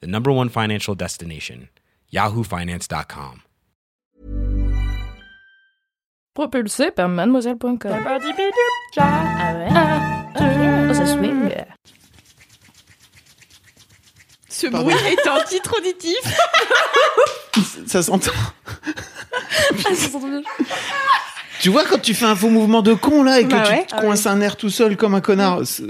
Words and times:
the 0.00 0.06
number 0.06 0.30
one 0.32 0.48
financial 0.48 0.94
destination, 0.94 1.68
yahoofinance.com. 2.12 3.42
Propulsé 6.34 6.90
par 6.90 7.08
mademoiselle.com. 7.08 7.78
Ah. 7.86 8.18
Ce 14.48 14.66
Pardon. 14.68 14.88
bruit 14.90 14.94
est 15.06 15.26
un 15.28 15.42
titre 15.44 15.74
auditif. 15.78 16.18
Ça 17.86 18.02
s'entend. 18.02 18.30
Ah, 19.86 19.94
ça 19.94 20.08
s'entend 20.10 20.28
bien. 20.28 20.42
Tu 21.60 21.68
vois 21.70 21.84
quand 21.84 21.98
tu 22.00 22.14
fais 22.14 22.24
un 22.26 22.34
faux 22.36 22.48
mouvement 22.50 22.82
de 22.82 22.94
con 22.94 23.22
là 23.22 23.40
et 23.40 23.44
que 23.44 23.48
Bah 23.50 23.62
tu 23.66 23.72
ouais. 23.72 23.86
te 23.86 23.94
coinces 24.00 24.26
un 24.26 24.40
air 24.40 24.56
tout 24.56 24.70
seul 24.70 24.96
comme 24.96 25.14
un 25.14 25.20
connard. 25.20 25.60
c'est- 25.64 25.82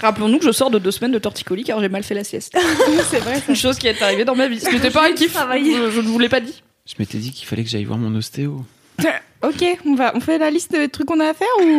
Rappelons-nous 0.00 0.38
que 0.38 0.44
je 0.44 0.52
sors 0.52 0.70
de 0.70 0.78
deux 0.78 0.90
semaines 0.90 1.12
de 1.12 1.18
torticolis 1.18 1.64
car 1.64 1.80
j'ai 1.80 1.88
mal 1.88 2.02
fait 2.02 2.14
la 2.14 2.24
sieste. 2.24 2.56
c'est 3.10 3.20
vrai. 3.20 3.40
Une 3.48 3.56
chose 3.56 3.78
qui 3.78 3.86
est 3.86 4.02
arrivée 4.02 4.24
dans 4.24 4.34
ma 4.34 4.48
vie. 4.48 4.60
Ce 4.60 4.68
n'était 4.70 4.90
pas 4.90 5.06
un 5.08 5.12
kiff. 5.12 5.32
Je, 5.34 5.90
je 5.90 6.00
ne 6.00 6.06
vous 6.08 6.18
l'ai 6.18 6.28
pas 6.28 6.40
dit. 6.40 6.62
Je 6.86 6.94
m'étais 6.98 7.18
dit 7.18 7.30
qu'il 7.32 7.46
fallait 7.46 7.62
que 7.64 7.70
j'aille 7.70 7.84
voir 7.84 7.98
mon 7.98 8.14
ostéo. 8.16 8.64
Ok, 9.42 9.64
on 9.86 9.94
va, 9.94 10.12
on 10.14 10.20
fait 10.20 10.36
la 10.36 10.50
liste 10.50 10.70
de 10.78 10.84
trucs 10.84 11.06
qu'on 11.06 11.18
a 11.18 11.28
à 11.30 11.32
faire 11.32 11.48
ou 11.62 11.78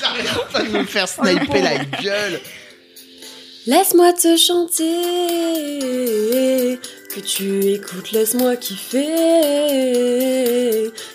J'arrête 0.00 0.26
pas 0.52 0.62
de 0.64 0.68
me 0.70 0.82
faire 0.84 1.06
sniper 1.08 1.62
la 1.62 1.78
gueule. 2.02 2.40
Laisse-moi 3.68 4.12
te 4.12 4.36
chanter, 4.36 4.84
que 7.14 7.20
tu 7.20 7.60
écoutes, 7.66 8.12
laisse-moi 8.12 8.56
kiffer. 8.56 9.00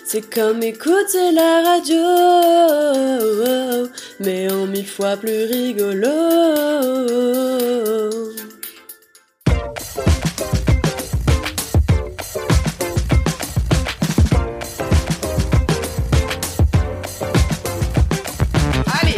C'est 0.04 0.28
comme 0.32 0.62
écouter 0.62 1.32
la 1.32 1.62
radio, 1.64 1.96
mais 4.20 4.50
en 4.50 4.66
mille 4.66 4.86
fois 4.86 5.16
plus 5.16 5.44
rigolo. 5.44 6.08
Allez, 19.00 19.14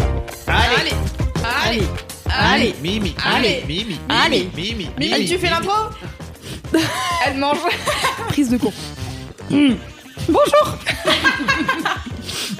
Allez, 0.47 0.77
allez, 0.77 0.93
allez, 1.45 1.89
allez. 2.27 2.75
Mimi, 2.83 3.15
Allez. 3.25 3.65
Mimi, 3.67 3.85
Mimi, 3.85 3.99
Allez. 4.09 4.51
Mimi, 4.57 4.75
Mimi, 4.75 4.91
Mimi, 4.99 5.27
tu 5.27 5.39
fais 5.39 5.49
Mimi. 5.49 5.51
l'intro 5.51 5.75
Elle 7.27 7.39
mange. 7.39 7.59
Prise 8.29 8.51
de 8.51 8.57
con. 8.57 8.73
Bonjour 9.51 10.79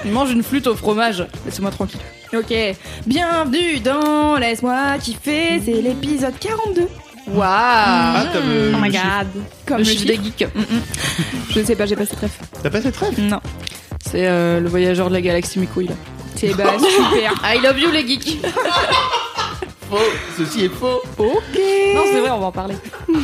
Il 0.03 0.11
mange 0.11 0.31
une 0.31 0.43
flûte 0.43 0.67
au 0.67 0.75
fromage. 0.75 1.25
Laissez-moi 1.45 1.71
tranquille. 1.71 1.99
Ok. 2.33 2.53
Bienvenue 3.05 3.79
dans 3.79 4.37
Laisse-moi 4.37 4.97
kiffer. 4.99 5.61
C'est 5.63 5.81
l'épisode 5.81 6.37
42. 6.39 6.87
Waouh 7.27 7.41
Ah, 7.43 8.25
comme 8.33 8.41
euh, 8.45 8.73
Oh 8.75 8.79
my 8.81 8.89
god 8.89 9.27
Comme 9.65 9.77
le, 9.79 9.83
chiffre 9.83 10.05
des 10.05 10.15
geeks. 10.15 10.47
Mm, 10.53 10.59
mm. 10.59 10.81
Je 11.51 11.59
ne 11.59 11.65
sais 11.65 11.75
pas, 11.75 11.85
j'ai 11.85 11.95
pas 11.95 12.05
cette 12.05 12.19
ref. 12.19 12.39
T'as 12.61 12.69
pas 12.69 12.81
cette 12.81 12.97
rêve 12.97 13.19
Non. 13.19 13.39
C'est 14.03 14.27
euh, 14.27 14.59
le 14.59 14.67
voyageur 14.67 15.09
de 15.09 15.13
la 15.13 15.21
galaxie 15.21 15.59
Mikouille 15.59 15.87
là. 15.87 15.95
C'est 16.35 16.53
bah 16.55 16.73
super. 16.79 17.33
I 17.43 17.59
love 17.61 17.79
you 17.79 17.91
les 17.91 18.05
geeks. 18.07 18.41
Faux. 19.89 19.97
Ceci 20.37 20.65
est 20.65 20.69
faux. 20.69 21.01
Ok. 21.17 21.59
Non, 21.95 22.01
c'est 22.11 22.19
vrai, 22.19 22.31
on 22.31 22.39
va 22.39 22.47
en 22.47 22.51
parler. 22.51 22.75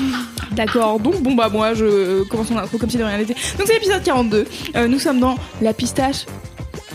D'accord, 0.57 0.99
donc 0.99 1.21
bon 1.21 1.35
bah 1.35 1.49
moi 1.49 1.75
je 1.75 2.23
commence 2.23 2.49
mon 2.49 2.57
intro 2.57 2.79
comme 2.79 2.89
si 2.89 2.97
de 2.97 3.03
rien 3.03 3.19
n'était. 3.19 3.35
Donc 3.57 3.67
c'est 3.67 3.73
l'épisode 3.73 4.01
42. 4.03 4.45
Euh, 4.75 4.87
nous 4.87 4.97
sommes 4.97 5.19
dans 5.19 5.35
la 5.61 5.71
pistache 5.71 6.25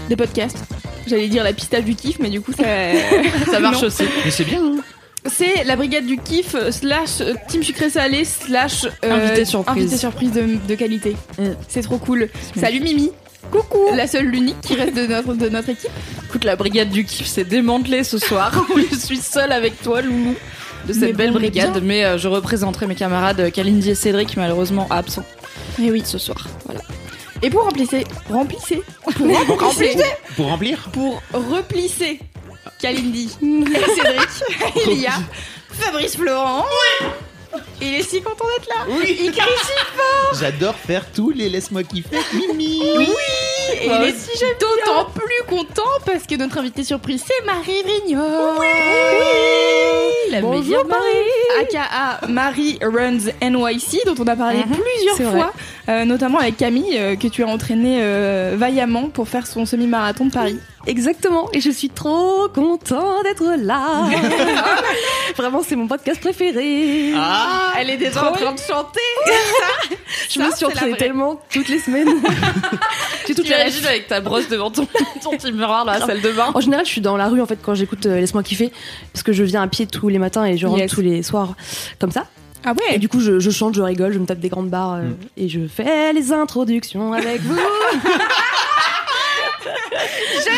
des 0.09 0.17
podcasts. 0.17 0.59
J'allais 1.07 1.29
dire 1.29 1.45
la 1.45 1.53
pistache 1.53 1.85
du 1.85 1.95
kiff, 1.95 2.19
mais 2.19 2.29
du 2.29 2.41
coup 2.41 2.53
ça, 2.53 2.65
Ça 3.51 3.61
marche 3.61 3.85
aussi. 3.85 4.03
Mais 4.25 4.33
c'est 4.33 4.45
bien. 4.45 4.61
Hein 4.61 4.81
C'est 5.27 5.63
la 5.63 5.77
brigade 5.77 6.07
du 6.07 6.19
kiff 6.19 6.57
slash 6.71 7.23
team 7.47 7.63
sucré 7.63 7.89
salé 7.89 8.25
slash 8.25 8.85
euh, 9.05 9.27
Invité 9.27 9.45
surprise. 9.45 9.83
invité 9.83 9.97
surprise 9.97 10.33
de, 10.33 10.59
de 10.67 10.75
qualité. 10.75 11.17
Mm. 11.39 11.45
C'est 11.69 11.83
trop 11.83 11.99
cool. 11.99 12.29
Salut 12.59 12.81
Mimi. 12.81 13.13
Coucou. 13.53 13.95
La 13.95 14.07
seule, 14.07 14.27
l'unique 14.27 14.61
qui 14.63 14.75
reste 14.75 14.95
de 14.97 15.07
notre, 15.07 15.35
de 15.35 15.49
notre 15.49 15.69
équipe. 15.69 15.91
Écoute, 16.27 16.45
la 16.45 16.57
brigade 16.57 16.89
du 16.91 17.05
kiff 17.05 17.27
s'est 17.27 17.45
démantelée 17.45 18.03
ce 18.03 18.19
soir. 18.19 18.67
je 18.91 18.97
suis 18.97 19.19
seule 19.19 19.53
avec 19.53 19.81
toi, 19.83 20.01
Loulou, 20.01 20.35
de 20.87 20.93
cette 20.93 21.03
Mais 21.03 21.13
belle 21.13 21.33
bon, 21.33 21.39
brigade. 21.39 21.73
bien. 21.73 21.81
Mais 21.83 22.05
euh, 22.05 22.19
je 22.19 22.29
représenterai 22.29 22.87
mes 22.87 22.95
camarades 22.95 23.51
Kalindi 23.53 23.91
et 23.91 23.95
Cédric, 23.95 24.37
malheureusement 24.37 24.87
absents 24.91 25.25
Et 25.83 25.91
oui. 25.91 26.03
ce 26.05 26.19
soir. 26.19 26.47
Voilà. 26.65 26.81
Et 27.43 27.51
pour 27.51 27.65
remplissez, 27.65 28.05
remplissez, 28.31 28.83
pour 29.17 29.27
remplissez, 29.61 29.97
Pour 30.37 30.47
remplir 30.47 30.79
pour 30.93 31.21
replisser 31.33 32.21
Kalindi 32.81 33.37
et 33.43 33.95
Cédric, 33.95 34.29
il 34.87 35.01
y 35.01 35.07
a 35.07 35.13
Fabrice 35.71 36.17
Florent. 36.17 36.65
Il 37.81 37.95
est 37.95 38.03
si 38.03 38.23
content 38.23 38.45
d'être 38.57 38.69
là. 38.69 38.85
Oui. 38.89 39.17
Il 39.25 39.33
crie 39.33 39.43
si 39.63 40.39
J'adore 40.41 40.75
faire 40.75 41.05
tous 41.13 41.31
les 41.31 41.49
laisse-moi 41.49 41.83
kiffer. 41.83 42.17
Mimi. 42.33 42.83
Oui. 42.97 43.07
Et 43.81 43.87
il 43.87 43.93
est 43.93 44.61
d'autant 44.61 45.07
plus 45.15 45.47
content 45.49 45.83
parce 46.05 46.25
que 46.27 46.35
notre 46.37 46.59
invité 46.59 46.83
surprise 46.85 47.23
c'est 47.27 47.45
Marie 47.45 47.83
Rignol. 47.85 48.23
La 50.31 50.41
Bonjour 50.41 50.63
meilleure 50.63 50.87
Marie. 50.87 51.61
AKA 51.61 52.27
Marie 52.29 52.79
Runs 52.83 53.31
NYC 53.43 54.05
dont 54.07 54.15
on 54.19 54.27
a 54.27 54.37
parlé 54.37 54.59
Mhm, 54.59 54.77
plusieurs 54.77 55.31
fois, 55.33 55.53
euh, 55.89 56.05
notamment 56.05 56.39
avec 56.39 56.57
Camille 56.57 56.97
euh, 56.97 57.17
que 57.17 57.29
tu 57.29 57.43
as 57.43 57.47
entraîné 57.47 57.99
euh, 58.01 58.55
vaillamment 58.57 59.09
pour 59.11 59.29
faire 59.29 59.47
son 59.47 59.67
semi-marathon 59.67 60.27
de 60.27 60.31
Paris. 60.33 60.59
Exactement, 60.87 61.49
et 61.53 61.61
je 61.61 61.71
suis 61.71 61.89
trop 61.91 62.49
content 62.49 63.23
d'être 63.23 63.45
là. 63.59 64.09
Vraiment, 65.37 65.63
c'est 65.67 65.77
mon 65.77 65.87
podcast 65.87 66.21
préféré. 66.21 67.13
Ah. 67.17 67.73
Elle 67.79 67.91
est 67.91 67.97
déjà 67.97 68.29
en 68.31 68.33
train 68.33 68.53
de 68.53 68.59
chanter. 68.59 69.01
je 70.31 70.41
me 70.41 70.51
ça, 70.51 70.67
entraînée 70.67 70.91
vraie. 70.93 70.99
tellement 70.99 71.41
toutes 71.53 71.69
les 71.69 71.79
semaines. 71.79 72.09
J'ai 73.29 73.35
Tu 73.35 73.43
rêves. 73.53 73.87
avec 73.87 74.09
ta 74.09 74.21
brosse 74.21 74.49
devant 74.49 74.71
ton, 74.71 74.87
ton 75.23 75.31
petit 75.37 75.53
miroir 75.53 75.85
dans 75.85 75.93
la 75.93 76.01
salle 76.05 76.21
de 76.21 76.31
bain. 76.33 76.51
En 76.53 76.61
général, 76.61 76.85
je 76.85 76.91
suis 76.91 77.01
dans 77.01 77.17
la 77.17 77.29
rue 77.29 77.41
en 77.41 77.47
fait 77.47 77.59
quand 77.63 77.75
j'écoute 77.75 78.05
euh, 78.07 78.19
Laisse-moi 78.21 78.43
kiffer 78.43 78.73
parce 79.13 79.23
que 79.23 79.33
je 79.33 79.45
viens 79.45 79.63
à 79.63 79.69
pied 79.69 79.87
tous 79.87 80.09
les 80.09 80.19
matins 80.19 80.45
et 80.45 80.57
je 80.59 80.67
rentre 80.67 80.81
Yes. 80.81 80.91
tous 80.93 81.01
les 81.01 81.23
soirs 81.23 81.55
comme 82.01 82.11
ça. 82.11 82.27
Ah 82.65 82.75
Et 82.89 82.93
ouais. 82.93 82.99
du 82.99 83.09
coup, 83.09 83.21
je, 83.21 83.39
je 83.41 83.51
chante, 83.51 83.75
je 83.75 83.83
rigole, 83.83 84.13
je 84.13 84.19
me 84.19 84.27
tape 84.27 84.39
des 84.41 84.49
grandes 84.49 84.69
barres 84.71 84.95
euh, 84.95 85.03
Mm. 85.03 85.17
et 85.37 85.49
je 85.49 85.61
fais 85.67 86.13
les 86.13 86.33
introductions 86.33 87.13
avec 87.13 87.41
vous. 87.41 87.57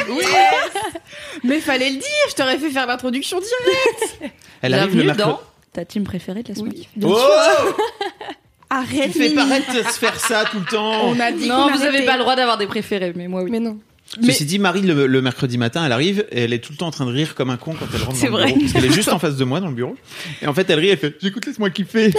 Mais 1.45 1.61
fallait 1.61 1.91
le 1.91 1.97
dire, 1.97 2.27
je 2.31 2.35
t'aurais 2.35 2.59
fait 2.59 2.71
faire 2.71 2.87
l'introduction 2.87 3.39
directe. 3.41 4.33
Elle 4.63 4.75
arrive 4.75 4.97
le 4.97 5.05
mercredi. 5.05 5.29
dans 5.29 5.41
ta 5.73 5.85
team 5.85 6.05
préférée 6.05 6.43
de 6.43 6.49
la 6.51 6.55
semaine. 6.55 6.73
Oh 7.03 7.17
Arrête. 8.71 9.13
Tu 9.13 9.19
fais 9.19 9.29
Mimi. 9.29 9.35
paraître 9.37 9.73
de 9.75 9.83
se 9.83 9.99
faire 9.99 10.19
ça 10.19 10.45
tout 10.51 10.59
le 10.59 10.65
temps. 10.65 11.05
On 11.07 11.21
a 11.21 11.31
dit 11.33 11.49
Non, 11.49 11.69
qu'on 11.69 11.73
vous 11.77 11.83
avez 11.83 11.89
arrêtait. 11.89 12.07
pas 12.07 12.15
le 12.17 12.21
droit 12.21 12.35
d'avoir 12.37 12.59
des 12.59 12.67
préférés, 12.67 13.13
mais 13.15 13.29
moi 13.29 13.43
oui. 13.43 13.51
Mais 13.51 13.61
non. 13.61 13.79
Ceci 14.23 14.45
dit, 14.45 14.59
Marie, 14.59 14.83
le, 14.83 15.07
le 15.07 15.23
mercredi 15.23 15.59
matin, 15.59 15.85
elle 15.85 15.91
arrive 15.93 16.27
et 16.31 16.43
elle 16.43 16.53
est 16.53 16.59
tout 16.59 16.73
le 16.73 16.79
temps 16.79 16.87
en 16.87 16.91
train 16.93 17.07
de 17.07 17.11
rire 17.11 17.35
comme 17.35 17.51
un 17.51 17.57
con 17.57 17.75
quand 17.79 17.87
elle 17.95 18.03
rentre 18.03 18.17
C'est 18.17 18.27
dans 18.29 18.37
le 18.37 18.43
vrai. 18.43 18.53
bureau. 18.53 18.61
Parce 18.61 18.73
qu'elle 18.75 18.85
est 18.85 18.93
juste 18.95 19.09
en 19.13 19.19
face 19.19 19.37
de 19.37 19.45
moi 19.45 19.61
dans 19.61 19.69
le 19.69 19.75
bureau. 19.75 19.97
Et 20.43 20.47
en 20.47 20.55
fait, 20.55 20.69
elle 20.71 20.79
rit, 20.79 20.89
elle 20.91 20.99
fait 20.99 21.17
J'écoute, 21.21 21.47
laisse-moi 21.47 21.71
kiffer. 21.71 22.13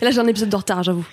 Et 0.00 0.04
là, 0.04 0.10
j'ai 0.10 0.18
un 0.18 0.26
épisode 0.26 0.48
de 0.50 0.56
retard, 0.56 0.82
j'avoue. 0.82 1.06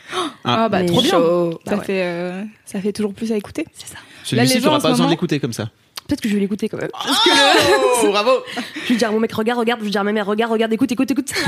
Ah 0.43 0.67
bah 0.67 0.79
Mais 0.81 0.87
trop 0.87 1.01
bien. 1.01 1.11
chaud. 1.11 1.59
Ça 1.65 1.71
Bah 1.71 1.77
ouais. 1.77 1.85
fait 1.85 2.03
euh, 2.03 2.41
ça 2.65 2.81
fait 2.81 2.91
toujours 2.91 3.13
plus 3.13 3.31
à 3.31 3.35
écouter. 3.37 3.65
C'est 3.73 3.87
ça. 3.87 3.97
Celui-ci, 4.23 4.53
les 4.55 4.59
tu 4.59 4.65
n'auras 4.65 4.79
pas 4.79 4.89
besoin 4.89 5.05
moment- 5.05 5.09
d'écouter 5.15 5.39
comme 5.39 5.53
ça. 5.53 5.69
Peut-être 6.07 6.21
que 6.21 6.27
je 6.29 6.33
vais 6.33 6.39
l'écouter 6.41 6.67
quand 6.67 6.77
même. 6.77 6.89
Oh, 6.93 8.07
bravo 8.11 8.31
Je 8.85 8.89
vais 8.93 8.95
dire 8.97 9.09
à 9.09 9.11
mon 9.11 9.19
mec, 9.19 9.31
regarde, 9.31 9.59
regarde. 9.59 9.79
Je 9.79 9.85
vais 9.85 9.91
dire 9.91 10.01
à 10.01 10.03
ma 10.03 10.11
mère, 10.11 10.25
regarde, 10.25 10.51
regarde, 10.51 10.73
écoute, 10.73 10.91
écoute, 10.91 11.09
écoute. 11.11 11.29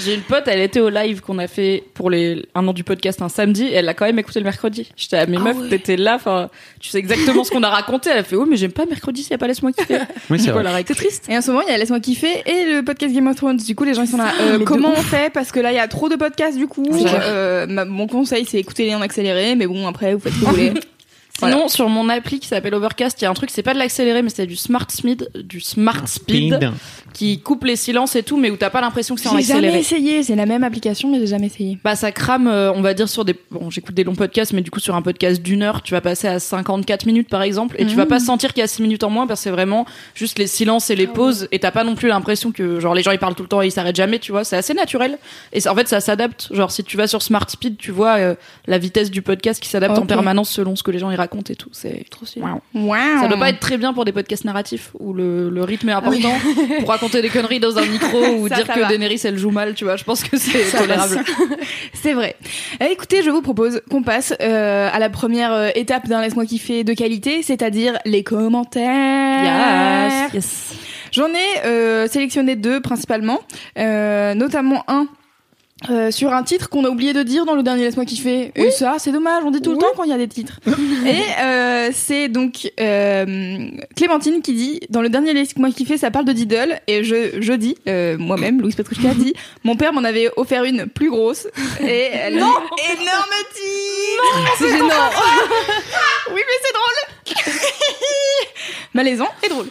J'ai 0.00 0.14
une 0.14 0.22
pote, 0.22 0.44
elle 0.46 0.60
était 0.60 0.80
au 0.80 0.88
live 0.90 1.20
qu'on 1.20 1.38
a 1.38 1.46
fait 1.48 1.84
pour 1.94 2.10
les 2.10 2.44
un 2.54 2.66
an 2.68 2.72
du 2.72 2.84
podcast 2.84 3.20
un 3.22 3.28
samedi, 3.28 3.64
et 3.64 3.74
elle 3.74 3.84
l'a 3.84 3.94
quand 3.94 4.06
même 4.06 4.18
écouté 4.18 4.38
le 4.40 4.44
mercredi. 4.44 4.88
J'étais 4.96 5.16
à 5.16 5.26
mes 5.26 5.36
Ah 5.38 5.40
meufs, 5.40 5.56
ouais. 5.58 5.68
t'étais 5.68 5.96
là, 5.96 6.16
enfin, 6.16 6.50
tu 6.80 6.88
sais 6.90 6.98
exactement 6.98 7.42
ce 7.42 7.50
qu'on 7.50 7.62
a 7.62 7.68
raconté. 7.70 8.10
Elle 8.10 8.18
a 8.18 8.22
fait, 8.22 8.36
oh, 8.36 8.44
mais 8.48 8.56
j'aime 8.56 8.72
pas 8.72 8.86
mercredi 8.86 9.22
s'il 9.22 9.30
y 9.32 9.34
a 9.34 9.38
pas 9.38 9.46
laisse-moi 9.46 9.72
kiffer. 9.72 9.98
Oui, 10.30 10.38
c'est 10.40 10.50
vrai. 10.50 10.84
C'est 10.86 10.94
triste. 10.94 11.26
Et 11.28 11.36
en 11.36 11.42
ce 11.42 11.50
moment, 11.50 11.62
il 11.66 11.70
y 11.70 11.74
a 11.74 11.78
Laisse-moi 11.78 12.00
kiffer 12.00 12.42
et 12.46 12.74
le 12.74 12.82
podcast 12.82 13.12
Game 13.14 13.26
of 13.28 13.36
Thrones. 13.36 13.56
Du 13.56 13.74
coup, 13.74 13.84
les 13.84 13.94
gens 13.94 14.02
ils 14.02 14.08
sont 14.08 14.16
là. 14.18 14.32
euh, 14.40 14.52
mais 14.52 14.58
de 14.58 14.64
comment 14.64 14.90
on 14.90 15.02
fait? 15.02 15.32
Parce 15.32 15.50
que 15.52 15.60
là, 15.60 15.72
il 15.72 15.76
y 15.76 15.80
a 15.80 15.88
trop 15.88 16.08
de 16.08 16.16
podcasts. 16.16 16.58
Du 16.58 16.66
coup. 16.68 16.86
Euh, 16.92 17.66
ma- 17.66 17.84
mon 17.84 18.06
conseil, 18.08 18.44
c'est 18.48 18.58
écouter 18.58 18.84
les 18.84 18.94
en 18.94 19.00
accéléré. 19.00 19.54
Mais 19.56 19.66
bon, 19.66 19.86
après, 19.88 20.14
vous 20.14 20.20
faites 20.20 20.32
ce 20.32 20.40
que 20.40 20.44
vous 20.44 20.50
voulez. 20.50 20.72
Sinon, 21.38 21.68
sur 21.68 21.88
mon 21.88 22.08
appli 22.08 22.40
qui 22.40 22.48
s'appelle 22.48 22.74
Overcast, 22.74 23.20
il 23.20 23.24
y 23.24 23.26
a 23.26 23.30
un 23.30 23.34
truc, 23.34 23.50
c'est 23.52 23.62
pas 23.62 23.74
de 23.74 23.78
l'accéléré, 23.78 24.22
mais 24.22 24.30
c'est 24.30 24.46
du 24.46 24.56
smart 24.56 24.86
speed, 24.90 25.30
du 25.44 25.60
smart 25.60 26.06
speed, 26.06 26.54
Speed. 26.56 26.70
qui 27.14 27.40
coupe 27.40 27.64
les 27.64 27.76
silences 27.76 28.16
et 28.16 28.22
tout, 28.22 28.36
mais 28.36 28.50
où 28.50 28.56
t'as 28.56 28.70
pas 28.70 28.80
l'impression 28.80 29.14
que 29.14 29.20
c'est 29.20 29.28
en 29.28 29.36
J'ai 29.36 29.42
jamais 29.44 29.68
accéléré. 29.68 29.78
essayé, 29.78 30.22
c'est 30.22 30.34
la 30.36 30.46
même 30.46 30.64
application, 30.64 31.10
mais 31.10 31.18
j'ai 31.20 31.28
jamais 31.28 31.46
essayé. 31.46 31.78
Bah 31.84 31.94
ça 31.96 32.10
crame, 32.12 32.48
euh, 32.48 32.72
on 32.72 32.80
va 32.82 32.92
dire 32.94 33.08
sur 33.08 33.24
des, 33.24 33.34
bon 33.50 33.70
j'écoute 33.70 33.94
des 33.94 34.04
longs 34.04 34.14
podcasts, 34.16 34.52
mais 34.52 34.62
du 34.62 34.70
coup 34.70 34.80
sur 34.80 34.96
un 34.96 35.02
podcast 35.02 35.40
d'une 35.40 35.62
heure, 35.62 35.82
tu 35.82 35.92
vas 35.94 36.00
passer 36.00 36.26
à 36.28 36.40
54 36.40 37.06
minutes 37.06 37.28
par 37.28 37.42
exemple, 37.42 37.76
et 37.78 37.86
tu 37.86 37.94
vas 37.94 38.06
pas 38.06 38.18
sentir 38.20 38.52
qu'il 38.52 38.60
y 38.60 38.64
a 38.64 38.68
6 38.68 38.82
minutes 38.82 39.04
en 39.04 39.10
moins 39.10 39.26
parce 39.28 39.40
que 39.40 39.44
c'est 39.44 39.50
vraiment 39.50 39.86
juste 40.14 40.38
les 40.40 40.48
silences 40.48 40.90
et 40.90 40.96
les 40.96 41.06
pauses, 41.06 41.46
et 41.52 41.60
t'as 41.60 41.70
pas 41.70 41.84
non 41.84 41.94
plus 41.94 42.08
l'impression 42.08 42.50
que 42.50 42.80
genre 42.80 42.94
les 42.94 43.02
gens 43.02 43.12
ils 43.12 43.18
parlent 43.18 43.36
tout 43.36 43.44
le 43.44 43.48
temps 43.48 43.62
et 43.62 43.66
ils 43.68 43.72
s'arrêtent 43.72 43.94
jamais, 43.96 44.18
tu 44.18 44.32
vois, 44.32 44.42
c'est 44.42 44.56
assez 44.56 44.74
naturel. 44.74 45.18
Et 45.52 45.66
en 45.68 45.74
fait 45.76 45.86
ça 45.86 46.00
s'adapte, 46.00 46.48
genre 46.52 46.72
si 46.72 46.82
tu 46.82 46.96
vas 46.96 47.06
sur 47.06 47.22
Smart 47.22 47.48
Speed, 47.48 47.76
tu 47.76 47.92
vois 47.92 48.16
euh, 48.18 48.34
la 48.66 48.78
vitesse 48.78 49.10
du 49.10 49.22
podcast 49.22 49.62
qui 49.62 49.68
s'adapte 49.68 49.96
en 49.98 50.02
Ok. 50.02 50.08
permanence 50.08 50.50
selon 50.50 50.74
ce 50.74 50.82
que 50.82 50.90
les 50.90 50.98
gens 50.98 51.10
y 51.10 51.14
racontent 51.14 51.27
et 51.50 51.56
tout, 51.56 51.68
c'est 51.72 52.04
trop 52.10 52.26
stylé. 52.26 52.44
Waouh. 52.74 53.20
Ça 53.20 53.28
doit 53.28 53.38
pas 53.38 53.50
être 53.50 53.60
très 53.60 53.76
bien 53.78 53.92
pour 53.92 54.04
des 54.04 54.12
podcasts 54.12 54.44
narratifs 54.44 54.90
où 54.98 55.12
le, 55.12 55.50
le 55.50 55.62
rythme 55.64 55.88
est 55.88 55.92
important 55.92 56.32
pour 56.80 56.88
raconter 56.88 57.22
des 57.22 57.28
conneries 57.28 57.60
dans 57.60 57.76
un 57.78 57.86
micro 57.86 58.18
ou 58.38 58.48
Ça, 58.48 58.56
dire 58.56 58.66
ça 58.66 58.74
que 58.74 58.80
va. 58.80 58.88
Daenerys 58.88 59.20
elle 59.24 59.38
joue 59.38 59.50
mal, 59.50 59.74
tu 59.74 59.84
vois. 59.84 59.96
Je 59.96 60.04
pense 60.04 60.22
que 60.24 60.36
c'est 60.36 60.76
tolérable. 60.76 61.18
C'est 61.94 62.12
vrai. 62.12 62.36
Eh, 62.80 62.92
écoutez, 62.92 63.22
je 63.22 63.30
vous 63.30 63.42
propose 63.42 63.80
qu'on 63.90 64.02
passe 64.02 64.32
euh, 64.40 64.88
à 64.92 64.98
la 64.98 65.10
première 65.10 65.52
euh, 65.52 65.68
étape 65.74 66.06
d'un 66.08 66.20
Laisse-moi 66.20 66.46
kiffer 66.46 66.84
de 66.84 66.92
qualité, 66.94 67.42
c'est-à-dire 67.42 67.98
les 68.04 68.22
commentaires. 68.22 70.30
yes. 70.32 70.74
J'en 71.12 71.28
ai 71.28 71.66
euh, 71.66 72.06
sélectionné 72.06 72.56
deux 72.56 72.80
principalement, 72.80 73.40
euh, 73.78 74.34
notamment 74.34 74.84
un 74.88 75.06
euh, 75.90 76.10
sur 76.10 76.32
un 76.32 76.42
titre 76.42 76.68
qu'on 76.68 76.84
a 76.84 76.88
oublié 76.88 77.12
de 77.12 77.22
dire 77.22 77.44
dans 77.44 77.54
le 77.54 77.62
dernier 77.62 77.84
Laisse-moi 77.84 78.04
kiffer. 78.04 78.50
Et 78.56 78.70
ça, 78.70 78.96
c'est 78.98 79.12
dommage, 79.12 79.44
on 79.44 79.50
dit 79.50 79.62
tout 79.62 79.72
le 79.72 79.78
temps 79.78 79.86
quand 79.96 80.02
il 80.02 80.10
y 80.10 80.12
a 80.12 80.18
des 80.18 80.26
titres. 80.26 80.58
Et 81.06 81.22
euh, 81.40 81.90
c'est 81.92 82.28
donc 82.28 82.70
euh, 82.80 83.70
Clémentine 83.94 84.42
qui 84.42 84.54
dit 84.54 84.80
dans 84.90 85.02
le 85.02 85.08
dernier 85.08 85.32
Laisse-moi 85.34 85.70
kiffer, 85.70 85.96
ça 85.96 86.10
parle 86.10 86.24
de 86.24 86.32
Diddle. 86.32 86.80
Et 86.88 87.04
je, 87.04 87.40
je 87.40 87.52
dis, 87.52 87.76
euh, 87.88 88.18
moi-même, 88.18 88.60
Louise 88.60 88.74
Petrouchka 88.74 89.14
dit, 89.14 89.34
mon 89.64 89.76
père 89.76 89.92
m'en 89.92 90.02
avait 90.02 90.30
offert 90.36 90.64
une 90.64 90.86
plus 90.86 91.10
grosse. 91.10 91.46
Et 91.80 92.08
elle 92.12 92.38
non 92.38 92.46
énorme 92.92 93.38
tigre 93.54 94.54
C'est 94.58 94.70
gênant 94.70 95.10
Oui, 96.34 96.40
mais 96.46 96.58
c'est 96.62 96.74
drôle 96.74 97.44
Malaisant 98.94 99.28
et 99.44 99.48
drôle. 99.48 99.66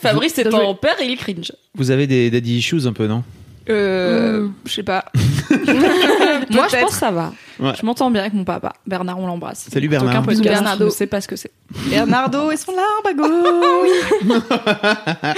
Fabrice 0.00 0.38
est 0.38 0.52
en 0.52 0.74
père 0.74 1.00
et 1.00 1.06
il 1.06 1.16
cringe. 1.16 1.52
Vous 1.74 1.90
avez 1.90 2.06
des 2.06 2.30
daddy 2.30 2.58
issues 2.58 2.86
un 2.86 2.92
peu, 2.92 3.06
non? 3.06 3.22
Euh, 3.68 4.48
je 4.66 4.72
sais 4.72 4.82
pas. 4.82 5.04
Moi, 6.54 6.66
je 6.70 6.76
pense 6.78 6.90
que 6.90 6.96
ça 6.98 7.10
va. 7.10 7.32
Ouais. 7.60 7.72
Je 7.78 7.84
m'entends 7.86 8.10
bien 8.10 8.22
avec 8.22 8.34
mon 8.34 8.44
papa. 8.44 8.72
Bernard, 8.86 9.18
on 9.20 9.26
l'embrasse. 9.26 9.66
Salut, 9.72 9.86
Aucun 9.88 9.98
Bernard. 10.00 10.22
podcast, 10.22 10.40
Bisous, 10.40 10.52
Bernardo. 10.52 10.84
Je 10.86 10.90
sais 10.90 11.06
pas 11.06 11.20
ce 11.20 11.28
que 11.28 11.36
c'est. 11.36 11.50
Bernardo 11.90 12.50
et 12.50 12.56
son 12.56 12.72
larme 12.72 13.06
à 13.08 13.12
gauche. 13.14 14.42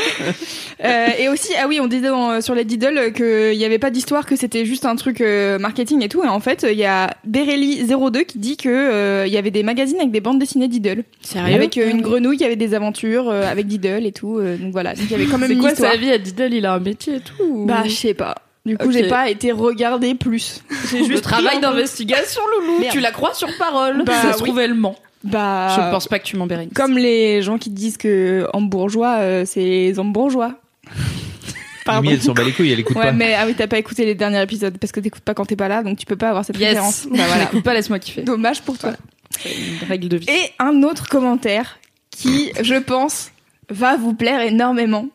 Euh, 0.84 1.06
et 1.18 1.28
aussi, 1.28 1.52
ah 1.58 1.66
oui, 1.68 1.78
on 1.80 1.86
disait 1.86 2.08
dans- 2.08 2.40
sur 2.40 2.54
les 2.54 2.64
Diddle 2.64 3.12
qu'il 3.14 3.56
n'y 3.56 3.64
avait 3.64 3.78
pas 3.78 3.90
d'histoire, 3.90 4.26
que 4.26 4.36
c'était 4.36 4.64
juste 4.66 4.84
un 4.84 4.96
truc 4.96 5.20
euh, 5.20 5.58
marketing 5.58 6.02
et 6.02 6.08
tout. 6.08 6.22
Et 6.24 6.28
en 6.28 6.40
fait, 6.40 6.66
il 6.70 6.76
y 6.76 6.84
a 6.84 7.14
Berelli02 7.30 8.24
qui 8.26 8.38
dit 8.38 8.56
que 8.56 8.68
euh, 8.68 9.24
il 9.26 9.32
y 9.32 9.36
avait 9.36 9.52
des 9.52 9.62
magazines 9.62 9.98
avec 9.98 10.10
des 10.10 10.20
bandes 10.20 10.38
dessinées 10.40 10.68
Diddle. 10.68 11.04
Sérieux 11.22 11.54
Avec 11.54 11.78
euh, 11.78 11.88
une 11.90 12.02
grenouille 12.02 12.36
qui 12.36 12.44
avait 12.44 12.56
des 12.56 12.74
aventures 12.74 13.28
euh, 13.30 13.48
avec 13.50 13.66
Diddle 13.66 14.04
et 14.04 14.12
tout. 14.12 14.38
euh, 14.38 14.56
donc 14.56 14.72
voilà, 14.72 14.94
donc 14.94 15.04
il 15.06 15.12
y 15.12 15.14
avait 15.14 15.26
quand 15.26 15.38
même 15.38 15.48
C'est 15.48 15.54
une 15.54 15.60
quoi 15.60 15.70
histoire. 15.70 15.92
sa 15.92 15.96
vie 15.96 16.10
à 16.10 16.18
Diddle? 16.18 16.52
Il 16.52 16.66
a 16.66 16.74
un 16.74 16.80
métier 16.80 17.14
et 17.16 17.20
tout 17.20 17.42
ou- 17.48 17.66
Bah, 17.66 17.82
je 17.86 17.90
sais 17.90 18.14
pas. 18.14 18.34
Du 18.66 18.78
coup, 18.78 18.86
Ok. 18.86 18.92
j'ai 18.92 19.08
pas 19.08 19.28
été 19.28 19.52
regarder 19.52 20.14
plus. 20.14 20.62
J'ai 20.90 21.00
Le 21.02 21.04
juste 21.06 21.24
travail 21.24 21.60
d'investigation, 21.60 22.40
Loulou. 22.60 22.80
Merde. 22.80 22.92
Tu 22.92 23.00
la 23.00 23.10
crois 23.12 23.34
sur 23.34 23.48
parole. 23.58 24.04
Bah, 24.04 24.14
ça 24.22 24.32
se 24.32 24.38
oui. 24.38 24.44
trouve, 24.44 24.58
elle 24.60 24.74
ment. 24.74 24.96
Bah, 25.22 25.68
Je 25.76 25.90
pense 25.90 26.06
pas 26.08 26.18
que 26.18 26.24
tu 26.24 26.36
m'en 26.36 26.46
Bérénice. 26.46 26.72
Comme 26.74 26.96
les 26.98 27.42
gens 27.42 27.58
qui 27.58 27.70
disent 27.70 27.96
que 27.96 28.46
hambourgeois, 28.52 29.16
euh, 29.20 29.44
c'est 29.46 29.60
les 29.60 29.98
hambourgeois. 29.98 30.54
Pardon. 31.84 32.02
Mimi, 32.02 32.14
elle 32.14 32.22
s'en 32.22 32.32
bat 32.32 32.42
les 32.44 32.52
couilles, 32.52 32.72
elle 32.72 32.80
écoute 32.80 32.96
Ouais, 32.96 33.02
pas. 33.04 33.12
mais 33.12 33.34
ah 33.34 33.44
oui, 33.46 33.54
t'as 33.56 33.66
pas 33.66 33.76
écouté 33.78 34.06
les 34.06 34.14
derniers 34.14 34.40
épisodes 34.42 34.76
parce 34.78 34.90
que 34.92 35.00
t'écoutes 35.00 35.22
pas 35.22 35.34
quand 35.34 35.44
t'es 35.44 35.56
pas 35.56 35.68
là, 35.68 35.82
donc 35.82 35.98
tu 35.98 36.06
peux 36.06 36.16
pas 36.16 36.30
avoir 36.30 36.42
cette 36.44 36.56
Yes. 36.58 36.70
référence. 36.70 37.06
Bah 37.10 37.18
voilà. 37.26 37.44
Écoute 37.44 37.62
pas, 37.62 37.74
laisse-moi 37.74 37.98
kiffer. 37.98 38.22
Dommage 38.22 38.62
pour 38.62 38.78
toi. 38.78 38.92
C'est 39.38 39.50
une 39.54 39.86
règle 39.88 40.08
de 40.08 40.16
vie. 40.16 40.26
Et 40.30 40.50
un 40.58 40.82
autre 40.82 41.08
commentaire 41.08 41.78
qui, 42.10 42.52
je 42.62 42.76
pense, 42.76 43.30
va 43.68 43.96
vous 43.96 44.14
plaire 44.14 44.40
énormément. 44.40 45.08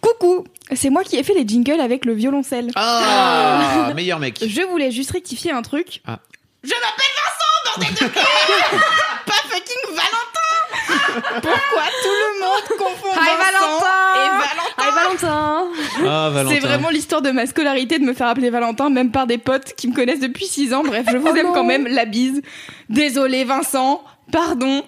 Coucou, 0.00 0.44
c'est 0.74 0.90
moi 0.90 1.04
qui 1.04 1.16
ai 1.16 1.22
fait 1.22 1.34
les 1.34 1.46
jingles 1.46 1.80
avec 1.80 2.04
le 2.04 2.12
violoncelle. 2.12 2.70
Ah, 2.76 3.92
meilleur 3.94 4.18
mec. 4.18 4.38
Je 4.46 4.62
voulais 4.62 4.90
juste 4.90 5.10
rectifier 5.12 5.52
un 5.52 5.62
truc. 5.62 6.00
Ah. 6.06 6.18
Je 6.62 6.70
m'appelle 6.70 7.14
Vincent, 7.16 7.88
bordel 7.96 8.08
de 8.08 8.12
Pas 9.26 9.32
fucking 9.48 9.96
Valentin 9.96 11.40
Pourquoi 11.40 11.82
tout 12.02 12.08
le 12.08 12.40
monde 12.40 12.78
confond 12.78 13.12
Hi, 13.14 13.30
Vincent 13.38 13.80
et 14.16 14.28
Valentin 14.28 14.76
Hi 14.78 14.94
Valentin 14.94 15.64
Ah, 16.06 16.30
Valentin. 16.30 16.54
C'est 16.54 16.60
vraiment 16.60 16.90
l'histoire 16.90 17.22
de 17.22 17.30
ma 17.30 17.46
scolarité 17.46 17.98
de 17.98 18.04
me 18.04 18.12
faire 18.12 18.26
appeler 18.28 18.50
Valentin, 18.50 18.90
même 18.90 19.10
par 19.10 19.26
des 19.26 19.38
potes 19.38 19.72
qui 19.74 19.88
me 19.88 19.94
connaissent 19.94 20.20
depuis 20.20 20.46
6 20.46 20.74
ans. 20.74 20.82
Bref, 20.84 21.06
je 21.10 21.16
vous 21.16 21.28
aime 21.34 21.52
quand 21.54 21.64
même, 21.64 21.86
la 21.86 22.04
bise. 22.04 22.42
Désolé 22.90 23.44
Vincent, 23.44 24.02
pardon. 24.30 24.82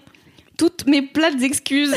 Toutes 0.63 0.87
mes 0.87 1.03
plates 1.03 1.43
excuses. 1.43 1.93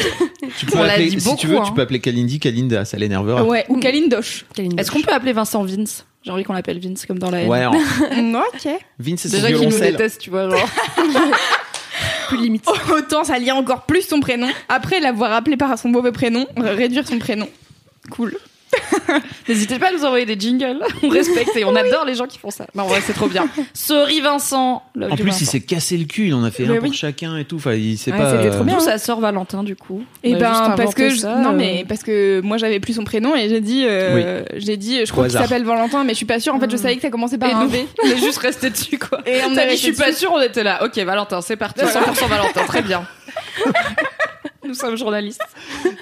Tu 0.58 0.66
peux 0.66 0.80
On 0.80 0.82
l'a 0.84 0.94
appeler, 0.94 1.10
dit 1.10 1.22
si 1.22 1.36
tu 1.36 1.46
beaucoup, 1.46 1.48
veux, 1.48 1.58
hein. 1.60 1.64
tu 1.68 1.74
peux 1.74 1.82
appeler 1.82 2.00
Kalindi, 2.00 2.40
Kalinda, 2.40 2.84
ça 2.84 2.98
l'énervera. 2.98 3.44
Ouais, 3.44 3.64
ou 3.70 3.78
Kalindosh. 3.80 4.44
Est-ce 4.78 4.90
qu'on 4.90 5.02
peut 5.02 5.14
appeler 5.14 5.34
Vincent 5.34 5.64
Vince? 5.64 6.04
J'ai 6.24 6.32
envie 6.32 6.44
qu'on 6.44 6.54
l'appelle 6.54 6.80
Vince 6.80 7.06
comme 7.06 7.20
dans 7.20 7.30
la 7.30 7.42
haine. 7.42 7.48
Ouais, 7.52 7.64
en- 7.66 7.74
ok. 7.76 8.68
Vince, 8.98 9.20
c'est 9.22 9.30
son 9.30 9.36
Déjà 9.36 9.52
qu'il 9.52 9.70
nous 9.70 9.80
déteste, 9.80 10.20
tu 10.22 10.32
vois, 10.32 10.50
genre. 10.50 10.68
Plus 12.30 12.38
limite. 12.38 12.66
Autant 12.92 13.24
ça 13.24 13.38
lie 13.38 13.52
encore 13.52 13.86
plus 13.86 14.02
son 14.02 14.20
prénom. 14.20 14.48
Après 14.68 15.00
l'avoir 15.00 15.32
appelé 15.34 15.58
par 15.58 15.78
son 15.78 15.90
mauvais 15.90 16.12
prénom, 16.12 16.48
réduire 16.58 17.08
son 17.08 17.20
prénom. 17.20 17.48
Cool. 18.10 18.36
N'hésitez 19.48 19.80
pas 19.80 19.89
à 19.89 19.92
nous 19.92 20.04
envoyer 20.06 20.25
des 20.25 20.39
jingles. 20.39 20.80
On 21.04 21.10
respecte 21.10 21.56
et 21.56 21.66
on 21.66 21.75
adore 21.75 22.06
les 22.06 22.16
gens 22.16 22.25
qui 22.25 22.38
font 22.38 22.50
ça. 22.51 22.66
Non, 22.75 22.88
ouais, 22.88 23.00
c'est 23.06 23.13
trop 23.13 23.27
bien. 23.27 23.48
Sorry 23.74 24.22
Vincent. 24.22 24.83
Love 24.95 25.12
En 25.12 25.16
plus, 25.16 25.25
Vincent. 25.25 25.38
il 25.42 25.45
s'est 25.48 25.62
cassé 25.62 25.98
le 25.98 26.06
cul, 26.06 26.27
il 26.27 26.33
en 26.33 26.44
a 26.44 26.51
fait 26.51 26.63
Mais 26.63 26.77
un 26.77 26.80
pour 26.80 26.89
oui. 26.89 26.94
chacun 26.95 27.38
et 27.38 27.45
tout. 27.45 27.57
Enfin, 27.57 27.74
il 27.74 27.98
sait 27.98 28.12
Ouais, 28.12 28.18
pas. 28.18 28.31
c'était 28.31 28.50
trop 28.51 28.62
euh, 28.62 28.63
bien. 28.63 28.80
Sa 28.80 28.98
sœur 28.98 29.19
Valentin, 29.19 29.63
du 29.63 29.75
coup. 29.75 30.04
Et 30.24 30.30
On 30.36 30.39
juste 30.39 30.42
ben 30.42 30.74
parce 30.77 30.94
que 30.95 31.10
je- 31.10 31.18
ça, 31.18 31.36
non 31.38 31.50
euh, 31.51 31.54
mais 31.54 31.86
parce 31.88 32.04
que 32.04 32.42
moi 32.42 32.57
j'avais 32.57 32.80
plus 32.80 32.94
son 32.94 33.04
prénom 33.04 33.36
et 33.36 33.50
j'ai 33.50 33.62
dit 33.62 33.83
euh, 33.86 34.44
j'ai 34.56 34.77
dit 34.77 35.06
je 35.06 35.12
crois 35.12 35.27
qu'il 35.27 35.38
s'appelle 35.38 35.63
Valentin 35.63 36.04
mais 36.04 36.12
je 36.13 36.18
suis 36.18 36.25
pas 36.25 36.39
sûre 36.39 36.54
en 36.56 36.60
fait 36.60 36.69
je 36.69 36.77
savais 36.77 36.95
que 36.95 37.01
ça 37.01 37.10
commençait 37.10 37.38
par 37.38 37.50
Et 37.50 37.54
un 37.54 37.63
nous, 37.63 37.69
V. 37.69 37.86
on 38.04 38.07
est 38.07 38.18
juste 38.18 38.38
resté 38.39 38.69
dessus, 38.69 38.98
quoi. 38.98 39.19
Et 39.25 39.39
on 39.45 39.50
dit, 39.51 39.57
je 39.72 39.75
suis 39.75 39.94
pas 39.94 40.12
sûre, 40.12 40.31
on 40.33 40.42
était 40.42 40.63
là. 40.63 40.83
Ok, 40.83 40.98
Valentin, 40.98 41.42
c'est 41.42 41.56
parti. 41.56 41.81
100% 41.86 42.27
Valentin, 42.27 42.63
très 42.66 42.81
bien. 42.81 43.06
Nous 44.68 44.74
sommes 44.74 44.98
journalistes. 44.98 45.42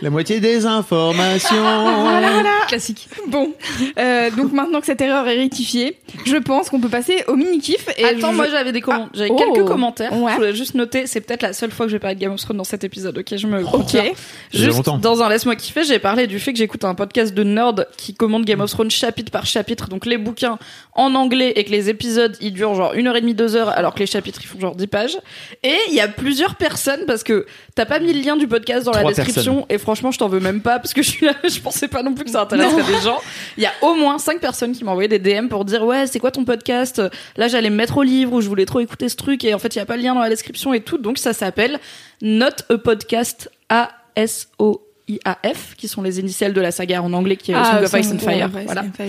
La 0.01 0.09
moitié 0.09 0.39
des 0.39 0.65
informations. 0.65 1.55
Classique. 2.67 3.09
Bon, 3.27 3.53
euh, 3.99 4.31
donc 4.31 4.51
maintenant 4.51 4.79
que 4.79 4.85
cette 4.85 5.01
erreur 5.01 5.27
est 5.27 5.37
rectifiée, 5.37 5.99
je 6.25 6.37
pense 6.37 6.69
qu'on 6.69 6.79
peut 6.79 6.89
passer 6.89 7.23
au 7.27 7.35
mini 7.35 7.59
kiff. 7.59 7.87
Et 7.97 8.05
Attends, 8.05 8.31
je- 8.31 8.35
moi 8.35 8.47
j'avais 8.49 8.71
des 8.71 8.81
commentaires. 8.81 9.09
J'avais 9.13 9.29
oh. 9.31 9.35
quelques 9.35 9.67
commentaires. 9.67 10.13
Ouais. 10.13 10.31
Je 10.31 10.37
voulais 10.37 10.55
juste 10.55 10.75
noter, 10.75 11.07
c'est 11.07 11.21
peut-être 11.21 11.41
la 11.41 11.53
seule 11.53 11.71
fois 11.71 11.85
que 11.85 11.91
je 11.91 11.95
vais 11.95 11.99
parler 11.99 12.15
de 12.15 12.21
Game 12.21 12.31
of 12.31 12.39
Thrones 12.41 12.57
dans 12.57 12.63
cet 12.63 12.83
épisode. 12.83 13.17
Ok, 13.17 13.35
je 13.35 13.47
me. 13.47 13.63
Ok. 13.63 13.89
Ça 13.89 14.01
fait 14.01 14.13
Juste 14.51 14.77
longtemps. 14.77 14.97
dans 14.97 15.21
un 15.21 15.29
laisse-moi 15.29 15.55
kiffer, 15.55 15.83
j'ai 15.83 15.99
parlé 15.99 16.27
du 16.27 16.39
fait 16.39 16.53
que 16.53 16.59
j'écoute 16.59 16.83
un 16.85 16.95
podcast 16.95 17.33
de 17.33 17.43
nerd 17.43 17.87
qui 17.97 18.13
commande 18.13 18.45
Game 18.45 18.61
of 18.61 18.71
Thrones 18.71 18.91
chapitre 18.91 19.31
par 19.31 19.45
chapitre, 19.45 19.87
donc 19.89 20.05
les 20.05 20.17
bouquins 20.17 20.57
en 20.95 21.15
anglais 21.15 21.53
et 21.55 21.63
que 21.63 21.71
les 21.71 21.89
épisodes 21.89 22.37
ils 22.41 22.53
durent 22.53 22.75
genre 22.75 22.93
une 22.93 23.07
heure 23.07 23.15
et 23.15 23.21
demie, 23.21 23.33
deux 23.33 23.55
heures, 23.55 23.69
alors 23.69 23.93
que 23.93 23.99
les 23.99 24.05
chapitres 24.07 24.39
ils 24.41 24.47
font 24.47 24.59
genre 24.59 24.75
10 24.75 24.87
pages. 24.87 25.17
Et 25.63 25.75
il 25.89 25.93
y 25.93 25.99
a 25.99 26.07
plusieurs 26.07 26.55
personnes 26.55 27.05
parce 27.05 27.23
que 27.23 27.45
t'as 27.75 27.85
pas 27.85 27.99
mis 27.99 28.13
le 28.13 28.19
lien 28.21 28.35
du 28.37 28.47
podcast 28.47 28.85
dans 28.85 28.91
la 28.91 29.03
description 29.03 29.65
et 29.69 29.77
franchement 29.77 30.11
je 30.11 30.19
t'en 30.19 30.27
veux 30.27 30.39
même 30.39 30.61
pas 30.61 30.79
parce 30.79 30.93
que 30.93 31.01
je 31.01 31.09
suis 31.09 31.25
là, 31.25 31.33
je 31.43 31.59
pensais 31.59 31.87
pas 31.87 32.03
non 32.03 32.13
plus 32.13 32.25
que 32.25 32.31
ça 32.31 32.41
intéresserait 32.43 32.83
des 32.83 33.01
gens. 33.01 33.19
Il 33.57 33.63
y 33.63 33.65
a 33.65 33.71
au 33.81 33.95
moins 33.95 34.19
cinq 34.19 34.39
personnes 34.39 34.73
qui 34.73 34.83
m'ont 34.83 34.91
envoyé 34.91 35.07
des 35.07 35.19
DM 35.19 35.47
pour 35.47 35.65
dire 35.65 35.83
ouais 35.83 36.05
c'est 36.07 36.19
quoi 36.19 36.31
ton 36.31 36.45
podcast? 36.45 37.01
Là 37.37 37.47
j'allais 37.47 37.69
me 37.69 37.75
mettre 37.75 37.97
au 37.97 38.03
livre 38.03 38.33
ou 38.33 38.41
je 38.41 38.47
voulais 38.47 38.65
trop 38.65 38.79
écouter 38.79 39.09
ce 39.09 39.15
truc 39.15 39.43
et 39.43 39.53
en 39.53 39.59
fait 39.59 39.75
il 39.75 39.79
y 39.79 39.81
a 39.81 39.85
pas 39.85 39.97
le 39.97 40.03
lien 40.03 40.13
dans 40.13 40.21
la 40.21 40.29
description 40.29 40.73
et 40.73 40.81
tout 40.81 40.97
donc 40.97 41.17
ça 41.17 41.33
s'appelle 41.33 41.79
Not 42.21 42.47
a 42.69 42.77
Podcast 42.77 43.49
A 43.69 43.89
S 44.15 44.49
O 44.59 44.81
IAF, 45.09 45.75
qui 45.75 45.87
sont 45.89 46.01
les 46.01 46.19
initiales 46.19 46.53
de 46.53 46.61
la 46.61 46.71
saga 46.71 47.01
en 47.01 47.11
anglais 47.11 47.35
qui 47.35 47.51
est 47.51 47.55
Ah, 47.55 47.81
Song 47.81 47.83
of 47.83 47.99
Ice 47.99 48.11
and 48.13 48.19
Fire. 48.19 48.49
ouais, 48.53 48.63
voilà. 48.65 48.83
Fire. 48.95 49.07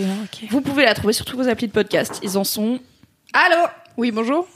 Vous 0.50 0.60
pouvez 0.60 0.84
la 0.84 0.92
trouver 0.94 1.12
sur 1.12 1.24
tous 1.24 1.36
vos 1.36 1.48
applis 1.48 1.68
de 1.68 1.72
podcast. 1.72 2.18
Ils 2.24 2.36
en 2.36 2.42
sont. 2.42 2.80
Allô? 3.32 3.62
Oui, 3.96 4.10
bonjour. 4.10 4.48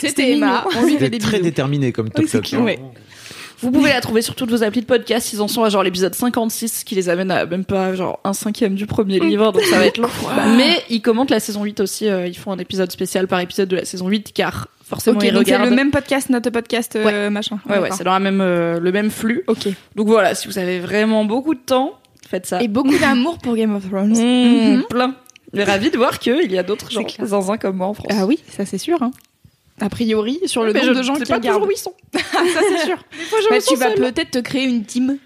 C'était 0.00 0.32
Emma. 0.32 0.64
On 0.76 0.84
lui 0.86 0.96
fait 0.98 1.10
des 1.10 1.18
très 1.18 1.40
déterminé 1.40 1.92
comme 1.92 2.10
toc 2.10 2.28
toc. 2.30 2.42
clair, 2.42 2.62
ouais. 2.62 2.78
Vous 3.62 3.70
pouvez 3.70 3.90
la 3.90 4.00
trouver 4.00 4.22
sur 4.22 4.34
toutes 4.34 4.50
vos 4.50 4.62
applis 4.62 4.80
de 4.80 4.86
podcast. 4.86 5.34
Ils 5.34 5.42
en 5.42 5.48
sont 5.48 5.62
à 5.62 5.68
genre 5.68 5.82
l'épisode 5.82 6.14
56, 6.14 6.82
qui 6.84 6.94
les 6.94 7.10
amène 7.10 7.30
à 7.30 7.44
même 7.44 7.66
pas 7.66 7.94
genre 7.94 8.18
un 8.24 8.32
cinquième 8.32 8.74
du 8.74 8.86
premier 8.86 9.20
livre, 9.20 9.52
donc 9.52 9.62
ça 9.64 9.76
va 9.78 9.84
être 9.86 9.98
long. 9.98 10.08
Mais 10.56 10.82
ils 10.88 11.02
commentent 11.02 11.28
la 11.30 11.40
saison 11.40 11.62
8 11.64 11.80
aussi. 11.80 12.08
euh, 12.08 12.26
ils 12.26 12.36
font 12.38 12.52
un 12.52 12.58
épisode 12.58 12.90
spécial 12.90 13.28
par 13.28 13.38
épisode 13.40 13.68
de 13.68 13.76
la 13.76 13.84
saison 13.84 14.08
8, 14.08 14.32
car 14.32 14.68
forcément 14.82 15.18
Ok, 15.18 15.24
ils 15.26 15.34
donc 15.34 15.44
c'est 15.46 15.52
regardent. 15.56 15.68
le 15.70 15.76
même 15.76 15.90
podcast, 15.90 16.30
notre 16.30 16.48
podcast 16.48 16.96
euh, 16.96 17.28
machin. 17.28 17.58
Ouais, 17.68 17.78
ouais, 17.78 17.90
c'est 17.92 18.02
dans 18.04 18.12
la 18.14 18.18
même, 18.20 18.40
euh, 18.40 18.80
le 18.80 18.92
même 18.92 19.10
flux. 19.10 19.44
Ok. 19.46 19.68
Donc 19.94 20.06
voilà, 20.08 20.34
si 20.34 20.48
vous 20.48 20.56
avez 20.58 20.80
vraiment 20.80 21.26
beaucoup 21.26 21.54
de 21.54 21.60
temps, 21.60 21.98
faites 22.30 22.46
ça. 22.46 22.62
Et 22.62 22.68
beaucoup 22.68 22.96
d'amour 22.96 23.36
pour 23.38 23.56
Game 23.56 23.76
of 23.76 23.86
Thrones. 23.90 24.12
Mmh, 24.12 24.76
Mhm. 24.76 24.84
Plein. 24.88 25.14
Mais 25.52 25.64
ravi 25.64 25.90
de 25.90 25.96
voir 25.96 26.18
qu'il 26.18 26.50
y 26.52 26.58
a 26.58 26.62
d'autres 26.62 26.90
gens 26.90 27.04
clair. 27.04 27.26
zinzin 27.26 27.56
comme 27.58 27.76
moi 27.76 27.88
en 27.88 27.94
France. 27.94 28.12
Ah 28.16 28.26
oui, 28.26 28.38
ça 28.48 28.64
c'est 28.66 28.78
sûr. 28.78 29.02
hein. 29.02 29.10
a 29.80 29.88
priori, 29.88 30.38
sur 30.46 30.62
le 30.62 30.72
Mais 30.72 30.80
nombre 30.80 30.94
je 30.94 30.98
de 30.98 31.02
gens 31.04 31.14
sais 31.16 31.24
qui 31.24 31.30
pas 31.30 31.36
regardent. 31.38 31.56
toujours 31.62 31.68
où 31.68 31.72
ils 31.72 31.76
sont. 31.76 31.94
ça, 32.14 32.60
c'est 32.68 32.86
sûr. 32.86 32.96
je 33.12 33.48
Bah, 33.48 33.56
me 33.56 33.60
tu 33.68 33.76
vas 33.76 33.90
peut-être 33.90 34.30
te 34.32 34.38
créer 34.38 34.64
une 34.64 34.84
team 34.84 35.18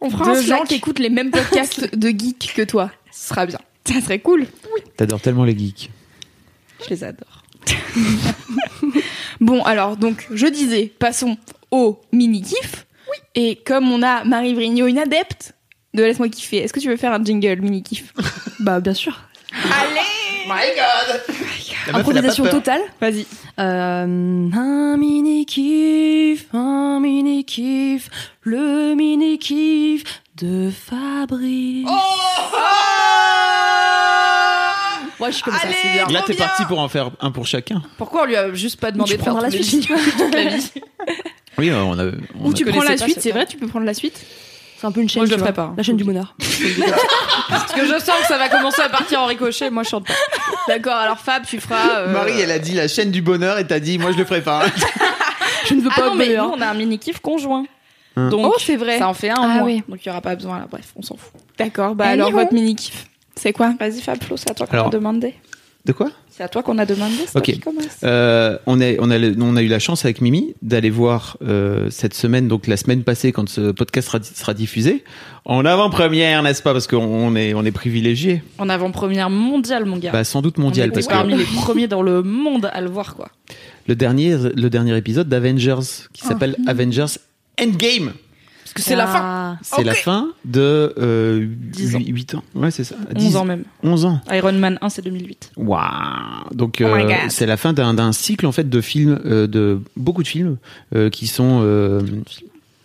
On 0.00 0.10
fera 0.10 0.30
un 0.30 0.34
de 0.34 0.46
gens 0.46 0.64
qui 0.64 0.74
écoutent 0.74 0.98
les 0.98 1.08
mêmes 1.10 1.30
podcasts 1.30 1.94
de 1.96 2.08
geeks 2.08 2.52
que 2.54 2.62
toi. 2.62 2.90
Ce 3.10 3.28
sera 3.28 3.46
bien. 3.46 3.58
Ça 3.88 4.00
serait 4.00 4.18
cool. 4.18 4.46
T'adores 4.96 5.20
tellement 5.20 5.44
les 5.44 5.56
geeks. 5.56 5.90
Je 6.84 6.90
les 6.90 7.04
adore. 7.04 7.42
Bon, 9.40 9.62
alors, 9.64 9.96
donc, 9.96 10.26
je 10.32 10.46
disais, 10.46 10.86
passons 10.98 11.36
au 11.70 12.00
mini-kiff. 12.12 12.86
Oui. 13.10 13.16
Et 13.34 13.56
comme 13.56 13.90
on 13.92 14.02
a 14.02 14.24
Marie 14.24 14.54
Vrigno, 14.54 14.86
une 14.86 14.98
adepte 14.98 15.52
de 15.94 16.02
Laisse-moi 16.02 16.28
kiffer, 16.30 16.58
est-ce 16.58 16.72
que 16.72 16.80
tu 16.80 16.88
veux 16.88 16.96
faire 16.96 17.12
un 17.12 17.22
jingle 17.22 17.60
mini-kiff? 17.60 18.12
Bah, 18.60 18.80
bien 18.80 18.94
sûr. 18.94 19.18
Allez 19.52 20.00
My 20.48 20.62
God 20.76 21.22
La 21.92 21.98
Improvisation 21.98 22.46
totale. 22.46 22.80
Vas-y. 23.00 23.26
Euh, 23.58 24.48
un 24.52 24.96
mini 24.96 25.44
kiff, 25.46 26.46
un 26.54 27.00
mini 27.00 27.44
kiff, 27.44 28.08
le 28.42 28.94
mini 28.94 29.38
kiff 29.38 30.04
de 30.36 30.70
Fabrice. 30.70 31.86
Moi, 35.18 35.30
je 35.30 35.34
suis 35.36 35.42
comme 35.44 35.54
ça, 35.54 35.60
c'est 35.82 35.92
bien. 35.92 36.06
Là, 36.08 36.22
t'es 36.26 36.34
parti 36.34 36.64
pour 36.66 36.78
en 36.78 36.88
faire 36.88 37.10
un 37.20 37.30
pour 37.30 37.46
chacun. 37.46 37.82
Pourquoi 37.96 38.22
on 38.22 38.26
lui 38.26 38.36
a 38.36 38.52
juste 38.52 38.78
pas 38.78 38.90
demandé 38.90 39.12
Tu 39.12 39.16
de 39.18 39.22
faire 39.22 39.34
tous 39.34 39.42
la 39.42 39.48
les 39.48 39.62
suite. 39.62 39.84
épisodes 39.90 40.12
toute 40.18 40.34
la 40.34 40.44
vie 40.56 40.70
Oui, 41.58 41.70
euh, 41.70 41.82
on 41.82 41.98
a. 41.98 42.04
on 42.38 42.48
Ou 42.48 42.50
a- 42.50 42.54
tu 42.54 42.66
prends 42.66 42.82
la 42.82 42.98
suite, 42.98 43.18
c'est 43.20 43.30
vrai, 43.32 43.46
tu 43.46 43.56
peux 43.56 43.66
prendre 43.66 43.86
la 43.86 43.94
suite. 43.94 44.20
C'est 44.78 44.86
un 44.86 44.92
peu 44.92 45.00
une 45.00 45.08
chaîne. 45.08 45.22
Moi, 45.22 45.26
je 45.26 45.32
le 45.34 45.38
ferai 45.38 45.52
pas. 45.52 45.72
La 45.76 45.82
chaîne 45.82 45.96
du 45.96 46.04
bonheur. 46.04 46.34
Parce 47.48 47.72
que 47.72 47.84
je 47.86 47.98
sens 47.98 48.18
que 48.20 48.26
ça 48.28 48.38
va 48.38 48.48
commencer 48.48 48.82
à 48.82 48.88
partir 48.88 49.20
en 49.20 49.26
ricochet. 49.26 49.70
Moi, 49.70 49.82
je 49.84 49.88
chante 49.90 50.06
pas. 50.06 50.12
D'accord, 50.68 50.94
alors 50.96 51.18
Fab, 51.18 51.44
tu 51.46 51.60
feras. 51.60 51.98
euh, 52.00 52.12
Marie, 52.12 52.40
elle 52.40 52.50
a 52.50 52.58
dit 52.58 52.74
la 52.74 52.88
chaîne 52.88 53.10
du 53.10 53.22
bonheur 53.22 53.58
et 53.58 53.66
t'as 53.66 53.78
dit, 53.80 53.98
moi 53.98 54.12
je 54.12 54.18
le 54.18 54.24
ferai 54.24 54.42
pas. 54.42 54.62
Je 55.66 55.74
ne 55.74 55.80
veux 55.80 55.90
Ah 55.92 56.00
pas 56.00 56.06
non, 56.08 56.14
mais 56.14 56.28
nous, 56.28 56.34
bonheur. 56.36 56.54
on 56.56 56.60
a 56.60 56.66
un 56.66 56.74
mini 56.74 56.98
kiff 56.98 57.20
conjoint. 57.20 57.64
Hein. 58.16 58.28
Donc, 58.28 58.46
Oh, 58.46 58.56
c'est 58.58 58.76
vrai. 58.76 58.98
ça 58.98 59.08
en 59.08 59.14
fait 59.14 59.30
un 59.30 59.34
Ah 59.38 59.46
mois. 59.48 59.62
oui. 59.64 59.82
Donc, 59.88 60.04
il 60.04 60.08
y 60.08 60.10
aura 60.10 60.20
pas 60.20 60.34
besoin 60.34 60.58
là. 60.58 60.66
Bref, 60.70 60.92
on 60.96 61.02
s'en 61.02 61.16
fout. 61.16 61.32
D'accord, 61.58 61.94
bah 61.94 62.06
alors 62.08 62.30
votre 62.32 62.52
mini-kiff, 62.52 63.06
c'est 63.34 63.52
quoi? 63.52 63.72
Vas-y, 63.80 64.00
Fab 64.02 64.22
Flo, 64.22 64.36
c'est 64.36 64.50
à 64.50 64.54
toi 64.54 64.66
qu'on 64.66 64.74
Alors. 64.74 64.86
a 64.88 64.90
demandé. 64.90 65.34
De 65.86 65.92
quoi 65.92 66.10
C'est 66.28 66.42
à 66.42 66.48
toi 66.48 66.64
qu'on 66.64 66.78
a 66.78 66.84
demandé. 66.84 67.14
Ok. 67.36 67.54
Euh, 68.02 68.58
on, 68.66 68.80
a, 68.80 68.94
on, 68.98 69.08
a, 69.12 69.18
on 69.18 69.56
eu 69.56 69.68
la 69.68 69.78
chance 69.78 70.04
avec 70.04 70.20
Mimi 70.20 70.54
d'aller 70.60 70.90
voir 70.90 71.36
euh, 71.42 71.88
cette 71.90 72.12
semaine, 72.12 72.48
donc 72.48 72.66
la 72.66 72.76
semaine 72.76 73.04
passée, 73.04 73.30
quand 73.30 73.48
ce 73.48 73.70
podcast 73.70 74.08
sera, 74.08 74.20
sera 74.20 74.52
diffusé, 74.52 75.04
en 75.44 75.64
avant-première, 75.64 76.42
n'est-ce 76.42 76.60
pas? 76.60 76.72
Parce 76.72 76.88
qu'on 76.88 77.36
est, 77.36 77.54
on 77.54 77.64
est 77.64 77.70
privilégié. 77.70 78.42
En 78.58 78.68
avant-première 78.68 79.30
mondiale, 79.30 79.84
mon 79.84 79.96
gars. 79.98 80.10
Bah, 80.10 80.24
sans 80.24 80.42
doute 80.42 80.56
On 80.58 80.62
mondial, 80.62 80.88
est 80.88 80.92
parce 80.92 81.06
que 81.06 81.12
parmi 81.12 81.36
les 81.36 81.44
premiers 81.44 81.86
dans 81.86 82.02
le 82.02 82.24
monde 82.24 82.68
à 82.72 82.80
le 82.80 82.90
voir, 82.90 83.14
quoi. 83.14 83.28
le 83.86 83.94
dernier, 83.94 84.36
le 84.56 84.68
dernier 84.68 84.96
épisode 84.96 85.28
d'Avengers, 85.28 86.08
qui 86.12 86.22
s'appelle 86.22 86.56
Avengers 86.66 87.06
Endgame, 87.62 88.12
que 88.76 88.82
c'est 88.82 88.94
la 88.96 89.06
fin. 89.06 89.20
Ah. 89.22 89.58
c'est 89.62 89.84
la 89.84 89.94
fin 89.94 90.28
de 90.44 90.94
euh, 90.98 91.46
10 91.48 91.96
ans. 91.96 92.00
8, 92.06 92.34
ans. 92.36 92.42
Ouais, 92.54 92.70
c'est 92.70 92.84
ça. 92.84 92.94
11 93.14 93.36
ans 93.36 93.44
même. 93.44 93.64
11 93.82 94.04
ans. 94.04 94.20
Iron 94.32 94.52
Man 94.52 94.78
1, 94.80 94.88
c'est 94.88 95.02
2008. 95.02 95.52
Waouh 95.56 95.80
Donc 96.54 96.78
Oh 96.80 96.86
euh, 96.86 97.08
c'est 97.28 97.46
la 97.46 97.56
fin 97.56 97.72
d'un 97.72 98.12
cycle 98.12 98.46
en 98.46 98.52
fait 98.52 98.68
de 98.68 98.80
films, 98.80 99.20
euh, 99.24 99.46
de 99.46 99.80
beaucoup 99.96 100.22
de 100.22 100.28
films 100.28 100.56
euh, 100.94 101.10
qui 101.10 101.26
sont 101.26 101.60
euh, 101.62 102.00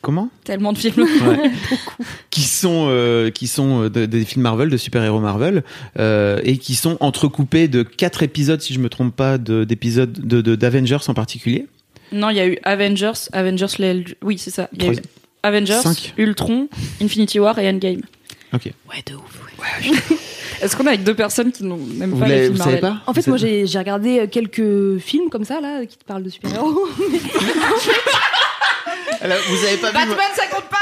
comment? 0.01 0.29
Tellement 0.43 0.73
de 0.73 0.77
films. 0.79 1.05
Ouais. 1.27 1.51
qui 2.31 2.41
sont 2.41 2.87
euh, 2.89 3.29
qui 3.29 3.47
sont 3.47 3.89
de- 3.89 4.05
des 4.05 4.25
films 4.25 4.41
Marvel, 4.43 4.69
de 4.69 4.77
super-héros 4.77 5.19
Marvel, 5.19 5.63
euh, 5.99 6.39
et 6.43 6.57
qui 6.57 6.75
sont 6.75 6.97
entrecoupés 7.01 7.67
de 7.67 7.83
quatre 7.83 8.23
épisodes, 8.23 8.61
si 8.61 8.73
je 8.73 8.79
me 8.79 8.89
trompe 8.89 9.15
pas, 9.15 9.37
de- 9.37 9.63
d'épisodes 9.63 10.11
de 10.11 10.41
de- 10.41 10.55
d'Avengers 10.55 10.97
en 11.07 11.13
particulier. 11.13 11.67
Non, 12.13 12.29
il 12.29 12.35
y 12.35 12.39
a 12.41 12.47
eu 12.47 12.57
Avengers, 12.63 13.13
Avengers 13.31 13.67
les... 13.79 14.03
Oui, 14.21 14.37
c'est 14.37 14.49
ça. 14.49 14.67
Il 14.73 14.83
y 14.83 14.87
a 14.89 14.91
eu 14.91 14.97
Avengers, 15.43 15.81
Cinq. 15.81 16.13
Ultron, 16.17 16.67
Infinity 17.01 17.39
War 17.39 17.57
et 17.59 17.69
Endgame. 17.69 18.01
Ok. 18.53 18.65
Ouais, 18.89 19.03
de 19.05 19.15
ouf. 19.15 19.41
Est-ce 20.61 20.75
qu'on 20.75 20.83
est 20.85 20.89
avec 20.89 21.03
deux 21.03 21.15
personnes 21.15 21.51
qui 21.51 21.63
n'ont 21.63 21.77
même 21.77 22.11
Vous, 22.11 22.19
pas 22.19 22.27
les 22.27 22.43
films 22.43 22.51
vous 22.53 22.57
savez 22.57 22.81
Marvel 22.81 22.99
pas 22.99 23.03
En 23.07 23.13
fait, 23.13 23.21
Vous 23.21 23.31
moi, 23.31 23.37
j'ai 23.37 23.65
regardé 23.77 24.19
euh, 24.19 24.27
quelques 24.27 24.99
films 24.99 25.29
comme 25.29 25.43
ça, 25.45 25.59
là, 25.59 25.85
qui 25.85 25.97
te 25.97 26.03
parlent 26.03 26.23
de 26.23 26.29
super-héros. 26.29 26.87
Vous 29.21 29.65
avez 29.65 29.77
pas 29.77 29.89
vu 29.89 29.93
Batman, 29.93 30.17
ça 30.35 30.47
compte 30.47 30.67
pas 30.69 30.77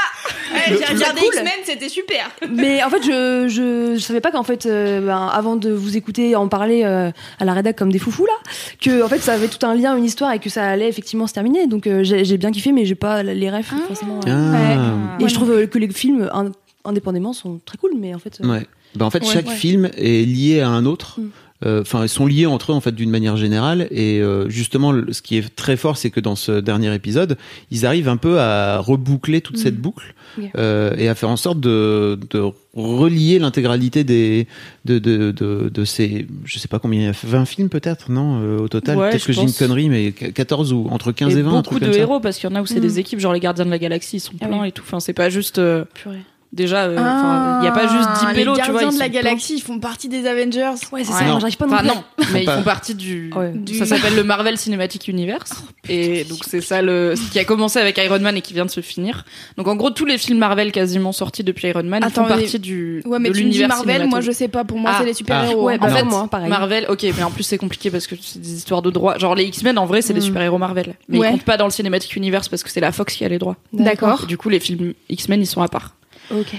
Le- 0.70 0.76
J'ai 0.78 0.84
regardé 0.94 1.20
cool. 1.20 1.28
X-Men, 1.28 1.52
c'était 1.64 1.88
super. 1.88 2.30
Mais 2.50 2.82
en 2.82 2.90
fait, 2.90 3.02
je, 3.02 3.46
je, 3.48 3.94
je 3.96 4.00
savais 4.00 4.20
pas 4.20 4.30
qu'en 4.30 4.42
fait, 4.42 4.66
euh, 4.66 5.00
ben, 5.00 5.28
avant 5.32 5.56
de 5.56 5.70
vous 5.70 5.96
écouter 5.96 6.34
en 6.36 6.48
parler 6.48 6.82
euh, 6.84 7.10
à 7.38 7.44
la 7.44 7.52
rédac 7.54 7.76
comme 7.76 7.92
des 7.92 7.98
foufous 7.98 8.26
là, 8.26 8.32
que 8.80 9.02
en 9.02 9.08
fait, 9.08 9.18
ça 9.20 9.32
avait 9.34 9.48
tout 9.48 9.64
un 9.66 9.74
lien, 9.74 9.96
une 9.96 10.04
histoire 10.04 10.32
et 10.32 10.38
que 10.38 10.50
ça 10.50 10.64
allait 10.66 10.88
effectivement 10.88 11.26
se 11.26 11.34
terminer. 11.34 11.66
Donc 11.66 11.86
euh, 11.86 12.02
j'ai 12.04 12.24
j'ai 12.24 12.36
bien 12.36 12.50
kiffé, 12.52 12.72
mais 12.72 12.84
j'ai 12.84 12.94
pas 12.94 13.22
les 13.22 13.50
refs 13.50 13.72
forcément. 13.88 14.20
euh. 14.26 14.74
Ah. 15.18 15.22
Et 15.22 15.28
je 15.28 15.34
trouve 15.34 15.50
euh, 15.52 15.66
que 15.66 15.78
les 15.78 15.88
films 15.90 16.28
in- 16.32 16.52
indépendamment 16.84 17.32
sont 17.32 17.60
très 17.64 17.78
cool, 17.78 17.92
mais 17.98 18.14
en 18.14 18.18
fait. 18.18 18.38
euh, 18.42 18.48
Ouais. 18.48 18.66
Ben, 18.96 19.06
en 19.06 19.10
fait, 19.10 19.22
Ouais. 19.24 19.32
chaque 19.32 19.46
Ouais. 19.48 19.54
film 19.54 19.88
est 19.96 20.26
lié 20.26 20.60
à 20.60 20.68
un 20.68 20.84
autre. 20.86 21.20
Mm. 21.20 21.28
Euh, 21.64 21.82
Enfin, 21.82 22.02
ils 22.04 22.08
sont 22.08 22.26
liés 22.26 22.46
entre 22.46 22.72
eux 22.72 22.74
en 22.74 22.80
fait 22.80 22.94
d'une 22.94 23.10
manière 23.10 23.36
générale. 23.36 23.86
Et 23.90 24.20
euh, 24.20 24.48
justement, 24.48 24.92
le- 24.92 25.12
ce 25.12 25.20
qui 25.22 25.36
est 25.36 25.54
très 25.54 25.76
fort, 25.76 25.96
c'est 25.96 26.10
que 26.10 26.20
dans 26.20 26.36
ce 26.36 26.60
dernier 26.60 26.94
épisode, 26.94 27.36
ils 27.70 27.84
arrivent 27.86 28.08
un 28.08 28.16
peu 28.16 28.40
à 28.40 28.78
reboucler 28.78 29.40
toute 29.40 29.56
Mm. 29.56 29.60
cette 29.60 29.76
boucle 29.76 30.14
Ok. 30.38 30.44
euh, 30.56 30.94
et 30.96 31.08
à 31.08 31.14
faire 31.14 31.28
en 31.28 31.36
sorte 31.36 31.60
de, 31.60 32.18
de 32.30 32.42
relier 32.74 33.38
l'intégralité 33.38 34.04
des 34.04 34.46
de, 34.84 34.98
de, 34.98 35.32
de, 35.32 35.68
de 35.72 35.84
ces, 35.84 36.26
je 36.44 36.58
sais 36.58 36.68
pas 36.68 36.78
combien, 36.78 37.00
il 37.00 37.04
y 37.06 37.08
a 37.08 37.12
20 37.24 37.44
films 37.44 37.68
peut-être, 37.68 38.10
non 38.10 38.40
euh, 38.42 38.58
au 38.60 38.68
total? 38.68 38.96
Ouais, 38.96 39.10
peut-être 39.10 39.26
que 39.26 39.32
j'ai 39.32 39.42
une 39.42 39.52
connerie, 39.52 39.88
mais 39.88 40.12
14 40.12 40.72
ou 40.72 40.86
entre 40.90 41.12
15 41.12 41.34
et, 41.36 41.40
et 41.40 41.42
20. 41.42 41.50
un 41.50 41.62
beaucoup 41.62 41.78
de 41.80 41.92
ça. 41.92 41.98
héros 41.98 42.20
parce 42.20 42.38
qu'il 42.38 42.48
y 42.48 42.52
en 42.52 42.56
a 42.56 42.62
où 42.62 42.66
c'est 42.66 42.78
Mm. 42.78 42.82
des 42.82 42.98
équipes 43.00 43.18
genre 43.20 43.32
les 43.32 43.40
Gardiens 43.40 43.64
de 43.66 43.70
la 43.70 43.78
Galaxie 43.78 44.16
ils 44.16 44.20
sont 44.20 44.32
Ah 44.40 44.46
pleins 44.46 44.62
oui. 44.62 44.68
et 44.68 44.72
tout 44.72 44.82
enfin 44.86 45.00
c'est 45.00 45.12
pas 45.12 45.28
juste 45.30 45.58
euh, 45.58 45.84
Purée. 45.94 46.20
Déjà 46.52 46.84
euh, 46.84 46.96
enfin, 46.98 47.58
il 47.60 47.64
y 47.64 47.68
a 47.68 47.72
pas 47.72 47.82
juste 47.88 47.92
10 47.92 48.18
Ah, 48.22 48.26
les 48.28 48.34
pélos 48.34 48.54
tu 48.56 48.62
vois 48.70 48.80
gardiens 48.82 48.90
ils 48.90 48.94
de 48.94 48.98
la 48.98 49.08
galaxie, 49.08 49.54
ils 49.56 49.60
font 49.62 49.78
partie 49.78 50.08
des 50.08 50.26
Avengers. 50.26 50.72
Ouais, 50.92 51.04
c'est 51.04 51.12
Ouais. 51.12 51.18
ça. 51.20 51.24
Non. 51.26 51.38
J'arrive 51.40 51.56
pas 51.56 51.66
non 51.66 51.74
Enfin 51.74 51.82
non, 51.84 52.04
mais 52.32 52.42
ils 52.44 52.50
font 52.50 52.62
partie 52.62 52.94
du. 52.94 53.30
Ouais. 53.34 53.52
Du- 53.54 53.74
Ça 53.78 53.86
s'appelle 53.86 54.16
le 54.16 54.24
Marvel 54.24 54.56
Cinematic 54.58 55.08
Universe. 55.08 55.50
Et 55.88 56.24
donc 56.24 56.38
c'est 56.46 56.60
ça 56.60 56.82
le 56.82 57.14
ce 57.16 57.30
qui 57.30 57.38
a 57.38 57.44
commencé 57.44 57.78
avec 57.78 57.98
Iron 57.98 58.18
Man 58.20 58.36
et 58.36 58.40
qui 58.42 58.52
vient 58.54 58.64
de 58.66 58.70
se 58.70 58.80
finir. 58.80 59.24
Donc 59.56 59.68
en 59.68 59.76
gros 59.76 59.90
tous 59.90 60.04
les 60.04 60.18
films 60.18 60.38
Marvel 60.38 60.72
quasiment 60.72 61.12
sortis 61.12 61.44
depuis 61.44 61.68
Iron 61.68 61.82
Man 61.84 62.02
Attends, 62.04 62.22
font 62.26 62.34
mais- 62.34 62.40
partie 62.42 62.58
du 62.58 63.02
Ouais, 63.06 63.18
mais 63.18 63.28
de 63.30 63.34
tu 63.34 63.40
me 63.44 63.50
dis 63.50 63.58
l'univers 63.58 63.68
Marvel, 63.68 64.06
moi 64.08 64.20
je 64.20 64.30
sais 64.32 64.48
pas, 64.48 64.64
pour 64.64 64.78
moi 64.78 64.90
Ah. 64.94 64.98
c'est 65.00 65.06
les 65.06 65.14
super-héros. 65.14 65.64
Ouais, 65.64 65.74
hein. 65.74 65.78
bah, 65.80 65.88
En 65.88 65.96
fait, 65.96 66.02
moi, 66.04 66.28
pareil. 66.30 66.48
Marvel, 66.48 66.86
ok, 66.88 67.04
mais 67.16 67.22
en 67.22 67.30
plus 67.30 67.42
c'est 67.44 67.58
compliqué 67.58 67.90
parce 67.90 68.06
que 68.06 68.14
c'est 68.20 68.40
des 68.40 68.54
histoires 68.54 68.82
de 68.82 68.90
droits. 68.90 69.18
Genre 69.18 69.34
les 69.34 69.44
X-Men, 69.44 69.78
en 69.78 69.86
vrai, 69.86 70.02
c'est 70.02 70.12
des 70.14 70.20
Mm. 70.20 70.24
super-héros 70.24 70.58
Marvel, 70.58 70.94
mais 71.08 71.18
ils 71.18 71.22
comptent 71.24 71.44
pas 71.44 71.56
dans 71.56 71.64
le 71.66 71.70
Cinematic 71.70 72.14
Universe 72.16 72.48
parce 72.48 72.62
que 72.62 72.70
c'est 72.70 72.80
la 72.80 72.92
Fox 72.92 73.14
qui 73.14 73.24
a 73.24 73.28
les 73.28 73.38
droits. 73.38 73.56
D'accord. 73.72 74.20
Et 74.24 74.26
du 74.26 74.36
coup, 74.36 74.48
les 74.48 74.60
films 74.60 74.94
X-Men, 75.08 75.40
ils 75.40 75.46
sont 75.46 75.62
à 75.62 75.68
part. 75.68 75.94
Ok. 76.30 76.54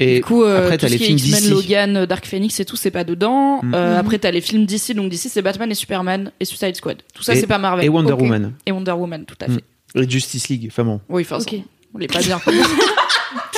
Et 0.00 0.16
du 0.16 0.22
coup, 0.22 0.42
euh, 0.42 0.58
après, 0.64 0.76
tout 0.76 0.82
t'as 0.82 0.88
ce 0.88 0.92
les 0.92 0.98
qui 0.98 1.04
films 1.04 1.18
X-Men, 1.18 1.40
DC. 1.42 1.50
Logan, 1.50 1.96
euh, 1.98 2.06
Dark 2.06 2.26
Phoenix 2.26 2.58
et 2.58 2.64
tout, 2.64 2.74
c'est 2.76 2.90
pas 2.90 3.04
dedans. 3.04 3.60
Mm. 3.62 3.74
Euh, 3.74 3.92
Mhm. 3.92 3.98
Après, 4.00 4.18
t'as 4.18 4.32
les 4.32 4.40
films 4.40 4.66
DC, 4.66 4.92
donc 4.92 5.08
DC, 5.08 5.28
c'est 5.28 5.40
Batman 5.42 5.70
et 5.70 5.74
Superman 5.76 6.32
et 6.40 6.44
Suicide 6.44 6.74
Squad. 6.74 6.98
Tout 7.14 7.22
ça, 7.22 7.34
Et- 7.34 7.40
c'est 7.40 7.46
pas 7.46 7.58
Marvel. 7.58 7.84
et 7.84 7.88
Wonder. 7.88 8.12
Woman 8.12 8.52
Et 8.66 8.72
Wonder 8.72 8.90
Woman, 8.92 9.24
tout 9.24 9.36
à 9.40 9.46
Mm. 9.48 9.54
fait. 9.54 10.02
et 10.02 10.10
Justice 10.10 10.48
League. 10.48 10.66
Enfin 10.70 10.82
bon, 10.82 11.00
Oui, 11.08 11.22
enfin, 11.22 11.38
Ok. 11.38 11.54
on 11.94 11.98
l'est 11.98 12.12
pas 12.12 12.18
bien. 12.20 12.40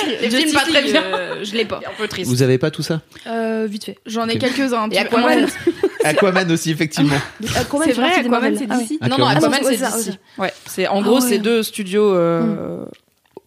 les 0.07 0.17
films 0.29 0.31
Justice 0.31 0.53
pas 0.53 0.61
très 0.61 0.81
League, 0.83 0.91
bien. 0.91 1.03
euh, 1.03 1.43
je 1.43 1.53
l'ai 1.55 1.65
pas. 1.65 1.79
C'est 1.81 1.87
un 1.89 1.93
peu 1.97 2.07
triste. 2.07 2.29
vous 2.29 2.41
avez 2.43 2.57
pas 2.59 2.69
tout 2.71 2.83
ça 2.83 3.01
Euh, 3.25 3.67
vite 3.69 3.85
fait. 3.85 3.97
J'en 4.05 4.27
ai 4.27 4.37
quelques-uns. 4.37 4.89
Et. 4.91 4.97
Aquaman. 4.99 5.47
Aquaman 6.03 6.51
aussi 6.51 6.69
effectivement. 6.71 7.17
Aquaman, 7.55 7.87
C'est 7.87 7.93
vrai, 7.93 8.13
Aquaman 8.13 8.55
c'est 8.55 8.67
Ah 8.69 8.77
d'ici. 8.77 8.99
Non, 9.01 9.17
non, 9.17 9.25
Aquaman. 9.25 9.37
Aquaman, 9.37 9.59
Ah 9.59 9.89
non, 9.89 9.97
c'est 9.97 10.11
DC. 10.11 10.19
ouais. 10.37 10.53
C'est 10.67 10.87
en 10.87 11.01
gros, 11.01 11.19
c'est 11.19 11.39
deux 11.39 11.63
studios 11.63 12.13
euh, 12.13 12.85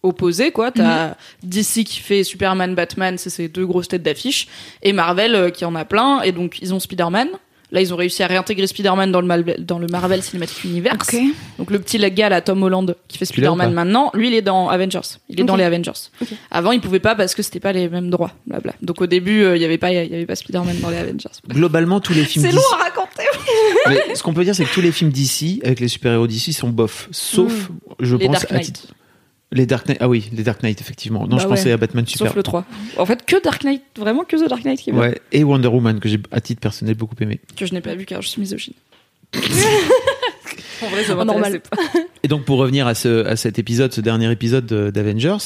opposés, 0.03 0.51
quoi. 0.51 0.71
T'as 0.71 1.15
DC 1.43 1.83
qui 1.85 1.99
fait 1.99 2.23
Superman, 2.23 2.75
Batman, 2.75 3.17
c'est 3.17 3.29
ces 3.29 3.47
deux 3.47 3.65
grosses 3.65 3.87
têtes 3.87 4.03
d'affiche, 4.03 4.47
et 4.81 4.93
Marvel 4.93 5.35
euh, 5.35 5.49
qui 5.49 5.65
en 5.65 5.75
a 5.75 5.85
plein, 5.85 6.21
et 6.21 6.31
donc 6.31 6.59
ils 6.61 6.73
ont 6.73 6.79
Spider-Man. 6.79 7.27
Là, 7.73 7.79
ils 7.79 7.93
ont 7.93 7.95
réussi 7.95 8.21
à 8.21 8.27
réintégrer 8.27 8.67
Spider-Man 8.67 9.13
dans 9.13 9.21
le, 9.21 9.27
Mal- 9.27 9.55
dans 9.59 9.79
le 9.79 9.87
Marvel 9.87 10.21
Cinematic 10.21 10.65
Universe. 10.65 11.15
Donc 11.57 11.71
le 11.71 11.79
petit 11.79 11.97
gars, 12.11 12.27
là, 12.27 12.41
Tom 12.41 12.61
Holland, 12.63 12.97
qui 13.07 13.17
fait 13.17 13.23
Spider-Man 13.23 13.71
maintenant, 13.73 14.11
lui, 14.13 14.27
il 14.27 14.33
est 14.33 14.41
dans 14.41 14.67
Avengers. 14.67 14.99
Il 15.29 15.39
est 15.39 15.45
dans 15.45 15.55
les 15.55 15.63
Avengers. 15.63 15.93
Avant, 16.51 16.73
il 16.73 16.81
pouvait 16.81 16.99
pas 16.99 17.15
parce 17.15 17.33
que 17.33 17.41
c'était 17.41 17.61
pas 17.61 17.71
les 17.71 17.87
mêmes 17.87 18.09
droits. 18.09 18.33
Blabla. 18.45 18.73
Donc 18.81 18.99
au 18.99 19.07
début, 19.07 19.43
euh, 19.43 19.55
il 19.55 19.61
y 19.61 19.63
avait 19.65 19.77
pas, 19.77 19.89
il 19.93 20.11
y 20.11 20.13
avait 20.15 20.25
pas 20.25 20.35
Spider-Man 20.35 20.81
dans 20.81 20.89
les 20.89 20.97
Avengers. 20.97 21.29
Globalement, 21.47 22.01
tous 22.01 22.11
les 22.13 22.25
films 22.25 22.43
C'est 22.43 22.51
DC. 22.51 22.57
lourd 22.57 22.77
à 22.77 22.83
raconter. 22.83 23.23
Mais 23.87 24.15
ce 24.15 24.21
qu'on 24.23 24.33
peut 24.33 24.43
dire, 24.43 24.53
c'est 24.53 24.65
que 24.65 24.73
tous 24.73 24.81
les 24.81 24.91
films 24.91 25.11
d'ici, 25.11 25.61
avec 25.63 25.79
les 25.79 25.87
super-héros 25.87 26.27
d'ici, 26.27 26.51
sont 26.51 26.67
bof. 26.67 27.07
Sauf, 27.11 27.69
je 28.01 28.17
Les 28.17 28.25
pense, 28.25 28.33
Dark 28.41 28.51
à 28.51 28.59
titre- 28.59 28.87
Les 29.53 29.65
Dark 29.65 29.87
Knight. 29.87 29.97
Ah 29.99 30.07
oui, 30.07 30.29
les 30.31 30.43
Dark 30.43 30.63
Knight, 30.63 30.79
effectivement. 30.79 31.27
Non, 31.27 31.35
Bah 31.35 31.43
je 31.43 31.47
pensais 31.47 31.71
à 31.73 31.77
Batman 31.77 32.05
Super. 32.07 32.27
Sauf 32.27 32.35
le 32.37 32.43
3. 32.43 32.65
En 32.97 33.05
fait, 33.05 33.25
que 33.25 33.41
Dark 33.43 33.63
Knight, 33.65 33.81
vraiment 33.97 34.23
que 34.23 34.37
The 34.37 34.47
Dark 34.49 34.63
Knight 34.63 34.79
qui 34.81 34.91
est. 34.91 34.93
Ouais, 34.93 35.19
et 35.33 35.43
Wonder 35.43 35.67
Woman, 35.67 35.99
que 35.99 36.07
j'ai, 36.07 36.19
à 36.31 36.39
titre 36.39 36.61
personnel, 36.61 36.95
beaucoup 36.95 37.15
aimé. 37.19 37.39
Que 37.57 37.65
je 37.65 37.73
n'ai 37.73 37.81
pas 37.81 37.93
vu 37.95 38.05
car 38.05 38.21
je 38.21 38.29
suis 38.29 38.39
misogyne. 38.39 38.73
en 40.83 40.87
vrai, 40.87 41.03
ça 41.03 41.15
normal. 41.15 41.35
m'intéressait 41.35 41.59
pas. 41.59 41.77
Et 42.23 42.27
donc, 42.27 42.45
pour 42.45 42.57
revenir 42.59 42.87
à, 42.87 42.95
ce, 42.95 43.25
à 43.25 43.35
cet 43.35 43.59
épisode, 43.59 43.91
ce 43.93 44.01
dernier 44.01 44.31
épisode 44.31 44.65
de- 44.65 44.89
d'Avengers, 44.89 45.37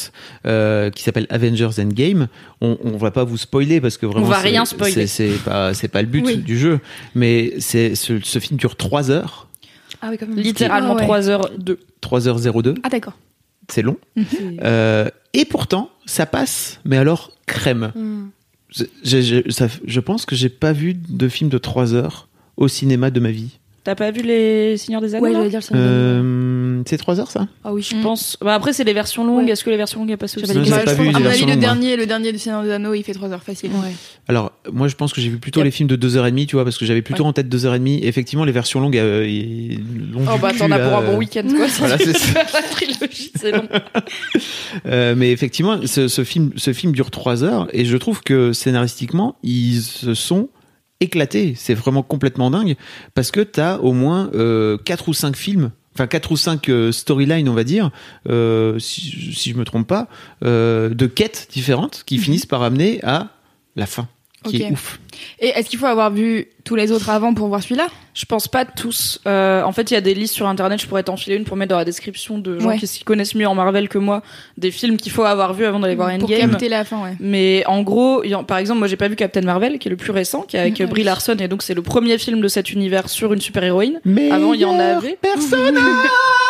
euh, 0.46 0.90
qui 0.92 1.04
s'appelle 1.04 1.26
Avengers 1.30 1.70
Endgame, 1.80 2.28
on, 2.62 2.78
on 2.84 2.98
va 2.98 3.12
pas 3.12 3.24
vous 3.24 3.38
spoiler 3.38 3.82
parce 3.82 3.98
que 3.98 4.06
vraiment. 4.06 4.26
On 4.26 4.30
va 4.30 4.38
rien 4.40 4.66
spoiler. 4.66 5.08
C'est, 5.08 5.32
pas, 5.44 5.74
c'est 5.74 5.88
pas 5.88 6.02
le 6.02 6.08
but 6.08 6.24
Oui. 6.26 6.38
du 6.38 6.58
jeu. 6.58 6.80
Mais 7.16 7.54
c'est, 7.60 7.96
ce, 7.96 8.20
ce 8.24 8.40
film 8.40 8.58
dure 8.58 8.76
trois 8.76 9.10
heures. 9.12 9.48
Ah 10.02 10.08
oui, 10.12 10.18
quand 10.20 10.28
même. 10.28 10.38
Littéralement 10.38 10.96
Ah 11.00 11.08
ouais. 11.08 11.22
3h02. 11.22 11.78
3h02, 12.04 12.76
Ah 12.84 12.90
d'accord. 12.90 13.14
C'est 13.70 13.82
long. 13.82 13.98
Euh, 14.64 15.10
et 15.34 15.46
pourtant, 15.46 15.90
ça 16.06 16.26
passe, 16.26 16.80
mais 16.86 16.98
alors 16.98 17.32
crème. 17.46 17.92
Hmm. 17.96 18.28
Je, 18.70 18.84
je- 19.22 19.50
ça- 19.52 19.68
je 19.86 20.00
pense 20.00 20.26
que 20.26 20.36
j'ai 20.36 20.50
pas 20.50 20.74
vu 20.74 20.94
de 20.96 21.28
film 21.30 21.50
de 21.50 21.58
3 21.58 21.94
heures 21.94 22.28
au 22.58 22.68
cinéma 22.68 23.10
de 23.12 23.20
ma 23.20 23.32
vie. 23.32 23.60
T'as 23.84 23.96
pas 23.96 24.12
vu 24.12 24.22
les 24.24 24.78
Seigneurs 24.78 25.02
des 25.02 25.14
Anneaux 25.16 25.26
Ouais, 25.26 25.32
là? 25.32 25.38
j'allais 25.40 25.50
dire 25.50 25.60
le 25.60 25.64
cinéma. 25.66 25.86
Euh, 26.86 26.90
c'est 26.90 26.98
3 26.98 27.20
heures 27.20 27.32
ça 27.32 27.48
Ah 27.64 27.74
oui, 27.74 27.82
Je 27.82 27.96
pense. 28.02 28.38
Bah 28.42 28.54
après, 28.54 28.74
c'est 28.74 28.84
les 28.84 28.94
versions 28.94 29.26
longues. 29.26 29.46
Ouais. 29.46 29.52
Est-ce 29.52 29.64
que 29.64 29.70
les 29.70 29.78
versions 29.78 30.00
longues 30.00 30.12
elles 30.12 30.18
passent 30.18 30.38
aussi 30.38 30.48
Non, 30.56 30.64
que 30.64 30.86
pas 30.86 30.94
vu 30.94 31.10
À 31.10 31.12
mon 31.20 31.26
avis, 31.26 31.42
le 31.42 31.48
longues, 31.48 31.48
moi. 31.48 31.56
dernier, 31.56 31.96
le 31.98 32.06
dernier 32.06 32.32
du 32.32 32.40
Seigneur 32.40 32.64
des 32.64 32.72
Anneaux, 32.72 32.94
il 32.94 33.04
fait 33.04 33.14
3 33.14 33.32
heures 33.32 33.44
facile. 33.44 33.72
Ouais. 33.72 33.94
Alors, 34.28 34.52
moi 34.72 34.88
je 34.88 34.96
pense 34.96 35.14
que 35.14 35.22
j'ai 35.22 35.30
vu 35.30 35.38
plutôt 35.38 35.60
Yep. 35.62 35.66
les 35.66 35.72
films 35.72 35.90
de 35.90 35.96
2h30, 35.96 36.46
tu 36.48 36.56
vois, 36.56 36.64
parce 36.64 36.78
que 36.78 36.86
j'avais 36.86 37.02
plutôt 37.02 37.24
Ouais. 37.24 37.30
en 37.30 37.34
tête 37.34 37.48
2h30. 37.50 38.00
Effectivement, 38.04 38.46
les 38.46 38.52
versions 38.52 38.80
longues, 38.80 38.98
euh, 38.98 39.26
l'ont 40.14 40.26
Oh 40.30 40.36
du 40.36 40.42
bah 40.42 40.52
t'en 40.58 40.70
as 40.72 40.80
pour 40.80 40.98
un 40.98 41.02
bon 41.02 41.14
euh. 41.14 41.18
week-end 41.18 41.48
quoi. 41.56 41.68
Voilà, 41.80 41.98
c'est 41.98 42.34
la 42.54 42.62
trilogie, 42.62 43.32
c'est 43.36 43.52
long. 43.52 43.68
Euh, 44.86 45.16
mais 45.16 45.32
effectivement, 45.32 45.80
ce, 45.86 46.08
ce 46.08 46.24
film, 46.24 46.52
ce 46.58 46.74
film 46.74 46.92
dure 46.92 47.10
trois 47.10 47.44
heures 47.44 47.68
et 47.72 47.86
je 47.86 47.96
trouve 47.98 48.22
que 48.22 48.52
scénaristiquement, 48.54 49.36
ils 49.42 49.82
se 49.82 50.14
sont 50.14 50.50
éclatés. 51.00 51.54
C'est 51.56 51.74
vraiment 51.74 52.04
complètement 52.04 52.52
dingue 52.52 52.76
parce 53.14 53.32
que 53.32 53.40
t'as 53.42 53.78
au 53.78 53.94
moins 53.94 54.30
euh, 54.36 54.78
quatre 54.78 55.08
ou 55.10 55.14
cinq 55.14 55.36
films. 55.38 55.72
Enfin, 55.96 56.08
quatre 56.08 56.32
ou 56.32 56.38
cinq 56.38 56.68
euh, 56.68 56.92
storylines, 56.92 57.48
on 57.48 57.54
va 57.54 57.64
dire, 57.64 57.90
euh, 58.30 58.78
si, 58.80 59.34
si 59.34 59.52
je 59.52 59.56
me 59.56 59.64
trompe 59.64 59.88
pas, 59.88 60.10
euh, 60.44 60.90
de 60.90 61.06
quêtes 61.06 61.48
différentes 61.52 62.04
qui 62.06 62.18
finissent 62.18 62.46
par 62.46 62.64
amener 62.64 63.00
à 63.04 63.30
la 63.78 63.86
fin, 63.86 64.10
qui 64.50 64.58
Ok. 64.58 64.70
est 64.70 64.72
ouf. 64.72 65.00
Et 65.40 65.48
est-ce 65.50 65.70
qu'il 65.70 65.80
faut 65.80 65.86
avoir 65.86 66.12
vu 66.12 66.48
tous 66.64 66.76
les 66.76 66.92
autres 66.92 67.10
avant 67.10 67.34
pour 67.34 67.48
voir 67.48 67.62
celui-là? 67.64 67.88
Je 68.14 68.26
pense 68.26 68.48
pas 68.48 68.66
tous. 68.66 69.20
Euh, 69.28 69.62
en 69.64 69.72
fait, 69.72 69.92
il 69.92 69.94
y 69.94 69.98
a 69.98 70.02
des 70.02 70.14
listes 70.14 70.34
sur 70.34 70.48
internet, 70.48 70.82
je 70.82 70.88
pourrais 70.88 71.04
t'enfiler 71.04 71.36
une 71.36 71.44
pour 71.46 71.56
mettre 71.58 71.70
dans 71.72 71.78
la 71.78 71.86
description 71.86 72.38
de 72.38 72.60
gens 72.60 72.68
Ouais. 72.70 72.78
qui 72.78 72.88
s'y 72.88 73.04
connaissent 73.04 73.36
mieux 73.36 73.48
en 73.48 73.56
Marvel 73.56 73.88
que 73.90 73.98
moi, 73.98 74.22
des 74.58 74.72
films 74.72 74.98
qu'il 74.98 75.12
faut 75.12 75.24
avoir 75.24 75.54
vu 75.54 75.66
avant 75.66 75.80
d'aller 75.80 75.96
voir 75.96 76.10
Pour 76.18 76.30
Endgame. 76.30 76.52
capter 76.52 76.70
la 76.70 76.84
fin, 76.86 77.02
ouais. 77.04 77.16
Mais 77.20 77.64
en 77.68 77.82
gros, 77.82 78.24
en- 78.34 78.44
par 78.44 78.58
exemple, 78.58 78.80
moi 78.80 78.88
j'ai 78.88 78.98
pas 78.98 79.08
vu 79.08 79.16
Captain 79.16 79.42
Marvel, 79.42 79.80
qui 79.80 79.88
est 79.88 79.92
le 79.92 79.98
plus 79.98 80.12
récent, 80.12 80.42
qui 80.42 80.58
est 80.58 80.60
avec 80.60 80.80
Ah 80.82 80.86
Brie. 80.86 81.04
Larson, 81.04 81.36
et 81.40 81.48
donc 81.48 81.62
c'est 81.64 81.74
le 81.74 81.82
premier 81.82 82.18
film 82.18 82.42
de 82.42 82.48
cet 82.48 82.72
univers 82.72 83.10
sur 83.10 83.34
une 83.34 83.42
super-héroïne. 83.42 84.00
Mais 84.06 84.32
Avant, 84.32 84.54
il 84.54 84.62
y 84.62 84.66
en 84.66 84.78
avait. 84.80 85.18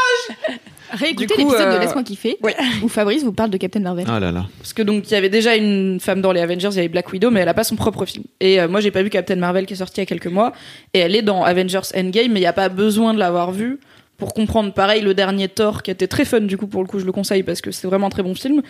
Réécoutez 0.96 1.36
l'épisode 1.38 1.62
euh, 1.62 1.76
de 1.76 1.80
Laisse-moi 1.80 2.04
kiffer 2.04 2.38
ouais. 2.42 2.56
où 2.82 2.88
Fabrice 2.88 3.24
vous 3.24 3.34
parle 3.34 3.50
de 3.50 3.58
Captain 3.58 3.80
Marvel. 3.80 4.06
Ah 4.08 4.20
là 4.20 4.32
là. 4.32 4.48
Parce 4.60 4.74
que 4.74 4.82
donc 4.82 5.10
il 5.10 5.14
y 5.14 5.18
avait 5.18 5.30
déjà 5.30 5.56
une 5.56 6.00
femme 6.00 6.22
dans 6.22 6.32
les 6.32 6.42
Avengers, 6.42 6.70
il 6.72 6.76
y 6.76 6.80
avait 6.80 6.88
Black 6.88 7.12
Widow, 7.12 7.32
mais 7.32 7.42
elle 7.42 7.50
a 7.50 7.54
pas 7.54 7.64
son 7.64 7.76
propre 7.76 8.06
film. 8.06 8.24
Et 8.40 8.60
euh, 8.60 8.68
moi 8.68 8.80
j'ai 8.80 8.92
pas 8.92 9.04
vu 9.04 9.10
Captain 9.10 9.36
Marvel 9.36 9.66
qui 9.66 9.74
est 9.74 9.78
sorti 9.78 10.00
il 10.00 10.02
y 10.02 10.04
a 10.04 10.06
quelques 10.06 10.28
mois, 10.28 10.54
et 10.94 11.00
elle 11.00 11.16
est 11.16 11.22
dans 11.22 11.44
Avengers 11.44 11.82
Endgame, 11.96 12.32
mais 12.32 12.40
il 12.40 12.44
y 12.44 12.48
a 12.48 12.54
pas 12.54 12.70
besoin 12.70 13.14
de 13.14 13.20
l'avoir 13.20 13.52
vue 13.52 13.80
pour 14.18 14.34
comprendre. 14.34 14.74
Pareil, 14.74 15.02
le 15.02 15.14
dernier 15.14 15.50
Thor 15.50 15.84
qui 15.84 15.92
était 15.92 16.08
très 16.08 16.26
fun 16.26 16.42
du 16.42 16.58
coup 16.58 16.68
pour 16.68 16.82
le 16.82 16.88
coup, 16.88 17.00
je 17.00 17.06
le 17.06 17.12
conseille 17.12 17.44
parce 17.44 17.62
que 17.62 17.72
c'est 17.72 17.88
vraiment 17.88 18.08
un 18.08 18.12
très 18.12 18.24
bon 18.24 18.36
film. 18.36 18.62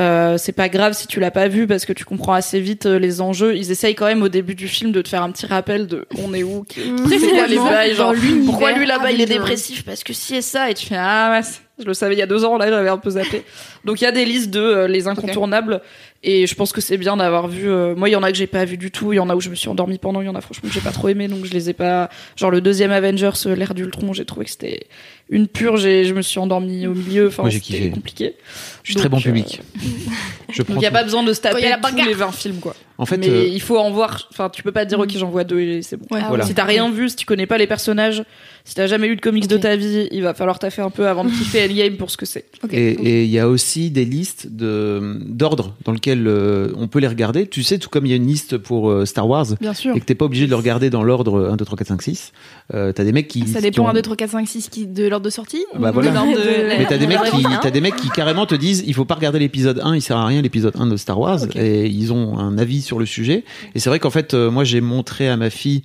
Euh, 0.00 0.38
c'est 0.38 0.52
pas 0.52 0.70
grave 0.70 0.94
si 0.94 1.06
tu 1.06 1.20
l'as 1.20 1.30
pas 1.30 1.48
vu 1.48 1.66
parce 1.66 1.84
que 1.84 1.92
tu 1.92 2.06
comprends 2.06 2.32
assez 2.32 2.58
vite 2.58 2.86
euh, 2.86 2.98
les 2.98 3.20
enjeux. 3.20 3.54
Ils 3.54 3.70
essayent 3.70 3.94
quand 3.94 4.06
même 4.06 4.22
au 4.22 4.28
début 4.28 4.54
du 4.54 4.66
film 4.66 4.92
de 4.92 5.02
te 5.02 5.08
faire 5.08 5.22
un 5.22 5.30
petit 5.30 5.44
rappel 5.44 5.86
de 5.86 6.06
on 6.16 6.32
est 6.32 6.42
où, 6.42 6.64
les 7.06 7.56
bails, 7.56 7.94
genre 7.94 8.14
pourquoi 8.46 8.72
lui 8.72 8.86
là-bas 8.86 9.12
il 9.12 9.20
est 9.20 9.26
dépressif 9.26 9.84
parce 9.84 10.02
que 10.02 10.14
si 10.14 10.36
et 10.36 10.42
ça 10.42 10.70
et 10.70 10.74
tu 10.74 10.86
fais 10.86 10.96
ah 10.98 11.32
ouais, 11.32 11.46
je 11.78 11.84
le 11.84 11.92
savais 11.92 12.14
il 12.14 12.18
y 12.18 12.22
a 12.22 12.26
deux 12.26 12.44
ans 12.46 12.56
là 12.56 12.68
j'avais 12.68 12.88
un 12.88 12.96
peu 12.96 13.10
zappé. 13.10 13.44
Donc 13.84 14.00
il 14.00 14.04
y 14.04 14.06
a 14.06 14.12
des 14.12 14.24
listes 14.24 14.50
de 14.50 14.60
euh, 14.60 14.88
les 14.88 15.06
incontournables 15.06 15.82
et 16.22 16.46
je 16.46 16.54
pense 16.54 16.72
que 16.72 16.80
c'est 16.80 16.98
bien 16.98 17.16
d'avoir 17.18 17.48
vu. 17.48 17.68
moi 17.68 18.08
il 18.08 18.12
y 18.12 18.16
en 18.16 18.22
a 18.22 18.30
que 18.30 18.38
j'ai 18.38 18.46
pas 18.46 18.64
vu 18.64 18.78
du 18.78 18.90
tout, 18.90 19.12
il 19.12 19.16
y 19.16 19.20
en 19.20 19.28
a 19.28 19.34
où 19.34 19.40
je 19.40 19.50
me 19.50 19.54
suis 19.54 19.68
endormie 19.68 19.98
pendant, 19.98 20.22
il 20.22 20.26
y 20.26 20.28
en 20.28 20.34
a 20.34 20.40
franchement 20.40 20.68
que 20.68 20.74
j'ai 20.74 20.80
pas 20.80 20.92
trop 20.92 21.08
aimé 21.08 21.28
donc 21.28 21.44
je 21.44 21.52
les 21.52 21.68
ai 21.68 21.74
pas. 21.74 22.08
Genre 22.36 22.50
le 22.50 22.62
deuxième 22.62 22.90
Avengers, 22.90 23.32
l'ère 23.54 23.74
d'Ultron, 23.74 24.14
j'ai 24.14 24.24
trouvé 24.24 24.46
que 24.46 24.50
c'était 24.50 24.86
une 25.30 25.46
purge 25.48 25.86
et 25.86 26.04
je 26.04 26.12
me 26.14 26.22
suis 26.22 26.38
endormie 26.38 26.86
au 26.86 26.94
milieu. 26.94 27.28
Enfin 27.28 27.42
Moi, 27.42 27.50
j'ai 27.50 27.58
c'était 27.60 27.74
kiffé. 27.78 27.90
compliqué. 27.90 28.34
Je 28.82 28.90
suis 28.90 28.96
très 28.96 29.08
Donc, 29.08 29.12
bon 29.12 29.18
euh, 29.18 29.32
public. 29.32 29.60
Je 30.50 30.62
il 30.68 30.80
y 30.80 30.86
a 30.86 30.88
tout. 30.88 30.94
pas 30.94 31.04
besoin 31.04 31.22
de 31.22 31.32
se 31.32 31.40
Quand 31.40 31.56
il 31.56 31.64
y 31.64 31.68
taper 31.70 31.90
tous 32.02 32.08
les 32.08 32.14
20 32.14 32.32
films 32.32 32.56
quoi. 32.60 32.74
En 33.00 33.06
fait, 33.06 33.16
Mais 33.16 33.28
euh, 33.28 33.46
il 33.46 33.60
faut 33.60 33.78
en 33.78 33.90
voir. 33.90 34.28
Enfin, 34.30 34.48
tu 34.50 34.62
peux 34.62 34.72
pas 34.72 34.84
dire 34.84 34.98
ok 35.00 35.10
j'en 35.16 35.30
vois 35.30 35.44
deux 35.44 35.60
et 35.60 35.82
c'est 35.82 35.96
bon. 35.96 36.06
Ouais. 36.10 36.20
Voilà. 36.28 36.44
Si 36.44 36.54
t'as 36.54 36.64
rien 36.64 36.90
vu, 36.90 37.08
si 37.08 37.16
tu 37.16 37.26
connais 37.26 37.46
pas 37.46 37.58
les 37.58 37.66
personnages, 37.66 38.22
si 38.64 38.74
t'as 38.74 38.86
jamais 38.86 39.08
lu 39.08 39.16
de 39.16 39.20
comics 39.20 39.46
de 39.48 39.56
Ok. 39.56 39.62
ta 39.62 39.74
vie, 39.76 40.06
il 40.12 40.22
va 40.22 40.34
falloir 40.34 40.58
taffer 40.58 40.82
un 40.82 40.90
peu 40.90 41.08
avant 41.08 41.24
de 41.24 41.30
kiffer 41.30 41.64
Endgame 41.70 41.96
pour 41.96 42.10
ce 42.10 42.16
que 42.16 42.26
c'est. 42.26 42.44
Ok. 42.62 42.72
Et 42.74 43.24
il 43.24 43.30
y 43.30 43.38
a 43.38 43.48
aussi 43.48 43.90
des 43.90 44.04
listes 44.04 44.48
de 44.50 45.18
d'ordre 45.26 45.74
dans 45.84 45.92
lequel 45.92 46.26
euh, 46.26 46.72
on 46.76 46.86
peut 46.88 46.98
les 46.98 47.08
regarder. 47.08 47.46
Tu 47.46 47.62
sais, 47.62 47.78
tout 47.78 47.88
comme 47.88 48.04
il 48.06 48.10
y 48.10 48.12
a 48.12 48.16
une 48.16 48.26
liste 48.26 48.58
pour 48.58 48.90
euh, 48.90 49.06
Star 49.06 49.26
Wars 49.26 49.46
Bien 49.60 49.72
sûr. 49.74 49.96
et 49.96 50.00
que 50.00 50.04
t'es 50.04 50.14
pas 50.14 50.26
obligé 50.26 50.44
de 50.44 50.50
le 50.50 50.56
regarder 50.56 50.90
dans 50.90 51.02
l'ordre 51.02 51.48
1, 51.50 51.56
2, 51.56 51.64
3, 51.64 51.78
4, 51.78 51.88
5, 51.88 52.02
6. 52.02 52.32
Euh, 52.74 52.92
t'as 52.92 53.04
des 53.04 53.12
mecs 53.12 53.28
qui. 53.28 53.46
Ça 53.48 53.58
qui 53.60 53.70
dépend 53.70 53.84
ont- 53.84 53.88
1, 53.88 53.94
2, 53.94 54.02
3, 54.02 54.16
4, 54.16 54.30
5, 54.30 54.46
6 54.46 54.68
qui, 54.68 54.86
de 54.86 55.08
l'ordre 55.08 55.24
de 55.24 55.30
sortie 55.30 55.64
Bah 55.78 55.90
voilà. 55.90 56.10
de 56.10 56.16
de... 56.16 56.68
Mais 56.78 56.86
t'as 56.86 56.98
des 56.98 57.06
mecs 57.06 57.22
qui, 57.30 57.46
Hein 57.46 57.58
t'as 57.62 57.70
des 57.70 57.80
mecs 57.80 57.96
qui 57.96 58.08
carrément 58.10 58.44
te 58.46 58.54
disent, 58.54 58.84
il 58.86 58.92
faut 58.94 59.04
pas 59.06 59.14
regarder 59.14 59.38
l'épisode 59.38 59.80
1, 59.82 59.96
il 59.96 60.02
sert 60.02 60.16
à 60.18 60.26
rien 60.26 60.42
l'épisode 60.42 60.74
1 60.78 60.86
de 60.86 60.96
Star 60.96 61.18
Wars, 61.18 61.42
Ok. 61.44 61.56
et 61.56 61.86
ils 61.86 62.12
ont 62.12 62.38
un 62.38 62.58
avis 62.58 62.82
sur 62.82 62.89
le 62.98 63.06
sujet. 63.06 63.44
Et 63.74 63.78
c'est 63.78 63.88
vrai 63.90 63.98
qu'en 63.98 64.10
fait, 64.10 64.34
euh, 64.34 64.50
moi 64.50 64.64
j'ai 64.64 64.80
montré 64.80 65.28
à 65.28 65.36
ma 65.36 65.50
fille 65.50 65.82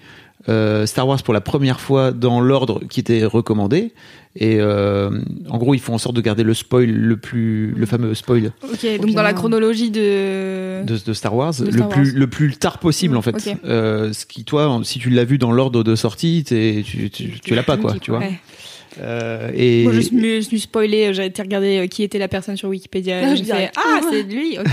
euh, 0.47 0.85
Star 0.85 1.07
Wars 1.07 1.21
pour 1.23 1.33
la 1.33 1.41
première 1.41 1.79
fois 1.79 2.11
dans 2.11 2.39
l'ordre 2.39 2.81
qui 2.89 2.99
était 2.99 3.25
recommandé. 3.25 3.93
Et 4.35 4.57
euh, 4.59 5.09
en 5.49 5.57
gros, 5.57 5.73
ils 5.73 5.79
font 5.79 5.93
en 5.93 5.97
sorte 5.97 6.15
de 6.15 6.21
garder 6.21 6.43
le 6.43 6.53
spoil 6.53 6.91
le 6.91 7.17
plus, 7.17 7.71
le 7.71 7.85
fameux 7.85 8.13
spoil 8.13 8.51
Ok, 8.63 8.85
donc 8.99 9.11
dans 9.11 9.23
la 9.23 9.33
chronologie 9.33 9.91
de... 9.91 10.83
de, 10.83 10.97
de 11.03 11.13
Star 11.13 11.33
Wars, 11.33 11.53
De 11.53 11.65
le 11.65 11.87
plus 11.87 12.11
le 12.13 12.27
plus 12.27 12.57
tard 12.57 12.79
possible 12.79 13.15
en 13.15 13.21
fait. 13.21 13.57
Euh, 13.63 14.11
ce 14.11 14.25
qui 14.25 14.43
toi, 14.43 14.81
si 14.83 14.99
tu 14.99 15.09
l'as 15.09 15.23
vu 15.23 15.37
dans 15.37 15.53
l'ordre 15.53 15.83
de 15.83 15.95
sortie, 15.95 16.43
tu, 16.45 16.83
tu, 17.09 17.39
tu 17.39 17.55
l'as 17.55 17.63
pas 17.63 17.77
quoi, 17.77 17.93
tu 17.99 18.11
vois. 18.11 18.19
Ouais. 18.19 18.39
Euh, 19.01 19.51
et 19.53 19.84
Moi, 19.84 19.93
je 19.93 20.13
me 20.13 20.21
je 20.21 20.36
me 20.36 20.41
suis 20.41 20.60
spoilé, 20.62 21.13
j'ai 21.13 21.25
été 21.25 21.41
regarder 21.41 21.79
euh, 21.79 21.88
qui 21.88 22.03
était 22.03 22.19
la 22.19 22.27
personne 22.27 22.58
sur 22.58 22.69
Wikipédia. 22.69 23.21
Ah, 23.23 23.31
et 23.34 23.36
je 23.36 23.43
dirais. 23.43 23.65
fait, 23.67 23.71
ah, 23.77 24.01
c'est 24.10 24.23
lui, 24.23 24.58
ok. 24.60 24.65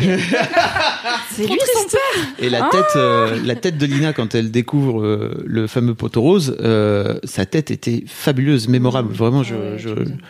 C'est 1.31 1.47
lui 1.47 1.59
son 1.75 1.89
père 1.89 2.35
Et 2.39 2.51
la 2.51 2.69
tête, 2.71 2.85
euh, 2.97 3.39
la 3.45 3.55
tête 3.55 3.79
de 3.79 3.87
Lina 3.87 4.13
quand 4.13 4.35
elle 4.35 4.51
découvre 4.51 5.03
euh, 5.03 5.43
le 5.47 5.67
fameux 5.67 5.95
poteau 5.95 6.21
rose, 6.21 6.57
euh, 6.61 7.19
sa 7.25 7.47
tête 7.47 7.71
était 7.71 8.05
fabuleuse, 8.07 8.69
mémorable. 8.69 9.13
Vraiment, 9.13 9.43
je, 9.43 9.55
Ah 9.55 9.59
ouais, 9.59 9.79
je, 9.79 9.89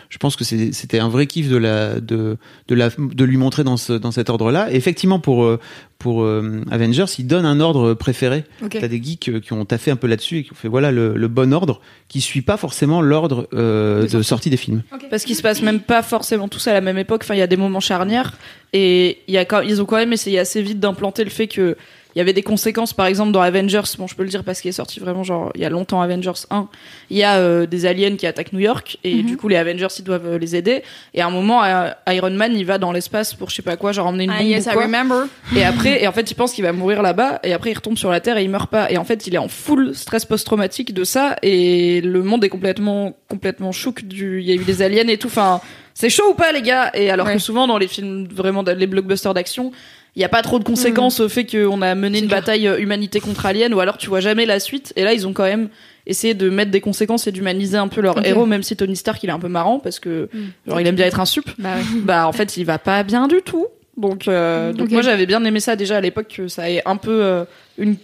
je 0.09 0.17
pense 0.17 0.35
que 0.35 0.43
c'était 0.43 0.99
un 0.99 1.09
vrai 1.09 1.27
kiff 1.27 1.49
de 1.49 1.57
la, 1.57 1.99
de, 1.99 2.37
de 2.67 2.75
la, 2.75 2.89
de 2.97 3.23
lui 3.23 3.37
montrer 3.37 3.63
dans 3.63 3.77
ce, 3.77 3.93
dans 3.93 4.11
cet 4.11 4.29
ordre-là. 4.29 4.71
Effectivement, 4.71 5.19
pour 5.19 5.43
euh, 5.43 5.59
pour 6.03 6.23
euh, 6.23 6.61
Avengers, 6.69 7.05
il 7.17 7.27
donne 7.27 7.45
un 7.45 7.61
ordre 7.61 7.93
préféré. 7.93 8.43
Ok. 8.61 8.77
T'as 8.77 8.89
des 8.89 9.01
geeks 9.01 9.29
euh, 9.29 9.39
qui 9.39 9.53
ont 9.53 9.63
taffé 9.63 9.89
un 9.89 9.95
peu 9.95 10.07
là-dessus 10.07 10.39
et 10.39 10.43
qui 10.43 10.51
ont 10.51 10.55
fait 10.55 10.67
voilà 10.67 10.91
le, 10.91 11.13
le 11.15 11.27
bon 11.29 11.53
ordre, 11.53 11.79
qui 12.09 12.19
suit 12.19 12.41
pas 12.41 12.57
forcément 12.57 13.01
l'ordre 13.01 13.47
euh, 13.53 14.05
de, 14.05 14.21
sortie 14.21 14.49
des 14.49 14.57
films. 14.57 14.83
Parce 15.09 15.23
qu'ils 15.23 15.37
se 15.37 15.41
passent 15.41 15.61
même 15.61 15.79
pas 15.79 16.03
forcément 16.03 16.49
tous 16.49 16.67
à 16.67 16.73
la 16.73 16.81
même 16.81 16.97
époque. 16.97 17.21
Enfin, 17.23 17.35
il 17.35 17.37
y 17.37 17.41
a 17.41 17.47
des 17.47 17.55
moments 17.55 17.79
charnières 17.79 18.33
et 18.73 19.19
il 19.29 19.33
y 19.33 19.37
a 19.37 19.45
quand, 19.45 19.61
ils 19.61 19.81
ont 19.81 19.85
quand 19.85 19.95
même 19.95 20.11
essayé 20.11 20.39
assez 20.39 20.61
vite 20.61 20.81
d'implanter 20.81 21.23
le 21.23 21.29
fait 21.29 21.47
que 21.47 21.77
il 22.15 22.19
y 22.19 22.21
avait 22.21 22.33
des 22.33 22.43
conséquences. 22.43 22.93
Par 22.93 23.05
exemple, 23.07 23.31
dans 23.31 23.41
Avengers, 23.41 23.81
bon, 23.97 24.07
je 24.07 24.15
peux 24.15 24.23
le 24.23 24.29
dire 24.29 24.43
parce 24.43 24.61
qu'il 24.61 24.69
est 24.69 24.73
sorti 24.73 24.99
vraiment 24.99 25.23
genre 25.23 25.51
il 25.55 25.61
y 25.61 25.65
a 25.65 25.69
longtemps. 25.69 26.01
Avengers 26.01 26.31
1, 26.49 26.67
il 27.09 27.17
y 27.17 27.23
a 27.23 27.37
euh, 27.37 27.65
des 27.65 27.85
aliens 27.85 28.15
qui 28.15 28.27
attaquent 28.27 28.53
New 28.53 28.59
York 28.59 28.97
et 29.03 29.15
Mhm. 29.15 29.25
du 29.25 29.37
coup 29.37 29.47
les 29.47 29.55
Avengers 29.57 29.87
ils 29.97 30.03
doivent 30.03 30.27
euh, 30.27 30.37
les 30.37 30.55
aider. 30.55 30.83
Et 31.13 31.21
à 31.21 31.27
un 31.27 31.31
moment, 31.31 31.63
euh, 31.63 31.89
Iron 32.07 32.29
Man 32.31 32.53
il 32.55 32.65
va 32.65 32.77
dans 32.77 32.91
l'espace 32.91 33.33
pour 33.33 33.49
je 33.49 33.55
sais 33.55 33.61
pas 33.61 33.77
quoi, 33.77 33.91
genre 33.91 34.07
emmener 34.07 34.25
une 34.25 34.29
Ah, 34.31 34.39
bombe 34.39 34.47
yes, 34.47 34.65
ou 34.65 34.69
I 34.69 34.73
quoi. 34.73 34.83
remember. 34.83 35.23
Et 35.55 35.63
après, 35.63 36.03
et 36.03 36.07
en 36.07 36.11
fait, 36.11 36.29
il 36.29 36.35
pense 36.35 36.53
qu'il 36.53 36.63
va 36.63 36.71
mourir 36.73 37.01
là-bas, 37.01 37.39
et 37.43 37.53
après, 37.53 37.71
il 37.71 37.75
retombe 37.75 37.97
sur 37.97 38.11
la 38.11 38.19
Terre 38.19 38.37
et 38.37 38.43
il 38.43 38.49
meurt 38.49 38.69
pas. 38.69 38.91
Et 38.91 38.97
en 38.97 39.03
fait, 39.03 39.27
il 39.27 39.35
est 39.35 39.39
en 39.39 39.47
full 39.47 39.93
stress 39.95 40.25
post-traumatique 40.25 40.93
de 40.93 41.03
ça, 41.03 41.35
et 41.41 42.01
le 42.01 42.21
monde 42.23 42.43
est 42.43 42.49
complètement, 42.49 43.15
complètement 43.29 43.71
chouk 43.71 44.03
du, 44.03 44.41
il 44.41 44.47
y 44.47 44.51
a 44.51 44.55
eu 44.55 44.63
des 44.63 44.81
aliens 44.81 45.07
et 45.07 45.17
tout. 45.17 45.27
Enfin, 45.27 45.61
c'est 45.93 46.09
chaud 46.09 46.31
ou 46.31 46.33
pas, 46.33 46.51
les 46.51 46.61
gars? 46.61 46.89
Et 46.93 47.09
alors 47.11 47.27
Ouais. 47.27 47.33
que 47.33 47.39
souvent, 47.39 47.67
dans 47.67 47.77
les 47.77 47.87
films, 47.87 48.27
vraiment, 48.33 48.63
les 48.63 48.87
blockbusters 48.87 49.33
d'action, 49.33 49.71
il 50.15 50.21
y 50.21 50.25
a 50.25 50.29
pas 50.29 50.41
trop 50.43 50.59
de 50.59 50.63
conséquences 50.63 51.19
au 51.19 51.27
fait 51.29 51.45
qu'on 51.45 51.81
a 51.81 51.95
mené 51.95 52.19
une 52.19 52.27
clair. 52.27 52.39
bataille 52.41 52.67
euh, 52.67 52.77
humanité 52.79 53.19
contre 53.19 53.45
aliens, 53.45 53.71
ou 53.71 53.79
alors 53.79 53.97
tu 53.97 54.07
vois 54.09 54.19
jamais 54.19 54.45
la 54.45 54.59
suite. 54.59 54.93
Et 54.95 55.03
là, 55.03 55.13
ils 55.13 55.25
ont 55.27 55.33
quand 55.33 55.43
même 55.43 55.69
essayé 56.05 56.33
de 56.33 56.49
mettre 56.49 56.69
des 56.71 56.81
conséquences 56.81 57.27
et 57.27 57.31
d'humaniser 57.31 57.77
un 57.77 57.87
peu 57.87 58.01
leur 58.01 58.23
héros, 58.25 58.45
même 58.45 58.61
si 58.61 58.75
Tony 58.75 58.95
Stark, 58.95 59.23
il 59.23 59.29
est 59.29 59.33
un 59.33 59.39
peu 59.39 59.47
marrant, 59.47 59.79
parce 59.79 59.99
que, 59.99 60.29
genre, 60.67 60.79
il 60.81 60.85
aime 60.87 60.95
bien 60.95 61.05
être 61.05 61.19
un 61.19 61.25
sup 61.25 61.49
Bah 61.57 61.75
ouais. 61.75 61.99
bah 62.03 62.27
en 62.27 62.31
fait 62.33 62.57
il 62.57 62.65
va 62.65 62.77
pas 62.77 63.03
bien 63.03 63.27
du 63.27 63.41
tout 63.41 63.67
donc 63.95 64.27
euh, 64.27 64.73
donc 64.73 64.89
moi 64.89 65.03
j'avais 65.03 65.27
bien 65.27 65.43
aimé 65.45 65.59
ça 65.59 65.75
déjà 65.75 65.97
à 65.97 66.01
l'époque 66.01 66.27
que 66.35 66.47
ça 66.47 66.67
ait 66.69 66.81
un 66.85 66.97
peu 66.97 67.23
euh, 67.23 67.45
une 67.77 67.95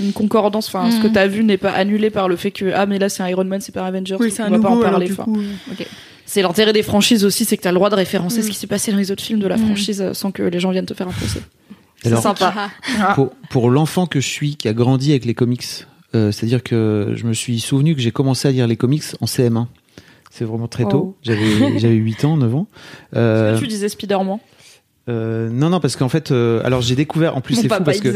une 0.00 0.12
concordance 0.12 0.68
enfin 0.68 0.88
ce 0.92 1.00
que 1.00 1.08
Mhm. 1.08 1.12
t'as 1.12 1.26
vu 1.26 1.42
n'est 1.44 1.56
pas 1.58 1.72
annulé 1.72 2.10
par 2.10 2.28
le 2.28 2.36
fait 2.36 2.52
que 2.52 2.72
ah 2.74 2.86
mais 2.86 2.98
là 3.00 3.08
c'est 3.08 3.24
un 3.24 3.28
Iron 3.28 3.44
Man 3.44 3.60
c'est 3.60 3.72
pas 3.74 3.84
Avengers 3.84 4.16
Oui, 4.20 4.32
on 4.38 4.50
va 4.50 4.58
pas 4.60 4.68
en 4.68 4.78
alors, 4.78 4.80
parler 4.90 5.06
du 5.06 5.12
enfin. 5.12 5.24
coup. 5.24 5.36
Ok. 5.72 5.84
C'est 6.32 6.40
l'intérêt 6.42 6.72
des 6.72 6.82
franchises 6.82 7.24
aussi 7.26 7.44
c'est 7.44 7.56
que 7.58 7.62
t'as 7.62 7.70
le 7.72 7.74
droit 7.76 7.90
de 7.90 7.94
référencer 7.94 8.38
Mhm. 8.38 8.42
ce 8.44 8.48
qui 8.48 8.56
s'est 8.56 8.66
passé 8.66 8.90
dans 8.90 8.96
les 8.98 9.10
autres 9.10 9.22
films 9.22 9.38
de 9.40 9.46
la 9.46 9.56
Mhm. 9.58 9.66
franchise 9.66 10.00
euh, 10.00 10.14
sans 10.14 10.30
que 10.30 10.42
les 10.42 10.60
gens 10.60 10.70
viennent 10.70 10.86
te 10.86 10.94
faire 10.94 11.08
un 11.08 11.12
procès 11.12 11.40
c'est 12.02 12.16
sympa 12.16 12.70
Ah. 13.00 13.12
pour, 13.14 13.30
pour 13.50 13.70
l'enfant 13.70 14.06
que 14.06 14.18
je 14.20 14.26
suis, 14.28 14.56
qui 14.56 14.66
a 14.68 14.72
grandi 14.72 15.10
avec 15.10 15.24
les 15.24 15.34
comics, 15.34 15.64
euh, 16.16 16.32
c'est-à-dire 16.32 16.62
que 16.62 17.12
je 17.14 17.24
me 17.26 17.32
suis 17.32 17.60
souvenu 17.60 17.94
que 17.94 18.00
j'ai 18.00 18.10
commencé 18.10 18.48
à 18.48 18.50
lire 18.50 18.66
les 18.66 18.76
comics 18.76 19.04
en 19.20 19.26
CM1. 19.26 19.68
C'est 20.30 20.44
vraiment 20.44 20.66
très 20.66 20.84
tôt. 20.84 21.14
Oh. 21.14 21.16
J'avais 21.22 21.78
j'avais 21.78 21.94
8 21.94 22.24
ans, 22.24 22.36
9 22.38 22.54
ans. 22.56 22.66
Euh, 23.16 23.56
tu 23.58 23.66
disais 23.68 23.88
Spider-Man 23.88 24.38
euh, 25.08 25.48
non, 25.50 25.68
non, 25.70 25.80
parce 25.80 25.96
qu'en 25.96 26.08
fait, 26.08 26.30
euh, 26.30 26.60
alors 26.64 26.80
j'ai 26.80 26.94
découvert, 26.96 27.36
en 27.36 27.40
plus 27.40 27.54
c'est 27.56 27.68
fou 27.68 27.82
parce 27.84 28.00
que 28.00 28.12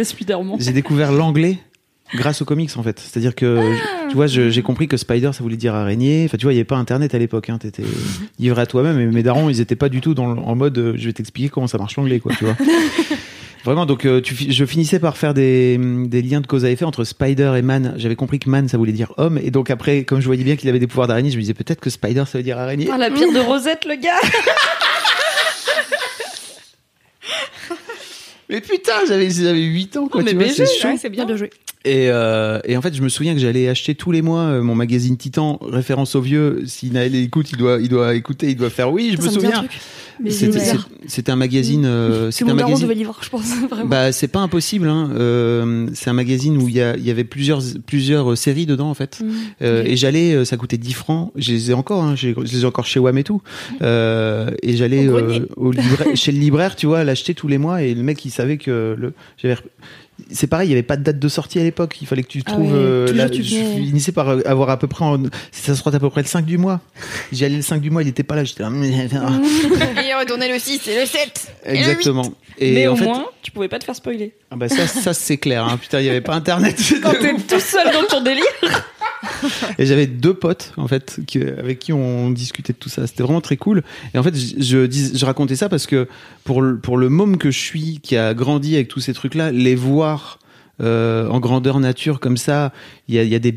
j'ai 0.59 0.72
découvert 0.72 1.11
l'anglais 1.12 1.59
grâce 2.14 2.42
aux 2.42 2.45
comics 2.45 2.71
en 2.77 2.83
fait. 2.83 2.99
C'est-à-dire 3.01 3.35
que 3.35 3.61
Tu 4.09 4.14
vois, 4.14 4.27
j'ai 4.27 4.62
compris 4.62 4.88
que 4.88 4.97
Spider, 4.97 5.31
ça 5.33 5.42
voulait 5.42 5.57
dire 5.57 5.75
araignée. 5.75 6.25
Enfin, 6.27 6.37
tu 6.38 6.47
vois, 6.47 6.53
il 6.53 6.57
n'y 6.57 6.61
avait 6.61 6.64
pas 6.64 6.77
Internet 6.77 7.14
à 7.14 7.19
l'époque. 7.19 7.51
Hein. 7.51 7.59
T'étais 7.59 7.83
livré 8.38 8.62
à 8.62 8.66
toi-même. 8.66 8.99
Et 9.01 9.07
mes 9.07 9.23
darons, 9.23 9.51
ils 9.51 9.61
étaient 9.61 9.77
pas 9.77 9.88
du 9.88 10.01
tout 10.01 10.14
dans, 10.14 10.33
le- 10.33 10.40
en 10.40 10.55
mode, 10.55 10.79
euh, 10.79 10.95
je 10.97 11.07
vais 11.07 11.12
t'expliquer 11.12 11.49
comment 11.49 11.66
ça 11.66 11.79
marche 11.79 11.97
l'anglais, 11.97 12.21
quoi. 12.21 12.33
Tu 12.38 12.45
vois. 12.45 12.57
Vraiment, 13.64 13.85
donc 13.85 14.05
euh, 14.07 14.21
tu, 14.21 14.37
je 14.53 14.64
finissais 14.64 15.01
par 15.01 15.16
faire 15.16 15.35
des, 15.35 15.77
des 16.07 16.23
liens 16.23 16.40
de 16.40 16.47
cause 16.47 16.64
à 16.64 16.71
effet 16.71 16.85
entre 16.85 17.03
Spider 17.03 17.53
et 17.59 17.62
Man. 17.62 17.95
J'avais 17.97 18.14
compris 18.14 18.38
que 18.38 18.49
Man, 18.49 18.69
ça 18.69 18.79
voulait 18.79 18.92
dire 18.92 19.12
homme. 19.16 19.40
Et 19.42 19.51
donc 19.51 19.71
après, 19.71 20.05
comme 20.05 20.21
je 20.21 20.27
voyais 20.27 20.45
bien 20.45 20.55
qu'il 20.55 20.69
avait 20.69 20.79
des 20.79 20.87
pouvoirs 20.87 21.09
d'araignée, 21.09 21.31
je 21.33 21.37
me 21.37 21.40
disais 21.40 21.55
peut-être 21.55 21.81
que 21.81 21.90
Spider, 21.90 22.23
ça 22.29 22.38
veut 22.38 22.45
dire 22.45 22.59
araignée. 22.59 22.88
Ah, 22.92 22.99
la 22.99 23.11
pire 23.11 23.33
de 23.33 23.40
Rosette, 23.40 23.85
le 23.85 23.97
gars 23.97 24.21
Mais 28.49 28.61
putain, 28.61 28.93
j'avais 29.09 29.29
j'avais 29.31 29.61
8 29.63 29.97
ans, 29.97 30.09
quoi. 30.09 30.23
Mais 30.23 30.31
tu 30.31 30.37
vois, 30.37 30.49
c'est 30.49 30.67
chaud. 30.67 30.89
Ouais, 30.89 30.97
c'est 30.99 31.11
bien 31.11 31.25
bien 31.25 31.37
joué. 31.37 31.51
Et, 31.85 32.09
euh, 32.11 32.59
et 32.65 32.77
en 32.77 32.83
fait, 32.83 32.95
je 32.95 33.03
me 33.03 33.09
souviens 33.09 33.33
que 33.35 33.39
j'allais 33.41 33.69
acheter 33.69 33.95
tous 33.95 34.11
les 34.11 34.23
mois 34.23 34.41
euh, 34.43 34.63
mon 34.63 34.75
magazine 34.75 35.17
Titan, 35.17 35.59
référence 35.63 36.15
au 36.17 36.21
vieux. 36.21 36.63
Si 36.67 36.91
Naël 36.91 37.15
écoute, 37.15 37.51
il 37.53 37.59
doit, 37.59 37.79
il 37.81 37.89
doit 37.89 38.15
écouter, 38.15 38.49
il 38.51 38.57
doit 38.57 38.71
faire 38.71 38.93
oui, 38.93 39.15
je 39.17 39.23
Ça 39.23 39.31
me 39.31 39.35
me 39.35 39.41
dit 39.41 39.47
un 39.47 39.51
souviens. 39.51 39.59
truc. 39.65 39.81
C'était 40.29 40.59
c'est- 40.61 40.76
c'est- 41.07 41.29
un 41.29 41.37
magazine. 41.37 41.85
euh, 41.85 42.26
que 42.26 42.31
c'était 42.31 42.44
mon 42.46 42.59
un 42.59 42.62
magazine. 42.64 42.87
devait 42.88 42.94
lire, 42.94 43.12
je 43.20 43.29
pense, 43.29 43.44
vraiment. 43.70 43.88
Bah, 43.88 44.12
c'est 44.12 44.29
pas 44.29 44.40
impossible. 44.40 44.88
Hein. 44.88 45.11
Euh, 45.14 45.88
c'est 45.94 46.09
un 46.11 46.14
magazine 46.14 46.57
où 46.57 46.68
il 46.68 46.74
y, 46.76 46.81
a, 46.81 46.96
il 46.96 47.05
y 47.05 47.11
avait 47.11 47.24
plusieurs, 47.24 47.61
plusieurs 47.87 48.33
euh, 48.33 48.37
séries 48.37 48.66
dedans 48.66 48.88
en 48.90 48.94
fait. 48.94 49.20
Mm. 49.20 49.31
Euh. 49.62 49.83
Et 49.85 49.96
j'allais, 49.96 50.33
euh, 50.35 50.44
ça 50.44 50.57
coûtait 50.57 50.79
10 50.79 50.92
francs. 50.94 51.33
Je 51.37 51.52
les 51.52 51.70
ai 51.70 51.74
encore. 51.74 52.02
Hein. 52.02 52.14
Je 52.16 52.29
les 52.31 52.62
ai 52.62 52.64
encore 52.64 52.87
chez 52.87 52.98
WAM 53.00 53.18
et 53.18 53.24
tout. 53.24 53.42
Euh, 53.83 54.50
et 54.62 54.76
j'allais 54.76 55.09
Au 55.09 55.16
euh, 55.72 56.14
chez 56.14 56.33
le 56.33 56.38
libraire, 56.38 56.76
tu 56.76 56.87
vois, 56.87 57.05
l'acheter 57.05 57.35
tous 57.35 57.48
les 57.48 57.59
mois. 57.59 57.83
Et 57.83 57.94
le 57.94 58.02
mec, 58.02 58.24
il 58.24 58.31
savait 58.31 58.57
que 58.59 58.96
le, 58.98 59.12
j'avais. 59.37 59.57
C'est 60.31 60.46
pareil, 60.46 60.68
il 60.68 60.70
y 60.70 60.74
avait 60.74 60.83
pas 60.83 60.96
de 60.96 61.02
date 61.02 61.18
de 61.18 61.29
sortie 61.29 61.59
à 61.59 61.62
l'époque. 61.62 61.98
Il 62.00 62.07
fallait 62.07 62.22
que 62.22 62.29
tu 62.29 62.42
Ah 62.46 62.52
trouves. 62.52 62.74
euh, 62.74 63.12
la- 63.12 63.29
tu 63.29 63.42
je 63.42 63.55
finissais 63.55 64.12
par 64.12 64.31
euh, 64.31 64.40
avoir 64.46 64.70
à 64.70 64.79
peu 64.79 64.87
près. 64.87 65.05
En, 65.05 65.22
ça 65.52 65.74
se 65.74 65.88
à 65.88 65.98
peu 66.00 66.11
près 66.11 66.22
le 66.22 66.26
5 66.26 66.44
du 66.44 66.57
mois. 66.59 66.81
J'y 67.33 67.44
allais 67.44 67.57
le 67.57 67.62
5 67.62 67.81
du 67.81 67.90
mois, 67.90 68.02
il 68.02 68.09
était 68.09 68.22
pas 68.22 68.35
là. 68.35 68.44
J'étais 68.44 68.62
là. 68.62 68.70
Et 68.72 70.14
retourner 70.14 70.50
le 70.52 70.59
6 70.59 70.88
et 70.88 71.00
le 71.00 71.07
7. 71.07 71.52
Exactement. 71.66 72.33
Et 72.59 72.72
Mais 72.74 72.87
en 72.88 72.94
au 72.94 72.96
fait, 72.96 73.05
moins, 73.05 73.26
tu 73.42 73.50
pouvais 73.50 73.68
pas 73.68 73.79
te 73.79 73.85
faire 73.85 73.94
spoiler. 73.94 74.33
ah 74.50 74.57
bah 74.57 74.68
ça, 74.68 74.87
ça 74.87 75.12
c'est 75.12 75.37
clair. 75.37 75.64
Hein. 75.64 75.76
Putain, 75.81 76.00
il 76.00 76.07
y 76.07 76.11
avait 76.11 76.22
pas 76.22 76.35
internet. 76.35 76.76
Quand 77.02 77.12
t'es 77.12 77.35
tout 77.35 77.61
seul 77.61 77.92
dans 77.92 78.05
ton 78.09 78.22
délire. 78.22 78.44
Et 79.79 79.87
j'avais 79.87 80.07
deux 80.07 80.35
potes 80.35 80.72
en 80.76 80.88
fait 80.88 81.18
avec 81.59 81.79
qui 81.79 81.92
on 81.92 82.31
discutait 82.31 82.72
de 82.72 82.79
tout 82.79 82.88
ça. 82.88 83.07
C'était 83.07 83.22
vraiment 83.22 83.40
très 83.40 83.57
cool. 83.57 83.83
Et 84.14 84.18
en 84.18 84.22
fait, 84.22 84.35
je 84.37 85.24
racontais 85.24 85.57
ça 85.57 85.68
parce 85.68 85.87
que 85.87 86.09
pour 86.44 86.62
le, 86.62 86.79
pour 86.79 86.96
le 86.96 87.09
môme 87.09 87.38
que 87.38 87.50
je 87.50 87.59
suis, 87.59 88.00
qui 88.02 88.16
a 88.16 88.35
grandi 88.35 88.74
avec 88.74 88.88
tous 88.88 89.00
ces 89.00 89.14
trucs-là, 89.14 89.52
les 89.52 89.74
voir 89.74 90.38
euh, 90.83 91.29
en 91.29 91.41
grandeur 91.41 91.81
nature 91.81 92.21
comme 92.21 92.37
ça, 92.37 92.73
il 93.09 93.15
y 93.15 93.35
a, 93.35 93.39
des 93.39 93.55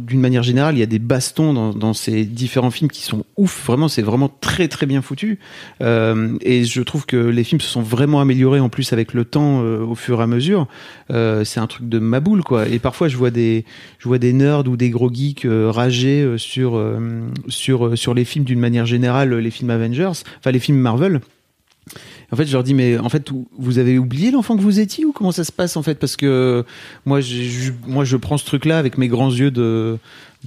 d'une 0.00 0.20
manière 0.20 0.42
générale, 0.42 0.76
il 0.76 0.80
y 0.80 0.82
a 0.82 0.86
des 0.86 0.98
bastons 0.98 1.72
dans, 1.72 1.94
ces 1.94 2.24
différents 2.24 2.70
films 2.70 2.90
qui 2.90 3.02
sont 3.02 3.24
ouf. 3.38 3.64
Vraiment, 3.66 3.88
c'est 3.88 4.02
vraiment 4.02 4.28
très 4.28 4.68
très 4.68 4.84
bien 4.84 5.00
foutu. 5.00 5.38
Euh, 5.80 6.36
et 6.42 6.64
je 6.64 6.82
trouve 6.82 7.06
que 7.06 7.16
les 7.16 7.44
films 7.44 7.62
se 7.62 7.68
sont 7.68 7.80
vraiment 7.80 8.20
améliorés 8.20 8.60
en 8.60 8.68
plus 8.68 8.92
avec 8.92 9.14
le 9.14 9.24
temps 9.24 9.62
euh, 9.62 9.82
au 9.82 9.94
fur 9.94 10.20
et 10.20 10.24
à 10.24 10.26
mesure. 10.26 10.66
C'est 11.08 11.60
un 11.60 11.66
truc 11.66 11.88
de 11.88 11.98
ma 11.98 12.20
boule 12.20 12.42
quoi. 12.42 12.68
Et 12.68 12.78
parfois, 12.78 13.08
je 13.08 13.16
vois 13.16 13.30
des 13.30 13.64
je 13.98 14.08
vois 14.08 14.18
des 14.18 14.32
nerds 14.32 14.68
ou 14.68 14.76
des 14.76 14.90
gros 14.90 15.12
geeks 15.12 15.46
rager 15.48 16.34
sur 16.36 16.82
sur 17.48 17.96
sur 17.96 18.14
les 18.14 18.24
films 18.24 18.44
d'une 18.44 18.60
manière 18.60 18.86
générale, 18.86 19.34
les 19.34 19.50
films 19.50 19.70
Avengers, 19.70 20.12
enfin 20.38 20.50
les 20.50 20.60
films 20.60 20.78
Marvel. 20.78 21.20
En 22.32 22.36
fait, 22.36 22.46
je 22.46 22.52
leur 22.52 22.62
dis 22.62 22.74
mais 22.74 22.96
en 22.98 23.08
fait 23.08 23.28
vous 23.58 23.78
avez 23.78 23.98
oublié 23.98 24.30
l'enfant 24.30 24.56
que 24.56 24.62
vous 24.62 24.78
étiez 24.80 25.04
ou 25.04 25.12
comment 25.12 25.32
ça 25.32 25.42
se 25.44 25.50
passe 25.52 25.76
en 25.76 25.82
fait? 25.82 25.96
Parce 25.96 26.16
que 26.16 26.64
moi 27.04 27.20
je, 27.20 27.72
moi 27.86 28.04
je 28.04 28.16
prends 28.16 28.38
ce 28.38 28.44
truc 28.44 28.64
là 28.66 28.78
avec 28.78 28.98
mes 28.98 29.08
grands 29.08 29.30
yeux 29.30 29.50
de 29.50 29.98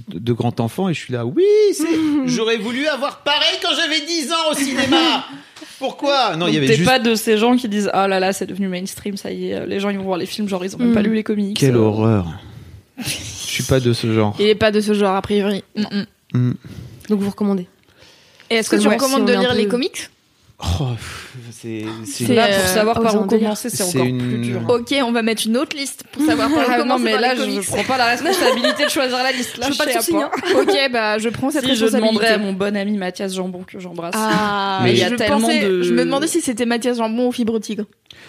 de, 0.08 0.18
de 0.18 0.32
grand 0.32 0.58
enfant 0.60 0.88
et 0.88 0.94
je 0.94 0.98
suis 0.98 1.12
là 1.12 1.24
oui 1.24 1.44
c'est 1.72 1.84
j'aurais 2.26 2.56
voulu 2.56 2.86
avoir 2.88 3.22
pareil 3.22 3.58
quand 3.62 3.68
j'avais 3.76 4.00
10 4.06 4.32
ans 4.32 4.50
au 4.52 4.54
cinéma. 4.54 5.24
Pourquoi? 5.78 6.36
Non, 6.36 6.46
il 6.48 6.54
y 6.54 6.56
avait 6.56 6.66
juste 6.68 6.84
pas 6.84 6.98
de 6.98 7.14
ces 7.14 7.36
gens 7.36 7.56
qui 7.56 7.68
disent 7.68 7.90
Ah 7.92 8.08
là 8.08 8.18
là, 8.20 8.32
c'est 8.32 8.46
devenu 8.46 8.68
mainstream, 8.68 9.16
ça 9.16 9.30
y 9.30 9.50
est, 9.50 9.66
les 9.66 9.80
gens 9.80 9.90
ils 9.90 9.98
vont 9.98 10.04
voir 10.04 10.18
les 10.18 10.26
films, 10.26 10.48
genre 10.48 10.64
ils 10.64 10.74
ont 10.74 10.78
même 10.78 10.90
Mm. 10.90 10.94
pas 10.94 11.02
lu 11.02 11.14
les 11.14 11.22
comics. 11.24 11.56
quelle 11.56 11.74
euh. 11.76 11.80
horreur. 11.80 12.26
Je 12.98 13.10
suis 13.60 13.64
pas 13.64 13.80
de 13.80 13.92
ce 13.92 14.12
genre. 14.12 14.34
Il 14.40 14.46
est 14.46 14.54
pas 14.54 14.70
de 14.70 14.80
ce 14.80 14.94
genre, 14.94 15.14
a 15.14 15.22
priori. 15.22 15.62
Mm, 15.76 15.82
mm. 16.32 16.38
Mm. 16.48 16.54
Donc 17.10 17.20
vous 17.20 17.30
recommandez. 17.30 17.66
Et 18.50 18.56
est-ce 18.56 18.70
que 18.70 18.76
tu 18.76 18.88
recommandes 18.88 19.28
si 19.28 19.34
de 19.34 19.38
lire 19.40 19.50
peu- 19.50 19.56
les 19.56 19.68
comics? 19.68 20.10
Oh, 20.80 20.86
c'est 21.52 21.84
Là, 22.34 22.46
euh, 22.46 22.58
pour 22.60 22.68
savoir 22.68 23.00
par 23.00 23.14
où 23.22 23.26
commencer, 23.26 23.68
c'est 23.70 23.82
encore 23.84 24.06
une- 24.06 24.18
plus 24.18 24.38
dur. 24.38 24.60
Ok, 24.68 24.94
on 25.02 25.12
va 25.12 25.22
mettre 25.22 25.42
une 25.46 25.56
autre 25.56 25.76
liste 25.76 26.04
pour 26.12 26.22
savoir 26.24 26.48
par 26.48 26.58
où 26.58 26.62
Ah, 26.68 26.76
non, 26.78 26.82
commencer 26.84 27.04
mais 27.04 27.18
là, 27.20 27.34
je, 27.34 27.42
je 27.42 27.66
prends 27.66 27.84
pas 27.84 27.98
la 27.98 28.06
responsabilité 28.06 28.84
de 28.84 28.90
choisir 28.90 29.18
la 29.22 29.32
liste. 29.32 29.56
Là, 29.58 29.66
Je 29.66 29.72
veux 29.72 29.78
pas 29.78 29.84
sais 29.84 29.96
à 29.96 30.00
souci, 30.00 30.12
pas. 30.12 30.30
ok, 30.60 30.90
bah 30.92 31.18
je 31.18 31.28
prends 31.28 31.50
cette 31.50 31.64
Si 31.64 31.74
je 31.74 31.84
responsabilité. 31.84 32.08
demanderais 32.14 32.34
à 32.34 32.38
mon 32.38 32.52
bon 32.52 32.76
ami 32.76 32.96
Mathias 32.96 33.34
Jambon 33.34 33.62
que 33.66 33.78
j'embrasse. 33.78 34.14
Ah, 34.16 34.80
Mais 34.84 34.92
il 34.92 34.98
y 34.98 35.02
a 35.04 35.08
je 35.10 35.14
tellement 35.16 35.40
pensais- 35.40 35.60
de- 35.68 35.82
Je 35.82 35.92
me 35.92 36.04
demandais 36.04 36.26
si 36.28 36.40
c'était 36.40 36.66
Mathias 36.66 36.98
Jambon 36.98 37.28
ou 37.28 37.32
Fibre 37.32 37.58
Tigre. 37.58 37.84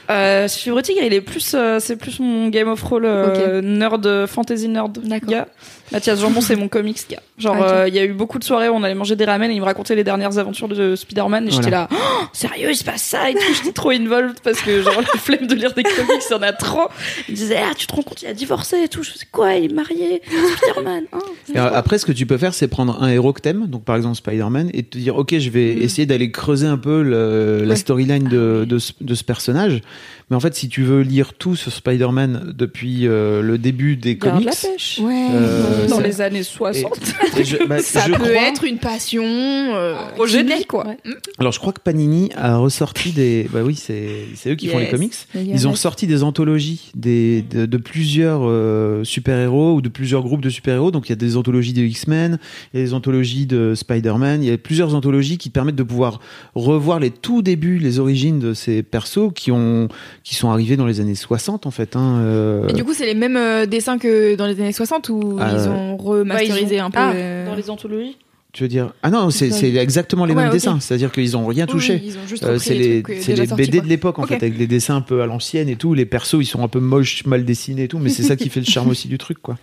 Euh, 0.10 0.48
Fibre 0.48 0.82
Tigre, 0.82 1.02
il 1.04 1.13
est 1.13 1.21
plus, 1.21 1.54
euh, 1.56 1.80
c'est 1.80 1.95
plus 1.95 2.19
mon 2.19 2.50
Game 2.50 2.67
of 2.67 2.82
Roll 2.84 3.06
euh, 3.06 3.62
nerd, 3.62 4.26
fantasy 4.28 4.67
nerd 4.67 5.00
D'accord. 5.04 5.45
Mathias 5.91 6.19
Jambon, 6.19 6.41
c'est 6.41 6.56
mon 6.56 6.67
comics 6.67 7.00
gars. 7.10 7.21
Genre, 7.38 7.56
Ok. 7.58 7.63
euh, 7.63 7.86
il 7.88 7.93
y 7.93 8.00
a 8.00 8.06
eu 8.06 8.13
beaucoup 8.13 8.39
de 8.39 8.43
soirées 8.43 8.69
où 8.69 8.74
on 8.74 8.84
allait 8.84 8.95
manger 8.95 9.15
des 9.15 9.26
ramen 9.26 9.52
et 9.52 9.54
il 9.54 9.60
me 9.60 9.65
racontait 9.65 9.95
les 9.95 10.04
dernières 10.04 10.38
aventures 10.38 10.67
de 10.67 10.95
Spider-Man 10.95 11.48
et 11.48 11.52
j'étais 11.52 11.69
là, 11.69 11.88
Oh, 11.91 11.95
sérieux, 12.34 12.69
il 12.71 12.76
se 12.76 12.84
passe 12.84 13.04
ça 13.04 13.30
et 13.30 13.34
tout. 13.34 13.39
J'étais 13.56 13.71
trop 13.74 13.89
involved 13.91 14.39
parce 14.43 14.62
que 14.62 14.82
genre 14.82 15.00
la 15.02 15.19
flemme 15.19 15.45
de 15.48 15.54
lire 15.56 15.74
des 15.74 15.84
comics, 15.84 16.24
il 16.30 16.32
y 16.32 16.36
en 16.36 16.41
a 16.41 16.54
trop. 16.54 16.88
Il 17.30 17.36
disait, 17.36 17.58
ah, 17.62 17.74
tu 17.78 17.88
te 17.88 17.93
rends 17.95 18.02
compte, 18.04 18.21
il 18.21 18.28
a 18.28 18.34
divorcé 18.34 18.78
et 18.84 18.88
tout. 18.88 19.04
Je 19.04 19.12
faisais 19.12 19.28
quoi, 19.32 19.54
il 19.56 19.71
est 19.71 19.74
marié, 19.74 20.21
Spider-Man. 20.58 21.04
hein. 21.13 21.69
Après, 21.74 21.98
ce 21.98 22.06
que 22.06 22.12
tu 22.12 22.26
peux 22.26 22.38
faire, 22.38 22.54
c'est 22.54 22.67
prendre 22.67 23.02
un 23.04 23.10
héros 23.10 23.34
que 23.34 23.41
t'aimes, 23.41 23.67
donc 23.67 23.84
par 23.84 23.95
exemple 23.95 24.15
Spider-Man, 24.15 24.69
et 24.74 24.84
te 24.84 24.98
dire, 24.98 25.15
ok, 25.17 25.38
je 25.38 25.50
vais 25.50 25.74
essayer 25.74 26.06
d'aller 26.06 26.32
creuser 26.32 26.67
un 26.67 26.78
peu 26.78 27.04
le- 27.04 27.63
la 27.65 27.76
storyline 27.76 28.28
de, 28.28 28.65
de, 28.67 28.80
ce, 28.80 28.91
de 29.02 29.13
ce 29.13 29.24
personnage. 29.24 29.82
Mais 30.30 30.36
en 30.36 30.39
fait, 30.39 30.56
si 30.56 30.69
tu 30.69 30.82
veux 30.84 31.02
lire 31.02 31.34
tout 31.36 31.56
sur 31.56 31.71
Spider-Man 31.71 32.54
depuis 32.58 33.08
euh, 33.08 33.43
le 33.43 33.60
début 33.60 33.95
des 33.95 34.15
Garde 34.15 34.38
comics, 34.43 34.50
la 34.63 34.69
pêche. 34.69 35.00
Ouais. 35.00 35.28
Euh, 35.32 35.74
Dans 35.88 35.97
ça- 35.97 36.01
les 36.03 36.21
années 36.21 36.43
60. 36.43 36.97
et 37.38 37.43
je, 37.43 37.57
bah, 37.67 37.79
Ça 37.81 38.01
je 38.07 38.11
peut 38.13 38.17
crois- 38.19 38.29
être 38.47 38.63
une 38.63 38.77
passion. 38.77 39.23
euh, 39.25 39.95
Projet 40.15 40.43
de 40.43 40.51
vie, 40.53 40.65
quoi. 40.65 40.88
Ouais. 40.88 40.97
Alors, 41.39 41.51
je 41.51 41.59
crois 41.59 41.73
que 41.73 41.81
Panini 41.81 42.29
a 42.35 42.57
ressorti 42.57 43.11
des. 43.11 43.47
Bah 43.51 43.59
oui, 43.63 43.75
c'est 43.75 44.25
eux 44.47 44.55
qui 44.55 44.67
font 44.67 44.79
les 44.79 44.88
comics. 44.89 45.13
Ils 45.35 45.67
ont 45.67 45.75
sorti 45.75 46.07
des 46.07 46.23
anthologies 46.23 46.91
des, 46.95 47.41
de, 47.41 47.65
de 47.65 47.77
plusieurs 47.77 48.41
euh, 48.43 49.03
super-héros 49.03 49.73
ou 49.75 49.81
de 49.81 49.89
plusieurs 49.89 50.23
groupes 50.23 50.41
de 50.41 50.49
super-héros. 50.49 50.91
Donc 50.91 51.07
il 51.07 51.11
y 51.11 51.13
a 51.13 51.17
des 51.17 51.38
anthologies 51.38 51.73
de 51.73 51.81
X-Men, 51.83 52.39
il 52.73 52.79
y 52.79 52.83
a 52.83 52.85
des 52.85 52.93
anthologies 52.93 53.45
de 53.45 53.73
Spider-Man, 53.75 54.43
il 54.43 54.49
y 54.49 54.51
a 54.53 54.57
plusieurs 54.57 54.95
anthologies 54.95 55.38
qui 55.38 55.49
permettent 55.49 55.75
de 55.75 55.83
pouvoir 55.83 56.19
revoir 56.55 56.99
les 56.99 57.11
tout 57.11 57.41
débuts, 57.41 57.77
les 57.79 57.99
origines 57.99 58.39
de 58.39 58.53
ces 58.53 58.83
persos 58.83 59.31
qui, 59.35 59.51
ont, 59.51 59.88
qui 60.23 60.35
sont 60.35 60.49
arrivés 60.49 60.77
dans 60.77 60.85
les 60.85 60.99
années 60.99 61.15
60 61.15 61.65
en 61.65 61.71
fait. 61.71 61.95
Hein, 61.95 62.19
euh, 62.21 62.67
Et 62.69 62.73
du 62.73 62.83
coup, 62.83 62.93
c'est 62.93 63.05
les 63.05 63.15
mêmes 63.15 63.38
euh, 63.38 63.65
dessins 63.65 63.97
que 63.97 64.35
dans 64.35 64.47
les 64.47 64.59
années 64.59 64.71
60 64.71 65.09
ou 65.09 65.38
ils 65.65 65.69
ouais. 65.69 65.75
ont 65.75 65.97
remasterisé 65.97 66.75
ils 66.75 66.82
ont- 66.82 66.86
un 66.86 66.89
peu 66.91 66.99
Ah, 66.99 67.12
euh, 67.13 67.45
Dans 67.45 67.56
les 67.56 67.69
anthologies 67.69 68.17
Tu 68.54 68.63
veux 68.63 68.69
dire 68.69 68.93
Ah 69.04 69.10
non, 69.10 69.30
c'est 69.32 69.49
exactement 69.75 70.25
les 70.25 70.34
Ouais, 70.34 70.43
mêmes 70.43 70.51
dessins. 70.51 70.80
C'est-à-dire 70.80 71.12
qu'ils 71.12 71.32
n'ont 71.32 71.45
rien 71.45 71.65
touché. 71.67 72.01
ont 72.41 72.45
Euh, 72.47 72.58
c'est 72.58 72.73
les, 72.73 73.04
trucs, 73.04 73.15
euh, 73.30 73.34
les 73.36 73.47
sortis, 73.47 73.63
BD 73.63 73.78
quoi. 73.78 73.82
de 73.86 73.89
l'époque 73.89 74.19
en 74.19 74.23
fait, 74.28 74.36
avec 74.36 74.58
des 74.58 74.67
dessins 74.67 74.95
un 74.95 75.01
peu 75.01 75.21
à 75.21 75.25
l'ancienne 75.25 75.67
et 75.69 75.75
tout. 75.75 75.93
Les 75.93 76.06
persos, 76.06 76.38
ils 76.39 76.45
sont 76.45 76.63
un 76.63 76.67
peu 76.69 76.80
moches, 76.80 77.25
mal 77.25 77.43
dessinés 77.43 77.84
et 77.84 77.88
tout, 77.88 77.99
mais 77.99 78.10
c'est 78.10 78.23
ça 78.23 78.36
qui 78.36 78.49
fait 78.49 78.62
le 78.62 78.65
charme 78.65 78.89
aussi 78.91 79.08
du 79.08 79.17
truc, 79.17 79.39
quoi. 79.41 79.58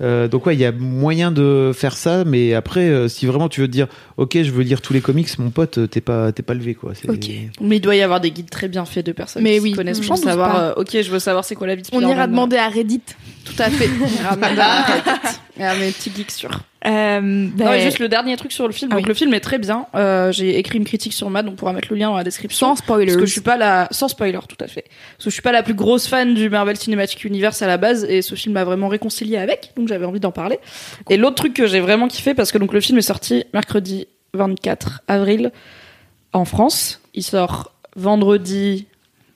Euh, 0.00 0.28
donc 0.28 0.46
ouais, 0.46 0.54
il 0.54 0.60
y 0.60 0.64
a 0.64 0.70
moyen 0.72 1.30
de 1.32 1.72
faire 1.74 1.96
ça, 1.96 2.24
mais 2.24 2.54
après, 2.54 2.88
euh, 2.88 3.08
si 3.08 3.26
vraiment 3.26 3.48
tu 3.48 3.60
veux 3.60 3.66
te 3.66 3.72
dire, 3.72 3.88
ok, 4.16 4.40
je 4.42 4.50
veux 4.52 4.62
lire 4.62 4.80
tous 4.80 4.92
les 4.92 5.00
comics, 5.00 5.28
mon 5.38 5.50
pote, 5.50 5.78
euh, 5.78 5.86
t'es 5.88 6.00
pas, 6.00 6.30
t'es 6.32 6.42
pas 6.42 6.54
levé, 6.54 6.74
quoi. 6.74 6.92
C'est- 6.94 7.10
Ok. 7.10 7.28
Mais 7.60 7.76
il 7.76 7.80
doit 7.80 7.96
y 7.96 8.02
avoir 8.02 8.20
des 8.20 8.30
guides 8.30 8.50
très 8.50 8.68
bien 8.68 8.84
faits 8.84 9.04
de 9.06 9.12
personnes 9.12 9.42
Mais 9.42 9.54
qui 9.56 9.60
oui, 9.60 9.70
se 9.72 9.76
connaissent 9.76 10.00
pour 10.00 10.16
savoir. 10.16 10.56
euh, 10.56 10.72
ok, 10.76 10.90
je 11.02 11.10
veux 11.10 11.18
savoir 11.18 11.44
c'est 11.44 11.54
quoi 11.56 11.66
la 11.66 11.74
vie 11.74 11.82
de 11.82 11.88
On 11.92 12.00
ira 12.00 12.26
demander 12.26 12.56
à 12.56 12.68
Reddit. 12.68 13.02
Tout 13.44 13.54
à 13.58 13.70
fait. 13.70 13.88
On 14.00 14.22
ira 14.22 14.36
demander 14.36 14.60
à 14.60 14.82
Reddit. 14.86 15.36
Ah, 15.60 15.74
mes 15.74 15.90
petits 15.90 16.12
geeks 16.16 16.30
sûrs. 16.30 16.60
Euh, 16.86 17.20
Non, 17.20 17.50
bah, 17.56 17.76
et 17.76 17.82
juste 17.82 17.98
le 17.98 18.08
dernier 18.08 18.36
truc 18.36 18.52
sur 18.52 18.66
le 18.66 18.72
film. 18.72 18.90
Ah 18.92 18.96
donc 18.96 19.04
oui. 19.04 19.08
le 19.08 19.14
film 19.14 19.34
est 19.34 19.40
très 19.40 19.58
bien. 19.58 19.86
Euh, 19.94 20.30
J'ai 20.32 20.58
écrit 20.58 20.78
une 20.78 20.84
critique 20.84 21.12
sur 21.12 21.28
Mad, 21.30 21.48
on 21.48 21.52
pourra 21.56 21.72
mettre 21.72 21.88
le 21.90 21.96
lien 21.96 22.08
dans 22.08 22.16
la 22.16 22.24
description. 22.24 22.68
sans 22.68 22.76
spoilers. 22.76 23.06
Parce 23.06 23.16
que 23.16 23.26
je 23.26 23.32
suis 23.32 23.40
pas 23.40 23.56
la, 23.56 23.88
sans 23.90 24.08
spoiler, 24.08 24.38
tout 24.48 24.62
à 24.62 24.68
fait. 24.68 24.84
Parce 25.16 25.24
que 25.24 25.30
je 25.30 25.34
suis 25.34 25.42
pas 25.42 25.52
la 25.52 25.62
plus 25.62 25.74
grosse 25.74 26.06
fan 26.06 26.34
du 26.34 26.48
Marvel 26.48 26.76
Cinematic 26.76 27.24
Universe 27.24 27.60
à 27.62 27.66
la 27.66 27.76
base, 27.78 28.04
et 28.04 28.22
ce 28.22 28.34
film 28.34 28.54
m'a 28.54 28.64
vraiment 28.64 28.88
réconcilié 28.88 29.36
avec, 29.38 29.72
donc 29.76 29.88
j'avais 29.88 30.06
envie 30.06 30.20
d'en 30.20 30.32
parler. 30.32 30.58
Et 31.10 31.16
l'autre 31.16 31.36
truc 31.36 31.54
que 31.54 31.66
j'ai 31.66 31.80
vraiment 31.80 32.08
kiffé, 32.08 32.34
parce 32.34 32.52
que 32.52 32.58
donc 32.58 32.72
le 32.72 32.80
film 32.80 32.98
est 32.98 33.02
sorti 33.02 33.44
mercredi 33.52 34.06
24 34.34 35.02
avril 35.08 35.50
en 36.32 36.44
France. 36.44 37.00
Il 37.14 37.22
sort 37.22 37.72
vendredi 37.96 38.86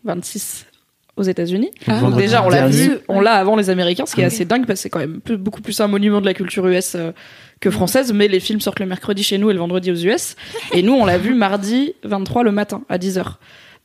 26 0.05 0.67
aux 1.17 1.23
États-Unis. 1.23 1.71
Ah. 1.87 2.01
Déjà, 2.17 2.43
on 2.45 2.49
l'a 2.49 2.67
vu, 2.69 2.99
on 3.09 3.21
l'a 3.21 3.33
avant 3.35 3.55
les 3.57 3.69
Américains, 3.71 4.07
ce 4.07 4.15
qui 4.15 4.23
est 4.23 4.25
assez 4.25 4.45
dingue 4.45 4.67
parce 4.67 4.79
que 4.79 4.83
c'est 4.85 4.91
quand 4.91 4.99
même 4.99 5.21
plus- 5.21 5.37
beaucoup 5.37 5.61
plus 5.61 5.79
un 5.81 5.87
monument 5.87 6.21
de 6.21 6.27
la 6.27 6.35
culture 6.35 6.67
US 6.67 6.95
euh, 6.95 7.13
que 7.61 7.71
française, 7.71 8.13
mais 8.13 8.29
les 8.29 8.41
films 8.41 8.61
sortent 8.61 8.81
le 8.81 8.87
mercredi 8.87 9.23
chez 9.23 9.37
nous 9.39 9.51
et 9.51 9.53
le 9.53 9.59
vendredi 9.59 9.91
aux 9.91 9.97
US. 9.97 10.37
Et 10.73 10.83
nous, 10.83 10.95
on 10.95 11.05
l'a 11.05 11.19
vu 11.19 11.35
mardi 11.35 11.95
23 12.05 12.43
le 12.45 12.53
matin 12.53 12.83
à 12.89 12.99
10h. 12.99 13.35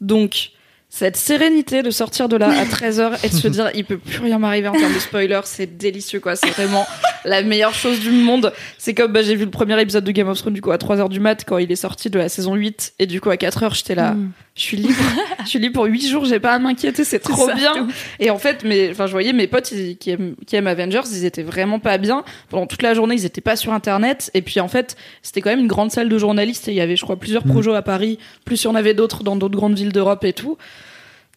Donc, 0.02 0.52
cette 0.90 1.18
sérénité 1.18 1.84
de 1.84 1.92
sortir 1.92 2.30
de 2.30 2.38
là 2.38 2.48
à 2.50 2.64
13h 2.66 3.20
et 3.24 3.30
de 3.30 3.34
se 3.34 3.48
dire 3.50 3.70
il 3.76 3.84
peut 3.84 3.98
plus 3.98 4.20
rien 4.20 4.40
m'arriver 4.40 4.70
en 4.70 4.74
termes 4.74 4.94
de 4.94 5.00
spoiler, 5.00 5.42
c'est 5.44 5.78
délicieux 5.78 6.20
quoi, 6.22 6.36
c'est 6.38 6.50
vraiment 6.50 6.88
la 7.26 7.44
meilleure 7.44 7.74
chose 7.74 8.00
du 8.00 8.10
monde. 8.10 8.54
C'est 8.78 8.94
comme 8.94 9.12
bah, 9.12 9.22
j'ai 9.22 9.36
vu 9.36 9.44
le 9.46 9.52
premier 9.52 9.80
épisode 9.82 10.06
de 10.06 10.12
Game 10.12 10.30
of 10.30 10.38
Thrones 10.40 10.54
du 10.54 10.62
coup 10.62 10.72
à 10.72 10.78
3h 10.78 11.10
du 11.10 11.20
mat 11.20 11.44
quand 11.46 11.58
il 11.58 11.72
est 11.72 11.76
sorti 11.76 12.10
de 12.10 12.18
la 12.18 12.30
saison 12.30 12.56
8 12.56 12.94
et 13.00 13.06
du 13.06 13.20
coup 13.20 13.30
à 13.30 13.36
4h 13.36 13.76
j'étais 13.76 13.96
là, 13.96 14.12
Mm. 14.14 14.32
je 14.56 14.62
suis 14.62 14.78
libre, 14.78 14.96
je 15.44 15.50
suis 15.50 15.60
libre 15.60 15.74
pour 15.76 15.86
8 15.86 16.08
jours, 16.08 16.24
j'ai 16.24 16.40
pas 16.40 16.54
à 16.54 16.60
m'inquiéter, 16.60 17.04
c'est 17.04 17.20
trop 17.20 17.48
ça, 17.48 17.54
bien. 17.54 17.88
Et 18.22 18.30
en 18.30 18.38
fait, 18.38 18.64
mais 18.64 18.90
enfin 18.90 19.08
je 19.08 19.12
voyais 19.12 19.34
mes 19.34 19.48
potes 19.48 19.72
ils- 19.74 19.98
qui 19.98 20.12
aiment, 20.12 20.36
qui 20.48 20.56
aiment 20.56 20.68
Avengers, 20.68 21.02
ils 21.12 21.26
étaient 21.26 21.44
vraiment 21.44 21.80
pas 21.80 21.98
bien. 21.98 22.24
Pendant 22.50 22.66
toute 22.66 22.82
la 22.82 22.94
journée, 22.94 23.16
ils 23.16 23.26
étaient 23.26 23.42
pas 23.42 23.58
sur 23.58 23.74
internet 23.74 24.32
et 24.34 24.42
puis 24.42 24.62
en 24.62 24.70
fait, 24.70 24.96
c'était 25.22 25.42
quand 25.42 25.50
même 25.50 25.60
une 25.60 25.68
grande 25.68 25.92
salle 25.92 26.08
de 26.08 26.18
journalistes 26.18 26.70
et 26.70 26.72
il 26.72 26.78
y 26.78 26.82
avait 26.82 26.96
je 26.96 27.04
crois 27.04 27.18
plusieurs 27.18 27.44
projets 27.44 27.76
à 27.76 27.82
Paris, 27.82 28.18
plus 28.46 28.64
il 28.64 28.66
y 28.66 28.68
en 28.70 28.76
avait 28.76 28.94
d'autres 28.94 29.24
dans 29.24 29.36
d'autres 29.36 29.58
grandes 29.58 29.76
villes 29.78 29.92
d'Europe 29.92 30.24
et 30.24 30.32
tout 30.34 30.58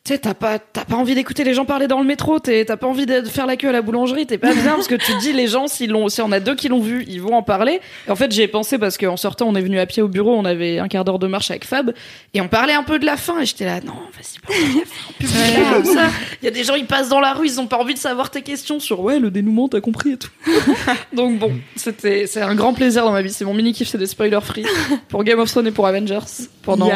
tu 0.02 0.14
sais, 0.14 0.18
t'as 0.18 0.32
pas, 0.32 0.58
t'as 0.58 0.86
pas 0.86 0.96
envie 0.96 1.14
d'écouter 1.14 1.44
les 1.44 1.52
gens 1.52 1.66
parler 1.66 1.86
dans 1.86 1.98
le 2.00 2.06
métro, 2.06 2.38
t'es- 2.38 2.64
t'as 2.64 2.78
pas 2.78 2.86
envie 2.86 3.04
de 3.04 3.20
faire 3.22 3.46
la 3.46 3.56
queue 3.56 3.68
à 3.68 3.72
la 3.72 3.82
boulangerie, 3.82 4.26
t'es 4.26 4.38
pas 4.38 4.54
bien 4.54 4.74
parce 4.76 4.88
que 4.88 4.94
tu 4.94 5.12
te 5.12 5.20
dis 5.20 5.34
les 5.34 5.46
gens, 5.46 5.66
s'ils 5.68 5.90
l'ont, 5.90 6.08
si 6.08 6.22
on 6.22 6.32
a 6.32 6.40
deux 6.40 6.54
qui 6.54 6.68
l'ont 6.68 6.80
vu, 6.80 7.04
ils 7.06 7.20
vont 7.20 7.34
en 7.34 7.42
parler. 7.42 7.80
Et 8.08 8.10
en 8.10 8.16
fait, 8.16 8.32
j'ai 8.32 8.48
pensé 8.48 8.78
parce 8.78 8.96
qu'en 8.96 9.18
sortant, 9.18 9.46
on 9.48 9.54
est 9.54 9.60
venu 9.60 9.78
à 9.78 9.84
pied 9.84 10.02
au 10.02 10.08
bureau, 10.08 10.34
on 10.34 10.46
avait 10.46 10.78
un 10.78 10.88
quart 10.88 11.04
d'heure 11.04 11.18
de 11.18 11.26
marche 11.26 11.50
avec 11.50 11.66
Fab 11.66 11.92
et 12.32 12.40
on 12.40 12.48
parlait 12.48 12.72
un 12.72 12.82
peu 12.82 12.98
de 12.98 13.04
la 13.04 13.18
fin 13.18 13.40
et 13.40 13.44
j'étais 13.46 13.66
là, 13.66 13.80
non, 13.84 13.92
vas-y, 14.16 14.40
Ouais. 14.82 15.72
comme 15.72 15.84
ça. 15.84 16.06
Il 16.40 16.46
y 16.46 16.48
a 16.48 16.50
des 16.50 16.64
gens, 16.64 16.76
ils 16.76 16.86
passent 16.86 17.10
dans 17.10 17.20
la 17.20 17.34
rue, 17.34 17.46
ils 17.46 17.60
ont 17.60 17.66
pas 17.66 17.76
envie 17.78 17.94
de 17.94 17.98
savoir 17.98 18.30
tes 18.30 18.40
questions 18.42 18.80
sur 18.80 19.00
ouais, 19.00 19.18
le 19.18 19.30
dénouement, 19.30 19.68
t'as 19.68 19.80
compris 19.82 20.12
et 20.12 20.16
tout. 20.16 20.30
Donc 21.14 21.38
bon, 21.38 21.52
c'était, 21.76 22.26
c'est 22.26 22.40
un 22.40 22.54
grand 22.54 22.72
plaisir 22.72 23.04
dans 23.04 23.12
ma 23.12 23.20
vie. 23.20 23.30
C'est 23.32 23.44
mon 23.44 23.52
mini 23.54 23.74
kiff, 23.74 23.88
c'est 23.88 23.98
des 23.98 24.06
spoilers 24.06 24.40
free 24.42 24.64
pour 25.10 25.24
Game 25.24 25.38
of 25.40 25.50
Thrones 25.50 25.66
et 25.66 25.72
pour 25.72 25.86
Avengers 25.86 26.18
pendant, 26.62 26.88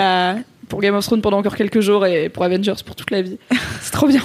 pour 0.68 0.80
Game 0.80 0.94
of 0.94 1.04
Thrones 1.04 1.22
pendant 1.22 1.38
encore 1.38 1.56
quelques 1.56 1.80
jours 1.80 2.06
et 2.06 2.28
pour 2.28 2.44
Avengers 2.44 2.74
pour 2.84 2.96
toute 2.96 3.10
la 3.10 3.22
vie. 3.22 3.38
C'est 3.80 3.92
trop 3.92 4.06
bien. 4.06 4.20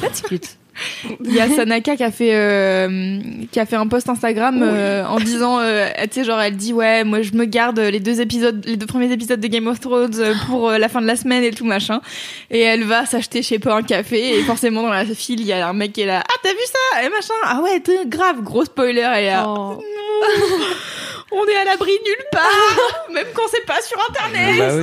Il 1.23 1.33
y 1.33 1.39
a 1.39 1.49
Sanaka 1.49 1.95
qui 1.95 2.03
a 2.03 2.11
fait 2.11 2.33
euh, 2.33 3.19
qui 3.51 3.59
a 3.59 3.65
fait 3.65 3.75
un 3.75 3.87
post 3.87 4.09
Instagram 4.09 4.61
euh, 4.61 5.05
en 5.05 5.19
disant 5.19 5.59
euh, 5.59 5.87
tu 6.03 6.19
sais 6.19 6.23
genre 6.23 6.39
elle 6.39 6.55
dit 6.55 6.73
ouais 6.73 7.03
moi 7.03 7.21
je 7.21 7.33
me 7.33 7.45
garde 7.45 7.79
les 7.79 7.99
deux 7.99 8.21
épisodes 8.21 8.63
les 8.65 8.77
deux 8.77 8.85
premiers 8.85 9.11
épisodes 9.11 9.39
de 9.39 9.47
Game 9.47 9.67
of 9.67 9.79
Thrones 9.79 10.19
euh, 10.19 10.33
pour 10.47 10.69
euh, 10.69 10.77
la 10.77 10.89
fin 10.89 11.01
de 11.01 11.07
la 11.07 11.15
semaine 11.15 11.43
et 11.43 11.51
tout 11.51 11.65
machin. 11.65 12.01
Et 12.49 12.59
elle 12.59 12.83
va 12.83 13.05
s'acheter 13.05 13.41
je 13.41 13.47
sais 13.47 13.59
pas 13.59 13.75
un 13.75 13.83
café 13.83 14.39
et 14.39 14.43
forcément 14.43 14.83
dans 14.83 14.89
la 14.89 15.05
file 15.05 15.39
il 15.39 15.45
y 15.45 15.53
a 15.53 15.67
un 15.67 15.73
mec 15.73 15.93
qui 15.93 16.01
est 16.01 16.05
là 16.05 16.23
ah 16.27 16.35
t'as 16.43 16.51
vu 16.51 16.57
ça? 16.65 17.05
et 17.05 17.09
machin. 17.09 17.33
Ah 17.43 17.61
ouais 17.61 17.81
grave. 18.07 18.41
Gros 18.41 18.65
spoiler 18.65 19.07
et 19.19 19.25
là. 19.25 19.45
Oh. 19.47 19.81
on 21.31 21.45
est 21.45 21.55
à 21.55 21.63
l'abri 21.65 21.91
nulle 21.91 22.25
part 22.31 22.79
même 23.13 23.27
quand 23.33 23.43
c'est 23.51 23.65
pas 23.65 23.81
sur 23.81 23.97
internet 24.09 24.57
Bah 24.57 24.75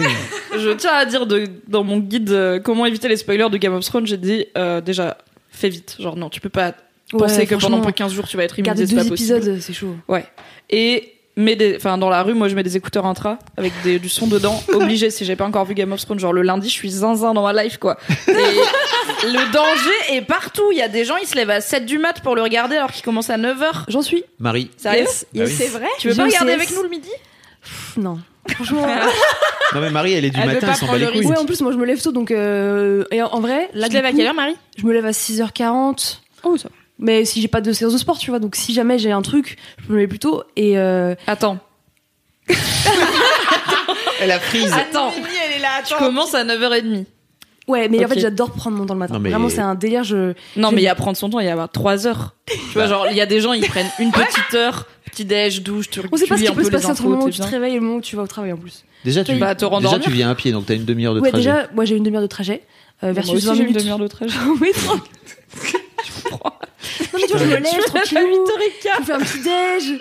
oui. 0.53 0.59
Je 0.61 0.71
tiens 0.71 0.93
à 0.95 1.05
dire 1.05 1.27
de, 1.27 1.47
dans 1.69 1.85
mon 1.85 1.99
guide 1.99 2.31
euh, 2.31 2.61
comment 2.61 2.87
éviter 2.87 3.09
les 3.09 3.17
spoilers 3.17 3.51
de 3.51 3.57
Game 3.57 3.75
of 3.75 3.85
Thrones, 3.85 4.07
j'ai 4.07 4.17
dit 4.17 4.47
euh, 4.57 4.81
déjà 4.81 5.19
fais 5.51 5.69
vite. 5.69 5.97
Genre 5.99 6.17
non, 6.17 6.29
tu 6.31 6.41
peux 6.41 6.49
pas 6.49 6.73
penser 7.11 7.39
Ouais, 7.39 7.47
que 7.47 7.55
pendant 7.55 7.77
franchement, 7.83 7.93
15 7.93 8.13
jours 8.13 8.29
tu 8.29 8.37
vas 8.37 8.45
être 8.45 8.59
immunisé, 8.59 8.87
c'est 8.87 8.95
deux 8.95 9.03
pas 9.03 9.09
possible. 9.09 9.37
épisodes, 9.37 9.61
c'est 9.61 9.73
chaud. 9.73 9.95
Ouais. 10.09 10.25
Et 10.71 11.15
mets 11.37 11.57
des, 11.57 11.77
enfin 11.77 11.99
dans 11.99 12.09
la 12.09 12.23
rue, 12.23 12.35
moi 12.35 12.49
je 12.49 12.55
mets 12.55 12.63
des 12.63 12.77
écouteurs 12.77 13.07
intra 13.07 13.39
avec 13.57 13.73
des, 13.83 13.99
du 13.99 14.09
son 14.09 14.27
dedans, 14.27 14.63
obligé. 14.73 15.11
si 15.11 15.25
j'ai 15.25 15.37
pas 15.37 15.45
encore 15.45 15.65
vu 15.65 15.75
Game 15.75 15.93
of 15.93 16.01
Thrones, 16.05 16.19
genre 16.19 16.33
le 16.33 16.43
lundi, 16.43 16.69
je 16.69 16.75
suis 16.75 16.91
zinzin 16.91 17.35
dans 17.35 17.43
ma 17.43 17.63
life 17.63 17.79
quoi. 17.79 17.97
Et 18.29 18.33
le 19.27 19.53
danger 19.53 20.17
est 20.17 20.23
partout. 20.23 20.71
Il 20.73 20.79
y 20.79 20.83
a 20.83 20.89
des 20.89 21.05
gens, 21.05 21.17
ils 21.17 21.27
se 21.27 21.35
lèvent 21.37 21.51
à 21.51 21.61
7 21.61 21.87
du 21.87 21.99
mat 21.99 22.21
pour 22.23 22.35
le 22.35 22.43
regarder 22.43 22.77
alors 22.77 22.93
qu'il 22.93 23.05
commence 23.05 23.31
à 23.31 23.37
9 23.37 23.59
h 23.61 23.73
J'en 23.89 24.03
suis. 24.03 24.25
Marie. 24.39 24.71
Sérieux 24.77 25.01
Yes, 25.01 25.27
Bah 25.35 25.45
c'est 25.47 25.69
vrai 25.69 25.89
Tu 25.99 26.09
veux 26.09 26.15
pas 26.15 26.25
regarder 26.25 26.53
CS. 26.53 26.55
avec 26.55 26.71
nous 26.75 26.83
le 26.83 26.89
midi? 26.89 27.11
Pff, 27.63 27.97
non. 27.99 28.19
Franchement. 28.49 28.87
Non 29.75 29.81
mais 29.81 29.91
Marie, 29.91 30.13
elle 30.13 30.25
est 30.25 30.31
du 30.31 30.39
Elle 30.41 30.47
matin, 30.47 30.61
pas 30.69 30.73
elle 30.75 30.79
s'en 30.79 30.87
bat 30.87 30.93
prendre 30.93 30.99
les 31.01 31.07
le 31.07 31.11
couilles. 31.13 31.27
Ouais, 31.27 31.39
en 31.39 31.45
plus, 31.45 31.61
moi, 31.61 31.73
je 31.73 31.77
me 31.77 31.85
lève 31.85 32.01
tôt, 32.01 32.13
donc. 32.13 32.31
Euh... 32.31 33.05
Et 33.11 33.21
en 33.21 33.27
en 33.27 33.41
vrai, 33.41 33.69
là, 33.75 33.87
tu 33.89 33.91
te 33.91 33.95
lèves 33.97 34.05
à 34.05 34.13
quelle 34.13 34.29
heure 34.29 34.33
Marie? 34.33 34.55
Je 34.79 34.87
me 34.87 34.93
lève 34.93 35.05
à 35.05 35.11
6h40. 35.11 36.19
oh 36.45 36.57
ça 36.57 36.69
Mais 36.99 37.25
si 37.25 37.41
j'ai 37.43 37.49
pas 37.49 37.61
de 37.61 37.73
séance 37.73 37.93
de 37.93 37.99
sport, 37.99 38.19
tu 38.19 38.31
vois. 38.31 38.39
Donc, 38.39 38.57
si 38.57 38.73
jamais 38.73 38.99
j'ai 38.99 39.13
un 39.13 39.23
truc, 39.23 39.57
je 39.87 39.93
me 39.93 39.99
lève 39.99 40.09
plus 40.09 40.19
tôt. 40.19 40.43
Et. 40.57 40.79
Euh... 40.79 41.15
Attends, 41.27 41.59
Elle 44.21 44.31
a 44.31 44.39
prise. 44.39 44.73
attends. 44.73 45.13
elle 45.13 45.59
est 45.59 45.63
là 45.63 45.83
Je 45.89 45.95
commence 45.97 46.35
à 46.35 46.45
9h30. 46.45 47.05
Ouais, 47.69 47.89
mais 47.89 48.05
en 48.05 48.09
fait, 48.09 48.21
j'adore 48.21 48.53
prendre 48.53 48.77
mon 48.77 48.87
temps 48.87 48.95
le 48.95 49.01
matin. 49.01 49.15
Non, 49.15 49.21
mais- 49.21 49.31
Vraiment, 49.31 49.49
c'est 49.49 49.61
un 49.61 49.75
délire. 49.75 50.05
Je. 50.05 50.35
Non, 50.57 50.71
mais 50.71 50.83
il 50.83 50.85
y 50.85 50.89
a 50.89 50.95
prendre 50.95 51.17
son 51.17 51.29
temps, 51.29 51.41
il 51.41 51.47
y 51.47 51.51
a 51.51 51.69
3 51.69 52.07
heures. 52.07 52.35
Tu 52.47 52.55
vois, 52.75 52.87
genre, 52.87 53.09
il 53.11 53.17
y 53.17 53.21
a 53.21 53.27
des 53.27 53.41
gens, 53.41 53.53
ils 53.53 53.67
prennent 53.67 53.91
une 53.99 54.13
petite 54.13 54.55
heure, 54.55 54.87
petit 55.07 55.25
déj, 55.25 55.63
douche, 55.63 55.91
tu, 55.91 56.01
On 56.11 56.17
sait 56.17 56.27
pas 56.27 56.37
ce 56.37 56.45
qui 56.45 56.49
peut 56.49 56.55
peu 56.55 56.65
se 56.65 56.71
passer 56.71 56.87
entre 56.87 57.03
le 57.03 57.09
moment 57.11 57.25
où 57.25 57.31
tu 57.31 57.41
te 57.41 57.47
réveilles 57.47 57.73
et 57.73 57.77
le 57.77 57.81
moment 57.81 57.97
où 57.97 58.01
tu 58.01 58.15
vas 58.15 58.23
au 58.23 58.27
travail 58.29 58.53
en 58.53 58.57
plus. 58.57 58.85
Déjà, 59.05 59.25
tu, 59.25 59.35
vas 59.35 59.55
te 59.55 59.81
déjà, 59.81 59.99
tu 59.99 60.11
viens 60.11 60.31
à 60.31 60.35
pied, 60.35 60.53
donc 60.53 60.67
t'as 60.67 60.75
une 60.75 60.85
demi-heure 60.85 61.15
de 61.15 61.21
ouais, 61.21 61.31
trajet. 61.31 61.51
déjà, 61.51 61.69
moi, 61.75 61.85
j'ai 61.85 61.97
une 61.97 62.03
demi-heure 62.05 62.23
de 62.23 62.27
trajet. 62.29 62.63
Euh, 63.03 63.09
Moi 63.09 63.13
versus 63.13 63.35
aussi, 63.35 63.47
20 63.47 63.55
j'ai 63.55 63.63
une 63.65 63.73
demi-heure 63.73 63.99
de 63.99 64.09
trajet. 64.09 64.35
non. 66.45 66.53
Mais 67.15 67.21
tu 67.27 67.29
vois, 67.33 67.39
je 67.39 67.45
me 67.45 67.51
lève 67.57 67.65
Je 67.65 67.69
me 67.69 67.73
lève 67.73 67.81
à 67.85 67.89
tranquillou. 67.89 68.45
8h15. 68.45 68.99
Je 68.99 69.05
fais 69.05 69.13
un 69.13 69.19
petit 69.19 69.41
déj. 69.41 70.01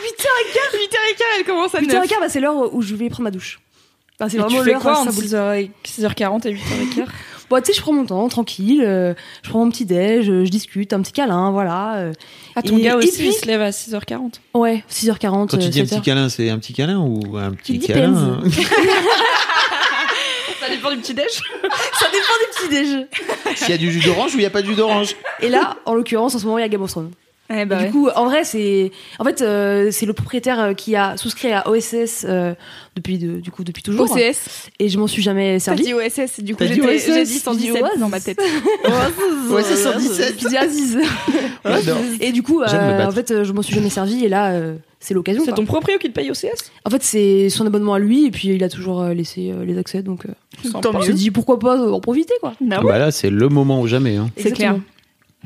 8h15 0.00 0.76
8h15 0.76 1.22
elle 1.38 1.44
commence 1.44 1.74
à 1.74 1.80
9 1.80 1.88
8h15, 2.04 2.20
bah, 2.20 2.28
c'est 2.28 2.40
l'heure 2.40 2.74
où 2.74 2.82
je 2.82 2.94
vais 2.94 3.08
prendre 3.08 3.24
ma 3.24 3.30
douche. 3.30 3.60
Enfin, 4.18 4.28
c'est 4.28 4.36
vraiment 4.38 4.58
tu 4.58 4.64
fais 4.64 4.72
l'heure 4.72 4.82
quoi 4.82 4.94
ça 4.96 5.00
entre 5.02 5.12
boule. 5.14 5.24
6h, 5.24 5.70
6h40 5.86 6.46
et 6.48 6.54
8h15 6.54 7.06
Bon, 7.50 7.60
tu 7.60 7.64
sais, 7.72 7.72
je 7.72 7.82
prends 7.82 7.92
mon 7.92 8.06
temps, 8.06 8.28
tranquille. 8.28 8.80
euh, 8.86 9.12
je 9.42 9.50
prends 9.50 9.64
mon 9.64 9.70
petit 9.72 9.84
déj, 9.84 10.24
je, 10.24 10.44
je 10.44 10.50
discute, 10.50 10.92
un 10.92 11.00
petit 11.02 11.10
câlin, 11.12 11.50
voilà. 11.50 11.96
euh. 11.96 12.12
Ah, 12.54 12.62
ton 12.62 12.76
Et- 12.78 12.82
gars 12.82 12.92
et 12.92 12.94
aussi, 12.94 13.10
puis- 13.12 13.26
il 13.26 13.32
se 13.32 13.44
lève 13.46 13.60
à 13.60 13.70
6h40. 13.72 14.34
Ouais, 14.54 14.84
6h40. 14.88 15.48
Quand 15.50 15.58
tu 15.58 15.66
euh, 15.66 15.68
dis 15.68 15.80
un 15.80 15.84
7h. 15.84 15.88
petit 15.88 16.00
câlin, 16.02 16.28
c'est 16.28 16.48
un 16.48 16.58
petit 16.60 16.72
câlin 16.74 16.98
ou 17.00 17.36
un 17.36 17.50
petit 17.50 17.74
It 17.76 17.86
câlin 17.88 18.40
dépend 20.80 20.90
du 20.90 20.98
petit 20.98 21.14
déj. 21.14 21.26
Ça 21.98 22.06
dépend 22.10 22.36
du 22.40 22.56
petit 22.56 22.68
déj. 22.68 23.06
S'il 23.56 23.68
y 23.70 23.72
a 23.72 23.76
du 23.78 23.90
jus 23.92 24.00
d'orange 24.06 24.32
ou 24.34 24.38
il 24.38 24.40
n'y 24.40 24.46
a 24.46 24.50
pas 24.50 24.62
de 24.62 24.66
jus 24.66 24.74
d'orange 24.74 25.14
Et 25.40 25.48
là, 25.48 25.76
en 25.84 25.94
l'occurrence, 25.94 26.34
en 26.34 26.38
ce 26.38 26.44
moment, 26.46 26.58
il 26.58 26.62
y 26.62 26.64
a 26.64 26.68
Game 26.68 26.82
of 26.82 26.90
Thrones. 26.90 27.10
Eh 27.52 27.64
bah 27.64 27.78
Du 27.78 27.84
ouais. 27.86 27.90
coup, 27.90 28.08
en 28.14 28.26
vrai, 28.26 28.44
c'est, 28.44 28.92
en 29.18 29.24
fait, 29.24 29.42
euh, 29.42 29.90
c'est 29.90 30.06
le 30.06 30.12
propriétaire 30.12 30.60
euh, 30.60 30.72
qui 30.72 30.94
a 30.94 31.16
souscrit 31.16 31.50
à 31.52 31.68
OSS 31.68 32.24
euh, 32.24 32.54
depuis, 32.94 33.18
de, 33.18 33.40
du 33.40 33.50
coup, 33.50 33.64
depuis 33.64 33.82
toujours. 33.82 34.08
OCS 34.08 34.68
Et 34.78 34.88
je 34.88 34.96
m'en 34.98 35.08
suis 35.08 35.20
jamais 35.20 35.54
T'as 35.54 35.74
servi. 35.74 35.82
dit 35.82 35.92
OSS 35.94 36.38
du 36.40 36.54
coup 36.54 36.60
T'as 36.64 36.72
dit 36.72 36.80
OSS, 36.80 37.06
j'ai 37.06 37.24
dit 37.24 37.38
117 37.40 37.82
Oasis. 37.82 37.98
dans 37.98 38.08
ma 38.08 38.20
tête 38.20 38.40
c'est 39.64 39.76
117. 39.76 40.36
Qui 40.36 40.44
dit 40.46 40.56
Aziz. 40.56 40.98
J'adore. 41.64 41.96
Et 42.20 42.30
du 42.30 42.44
coup, 42.44 42.62
euh, 42.62 43.06
en 43.06 43.10
fait, 43.10 43.42
je 43.42 43.52
m'en 43.52 43.62
suis 43.62 43.74
jamais 43.74 43.90
servi. 43.90 44.24
Et 44.24 44.28
là, 44.28 44.52
euh, 44.52 44.76
c'est 45.00 45.14
l'occasion. 45.14 45.42
C'est 45.44 45.52
ton 45.54 45.64
proprio 45.64 45.98
qui 45.98 46.08
te 46.08 46.12
paye 46.12 46.30
au 46.30 46.34
CS 46.34 46.70
En 46.84 46.90
fait, 46.90 47.02
c'est 47.02 47.48
son 47.48 47.66
abonnement 47.66 47.94
à 47.94 47.98
lui, 47.98 48.26
et 48.26 48.30
puis 48.30 48.48
il 48.48 48.62
a 48.62 48.68
toujours 48.68 49.00
euh, 49.00 49.14
laissé 49.14 49.50
euh, 49.50 49.64
les 49.64 49.78
accès, 49.78 50.02
donc 50.02 50.26
euh, 50.26 50.70
on 50.74 51.02
s'est 51.02 51.14
dit 51.14 51.30
pourquoi 51.30 51.58
pas 51.58 51.80
en 51.90 52.00
profiter, 52.00 52.34
quoi. 52.40 52.52
Ah 52.70 52.80
bah 52.82 52.98
là, 52.98 53.10
c'est 53.10 53.30
le 53.30 53.48
moment 53.48 53.80
ou 53.80 53.86
jamais. 53.86 54.16
Hein. 54.16 54.30
C'est 54.36 54.52
clair. 54.52 54.76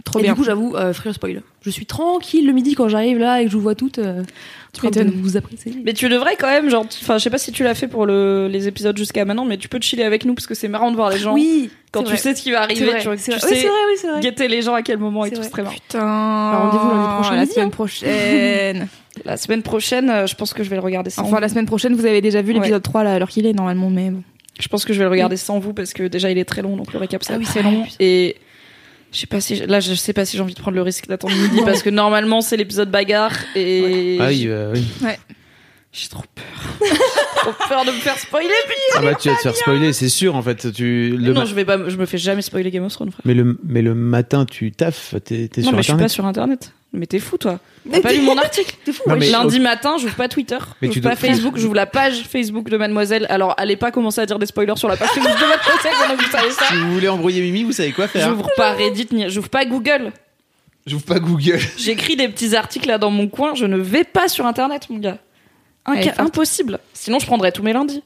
Trop 0.03 0.19
et 0.19 0.23
bien 0.23 0.33
du 0.33 0.39
coup, 0.39 0.45
j'avoue, 0.45 0.75
euh, 0.75 0.93
free 0.93 1.15
spoil. 1.15 1.43
Je 1.63 1.71
suis 1.71 1.87
tranquille 1.87 2.45
le 2.47 2.53
midi 2.53 2.75
quand 2.75 2.89
j'arrive 2.89 3.19
là 3.19 3.41
et 3.41 3.45
que 3.45 3.51
je 3.51 3.57
vous 3.57 3.63
vois 3.63 3.77
toutes. 3.77 4.01
Euh, 4.01 4.25
Tu 4.73 4.85
en 4.85 4.91
train 4.91 5.05
de 5.05 5.13
vous 5.13 5.37
apprécier. 5.37 5.73
Mais 5.85 5.93
tu 5.93 6.09
devrais 6.09 6.35
quand 6.35 6.49
même, 6.49 6.69
genre, 6.69 6.85
enfin, 7.01 7.17
je 7.17 7.23
sais 7.23 7.31
pas 7.31 7.39
si 7.39 7.53
tu 7.53 7.63
l'as 7.63 7.77
fait 7.77 7.87
pour 7.87 8.05
le, 8.05 8.49
les 8.49 8.67
épisodes 8.67 8.97
jusqu'à 8.97 9.25
maintenant, 9.25 9.45
mais 9.45 9.57
tu 9.57 9.69
peux 9.69 9.79
te 9.79 9.85
chiller 9.85 10.03
avec 10.03 10.25
nous 10.25 10.35
parce 10.35 10.49
que 10.49 10.55
c'est 10.55 10.67
marrant 10.67 10.91
de 10.91 10.97
voir 10.97 11.11
les 11.11 11.19
gens. 11.19 11.33
Oui, 11.33 11.71
quand 11.93 12.03
tu 12.03 12.09
vrai. 12.09 12.17
sais 12.17 12.35
ce 12.35 12.43
qui 12.43 12.51
va 12.51 12.63
arriver, 12.63 12.87
vrai, 12.87 13.03
tu, 13.03 13.09
c'est 13.19 13.33
tu 13.33 13.39
vrai. 13.39 13.49
Oui, 13.49 13.55
sais 13.55 13.61
c'est 13.61 13.69
vrai, 13.69 13.79
oui, 13.89 13.95
c'est 13.97 14.09
vrai. 14.09 14.21
guetter 14.21 14.49
les 14.49 14.63
gens 14.63 14.75
à 14.75 14.83
quel 14.83 14.99
moment 14.99 15.25
et 15.27 15.31
tout, 15.31 15.43
c'est 15.43 15.51
très 15.51 15.63
marrant. 15.63 15.77
Putain 15.77 16.59
rendez-vous 16.59 16.91
lundi 16.91 17.15
prochain 17.15 17.37
la 17.37 17.47
semaine 17.47 17.67
hein. 17.67 17.71
prochaine 17.71 18.89
La 19.25 19.37
semaine 19.37 19.63
prochaine, 19.63 20.11
euh, 20.11 20.27
je 20.27 20.35
pense 20.35 20.53
que 20.53 20.65
je 20.65 20.71
vais 20.71 20.77
le 20.77 20.83
regarder 20.83 21.11
sans 21.11 21.23
enfin 21.23 21.37
vous. 21.37 21.41
la 21.41 21.49
semaine 21.49 21.67
prochaine 21.67 21.95
vous 21.95 22.05
avez 22.07 22.21
déjà 22.21 22.43
vu 22.43 22.49
Ouais. 22.49 22.55
l'épisode 22.55 22.83
3 22.83 23.05
là 23.05 23.15
alors 23.15 23.29
qu'il 23.29 23.47
est 23.47 23.53
normalement 23.53 23.91
mais 23.91 24.11
bon 24.11 24.23
Je 24.61 24.67
pense 24.69 24.85
que 24.85 24.93
je 24.93 24.99
vais 24.99 25.05
le 25.05 25.11
regarder 25.11 25.37
sans 25.37 25.59
vous 25.61 25.73
parce 25.73 25.93
que 25.93 26.05
déjà 26.09 26.31
il 26.31 26.39
est 26.39 26.45
très 26.45 26.63
long, 26.63 26.77
donc 26.77 26.93
le 26.93 26.99
récap 26.99 27.23
ça 27.23 27.35
Ah 27.35 27.39
oui, 27.39 27.45
très 27.45 27.61
c'est 27.61 27.63
long. 27.63 27.85
Et 28.01 28.37
je 29.13 29.19
sais 29.21 29.27
pas 29.29 29.41
si 29.41 29.57
là 29.67 29.79
je 29.81 29.95
sais 29.95 30.13
pas 30.13 30.25
si 30.25 30.37
j'ai 30.37 30.43
envie 30.43 30.55
de 30.55 30.61
prendre 30.61 30.75
le 30.77 30.83
risque 30.83 31.07
d'attendre 31.07 31.35
midi 31.37 31.61
parce 31.65 31.83
que 31.83 31.91
normalement 31.91 32.41
c'est 32.41 32.57
l'épisode 32.57 32.91
bagarre 32.91 33.37
et 33.55 34.19
Ah 34.21 34.27
oui, 34.29 34.49
bah 34.49 34.71
oui. 34.75 34.85
j'ai 35.93 36.09
trop 36.09 36.25
peur. 36.35 36.45
J'ai 36.83 36.91
trop 37.37 37.53
peur 37.69 37.85
de 37.85 37.91
me 37.93 37.97
faire 37.99 38.19
spoiler. 38.19 38.49
Puis... 38.67 38.77
Ah 38.97 39.01
bah 39.03 39.15
tu 39.15 39.29
vas 39.29 39.37
te 39.37 39.43
faire 39.43 39.55
spoiler, 39.55 39.93
c'est 39.93 40.09
sûr 40.09 40.35
en 40.35 40.43
fait. 40.43 40.73
Tu, 40.73 41.11
le 41.17 41.33
non, 41.33 41.41
ma- 41.41 41.45
je 41.45 41.55
vais 41.55 41.65
pas, 41.65 41.89
je 41.89 41.97
me 41.97 42.07
fais 42.07 42.19
jamais 42.19 42.43
spoiler 42.43 42.71
Game 42.73 42.83
of 42.85 42.93
Thrones, 42.93 43.13
frère. 43.13 43.23
mais, 43.25 43.35
le, 43.35 43.59
mais 43.65 43.83
le 43.83 43.95
matin, 43.95 44.45
tu 44.45 44.73
taffes, 44.73 45.15
t'es 45.25 45.47
t'es 45.47 45.61
Non, 45.61 45.69
sur 45.69 45.77
mais 45.77 45.83
je 45.85 45.89
suis 45.93 45.97
pas 45.97 46.09
sur 46.09 46.27
internet. 46.27 46.73
Mais 46.95 47.07
t'es 47.07 47.19
fou, 47.19 47.37
toi. 47.37 47.59
T'as 47.93 48.01
pas 48.01 48.13
lu 48.13 48.23
mon 48.23 48.39
article 48.39 48.75
T'es 48.85 48.93
fou, 48.93 49.03
Non, 49.07 49.13
ouais. 49.15 49.21
mais- 49.21 49.31
Lundi 49.31 49.61
matin, 49.61 49.97
j'ouvre 49.99 50.15
pas 50.15 50.29
Twitter, 50.29 50.57
Mais 50.81 50.89
j'ouvre 50.89 50.95
tu 50.95 51.01
pas 51.03 51.17
Facebook, 51.17 51.59
j'ouvre 51.59 51.75
la 51.75 51.85
page 51.87 52.23
Facebook 52.23 52.71
de 52.71 52.77
Mademoiselle. 52.79 53.27
Alors, 53.29 53.53
allez 53.59 53.77
pas 53.77 53.91
commencer 53.91 54.21
à 54.21 54.27
dire 54.27 54.39
des 54.39 54.47
spoilers 54.47 54.77
sur 54.77 54.89
la 54.89 54.97
page 54.97 55.09
Facebook 55.11 55.33
de 55.35 55.47
Mademoiselle 55.47 55.93
pendant 56.01 56.17
que 56.17 56.25
vous 56.25 56.31
savez 56.31 56.51
ça. 56.53 56.65
Si 56.69 56.77
vous 56.77 56.95
voulez 56.95 57.09
embrouiller 57.09 57.43
Mimi, 57.43 57.63
vous 57.65 57.73
savez 57.73 57.93
quoi 57.93 58.09
faire. 58.09 58.29
J'ouvre 58.29 58.49
pas 58.57 58.73
Reddit, 58.73 59.09
ni... 59.13 59.29
j'ouvre 59.29 59.49
pas 59.51 59.65
Google. 59.67 60.13
J'ouvre 60.87 61.05
pas 61.05 61.19
Google. 61.19 61.59
J'écris 61.77 62.17
des 62.17 62.29
petits 62.29 62.55
articles 62.57 62.89
là 62.89 62.97
dans 62.99 63.11
mon 63.11 63.27
coin, 63.29 63.55
je 63.55 63.67
ne 63.67 63.77
vais 63.77 64.05
pas 64.05 64.29
sur 64.29 64.47
internet, 64.47 64.89
mon 64.89 64.99
gars. 64.99 65.19
Inca- 65.87 66.15
impossible. 66.21 66.79
Sinon, 66.95 67.19
je 67.19 67.27
prendrais 67.27 67.53
tous 67.53 67.63
mes 67.63 67.73
lundis. 67.75 68.03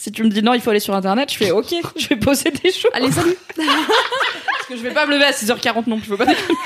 Si 0.00 0.10
tu 0.10 0.24
me 0.24 0.30
dis 0.30 0.42
non, 0.42 0.54
il 0.54 0.62
faut 0.62 0.70
aller 0.70 0.80
sur 0.80 0.94
internet, 0.94 1.30
je 1.30 1.36
fais 1.36 1.50
ok, 1.50 1.74
je 1.96 2.08
vais 2.08 2.16
poser 2.16 2.50
des 2.50 2.72
choses. 2.72 2.90
Allez, 2.94 3.12
salut. 3.12 3.36
Parce 3.56 4.66
que 4.66 4.74
je 4.74 4.82
vais 4.82 4.94
pas 4.94 5.04
me 5.04 5.12
lever 5.12 5.24
à 5.24 5.30
6h40 5.32 5.82
non 5.88 5.98
plus, 5.98 6.06
je 6.06 6.10
veux 6.12 6.16
pas 6.16 6.24
déconner. 6.24 6.58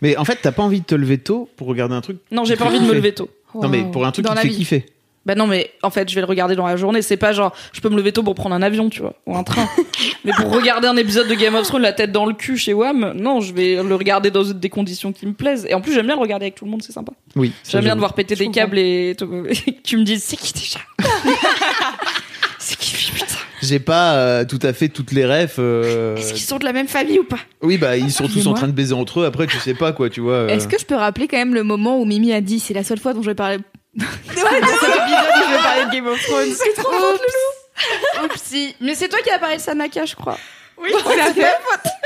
Mais 0.00 0.16
en 0.16 0.24
fait, 0.24 0.38
t'as 0.40 0.52
pas 0.52 0.62
envie 0.62 0.78
de 0.78 0.84
te 0.84 0.94
lever 0.94 1.18
tôt 1.18 1.48
pour 1.56 1.66
regarder 1.66 1.96
un 1.96 2.00
truc. 2.00 2.18
Non, 2.30 2.44
j'ai 2.44 2.54
pas 2.54 2.66
envie 2.66 2.78
de 2.78 2.84
me 2.84 2.94
lever 2.94 3.12
tôt. 3.12 3.28
Non 3.60 3.68
mais 3.68 3.82
pour 3.90 4.06
un 4.06 4.12
truc 4.12 4.24
Dans 4.24 4.34
qui 4.34 4.36
te 4.36 4.42
fait 4.42 4.48
kiffer. 4.50 4.86
Bah 5.26 5.34
non, 5.34 5.48
mais 5.48 5.72
en 5.82 5.90
fait, 5.90 6.08
je 6.08 6.14
vais 6.14 6.20
le 6.20 6.26
regarder 6.26 6.54
dans 6.54 6.66
la 6.66 6.76
journée. 6.76 7.02
C'est 7.02 7.16
pas 7.16 7.32
genre, 7.32 7.52
je 7.72 7.80
peux 7.80 7.88
me 7.88 7.96
lever 7.96 8.12
tôt 8.12 8.22
pour 8.22 8.36
prendre 8.36 8.54
un 8.54 8.62
avion, 8.62 8.88
tu 8.88 9.00
vois, 9.00 9.14
ou 9.26 9.36
un 9.36 9.42
train. 9.42 9.66
mais 10.24 10.32
pour 10.36 10.52
regarder 10.52 10.86
un 10.86 10.96
épisode 10.96 11.26
de 11.26 11.34
Game 11.34 11.56
of 11.56 11.66
Thrones, 11.66 11.82
la 11.82 11.92
tête 11.92 12.12
dans 12.12 12.26
le 12.26 12.34
cul 12.34 12.56
chez 12.56 12.72
Wham, 12.72 13.14
non, 13.16 13.40
je 13.40 13.52
vais 13.52 13.82
le 13.82 13.94
regarder 13.96 14.30
dans 14.30 14.44
des 14.44 14.68
conditions 14.68 15.12
qui 15.12 15.26
me 15.26 15.32
plaisent. 15.32 15.66
Et 15.68 15.74
en 15.74 15.80
plus, 15.80 15.92
j'aime 15.92 16.06
bien 16.06 16.14
le 16.14 16.20
regarder 16.20 16.44
avec 16.44 16.54
tout 16.56 16.66
le 16.66 16.70
monde, 16.70 16.82
c'est 16.84 16.92
sympa. 16.92 17.12
Oui. 17.34 17.52
J'aime 17.68 17.80
bien 17.80 17.88
j'avoue. 17.88 17.96
devoir 17.96 18.12
péter 18.12 18.34
Je 18.34 18.40
des 18.40 18.44
comprends. 18.44 18.60
câbles 18.60 18.78
et 18.78 19.10
et 19.10 19.14
que 19.72 19.82
tu 19.82 19.96
me 19.96 20.04
dises, 20.04 20.22
c'est 20.22 20.36
qui 20.36 20.52
déjà? 20.52 20.80
C'est 22.66 22.78
qui, 22.78 22.94
putain 23.12 23.26
J'ai 23.62 23.78
pas 23.78 24.14
euh, 24.14 24.44
tout 24.46 24.58
à 24.62 24.72
fait 24.72 24.88
toutes 24.88 25.12
les 25.12 25.26
refs. 25.26 25.56
euh, 25.58 26.16
Est-ce 26.16 26.32
qu'ils 26.32 26.42
sont 26.42 26.58
de 26.58 26.64
la 26.64 26.72
même 26.72 26.88
famille 26.88 27.18
ou 27.18 27.24
pas 27.24 27.38
Oui, 27.62 27.76
bah 27.76 27.96
ils 27.96 28.10
sont 28.10 28.22
tous 28.24 28.24
en 28.24 28.26
Excusez-moi. 28.26 28.58
train 28.58 28.66
de 28.68 28.72
baiser 28.72 28.94
entre 28.94 29.20
eux. 29.20 29.26
Après, 29.26 29.46
tu 29.46 29.58
sais 29.58 29.74
pas 29.74 29.92
quoi, 29.92 30.08
tu 30.08 30.20
vois. 30.20 30.32
euh. 30.34 30.48
Est-ce 30.48 30.66
que 30.66 30.78
je 30.78 30.86
peux 30.86 30.94
rappeler 30.94 31.28
quand 31.28 31.36
même 31.36 31.52
le 31.54 31.62
moment 31.62 31.98
où 32.00 32.04
Mimi 32.06 32.32
a 32.32 32.40
dit 32.40 32.60
c'est 32.60 32.72
la 32.74 32.82
seule 32.84 32.98
fois 32.98 33.12
dont 33.12 33.20
je 33.22 33.30
vais 33.30 33.34
parler 33.34 33.58
dans 33.96 34.04
cet 34.28 34.36
épisode 34.38 34.50
où 34.50 35.42
je 35.46 35.56
vais 35.56 35.62
parler 35.62 35.84
de 35.86 35.90
Game 35.92 36.06
of 36.06 36.22
Thrones 36.22 36.48
C'est 36.56 36.82
trop 36.82 36.90
Oupsie. 38.24 38.74
Mais 38.80 38.94
c'est 38.94 39.08
toi 39.08 39.18
qui 39.22 39.30
as 39.30 39.38
parlé 39.38 39.56
de 39.56 39.60
Sanaka, 39.60 40.04
je 40.06 40.14
crois. 40.14 40.38
Oui, 40.82 40.90
à 41.20 41.32
fait. 41.32 41.44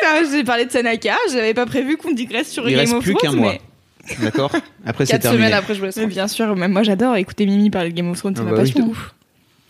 Ah, 0.04 0.20
J'ai 0.30 0.44
parlé 0.44 0.64
de 0.66 0.70
Sanaka, 0.72 1.16
j'avais 1.32 1.54
pas 1.54 1.66
prévu 1.66 1.96
qu'on 1.96 2.12
digresse 2.12 2.50
sur 2.50 2.68
Il 2.68 2.72
Game 2.72 2.80
reste 2.80 2.92
of 2.94 3.02
plus 3.04 3.14
Thrones. 3.14 3.30
qu'un 3.32 3.36
mois. 3.36 3.52
mais- 3.52 4.16
D'accord. 4.24 4.50
Après, 4.86 5.04
c'est 5.06 5.12
Quatre 5.12 5.22
terminé. 5.22 5.44
semaines 5.44 5.58
après, 5.58 5.74
je 5.74 5.78
vous 5.80 5.86
laisse 5.86 5.96
Mais 5.96 6.06
bien 6.06 6.28
sûr, 6.28 6.54
même 6.56 6.72
moi 6.72 6.82
j'adore 6.82 7.16
écouter 7.16 7.44
Mimi 7.46 7.70
parler 7.70 7.90
de 7.90 7.94
Game 7.96 8.10
of 8.10 8.18
Thrones, 8.18 8.34
c'est 8.36 8.42
Ah 8.42 8.44
ma 8.44 8.52
bah 8.52 8.62
oui. 8.62 8.72
passion. 8.72 8.92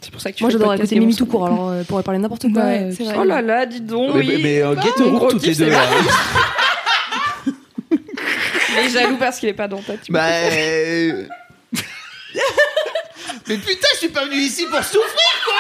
C'est 0.00 0.10
pour 0.12 0.20
ça 0.20 0.30
que 0.30 0.36
tu 0.36 0.44
Moi, 0.44 0.50
j'adore 0.50 0.74
écouter 0.74 0.98
Mimi 1.00 1.14
tout 1.16 1.26
court, 1.26 1.46
alors 1.46 1.70
euh, 1.70 1.82
pourrait 1.84 2.02
parler 2.04 2.20
n'importe 2.20 2.52
quoi. 2.52 2.62
Ouais, 2.62 2.90
euh. 3.00 3.12
Oh 3.16 3.24
là 3.24 3.42
là, 3.42 3.66
dis 3.66 3.80
donc. 3.80 4.14
Mais, 4.14 4.22
mais, 4.22 4.38
mais, 4.38 4.62
euh, 4.62 4.74
Ah, 4.78 4.82
get 4.82 4.90
mon 5.00 5.10
roux 5.10 5.16
gros 5.18 5.30
toutes 5.32 5.42
les 5.46 5.54
deux. 5.56 5.70
là. 5.70 5.84
Il 8.70 8.78
est 8.84 8.90
jaloux 8.90 9.16
parce 9.16 9.38
qu'il 9.40 9.48
est 9.48 9.54
pas 9.54 9.66
dans 9.66 9.82
ta. 9.82 9.94
Bah. 10.08 10.24
euh, 10.26 11.24
Mais 13.48 13.56
putain, 13.56 13.88
je 13.94 13.98
suis 13.98 14.08
pas 14.08 14.24
venu 14.26 14.36
ici 14.36 14.66
pour 14.70 14.82
souffrir, 14.84 15.42
quoi 15.44 15.54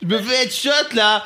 Je 0.00 0.06
me 0.06 0.18
fais 0.18 0.44
être 0.44 0.54
shot, 0.54 0.94
là 0.94 1.24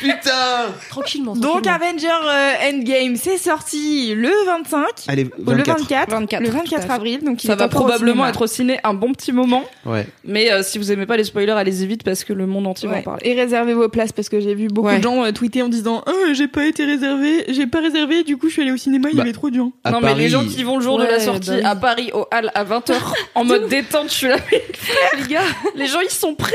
Putain 0.00 0.72
Tranquillement. 0.90 1.34
Donc. 1.36 1.66
Avenger 1.66 2.08
euh, 2.08 2.52
Endgame, 2.72 3.16
c'est 3.16 3.38
sorti 3.38 4.14
le 4.14 4.30
25, 4.46 4.84
Allez, 5.08 5.24
le 5.24 5.30
24. 5.44 5.78
24, 5.80 6.10
24, 6.10 6.40
le 6.42 6.48
tout 6.48 6.54
à 6.54 6.58
24 6.58 6.82
fait. 6.86 6.90
avril, 6.92 7.24
donc 7.24 7.42
il 7.44 7.46
Ça 7.46 7.52
est 7.52 7.56
va 7.56 7.64
encore 7.66 7.82
au 7.82 7.84
probablement 7.84 8.12
cinéma. 8.14 8.28
être 8.30 8.42
au 8.42 8.46
ciné 8.46 8.80
un 8.84 8.94
bon 8.94 9.12
petit 9.12 9.32
moment. 9.32 9.62
Ouais. 9.86 10.06
Mais 10.24 10.52
euh, 10.52 10.62
si 10.62 10.78
vous 10.78 10.90
aimez 10.92 11.06
pas 11.06 11.16
les 11.16 11.24
spoilers, 11.24 11.52
allez-y 11.52 11.86
vite 11.86 12.02
parce 12.02 12.24
que 12.24 12.32
le 12.32 12.46
monde 12.46 12.66
entier 12.66 12.88
va 12.88 12.94
en 12.94 12.98
Ouais. 12.98 13.02
parler. 13.02 13.20
Et 13.28 13.34
réservez 13.34 13.74
vos 13.74 13.88
places 13.88 14.12
parce 14.12 14.28
que 14.28 14.40
j'ai 14.40 14.54
vu 14.54 14.68
beaucoup 14.68 14.88
Ouais. 14.88 14.98
de 14.98 15.02
gens 15.02 15.24
euh, 15.24 15.32
tweeter 15.32 15.62
en 15.62 15.68
disant 15.68 16.02
oh, 16.06 16.12
j'ai 16.32 16.48
pas 16.48 16.64
été 16.66 16.84
réservé, 16.84 17.44
j'ai 17.48 17.66
pas 17.66 17.80
réservé, 17.80 18.24
du 18.24 18.36
coup 18.36 18.48
je 18.48 18.54
suis 18.54 18.62
allée 18.62 18.72
au 18.72 18.76
cinéma, 18.76 19.08
il 19.10 19.14
y 19.14 19.16
Bah, 19.16 19.22
avait 19.22 19.32
trop 19.32 19.50
de 19.50 19.56
gens. 19.56 19.72
À 19.84 19.90
non, 19.90 20.00
mais 20.00 20.08
Paris, 20.08 20.20
les 20.22 20.28
gens 20.28 20.44
qui 20.44 20.62
vont 20.64 20.76
le 20.78 20.82
jour 20.82 20.98
de 20.98 21.04
la 21.04 21.14
Ouais, 21.14 21.20
sortie 21.20 21.50
bah 21.50 21.56
oui. 21.56 21.64
à 21.64 21.76
Paris 21.76 22.10
au 22.12 22.26
Hall 22.32 22.50
à 22.54 22.64
20h 22.64 22.94
en 23.34 23.44
mode 23.44 23.68
détente, 23.68 24.08
je 24.08 24.14
suis 24.14 24.28
là, 24.28 24.36
les 24.50 25.28
gars, 25.28 25.40
les 25.76 25.86
gens 25.86 26.00
ils 26.00 26.10
sont 26.10 26.34
prêts, 26.34 26.52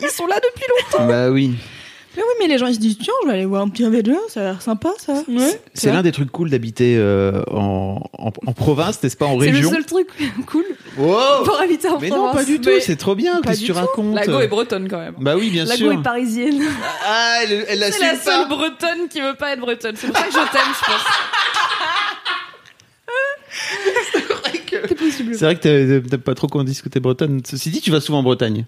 ils 0.00 0.08
sont 0.08 0.26
là 0.26 0.36
depuis 0.36 0.64
longtemps. 0.92 1.06
Bah 1.06 1.28
oui. 1.30 1.54
Mais 2.18 2.24
oui, 2.24 2.30
mais 2.40 2.46
les 2.48 2.58
gens 2.58 2.66
ils 2.66 2.74
se 2.74 2.80
disent 2.80 2.98
tiens, 2.98 3.12
je 3.22 3.28
vais 3.28 3.34
aller 3.34 3.44
voir 3.44 3.62
un 3.62 3.68
petit 3.68 3.84
Avenger, 3.84 4.16
ça 4.28 4.40
a 4.40 4.42
l'air 4.42 4.60
sympa 4.60 4.90
ça. 4.98 5.22
C'est 5.72 5.92
l'un 5.92 6.02
des 6.02 6.10
trucs 6.10 6.32
cool 6.32 6.50
d'habiter 6.50 6.96
euh, 6.98 7.44
en, 7.48 8.02
en, 8.18 8.32
en 8.44 8.52
province, 8.54 9.00
n'est-ce 9.00 9.16
pas, 9.16 9.26
en 9.26 9.38
C'est 9.38 9.50
le 9.50 9.54
région 9.54 9.70
seul 9.70 9.86
truc 9.86 10.08
cool 10.46 10.64
Wow 10.96 11.44
pour 11.44 11.60
habiter 11.60 11.88
en 11.88 12.00
Mais 12.00 12.08
non, 12.10 12.16
province. 12.16 12.34
pas 12.34 12.44
du 12.44 12.60
tout, 12.60 12.70
mais- 12.70 12.80
c'est 12.80 12.96
trop 12.96 13.14
bien, 13.14 13.40
qu'est-ce 13.40 13.60
que 13.60 13.66
tu 13.66 13.70
racontes 13.72 14.16
La 14.16 14.26
go 14.26 14.40
est 14.40 14.48
bretonne 14.48 14.88
quand 14.88 14.98
même. 14.98 15.14
Bah 15.20 15.36
oui, 15.36 15.50
bien 15.50 15.64
La 15.64 15.76
sûr. 15.76 15.92
go 15.92 16.00
est 16.00 16.02
parisienne. 16.02 16.60
Ah, 17.06 17.38
elle, 17.44 17.64
elle 17.68 17.92
C'est 17.92 18.00
la 18.00 18.14
pas 18.14 18.18
seule 18.18 18.48
bretonne 18.48 19.06
qui 19.08 19.20
veut 19.20 19.36
pas 19.36 19.52
être 19.52 19.60
bretonne. 19.60 19.94
C'est 19.94 20.08
pour 20.08 20.16
ça 20.16 20.24
que 20.24 20.32
je 20.32 20.38
t'aime, 20.38 20.74
je 20.74 20.84
pense. 20.86 21.04
C'est 25.32 25.44
vrai 25.44 25.56
que 25.56 25.60
t'aimes 25.62 26.06
t'aimes 26.08 26.20
pas 26.20 26.34
trop 26.34 26.46
qu'on 26.46 26.64
dise 26.64 26.82
que 26.82 26.88
t'es 26.88 27.00
bretonne. 27.00 27.40
Ceci 27.44 27.70
dit, 27.70 27.80
tu 27.80 27.90
vas 27.90 28.00
souvent 28.00 28.18
en 28.18 28.22
Bretagne. 28.22 28.64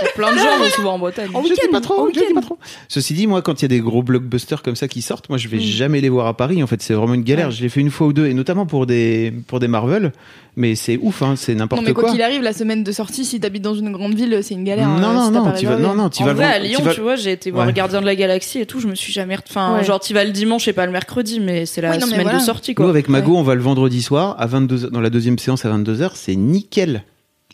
Il 0.00 0.04
y 0.04 0.08
a 0.08 0.12
plein 0.12 0.32
de 0.32 0.38
gens 0.38 0.58
vont 0.58 0.70
souvent 0.74 0.92
en 0.94 0.98
Bretagne. 0.98 1.28
En 1.34 1.40
Je 1.42 1.46
dis 1.48 1.50
week-end, 1.52 1.68
pas 1.72 1.80
trop, 1.80 2.00
en 2.00 2.06
je 2.08 2.12
dis 2.12 2.18
week-end. 2.20 2.34
pas 2.34 2.40
trop. 2.40 2.58
Ceci 2.88 3.14
dit, 3.14 3.26
moi, 3.26 3.42
quand 3.42 3.60
il 3.60 3.62
y 3.62 3.66
a 3.66 3.68
des 3.68 3.80
gros 3.80 4.02
blockbusters 4.02 4.62
comme 4.62 4.76
ça 4.76 4.88
qui 4.88 5.02
sortent, 5.02 5.28
moi, 5.28 5.38
je 5.38 5.48
vais 5.48 5.60
jamais 5.60 6.00
les 6.00 6.08
voir 6.08 6.26
à 6.26 6.36
Paris. 6.36 6.62
En 6.62 6.66
fait, 6.66 6.80
c'est 6.82 6.94
vraiment 6.94 7.14
une 7.14 7.22
galère. 7.24 7.50
Je 7.50 7.62
l'ai 7.62 7.68
fait 7.68 7.80
une 7.80 7.90
fois 7.90 8.06
ou 8.08 8.12
deux, 8.12 8.26
et 8.26 8.34
notamment 8.34 8.64
pour 8.66 8.86
des 8.86 9.32
pour 9.46 9.60
des 9.60 9.68
Marvel. 9.68 10.12
Mais 10.54 10.74
c'est 10.74 10.98
ouf, 11.00 11.22
hein, 11.22 11.34
c'est 11.34 11.54
Non 11.54 11.60
n'importe 11.60 11.82
mais 11.86 11.94
quoi 11.94 12.02
quoi. 12.04 12.12
qu'il 12.12 12.20
arrive, 12.20 12.42
la 12.42 12.52
semaine 12.52 12.84
de 12.84 12.92
sortie, 12.92 13.24
si 13.24 13.40
t'habites 13.40 13.62
dans 13.62 13.74
une 13.74 13.90
grande 13.90 14.12
ville, 14.14 14.38
c'est 14.42 14.52
une 14.52 14.64
galère. 14.64 14.86
non, 14.86 14.96
euh, 14.98 15.00
non, 15.00 15.24
si 15.56 15.64
non, 15.64 15.70
vas, 15.70 15.76
non, 15.78 15.94
non, 15.94 16.10
tu 16.10 16.22
en 16.22 16.26
vas 16.26 16.34
vrai, 16.34 16.46
le 16.46 16.52
à 16.52 16.58
Lyon, 16.58 16.78
tu 16.80 16.84
vas- 16.84 16.94
tu 16.94 17.00
vois, 17.00 17.16
j'ai 17.16 17.32
été 17.32 17.50
voir 17.50 17.66
Ouais. 17.66 17.72
Gardien 17.72 18.02
de 18.02 18.06
la 18.06 18.14
Galaxie 18.14 18.58
et 18.58 18.66
tout, 18.66 18.78
je 18.78 18.86
me 18.86 18.94
suis 18.94 19.14
jamais. 19.14 19.36
Enfin, 19.48 19.76
Ouais. 19.78 19.84
genre, 19.84 19.98
tu 19.98 20.12
vas 20.12 20.24
le 20.24 20.30
dimanche 20.30 20.68
et 20.68 20.74
pas 20.74 20.84
le 20.84 20.92
mercredi, 20.92 21.40
mais 21.40 21.64
c'est 21.64 21.80
la 21.80 21.92
Oui, 21.92 21.98
non, 21.98 22.06
semaine 22.06 22.22
voilà. 22.24 22.38
de 22.38 22.42
sortie, 22.44 22.72
Nous, 22.72 22.74
quoi. 22.74 22.88
avec 22.90 23.08
Mago, 23.08 23.34
on 23.34 23.42
va 23.42 23.54
le 23.54 23.62
vendredi 23.62 24.02
soir 24.02 24.36
à 24.38 24.46
22 24.46 24.90
dans 24.90 25.00
la 25.00 25.08
deuxième 25.08 25.38
séance 25.38 25.64
à 25.64 25.70
22h, 25.70 26.10
c'est 26.16 26.36
nickel. 26.36 27.02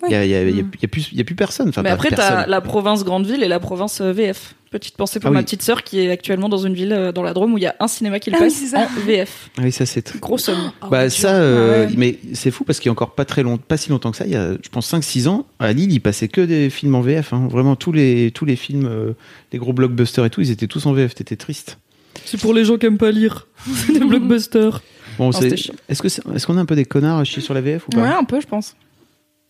Il 0.07 0.13
y, 0.13 0.15
a, 0.15 0.25
il 0.25 0.31
y, 0.31 0.35
a, 0.35 0.43
il 0.43 0.65
il 0.81 0.89
plus, 0.89 1.09
il 1.13 1.19
y 1.19 1.21
a 1.21 1.25
plus 1.25 1.35
personne. 1.35 1.71
Enfin, 1.71 1.83
mais 1.83 1.91
après, 1.91 2.11
t'as 2.11 2.17
personne. 2.17 2.51
la 2.51 2.61
province 2.61 3.05
grande 3.05 3.27
ville 3.27 3.43
et 3.43 3.49
la 3.49 3.59
province 3.59 4.01
euh, 4.01 4.13
VF. 4.13 4.55
Petite 4.71 4.97
pensée 4.97 5.19
pour 5.19 5.29
Ah 5.29 5.33
ma 5.33 5.39
oui. 5.39 5.45
petite 5.45 5.63
sœur 5.63 5.83
qui 5.83 5.99
est 5.99 6.11
actuellement 6.11 6.49
dans 6.51 6.59
une 6.59 6.75
ville 6.75 6.93
euh, 6.93 7.11
dans 7.11 7.23
la 7.23 7.33
Drôme 7.33 7.55
où 7.55 7.59
il 7.59 7.63
y 7.63 7.67
a 7.67 7.75
un 7.81 7.89
cinéma 7.89 8.21
qui 8.21 8.31
le 8.31 8.37
Ah 8.39 8.45
oui, 8.45 8.49
passe 8.51 8.75
en 8.75 9.01
VF. 9.07 9.51
Ah 9.57 9.63
Oui, 9.65 9.73
ça 9.73 9.87
c'est 9.87 10.03
très- 10.03 10.19
Gros 10.19 10.37
somme. 10.39 10.73
bah 10.91 11.09
ça, 11.11 11.35
euh, 11.37 11.87
Ah 11.87 11.89
ouais. 11.91 11.95
mais 11.97 12.19
c'est 12.35 12.51
fou 12.51 12.65
parce 12.65 12.79
qu'il 12.79 12.87
y 12.87 12.91
a 12.91 12.93
encore 12.93 13.15
pas 13.15 13.25
très 13.25 13.43
long, 13.43 13.57
pas 13.57 13.77
si 13.79 13.89
longtemps 13.91 14.11
que 14.11 14.19
ça. 14.19 14.27
Il 14.27 14.33
y 14.33 14.37
a, 14.37 14.53
je 14.53 14.69
pense 14.71 14.87
5-6 14.93 15.27
ans, 15.27 15.47
à 15.59 15.73
Lille, 15.73 15.91
ils 15.93 16.01
passaient 16.01 16.29
que 16.29 16.43
des 16.43 16.69
films 16.71 16.95
en 16.95 17.01
VF. 17.01 17.33
hein. 17.33 17.49
Vraiment 17.51 17.77
tous 17.77 17.93
les 17.93 18.31
tous 18.31 18.45
les 18.45 18.57
films, 18.57 18.87
euh, 18.87 19.13
les 19.53 19.59
gros 19.59 19.73
blockbusters 19.73 20.27
et 20.27 20.31
tout, 20.31 20.43
ils 20.43 20.51
étaient 20.51 20.67
tous 20.69 20.85
en 20.85 20.93
VF. 20.93 21.15
T'étais 21.15 21.37
triste. 21.37 21.79
C'est 22.27 22.39
pour 22.39 22.53
les 22.53 22.65
gens 22.67 22.77
qui 22.77 22.85
aiment 22.87 22.99
pas 22.99 23.11
lire. 23.11 23.47
des 23.93 24.01
blockbusters. 24.01 24.83
Bon, 25.17 25.33
chiant. 25.33 25.41
est-ce 25.89 26.03
que 26.03 26.09
c'est- 26.11 26.23
est-ce 26.35 26.47
qu'on 26.47 26.59
a 26.59 26.61
un 26.61 26.67
peu 26.67 26.77
des 26.77 26.85
connards 26.85 27.19
à 27.19 27.25
chier 27.25 27.41
sur 27.43 27.55
la 27.55 27.63
VF 27.63 27.89
ou 27.89 27.91
pas? 27.91 28.03
Ouais, 28.03 28.09
un 28.09 28.25
peu, 28.25 28.39
je 28.41 28.47
pense. 28.47 28.77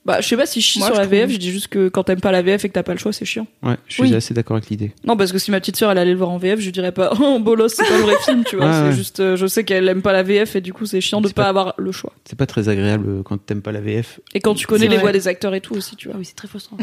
Bah, 0.04 0.22
je 0.22 0.26
sais 0.28 0.36
pas 0.38 0.46
si 0.46 0.62
je 0.62 0.66
chie 0.66 0.78
Moi, 0.78 0.86
sur 0.86 0.94
je 0.96 1.00
la 1.00 1.06
VF, 1.06 1.30
je 1.30 1.36
dis 1.36 1.50
juste 1.50 1.68
que 1.68 1.88
quand 1.90 2.02
t'aimes 2.04 2.20
pas 2.20 2.32
la 2.32 2.40
VF 2.40 2.64
et 2.64 2.68
que 2.68 2.72
t'as 2.72 2.82
pas 2.82 2.92
le 2.94 2.98
choix, 2.98 3.12
c'est 3.12 3.26
chiant. 3.26 3.46
Ouais, 3.62 3.76
je 3.88 3.92
suis 3.94 4.02
Oui. 4.04 4.14
assez 4.14 4.32
d'accord 4.32 4.56
avec 4.56 4.70
l'idée. 4.70 4.92
Non, 5.04 5.18
parce 5.18 5.32
que 5.32 5.38
si 5.38 5.50
ma 5.50 5.60
petite 5.60 5.76
sœur 5.76 5.90
elle 5.90 5.98
allait 5.98 6.12
le 6.12 6.16
voir 6.16 6.30
en 6.30 6.38
VF, 6.38 6.60
je 6.60 6.64
lui 6.66 6.72
dirais 6.72 6.92
pas 6.92 7.12
Oh, 7.20 7.38
bolos, 7.40 7.74
c'est 7.74 7.84
pas 7.86 7.96
le 7.98 8.02
vrai 8.04 8.14
film, 8.24 8.42
tu 8.44 8.56
vois. 8.56 8.66
Ouais, 8.66 8.72
c'est 8.72 8.82
ouais. 8.84 8.92
juste, 8.92 9.20
euh, 9.20 9.36
je 9.36 9.46
sais 9.46 9.64
qu'elle 9.64 9.86
aime 9.86 10.00
pas 10.00 10.12
la 10.12 10.22
VF 10.22 10.56
et 10.56 10.60
du 10.62 10.72
coup, 10.72 10.86
c'est 10.86 11.02
chiant 11.02 11.20
de 11.20 11.26
C'est 11.28 11.34
pas, 11.34 11.42
pas- 11.42 11.48
avoir 11.50 11.74
le 11.76 11.92
choix. 11.92 12.12
C'est 12.24 12.38
pas 12.38 12.46
très 12.46 12.70
agréable 12.70 13.04
euh, 13.08 13.22
quand 13.22 13.36
t'aimes 13.44 13.60
pas 13.60 13.72
la 13.72 13.80
VF. 13.82 14.20
Et 14.34 14.40
quand 14.40 14.54
tu 14.54 14.66
connais 14.66 14.84
C'est 14.84 14.88
les 14.88 14.94
vrai. 14.96 15.02
voix 15.02 15.12
des 15.12 15.28
acteurs 15.28 15.54
et 15.54 15.60
tout 15.60 15.74
aussi, 15.74 15.94
tu 15.94 16.08
Ah 16.08 16.12
vois. 16.12 16.20
oui, 16.20 16.24
c'est 16.24 16.36
très 16.36 16.48
frustrant. 16.48 16.78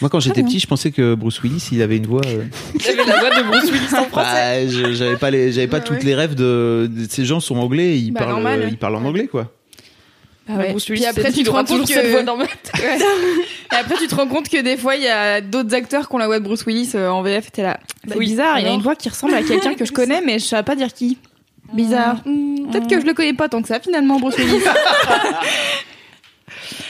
Moi, 0.00 0.08
quand 0.08 0.20
j'étais 0.20 0.40
bien. 0.40 0.48
petit, 0.48 0.58
je 0.58 0.66
pensais 0.66 0.90
que 0.90 1.14
Bruce 1.14 1.42
Willis, 1.42 1.68
il 1.70 1.82
avait 1.82 1.98
une 1.98 2.06
voix. 2.06 2.22
euh, 2.26 2.44
Il 2.74 2.86
avait 2.98 3.04
la 3.04 3.18
voix 3.20 3.30
de 3.30 3.42
Bruce 3.46 3.70
Willis 3.70 3.94
en 3.94 4.04
français. 4.04 4.64
bah, 4.64 4.68
je- 4.68 4.92
j'avais 4.94 5.16
pas 5.16 5.30
les, 5.30 5.52
j'avais 5.52 5.66
pas 5.66 5.78
Ouais, 5.78 5.84
toutes 5.84 5.98
ouais. 5.98 6.04
les 6.04 6.14
rêves 6.14 6.34
de, 6.34 6.88
de- 6.90 7.06
ces 7.10 7.26
gens 7.26 7.40
sont 7.40 7.56
anglais, 7.56 7.98
ils 7.98 8.10
Bah, 8.12 8.20
parlent, 8.20 8.32
normal. 8.32 8.62
euh, 8.62 8.68
ils 8.70 8.78
parlent 8.78 8.96
en 8.96 9.04
anglais 9.04 9.26
quoi. 9.26 9.52
Ah 10.48 10.54
ouais. 10.58 10.70
Bruce 10.70 10.88
Willis, 10.88 11.00
Puis 11.00 11.08
après, 11.20 11.32
tu 11.32 11.42
te 11.42 11.50
rends 11.50 11.64
compte 11.64 11.86
cette 11.88 12.02
que- 12.04 12.10
voix 12.10 12.22
dans 12.22 12.36
ma 12.36 12.46
tête. 12.46 12.70
Ouais. 12.78 12.98
Et 13.72 13.74
après, 13.74 13.96
tu 13.96 14.06
te 14.06 14.14
rends 14.14 14.28
compte 14.28 14.48
que 14.48 14.60
des 14.60 14.76
fois, 14.76 14.94
il 14.96 15.02
y 15.02 15.08
a 15.08 15.40
d'autres 15.40 15.74
acteurs 15.74 16.08
qui 16.08 16.14
ont 16.14 16.18
la 16.18 16.26
voix 16.26 16.38
de 16.38 16.44
Bruce 16.44 16.64
Willis 16.66 16.92
euh, 16.94 17.08
en 17.10 17.22
VF. 17.22 17.50
T'es 17.50 17.62
là. 17.62 17.80
C'est 18.06 18.16
oui, 18.16 18.26
bizarre, 18.26 18.58
il 18.58 18.64
a 18.64 18.66
alors 18.66 18.74
une 18.76 18.82
voix 18.82 18.94
qui 18.94 19.08
ressemble 19.08 19.34
à 19.34 19.42
quelqu'un 19.42 19.74
que 19.74 19.84
je 19.84 19.92
connais, 20.00 20.20
mais 20.20 20.38
je 20.38 20.44
savais 20.44 20.62
pas 20.62 20.76
dire 20.76 20.92
qui. 20.92 21.18
Bizarre. 21.72 22.18
Hmm, 22.24 22.70
Peut-être 22.70 22.88
que 22.88 23.00
je 23.00 23.06
le 23.06 23.14
connais 23.14 23.32
pas 23.34 23.48
tant 23.48 23.60
que 23.60 23.66
ça, 23.68 23.80
finalement, 23.80 24.20
Bruce 24.20 24.36
Willis. 24.38 24.62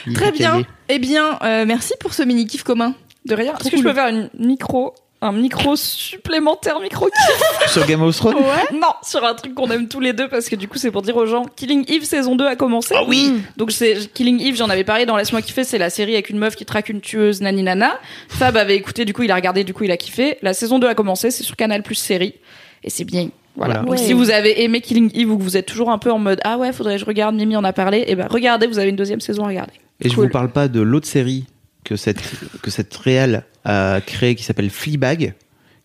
Il 0.07 0.13
Très 0.15 0.33
bien. 0.33 0.63
Eh 0.89 0.99
bien, 0.99 1.39
euh, 1.43 1.65
merci 1.67 1.95
pour 1.99 2.15
ce 2.15 2.23
mini 2.23 2.47
kiff 2.47 2.63
commun. 2.63 2.95
De 3.25 3.35
rien. 3.35 3.55
Est-ce 3.55 3.65
que 3.65 3.71
cool. 3.71 3.79
je 3.79 3.85
peux 3.89 3.95
faire 3.95 4.09
une 4.09 4.31
micro, 4.39 4.95
un 5.27 5.33
micro 5.33 5.77
supplémentaire 5.77 6.81
micro 6.81 7.09
Sur 7.69 7.87
Game 7.87 8.03
of 8.03 8.17
Thrones. 8.17 8.37
Non, 8.73 8.89
sur 9.03 9.25
un 9.25 9.35
truc 9.35 9.55
qu'on 9.55 9.71
aime 9.71 9.89
tous 9.89 10.01
les 10.01 10.13
deux 10.13 10.29
parce 10.29 10.49
que 10.49 10.57
du 10.57 10.69
coup 10.69 10.79
c'est 10.79 10.91
pour 10.91 11.03
dire 11.03 11.17
aux 11.17 11.27
gens 11.27 11.45
Killing 11.57 11.85
Eve 11.89 12.05
saison 12.05 12.37
2 12.37 12.47
a 12.47 12.57
commencé. 12.57 12.95
Ah 12.97 13.05
oui. 13.07 13.35
Donc 13.57 13.71
c'est 13.73 14.13
Killing 14.15 14.41
Eve, 14.41 14.57
j'en 14.57 14.69
avais 14.71 14.85
parlé 14.85 15.07
dans 15.07 15.17
Laisse-moi 15.17 15.43
kiffer, 15.43 15.65
c'est 15.65 15.79
la 15.79 15.91
série 15.91 16.15
avec 16.15 16.31
une 16.31 16.39
meuf 16.39 16.57
qui 16.57 16.65
traque 16.65 16.89
une 16.89 17.01
tueuse 17.01 17.41
nani 17.41 17.63
nana. 17.63 17.99
Fab 18.29 18.57
avait 18.57 18.77
écouté, 18.77 19.05
du 19.05 19.13
coup 19.13 19.23
il 19.23 19.31
a 19.31 19.35
regardé, 19.35 19.65
du 19.65 19.75
coup 19.75 19.85
il 19.85 19.91
a 19.91 19.97
kiffé. 19.97 20.39
La 20.43 20.55
saison 20.55 20.79
2 20.79 20.87
a 20.89 20.95
commencé, 20.95 21.31
c'est 21.31 21.43
sur 21.45 21.57
Canal 21.57 21.83
Plus 21.83 21.95
série 21.97 22.35
et 22.85 22.91
c'est 22.91 23.05
bien. 23.05 23.29
Voilà. 23.57 23.75
Voilà. 23.75 23.81
Donc 23.81 23.91
Ouais. 23.93 23.97
si 23.99 24.13
vous 24.13 24.31
avez 24.31 24.63
aimé 24.65 24.81
Killing 24.81 25.11
Eve 25.15 25.31
ou 25.33 25.39
que 25.39 25.43
vous 25.43 25.57
êtes 25.57 25.67
toujours 25.67 25.91
un 25.91 25.99
peu 25.99 26.13
en 26.13 26.19
mode 26.19 26.41
ah 26.45 26.59
ouais, 26.59 26.73
faudrait 26.73 26.95
que 26.95 27.01
je 27.01 27.07
regarde, 27.07 27.35
Mimi 27.35 27.57
en 27.57 27.65
a 27.65 27.73
parlé, 27.73 28.05
et 28.07 28.15
ben 28.15 28.27
regardez, 28.31 28.67
vous 28.67 28.79
avez 28.79 28.91
une 28.91 28.97
deuxième 28.97 29.21
saison 29.21 29.45
à 29.45 29.49
regarder. 29.49 29.73
Et 30.03 30.11
je 30.11 30.15
vous 30.17 30.29
parle 30.29 30.51
pas 30.51 30.69
de 30.69 30.81
l'autre 30.83 31.07
série 31.07 31.47
que 31.87 31.97
cette 31.97 32.21
que 32.63 32.71
cette 32.71 32.95
réal 32.97 33.45
a 33.65 34.01
créée 34.05 34.35
qui 34.35 34.43
s'appelle 34.43 34.69
Fleabag, 34.71 35.35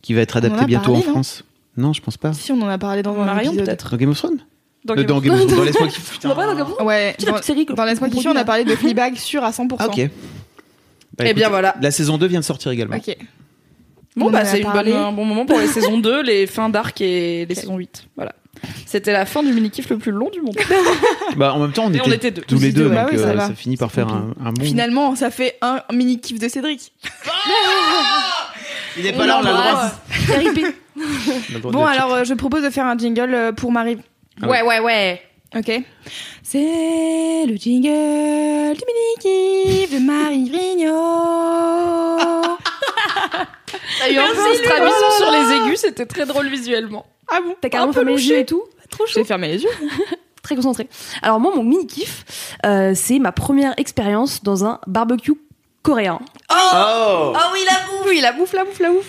qui 0.02 0.14
va 0.14 0.22
être 0.22 0.36
adaptée 0.38 0.64
a 0.64 0.66
bientôt 0.66 0.92
parlé, 0.94 1.04
en 1.04 1.08
non 1.08 1.12
France. 1.14 1.44
Non, 1.78 1.94
je 1.94 2.02
pense 2.02 2.18
pas. 2.18 2.34
Si, 2.34 2.52
on 2.52 2.62
en 2.62 2.68
a 2.68 2.78
parlé 2.78 3.02
dans 3.04 3.18
un 3.20 3.26
Marion 3.26 3.56
peut-être. 3.56 3.92
Dans 3.92 3.98
Game 3.98 4.10
of 4.10 4.18
Thrones? 4.18 4.40
Dans 4.84 4.94
Euh, 4.94 4.98
Game 4.98 5.06
Dans 5.06 5.18
of 5.18 5.24
Game 5.24 5.34
of 5.34 5.40
Thrones. 5.46 5.58
Dans 5.58 5.64
Laisse-moi 5.64 5.88
kiffer. 5.88 6.18
On 6.26 6.28
va 6.30 6.36
pas 6.36 6.46
dans 6.48 6.56
Game 6.56 6.66
of 6.68 6.74
Thrones 6.74 6.88
Ouais, 6.88 7.16
dans, 7.26 7.42
série 7.42 7.66
dans 7.66 7.86
Laisse-moi 7.86 8.10
kiffer, 8.10 8.28
on 8.30 8.36
a 8.36 8.44
parlé 8.44 8.66
de 8.66 8.76
Fleabag 8.76 9.16
sûr 9.16 9.44
à 9.44 9.52
100%. 9.52 9.76
Ah, 9.80 9.88
ok. 9.88 9.96
Bah, 9.98 10.04
Eh 11.20 11.24
écoute, 11.28 11.36
bien 11.36 11.50
voilà. 11.50 11.76
La 11.82 11.92
saison 11.92 12.18
2 12.18 12.26
vient 12.28 12.40
de 12.40 12.46
sortir 12.46 12.72
également. 12.72 12.96
Ok. 12.98 13.16
Bon, 14.16 14.28
On 14.28 14.32
bah, 14.32 14.44
c'est 14.44 14.58
une 14.58 14.64
parlé. 14.66 14.92
bonne- 14.92 15.02
un 15.02 15.12
bon 15.14 15.24
moment 15.24 15.46
pour 15.46 15.60
les 15.60 15.68
saisons 15.68 15.98
2, 16.00 16.24
les 16.24 16.48
fins 16.48 16.70
d'arc 16.70 17.00
et 17.00 17.46
les 17.46 17.56
saisons 17.56 17.78
8. 17.78 18.08
Voilà. 18.18 18.34
C'était 18.86 19.14
la 19.14 19.26
fin 19.26 19.42
du 19.44 19.54
mini-kiff 19.54 19.90
le 19.90 19.98
plus 19.98 20.12
long 20.12 20.30
du 20.30 20.42
monde. 20.42 20.56
Bah, 21.38 21.54
en 21.54 21.60
même 21.60 21.72
temps, 21.72 21.86
on 21.86 21.94
était, 21.94 22.02
on 22.06 22.12
était 22.12 22.32
deux. 22.32 22.42
tous 22.42 22.60
les 22.60 22.74
deux, 22.74 22.90
Bah 22.90 23.04
donc 23.04 23.12
oui, 23.14 23.18
ça 23.18 23.30
euh, 23.30 23.34
va. 23.34 23.48
ça 23.48 23.56
finit 23.56 23.78
par 23.78 23.90
faire 23.92 24.10
un, 24.10 24.34
un 24.46 24.52
bon. 24.52 24.66
Finalement, 24.66 25.16
ça 25.16 25.32
fait 25.32 25.58
un 25.62 25.82
mini 25.94 26.20
kiff 26.20 26.40
de 26.40 26.50
Cédric. 26.50 26.92
Il 28.98 29.06
est 29.08 29.14
pas 29.14 29.26
là, 29.26 29.40
on 29.42 29.46
a 29.46 29.52
le 29.52 29.58
droit. 29.58 29.92
a 30.98 31.72
Bon, 31.72 31.86
alors 31.86 32.14
euh, 32.14 32.24
je 32.26 32.34
propose 32.34 32.64
de 32.64 32.70
faire 32.70 32.86
un 32.86 32.98
jingle 32.98 33.34
euh, 33.34 33.52
pour 33.54 33.72
Marie. 33.72 33.98
Ah 34.42 34.48
ouais. 34.48 34.62
ouais, 34.62 34.80
ouais. 34.80 35.22
Ok. 35.56 35.72
C'est 36.44 37.46
le 37.48 37.56
jingle 37.56 38.76
du 38.76 38.84
mini-kiff 38.88 39.94
de 39.94 40.00
Marie 40.06 40.50
Vrigno. 40.50 40.98
T'as 44.00 44.10
eu 44.12 44.18
un 44.18 44.26
peu 44.34 44.42
un 44.42 44.54
strabisme 44.54 45.12
sur 45.18 45.32
les 45.32 45.56
aigus, 45.56 45.80
c'était 45.80 46.06
très 46.06 46.26
drôle 46.26 46.48
visuellement. 46.48 47.06
Ah 47.32 47.40
bon 47.42 47.56
T'as 47.60 47.70
carrément 47.70 47.92
Un 47.92 47.94
peu 47.94 48.00
fermé 48.02 48.16
les 48.16 48.28
yeux 48.28 48.38
et 48.40 48.46
tout 48.46 48.64
Trop 48.90 49.06
chaud. 49.06 49.14
J'ai 49.16 49.24
fermé 49.24 49.48
les 49.48 49.64
yeux. 49.64 49.70
Très 50.44 50.56
concentré. 50.56 50.88
Alors 51.22 51.40
moi, 51.40 51.54
mon 51.56 51.64
mini 51.64 51.88
kiff, 51.88 52.26
euh, 52.66 52.94
c'est 52.96 53.20
ma 53.20 53.32
première 53.32 53.74
expérience 53.78 54.44
dans 54.44 54.66
un 54.66 54.80
barbecue 54.88 55.34
coréen. 55.82 56.20
Oh 56.52 56.54
Ah 56.54 57.52
oui, 57.54 57.60
la 57.66 57.88
bouffe 57.88 58.08
Oui, 58.10 58.20
la 58.22 58.32
bouffe, 58.34 58.54
la 58.54 58.66
bouffe, 58.66 58.80
la 58.80 58.90
bouffe 58.92 59.08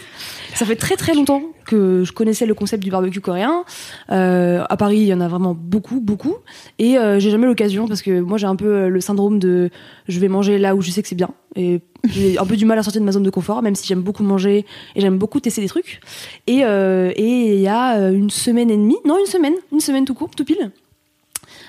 Ça 0.54 0.66
fait 0.66 0.76
très 0.76 0.96
très 0.96 1.14
longtemps 1.14 1.42
que 1.64 2.04
je 2.04 2.12
connaissais 2.12 2.46
le 2.46 2.54
concept 2.54 2.82
du 2.82 2.90
barbecue 2.90 3.20
coréen. 3.20 3.64
Euh, 4.10 4.64
à 4.68 4.76
Paris, 4.76 4.98
il 4.98 5.06
y 5.06 5.14
en 5.14 5.20
a 5.20 5.28
vraiment 5.28 5.56
beaucoup, 5.58 6.00
beaucoup. 6.00 6.36
Et 6.78 6.98
euh, 6.98 7.18
j'ai 7.18 7.30
jamais 7.30 7.46
l'occasion 7.46 7.88
parce 7.88 8.02
que 8.02 8.20
moi 8.20 8.38
j'ai 8.38 8.46
un 8.46 8.56
peu 8.56 8.66
euh, 8.66 8.88
le 8.88 9.00
syndrome 9.00 9.38
de 9.38 9.70
je 10.08 10.20
vais 10.20 10.28
manger 10.28 10.58
là 10.58 10.74
où 10.74 10.82
je 10.82 10.90
sais 10.90 11.02
que 11.02 11.08
c'est 11.08 11.14
bien. 11.14 11.30
Et 11.56 11.80
j'ai 12.04 12.38
un 12.38 12.44
peu 12.44 12.56
du 12.56 12.64
mal 12.64 12.78
à 12.78 12.82
sortir 12.82 13.00
de 13.00 13.06
ma 13.06 13.12
zone 13.12 13.22
de 13.22 13.30
confort, 13.30 13.62
même 13.62 13.74
si 13.74 13.86
j'aime 13.86 14.02
beaucoup 14.02 14.22
manger 14.22 14.66
et 14.94 15.00
j'aime 15.00 15.18
beaucoup 15.18 15.40
tester 15.40 15.60
des 15.60 15.68
trucs. 15.68 16.00
Et 16.46 16.58
il 16.58 17.60
y 17.60 17.68
a 17.68 18.10
une 18.10 18.30
semaine 18.30 18.70
et 18.70 18.76
demie, 18.76 18.96
non 19.04 19.18
une 19.18 19.26
semaine, 19.26 19.54
une 19.72 19.80
semaine 19.80 20.04
tout 20.04 20.14
court, 20.14 20.30
tout 20.36 20.44
pile. 20.44 20.70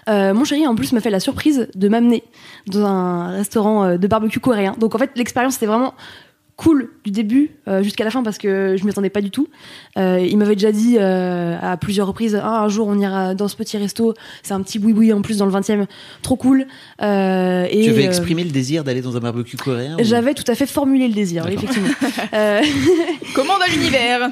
Mon 0.07 0.43
chéri 0.43 0.65
en 0.67 0.75
plus 0.75 0.91
m'a 0.93 1.01
fait 1.01 1.09
la 1.09 1.19
surprise 1.19 1.67
de 1.75 1.87
m'amener 1.87 2.23
dans 2.67 2.85
un 2.85 3.27
restaurant 3.31 3.97
de 3.97 4.07
barbecue 4.07 4.39
coréen. 4.39 4.75
Donc 4.79 4.95
en 4.95 4.97
fait 4.97 5.11
l'expérience 5.15 5.57
était 5.57 5.67
vraiment 5.67 5.93
cool 6.55 6.91
du 7.03 7.09
début 7.11 7.51
euh, 7.67 7.81
jusqu'à 7.81 8.03
la 8.03 8.11
fin 8.11 8.21
parce 8.21 8.37
que 8.37 8.75
je 8.77 8.83
m'y 8.83 8.91
attendais 8.91 9.09
pas 9.09 9.21
du 9.21 9.31
tout. 9.31 9.47
Euh, 9.97 10.19
il 10.19 10.37
m'avait 10.37 10.55
déjà 10.55 10.71
dit 10.71 10.97
euh, 10.99 11.57
à 11.61 11.77
plusieurs 11.77 12.07
reprises 12.07 12.39
Ah, 12.41 12.61
un 12.61 12.69
jour 12.69 12.87
on 12.87 12.97
ira 12.99 13.33
dans 13.33 13.47
ce 13.47 13.55
petit 13.55 13.77
resto, 13.77 14.13
c'est 14.43 14.53
un 14.53 14.61
petit 14.61 14.77
boui-boui 14.79 15.11
en 15.13 15.21
plus 15.21 15.37
dans 15.37 15.45
le 15.47 15.51
20e, 15.51 15.85
trop 16.21 16.35
cool. 16.35 16.67
Euh, 17.01 17.65
et, 17.69 17.83
Tu 17.85 17.89
avais 17.89 18.03
euh, 18.03 18.07
exprimé 18.07 18.43
le 18.43 18.51
désir 18.51 18.83
d'aller 18.83 19.01
dans 19.01 19.17
un 19.17 19.19
barbecue 19.19 19.57
coréen 19.57 19.97
ou- 19.99 20.03
J'avais 20.03 20.33
tout 20.35 20.43
à 20.47 20.53
fait 20.55 20.67
formulé 20.67 21.07
le 21.07 21.13
désir, 21.13 21.47
effectivement. 21.47 21.89
Euh, 22.33 22.61
Commande 23.35 23.61
à 23.61 23.67
l'univers. 23.67 24.29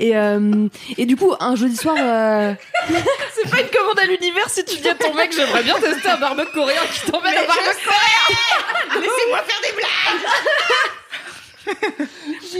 et, 0.00 0.16
euh, 0.16 0.68
et 0.96 1.06
du 1.06 1.16
coup, 1.16 1.32
un 1.38 1.54
jeudi 1.56 1.76
soir, 1.76 1.96
euh, 1.98 2.54
C'est 3.34 3.50
pas 3.50 3.60
une 3.60 3.68
commande 3.68 3.98
à 4.02 4.06
l'univers 4.06 4.48
si 4.48 4.64
tu 4.64 4.80
dis 4.80 4.88
à 4.88 4.94
ton 4.94 5.14
mec 5.14 5.30
j'aimerais 5.36 5.62
bien 5.62 5.74
tester 5.78 6.08
un 6.08 6.18
barbecue 6.18 6.52
coréen 6.54 6.80
qui 6.92 7.10
t'emmène 7.10 7.34
au 7.34 7.46
barbecue 7.46 7.88
Laissez-moi 8.94 9.38
faire 9.38 9.60
des 9.62 9.74
blagues. 9.76 10.28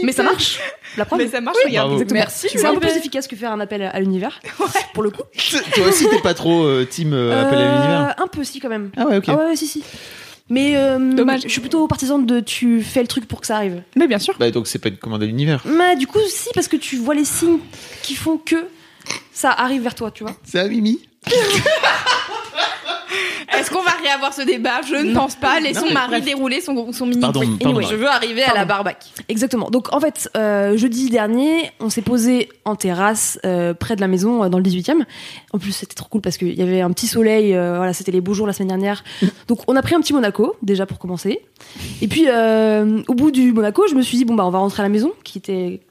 Mais 0.03 0.11
ça 0.11 0.23
marche. 0.23 0.59
La 0.97 1.05
preuve. 1.05 1.19
Mais 1.19 1.27
ça 1.27 1.41
marche, 1.41 1.55
Bravo. 1.57 1.69
regarde. 1.69 1.91
Exactement. 1.93 2.19
Merci, 2.19 2.47
C'est 2.51 2.65
un 2.65 2.73
peu 2.73 2.79
plus 2.79 2.89
efficace 2.97 3.27
que 3.27 3.35
faire 3.35 3.51
un 3.51 3.59
appel 3.59 3.81
à 3.83 3.99
l'univers, 3.99 4.39
pour 4.93 5.03
le 5.03 5.11
coup. 5.11 5.23
Toi 5.75 5.87
aussi, 5.87 6.07
t'es 6.09 6.21
pas 6.21 6.33
trop 6.33 6.63
euh, 6.63 6.85
team 6.89 7.13
euh, 7.13 7.45
appel 7.45 7.59
à 7.59 7.61
Euh, 7.61 7.75
l'univers 7.75 8.15
Un 8.17 8.27
peu, 8.27 8.43
si, 8.43 8.59
quand 8.59 8.69
même. 8.69 8.91
Ah 8.97 9.05
ouais, 9.05 9.17
ok. 9.17 9.25
Ah 9.27 9.35
ouais, 9.37 9.45
ouais, 9.47 9.55
si, 9.55 9.67
si. 9.67 9.83
Mais 10.51 10.75
euh, 10.77 10.97
Dommage. 11.13 11.41
je 11.43 11.47
suis 11.49 11.61
plutôt 11.61 11.85
partisane 11.87 12.25
de 12.25 12.39
tu 12.39 12.81
fais 12.81 13.01
le 13.01 13.07
truc 13.07 13.27
pour 13.27 13.39
que 13.41 13.45
ça 13.47 13.55
arrive. 13.57 13.83
Mais 13.95 14.07
bien 14.07 14.17
sûr. 14.17 14.33
Bah, 14.39 14.49
donc 14.49 14.65
c'est 14.67 14.79
pas 14.79 14.89
une 14.89 14.97
commande 14.97 15.21
à 15.21 15.25
l'univers. 15.27 15.61
Mais 15.65 15.95
du 15.95 16.07
coup, 16.07 16.17
si, 16.27 16.49
parce 16.55 16.67
que 16.67 16.75
tu 16.77 16.95
vois 16.97 17.13
les 17.13 17.25
signes 17.25 17.59
qui 18.01 18.15
font 18.15 18.37
que 18.37 18.65
ça 19.31 19.51
arrive 19.51 19.83
vers 19.83 19.93
toi, 19.93 20.09
tu 20.09 20.23
vois. 20.23 20.33
C'est 20.43 20.59
un 20.59 20.67
Mimi 20.67 21.01
Est-ce 23.57 23.71
qu'on 23.71 23.81
va 23.81 23.91
réavoir 24.01 24.33
ce 24.33 24.41
débat? 24.43 24.81
Je 24.87 24.95
ne 24.95 25.13
pense 25.13 25.35
pas. 25.35 25.59
Laissons 25.59 25.91
Marie 25.91 26.09
bref. 26.09 26.25
dérouler 26.25 26.61
son, 26.61 26.91
son 26.93 27.05
mini 27.05 27.19
Pardon, 27.21 27.41
pardon. 27.41 27.79
Anyway. 27.79 27.85
Je 27.89 27.95
veux 27.95 28.07
arriver 28.07 28.43
à 28.43 28.53
la 28.53 28.65
barbac. 28.65 29.05
Exactement. 29.27 29.69
Donc 29.69 29.93
en 29.93 29.99
fait, 29.99 30.29
euh, 30.37 30.77
jeudi 30.77 31.09
dernier, 31.09 31.71
on 31.79 31.89
s'est 31.89 32.01
posé 32.01 32.49
en 32.65 32.75
terrasse 32.75 33.39
euh, 33.45 33.73
près 33.73 33.95
de 33.95 34.01
la 34.01 34.07
maison 34.07 34.43
euh, 34.43 34.49
dans 34.49 34.57
le 34.59 34.63
18e. 34.63 35.03
En 35.53 35.57
plus, 35.59 35.71
c'était 35.71 35.95
trop 35.95 36.07
cool 36.09 36.21
parce 36.21 36.37
qu'il 36.37 36.53
y 36.53 36.61
avait 36.61 36.81
un 36.81 36.91
petit 36.91 37.07
soleil. 37.07 37.55
euh, 37.55 37.77
voilà, 37.77 37.93
c'était 37.93 38.11
les 38.11 38.21
beaux 38.21 38.33
jours 38.33 38.47
la 38.47 38.53
semaine 38.53 38.69
dernière. 38.69 39.03
Donc 39.47 39.59
on 39.67 39.75
a 39.75 39.81
pris 39.81 39.95
un 39.95 40.01
petit 40.01 40.13
Monaco 40.13 40.55
déjà 40.61 40.85
pour 40.85 40.99
commencer. 40.99 41.39
Et 42.01 42.07
puis 42.07 42.25
euh, 42.27 43.01
au 43.07 43.13
bout 43.13 43.31
du 43.31 43.51
Monaco, 43.51 43.85
je 43.89 43.95
me 43.95 44.01
suis 44.01 44.17
dit 44.17 44.25
bon 44.25 44.35
bah 44.35 44.45
on 44.45 44.49
va 44.51 44.59
rentrer 44.59 44.81
à 44.81 44.83
la 44.83 44.89
maison 44.89 45.11
qui 45.23 45.37
était 45.37 45.81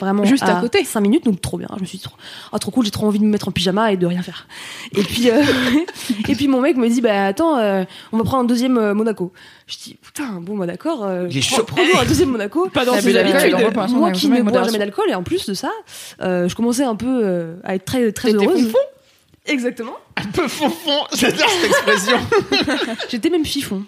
vraiment 0.00 0.24
Juste 0.24 0.42
à 0.44 0.60
côté. 0.60 0.84
5 0.84 1.00
minutes 1.00 1.24
donc 1.24 1.40
trop 1.40 1.56
bien 1.58 1.68
je 1.76 1.80
me 1.80 1.86
suis 1.86 1.98
dit 1.98 2.04
trop, 2.04 2.16
ah, 2.52 2.58
trop 2.58 2.70
cool 2.70 2.84
j'ai 2.84 2.90
trop 2.90 3.06
envie 3.06 3.18
de 3.18 3.24
me 3.24 3.30
mettre 3.30 3.48
en 3.48 3.52
pyjama 3.52 3.92
et 3.92 3.96
de 3.96 4.06
rien 4.06 4.22
faire 4.22 4.46
et 4.96 5.02
puis 5.02 5.30
euh, 5.30 5.42
et 6.28 6.34
puis 6.34 6.48
mon 6.48 6.60
mec 6.60 6.76
me 6.76 6.88
dit 6.88 7.00
bah 7.00 7.26
attends 7.26 7.58
euh, 7.58 7.84
on 8.12 8.18
va 8.18 8.24
prendre 8.24 8.42
un 8.42 8.46
deuxième 8.46 8.76
euh, 8.76 8.94
Monaco 8.94 9.32
je 9.66 9.76
dis 9.78 9.96
putain 10.02 10.40
bon 10.40 10.56
bah 10.56 10.66
d'accord 10.66 11.04
euh, 11.04 11.28
est 11.28 11.62
prends- 11.64 11.82
un 12.00 12.04
deuxième 12.04 12.30
Monaco 12.30 12.68
Pas 12.72 12.84
dans 12.84 12.94
ses 12.94 13.16
habitudes. 13.16 13.52
l'instant, 13.52 13.88
moi 13.96 14.10
qui 14.10 14.28
ne 14.28 14.42
bois 14.42 14.64
jamais 14.64 14.78
d'alcool 14.78 15.06
et 15.10 15.14
en 15.14 15.22
plus 15.22 15.46
de 15.46 15.54
ça 15.54 15.70
euh, 16.20 16.48
je 16.48 16.54
commençais 16.56 16.84
un 16.84 16.96
peu 16.96 17.20
euh, 17.22 17.56
à 17.64 17.74
être 17.76 17.84
très 17.84 18.10
très 18.12 18.32
heureuse 18.34 18.64
fonfon 18.66 18.78
exactement 19.46 19.92
Un 20.16 20.24
peu 20.26 20.48
fonfon, 20.48 21.02
j'adore 21.16 21.48
cette 21.50 21.70
expression. 21.70 22.16
J'étais 23.10 23.28
même 23.30 23.44
chiffon. 23.44 23.82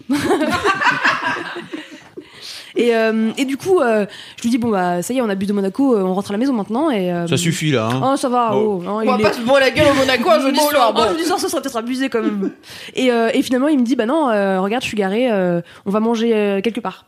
Et, 2.76 2.94
euh, 2.94 3.30
et 3.36 3.44
du 3.44 3.56
coup, 3.56 3.80
euh, 3.80 4.06
je 4.36 4.42
lui 4.42 4.50
dis 4.50 4.58
bon 4.58 4.68
bah 4.68 5.02
ça 5.02 5.12
y 5.14 5.18
est, 5.18 5.22
on 5.22 5.28
a 5.28 5.34
bu 5.34 5.46
de 5.46 5.52
Monaco, 5.52 5.94
euh, 5.96 6.02
on 6.02 6.14
rentre 6.14 6.30
à 6.30 6.34
la 6.34 6.38
maison 6.38 6.52
maintenant 6.52 6.90
et. 6.90 7.12
euh, 7.12 7.26
Ça 7.26 7.36
suffit 7.36 7.70
là. 7.72 7.88
Hein. 7.92 8.10
Oh 8.12 8.16
ça 8.16 8.28
va. 8.28 8.50
Oh. 8.54 8.78
Oh, 8.80 8.82
non, 8.84 8.96
On 8.98 9.04
va 9.04 9.18
est- 9.18 9.22
pas 9.22 9.32
se 9.32 9.40
bourrer 9.40 9.60
la 9.60 9.70
gueule 9.70 9.86
au 9.90 9.94
Monaco 9.94 10.30
un 10.30 10.40
jeudi 10.40 10.58
Bon, 10.58 10.68
soir. 10.68 10.92
Bon. 10.94 11.08
jeudi 11.10 11.24
soir, 11.24 11.38
ce 11.40 11.48
serait 11.48 11.60
peut-être 11.62 11.76
abusé 11.76 12.08
quand 12.08 12.22
même. 12.22 12.50
et, 12.94 13.10
euh, 13.10 13.30
et 13.34 13.42
finalement, 13.42 13.68
il 13.68 13.78
me 13.78 13.84
dit 13.84 13.96
bah 13.96 14.06
non, 14.06 14.28
euh, 14.28 14.60
regarde, 14.60 14.82
je 14.82 14.88
suis 14.88 14.96
garé, 14.96 15.30
euh, 15.30 15.60
on 15.86 15.90
va 15.90 16.00
manger 16.00 16.34
euh, 16.34 16.60
quelque 16.60 16.80
part. 16.80 17.06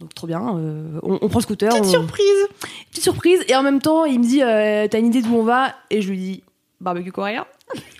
Donc 0.00 0.14
trop 0.14 0.28
bien, 0.28 0.40
euh, 0.56 0.84
on, 1.02 1.18
on 1.22 1.28
prend 1.28 1.40
le 1.40 1.42
scooter. 1.42 1.70
Petite 1.70 1.84
on- 1.86 1.88
surprise. 1.90 2.46
Petite 2.90 3.02
surprise. 3.02 3.40
Et 3.48 3.56
en 3.56 3.62
même 3.64 3.80
temps, 3.80 4.04
il 4.04 4.20
me 4.20 4.24
dit 4.24 4.42
euh, 4.44 4.86
t'as 4.88 4.98
une 5.00 5.06
idée 5.06 5.22
d'où 5.22 5.34
on 5.34 5.42
va 5.42 5.72
Et 5.90 6.02
je 6.02 6.08
lui 6.10 6.16
dis 6.18 6.42
barbecue 6.80 7.10
coréen. 7.12 7.44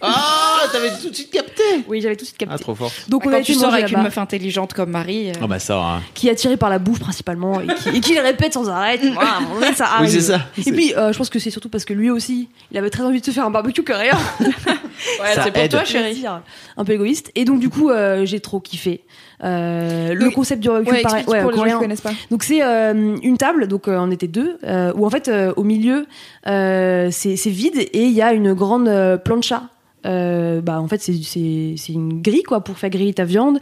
Ah, 0.00 0.60
t'avais 0.72 0.90
tout 1.02 1.10
de 1.10 1.14
suite 1.14 1.30
capté. 1.30 1.62
Oui, 1.88 2.00
j'avais 2.00 2.14
tout 2.16 2.22
de 2.22 2.26
suite 2.26 2.38
capté. 2.38 2.54
Ah, 2.54 2.58
trop 2.58 2.74
fort. 2.74 2.90
Donc 3.08 3.26
on 3.26 3.28
a 3.28 3.32
Quand 3.32 3.38
été 3.38 3.52
tu 3.52 3.58
sors 3.58 3.74
avec 3.74 3.90
une 3.92 4.02
meuf 4.02 4.16
intelligente 4.16 4.72
comme 4.72 4.90
Marie. 4.90 5.30
euh, 5.30 5.34
Ah 5.42 5.46
bah 5.46 5.58
ça. 5.58 5.78
hein. 5.78 6.02
qui 6.14 6.28
est 6.28 6.30
attiré 6.30 6.56
par 6.56 6.70
la 6.70 6.78
bouffe 6.78 7.00
principalement 7.00 7.60
et 7.60 7.66
qui, 7.66 7.88
et 7.90 8.00
qui 8.00 8.14
le 8.14 8.22
répète 8.22 8.54
sans 8.54 8.68
arrêt. 8.68 8.98
Voilà, 9.12 9.40
moment 9.40 9.56
Oui, 10.00 10.08
c'est 10.10 10.20
ça. 10.22 10.40
Et 10.64 10.72
puis, 10.72 10.94
euh, 10.94 11.12
je 11.12 11.18
pense 11.18 11.28
que 11.28 11.38
c'est 11.38 11.50
surtout 11.50 11.68
parce 11.68 11.84
que 11.84 11.92
lui 11.92 12.08
aussi, 12.10 12.48
il 12.70 12.78
avait 12.78 12.88
très 12.90 13.02
envie 13.02 13.20
de 13.20 13.26
se 13.26 13.30
faire 13.30 13.44
un 13.44 13.50
barbecue 13.50 13.82
coréen. 13.82 14.16
Ouais, 15.20 15.32
Ça 15.34 15.44
c'est 15.44 15.52
pour 15.52 15.62
aide. 15.62 15.70
toi, 15.70 15.84
chérie. 15.84 16.24
Un 16.76 16.84
peu 16.84 16.92
égoïste. 16.92 17.30
Et 17.36 17.44
donc, 17.44 17.60
du 17.60 17.68
coup, 17.70 17.88
euh, 17.90 18.26
j'ai 18.26 18.40
trop 18.40 18.58
kiffé. 18.58 19.04
Euh, 19.44 20.14
le 20.14 20.30
concept 20.30 20.60
du 20.62 20.68
barbecue 20.68 20.90
Ouais, 20.92 21.02
pareil- 21.02 21.20
explique 21.22 21.34
ouais, 21.34 21.42
pour 21.42 21.50
les 21.52 21.56
gens 21.56 21.62
coréen. 21.62 21.76
qui 21.76 21.82
connaissent 21.84 22.00
pas. 22.00 22.12
Donc 22.30 22.42
c'est 22.42 22.62
euh, 22.62 23.16
une 23.22 23.36
table, 23.38 23.68
donc 23.68 23.86
euh, 23.88 23.96
on 23.98 24.10
était 24.10 24.26
deux, 24.28 24.58
où 24.96 25.06
en 25.06 25.10
fait 25.10 25.30
au 25.56 25.62
milieu 25.64 26.06
c'est 26.44 27.46
vide 27.46 27.76
et 27.78 28.04
il 28.04 28.12
y 28.12 28.22
a 28.22 28.32
une 28.32 28.52
grande 28.54 28.90
plancha. 29.24 29.62
Euh, 30.06 30.60
bah 30.60 30.80
en 30.80 30.86
fait 30.86 30.98
c'est 31.02 31.88
une 31.92 32.22
grille 32.22 32.44
quoi 32.44 32.60
pour 32.62 32.78
faire 32.78 32.88
griller 32.88 33.12
ta 33.12 33.24
viande, 33.24 33.58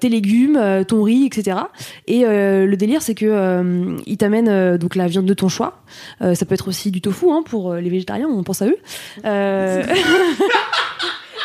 tes 0.00 0.08
légumes, 0.08 0.60
ton 0.86 1.04
riz, 1.04 1.26
etc. 1.26 1.58
Et 2.08 2.24
euh, 2.26 2.66
le 2.66 2.76
délire 2.76 3.02
c'est 3.02 3.14
que 3.14 3.24
euh, 3.26 3.96
il 4.04 4.16
t'amène 4.16 4.48
euh, 4.48 4.78
donc 4.78 4.96
la 4.96 5.06
viande 5.06 5.26
de 5.26 5.34
ton 5.34 5.48
choix. 5.48 5.78
Ça 6.20 6.44
peut 6.44 6.54
être 6.54 6.66
aussi 6.68 6.90
du 6.90 7.00
tofu 7.00 7.26
hein, 7.30 7.42
pour 7.48 7.72
les 7.74 7.88
végétariens, 7.88 8.26
on 8.28 8.42
pense 8.42 8.62
à 8.62 8.66
eux. 8.66 8.76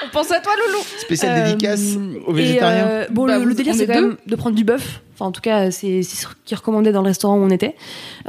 Euh, 0.02 0.06
On 0.08 0.10
pense 0.12 0.32
à 0.32 0.40
toi, 0.40 0.54
Loulou. 0.56 0.84
Spéciale 1.00 1.40
euh, 1.40 1.46
dédicace 1.52 1.96
aux 2.28 2.32
et, 2.32 2.36
végétariens. 2.36 2.88
euh, 2.88 3.08
bon, 3.12 3.26
Bah, 3.28 3.38
le, 3.40 3.46
le 3.46 3.54
délire, 3.54 3.74
on 3.74 3.78
c'est 3.78 3.84
est 3.84 3.88
quand 3.88 3.94
deux. 4.02 4.08
même 4.10 4.18
de 4.26 4.36
prendre 4.36 4.56
du 4.56 4.64
bœuf. 4.64 5.02
Enfin, 5.14 5.26
en 5.26 5.32
tout 5.32 5.42
cas, 5.42 5.70
c'est 5.72 6.02
c'est 6.04 6.16
ce 6.16 6.28
qui 6.46 6.56
recommandait 6.56 6.92
dans 6.92 7.02
le 7.02 7.08
restaurant 7.08 7.38
où 7.38 7.44
on 7.44 7.50
était. 7.50 7.76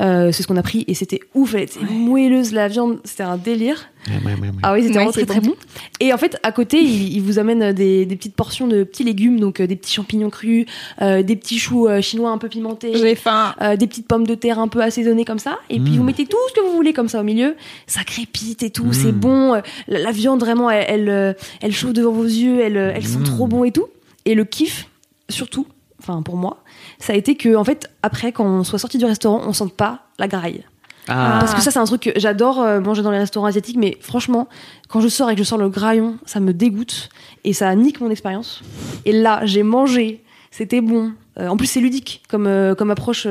Euh, 0.00 0.30
c'est 0.32 0.42
ce 0.42 0.48
qu'on 0.48 0.56
a 0.56 0.62
pris 0.62 0.84
et 0.88 0.94
c'était 0.94 1.20
ouf. 1.34 1.54
Elle 1.54 1.62
était 1.62 1.80
moelleuse, 1.80 2.52
la 2.52 2.68
viande. 2.68 2.98
C'était 3.04 3.22
un 3.22 3.36
délire. 3.38 3.86
Ouais, 4.08 4.14
ouais, 4.16 4.32
ouais, 4.34 4.48
ouais. 4.48 4.54
Ah 4.64 4.72
oui, 4.72 4.82
c'était 4.82 4.94
Ouais, 4.98 5.04
vraiment 5.04 5.12
très 5.12 5.26
très 5.26 5.40
bon. 5.40 5.54
Et 6.00 6.12
en 6.12 6.18
fait, 6.18 6.36
à 6.42 6.50
côté, 6.50 6.78
il, 6.80 7.12
il 7.14 7.20
vous 7.22 7.38
amène 7.38 7.72
des, 7.72 8.04
des 8.04 8.16
petites 8.16 8.34
portions 8.34 8.66
de 8.66 8.82
petits 8.82 9.04
légumes, 9.04 9.38
donc 9.38 9.60
euh, 9.60 9.66
des 9.68 9.76
petits 9.76 9.92
champignons 9.92 10.28
crus, 10.30 10.66
euh, 11.00 11.22
des 11.22 11.36
petits 11.36 11.58
choux 11.60 11.86
euh, 11.86 12.00
chinois 12.00 12.30
un 12.30 12.38
peu 12.38 12.48
pimentés. 12.48 12.94
J'ai 12.96 13.14
faim. 13.14 13.54
euh, 13.62 13.76
des 13.76 13.86
petites 13.86 14.08
pommes 14.08 14.26
de 14.26 14.34
terre 14.34 14.58
un 14.58 14.66
peu 14.68 14.80
assaisonnées 14.82 15.24
comme 15.24 15.38
ça, 15.38 15.58
et 15.70 15.78
puis 15.78 15.92
Mm. 15.92 15.96
vous 15.98 16.02
mettez 16.02 16.26
tout 16.26 16.36
ce 16.48 16.52
que 16.54 16.66
vous 16.66 16.72
voulez 16.74 16.92
comme 16.92 17.08
ça 17.08 17.20
au 17.20 17.24
milieu, 17.24 17.54
ça 17.86 18.02
crépite 18.02 18.62
et 18.64 18.70
tout, 18.70 18.86
Mm. 18.86 18.92
c'est 18.92 19.12
bon, 19.12 19.54
euh, 19.54 19.60
la, 19.86 19.98
la 20.00 20.10
viande 20.10 20.40
vraiment 20.40 20.68
elle, 20.68 20.84
elle, 20.88 21.08
euh, 21.08 21.32
elle 21.60 21.72
chauffe 21.72 21.92
devant 21.92 22.10
vos 22.12 22.24
yeux, 22.24 22.60
elle, 22.60 22.76
euh, 22.76 22.92
elle 22.94 23.06
sent 23.06 23.18
Mm. 23.20 23.24
trop 23.24 23.46
bon 23.46 23.62
et 23.62 23.70
tout. 23.70 23.86
Et 24.24 24.34
le 24.34 24.44
kiff, 24.44 24.88
surtout, 25.28 25.66
enfin 26.00 26.22
pour 26.22 26.36
moi, 26.36 26.64
ça 26.98 27.12
a 27.12 27.16
été 27.16 27.36
que 27.36 27.54
en 27.54 27.62
fait 27.62 27.88
après 28.02 28.32
quand 28.32 28.44
on 28.46 28.64
soit 28.64 28.80
sorti 28.80 28.98
du 28.98 29.04
restaurant, 29.04 29.42
on 29.46 29.52
sente 29.52 29.74
pas 29.74 30.06
la 30.18 30.26
graille. 30.26 30.64
Ah. 31.08 31.38
Parce 31.40 31.54
que 31.54 31.60
ça 31.60 31.70
c'est 31.70 31.78
un 31.78 31.84
truc 31.84 32.02
que 32.02 32.10
j'adore 32.16 32.60
euh, 32.60 32.80
manger 32.80 33.02
dans 33.02 33.10
les 33.10 33.18
restaurants 33.18 33.46
asiatiques, 33.46 33.76
mais 33.76 33.96
franchement 34.00 34.48
quand 34.88 35.00
je 35.00 35.08
sors 35.08 35.30
et 35.30 35.34
que 35.34 35.40
je 35.40 35.44
sors 35.44 35.58
le 35.58 35.68
graillon, 35.68 36.16
ça 36.26 36.38
me 36.38 36.52
dégoûte 36.52 37.08
et 37.44 37.52
ça 37.52 37.74
nique 37.74 38.00
mon 38.00 38.10
expérience. 38.10 38.62
Et 39.04 39.12
là 39.12 39.40
j'ai 39.44 39.62
mangé, 39.62 40.22
c'était 40.50 40.80
bon. 40.80 41.12
Euh, 41.38 41.48
en 41.48 41.56
plus 41.56 41.66
c'est 41.66 41.80
ludique 41.80 42.22
comme 42.28 42.46
euh, 42.46 42.74
comme 42.74 42.90
approche, 42.90 43.26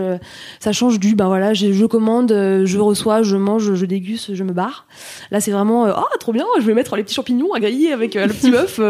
ça 0.59 0.71
change 0.73 0.99
du 0.99 1.15
ben 1.15 1.27
voilà 1.27 1.53
je, 1.53 1.85
commande, 1.85 2.31
je 2.31 2.77
reçois, 2.77 3.21
je 3.21 3.37
mange, 3.37 3.73
je 3.73 3.85
déguste, 3.85 4.35
je 4.35 4.43
me 4.43 4.51
barre. 4.51 4.85
Là 5.29 5.39
c'est 5.39 5.51
vraiment 5.51 5.85
ah 5.85 6.03
trop 6.19 6.33
bien, 6.33 6.45
je 6.59 6.65
vais 6.65 6.73
mettre 6.73 6.95
les 6.97 7.03
petits 7.03 7.15
champignons 7.15 7.53
à 7.53 7.59
griller 7.59 7.93
avec 7.93 8.15
le 8.15 8.27
petit 8.27 8.51
bœuf 8.51 8.81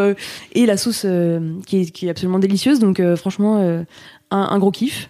et 0.54 0.66
la 0.66 0.78
sauce 0.78 1.06
qui, 1.68 1.82
est, 1.82 1.92
qui 1.92 2.08
est 2.08 2.10
absolument 2.10 2.40
délicieuse. 2.40 2.80
Donc 2.80 3.02
franchement 3.16 3.58
un, 3.60 3.86
un 4.32 4.60
gros 4.60 4.72
kiff. 4.72 5.08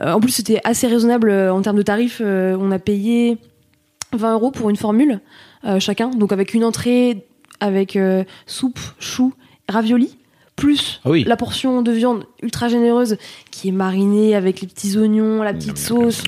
Euh, 0.00 0.12
en 0.12 0.20
plus, 0.20 0.30
c'était 0.30 0.60
assez 0.64 0.86
raisonnable 0.86 1.30
euh, 1.30 1.52
en 1.52 1.62
termes 1.62 1.76
de 1.76 1.82
tarifs. 1.82 2.20
euh, 2.24 2.56
on 2.60 2.70
a 2.70 2.78
payé 2.78 3.38
20 4.12 4.32
euros 4.34 4.50
pour 4.50 4.70
une 4.70 4.76
formule 4.76 5.20
euh, 5.64 5.80
chacun, 5.80 6.10
donc 6.10 6.32
avec 6.32 6.54
une 6.54 6.64
entrée, 6.64 7.24
avec 7.60 7.96
euh, 7.96 8.24
soupe, 8.46 8.78
choux, 8.98 9.32
ravioli, 9.68 10.16
plus 10.56 11.00
Ah 11.04 11.10
oui. 11.10 11.24
la 11.24 11.36
portion 11.36 11.82
de 11.82 11.90
viande 11.90 12.26
ultra 12.42 12.68
généreuse 12.68 13.16
qui 13.50 13.68
est 13.68 13.72
marinée 13.72 14.36
avec 14.36 14.60
les 14.60 14.68
petits 14.68 14.96
oignons, 14.98 15.42
la 15.42 15.52
petite 15.52 15.78
sauce, 15.78 16.22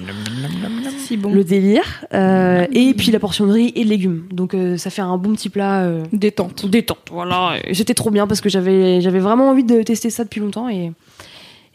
Si 0.98 1.16
bon. 1.16 1.32
le 1.32 1.44
délire, 1.44 2.04
euh, 2.14 2.66
et 2.72 2.92
puis 2.94 3.10
la 3.12 3.20
portion 3.20 3.46
de 3.46 3.52
riz 3.52 3.72
et 3.76 3.84
de 3.84 3.88
légumes. 3.88 4.24
Donc 4.32 4.54
euh, 4.54 4.76
ça 4.76 4.90
fait 4.90 5.02
un 5.02 5.16
bon 5.18 5.32
petit 5.34 5.48
plat 5.48 5.82
euh, 5.82 6.02
Détente. 6.12 6.66
détente. 6.66 6.98
Voilà, 7.12 7.56
Et 7.64 7.74
c'était 7.74 7.94
trop 7.94 8.10
bien 8.10 8.26
parce 8.26 8.40
que 8.40 8.48
j'avais 8.48 9.00
j'avais 9.00 9.20
vraiment 9.20 9.50
envie 9.50 9.64
de 9.64 9.82
tester 9.82 10.10
ça 10.10 10.24
depuis 10.24 10.40
longtemps 10.40 10.68
et 10.68 10.92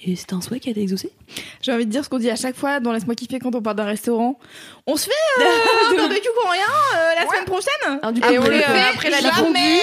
et 0.03 0.15
c'était 0.15 0.33
un 0.33 0.41
souhait 0.41 0.59
qui 0.59 0.67
a 0.69 0.71
été 0.71 0.81
exaucé. 0.81 1.11
J'ai 1.61 1.71
envie 1.71 1.85
de 1.85 1.91
dire 1.91 2.03
ce 2.03 2.09
qu'on 2.09 2.17
dit 2.19 2.29
à 2.29 2.35
chaque 2.35 2.55
fois 2.55 2.79
dans 2.79 2.91
Laisse-moi 2.91 3.15
kiffer 3.15 3.39
quand 3.39 3.53
on 3.55 3.61
part 3.61 3.75
d'un 3.75 3.85
restaurant. 3.85 4.39
On 4.87 4.95
se 4.95 5.05
fait 5.05 5.11
euh, 5.41 5.43
un 5.93 5.95
barbecue 5.97 6.27
coréen 6.43 6.61
euh, 6.61 7.21
la 7.21 7.27
semaine 7.27 7.45
prochaine 7.45 7.99
Ah, 8.01 8.11
du 8.11 8.19
Et 8.21 8.37
on 8.37 8.41
après 8.41 8.49
le 8.51 8.57
le- 8.57 8.61
fait 8.63 8.89
après 8.93 9.09
la 9.09 9.19
jamais. 9.21 9.79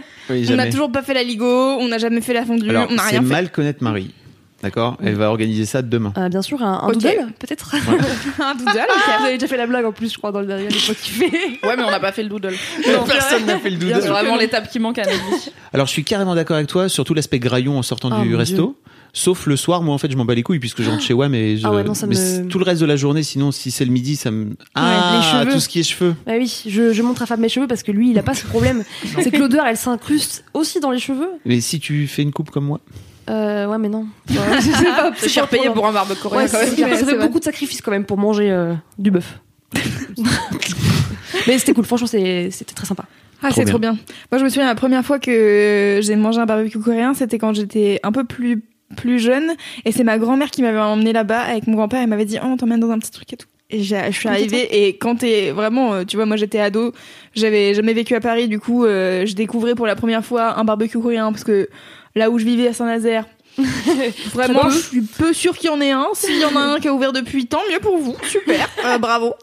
Oui, 0.30 0.46
On 0.50 0.54
n'a 0.56 0.70
toujours 0.70 0.90
pas 0.92 1.02
fait 1.02 1.14
la 1.14 1.22
ligo, 1.24 1.46
on 1.46 1.88
n'a 1.88 1.98
jamais 1.98 2.20
fait 2.20 2.32
la 2.32 2.44
fondue, 2.46 2.70
Alors, 2.70 2.86
on 2.90 2.94
n'a 2.94 3.02
c'est 3.04 3.10
rien 3.10 3.22
fait. 3.22 3.26
mal 3.28 3.50
connaître 3.50 3.82
Marie. 3.82 4.12
D'accord? 4.62 4.96
Elle 5.02 5.16
va 5.16 5.28
organiser 5.28 5.66
ça 5.66 5.82
demain. 5.82 6.12
Euh, 6.16 6.28
bien 6.28 6.40
sûr, 6.40 6.62
un, 6.62 6.84
un 6.84 6.92
doodle, 6.92 7.32
peut-être. 7.40 7.74
Un 8.40 8.54
doodle, 8.54 8.70
Vous 9.18 9.24
avez 9.26 9.32
déjà 9.34 9.48
fait 9.48 9.56
la 9.56 9.66
blague 9.66 9.84
en 9.84 9.90
plus, 9.90 10.12
je 10.12 10.18
crois, 10.18 10.30
dans 10.30 10.38
le 10.40 10.46
dernier 10.46 10.68
Laisse-moi 10.68 10.94
kiffer. 10.94 11.58
Ouais, 11.64 11.76
mais 11.76 11.82
on 11.82 11.90
n'a 11.90 11.98
pas 11.98 12.12
fait 12.12 12.22
le 12.22 12.28
doodle. 12.28 12.54
Personne 13.08 13.44
n'a 13.46 13.58
fait 13.58 13.70
le 13.70 13.80
C'est 13.80 13.92
doodle. 13.94 14.06
vraiment 14.08 14.36
l'étape 14.36 14.68
qui 14.70 14.78
manque 14.78 14.98
à 14.98 15.02
notre 15.02 15.16
vie. 15.16 15.50
Alors, 15.72 15.86
je 15.88 15.92
suis 15.92 16.04
carrément 16.04 16.36
d'accord 16.36 16.54
avec 16.56 16.68
toi 16.68 16.88
sur 16.88 17.04
tout 17.04 17.12
l'aspect 17.14 17.40
graillon 17.40 17.76
en 17.76 17.82
sortant 17.82 18.10
Oh, 18.16 18.22
du 18.22 18.36
resto. 18.36 18.78
Sauf 19.14 19.46
le 19.46 19.56
soir, 19.56 19.82
moi 19.82 19.94
en 19.94 19.98
fait, 19.98 20.10
je 20.10 20.16
m'en 20.16 20.24
bats 20.24 20.34
les 20.34 20.42
couilles 20.42 20.58
puisque 20.58 20.80
je 20.82 20.88
rentre 20.88 21.02
chez 21.02 21.12
WAM 21.12 21.34
et 21.34 21.58
je... 21.58 21.66
Ah 21.66 21.70
ouais, 21.72 21.84
non, 21.84 21.92
ça 21.92 22.06
mais 22.06 22.14
me- 22.14 22.20
c'est- 22.20 22.44
tout 22.48 22.58
le 22.58 22.64
reste 22.64 22.80
de 22.80 22.86
la 22.86 22.96
journée, 22.96 23.22
sinon 23.22 23.52
si 23.52 23.70
c'est 23.70 23.84
le 23.84 23.90
midi, 23.92 24.16
ça 24.16 24.30
me. 24.30 24.56
Ah, 24.74 25.18
les 25.20 25.22
cheveux. 25.44 25.52
tout 25.52 25.60
ce 25.60 25.68
qui 25.68 25.80
est 25.80 25.82
cheveux. 25.82 26.14
Bah 26.26 26.32
oui, 26.38 26.62
je, 26.66 26.92
je 26.94 27.02
montre 27.02 27.20
à 27.22 27.26
Fab 27.26 27.38
mes 27.38 27.50
cheveux 27.50 27.66
parce 27.66 27.82
que 27.82 27.92
lui, 27.92 28.10
il 28.10 28.18
a 28.18 28.22
pas 28.22 28.32
ce 28.34 28.46
problème. 28.46 28.84
C'est 29.22 29.30
que 29.30 29.36
l'odeur, 29.36 29.66
elle 29.66 29.76
s'incruste 29.76 30.44
aussi 30.54 30.80
dans 30.80 30.90
les 30.90 30.98
cheveux. 30.98 31.28
Mais 31.44 31.60
si 31.60 31.78
tu 31.78 32.06
fais 32.06 32.22
une 32.22 32.32
coupe 32.32 32.50
comme 32.50 32.64
moi, 32.64 32.80
Euh, 33.28 33.66
ouais, 33.66 33.76
mais 33.78 33.90
non. 33.90 34.06
Ouais, 34.30 34.36
je 34.60 34.70
sais 34.70 34.84
pas. 34.84 35.12
C'est 35.16 35.28
cher 35.28 35.46
payé 35.46 35.68
pour 35.70 35.86
un 35.86 35.92
barbecue 35.92 36.18
coréen 36.22 36.44
Ouais, 36.44 36.48
quand 36.50 36.58
même. 36.58 36.68
c'est. 36.74 36.82
Ouais, 36.84 36.90
ça 36.96 37.04
c'est 37.04 37.04
fait 37.12 37.18
beaucoup 37.18 37.38
de 37.38 37.44
sacrifices 37.44 37.82
quand 37.82 37.90
même 37.90 38.06
pour 38.06 38.16
manger 38.16 38.50
euh, 38.50 38.72
du 38.98 39.10
bœuf. 39.10 39.38
mais 41.46 41.58
c'était 41.58 41.74
cool, 41.74 41.84
franchement, 41.84 42.06
c'est- 42.06 42.50
c'était 42.50 42.74
très 42.74 42.86
sympa. 42.86 43.04
Ah, 43.42 43.48
Trop 43.50 43.60
c'est 43.60 43.66
trop 43.66 43.78
bien. 43.78 43.92
Moi, 44.30 44.38
je 44.38 44.44
me 44.44 44.48
souviens 44.48 44.66
la 44.66 44.74
première 44.74 45.04
fois 45.04 45.18
que 45.18 45.98
j'ai 46.02 46.14
mangé 46.16 46.38
un 46.40 46.46
barbecue 46.46 46.78
coréen, 46.78 47.12
c'était 47.14 47.38
quand 47.38 47.52
j'étais 47.54 47.98
un 48.04 48.12
peu 48.12 48.24
plus 48.24 48.62
plus 48.96 49.18
jeune, 49.18 49.52
et 49.84 49.92
c'est 49.92 50.04
ma 50.04 50.18
grand-mère 50.18 50.50
qui 50.50 50.62
m'avait 50.62 50.78
emmené 50.78 51.12
là-bas 51.12 51.40
avec 51.40 51.66
mon 51.66 51.74
grand-père. 51.74 52.00
Elle 52.00 52.08
m'avait 52.08 52.24
dit, 52.24 52.38
oh, 52.42 52.46
on 52.46 52.56
t'emmène 52.56 52.80
dans 52.80 52.90
un 52.90 52.98
petit 52.98 53.10
truc 53.10 53.32
et 53.32 53.36
tout. 53.36 53.46
Et 53.70 53.82
je 53.82 53.96
suis 54.12 54.28
arrivée 54.28 54.86
et 54.86 54.96
quand 54.98 55.16
t'es 55.16 55.50
vraiment, 55.50 55.94
euh, 55.94 56.04
tu 56.04 56.16
vois, 56.16 56.26
moi 56.26 56.36
j'étais 56.36 56.58
ado, 56.60 56.92
j'avais 57.34 57.72
jamais 57.72 57.94
vécu 57.94 58.14
à 58.14 58.20
Paris, 58.20 58.46
du 58.46 58.60
coup, 58.60 58.84
euh, 58.84 59.24
je 59.24 59.34
découvrais 59.34 59.74
pour 59.74 59.86
la 59.86 59.96
première 59.96 60.22
fois 60.22 60.58
un 60.58 60.64
barbecue 60.64 60.98
coréen 60.98 61.32
parce 61.32 61.42
que 61.42 61.70
là 62.14 62.28
où 62.30 62.38
je 62.38 62.44
vivais 62.44 62.68
à 62.68 62.74
Saint-Nazaire. 62.74 63.24
Vraiment, 64.34 64.68
je 64.70 64.78
suis 64.78 65.00
peu 65.02 65.32
sûre 65.32 65.56
qu'il 65.56 65.68
y 65.70 65.72
en 65.72 65.80
ait 65.80 65.90
un. 65.90 66.06
S'il 66.14 66.38
y 66.38 66.44
en 66.44 66.56
a 66.56 66.60
un 66.60 66.80
qui 66.80 66.88
a 66.88 66.94
ouvert 66.94 67.12
depuis, 67.12 67.46
tant 67.46 67.60
mieux 67.70 67.80
pour 67.80 67.98
vous. 67.98 68.14
Super, 68.28 68.68
Euh, 68.84 68.98
bravo. 68.98 69.34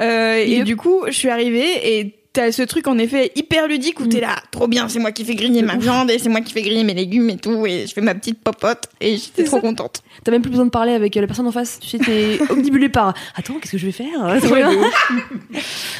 Euh, 0.00 0.36
et 0.38 0.58
Yep. 0.58 0.64
du 0.64 0.76
coup, 0.76 1.02
je 1.06 1.12
suis 1.12 1.28
arrivée 1.28 1.98
et 1.98 2.14
t'as 2.36 2.52
ce 2.52 2.62
truc 2.62 2.86
en 2.86 2.98
effet 2.98 3.32
hyper 3.34 3.66
ludique 3.66 3.98
où 3.98 4.06
t'es 4.06 4.20
là, 4.20 4.36
trop 4.50 4.68
bien, 4.68 4.88
c'est 4.88 4.98
moi 4.98 5.10
qui 5.10 5.24
fais 5.24 5.34
griller 5.34 5.62
ma 5.62 5.76
viande 5.76 6.10
et 6.10 6.18
c'est 6.18 6.28
moi 6.28 6.42
qui 6.42 6.52
fais 6.52 6.60
griller 6.60 6.84
mes 6.84 6.92
légumes 6.92 7.30
et 7.30 7.38
tout, 7.38 7.64
et 7.64 7.86
je 7.86 7.92
fais 7.94 8.02
ma 8.02 8.14
petite 8.14 8.38
popote 8.38 8.90
et 9.00 9.16
j'étais 9.16 9.44
trop 9.44 9.56
ça. 9.56 9.62
contente. 9.62 10.02
T'as 10.22 10.32
même 10.32 10.42
plus 10.42 10.50
besoin 10.50 10.66
de 10.66 10.70
parler 10.70 10.92
avec 10.92 11.16
euh, 11.16 11.22
la 11.22 11.26
personne 11.26 11.46
en 11.46 11.52
face. 11.52 11.80
Tu 11.80 11.88
sais, 11.88 11.98
t'es 11.98 12.38
omnibulé 12.50 12.90
par 12.90 13.14
Attends, 13.34 13.54
qu'est-ce 13.54 13.72
que 13.72 13.78
je 13.78 13.86
vais 13.86 13.92
faire? 13.92 14.06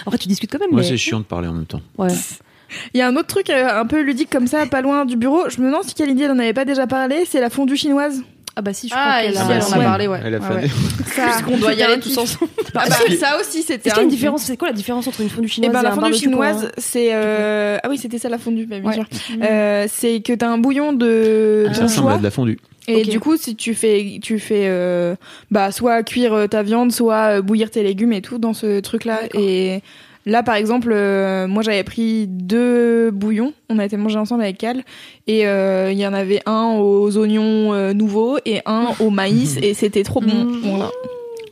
En 0.06 0.10
fait, 0.10 0.18
tu 0.18 0.28
discutes 0.28 0.52
quand 0.52 0.58
même. 0.58 0.70
moi 0.70 0.80
mais... 0.80 0.86
c'est 0.86 0.96
chiant 0.96 1.18
de 1.18 1.24
parler 1.24 1.48
en 1.48 1.52
même 1.52 1.66
temps. 1.66 1.80
Ouais. 1.96 2.08
Il 2.94 2.98
y 2.98 3.00
a 3.00 3.08
un 3.08 3.16
autre 3.16 3.28
truc 3.28 3.48
euh, 3.48 3.80
un 3.80 3.86
peu 3.86 4.02
ludique 4.02 4.30
comme 4.30 4.46
ça, 4.46 4.66
pas 4.66 4.82
loin 4.82 5.04
du 5.04 5.16
bureau. 5.16 5.48
Je 5.48 5.60
me 5.60 5.66
demande 5.66 5.84
si 5.84 5.94
Kalindi 5.94 6.24
elle 6.24 6.32
en 6.32 6.38
avait 6.38 6.52
pas 6.52 6.64
déjà 6.64 6.86
parlé, 6.86 7.24
c'est 7.24 7.40
la 7.40 7.48
fondue 7.48 7.76
chinoise. 7.76 8.22
Ah 8.58 8.62
bah 8.62 8.72
si, 8.72 8.88
je 8.88 8.94
Ah, 8.96 9.20
crois 9.20 9.22
qu'elle 9.22 9.32
ici, 9.34 9.42
a... 9.42 9.54
elle 9.56 9.62
en 9.62 9.72
a 9.72 9.78
Ouais. 9.78 9.84
parlé, 9.84 10.08
ouais. 10.08 10.20
Elle 10.24 10.34
a 10.34 10.38
ouais. 10.38 10.68
Ça, 11.14 11.26
Puisqu'on 11.26 11.58
doit 11.58 11.74
y 11.74 11.82
aller 11.82 12.00
tous 12.00 12.16
ensemble. 12.16 12.50
Ah 12.74 12.84
bah, 12.88 12.96
ça 13.18 13.38
aussi 13.38 13.62
c'était. 13.62 13.74
Est-ce 13.74 13.82
qu'il 13.82 13.90
y 13.90 13.94
a 13.94 13.98
un 13.98 14.02
une 14.04 14.08
kiff. 14.08 14.18
différence 14.18 14.42
C'est 14.44 14.56
quoi 14.56 14.68
la 14.68 14.74
différence 14.74 15.06
entre 15.06 15.20
une 15.20 15.28
fondue 15.28 15.48
chinoise 15.48 15.70
Eh 15.70 15.72
ben, 15.74 15.80
et 15.80 15.82
la 15.82 15.88
un 15.90 15.92
fondue 15.94 16.00
barbecue 16.02 16.20
chinoise, 16.20 16.72
c'est 16.78 17.10
euh... 17.12 17.78
ah 17.82 17.88
oui 17.90 17.98
c'était 17.98 18.18
ça 18.18 18.28
la 18.30 18.38
fondue, 18.38 18.64
bien 18.66 18.82
Ouais. 18.82 18.94
sûr. 18.94 19.04
Euh, 19.42 19.86
c'est 19.90 20.20
que 20.20 20.32
t'as 20.32 20.48
un 20.48 20.58
bouillon 20.58 20.92
de, 20.94 21.66
Ah. 21.68 21.74
Ça 21.74 21.82
ressemble 21.84 22.12
à 22.12 22.18
de 22.18 22.22
la 22.22 22.30
fondue. 22.30 22.58
Et 22.88 23.02
du 23.02 23.18
coup, 23.20 23.36
si 23.36 23.56
tu 23.56 23.74
fais, 23.74 24.20
tu 24.22 24.38
fais, 24.38 24.66
euh, 24.68 25.16
bah, 25.50 25.72
soit 25.72 26.02
cuire 26.04 26.32
euh, 26.34 26.46
ta 26.46 26.62
viande, 26.62 26.92
soit 26.92 27.38
euh, 27.38 27.42
bouillir 27.42 27.68
tes 27.70 27.82
légumes 27.82 28.12
et 28.12 28.22
tout 28.22 28.38
dans 28.38 28.54
ce 28.54 28.78
truc-là. 28.78 29.20
Et 29.34 29.82
là, 30.26 30.42
par 30.42 30.56
exemple, 30.56 30.90
euh, 30.92 31.46
moi, 31.46 31.62
j'avais 31.62 31.84
pris 31.84 32.26
deux 32.26 33.10
bouillons. 33.10 33.54
On 33.70 33.78
a 33.78 33.84
été 33.84 33.96
manger 33.96 34.18
ensemble 34.18 34.42
avec 34.42 34.58
Cal. 34.58 34.84
Et 35.26 35.46
euh, 35.46 35.90
il 35.92 35.98
y 35.98 36.06
en 36.06 36.12
avait 36.12 36.42
un 36.46 36.74
aux 36.78 37.16
oignons 37.16 37.72
euh, 37.72 37.92
nouveaux 37.94 38.38
et 38.44 38.60
un 38.66 38.90
au 39.00 39.10
maïs. 39.10 39.56
et 39.62 39.72
c'était 39.72 40.02
trop 40.02 40.20
bon. 40.20 40.44
Mm. 40.44 40.60
Voilà. 40.64 40.90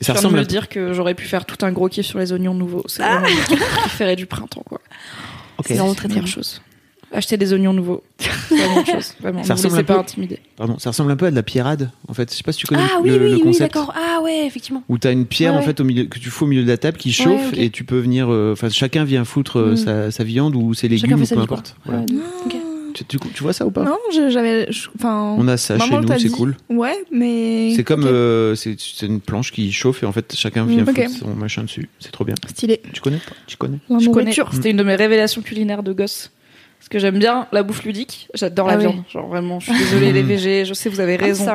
Je 0.01 0.07
Ça 0.07 0.13
de 0.13 0.19
ressemble 0.19 0.37
me 0.37 0.43
à 0.43 0.45
dire 0.45 0.69
que 0.69 0.93
j'aurais 0.93 1.15
pu 1.15 1.25
faire 1.25 1.47
tout 1.47 1.65
un 1.65 1.73
gros 1.73 1.89
kiff 1.89 2.05
sur 2.05 2.19
les 2.19 2.33
oignons 2.33 2.53
nouveaux. 2.53 2.83
C'est 2.87 3.03
vraiment 3.03 3.27
mon 3.27 3.57
préféré 3.79 4.17
du 4.17 4.27
printemps, 4.27 4.65
quoi. 4.69 4.81
C'est 5.65 5.75
vraiment 5.75 5.95
très 5.95 6.09
la 6.09 6.15
très 6.15 6.21
meilleure 6.21 6.27
chose. 6.27 6.61
Acheter 7.15 7.37
des 7.37 7.53
oignons 7.53 7.73
nouveaux. 7.73 8.03
C'est 8.49 8.57
la 8.57 8.85
chose. 8.85 9.15
Vraiment. 9.21 9.43
Ça 9.45 9.55
ressemble 9.55 9.79
un 9.79 9.85
pas 9.85 9.95
peu- 9.95 10.01
intimider. 10.01 10.39
Pardon, 10.57 10.79
ça 10.79 10.91
ressemble 10.91 11.11
un 11.13 11.17
peu 11.17 11.27
à 11.27 11.31
de 11.31 11.37
la 11.37 11.43
pierrade. 11.45 11.91
En 12.09 12.13
fait, 12.15 12.31
je 12.31 12.37
sais 12.37 12.43
pas 12.43 12.53
si 12.53 12.59
tu 12.59 12.67
connais 12.67 12.83
Ah 12.85 12.99
oui, 13.03 13.09
le, 13.11 13.15
oui, 13.17 13.31
le 13.31 13.35
oui, 13.37 13.41
concept. 13.43 13.73
d'accord. 13.75 13.95
Ah 13.97 14.21
ouais, 14.23 14.45
effectivement. 14.47 14.83
où 14.89 14.99
t'as 14.99 15.13
une 15.13 15.25
pierre 15.25 15.53
Ouais, 15.55 15.61
en 15.61 15.63
fait 15.63 15.81
au 15.81 15.85
milieu 15.85 16.05
que 16.05 16.19
tu 16.19 16.29
fous 16.31 16.45
au 16.45 16.49
milieu 16.49 16.63
de 16.65 16.69
la 16.69 16.77
table 16.77 16.99
qui 16.99 17.13
chauffe 17.13 17.53
et 17.57 17.71
tu 17.71 17.85
peux 17.85 17.99
venir 18.01 18.33
euh, 18.33 18.53
enfin 18.53 18.69
chacun 18.69 19.05
vient 19.05 19.25
foutre 19.25 19.59
euh, 19.59 19.73
Mm. 19.73 19.77
sa, 19.77 20.11
sa 20.11 20.25
viande 20.25 20.57
ou 20.57 20.75
ses 20.75 20.89
légumes 20.89 21.23
ou 21.23 21.27
peu 21.27 21.39
importe 21.39 21.77
Voilà. 21.85 22.01
Ouais, 22.01 22.07
ok. 22.47 22.57
tu, 22.95 23.05
tu- 23.05 23.19
tu 23.19 23.43
vois 23.43 23.53
ça 23.53 23.65
ou 23.67 23.71
pas? 23.71 23.85
Non, 23.85 23.97
j'avais, 24.31 24.69
enfin. 24.97 25.35
on 25.39 25.47
a 25.49 25.57
ça 25.57 25.79
chez 25.79 25.91
nous 25.97 26.19
c'est 26.19 26.29
cool 26.31 26.57
Ouais, 26.69 26.97
mais. 27.13 27.73
c'est 27.77 27.85
comme 27.85 28.05
euh, 28.07 28.55
c'est 28.57 28.77
une 29.03 29.21
planche 29.21 29.53
qui 29.53 29.71
chauffe 29.73 30.03
et 30.03 30.07
en 30.07 30.13
fait 30.13 30.35
chacun 30.37 30.65
vient 30.65 30.83
Mm, 30.83 30.87
foutre 30.87 31.11
son 31.11 31.35
machin 31.35 31.63
dessus 31.63 31.89
c'est 32.01 32.11
trop 32.13 32.25
bien 32.25 32.35
Stylé. 32.49 32.81
tu 32.93 33.01
connais 33.01 33.19
pas? 33.19 33.33
Tu 33.47 33.57
connais? 33.57 33.79
La 33.89 33.99
Je 34.01 34.07
connais. 34.09 34.23
nourriture. 34.25 34.51
C'était 34.53 34.71
une 34.71 34.77
de 34.79 34.83
mes 34.85 34.97
révélations 34.97 35.43
culinaires 35.43 35.83
de 35.85 35.93
gosse. 35.93 36.31
Parce 36.85 36.91
que 36.91 36.99
j'aime 36.99 37.19
bien 37.19 37.47
la 37.51 37.63
bouffe 37.63 37.83
ludique. 37.85 38.29
J'adore 38.35 38.67
la 38.67 38.75
Ah 38.75 38.77
viande. 38.77 39.03
Genre 39.11 39.27
vraiment, 39.27 39.59
je 39.59 39.73
suis 39.73 39.79
désolée 39.85 40.13
les 40.13 40.23
végés. 40.35 40.67
Je 40.67 40.75
sais, 40.75 40.91
vous 40.91 41.01
avez 41.01 41.17
raison. 41.17 41.47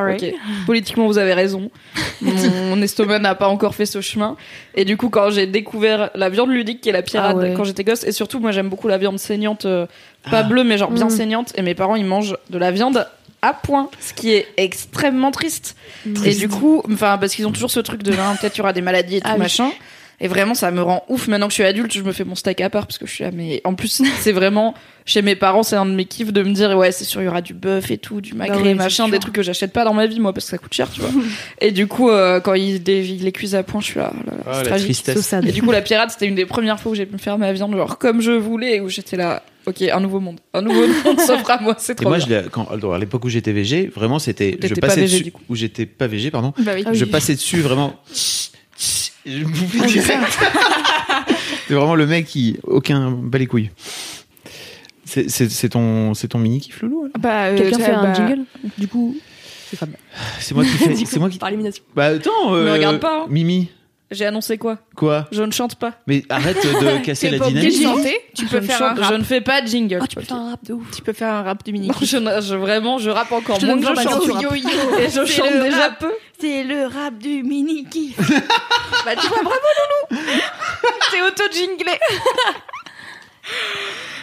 Politiquement, 0.65 1.05
vous 1.05 1.19
avez 1.19 1.35
raison. 1.35 1.69
Mon, 2.21 2.81
estomac 2.81 3.19
n'a 3.19 3.35
pas 3.35 3.47
encore 3.47 3.75
fait 3.75 3.85
ce 3.85 4.01
chemin. 4.01 4.37
Et 4.73 4.85
du 4.85 4.97
coup, 4.97 5.09
quand 5.09 5.29
j'ai 5.29 5.45
découvert 5.45 6.09
la 6.15 6.29
viande 6.29 6.49
ludique 6.49 6.81
qui 6.81 6.89
est 6.89 6.93
la 6.93 7.03
pirate 7.03 7.35
Ah 7.37 7.41
ouais. 7.41 7.53
quand 7.55 7.63
j'étais 7.63 7.83
gosse, 7.83 8.03
et 8.05 8.11
surtout, 8.11 8.39
moi 8.39 8.51
j'aime 8.51 8.69
beaucoup 8.69 8.87
la 8.87 8.97
viande 8.97 9.19
saignante, 9.19 9.65
euh, 9.65 9.85
pas 10.31 10.41
bleue, 10.41 10.63
mais 10.63 10.79
genre 10.79 10.89
bien 10.89 11.05
Mm. 11.05 11.11
saignante. 11.11 11.51
Et 11.55 11.61
mes 11.61 11.75
parents, 11.75 11.95
ils 11.95 12.05
mangent 12.05 12.35
de 12.49 12.57
la 12.57 12.71
viande 12.71 13.05
à 13.43 13.53
point, 13.53 13.89
ce 13.99 14.13
qui 14.13 14.31
est 14.31 14.47
extrêmement 14.57 15.29
triste. 15.29 15.75
Et 16.25 16.33
du 16.33 16.49
coup, 16.49 16.81
enfin, 16.91 17.19
parce 17.19 17.35
qu'ils 17.35 17.45
ont 17.45 17.51
toujours 17.51 17.69
ce 17.71 17.79
truc 17.81 18.01
de 18.01 18.13
hein, 18.13 18.35
peut-être 18.41 18.55
il 18.55 18.57
y 18.57 18.61
aura 18.61 18.73
des 18.73 18.81
maladies 18.81 19.17
et 19.17 19.21
tout 19.21 19.27
Ah 19.29 19.33
oui. 19.35 19.41
machin. 19.41 19.69
Et 20.21 20.27
vraiment, 20.27 20.53
ça 20.53 20.69
me 20.71 20.81
rend 20.81 21.03
ouf. 21.07 21.27
Maintenant 21.27 21.47
que 21.47 21.51
je 21.51 21.55
suis 21.55 21.63
adulte, 21.63 21.93
je 21.93 22.01
me 22.01 22.11
fais 22.11 22.25
mon 22.25 22.35
steak 22.35 22.59
à 22.61 22.69
part 22.69 22.87
parce 22.87 22.97
que 22.97 23.05
je 23.07 23.11
suis 23.13 23.23
là. 23.23 23.31
Mais 23.33 23.61
en 23.63 23.73
plus, 23.73 24.01
c'est 24.19 24.31
vraiment 24.33 24.73
chez 25.05 25.21
mes 25.21 25.35
parents, 25.35 25.63
c'est 25.63 25.75
un 25.77 25.85
de 25.85 25.91
mes 25.93 26.05
kiffs 26.05 26.31
de 26.33 26.43
me 26.43 26.51
dire 26.53 26.77
ouais, 26.77 26.91
c'est 26.91 27.03
sûr, 27.05 27.21
il 27.21 27.25
y 27.25 27.27
aura 27.27 27.41
du 27.41 27.53
bœuf 27.53 27.89
et 27.89 27.97
tout, 27.97 28.21
du 28.21 28.33
magret, 28.35 28.61
ouais, 28.61 28.73
machin, 28.75 29.07
des 29.09 29.17
trucs 29.17 29.33
que 29.33 29.41
j'achète 29.41 29.71
pas 29.73 29.83
dans 29.83 29.93
ma 29.93 30.05
vie 30.05 30.19
moi 30.19 30.33
parce 30.33 30.45
que 30.45 30.51
ça 30.51 30.57
coûte 30.59 30.73
cher, 30.73 30.91
tu 30.91 31.01
vois. 31.01 31.09
et 31.61 31.71
du 31.71 31.87
coup, 31.87 32.09
euh, 32.09 32.39
quand 32.39 32.53
ils, 32.53 32.83
les 32.83 33.31
cuisent 33.31 33.55
à 33.55 33.63
point, 33.63 33.81
je 33.81 33.85
suis 33.87 33.99
là. 33.99 34.11
là, 34.25 34.31
là, 34.31 34.43
Ah, 34.45 34.51
c'est 34.53 34.69
la 34.69 34.77
tragique. 34.77 35.47
Et 35.47 35.51
du 35.51 35.63
coup, 35.63 35.71
la 35.71 35.81
pirate, 35.81 36.11
c'était 36.11 36.27
une 36.27 36.35
des 36.35 36.45
premières 36.45 36.79
fois 36.79 36.91
où 36.91 36.95
j'ai 36.95 37.05
pu 37.05 37.13
me 37.13 37.17
faire 37.17 37.37
ma 37.37 37.51
viande 37.53 37.75
genre 37.75 37.97
comme 37.97 38.21
je 38.21 38.31
voulais, 38.31 38.81
où 38.81 38.89
j'étais 38.89 39.17
là. 39.17 39.41
Ok, 39.65 39.81
un 39.83 39.99
nouveau 39.99 40.19
monde, 40.19 40.39
un 40.53 40.61
nouveau 40.61 40.81
monde 41.05 41.19
s'offre 41.19 41.49
à 41.51 41.59
moi, 41.61 41.75
c'est 41.77 41.91
et 41.93 41.95
trop 41.95 42.09
moi 42.09 42.17
bien. 42.17 42.25
je 42.25 42.33
l'ai- 42.43 42.49
quand 42.49 42.67
alors, 42.71 42.93
à 42.95 42.97
l'époque 42.99 43.23
où 43.25 43.29
j'étais 43.29 43.51
végé 43.51 43.87
vraiment 43.93 44.17
c'était 44.17 44.57
je 44.63 44.73
pas 44.73 44.87
passais 44.87 45.01
végé, 45.01 45.13
dessus 45.17 45.23
du 45.25 45.31
coup. 45.31 45.41
où 45.49 45.55
j'étais 45.55 45.85
pas 45.85 46.07
végé 46.07 46.31
pardon 46.31 46.53
Bah 46.59 46.71
oui. 46.75 46.83
Ah 46.85 46.89
oui. 46.91 46.97
je 46.97 47.05
passais 47.05 47.33
dessus 47.35 47.59
vraiment 47.59 47.93
je 49.29 49.43
bouffais 49.45 49.79
Ah, 49.83 49.87
direct. 49.87 50.39
c'est 51.67 51.73
vraiment 51.73 51.95
le 51.95 52.05
mec 52.07 52.25
qui 52.25 52.57
aucun 52.63 53.11
bas 53.11 53.37
les 53.37 53.47
couilles 53.47 53.69
c'est 55.05 55.29
c'est- 55.29 55.49
c'est 55.49 55.69
ton 55.69 56.13
c'est 56.13 56.27
ton 56.27 56.39
mini 56.39 56.59
kiff 56.59 56.81
loulou 56.81 57.01
alors? 57.05 57.11
Bah, 57.19 57.45
euh, 57.45 57.57
Quelqu'un 57.57 57.79
fait 57.79 57.91
un 57.91 58.03
bah, 58.03 58.13
jingle? 58.13 58.43
Du 58.77 58.87
coup, 58.87 59.15
c'est 60.39 60.53
moi 60.53 60.63
qui 60.63 60.69
fais 60.71 60.95
c'est 61.05 61.19
moi 61.19 61.29
qui 61.29 61.37
Par 61.39 61.49
élimination. 61.49 61.83
bah 61.95 62.05
attends 62.07 62.51
Me 62.51 62.57
euh, 62.57 62.73
regarde 62.73 62.99
pas, 62.99 63.21
hein. 63.23 63.27
Mimi 63.29 63.69
J'ai 64.11 64.25
annoncé 64.25 64.57
quoi? 64.57 64.79
Quoi? 64.95 65.27
Je 65.31 65.43
ne 65.43 65.51
chante 65.51 65.75
pas. 65.75 65.93
mais 66.07 66.23
arrête 66.29 66.57
de 66.57 66.97
casser 67.05 67.29
la 67.29 67.37
dynamique 67.39 67.71
tu 68.33 68.45
Je 68.45 68.49
peux 68.49 68.57
ne 68.57 68.61
faire 68.65 68.77
chante- 68.79 68.97
un 68.97 69.01
rap. 69.03 69.11
Je 69.13 69.17
ne 69.19 69.23
fais 69.23 69.41
pas 69.41 69.61
de 69.61 69.67
jingle. 69.67 69.99
Ah, 70.01 70.07
tu 70.07 70.15
peux 70.15 70.21
faire 70.23 70.37
un 70.37 70.49
rap 70.49 70.63
de 70.65 70.73
ouf. 70.73 70.83
Tu 70.95 71.01
peux 71.03 71.13
faire 71.13 71.33
un 71.33 71.43
rap 71.43 71.63
de 71.63 71.71
mini. 71.71 71.87
Non, 71.89 71.93
je, 72.01 72.05
je- 72.07 72.55
vraiment, 72.55 72.97
je 72.97 73.11
rappe 73.11 73.31
encore 73.31 73.59
Je 73.59 73.67
moins 73.67 73.75
que 73.79 73.85
je 73.85 74.01
chante. 74.01 74.25
yo, 74.41 74.53
yo, 74.55 74.69
Et 74.99 75.09
je 75.09 75.25
chante 75.25 75.51
déjà 75.61 75.77
rap. 75.89 75.99
peu. 75.99 76.11
C'est 76.39 76.63
le 76.63 76.85
rap 76.87 77.17
du 77.19 77.43
mini 77.43 77.85
kiff. 77.85 78.17
Bah 79.05 79.15
tu 79.15 79.27
vois, 79.27 79.43
bravo 79.43 79.59
Loulou 80.11 80.21
C'est 81.11 81.21
auto-jinglé 81.21 81.91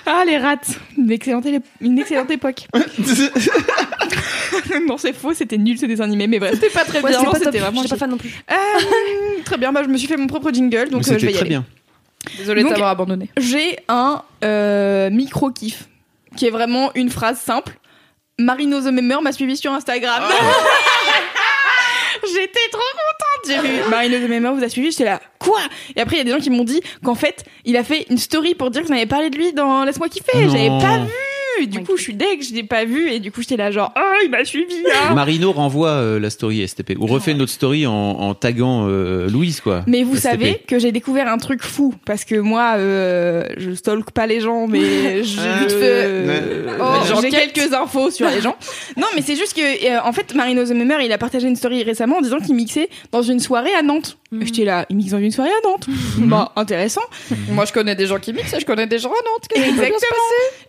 Ah, 0.06 0.22
les 0.26 0.38
rats. 0.38 0.56
Une 0.96 1.10
excellente, 1.10 1.44
élé- 1.46 1.60
une 1.80 1.98
excellente 1.98 2.30
époque. 2.30 2.66
non, 4.88 4.96
c'est 4.98 5.12
faux, 5.12 5.34
c'était 5.34 5.58
nul 5.58 5.78
ce 5.78 5.86
dessin 5.86 6.04
animé, 6.04 6.26
mais 6.26 6.38
bref. 6.38 6.54
C'était 6.54 6.70
pas 6.70 6.84
très 6.84 7.00
Ouais, 7.02 7.10
bien. 7.10 7.20
c'était 7.34 7.58
vraiment 7.58 7.82
J'étais 7.82 7.94
pas 7.94 7.98
fan 7.98 8.10
non 8.10 8.16
plus. 8.16 8.34
Euh, 8.50 8.54
très 9.44 9.56
bien, 9.58 9.72
bah, 9.72 9.82
je 9.82 9.88
me 9.88 9.96
suis 9.96 10.08
fait 10.08 10.16
mon 10.16 10.26
propre 10.26 10.50
jingle, 10.52 10.90
donc 10.90 11.06
euh, 11.08 11.18
je 11.18 11.26
vais 11.26 11.32
y 11.32 11.34
très 11.34 11.40
aller. 11.40 11.48
bien 11.50 11.64
Désolé 12.38 12.62
de 12.64 12.68
t'avoir 12.68 12.90
abandonné. 12.90 13.28
J'ai 13.36 13.78
un 13.88 14.22
euh, 14.44 15.10
micro 15.10 15.50
kiff 15.50 15.88
qui 16.36 16.46
est 16.46 16.50
vraiment 16.50 16.90
une 16.94 17.10
phrase 17.10 17.38
simple. 17.38 17.78
Marino 18.38 18.80
the 18.80 18.92
Member 18.92 19.22
m'a 19.22 19.32
suivi 19.32 19.56
sur 19.56 19.72
Instagram. 19.72 20.22
J'étais 22.32 22.68
trop 22.70 22.80
contente. 22.80 23.62
J'ai 23.62 23.68
vu 23.68 23.90
Marino 23.90 24.18
the 24.18 24.28
Member 24.28 24.54
vous 24.54 24.64
a 24.64 24.68
suivi. 24.68 24.90
J'étais 24.90 25.04
là. 25.04 25.20
Quoi? 25.38 25.60
Et 25.94 26.00
après 26.00 26.16
il 26.16 26.18
y 26.18 26.22
a 26.22 26.24
des 26.24 26.30
gens 26.30 26.40
qui 26.40 26.50
m'ont 26.50 26.64
dit 26.64 26.80
qu'en 27.04 27.14
fait 27.14 27.44
il 27.64 27.76
a 27.76 27.84
fait 27.84 28.06
une 28.10 28.18
story 28.18 28.54
pour 28.54 28.70
dire 28.70 28.82
que 28.82 28.86
vous 28.88 28.92
avez 28.92 29.06
parlé 29.06 29.30
de 29.30 29.36
lui 29.36 29.52
dans 29.52 29.84
Laisse-moi 29.84 30.08
kiffer. 30.08 30.48
J'avais 30.48 30.68
pas 30.68 30.98
vu. 30.98 31.12
Du 31.66 31.80
coup 31.82 31.96
je 31.96 32.02
suis 32.02 32.14
deg, 32.14 32.42
je 32.42 32.54
l'ai 32.54 32.62
pas 32.64 32.84
vu 32.84 33.08
et 33.10 33.18
du 33.20 33.32
coup 33.32 33.40
j'étais 33.40 33.56
là 33.56 33.70
genre 33.70 33.92
oh 33.96 34.14
il 34.24 34.30
m'a 34.30 34.44
suivi. 34.44 34.74
hein. 35.08 35.14
Marino 35.14 35.52
renvoie 35.52 35.88
euh, 35.90 36.20
la 36.20 36.30
story 36.30 36.66
STP 36.66 36.92
ou 36.98 37.06
refait 37.06 37.34
notre 37.34 37.52
story 37.52 37.86
en, 37.86 37.92
en 37.92 38.34
taguant 38.34 38.86
euh, 38.88 39.28
Louise 39.28 39.60
quoi. 39.60 39.82
Mais 39.86 40.02
vous 40.02 40.16
STP. 40.16 40.22
savez 40.22 40.60
que 40.66 40.78
j'ai 40.78 40.92
découvert 40.92 41.28
un 41.28 41.38
truc 41.38 41.62
fou 41.62 41.94
parce 42.04 42.24
que 42.24 42.34
moi 42.36 42.74
euh, 42.76 43.44
je 43.56 43.72
stalk 43.72 44.10
pas 44.10 44.26
les 44.26 44.40
gens 44.40 44.66
mais 44.66 44.80
j'ai 45.24 45.40
Euh, 45.40 45.58
vite 45.60 45.70
fait 45.72 45.78
euh, 45.82 46.78
Oh, 46.78 47.20
quelques 47.30 47.72
infos 47.72 48.10
sur 48.10 48.28
les 48.28 48.40
gens. 48.40 48.56
Non, 48.96 49.06
mais 49.14 49.22
c'est 49.22 49.36
juste 49.36 49.54
que, 49.54 49.60
euh, 49.62 50.00
en 50.04 50.12
fait, 50.12 50.34
Marino 50.34 50.64
The 50.64 50.70
Memer, 50.72 50.98
il 51.04 51.12
a 51.12 51.18
partagé 51.18 51.48
une 51.48 51.56
story 51.56 51.82
récemment 51.82 52.18
en 52.18 52.20
disant 52.20 52.38
qu'il 52.38 52.54
mixait 52.54 52.88
dans 53.12 53.22
une 53.22 53.40
soirée 53.40 53.72
à 53.78 53.82
Nantes. 53.82 54.18
Et 54.32 54.44
J'étais 54.46 54.64
là, 54.64 54.86
il 54.90 54.96
mixe 54.96 55.12
dans 55.12 55.18
une 55.18 55.30
soirée 55.30 55.50
à 55.50 55.68
Nantes. 55.68 55.86
Bah, 56.18 56.52
intéressant. 56.56 57.02
Moi, 57.50 57.64
je 57.64 57.72
connais 57.72 57.94
des 57.94 58.06
gens 58.06 58.18
qui 58.18 58.32
mixent 58.32 58.54
et 58.54 58.60
je 58.60 58.66
connais 58.66 58.86
des 58.86 58.98
gens 58.98 59.10
à 59.10 59.12
Nantes. 59.12 59.46
Qu'est-ce 59.48 59.68
Exactement. 59.68 60.20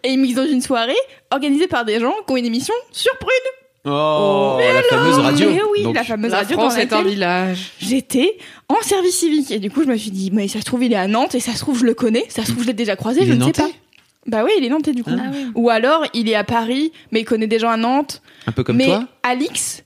Et 0.04 0.10
il 0.10 0.20
mixe 0.20 0.36
dans 0.36 0.46
une 0.46 0.62
soirée 0.62 0.96
organisée 1.32 1.68
par 1.68 1.84
des 1.86 2.00
gens 2.00 2.14
qui 2.26 2.34
ont 2.34 2.38
une 2.38 2.46
émission 2.46 2.76
sur 2.92 3.18
Prune. 3.18 3.30
Oh, 3.90 4.58
la 4.60 4.84
fameuse 4.84 5.18
radio. 5.18 5.50
Mais 5.50 5.62
oui, 5.72 5.84
Donc, 5.84 5.96
la 5.96 6.04
fameuse 6.04 6.32
La 6.32 6.40
radio 6.40 6.58
France 6.58 6.76
dans 6.76 6.80
est 6.82 6.94
un 6.94 7.04
village. 7.04 7.72
j'étais 7.80 8.38
en 8.68 8.82
service 8.82 9.18
civique. 9.18 9.50
Et 9.52 9.60
du 9.60 9.72
coup, 9.72 9.82
je 9.84 9.88
me 9.88 9.96
suis 9.98 10.12
dit, 10.12 10.30
mais 10.32 10.48
ça 10.48 10.60
se 10.60 10.66
trouve, 10.66 10.84
il 10.84 10.92
est 10.94 10.98
à 10.98 11.08
Nantes 11.08 11.36
et 11.36 11.40
ça 11.40 11.54
se 11.54 11.60
trouve, 11.60 11.80
je 11.80 11.86
le 11.86 11.94
connais. 11.94 12.26
Ça 12.30 12.44
se 12.44 12.52
trouve, 12.52 12.64
je 12.64 12.68
l'ai 12.68 12.74
déjà 12.74 12.96
croisé, 12.96 13.22
Il 13.22 13.28
je 13.28 13.32
est 13.32 13.36
ne 13.36 13.40
sais 13.42 13.46
nantais 13.48 13.62
pas. 13.64 13.70
Bah 14.28 14.42
oui, 14.44 14.52
il 14.58 14.66
est 14.66 14.70
nantais 14.70 14.92
du 14.92 15.04
coup. 15.06 15.12
Ah 15.14 15.32
Ou 15.56 15.70
alors, 15.70 16.04
il 16.14 16.28
est 16.30 16.36
à 16.36 16.44
Paris, 16.44 16.92
mais 17.12 17.22
il 17.22 17.26
connaît 17.26 17.48
des 17.48 17.60
gens 17.60 17.70
à 17.70 17.78
Nantes. 17.78 18.22
un 18.46 18.52
peu 18.52 18.64
comme 18.64 18.76
mais 18.76 18.86
toi. 18.88 19.06
Alix. 19.24 19.84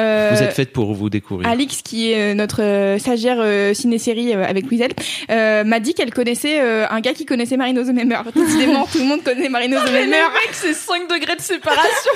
Euh, 0.00 0.30
Vous 0.34 0.42
êtes 0.42 0.52
faite 0.54 0.72
pour 0.72 0.92
vous 0.94 1.08
découvrir. 1.10 1.48
Alix, 1.48 1.82
qui 1.82 2.10
est 2.12 2.32
euh, 2.32 2.34
notre 2.34 2.62
euh, 2.62 2.98
stagiaire 2.98 3.36
euh, 3.40 3.74
ciné-série 3.74 4.34
euh, 4.34 4.44
avec 4.44 4.66
Louiselle, 4.66 4.92
euh, 5.30 5.62
m'a 5.64 5.80
dit 5.80 5.94
qu'elle 5.94 6.12
connaissait 6.12 6.60
euh, 6.60 6.86
un 6.90 7.00
gars 7.00 7.12
qui 7.14 7.24
connaissait 7.26 7.56
Marino 7.56 7.82
the 7.84 7.94
Member. 7.94 8.22
Décidément, 8.34 8.86
tout 8.86 8.98
le 8.98 9.04
monde 9.04 9.22
connaît 9.22 9.48
Marino 9.48 9.78
the 9.78 9.84
Member. 9.92 10.08
mec, 10.10 10.50
c'est 10.52 10.74
5 10.74 11.08
degrés 11.08 11.36
de 11.36 11.40
séparation. 11.40 12.12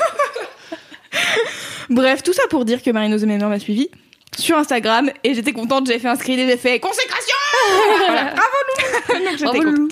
Bref, 1.90 2.22
tout 2.22 2.32
ça 2.32 2.42
pour 2.50 2.64
dire 2.64 2.82
que 2.82 2.90
Marino 2.90 3.18
the 3.18 3.22
Member 3.24 3.48
m'a 3.48 3.58
suivi 3.58 3.88
sur 4.36 4.56
Instagram 4.56 5.10
et 5.24 5.34
j'étais 5.34 5.52
contente, 5.52 5.86
j'ai 5.88 5.98
fait 5.98 6.06
un 6.08 6.14
screen 6.14 6.38
et 6.38 6.46
j'ai 6.46 6.56
fait 6.56 6.78
consécration 6.78 7.34
Voilà, 8.06 8.34
bravo 9.40 9.62
Lou. 9.62 9.88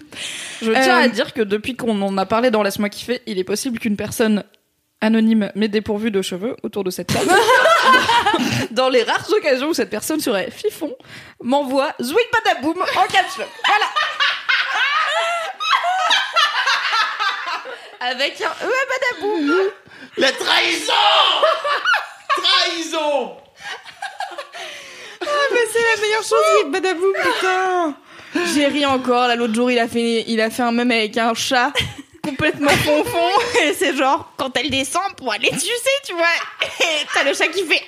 Je 0.63 0.71
tiens 0.71 1.01
Euh, 1.01 1.05
à 1.05 1.09
dire 1.09 1.33
que 1.33 1.43
depuis 1.43 1.75
qu'on 1.75 2.01
en 2.03 2.17
a 2.19 2.27
parlé 2.27 2.51
dans 2.51 2.63
Laisse-moi 2.63 2.89
kiffer, 2.89 3.21
il 3.27 3.39
est 3.39 3.45
possible 3.45 3.79
qu'une 3.79 3.97
personne 3.97 4.45
anonyme 5.01 5.51
mais 5.55 5.69
dépourvue 5.69 6.11
de 6.11 6.23
cheveux 6.23 6.57
autour 6.63 6.85
de 6.85 6.91
cette 6.91 7.09
table, 7.09 7.31
dans 8.71 8.89
les 8.89 9.03
rares 9.03 9.29
occasions 9.31 9.69
où 9.69 9.75
cette 9.75 9.91
personne 9.91 10.21
serait 10.21 10.51
fifon, 10.51 10.97
m'envoie 11.43 11.93
Zouik 12.01 12.27
Badaboum 12.33 12.81
en 12.81 13.07
catch. 13.07 13.37
Voilà. 13.37 13.87
Avec 18.01 18.41
un 18.41 18.67
ouais 18.67 19.21
badaboum. 19.21 19.71
La 20.19 20.33
trahison 20.33 20.93
Trahison 22.37 23.37
Mais 25.21 25.67
c'est 25.71 25.83
la 25.83 26.01
meilleure 26.01 26.23
chose, 26.23 26.71
Badaboum, 26.71 27.13
putain 27.13 27.95
J'ai 28.55 28.67
ri 28.67 28.87
encore, 28.87 29.29
là 29.29 29.37
l'autre 29.37 29.55
jour 29.55 29.71
il 29.71 29.79
a 29.79 29.89
fait, 29.89 30.25
il 30.27 30.41
a 30.41 30.49
fait 30.49 30.63
un 30.63 30.73
même 30.73 30.91
avec 30.91 31.19
un 31.19 31.35
chat 31.35 31.73
complètement 32.27 32.71
confond 32.85 33.41
et 33.63 33.75
c'est 33.75 33.97
genre 33.97 34.31
quand 34.37 34.57
elle 34.57 34.71
descend 34.71 35.15
pour 35.17 35.33
aller 35.33 35.51
sucer 35.51 35.97
tu 36.05 36.13
vois. 36.15 36.27
Et 36.81 37.07
t'as 37.15 37.25
le 37.25 37.35
chat 37.35 37.49
qui 37.49 37.65
fait 37.65 37.83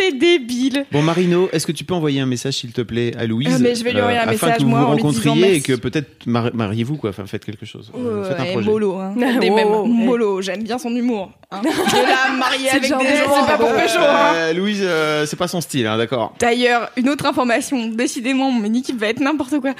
c'est 0.00 0.12
débile 0.12 0.86
Bon 0.92 1.02
Marino, 1.02 1.48
est-ce 1.52 1.66
que 1.66 1.72
tu 1.72 1.84
peux 1.84 1.94
envoyer 1.94 2.20
un 2.20 2.26
message 2.26 2.54
s'il 2.54 2.72
te 2.72 2.80
plaît 2.80 3.12
à 3.18 3.26
Louise 3.26 3.52
Ah, 3.54 3.58
mais 3.60 3.74
je 3.74 3.84
vais 3.84 3.92
lui 3.92 4.00
envoyer 4.00 4.18
un 4.18 4.22
afin 4.22 4.30
message, 4.32 4.56
que 4.58 4.62
vous 4.62 4.68
moi, 4.68 4.80
vous 4.80 4.86
rencontriez 4.86 5.56
et 5.56 5.60
que 5.60 5.74
peut-être 5.74 6.26
mar- 6.26 6.50
mariez-vous 6.54 6.96
quoi, 6.96 7.10
enfin 7.10 7.26
faites 7.26 7.44
quelque 7.44 7.66
chose. 7.66 7.90
Euh, 7.96 8.24
faites 8.24 8.40
un 8.40 8.44
projet. 8.52 8.70
mollo 8.70 8.96
hein. 8.98 9.14
Des 9.40 9.50
wow, 9.50 9.84
mollo 9.84 10.40
j'aime 10.42 10.62
bien 10.62 10.78
son 10.78 10.94
humour 10.94 11.30
hein. 11.50 11.60
la 11.64 12.32
marier 12.36 12.68
C'est 12.70 12.76
avec 12.76 12.82
des 12.82 12.88
de 12.88 12.92
gens 12.94 13.00
c'est 13.40 13.46
pas 13.46 13.56
pour 13.58 13.68
euh, 13.70 13.76
pécho 13.80 13.98
hein. 14.00 14.32
Euh, 14.34 14.52
Louise, 14.54 14.80
euh, 14.82 15.26
c'est 15.26 15.36
pas 15.36 15.48
son 15.48 15.60
style, 15.60 15.86
hein, 15.86 15.96
d'accord. 15.98 16.34
D'ailleurs, 16.40 16.90
une 16.96 17.08
autre 17.08 17.26
information, 17.26 17.88
décidément, 17.88 18.50
mon 18.50 18.72
équipe 18.74 18.98
va 18.98 19.08
être 19.08 19.20
n'importe 19.20 19.58
quoi. 19.60 19.72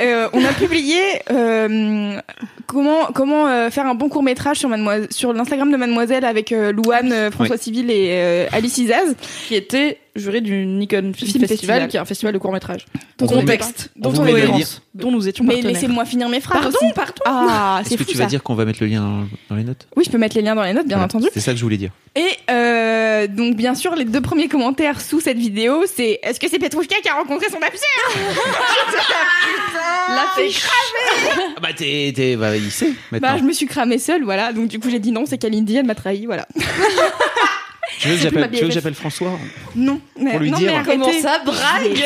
Euh, 0.00 0.28
on 0.32 0.44
a 0.44 0.52
publié 0.52 0.98
euh, 1.30 2.18
comment 2.66 3.06
comment 3.14 3.46
euh, 3.48 3.70
faire 3.70 3.86
un 3.86 3.94
bon 3.94 4.08
court 4.08 4.22
métrage 4.22 4.58
sur 4.58 4.70
sur 5.10 5.32
l'Instagram 5.32 5.70
de 5.70 5.76
Mademoiselle 5.76 6.24
avec 6.24 6.52
euh, 6.52 6.72
Louane, 6.72 7.12
euh, 7.12 7.30
François 7.30 7.56
Civil 7.56 7.90
et 7.90 8.10
euh, 8.12 8.46
Alice 8.52 8.78
Izaz. 8.78 9.14
qui 9.48 9.56
était 9.60 9.98
juré 10.16 10.40
du 10.40 10.66
Nikon 10.66 11.12
Film, 11.14 11.14
Film 11.14 11.46
Festival, 11.46 11.48
Festival. 11.48 11.88
qui 11.88 11.96
est 11.96 12.00
un 12.00 12.04
festival 12.04 12.34
de 12.34 12.38
court 12.38 12.52
métrage. 12.52 12.86
Contexte, 13.18 13.90
on 13.96 14.10
dont 14.10 14.22
on 14.22 14.26
est 14.26 14.80
dont 14.94 15.10
nous 15.12 15.28
étions 15.28 15.44
Mais 15.44 15.60
laissez-moi 15.60 16.04
finir 16.04 16.28
mes 16.28 16.40
phrases 16.40 16.62
Pardon, 16.62 16.78
aussi. 16.82 16.92
pardon. 16.94 17.22
Ah, 17.24 17.78
Est-ce 17.80 17.90
c'est 17.90 17.96
que 17.96 18.04
fou 18.04 18.10
tu 18.10 18.16
ça. 18.16 18.24
vas 18.24 18.28
dire 18.28 18.42
qu'on 18.42 18.54
va 18.54 18.64
mettre 18.64 18.78
le 18.82 18.88
lien 18.88 19.28
dans, 19.48 19.56
les 19.56 19.62
notes 19.62 19.86
Oui, 19.96 20.04
je 20.04 20.10
peux 20.10 20.18
mettre 20.18 20.36
les 20.36 20.42
liens 20.42 20.54
dans 20.54 20.64
les 20.64 20.72
notes, 20.72 20.86
bien 20.86 20.96
Voilà, 20.96 21.04
entendu. 21.06 21.28
C'est 21.32 21.40
ça 21.40 21.52
que 21.52 21.58
je 21.58 21.62
voulais 21.62 21.76
dire. 21.76 21.90
Et 22.16 22.28
euh, 22.50 23.28
donc, 23.28 23.54
bien 23.56 23.74
sûr, 23.74 23.94
les 23.94 24.04
deux 24.04 24.20
premiers 24.20 24.48
commentaires 24.48 25.00
sous 25.00 25.20
cette 25.20 25.38
vidéo, 25.38 25.84
c'est 25.86 26.18
Est-ce 26.22 26.40
que 26.40 26.48
c'est 26.48 26.58
Petrouchka 26.58 26.96
qui 27.02 27.08
a 27.08 27.14
rencontré 27.14 27.46
son 27.46 27.58
sœur 27.60 27.60
La 30.08 30.26
fait 30.34 30.50
Ah 31.56 31.60
bah 31.62 31.68
t'es, 31.76 32.12
t'es, 32.14 32.36
bah, 32.36 32.56
il 32.56 32.70
sait 32.70 32.92
maintenant. 33.12 33.28
Bah, 33.32 33.38
je 33.38 33.44
me 33.44 33.52
suis 33.52 33.66
cramée 33.66 33.98
seule, 33.98 34.24
voilà. 34.24 34.52
Donc, 34.52 34.68
du 34.68 34.80
coup, 34.80 34.90
j'ai 34.90 34.98
dit 34.98 35.12
non, 35.12 35.24
c'est 35.26 35.38
Kalindi, 35.38 35.76
elle 35.76 35.86
m'a 35.86 35.94
trahi, 35.94 36.26
voilà. 36.26 36.48
tu 37.98 38.08
veux 38.08 38.16
que 38.68 38.70
j'appelle, 38.70 38.94
François 38.94 39.38
Non, 39.74 40.00
mais, 40.18 40.30
Pour 40.32 40.40
lui 40.40 40.50
non, 40.50 40.58
dire. 40.58 40.70
mais 40.70 40.76
arrêtez. 40.76 40.98
Comment 40.98 41.20
ça 41.20 41.38
brague 41.44 41.94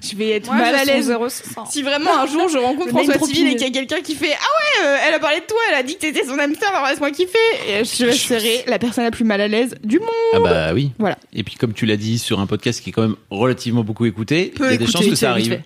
Je 0.00 0.14
vais 0.16 0.30
être 0.30 0.46
Moi, 0.46 0.56
mal 0.56 0.74
à 0.76 0.84
l'aise. 0.84 1.06
suis 1.06 1.50
0600. 1.52 1.66
Si 1.66 1.82
vraiment 1.82 2.20
un 2.20 2.26
jour 2.26 2.48
je 2.48 2.56
rencontre 2.56 2.90
François 2.90 3.18
Civil 3.18 3.48
et 3.48 3.56
qu'il 3.56 3.66
y 3.66 3.70
a 3.70 3.70
quelqu'un 3.72 4.00
qui 4.00 4.14
fait 4.14 4.32
Ah 4.32 4.44
ouais, 4.84 4.86
euh, 4.86 4.96
elle 5.08 5.14
a 5.14 5.18
parlé 5.18 5.40
de 5.40 5.44
toi, 5.46 5.58
elle 5.70 5.74
a 5.78 5.82
dit 5.82 5.96
que 5.96 6.00
t'étais 6.02 6.24
son 6.24 6.38
hamster, 6.38 6.72
alors 6.72 6.88
laisse-moi 6.88 7.10
kiffer. 7.10 7.36
Et 7.68 7.78
je 7.84 8.12
serai 8.12 8.62
la 8.68 8.78
personne 8.78 9.02
la 9.02 9.10
plus 9.10 9.24
mal 9.24 9.40
à 9.40 9.48
l'aise 9.48 9.74
du 9.82 9.98
monde. 9.98 10.08
Ah 10.34 10.38
bah 10.40 10.72
oui. 10.72 10.92
Voilà. 11.00 11.18
Et 11.32 11.42
puis 11.42 11.56
comme 11.56 11.72
tu 11.72 11.84
l'as 11.84 11.96
dit 11.96 12.20
sur 12.20 12.38
un 12.38 12.46
podcast 12.46 12.80
qui 12.80 12.90
est 12.90 12.92
quand 12.92 13.02
même 13.02 13.16
relativement 13.30 13.82
beaucoup 13.82 14.06
écouté, 14.06 14.52
Peu 14.54 14.66
il 14.66 14.70
y 14.70 14.74
a 14.74 14.76
des 14.76 14.86
chances 14.86 15.04
que 15.06 15.16
ça 15.16 15.32
arrive. 15.32 15.60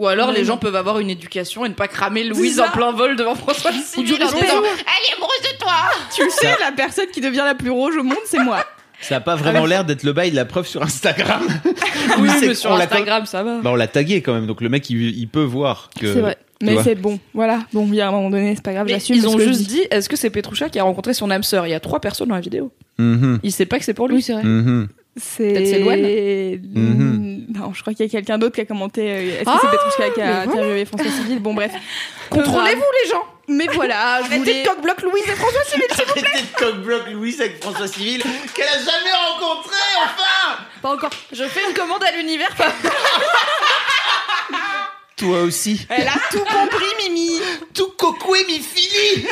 Ou 0.00 0.06
alors 0.08 0.32
les 0.32 0.44
gens 0.44 0.56
peuvent 0.56 0.76
avoir 0.76 0.98
une 0.98 1.10
éducation 1.10 1.66
et 1.66 1.68
ne 1.68 1.74
pas 1.74 1.86
cramer 1.86 2.24
Louise 2.24 2.58
en 2.58 2.70
plein 2.70 2.90
vol 2.90 3.16
devant 3.16 3.34
François 3.34 3.70
Civil. 3.72 4.06
du 4.06 4.14
Elle 4.14 4.22
est 4.22 4.26
amoureuse 4.30 5.42
de 5.52 5.58
toi 5.58 5.72
Tu 6.14 6.24
le 6.24 6.30
sais, 6.30 6.56
la 6.58 6.72
personne 6.72 7.06
qui 7.12 7.20
devient 7.20 7.42
la 7.44 7.54
plus 7.54 7.70
rouge 7.70 7.96
au 7.98 8.02
monde, 8.02 8.16
c'est 8.24 8.42
moi. 8.42 8.64
Ça 9.02 9.16
a 9.16 9.20
pas 9.20 9.34
vraiment 9.36 9.66
l'air 9.66 9.84
d'être 9.84 10.02
le 10.02 10.12
bail 10.12 10.30
de 10.30 10.36
la 10.36 10.44
preuve 10.44 10.66
sur 10.66 10.82
Instagram. 10.82 11.42
Oui, 12.18 12.28
c'est- 12.40 12.48
mais 12.48 12.54
sur 12.54 12.72
Instagram, 12.72 13.24
ça 13.26 13.42
va. 13.42 13.58
Bah, 13.60 13.70
on 13.72 13.76
l'a 13.76 13.86
tagué 13.86 14.20
quand 14.20 14.32
même, 14.34 14.46
donc 14.46 14.60
le 14.62 14.68
mec 14.68 14.88
il, 14.90 15.16
il 15.18 15.28
peut 15.28 15.42
voir 15.42 15.90
que. 15.98 16.12
C'est 16.12 16.20
vrai. 16.20 16.36
Mais 16.62 16.76
c'est 16.82 16.94
bon, 16.94 17.18
voilà. 17.32 17.60
Bon, 17.72 17.86
bien 17.86 18.06
à 18.06 18.08
un 18.08 18.12
moment 18.12 18.30
donné, 18.30 18.54
c'est 18.54 18.62
pas 18.64 18.72
grave, 18.72 18.88
j'assume. 18.88 19.16
ils 19.16 19.26
ont 19.28 19.38
juste 19.38 19.60
dis. 19.60 19.66
dit, 19.66 19.82
est-ce 19.90 20.08
que 20.10 20.16
c'est 20.16 20.28
Petroucha 20.28 20.68
qui 20.68 20.78
a 20.78 20.82
rencontré 20.82 21.14
son 21.14 21.30
âme 21.30 21.42
sœur? 21.42 21.66
Il 21.66 21.70
y 21.70 21.74
a 21.74 21.80
trois 21.80 22.00
personnes 22.00 22.28
dans 22.28 22.34
la 22.34 22.40
vidéo. 22.42 22.70
Mhm. 22.98 23.38
Il 23.42 23.52
sait 23.52 23.64
pas 23.64 23.78
que 23.78 23.84
c'est 23.84 23.94
pour 23.94 24.08
lui. 24.08 24.16
Oui, 24.16 24.22
c'est 24.22 24.32
vrai. 24.34 24.42
Mhm. 24.42 24.88
C'est. 25.16 26.60
Non, 26.62 27.72
je 27.74 27.80
crois 27.82 27.92
qu'il 27.94 28.06
y 28.06 28.08
a 28.08 28.10
quelqu'un 28.12 28.38
d'autre 28.38 28.54
qui 28.54 28.60
a 28.60 28.64
commenté. 28.64 29.02
euh, 29.10 29.40
Est-ce 29.40 29.44
que 29.44 29.50
Ah, 29.50 29.58
c'est 29.60 29.70
Petrouchka 29.70 30.10
qui 30.14 30.20
a 30.22 30.24
mais 30.24 30.32
voilà. 30.32 30.50
interviewé 30.52 30.84
François 30.84 31.10
Civil? 31.10 31.38
Bon, 31.40 31.52
bref. 31.54 31.72
Contrôlez-vous 32.30 32.84
les 33.04 33.10
gens 33.10 33.24
Mais 33.48 33.66
voilà, 33.66 34.20
je 34.20 34.26
Arrêtez 34.26 34.38
voulais. 34.38 34.62
de 34.62 34.68
coq-bloc 34.68 35.02
Louise 35.02 35.24
et 35.26 35.32
François 35.34 35.64
Civil 35.64 35.84
Arrêtez 35.90 36.20
de 36.22 36.56
coq-bloc 36.58 37.10
Louise 37.10 37.40
avec 37.40 37.60
François 37.60 37.88
Civil 37.88 38.22
qu'elle 38.54 38.68
a 38.68 38.78
jamais 38.78 39.12
rencontré 39.32 39.76
enfin 40.04 40.62
Pas 40.80 40.90
encore. 40.94 41.10
Je 41.32 41.44
fais 41.44 41.68
une 41.68 41.74
commande 41.74 42.04
à 42.04 42.12
l'univers. 42.16 42.54
Toi 45.16 45.42
aussi. 45.42 45.86
Elle 45.90 46.06
a 46.08 46.12
tout 46.30 46.38
compris, 46.44 46.86
Mimi. 47.02 47.40
Tout 47.74 47.90
cocoué 47.98 48.44
mi 48.46 48.60
fili 48.60 49.26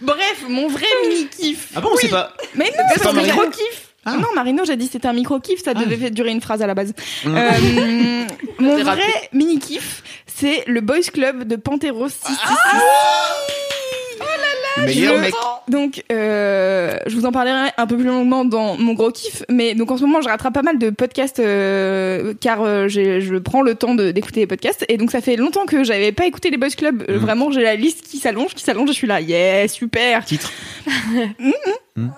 Bref, 0.00 0.44
mon 0.48 0.68
vrai 0.68 0.86
mini 1.02 1.26
kiff. 1.28 1.68
Ah 1.74 1.80
bon, 1.80 1.90
c'est 2.00 2.08
pas. 2.08 2.32
Mais 2.54 2.66
non, 2.76 2.84
C'est 2.94 3.04
Marino 3.12 3.22
micro 3.22 3.50
kiff. 3.50 3.85
Ah. 4.06 4.16
Non, 4.16 4.28
Marino, 4.34 4.64
j'ai 4.64 4.76
dit 4.76 4.86
c'était 4.90 5.08
un 5.08 5.12
micro 5.12 5.40
kiff, 5.40 5.62
ça 5.62 5.72
Ah. 5.74 5.84
devait 5.84 6.10
durer 6.10 6.30
une 6.30 6.40
phrase 6.40 6.62
à 6.62 6.66
la 6.66 6.74
base. 6.74 6.92
Mm. 7.24 7.36
Euh, 7.36 8.24
mon 8.60 8.72
vrai 8.74 8.82
rappelé. 8.84 9.04
mini 9.32 9.58
kiff, 9.58 10.02
c'est 10.26 10.64
le 10.66 10.80
boys 10.80 11.00
club 11.12 11.44
de 11.44 11.56
Panteros 11.56 12.08
666. 12.08 13.65
Le 14.78 14.84
meilleur 14.86 15.16
Je- 15.16 15.20
mec. 15.20 15.34
donc 15.68 16.04
euh, 16.12 16.96
je 17.06 17.14
vous 17.16 17.24
en 17.26 17.32
parlerai 17.32 17.70
un 17.76 17.86
peu 17.86 17.96
plus 17.96 18.06
longuement 18.06 18.44
dans 18.44 18.76
mon 18.76 18.92
gros 18.94 19.10
kiff, 19.10 19.42
mais 19.48 19.74
donc 19.74 19.90
en 19.90 19.96
ce 19.96 20.02
moment 20.02 20.20
je 20.20 20.28
rattrape 20.28 20.52
pas 20.54 20.62
mal 20.62 20.78
de 20.78 20.90
podcasts 20.90 21.40
euh, 21.40 22.34
car 22.40 22.62
euh, 22.62 22.88
je 22.88 23.38
prends 23.38 23.62
le 23.62 23.74
temps 23.74 23.94
d'écouter 23.94 24.40
les 24.40 24.46
podcasts 24.46 24.84
et 24.88 24.96
donc 24.96 25.10
ça 25.10 25.20
fait 25.20 25.36
longtemps 25.36 25.66
que 25.66 25.84
j'avais 25.84 26.12
pas 26.12 26.26
écouté 26.26 26.50
les 26.50 26.56
Boys 26.56 26.70
Club. 26.76 27.04
Euh, 27.08 27.16
Mhm. 27.16 27.22
Vraiment 27.22 27.50
j'ai 27.50 27.62
la 27.62 27.76
liste 27.76 28.02
qui 28.06 28.18
s'allonge, 28.18 28.54
qui 28.54 28.62
s'allonge, 28.62 28.88
je 28.88 28.94
suis 28.94 29.06
là, 29.06 29.20
yeah 29.20 29.66
super. 29.68 30.24
Titre. 30.24 30.52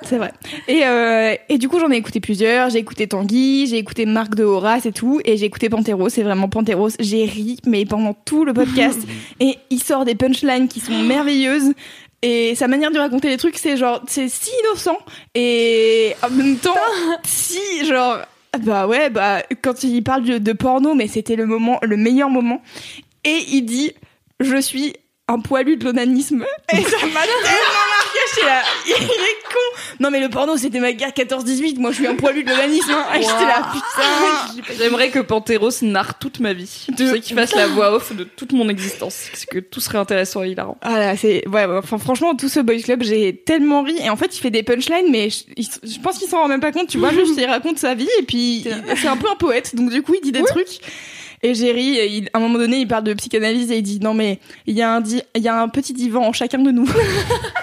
C'est 0.03 0.17
vrai. 0.19 0.33
Et, 0.67 0.85
euh, 0.85 1.35
et 1.49 1.57
du 1.57 1.69
coup, 1.69 1.79
j'en 1.79 1.91
ai 1.93 1.97
écouté 1.97 2.19
plusieurs. 2.19 2.69
J'ai 2.71 2.79
écouté 2.81 3.07
Tanguy, 3.07 3.69
j'ai 3.69 3.79
écouté 3.79 4.07
Marc 4.07 4.35
de 4.35 4.43
Horace 4.43 4.87
et 4.87 4.93
tout. 4.93 5.21
Et 5.25 5.37
j'ai 5.37 5.47
écouté 5.47 5.69
Panteros. 5.69 6.09
C'est 6.09 6.25
vraiment 6.25 6.49
Panteros. 6.49 6.89
J'ai 6.99 7.25
ri, 7.27 7.59
mais 7.65 7.85
pendant 7.85 8.13
tout 8.13 8.45
le 8.45 8.53
podcast. 8.53 8.99
et 9.39 9.57
il 9.71 9.81
sort 9.81 10.05
des 10.05 10.17
punchlines 10.17 10.67
qui 10.67 10.81
sont 10.81 10.99
merveilleuses. 11.05 11.75
Et 12.23 12.55
sa 12.55 12.67
manière 12.67 12.91
de 12.91 12.99
raconter 12.99 13.29
les 13.29 13.37
trucs, 13.37 13.59
c'est 13.59 13.77
genre, 13.77 14.03
c'est 14.09 14.29
si 14.29 14.51
innocent. 14.65 14.99
Et 15.35 16.15
en 16.23 16.31
même 16.31 16.57
temps, 16.57 16.75
si, 17.25 17.85
genre, 17.85 18.19
bah 18.61 18.87
ouais, 18.87 19.11
bah, 19.11 19.43
quand 19.63 19.83
il 19.85 20.03
parle 20.03 20.25
de, 20.25 20.39
de 20.39 20.53
porno, 20.53 20.95
mais 20.95 21.07
c'était 21.07 21.37
le 21.37 21.47
moment, 21.47 21.79
le 21.83 21.97
meilleur 21.97 22.29
moment. 22.29 22.61
Et 23.25 23.45
il 23.51 23.63
dit, 23.63 23.93
je 24.41 24.61
suis 24.61 24.95
un 25.29 25.41
poilu 25.41 25.77
de 25.77 25.85
l'onanisme. 25.85 26.45
Et 26.73 26.83
ça 26.83 27.07
m'a 27.07 27.21
tellement 27.43 27.88
j'étais 28.35 28.47
là, 28.47 28.63
il 28.87 28.93
est 28.93 29.43
con. 29.53 29.81
Non 30.01 30.11
mais 30.11 30.21
le 30.21 30.29
porno 30.29 30.57
c'était 30.57 30.81
ma 30.81 30.93
guerre 30.93 31.11
14-18, 31.11 31.79
moi 31.79 31.91
je 31.91 31.97
suis 31.97 32.07
un 32.07 32.15
poilu 32.15 32.45
de 32.45 32.51
l'onanisme. 32.51 32.91
Hein. 32.91 33.05
J'étais 33.15 33.47
là, 33.47 33.69
putain. 33.73 34.75
J'aimerais 34.79 35.11
que 35.11 35.19
Panteros 35.21 35.71
narre 35.83 36.19
toute 36.19 36.41
ma 36.41 36.53
vie. 36.53 36.87
De- 36.91 36.95
Tu 36.97 37.09
sais 37.09 37.21
qu'il 37.21 37.37
fasse 37.37 37.55
la 37.55 37.67
voix 37.67 37.93
off 37.95 38.15
de 38.15 38.25
toute 38.25 38.53
mon 38.53 38.69
existence. 38.69 39.27
Parce 39.31 39.45
que 39.47 39.59
tout 39.59 39.81
serait 39.81 39.99
intéressant 39.99 40.43
et 40.45 40.51
hilarant. 40.51 40.77
Ah 40.83 40.99
là, 40.99 41.17
c'est 41.17 41.47
ouais, 41.49 41.65
enfin 41.65 41.99
franchement 41.99 42.35
tout 42.35 42.49
ce 42.49 42.61
boys 42.61 42.79
club 42.83 43.03
j'ai 43.03 43.37
tellement 43.37 43.83
ri 43.83 43.97
et 44.03 44.11
en 44.11 44.17
fait 44.17 44.37
il 44.37 44.41
fait 44.41 44.51
des 44.51 44.63
punchlines 44.63 45.11
mais 45.11 45.29
je, 45.31 45.99
pense 46.03 46.19
qu'il 46.19 46.29
s'en 46.29 46.39
rend 46.39 46.49
même 46.49 46.61
pas 46.61 46.73
compte 46.73 46.89
tu 46.89 46.99
vois 46.99 47.13
juste 47.13 47.35
il 47.37 47.47
raconte 47.47 47.79
sa 47.79 47.95
vie 47.95 48.09
et 48.19 48.23
puis 48.23 48.65
c'est 48.97 49.09
un 49.09 49.17
peu 49.17 49.29
un 49.31 49.35
poète 49.37 49.75
donc 49.75 49.91
du 49.91 50.03
coup 50.03 50.15
il 50.15 50.21
dit 50.21 50.33
des 50.33 50.43
trucs 50.43 50.81
et 51.43 51.55
j'ai 51.55 51.73
ri 51.73 51.97
et 51.97 52.07
il- 52.09 52.29
à 52.33 52.39
un 52.39 52.41
moment 52.41 52.59
donné 52.59 52.79
il 52.79 52.89
parle 52.89 53.05
de 53.05 53.15
psychanalyse 53.15 53.71
et 53.71 53.77
il 53.79 53.83
dit 53.83 54.01
non 54.01 54.15
mais 54.15 54.41
il 54.67 54.75
y 54.77 54.83
a 54.83 54.93
un 54.93 55.01
di- 55.01 55.23
il 55.37 55.43
y 55.43 55.49
a 55.49 55.61
un 55.61 55.69
petit 55.69 55.93
divan 55.93 56.25
en 56.27 56.33
chacun 56.33 56.59
de 56.59 56.71
nous 56.71 56.89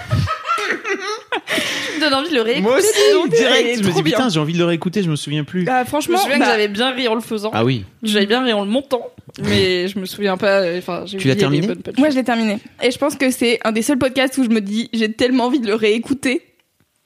me 1.96 2.00
donnes 2.02 2.14
envie 2.14 2.30
de 2.30 2.36
le 2.36 2.42
réécouter. 2.42 2.62
Moi 2.70 2.78
aussi, 2.78 3.14
donc, 3.14 3.30
direct. 3.30 3.80
Je 3.84 3.88
me 3.88 3.94
dis, 3.94 4.04
putain, 4.04 4.30
j'ai 4.30 4.40
envie 4.40 4.54
de 4.54 4.58
le 4.60 4.66
réécouter, 4.66 5.04
je 5.04 5.10
me 5.10 5.16
souviens 5.16 5.44
plus. 5.44 5.66
Ah, 5.68 5.78
Je 5.80 5.82
me 5.82 5.86
franchement 5.88 6.18
souviens 6.20 6.40
bah, 6.40 6.46
que 6.46 6.52
j'avais 6.52 6.68
bien 6.68 6.92
ri 6.92 7.08
en 7.08 7.16
le 7.16 7.22
faisant. 7.22 7.52
Ah 7.54 7.64
oui. 7.66 7.84
J'avais 8.04 8.26
bien 8.26 8.44
ri 8.44 8.54
en 8.54 8.64
le 8.64 8.70
montant. 8.72 9.12
Mais 9.44 9.88
je 9.90 10.00
me 10.00 10.06
souviens 10.06 10.38
pas. 10.38 10.64
Enfin, 10.78 11.04
j'ai 11.06 11.18
Tu 11.18 11.28
l'as 11.28 11.36
terminé. 11.36 11.68
Moi, 11.98 12.10
je 12.10 12.16
l'ai 12.16 12.24
terminé. 12.24 12.58
Et 12.84 12.92
je 12.92 12.98
pense 12.98 13.16
que 13.16 13.32
c'est 13.32 13.60
un 13.64 13.72
des 13.72 13.82
seuls 13.82 13.98
podcasts 13.98 14.38
où 14.38 14.44
je 14.44 14.50
me 14.50 14.62
dis, 14.62 14.90
j'ai 14.94 15.12
tellement 15.12 15.46
envie 15.46 15.60
de 15.60 15.68
le 15.68 15.76
réécouter. 15.76 16.42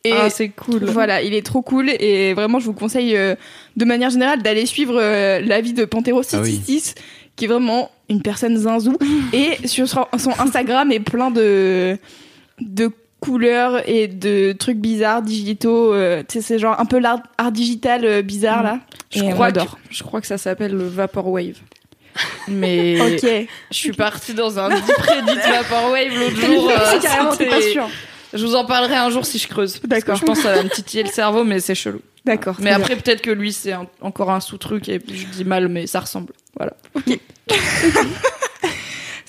Et 0.06 0.14
Ah, 0.14 0.30
c'est 0.30 0.48
cool. 0.50 0.86
voilà, 0.86 1.22
il 1.22 1.34
est 1.34 1.46
trop 1.46 1.62
cool. 1.62 1.90
Et 1.90 2.34
vraiment, 2.34 2.60
je 2.60 2.66
vous 2.66 2.74
conseille, 2.74 3.18
euh, 3.18 3.36
de 3.76 3.84
manière 3.86 4.10
générale, 4.10 4.42
d'aller 4.42 4.66
suivre 4.66 4.96
euh, 4.98 5.42
la 5.42 5.60
vie 5.60 5.74
de 5.74 5.84
Pantero 5.84 6.22
Ah 6.32 6.40
oui. 6.42 6.52
666, 6.52 6.96
qui 7.36 7.46
est 7.46 7.48
vraiment 7.50 7.92
une 8.08 8.22
personne 8.22 8.56
zinzou. 8.58 8.98
et 9.34 9.68
sur 9.68 9.88
son 9.90 10.06
son 10.18 10.32
Instagram 10.40 10.92
est 10.94 11.02
plein 11.02 11.32
de, 11.32 11.98
de 12.62 12.92
couleurs 13.20 13.88
et 13.90 14.08
de 14.08 14.54
trucs 14.54 14.78
bizarres, 14.78 15.22
digitaux. 15.22 15.94
euh, 15.94 16.24
tu 16.28 16.36
sais, 16.40 16.42
c'est 16.42 16.60
genre 16.60 16.80
un 16.80 16.86
peu 16.86 17.00
l'art 17.00 17.22
art 17.38 17.52
digital 17.52 18.06
euh, 18.06 18.22
bizarre, 18.22 18.64
là. 18.64 18.80
Je 19.12 19.24
Et 19.24 19.30
crois, 19.32 19.52
que, 19.52 19.60
je 19.90 20.04
crois 20.04 20.22
que 20.22 20.28
ça 20.28 20.38
s'appelle 20.38 20.72
le 20.74 20.88
Vaporwave. 20.88 21.58
Mais 22.48 23.00
Ok. 23.00 23.48
je 23.72 23.76
suis 23.78 23.92
partie 23.94 24.34
dans 24.34 24.58
un 24.60 24.70
deep 24.70 24.84
Reddit 24.98 25.36
Vaporwave 25.36 26.18
l'autre 26.20 26.36
jour. 26.46 26.70
euh, 26.70 27.00
carrément, 27.00 27.36
pas 27.36 27.62
sûr. 27.62 27.88
Je 28.34 28.46
vous 28.46 28.56
en 28.56 28.66
parlerai 28.66 28.96
un 28.96 29.10
jour 29.10 29.26
si 29.26 29.40
je 29.40 29.48
creuse. 29.48 29.80
D'accord. 29.86 30.16
je 30.16 30.24
pense 30.26 30.38
que 30.38 30.44
ça 30.44 30.54
va 30.56 30.64
me 30.64 30.70
titiller 30.70 31.04
le 31.04 31.10
cerveau, 31.10 31.44
mais 31.44 31.60
c'est 31.60 31.76
chelou. 31.76 32.02
D'accord. 32.26 32.58
Mais 32.60 32.70
après, 32.72 32.96
peut-être 32.96 33.22
que 33.22 33.32
lui, 33.32 33.52
c'est 33.54 33.74
encore 34.02 34.30
un 34.32 34.40
sous-truc 34.40 34.88
et 34.90 35.00
je 35.08 35.26
dis 35.26 35.46
mal, 35.46 35.68
mais 35.68 35.88
ça 35.88 36.00
ressemble. 36.02 36.34
Voilà. 36.58 36.74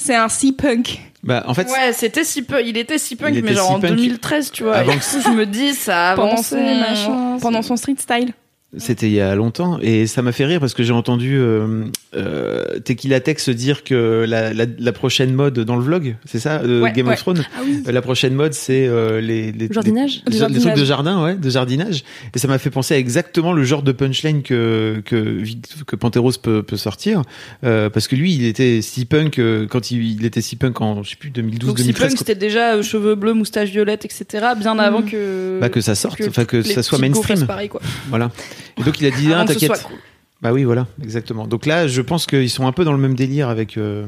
C'est 0.02 0.14
un 0.16 0.28
sea 0.30 0.52
punk. 0.52 1.00
Bah, 1.22 1.44
en 1.46 1.52
fait, 1.52 1.68
Ouais, 1.70 1.92
c'était 1.92 2.24
si 2.24 2.40
peu, 2.42 2.64
il 2.64 2.78
était 2.78 2.96
si 2.96 3.14
punk, 3.14 3.34
mais 3.42 3.52
genre 3.52 3.66
si 3.68 3.72
en 3.74 3.80
punk 3.80 3.90
2013, 3.96 4.50
tu 4.50 4.62
vois. 4.62 4.76
avant 4.78 4.92
que- 4.94 5.00
je 5.24 5.28
me 5.30 5.44
dis, 5.44 5.74
ça 5.74 6.12
a 6.12 6.14
Pendant 6.16 6.32
avancé, 6.32 6.56
son, 6.56 6.74
machin. 6.80 7.38
pendant 7.42 7.60
son 7.62 7.76
street 7.76 7.96
style. 7.98 8.32
C'était 8.78 9.08
il 9.08 9.14
y 9.14 9.20
a 9.20 9.34
longtemps 9.34 9.80
et 9.82 10.06
ça 10.06 10.22
m'a 10.22 10.30
fait 10.30 10.44
rire 10.44 10.60
parce 10.60 10.74
que 10.74 10.84
j'ai 10.84 10.92
entendu 10.92 11.36
euh, 11.36 11.86
euh, 12.14 12.78
Tequila 12.84 13.18
se 13.36 13.50
dire 13.50 13.82
que 13.82 14.24
la, 14.28 14.52
la, 14.54 14.64
la 14.78 14.92
prochaine 14.92 15.34
mode 15.34 15.58
dans 15.58 15.74
le 15.74 15.82
vlog, 15.82 16.14
c'est 16.24 16.38
ça, 16.38 16.60
euh, 16.62 16.80
Ouais, 16.82 16.92
Game 16.92 17.08
ouais. 17.08 17.14
of 17.14 17.18
Thrones. 17.20 17.44
Ah 17.56 17.62
oui. 17.64 17.82
Euh, 17.88 17.90
La 17.90 18.00
prochaine 18.00 18.32
mode, 18.34 18.52
c'est 18.54 18.86
euh, 18.86 19.20
les, 19.20 19.50
les, 19.50 19.68
Jardinage 19.72 20.22
les, 20.28 20.38
Le 20.38 20.46
les 20.46 20.60
trucs 20.60 20.74
de 20.74 20.84
jardinage. 20.84 20.84
jardin, 20.86 21.24
ouais, 21.24 21.34
de 21.34 21.50
jardinage. 21.50 22.04
Et 22.32 22.38
ça 22.38 22.46
m'a 22.46 22.58
fait 22.58 22.70
penser 22.70 22.94
à 22.94 22.98
exactement 22.98 23.52
le 23.52 23.64
genre 23.64 23.82
de 23.82 23.90
punchline 23.90 24.42
que 24.42 25.02
que 25.04 25.42
que 25.86 25.96
Panteros 25.96 26.32
peut, 26.40 26.62
peut 26.62 26.76
sortir, 26.76 27.22
euh, 27.64 27.90
parce 27.90 28.06
que 28.06 28.14
lui, 28.14 28.34
il 28.34 28.44
était 28.44 28.82
si 28.82 29.04
punk 29.04 29.40
euh, 29.40 29.66
quand 29.68 29.90
il, 29.90 30.12
il 30.20 30.24
était 30.24 30.42
si 30.42 30.54
punk 30.54 30.80
en 30.80 31.02
je 31.02 31.10
sais 31.10 31.16
plus 31.16 31.30
2012, 31.30 31.68
Donc, 31.70 31.78
si 31.78 31.84
2013, 31.86 32.08
punk, 32.10 32.18
c'était 32.18 32.34
déjà 32.36 32.80
cheveux 32.82 33.16
bleus, 33.16 33.34
moustache 33.34 33.70
violette, 33.70 34.04
etc. 34.04 34.46
Bien 34.56 34.78
avant 34.78 35.00
Mhm. 35.00 35.10
que. 35.10 35.58
bah, 35.60 35.68
que 35.70 35.80
ça 35.80 35.96
sorte, 35.96 36.20
enfin 36.28 36.44
que 36.44 36.58
les 36.58 36.62
ça 36.62 36.84
soit 36.84 36.98
mainstream, 36.98 37.46
pareil, 37.46 37.68
quoi. 37.68 37.80
voilà. 38.10 38.30
Et 38.78 38.82
donc 38.82 39.00
il 39.00 39.06
a 39.06 39.10
dit 39.10 39.32
ah, 39.34 39.44
t'inquiète. 39.44 39.82
cool. 39.84 39.96
Bah 40.42 40.52
oui, 40.52 40.64
voilà, 40.64 40.86
exactement. 41.02 41.46
Donc 41.46 41.66
là, 41.66 41.86
je 41.86 42.00
pense 42.00 42.26
qu'ils 42.26 42.48
sont 42.48 42.66
un 42.66 42.72
peu 42.72 42.82
dans 42.84 42.92
le 42.92 42.98
même 42.98 43.14
délire 43.14 43.50
avec. 43.50 43.76
euh, 43.76 44.06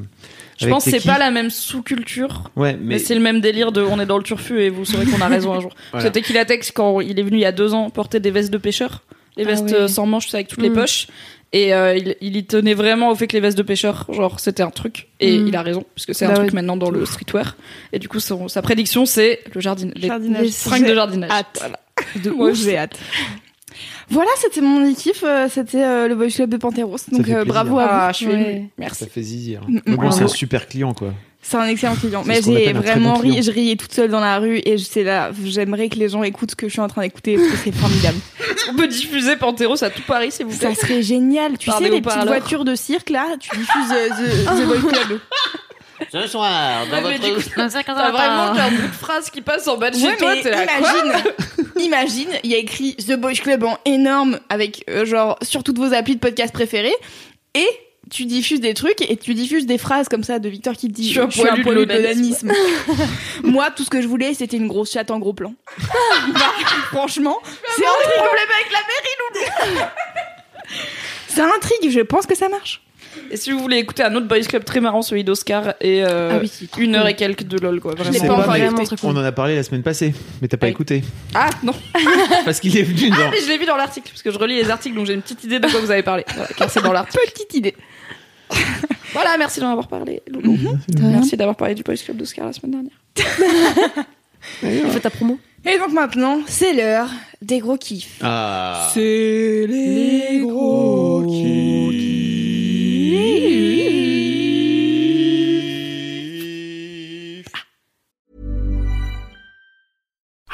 Je 0.59 0.65
avec 0.65 0.73
pense 0.75 0.85
que 0.87 0.91
c'est 0.91 1.05
pas 1.05 1.19
la 1.19 1.31
même 1.31 1.51
sous-culture. 1.51 2.51
Ouais, 2.57 2.73
Mais, 2.73 2.95
mais, 2.95 2.99
c'est 2.99 3.15
le 3.15 3.21
même 3.21 3.41
délire 3.43 3.71
de 3.71 3.83
on 3.83 4.01
est 4.01 4.07
dans 4.07 4.17
le 4.17 4.23
turfu 4.25 4.61
et 4.63 4.71
vous 4.71 4.87
saurez 4.87 5.05
qu'on 5.05 5.21
a 5.21 5.29
raison 5.29 5.53
un 5.53 5.61
jour. 5.61 5.75
Voilà. 5.93 6.07
C'était 6.07 6.23
qu'il 6.23 6.39
a 6.39 6.45
texte 6.47 6.73
quand 6.75 7.01
il 7.01 7.19
est 7.19 7.23
venu 7.23 7.37
il 7.37 7.43
y 7.43 7.45
a 7.45 7.53
deux 7.53 7.75
ans 7.75 7.91
porter 7.91 8.19
des 8.19 8.31
vestes 8.31 8.51
de 8.51 8.57
pêcheur, 8.59 9.03
les 9.37 9.45
Ah 9.45 9.49
vestes 9.49 9.73
euh, 9.75 9.89
sans 9.89 10.07
manches 10.07 10.33
avec 10.35 10.49
toutes 10.49 10.63
les 10.63 10.71
Mm. 10.71 10.75
poches. 10.75 11.07
Et 11.55 11.75
euh, 11.75 11.95
il, 11.99 12.17
il 12.23 12.35
y 12.35 12.45
tenait 12.47 12.73
vraiment 12.73 13.11
au 13.11 13.15
fait 13.15 13.27
que 13.27 13.35
les 13.35 13.41
vestes 13.41 13.59
de 13.59 13.63
pêcheur, 13.63 14.07
genre 14.11 14.41
c'était 14.41 14.63
un 14.63 14.71
truc. 14.71 15.09
Et 15.21 15.37
Mm. 15.37 15.49
il 15.49 15.57
a 15.57 15.61
raison, 15.61 15.85
puisque 15.95 16.15
c'est 16.15 16.25
Bah 16.25 16.31
un 16.33 16.35
truc 16.37 16.47
ouais. 16.49 16.55
maintenant 16.55 16.79
dans 16.79 16.91
le 16.91 17.05
streetwear. 17.05 17.57
Et 17.93 17.99
du 17.99 18.09
coup, 18.09 18.21
son- 18.21 18.49
sa 18.49 18.63
prédiction 18.63 19.05
c'est 19.05 19.41
le 19.55 19.61
jardin, 19.61 19.91
les 19.95 20.09
Jardinage. 20.09 20.49
fringues 20.53 20.89
de 20.89 20.95
jardinage. 20.95 21.31
hâte. 21.31 21.59
Voilà. 21.59 21.79
De 22.25 22.31
Moi 22.31 22.55
j'ai 22.55 22.79
hâte. 22.79 22.99
Voilà, 24.11 24.31
c'était 24.39 24.61
mon 24.61 24.93
kiff, 24.95 25.23
euh, 25.25 25.49
c'était 25.49 25.83
euh, 25.83 26.09
le 26.09 26.15
Boys 26.15 26.29
Club 26.29 26.51
de 26.51 26.57
Panteros. 26.57 26.97
Donc 27.11 27.29
euh, 27.29 27.45
bravo 27.45 27.79
à 27.79 27.85
vous. 27.85 27.91
Ah, 27.93 28.11
je 28.13 28.17
suis 28.17 28.27
Ouais. 28.27 28.69
Merci. 28.79 29.05
ça 29.05 29.07
fait 29.07 29.23
zizir. 29.23 29.63
Mm, 29.69 29.81
Mais 29.87 29.97
bon, 29.97 30.09
mm. 30.09 30.13
c'est 30.13 30.25
un 30.25 30.29
super 30.29 30.67
client, 30.67 30.95
quoi. 30.95 31.13
C'est 31.45 31.57
un 31.57 31.67
excellent 31.67 31.97
client. 31.97 32.23
C'est 32.25 32.29
Mais 32.29 32.41
j'ai 32.43 32.73
vraiment 32.73 33.15
bon 33.15 33.21
ri, 33.21 33.43
je 33.43 33.51
riais 33.51 33.75
toute 33.75 33.93
seule 33.93 34.11
dans 34.11 34.21
la 34.21 34.39
rue 34.39 34.61
et 34.65 34.79
j'étais 34.79 35.03
là, 35.03 35.33
j'aimerais 35.45 35.89
que 35.89 35.97
les 35.97 36.09
gens 36.09 36.23
écoutent 36.23 36.53
ce 36.53 36.57
que 36.57 36.69
je 36.69 36.73
suis 36.73 36.81
en 36.81 36.87
train 36.87 37.03
d'écouter 37.03 37.37
parce 37.37 37.49
que 37.49 37.57
c'est 37.57 37.73
formidable. 37.73 38.19
On 38.71 38.77
peut 38.77 38.87
diffuser 38.87 39.35
Panteros 39.37 39.83
à 39.83 39.91
tout 39.91 40.03
Paris, 40.07 40.31
s'il 40.31 40.47
vous 40.47 40.57
plaît. 40.57 40.75
Ça 40.75 40.81
serait 40.81 41.03
génial. 41.03 41.59
Tu 41.59 41.69
sais, 41.71 41.79
des 41.81 41.91
les 41.91 42.01
petites 42.01 42.27
voitures 42.27 42.65
de 42.65 42.77
cirque 42.77 43.11
là, 43.11 43.27
tu 43.41 43.51
diffuses 43.57 43.89
The, 43.89 44.45
The 44.47 44.67
Boys 44.67 44.93
Club. 44.93 45.21
Ce 46.11 46.27
soir, 46.27 46.87
dans 46.87 46.97
Ouais, 46.97 47.03
mais 47.03 47.19
votre... 47.19 47.39
du 47.39 47.45
coup, 47.45 47.51
T'as 47.57 48.11
vraiment 48.11 48.55
qu'un 48.55 48.71
bout 48.71 48.89
de 48.89 48.93
phrase 48.95 49.31
qui 49.31 49.43
passe 49.43 49.69
en 49.69 49.77
bas 49.77 49.91
de 49.91 49.97
chez 49.97 50.07
Ouais, 50.07 50.17
toi, 50.17 50.35
t'es 50.43 50.51
là, 50.51 50.67
quoi 50.67 50.77
imagine, 50.77 51.23
imagine, 51.79 52.29
il 52.43 52.51
y 52.51 52.55
a 52.55 52.59
écrit 52.59 52.97
The 52.97 53.13
Boys 53.17 53.35
Club 53.35 53.65
en 53.65 53.79
énorme 53.85 54.41
avec 54.49 54.85
euh, 54.89 55.05
genre 55.05 55.39
sur 55.43 55.63
toutes 55.63 55.79
vos 55.79 55.93
applis 55.93 56.15
de 56.15 56.21
podcast 56.21 56.53
préférés 56.53 56.95
et 57.55 57.67
tu 58.11 58.25
diffuses 58.27 58.61
des 58.61 58.75
trucs 58.75 59.01
et 59.09 59.17
tu 59.17 59.35
diffuses 59.35 59.67
des 59.67 59.79
phrases 59.79 60.09
comme 60.09 60.25
ça 60.25 60.39
de 60.39 60.49
Victor 60.49 60.75
qui 60.75 60.89
te 60.89 60.93
dit 60.93 61.13
Je 61.13 61.21
suis 61.31 61.49
un 61.49 61.57
poilu 61.63 61.63
poilu 61.63 61.87
de. 61.87 63.47
Moi, 63.47 63.71
tout 63.71 63.85
ce 63.85 63.91
que 63.91 64.03
je 64.03 64.09
voulais, 64.09 64.35
c'était 64.35 64.57
une 64.57 64.69
grosse 64.69 64.93
chatte 64.93 65.11
en 65.11 65.19
gros 65.19 65.33
plan. 65.33 65.55
Bah, 66.35 66.41
franchement, 66.91 67.39
c'est 67.77 67.85
un 67.87 68.23
problème 68.23 68.49
avec 68.55 68.73
la 68.73 68.79
mairie, 68.79 69.89
Ça 71.29 71.47
intrigue, 71.57 71.91
je 71.91 72.01
pense 72.01 72.27
que 72.27 72.35
ça 72.37 72.49
marche. 72.49 72.83
Et 73.31 73.37
si 73.37 73.51
vous 73.51 73.59
voulez 73.59 73.79
écouter 73.79 74.03
un 74.03 74.15
autre 74.15 74.27
Boys 74.27 74.41
Club 74.41 74.65
très 74.65 74.81
marrant, 74.81 75.03
celui 75.03 75.25
d'Oscar, 75.25 75.75
et 75.81 76.05
euh, 76.05 76.31
Ah 76.35 76.39
oui, 76.41 76.51
une 76.79 76.95
heure 76.95 77.03
cool. 77.03 77.11
et 77.11 77.15
quelques 77.15 77.45
de 77.45 77.59
LOL, 77.59 77.81
quoi. 77.81 77.95
Vraiment. 77.95 78.13
sais 78.13 78.27
pas 78.27 78.35
Vraiment 78.37 78.83
On 79.03 79.17
en 79.17 79.25
a 79.25 79.33
parlé 79.33 79.57
la 79.57 79.63
semaine 79.63 79.83
passée, 79.83 80.15
mais 80.41 80.49
t'as 80.49 80.57
pas 80.57 80.67
Ah. 80.67 80.71
écouté. 80.71 81.03
Ah, 81.35 81.51
non. 81.63 81.73
Parce 82.45 82.61
qu'il 82.61 82.77
est 82.77 82.83
venu 82.83 83.11
dans. 83.11 83.17
Ah, 83.19 83.29
mais 83.31 83.41
je 83.41 83.49
l'ai 83.49 83.59
vu 83.59 83.65
dans 83.67 83.77
l'article, 83.77 84.09
parce 84.11 84.23
que 84.23 84.31
je 84.31 84.39
relis 84.39 84.57
les 84.57 84.71
articles, 84.71 84.95
donc 84.97 85.07
j'ai 85.07 85.15
une 85.15 85.23
petite 85.23 85.45
idée 85.45 85.59
de 85.61 85.67
quoi 85.69 85.81
vous 85.81 85.91
avez 85.91 86.03
parlé. 86.03 86.25
Voilà, 86.35 86.49
car 86.57 86.71
c'est 86.71 86.83
dans 86.83 86.93
l'article. 86.93 87.23
Petite 87.33 87.55
idée. 87.55 87.75
Voilà, 89.15 89.37
merci 89.37 89.61
d'en 89.61 89.71
avoir 89.71 89.89
parlé, 89.89 90.23
Loulou. 90.27 90.57
Merci 90.99 91.37
d'avoir 91.37 91.55
parlé 91.55 91.75
du 91.75 91.83
Boys 91.83 91.97
Club 91.97 92.17
d'Oscar 92.17 92.47
la 92.47 92.53
semaine 92.55 92.71
dernière. 92.73 94.07
Fais 94.91 95.01
ta 95.01 95.11
promo. 95.11 95.39
Et 95.71 95.79
donc 95.79 95.93
maintenant, 95.93 96.41
c'est 96.47 96.73
l'heure 96.73 97.09
des 97.43 97.59
gros 97.59 97.77
kiffs. 97.77 98.19
Ah. 98.23 98.91
C'est 98.95 99.67
les 99.69 100.41
gros 100.41 101.23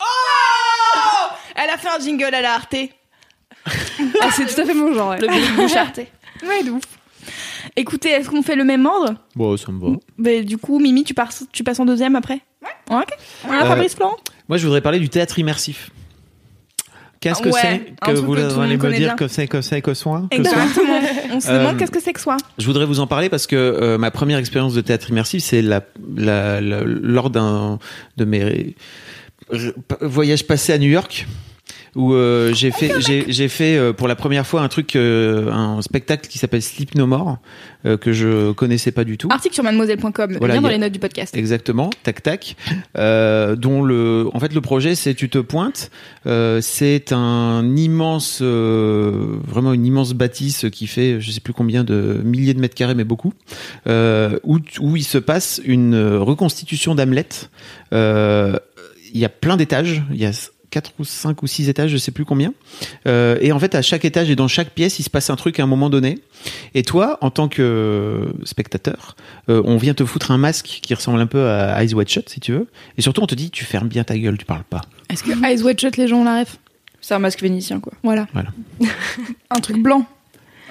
Oh 0.00 1.28
Elle 1.56 1.70
a 1.70 1.76
fait 1.78 1.88
un 1.88 1.98
jingle 2.02 2.34
à 2.34 2.40
la 2.40 2.54
Arte. 2.54 2.76
Ah, 3.66 4.28
c'est 4.34 4.46
tout 4.52 4.60
à 4.60 4.64
fait 4.64 4.74
mon 4.74 4.92
genre. 4.94 5.10
ouais. 5.10 5.20
Le 5.20 5.26
bruit 5.26 5.40
de 5.40 5.56
bouche 5.56 5.76
Arte. 5.76 6.00
Ouais, 6.42 6.62
de 6.64 6.70
ouf. 6.70 6.82
Écoutez, 7.76 8.10
est-ce 8.10 8.28
qu'on 8.30 8.42
fait 8.42 8.56
le 8.56 8.64
même 8.64 8.86
ordre? 8.86 9.14
Bon, 9.36 9.56
ça 9.56 9.70
me 9.70 9.80
va. 9.80 9.96
Ben, 10.18 10.44
Du 10.44 10.56
coup, 10.58 10.78
Mimi, 10.78 11.04
tu, 11.04 11.12
pars, 11.14 11.30
tu 11.52 11.62
passes 11.62 11.78
en 11.78 11.84
deuxième 11.84 12.16
après? 12.16 12.40
Ouais. 12.62 12.96
Ok. 12.96 13.08
Voilà, 13.44 13.64
Euh, 13.64 13.68
Fabrice 13.68 13.94
Florent 13.94 14.16
Moi, 14.48 14.56
je 14.58 14.64
voudrais 14.64 14.80
parler 14.80 14.98
du 14.98 15.08
théâtre 15.10 15.38
immersif. 15.38 15.90
Qu'est-ce 17.20 17.42
que 17.42 17.50
Ouais, 17.50 17.60
c'est 17.62 17.94
que 18.02 18.12
vous 18.18 18.32
allez 18.34 18.78
me 18.78 18.90
dire 18.92 18.98
bien. 18.98 19.14
que 19.16 19.28
c'est 19.28 19.46
que 19.46 19.60
c'est 19.60 19.82
que 19.82 19.92
soit? 19.92 20.22
Que 20.30 20.36
soit 20.42 20.52
Exactement. 20.56 21.00
On 21.32 21.40
se 21.40 21.48
demande 21.52 21.74
Euh, 21.74 21.78
qu'est-ce 21.78 21.90
que 21.90 22.00
c'est 22.00 22.14
que 22.14 22.20
soi. 22.20 22.38
Je 22.56 22.64
voudrais 22.64 22.86
vous 22.86 22.98
en 23.00 23.06
parler 23.06 23.28
parce 23.28 23.46
que 23.46 23.56
euh, 23.56 23.98
ma 23.98 24.10
première 24.10 24.38
expérience 24.38 24.72
de 24.72 24.80
théâtre 24.80 25.10
immersif, 25.10 25.42
c'est 25.44 25.60
la, 25.60 25.82
la, 26.16 26.62
la- 26.62 26.80
lors 26.82 27.28
d'un 27.28 27.78
de 28.16 28.24
mes 28.24 28.74
voyages 30.00 30.46
passés 30.46 30.72
à 30.72 30.78
New 30.78 30.90
York 30.90 31.26
où 31.96 32.14
euh, 32.14 32.52
j'ai 32.54 32.70
fait 32.70 32.92
j'ai 33.00 33.24
j'ai 33.32 33.48
fait 33.48 33.76
euh, 33.76 33.92
pour 33.92 34.06
la 34.06 34.14
première 34.14 34.46
fois 34.46 34.62
un 34.62 34.68
truc 34.68 34.94
euh, 34.94 35.50
un 35.50 35.82
spectacle 35.82 36.28
qui 36.28 36.38
s'appelle 36.38 36.62
Sleep 36.62 36.94
No 36.94 37.06
More 37.06 37.38
euh, 37.86 37.96
que 37.96 38.12
je 38.12 38.52
connaissais 38.52 38.92
pas 38.92 39.04
du 39.04 39.16
tout. 39.16 39.28
Article 39.30 39.54
sur 39.54 39.64
mademoiselle.com, 39.64 40.36
Voilà, 40.38 40.56
y 40.56 40.60
dans 40.60 40.68
les 40.68 40.76
notes 40.76 40.92
du 40.92 40.98
podcast. 40.98 41.34
Exactement, 41.34 41.88
tac 42.02 42.22
tac. 42.22 42.56
Euh, 42.98 43.56
dont 43.56 43.82
le, 43.82 44.28
en 44.34 44.40
fait, 44.40 44.52
le 44.52 44.60
projet, 44.60 44.94
c'est 44.94 45.14
tu 45.14 45.30
te 45.30 45.38
pointes. 45.38 45.90
Euh, 46.26 46.60
c'est 46.60 47.12
un 47.12 47.74
immense, 47.76 48.40
euh, 48.42 49.38
vraiment 49.46 49.72
une 49.72 49.86
immense 49.86 50.12
bâtisse 50.12 50.66
qui 50.70 50.86
fait, 50.86 51.20
je 51.20 51.30
sais 51.30 51.40
plus 51.40 51.54
combien 51.54 51.82
de 51.82 52.20
milliers 52.22 52.52
de 52.52 52.60
mètres 52.60 52.74
carrés, 52.74 52.94
mais 52.94 53.04
beaucoup, 53.04 53.32
euh, 53.86 54.38
où 54.44 54.58
où 54.80 54.96
il 54.96 55.04
se 55.04 55.18
passe 55.18 55.60
une 55.64 55.96
reconstitution 56.16 56.94
d'Hamlet. 56.94 57.28
Il 59.12 59.20
y 59.20 59.24
a 59.24 59.28
plein 59.28 59.56
d'étages. 59.56 60.02
Il 60.10 60.18
y 60.18 60.26
a 60.26 60.32
quatre 60.70 60.92
ou 60.98 61.04
cinq 61.04 61.42
ou 61.42 61.46
six 61.46 61.68
étages, 61.68 61.90
je 61.90 61.96
sais 61.96 62.12
plus 62.12 62.24
combien. 62.24 62.54
Euh, 63.06 63.36
et 63.40 63.52
en 63.52 63.58
fait, 63.58 63.74
à 63.74 63.82
chaque 63.82 64.04
étage 64.04 64.30
et 64.30 64.36
dans 64.36 64.48
chaque 64.48 64.70
pièce, 64.70 64.98
il 64.98 65.02
se 65.02 65.10
passe 65.10 65.28
un 65.28 65.36
truc 65.36 65.60
à 65.60 65.64
un 65.64 65.66
moment 65.66 65.90
donné. 65.90 66.20
Et 66.74 66.82
toi, 66.82 67.18
en 67.20 67.30
tant 67.30 67.48
que 67.48 68.32
spectateur, 68.44 69.16
euh, 69.48 69.62
on 69.64 69.76
vient 69.76 69.94
te 69.94 70.04
foutre 70.04 70.30
un 70.30 70.38
masque 70.38 70.78
qui 70.82 70.94
ressemble 70.94 71.20
un 71.20 71.26
peu 71.26 71.48
à 71.48 71.82
Eyes 71.82 71.94
Wide 71.94 72.08
Shut, 72.08 72.28
si 72.28 72.40
tu 72.40 72.52
veux. 72.52 72.68
Et 72.96 73.02
surtout, 73.02 73.22
on 73.22 73.26
te 73.26 73.34
dit, 73.34 73.50
tu 73.50 73.64
fermes 73.64 73.88
bien 73.88 74.04
ta 74.04 74.16
gueule, 74.16 74.38
tu 74.38 74.44
parles 74.44 74.64
pas. 74.64 74.82
Est-ce 75.08 75.24
que 75.24 75.32
Eyes 75.44 75.62
Wide 75.62 75.80
Shut, 75.80 75.96
les 75.96 76.08
gens 76.08 76.18
ont 76.18 76.24
la 76.24 76.40
ref? 76.40 76.58
C'est 77.00 77.14
un 77.14 77.18
masque 77.18 77.42
vénitien, 77.42 77.80
quoi. 77.80 77.92
Voilà. 78.02 78.28
Voilà. 78.32 78.50
un 79.50 79.60
truc 79.60 79.82
blanc. 79.82 80.06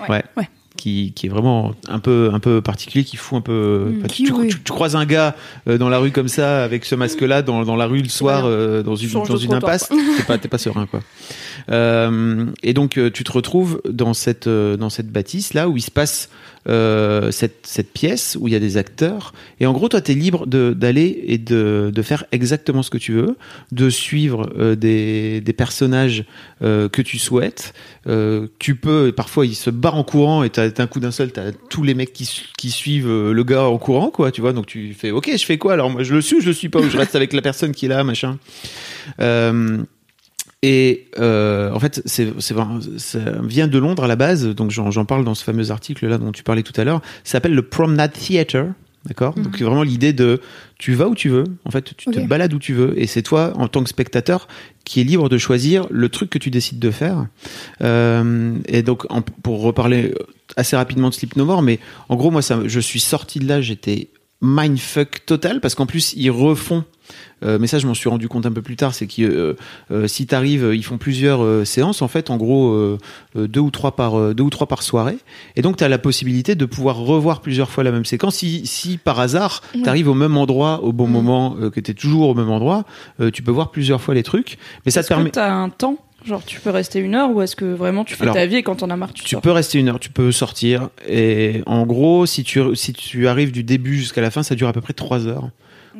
Ouais. 0.08 0.24
Ouais. 0.38 0.50
Qui, 0.80 1.12
qui 1.14 1.26
est 1.26 1.30
vraiment 1.30 1.74
un 1.90 2.00
peu, 2.00 2.30
un 2.34 2.40
peu 2.40 2.62
particulier, 2.62 3.04
qui 3.04 3.18
fout 3.18 3.38
un 3.38 3.42
peu. 3.42 3.92
Mm, 4.02 4.08
tu, 4.08 4.32
oui. 4.32 4.48
tu- 4.48 4.62
tu 4.64 4.72
croises 4.72 4.96
un 4.96 5.06
gars 5.06 5.36
euh, 5.68 5.78
dans 5.78 5.90
la 5.90 5.98
rue 5.98 6.12
comme 6.12 6.30
ça, 6.30 6.64
avec 6.64 6.86
ce 6.86 6.96
masque-là, 6.96 7.42
dans, 7.42 7.66
dans 7.66 7.76
la 7.76 7.86
rue 7.86 8.02
le 8.02 8.08
soir, 8.08 8.46
euh, 8.46 8.82
dans 8.82 8.96
une, 8.96 9.10
dans 9.28 9.36
une 9.36 9.50
impasse, 9.58 9.90
t'es 9.90 10.24
pas, 10.24 10.38
t'es 10.38 10.48
pas 10.48 10.58
serein, 10.58 10.86
quoi. 10.86 11.02
Euh, 11.70 12.46
et 12.64 12.74
donc, 12.74 12.98
tu 13.14 13.24
te 13.26 13.32
retrouves 13.32 13.82
dans 13.90 14.14
cette, 14.14 14.48
dans 14.48 14.90
cette 14.90 15.10
bâtisse 15.12 15.54
là 15.54 15.68
où 15.68 15.76
il 15.76 15.82
se 15.82 15.92
passe 15.92 16.30
euh, 16.68 17.32
cette, 17.32 17.66
cette 17.68 17.92
pièce 17.94 18.38
où 18.40 18.48
il 18.48 18.52
y 18.54 18.56
a 18.56 18.60
des 18.60 18.78
acteurs. 18.78 19.34
Et 19.60 19.66
en 19.66 19.74
gros, 19.74 19.90
toi, 19.90 20.00
tu 20.02 20.12
es 20.12 20.16
libre 20.16 20.46
d'aller 20.48 21.24
et 21.28 21.38
de, 21.38 21.92
de 21.94 22.02
faire 22.02 22.24
exactement 22.32 22.84
ce 22.84 22.90
que 22.90 22.98
tu 22.98 23.12
veux, 23.14 23.36
de 23.74 23.90
suivre 23.90 24.48
des, 24.76 25.42
des 25.42 25.54
personnages 25.54 26.24
que 26.62 27.02
tu 27.02 27.18
souhaites. 27.20 27.74
Euh, 28.10 28.48
tu 28.60 28.76
peux, 28.76 29.12
parfois, 29.12 29.46
ils 29.46 29.56
se 29.56 29.70
barrent 29.70 29.96
en 29.96 30.04
courant 30.04 30.44
et 30.44 30.50
t'as- 30.50 30.70
d'un 30.70 30.88
coup 30.88 31.00
d'un 31.00 31.12
seul, 31.12 31.32
tu 31.32 31.40
as 31.40 31.52
tous 31.70 31.84
les 31.84 31.94
mecs 31.94 32.12
qui, 32.12 32.26
su- 32.26 32.46
qui 32.58 32.72
suivent 32.72 33.08
euh, 33.08 33.32
le 33.34 33.44
gars 33.44 33.64
en 33.66 33.78
courant, 33.78 34.10
quoi, 34.10 34.32
tu 34.32 34.42
vois. 34.42 34.52
Donc, 34.52 34.66
tu 34.66 34.94
fais, 34.94 35.12
OK, 35.12 35.30
je 35.32 35.46
fais 35.46 35.58
quoi 35.60 35.74
Alors, 35.74 35.90
moi, 35.92 36.02
je 36.04 36.14
le 36.16 36.22
suis, 36.22 36.42
je 36.42 36.48
le 36.48 36.54
suis 36.54 36.70
pas, 36.70 36.80
ou 36.80 36.90
je 36.90 36.98
reste 36.98 37.16
avec 37.16 37.32
la 37.34 37.42
personne 37.42 37.72
qui 37.72 37.86
est 37.86 37.90
là, 37.90 38.04
machin. 38.04 38.40
Euh, 39.22 39.78
et 40.62 41.06
en 41.18 41.80
fait, 41.80 42.02
ça 42.06 43.20
vient 43.44 43.68
de 43.68 43.78
Londres 43.78 44.04
à 44.04 44.08
la 44.08 44.16
base, 44.16 44.46
donc 44.48 44.72
j'en 44.72 45.06
parle 45.06 45.24
dans 45.24 45.36
ce 45.36 45.44
fameux 45.44 45.72
article 45.72 46.08
là 46.08 46.18
dont 46.18 46.32
tu 46.34 46.44
parlais 46.44 46.64
tout 46.64 46.74
à 46.80 46.84
l'heure. 46.84 47.02
Ça 47.24 47.34
s'appelle 47.34 47.54
le 47.56 47.62
Promenade 47.62 48.12
Theatre, 48.12 48.66
d'accord 49.10 49.34
Donc 49.34 49.56
c'est 49.58 49.64
vraiment 49.66 49.84
l'idée 49.84 50.14
de 50.14 50.40
tu 50.78 50.94
vas 50.94 51.08
où 51.10 51.16
tu 51.16 51.28
veux, 51.28 51.44
en 51.66 51.72
fait, 51.72 51.82
tu 51.96 52.06
te 52.06 52.20
balades 52.28 52.54
où 52.54 52.60
tu 52.60 52.74
veux, 52.74 52.98
et 52.98 53.06
c'est 53.08 53.22
toi 53.22 53.52
en 53.58 53.68
tant 53.68 53.84
que 53.84 53.90
spectateur 53.90 54.48
qui 54.86 55.02
est 55.02 55.04
libre 55.04 55.28
de 55.28 55.38
choisir 55.38 55.86
le 55.92 56.08
truc 56.10 56.30
que 56.30 56.38
tu 56.40 56.50
décides 56.50 56.80
de 56.80 56.90
faire. 56.92 57.28
Euh, 57.82 58.58
et 58.68 58.82
donc, 58.82 59.06
en- 59.12 59.22
pour 59.22 59.62
reparler 59.62 60.14
assez 60.56 60.76
rapidement 60.76 61.10
de 61.10 61.14
Sleep 61.14 61.36
No 61.36 61.46
More, 61.46 61.62
mais 61.62 61.80
en 62.08 62.16
gros, 62.16 62.32
moi, 62.32 62.42
ça, 62.42 62.62
je 62.66 62.80
suis 62.80 63.00
sorti 63.00 63.40
de 63.40 63.48
là, 63.48 63.62
j'étais 63.62 64.08
mindfuck 64.42 65.26
total 65.26 65.60
parce 65.60 65.76
qu'en 65.76 65.86
plus 65.86 66.14
ils 66.16 66.30
refont 66.32 66.86
euh, 67.44 67.58
mais 67.60 67.68
ça 67.68 67.80
je 67.80 67.88
m'en 67.88 67.94
suis 67.94 68.08
rendu 68.08 68.28
compte 68.30 68.46
un 68.46 68.52
peu 68.52 68.62
plus 68.62 68.76
tard 68.76 68.94
c'est 68.94 69.08
que 69.08 69.22
euh, 69.24 69.56
euh, 69.92 70.08
si 70.08 70.28
t'arrives 70.28 70.72
ils 70.74 70.84
font 70.84 70.98
plusieurs 70.98 71.44
euh, 71.44 71.66
séances 71.66 72.02
en 72.02 72.08
fait 72.08 72.30
en 72.30 72.38
gros 72.38 72.72
euh, 72.72 72.98
euh, 73.36 73.48
deux 73.48 73.60
ou 73.60 73.72
trois 73.72 73.96
par 73.96 74.18
euh, 74.18 74.34
deux 74.34 74.44
ou 74.44 74.50
trois 74.50 74.68
par 74.68 74.84
soirée. 74.84 75.18
Et 75.56 75.62
donc 75.62 75.76
tu 75.78 75.84
as 75.84 75.90
la 75.90 75.98
possibilité 75.98 76.56
de 76.56 76.66
pouvoir 76.66 76.98
revoir 76.98 77.42
plusieurs 77.42 77.70
fois 77.70 77.84
la 77.84 77.92
même 77.92 78.06
séquence 78.06 78.36
si, 78.36 78.66
si 78.66 78.98
par 78.98 79.20
hasard 79.20 79.62
Ouais. 79.76 79.82
t'arrives 79.82 80.08
au 80.08 80.14
même 80.14 80.38
endroit 80.38 80.84
au 80.84 80.94
bon 80.94 81.08
moment 81.08 81.56
euh, 81.60 81.70
que 81.70 81.80
t'es 81.80 81.94
toujours 81.94 82.30
au 82.30 82.34
même 82.36 82.50
endroit 82.50 82.86
euh, 83.20 83.32
tu 83.32 83.42
peux 83.44 83.52
voir 83.52 83.72
plusieurs 83.72 84.00
fois 84.02 84.14
les 84.14 84.24
trucs. 84.24 84.58
Mais 84.86 84.92
ça 84.92 85.02
te 85.02 85.08
que 85.08 85.14
permet 85.14 85.32
t'as 85.32 85.52
un 85.52 85.70
temps 85.70 85.98
Genre, 86.26 86.44
tu 86.44 86.60
peux 86.60 86.70
rester 86.70 87.00
une 87.00 87.16
heure 87.16 87.32
ou 87.32 87.42
est-ce 87.42 87.56
que 87.56 87.66
vraiment 87.66 88.04
tu 88.04 88.16
fais 88.16 88.24
Alors, 88.24 88.36
ta 88.36 88.46
vie 88.46 88.58
et 88.58 88.64
quand 88.64 88.78
t'en 88.78 88.90
as 88.90 88.98
marre, 88.98 89.14
tu, 89.14 89.24
tu 89.24 89.30
sors 89.30 89.42
peux 89.42 89.52
rester 89.52 89.80
une 89.80 89.90
heure, 89.90 90.00
tu 90.00 90.10
peux 90.10 90.32
sortir. 90.32 90.90
Et 91.08 91.62
en 91.66 91.86
gros, 91.86 92.26
si 92.26 92.44
tu, 92.44 92.60
si 92.76 92.94
tu 92.94 93.28
arrives 93.28 93.52
du 93.52 93.64
début 93.64 93.98
jusqu'à 93.98 94.22
la 94.22 94.32
fin, 94.32 94.44
ça 94.44 94.56
dure 94.56 94.68
à 94.68 94.74
peu 94.74 94.82
près 94.82 94.94
trois 94.94 95.28
heures. 95.28 95.50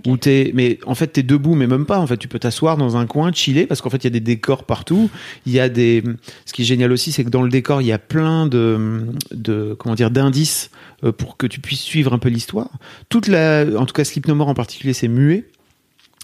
Où 0.08 0.18
t'es, 0.18 0.52
mais 0.54 0.80
en 0.86 0.96
fait, 0.96 1.08
t'es 1.08 1.24
debout, 1.24 1.56
mais 1.56 1.68
même 1.68 1.86
pas. 1.86 2.00
En 2.00 2.08
fait, 2.08 2.18
tu 2.18 2.28
peux 2.28 2.40
t'asseoir 2.40 2.78
dans 2.78 2.96
un 2.96 3.06
coin, 3.06 3.32
chiller, 3.34 3.66
parce 3.66 3.82
qu'en 3.82 3.90
fait, 3.90 3.98
il 3.98 4.04
y 4.06 4.08
a 4.08 4.12
des 4.12 4.20
décors 4.20 4.64
partout. 4.64 5.10
Il 5.46 5.52
y 5.52 5.60
a 5.60 5.68
des, 5.68 6.04
ce 6.46 6.54
qui 6.54 6.62
est 6.62 6.66
génial 6.66 6.92
aussi, 6.92 7.12
c'est 7.12 7.24
que 7.24 7.30
dans 7.30 7.42
le 7.42 7.50
décor, 7.50 7.82
il 7.82 7.88
y 7.88 7.92
a 7.92 8.00
plein 8.00 8.46
de, 8.46 9.02
de, 9.32 9.76
comment 9.78 9.96
dire, 9.96 10.12
d'indices 10.12 10.70
euh, 11.04 11.12
pour 11.12 11.38
que 11.38 11.48
tu 11.48 11.60
puisses 11.60 11.82
suivre 11.82 12.14
un 12.14 12.20
peu 12.20 12.30
l'histoire. 12.30 12.70
Toute 13.10 13.28
la, 13.28 13.66
en 13.78 13.86
tout 13.86 13.94
cas, 13.94 14.04
More 14.28 14.48
en 14.48 14.54
particulier, 14.54 14.94
c'est 14.94 15.08
muet. 15.08 15.46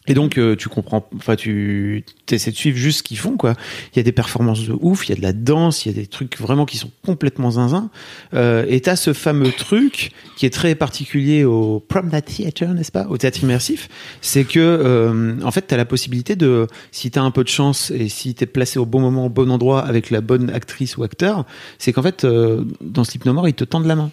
Et 0.08 0.14
donc 0.14 0.38
euh, 0.38 0.56
tu 0.56 0.70
comprends, 0.70 1.08
enfin 1.16 1.36
tu 1.36 2.04
essaies 2.30 2.52
de 2.52 2.56
suivre 2.56 2.78
juste 2.78 3.00
ce 3.00 3.04
qu'ils 3.04 3.18
font 3.18 3.38
quoi. 3.38 3.54
Il 3.94 3.98
y 3.98 4.00
a 4.00 4.04
des 4.04 4.12
performances 4.12 4.68
de 4.68 4.76
ouf, 4.80 5.08
il 5.08 5.10
y 5.10 5.14
a 5.14 5.16
de 5.16 5.22
la 5.22 5.34
danse, 5.34 5.86
il 5.86 5.90
y 5.90 5.96
a 5.96 6.00
des 6.00 6.08
trucs 6.08 6.38
vraiment 6.38 6.66
qui 6.66 6.78
sont 6.78 6.92
complètement 7.04 7.52
zinzin. 7.52 7.90
Euh, 8.34 8.66
et 8.68 8.82
t'as 8.82 8.96
ce 8.96 9.14
fameux 9.14 9.52
truc 9.52 10.12
qui 10.38 10.46
est 10.46 10.52
très 10.52 10.76
particulier 10.76 11.44
au 11.44 11.80
Promenade 11.80 12.26
Theatre, 12.26 12.66
n'est-ce 12.66 12.92
pas, 12.92 13.08
au 13.10 13.18
théâtre 13.18 13.44
immersif, 13.44 13.90
c'est 14.22 14.44
que 14.44 14.60
euh, 14.60 15.42
en 15.44 15.52
fait 15.52 15.62
t'as 15.62 15.78
la 15.78 15.86
possibilité 15.86 16.36
de, 16.36 16.68
si 16.92 17.10
t'as 17.10 17.22
un 17.22 17.32
peu 17.32 17.44
de 17.44 17.50
chance 17.50 17.92
et 17.92 18.10
si 18.10 18.36
t'es 18.36 18.46
placé 18.46 18.78
au 18.80 18.86
bon 18.86 19.00
moment, 19.00 19.26
au 19.26 19.30
bon 19.30 19.50
endroit 19.50 19.86
avec 19.86 20.12
la 20.12 20.22
bonne 20.22 20.50
actrice 20.50 20.98
ou 20.98 21.04
acteur, 21.04 21.46
c'est 21.80 21.94
qu'en 21.94 22.04
fait 22.04 22.26
euh, 22.26 22.64
dans 22.82 23.04
More 23.26 23.48
ils 23.48 23.54
te 23.54 23.64
tendent 23.64 23.88
la 23.88 23.96
main 23.96 24.12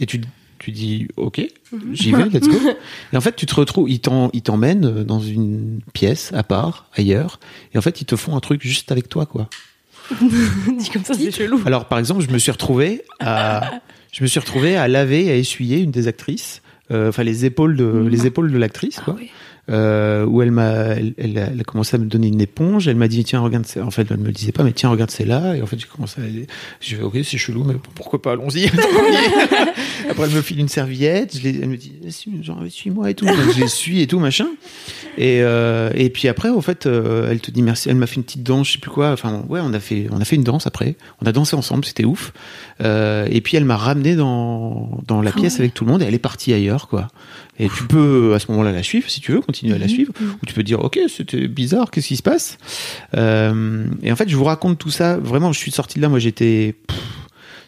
et 0.00 0.06
tu 0.06 0.20
tu 0.58 0.70
dis 0.72 1.08
ok 1.16 1.40
j'y 1.92 2.12
vais 2.12 2.24
let's 2.26 2.48
go. 2.48 2.56
Et 3.12 3.16
en 3.16 3.20
fait 3.20 3.34
tu 3.36 3.46
te 3.46 3.54
retrouves 3.54 3.88
ils 3.90 4.00
t'en- 4.00 4.30
ils 4.32 4.42
t'emmènent 4.42 4.84
euh, 4.86 5.04
dans 5.04 5.20
une 5.20 5.80
pièce 5.92 6.32
à 6.34 6.42
part 6.42 6.88
ailleurs 6.94 7.40
et 7.74 7.78
en 7.78 7.80
fait 7.82 8.00
ils 8.00 8.04
te 8.04 8.16
font 8.16 8.36
un 8.36 8.40
truc 8.40 8.62
juste 8.62 8.92
avec 8.92 9.08
toi 9.08 9.26
quoi. 9.26 9.48
Dit 10.78 10.90
comme 10.90 11.04
ça, 11.04 11.14
c'est 11.14 11.30
chelou. 11.30 11.60
alors 11.66 11.86
par 11.86 11.98
exemple 11.98 12.22
je 12.22 12.30
me 12.30 12.38
suis 12.38 12.50
retrouvé 12.52 13.02
à 13.20 13.80
je 14.12 14.22
me 14.22 14.28
suis 14.28 14.38
retrouvé 14.40 14.76
à 14.76 14.86
laver 14.88 15.26
et 15.26 15.30
à 15.30 15.36
essuyer 15.36 15.78
une 15.80 15.90
des 15.90 16.08
actrices 16.08 16.60
euh, 16.90 17.08
enfin 17.08 17.22
les 17.22 17.44
épaules 17.46 17.76
de 17.76 18.06
les 18.10 18.26
épaules 18.26 18.52
de 18.52 18.58
l'actrice 18.58 19.00
quoi 19.00 19.16
euh, 19.70 20.26
où 20.26 20.42
elle 20.42 20.50
m'a 20.50 20.70
elle, 20.72 21.14
elle 21.16 21.38
a, 21.38 21.46
elle 21.46 21.60
a 21.60 21.64
commencé 21.64 21.96
à 21.96 21.98
me 21.98 22.04
donner 22.06 22.28
une 22.28 22.40
éponge. 22.40 22.86
Elle 22.88 22.96
m'a 22.96 23.08
dit 23.08 23.24
tiens 23.24 23.40
regarde 23.40 23.64
c'est 23.66 23.80
en 23.80 23.90
fait 23.90 24.06
elle 24.10 24.18
me 24.18 24.26
le 24.26 24.32
disait 24.32 24.52
pas 24.52 24.62
mais 24.62 24.72
tiens 24.72 24.90
regarde 24.90 25.10
c'est 25.10 25.24
là. 25.24 25.56
Et 25.56 25.62
en 25.62 25.66
fait 25.66 25.78
j'ai 25.78 25.86
commencé 25.86 26.20
à 26.20 26.24
je 26.80 26.96
fais 26.96 27.02
ok 27.02 27.18
c'est 27.24 27.38
chelou 27.38 27.64
mais 27.64 27.74
pourquoi 27.94 28.20
pas 28.20 28.32
allons-y. 28.32 28.66
Après 30.10 30.24
elle 30.24 30.34
me 30.34 30.42
file 30.42 30.60
une 30.60 30.68
serviette. 30.68 31.38
Je 31.38 31.48
elle 31.48 31.68
me 31.68 31.76
dit 31.76 31.92
Essuie- 32.06 32.42
genre 32.42 32.60
suis-moi 32.68 33.10
et 33.10 33.14
tout. 33.14 33.24
Donc, 33.24 33.36
je 33.54 33.60
l'essuie 33.60 34.00
et 34.02 34.06
tout 34.06 34.18
machin. 34.18 34.48
Et 35.16 35.42
euh, 35.42 35.90
et 35.94 36.10
puis 36.10 36.28
après 36.28 36.50
en 36.50 36.60
fait 36.60 36.86
euh, 36.86 37.28
elle 37.30 37.40
te 37.40 37.50
dit 37.50 37.62
merci. 37.62 37.88
Elle 37.88 37.96
m'a 37.96 38.06
fait 38.06 38.16
une 38.16 38.24
petite 38.24 38.42
danse 38.42 38.66
je 38.68 38.72
sais 38.74 38.78
plus 38.78 38.90
quoi. 38.90 39.12
Enfin 39.12 39.44
ouais 39.48 39.60
on 39.62 39.72
a 39.72 39.80
fait 39.80 40.08
on 40.10 40.20
a 40.20 40.24
fait 40.24 40.36
une 40.36 40.44
danse 40.44 40.66
après. 40.66 40.96
On 41.22 41.26
a 41.26 41.32
dansé 41.32 41.56
ensemble 41.56 41.84
c'était 41.84 42.04
ouf. 42.04 42.32
Euh, 42.82 43.26
et 43.30 43.40
puis 43.40 43.56
elle 43.56 43.64
m'a 43.64 43.76
ramené 43.76 44.16
dans 44.16 45.00
dans 45.06 45.22
la 45.22 45.32
pièce 45.32 45.58
avec 45.60 45.72
tout 45.74 45.84
le 45.84 45.92
monde 45.92 46.02
et 46.02 46.06
elle 46.06 46.14
est 46.14 46.18
partie 46.18 46.52
ailleurs 46.52 46.88
quoi 46.88 47.08
et 47.58 47.68
tu 47.68 47.84
peux 47.84 48.34
à 48.34 48.38
ce 48.38 48.50
moment-là 48.50 48.72
la 48.72 48.82
suivre 48.82 49.08
si 49.08 49.20
tu 49.20 49.32
veux 49.32 49.40
continuer 49.40 49.74
à 49.74 49.78
la 49.78 49.88
suivre. 49.88 50.12
Ou 50.20 50.46
tu 50.46 50.54
peux 50.54 50.62
dire 50.62 50.80
ok 50.80 50.98
c'était 51.08 51.46
bizarre 51.48 51.90
qu'est-ce 51.90 52.08
qui 52.08 52.16
se 52.16 52.22
passe? 52.22 52.58
Euh, 53.16 53.86
et 54.02 54.10
en 54.10 54.16
fait 54.16 54.28
je 54.28 54.36
vous 54.36 54.44
raconte 54.44 54.78
tout 54.78 54.90
ça. 54.90 55.16
Vraiment 55.16 55.52
je 55.52 55.58
suis 55.58 55.70
sorti 55.70 55.98
de 55.98 56.02
là. 56.02 56.08
Moi 56.08 56.18
j'étais 56.18 56.74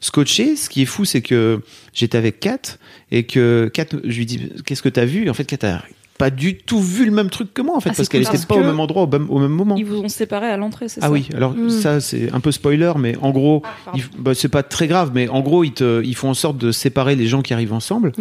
scotché. 0.00 0.56
Ce 0.56 0.68
qui 0.68 0.82
est 0.82 0.86
fou, 0.86 1.04
c'est 1.04 1.22
que 1.22 1.60
j'étais 1.92 2.18
avec 2.18 2.40
Kat 2.40 2.78
et 3.10 3.24
que 3.24 3.70
Kat, 3.72 3.86
je 4.04 4.16
lui 4.16 4.26
dis 4.26 4.52
qu'est-ce 4.64 4.82
que 4.82 4.88
t'as 4.88 5.04
vu? 5.04 5.26
Et 5.26 5.30
en 5.30 5.34
fait, 5.34 5.44
Kat 5.44 5.66
a 5.66 5.82
pas 6.18 6.30
du 6.30 6.56
tout 6.56 6.80
vu 6.80 7.04
le 7.04 7.10
même 7.10 7.28
truc 7.30 7.52
que 7.52 7.60
moi 7.62 7.76
en 7.76 7.80
fait 7.80 7.90
Ah, 7.90 7.94
parce 7.96 8.08
qu'elle 8.08 8.22
cool, 8.22 8.28
était 8.28 8.38
parce 8.38 8.46
pas 8.46 8.54
au 8.56 8.64
même 8.64 8.80
endroit 8.80 9.02
au 9.02 9.06
même, 9.06 9.26
au 9.30 9.38
même 9.38 9.50
moment. 9.52 9.76
Ils 9.76 9.84
vous 9.84 9.98
ont 10.00 10.08
séparés 10.08 10.48
à 10.48 10.56
l'entrée, 10.56 10.88
c'est 10.88 11.00
Ah 11.02 11.06
ça 11.06 11.12
oui, 11.12 11.28
alors 11.34 11.52
Mm. 11.54 11.70
ça 11.70 12.00
c'est 12.00 12.32
un 12.32 12.40
peu 12.40 12.52
spoiler, 12.52 12.92
mais 12.98 13.16
en 13.20 13.30
gros, 13.30 13.62
ils- 13.94 14.04
bah, 14.18 14.34
c'est 14.34 14.48
pas 14.48 14.62
très 14.62 14.86
grave, 14.86 15.10
mais 15.14 15.28
en 15.28 15.40
gros 15.40 15.62
ils, 15.64 15.72
te, 15.72 16.02
ils 16.04 16.14
font 16.14 16.30
en 16.30 16.34
sorte 16.34 16.56
de 16.58 16.72
séparer 16.72 17.16
les 17.16 17.26
gens 17.26 17.42
qui 17.42 17.52
arrivent 17.54 17.72
ensemble, 17.72 18.12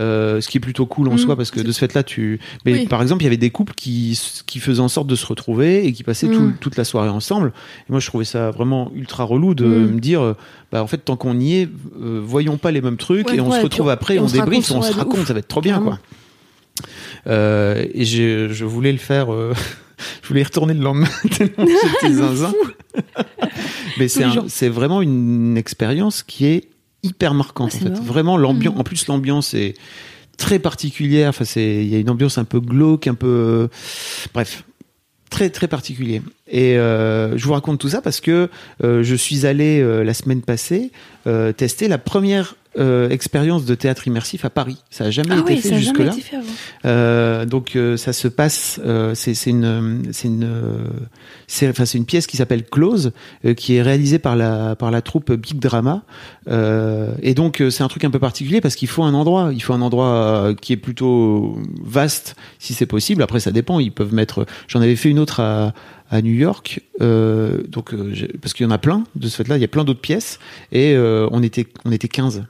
euh, 0.00 0.40
ce 0.40 0.48
qui 0.48 0.58
est 0.58 0.60
plutôt 0.60 0.86
cool 0.86 1.08
en 1.08 1.14
Mm. 1.14 1.18
soi 1.18 1.36
parce 1.36 1.50
que 1.50 1.60
de 1.60 1.70
ce 1.72 1.78
fait-là, 1.78 2.02
tu. 2.02 2.40
Mais 2.64 2.72
Oui. 2.72 2.86
par 2.86 3.02
exemple, 3.02 3.22
il 3.22 3.26
y 3.26 3.28
avait 3.28 3.36
des 3.36 3.50
couples 3.50 3.74
qui 3.74 4.18
qui 4.46 4.58
faisaient 4.58 4.80
en 4.80 4.88
sorte 4.88 5.06
de 5.06 5.14
se 5.16 5.26
retrouver 5.26 5.86
et 5.86 5.92
qui 5.92 6.02
passaient 6.02 6.28
tout- 6.28 6.40
Mm. 6.40 6.56
toute 6.60 6.76
la 6.76 6.84
soirée 6.84 7.08
ensemble. 7.08 7.52
Et 7.88 7.92
moi, 7.92 8.00
je 8.00 8.06
trouvais 8.06 8.24
ça 8.24 8.50
vraiment 8.50 8.90
ultra 8.94 9.24
relou 9.24 9.54
de 9.54 9.64
me 9.64 10.00
dire, 10.00 10.34
bah 10.72 10.82
en 10.82 10.86
fait, 10.86 10.98
tant 10.98 11.16
qu'on 11.16 11.38
y 11.38 11.54
est, 11.60 11.68
euh, 12.02 12.20
voyons 12.24 12.56
pas 12.56 12.70
les 12.72 12.80
mêmes 12.80 12.96
trucs 12.96 13.28
Ouais, 13.28 13.36
et 13.36 13.40
on 13.40 13.50
ouais, 13.50 13.58
se 13.58 13.62
retrouve 13.62 13.88
après, 13.90 14.18
on, 14.18 14.24
on 14.24 14.26
débriefe, 14.26 14.70
on 14.72 14.82
se 14.82 14.92
raconte, 14.92 15.26
ça 15.26 15.32
va 15.32 15.38
être 15.38 15.48
trop 15.48 15.60
bien, 15.60 15.78
quoi. 15.80 15.98
Euh, 17.26 17.84
et 17.94 18.04
je, 18.04 18.64
voulais 18.64 18.92
le 18.92 18.98
faire. 18.98 19.32
euh, 19.32 19.54
je 20.22 20.28
voulais 20.28 20.40
y 20.40 20.44
retourner 20.44 20.74
le 20.74 20.80
lendemain 20.80 21.08
tellement 21.30 21.66
j'étais 21.66 22.14
zinzin. 22.14 22.52
Mais 23.98 24.08
c'est 24.08 24.24
un- 24.24 24.44
c'est 24.48 24.68
vraiment 24.68 25.02
une 25.02 25.56
expérience 25.56 26.22
qui 26.22 26.46
est 26.46 26.68
hyper 27.02 27.34
marquante. 27.34 27.70
Ah, 27.74 27.76
en 27.76 27.80
fait. 27.80 27.88
marrant. 27.90 28.02
Vraiment 28.04 28.36
l'ambiance. 28.36 28.74
Mhm. 28.74 28.80
En 28.80 28.84
plus 28.84 29.06
l'ambiance 29.08 29.54
est 29.54 29.74
très 30.36 30.58
particulière. 30.58 31.28
Enfin 31.30 31.44
c'est 31.44 31.82
il 31.84 31.88
y 31.88 31.94
a 31.94 31.98
une 31.98 32.10
ambiance 32.10 32.38
un 32.38 32.44
peu 32.44 32.60
glauque, 32.60 33.06
un 33.06 33.14
peu 33.14 33.26
euh, 33.26 33.68
bref 34.32 34.64
très 35.30 35.50
très 35.50 35.66
particulier. 35.68 36.22
Et 36.46 36.76
euh, 36.76 37.38
je 37.38 37.44
vous 37.46 37.54
raconte 37.54 37.80
tout 37.80 37.88
ça 37.88 38.02
parce 38.02 38.20
que 38.20 38.50
euh, 38.82 39.02
je 39.02 39.14
suis 39.14 39.46
allé 39.46 39.80
euh, 39.80 40.04
la 40.04 40.12
semaine 40.12 40.42
passée 40.42 40.92
euh, 41.26 41.52
tester 41.52 41.88
la 41.88 41.96
première 41.96 42.54
euh, 42.76 43.08
expérience 43.08 43.64
de 43.64 43.74
théâtre 43.74 44.06
immersif 44.08 44.44
à 44.44 44.50
Paris. 44.50 44.78
Ça 44.90 45.04
a 45.04 45.10
jamais 45.10 45.30
Ah 45.32 45.38
été 45.40 45.54
oui, 45.54 45.60
fait 45.60 45.78
jusque-là. 45.78 46.12
Euh, 46.84 47.46
donc 47.46 47.76
euh, 47.76 47.96
ça 47.96 48.12
se 48.12 48.28
passe, 48.28 48.80
euh, 48.84 49.14
c'est 49.14 49.32
une, 49.46 50.02
c'est 50.12 50.28
une, 50.28 50.44
euh, 50.44 50.88
c'est 51.46 51.68
enfin 51.68 51.86
c'est 51.86 51.98
une 51.98 52.04
pièce 52.04 52.26
qui 52.26 52.36
s'appelle 52.36 52.64
Close, 52.64 53.12
euh, 53.44 53.54
qui 53.54 53.76
est 53.76 53.82
réalisée 53.82 54.18
par 54.18 54.36
la 54.36 54.74
par 54.76 54.90
la 54.90 55.02
troupe 55.02 55.32
Big 55.32 55.60
Drama. 55.60 56.02
Euh, 56.48 57.14
et 57.22 57.34
donc 57.34 57.60
euh, 57.62 57.70
c'est 57.70 57.84
un 57.84 57.88
truc 57.88 58.04
un 58.04 58.10
peu 58.10 58.18
particulier 58.18 58.60
parce 58.60 58.74
qu'il 58.74 58.88
faut 58.88 59.04
un 59.04 59.14
endroit, 59.14 59.50
il 59.54 59.62
faut 59.62 59.72
un 59.72 59.80
endroit 59.82 60.50
qui 60.60 60.72
est 60.72 60.76
plutôt 60.76 61.56
vaste 61.82 62.34
si 62.58 62.74
c'est 62.74 62.86
possible. 62.86 63.22
Après 63.22 63.40
ça 63.40 63.52
dépend, 63.52 63.78
ils 63.78 63.92
peuvent 63.92 64.12
mettre. 64.12 64.46
J'en 64.66 64.80
avais 64.82 64.96
fait 64.96 65.10
une 65.10 65.20
autre 65.20 65.40
à 65.40 65.72
à 66.10 66.22
New 66.22 66.32
York, 66.32 66.80
euh, 67.00 67.62
donc 67.68 67.92
euh, 67.92 68.12
parce 68.40 68.52
qu'il 68.54 68.64
y 68.64 68.66
en 68.66 68.70
a 68.70 68.78
plein 68.78 69.04
de 69.16 69.28
ce 69.28 69.36
fait-là, 69.36 69.56
il 69.56 69.60
y 69.60 69.64
a 69.64 69.68
plein 69.68 69.84
d'autres 69.84 70.00
pièces 70.00 70.38
et 70.70 70.94
euh, 70.94 71.28
on 71.32 71.42
était 71.42 71.66
on 71.84 71.92
était 71.92 72.08
15. 72.08 72.44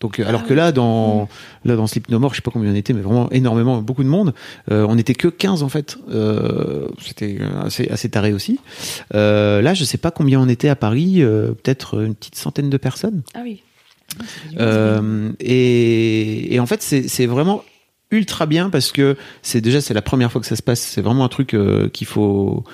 Donc 0.00 0.18
alors 0.18 0.46
que 0.46 0.54
là 0.54 0.72
dans 0.72 1.28
là 1.66 1.76
dans 1.76 1.86
Sleep 1.86 2.08
No 2.08 2.18
More, 2.18 2.30
je 2.30 2.36
sais 2.36 2.42
pas 2.42 2.50
combien 2.50 2.72
on 2.72 2.74
était, 2.74 2.94
mais 2.94 3.02
vraiment 3.02 3.30
énormément, 3.30 3.82
beaucoup 3.82 4.02
de 4.02 4.08
monde. 4.08 4.32
Euh, 4.70 4.86
on 4.88 4.96
était 4.96 5.14
que 5.14 5.28
15 5.28 5.62
en 5.62 5.68
fait. 5.68 5.98
Euh, 6.10 6.88
C'était 7.04 7.38
assez, 7.62 7.86
assez 7.88 8.08
taré 8.08 8.32
aussi. 8.32 8.58
Euh, 9.14 9.60
là, 9.60 9.74
je 9.74 9.84
sais 9.84 9.98
pas 9.98 10.10
combien 10.10 10.40
on 10.40 10.48
était 10.48 10.70
à 10.70 10.76
Paris, 10.76 11.20
peut-être 11.20 12.02
une 12.02 12.14
petite 12.14 12.36
centaine 12.36 12.70
de 12.70 12.76
personnes. 12.78 13.20
Ah 13.34 13.40
oui. 13.42 13.62
Euh, 14.58 15.30
et, 15.38 16.54
et 16.54 16.60
en 16.60 16.66
fait, 16.66 16.82
c'est 16.82 17.26
vraiment 17.26 17.62
ultra 18.10 18.46
bien 18.46 18.70
parce 18.70 18.92
que 18.92 19.16
c'est 19.42 19.60
déjà 19.60 19.80
c'est 19.80 19.94
la 19.94 20.02
première 20.02 20.32
fois 20.32 20.40
que 20.40 20.46
ça 20.46 20.56
se 20.56 20.62
passe. 20.62 20.80
C'est 20.80 21.00
vraiment 21.00 21.24
un 21.24 21.28
truc 21.28 21.54
euh, 21.54 21.88
qu'il 21.88 22.06
faut 22.06 22.64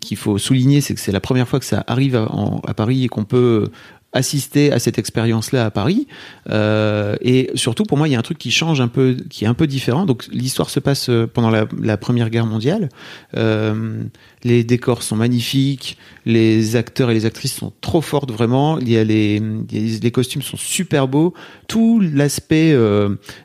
qu'il 0.00 0.16
faut 0.16 0.38
souligner, 0.38 0.80
c'est 0.80 0.94
que 0.94 1.00
c'est 1.00 1.12
la 1.12 1.20
première 1.20 1.48
fois 1.48 1.58
que 1.58 1.64
ça 1.64 1.84
arrive 1.86 2.16
à, 2.16 2.74
Paris 2.74 3.04
et 3.04 3.08
qu'on 3.08 3.24
peut 3.24 3.70
assister 4.14 4.72
à 4.72 4.78
cette 4.78 4.96
expérience-là 4.96 5.66
à 5.66 5.70
Paris. 5.70 6.06
Euh, 6.48 7.16
et 7.20 7.50
surtout, 7.56 7.82
pour 7.82 7.98
moi, 7.98 8.08
il 8.08 8.12
y 8.12 8.14
a 8.14 8.18
un 8.18 8.22
truc 8.22 8.38
qui 8.38 8.52
change 8.52 8.80
un 8.80 8.88
peu, 8.88 9.16
qui 9.28 9.44
est 9.44 9.48
un 9.48 9.54
peu 9.54 9.66
différent. 9.66 10.06
Donc, 10.06 10.26
l'histoire 10.30 10.70
se 10.70 10.80
passe 10.80 11.10
euh, 11.10 11.26
pendant 11.26 11.50
la, 11.50 11.96
Première 11.96 12.30
Guerre 12.30 12.46
mondiale. 12.46 12.88
Euh, 13.36 14.04
les 14.44 14.62
décors 14.62 15.02
sont 15.02 15.16
magnifiques, 15.16 15.98
les 16.26 16.76
acteurs 16.76 17.10
et 17.10 17.14
les 17.14 17.26
actrices 17.26 17.54
sont 17.54 17.72
trop 17.80 18.00
fortes 18.00 18.30
vraiment. 18.30 18.78
Il 18.78 18.88
y 18.88 18.96
a 18.96 19.04
les, 19.04 19.42
les, 19.70 20.10
costumes 20.10 20.42
sont 20.42 20.56
super 20.56 21.08
beaux. 21.08 21.34
Tout 21.66 22.00
l'aspect 22.00 22.76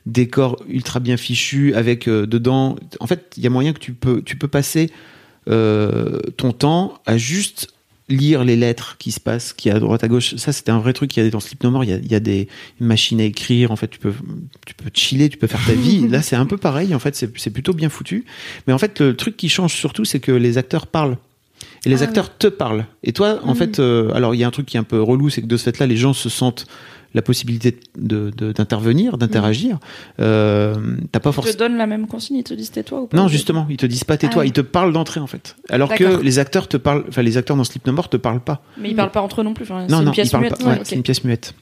décor 0.05 0.61
ultra 0.67 0.99
bien 0.99 1.15
fichu 1.17 1.73
avec 1.73 2.09
dedans. 2.09 2.75
En 2.99 3.07
fait, 3.07 3.33
il 3.37 3.43
y 3.43 3.47
a 3.47 3.49
moyen 3.49 3.71
que 3.73 3.79
tu 3.79 3.93
peux, 3.93 4.21
tu 4.21 4.35
peux 4.35 4.49
passer 4.49 4.91
ton 5.45 6.51
temps 6.51 6.95
à 7.05 7.17
juste 7.17 7.69
lire 8.09 8.43
les 8.43 8.55
lettres 8.55 8.95
qui 8.97 9.11
se 9.11 9.19
passent, 9.19 9.53
qui 9.53 9.69
à 9.69 9.79
droite 9.79 10.03
à 10.03 10.07
gauche. 10.07 10.35
Ça, 10.35 10.51
c'était 10.51 10.71
un 10.71 10.79
vrai 10.79 10.93
truc 10.93 11.11
qu'il 11.11 11.23
y 11.23 11.27
a 11.27 11.29
dans 11.29 11.39
Sleep 11.39 11.63
No 11.63 11.71
More. 11.71 11.83
Il 11.83 11.89
y 11.91 11.93
a, 11.93 11.97
il 11.97 12.11
y 12.11 12.15
a 12.15 12.19
des 12.19 12.47
machines 12.79 13.21
à 13.21 13.23
écrire. 13.23 13.71
En 13.71 13.75
fait, 13.75 13.87
tu 13.87 13.99
peux, 13.99 14.13
tu 14.65 14.73
peux 14.73 14.89
chiller, 14.93 15.29
tu 15.29 15.37
peux 15.37 15.47
faire 15.47 15.63
ta 15.65 15.73
vie. 15.73 16.07
Là, 16.09 16.21
c'est 16.21 16.35
un 16.35 16.45
peu 16.45 16.57
pareil. 16.57 16.93
En 16.95 16.99
fait, 16.99 17.15
c'est 17.15 17.31
c'est 17.37 17.51
plutôt 17.51 17.73
bien 17.73 17.89
foutu. 17.89 18.25
Mais 18.67 18.73
en 18.73 18.77
fait, 18.77 18.99
le 18.99 19.15
truc 19.15 19.37
qui 19.37 19.47
change 19.47 19.73
surtout, 19.75 20.05
c'est 20.05 20.19
que 20.19 20.31
les 20.31 20.57
acteurs 20.57 20.87
parlent. 20.87 21.17
Et 21.85 21.89
les 21.89 22.01
Ah 22.01 22.05
acteurs 22.05 22.37
te 22.37 22.47
parlent. 22.47 22.85
Et 23.03 23.13
toi, 23.13 23.39
en 23.43 23.53
Mm. 23.53 23.55
fait, 23.55 23.79
euh, 23.79 24.11
alors 24.13 24.33
il 24.35 24.39
y 24.39 24.43
a 24.43 24.47
un 24.47 24.51
truc 24.51 24.65
qui 24.65 24.77
est 24.77 24.79
un 24.79 24.83
peu 24.83 25.01
relou, 25.01 25.29
c'est 25.29 25.41
que 25.41 25.47
de 25.47 25.55
ce 25.57 25.63
fait-là, 25.65 25.85
les 25.87 25.97
gens 25.97 26.13
se 26.13 26.27
sentent 26.29 26.65
la 27.13 27.21
possibilité 27.21 27.79
d'intervenir, 27.97 29.17
d'interagir. 29.17 29.79
Euh, 30.19 30.75
T'as 31.11 31.19
pas 31.19 31.29
Ils 31.29 31.31
te 31.31 31.35
forcément. 31.35 31.57
donnent 31.57 31.77
la 31.77 31.87
même 31.87 32.07
consigne, 32.07 32.37
ils 32.37 32.43
te 32.43 32.53
disent 32.53 32.71
tais-toi 32.71 33.01
ou 33.01 33.07
pas 33.07 33.17
Non, 33.17 33.27
justement, 33.27 33.65
ils 33.69 33.77
te 33.77 33.85
disent 33.85 34.03
pas 34.03 34.17
tais-toi, 34.17 34.43
Ah 34.43 34.45
ils 34.45 34.51
te 34.53 34.61
parlent 34.61 34.93
d'entrée 34.93 35.19
en 35.19 35.27
fait. 35.27 35.55
Alors 35.69 35.93
que 35.93 36.21
les 36.21 36.39
acteurs 36.39 36.67
te 36.67 36.77
parlent, 36.77 37.03
enfin 37.07 37.21
les 37.21 37.37
acteurs 37.37 37.57
dans 37.57 37.63
Sleep 37.63 37.85
No 37.87 37.93
More 37.93 38.09
te 38.09 38.17
parlent 38.17 38.41
pas. 38.41 38.61
Mais 38.79 38.89
ils 38.91 38.95
parlent 38.95 39.11
pas 39.11 39.21
entre 39.21 39.41
eux 39.41 39.43
non 39.43 39.53
plus. 39.53 39.63
enfin, 39.63 39.81
Non, 39.81 39.87
c'est 39.87 39.93
non, 39.95 40.01
une 40.01 40.07
ils 40.09 40.11
pièce 40.11 40.29
parlent 40.31 40.43
muette. 40.43 40.59
pas. 40.59 40.65
Ouais, 40.69 40.79
C'est 40.83 40.95
une 40.95 41.03
pièce 41.03 41.23
muette. 41.23 41.53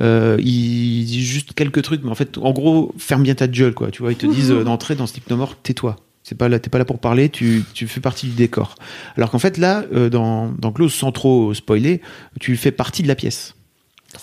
Euh, 0.00 0.36
ils 0.40 1.04
disent 1.04 1.24
juste 1.26 1.52
quelques 1.54 1.82
trucs, 1.82 2.02
mais 2.02 2.10
en 2.10 2.14
fait, 2.16 2.36
en 2.38 2.50
gros, 2.52 2.92
ferme 2.98 3.22
bien 3.22 3.34
ta 3.34 3.46
gueule, 3.46 3.74
quoi. 3.74 3.90
Tu 3.90 4.02
vois, 4.02 4.12
ils 4.12 4.18
te 4.18 4.26
disent 4.26 4.50
euh, 4.50 4.64
d'entrée 4.64 4.96
dans 4.96 5.06
Sleep 5.06 5.30
No 5.30 5.36
More, 5.36 5.56
tais-toi. 5.62 5.96
C'est 6.24 6.36
pas 6.36 6.48
là, 6.48 6.58
t'es 6.58 6.70
pas 6.70 6.78
là 6.78 6.84
pour 6.86 6.98
parler, 7.00 7.28
tu, 7.28 7.62
tu 7.74 7.86
fais 7.86 8.00
partie 8.00 8.26
du 8.26 8.32
décor. 8.32 8.76
Alors 9.16 9.30
qu'en 9.30 9.38
fait, 9.38 9.58
là, 9.58 9.84
euh, 9.94 10.08
dans, 10.08 10.50
dans 10.58 10.72
Close, 10.72 10.92
sans 10.94 11.12
trop 11.12 11.52
spoiler, 11.54 12.00
tu 12.40 12.56
fais 12.56 12.72
partie 12.72 13.02
de 13.02 13.08
la 13.08 13.14
pièce. 13.14 13.54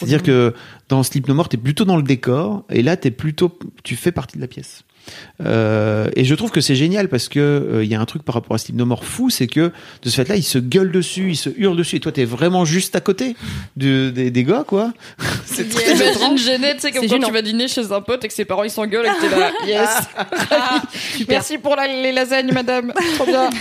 C'est-à-dire 0.02 0.24
que 0.24 0.54
dans 0.90 1.04
Sleep 1.04 1.28
No 1.28 1.34
More, 1.34 1.50
t'es 1.50 1.58
plutôt 1.58 1.86
dans 1.86 1.98
le 1.98 2.04
décor, 2.04 2.66
et 2.70 2.82
là, 2.82 2.98
t'es 2.98 3.12
plutôt, 3.12 3.58
tu 3.84 3.96
fais 3.96 4.12
partie 4.12 4.38
de 4.38 4.42
la 4.42 4.48
pièce. 4.48 4.84
Euh, 5.44 6.10
et 6.16 6.24
je 6.24 6.36
trouve 6.36 6.52
que 6.52 6.62
c'est 6.62 6.76
génial 6.76 7.08
parce 7.10 7.28
que 7.30 7.40
euh, 7.40 7.84
il 7.84 7.90
y 7.90 7.96
a 7.96 8.00
un 8.02 8.06
truc 8.06 8.24
par 8.24 8.36
rapport 8.36 8.56
à 8.56 8.84
More 8.86 9.04
fou, 9.06 9.30
c'est 9.30 9.48
que 9.48 9.72
de 10.04 10.10
ce 10.10 10.16
fait-là, 10.16 10.36
ils 10.36 10.44
se 10.44 10.58
gueulent 10.58 10.92
dessus, 10.92 11.30
ils 11.32 11.36
se 11.36 11.50
hurlent 11.58 11.78
dessus, 11.78 11.96
et 11.98 12.00
toi, 12.00 12.12
t'es 12.12 12.26
vraiment 12.26 12.66
juste 12.66 12.96
à 12.96 13.02
côté 13.02 13.36
des, 13.76 14.12
des 14.12 14.44
gars, 14.44 14.64
quoi. 14.66 14.94
c'est 15.46 15.68
très 15.70 15.92
Imagine 15.94 16.62
tu 16.74 16.80
sais, 16.80 16.92
comme 16.92 17.02
C'est 17.02 17.08
quand 17.08 17.16
gênant. 17.16 17.28
tu 17.28 17.34
vas 17.34 17.42
dîner 17.42 17.68
chez 17.68 17.92
un 17.92 18.02
pote 18.02 18.24
et 18.24 18.28
que 18.28 18.34
ses 18.34 18.46
parents 18.46 18.64
ils 18.64 18.70
s'engueulent 18.70 19.06
et 19.06 19.10
que 19.10 19.22
t'es 19.30 19.40
là, 19.40 19.52
yes, 19.68 21.26
Merci 21.28 21.58
pour 21.58 21.76
la- 21.76 21.88
les 21.88 22.12
lasagnes, 22.12 22.52
madame. 22.54 22.94
Trop 23.16 23.26
bien. 23.26 23.50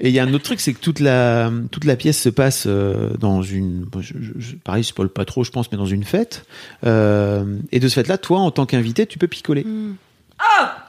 Et 0.00 0.10
il 0.10 0.14
y 0.14 0.20
a 0.20 0.22
un 0.22 0.32
autre 0.32 0.44
truc, 0.44 0.60
c'est 0.60 0.72
que 0.74 0.78
toute 0.78 1.00
la 1.00 1.50
toute 1.72 1.84
la 1.84 1.96
pièce 1.96 2.20
se 2.22 2.28
passe 2.28 2.66
euh, 2.68 3.10
dans 3.18 3.42
une, 3.42 3.80
bon, 3.80 4.00
je, 4.00 4.14
je, 4.38 4.54
pareil, 4.54 4.84
je 4.84 4.88
spoil 4.90 5.08
pas 5.08 5.24
trop, 5.24 5.42
je 5.42 5.50
pense, 5.50 5.72
mais 5.72 5.78
dans 5.78 5.86
une 5.86 6.04
fête. 6.04 6.44
Euh, 6.86 7.42
et 7.72 7.80
de 7.80 7.88
ce 7.88 7.94
fait-là, 7.94 8.16
toi, 8.16 8.38
en 8.38 8.52
tant 8.52 8.64
qu'invité, 8.64 9.06
tu 9.06 9.18
peux 9.18 9.26
picoler. 9.26 9.66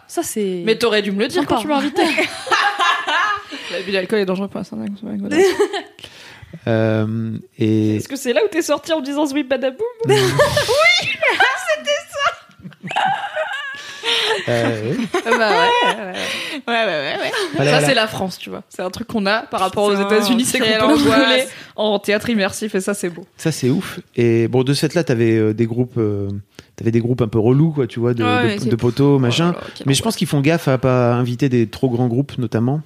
Ça, 0.07 0.23
c'est. 0.23 0.63
Mais 0.65 0.77
t'aurais 0.77 1.01
dû 1.01 1.11
me 1.11 1.19
le 1.19 1.27
dire 1.27 1.45
quand 1.45 1.59
tu 1.59 1.67
m'as 1.67 1.77
invité. 1.77 2.01
L'abus 3.71 3.91
d'alcool 3.91 4.19
est 4.19 4.25
dangereux 4.25 4.47
pour 4.47 4.59
la 4.59 4.63
santé. 4.63 4.91
Euh, 6.67 7.37
et 7.57 7.97
Est-ce 7.97 8.07
que 8.07 8.15
c'est 8.15 8.33
là 8.33 8.41
où 8.43 8.47
t'es 8.47 8.63
sorti 8.63 8.91
en 8.91 8.99
me 8.99 9.05
disant 9.05 9.27
Sweet 9.27 9.47
Badaboum 9.47 9.85
euh, 14.47 14.93
oui. 14.97 15.07
bah 15.25 15.49
ouais. 15.49 16.13
Ouais, 16.55 16.61
ouais, 16.67 16.85
ouais. 16.85 17.17
ouais. 17.21 17.31
Voilà, 17.55 17.71
ça, 17.71 17.77
voilà. 17.77 17.81
c'est 17.87 17.93
la 17.93 18.07
France, 18.07 18.37
tu 18.37 18.49
vois. 18.49 18.63
C'est 18.69 18.81
un 18.81 18.89
truc 18.89 19.07
qu'on 19.07 19.25
a 19.25 19.41
par 19.43 19.59
rapport 19.59 19.85
aux 19.85 19.95
États-Unis, 19.95 20.45
c'est 20.45 20.59
qu'on 20.59 20.65
peut 20.87 20.93
rigoler 20.93 21.45
en 21.75 21.99
théâtre 21.99 22.29
immersif 22.29 22.75
et 22.75 22.81
ça, 22.81 22.93
c'est 22.93 23.09
beau. 23.09 23.25
Ça 23.37 23.51
c'est 23.51 23.69
ouf. 23.69 23.99
Et 24.15 24.47
bon, 24.47 24.63
de 24.63 24.73
ce 24.73 24.81
fait-là, 24.87 25.03
t'avais 25.03 25.35
euh, 25.37 25.53
des 25.53 25.65
groupes, 25.65 25.97
euh, 25.97 26.29
t'avais 26.75 26.91
des 26.91 26.99
groupes 26.99 27.21
un 27.21 27.27
peu 27.27 27.39
relous, 27.39 27.71
quoi, 27.71 27.87
tu 27.87 27.99
vois, 27.99 28.13
de, 28.13 28.23
Ouais, 28.23 28.55
de, 28.55 28.61
c'est- 28.63 28.69
de 28.69 28.75
poteaux, 28.75 29.19
machin. 29.19 29.49
Oh 29.51 29.53
là 29.53 29.59
là, 29.61 29.67
quelle 29.75 29.87
Mais 29.87 29.93
je 29.93 30.01
pense 30.03 30.15
qu'ils 30.15 30.27
font 30.27 30.41
gaffe 30.41 30.67
à 30.67 30.77
pas 30.77 31.13
inviter 31.13 31.49
des 31.49 31.67
trop 31.67 31.89
grands 31.89 32.07
groupes, 32.07 32.37
notamment. 32.37 32.81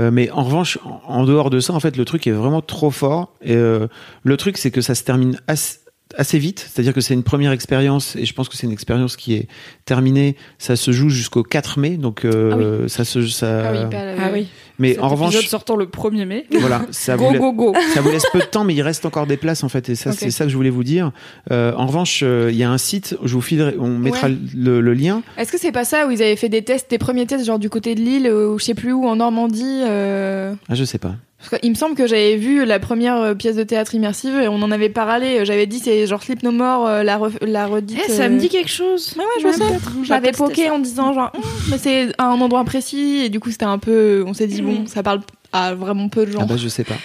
Euh, 0.00 0.10
mais 0.10 0.30
en 0.30 0.42
revanche, 0.44 0.78
en, 0.84 1.00
en 1.06 1.24
dehors 1.24 1.50
de 1.50 1.60
ça, 1.60 1.72
en 1.74 1.80
fait, 1.80 1.96
le 1.96 2.04
truc 2.04 2.26
est 2.26 2.30
vraiment 2.32 2.62
trop 2.62 2.90
fort. 2.90 3.34
Et 3.42 3.54
euh, 3.54 3.88
le 4.24 4.36
truc, 4.36 4.56
c'est 4.56 4.70
que 4.70 4.80
ça 4.80 4.94
se 4.94 5.02
termine 5.04 5.38
assez, 5.48 5.78
assez 6.16 6.38
vite. 6.38 6.68
C'est-à-dire 6.70 6.92
que 6.92 7.00
c'est 7.00 7.14
une 7.14 7.22
première 7.22 7.52
expérience, 7.52 8.16
et 8.16 8.24
je 8.24 8.34
pense 8.34 8.48
que 8.48 8.56
c'est 8.56 8.66
une 8.66 8.72
expérience 8.72 9.16
qui 9.16 9.34
est 9.34 9.48
terminée. 9.84 10.36
Ça 10.58 10.76
se 10.76 10.90
joue 10.92 11.08
jusqu'au 11.08 11.42
4 11.42 11.78
mai, 11.78 11.96
donc 11.96 12.24
euh, 12.24 12.88
ça 12.88 13.04
se, 13.04 13.26
ça. 13.26 13.72
Ah 14.18 14.30
oui. 14.32 14.48
Mais 14.80 14.94
Cet 14.94 15.02
en 15.02 15.08
revanche, 15.10 15.34
épisode 15.34 15.50
sortant 15.50 15.76
le 15.76 15.86
1er 15.86 16.24
mai. 16.24 16.46
voilà, 16.58 16.82
ça 16.90 17.16
Go, 17.16 17.26
vous, 17.26 17.32
la- 17.34 17.38
go, 17.38 17.52
go. 17.52 17.74
ça 17.94 18.00
vous 18.00 18.10
laisse 18.10 18.26
peu 18.32 18.40
de 18.40 18.44
temps, 18.44 18.64
mais 18.64 18.74
il 18.74 18.82
reste 18.82 19.06
encore 19.06 19.26
des 19.28 19.36
places 19.36 19.62
en 19.62 19.68
fait, 19.68 19.88
et 19.90 19.94
ça, 19.94 20.10
c'est 20.12 20.30
ça 20.30 20.44
que 20.44 20.50
je 20.50 20.56
voulais 20.56 20.70
vous 20.70 20.82
dire. 20.84 21.12
Euh, 21.52 21.72
en 21.76 21.86
revanche, 21.86 22.22
euh, 22.24 22.48
il 22.50 22.56
y 22.56 22.64
a 22.64 22.70
un 22.70 22.78
site, 22.78 23.16
je 23.22 23.32
vous 23.34 23.40
filerai, 23.42 23.76
on 23.78 23.96
mettra 23.98 24.26
Ouais. 24.28 24.36
le, 24.56 24.80
le 24.80 24.94
lien. 24.94 25.22
Est-ce 25.38 25.52
que 25.52 25.58
c'est 25.58 25.70
pas 25.72 25.84
ça 25.84 26.06
où 26.06 26.10
ils 26.10 26.22
avaient 26.22 26.34
fait 26.36 26.48
des 26.48 26.62
tests, 26.62 26.90
des 26.90 26.98
premiers 26.98 27.26
tests, 27.26 27.44
genre 27.44 27.58
du 27.58 27.70
côté 27.70 27.94
de 27.94 28.00
l'île, 28.00 28.26
ou 28.28 28.58
je 28.58 28.64
sais 28.64 28.74
plus 28.74 28.92
où, 28.92 29.06
en 29.06 29.16
Normandie 29.16 29.82
euh, 29.86 30.54
Ah, 30.68 30.74
je 30.74 30.84
sais 30.84 30.98
pas. 30.98 31.14
Parce 31.48 31.58
qu'il 31.62 31.70
me 31.70 31.74
semble 31.74 31.94
que 31.94 32.06
j'avais 32.06 32.36
vu 32.36 32.66
la 32.66 32.78
première 32.78 33.16
euh, 33.16 33.34
pièce 33.34 33.56
de 33.56 33.62
théâtre 33.62 33.94
immersive 33.94 34.34
et 34.42 34.46
on 34.48 34.56
en 34.56 34.70
avait 34.70 34.90
parlé. 34.90 35.42
J'avais 35.46 35.64
dit 35.66 35.78
c'est 35.78 36.06
genre 36.06 36.22
Sleep 36.22 36.42
No 36.42 36.50
More, 36.52 36.86
euh, 36.86 37.02
la, 37.02 37.16
ref- 37.16 37.38
la 37.42 37.66
redite. 37.66 37.98
Eh, 38.06 38.10
ça 38.12 38.24
euh, 38.24 38.28
me 38.28 38.38
dit 38.38 38.50
quelque 38.50 38.68
chose. 38.70 39.14
Ouais, 39.16 39.24
ouais, 39.24 39.50
je 39.50 39.56
sais. 39.56 39.64
J'avais 40.04 40.32
poké 40.32 40.68
en 40.68 40.78
disant 40.78 41.14
genre, 41.14 41.32
mais 41.70 41.78
c'est 41.78 42.08
à 42.18 42.26
un 42.26 42.38
endroit 42.42 42.62
précis 42.64 43.22
et 43.24 43.30
du 43.30 43.40
coup 43.40 43.50
c'était 43.50 43.64
un 43.64 43.78
peu, 43.78 44.22
on 44.26 44.34
s'est 44.34 44.48
dit 44.48 44.60
bon, 44.78 44.86
ça 44.86 45.02
parle 45.02 45.20
à 45.52 45.74
vraiment 45.74 46.08
peu 46.08 46.26
de 46.26 46.32
gens. 46.32 46.40
Ah 46.42 46.46
bah, 46.46 46.56
je 46.56 46.68
sais 46.68 46.84
pas. 46.84 46.96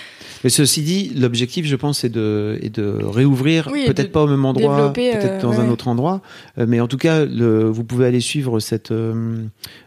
Mais 0.43 0.49
ceci 0.51 0.83
dit, 0.83 1.11
l'objectif, 1.15 1.65
je 1.65 1.75
pense, 1.75 2.03
est 2.03 2.09
de, 2.09 2.59
est 2.61 2.69
de 2.69 2.83
réouvrir, 3.03 3.67
Oui, 3.71 3.85
peut-être 3.87 4.11
pas 4.11 4.21
au 4.21 4.27
même 4.27 4.45
endroit, 4.45 4.93
peut-être 4.93 5.25
euh, 5.25 5.41
dans 5.41 5.49
ouais, 5.51 5.59
un 5.59 5.69
autre 5.69 5.87
endroit, 5.87 6.21
Euh, 6.59 6.65
mais 6.67 6.79
en 6.79 6.87
tout 6.87 6.97
cas, 6.97 7.25
le, 7.25 7.63
vous 7.67 7.83
pouvez 7.83 8.05
aller 8.05 8.19
suivre 8.19 8.59
cette. 8.59 8.91
euh, 8.91 9.43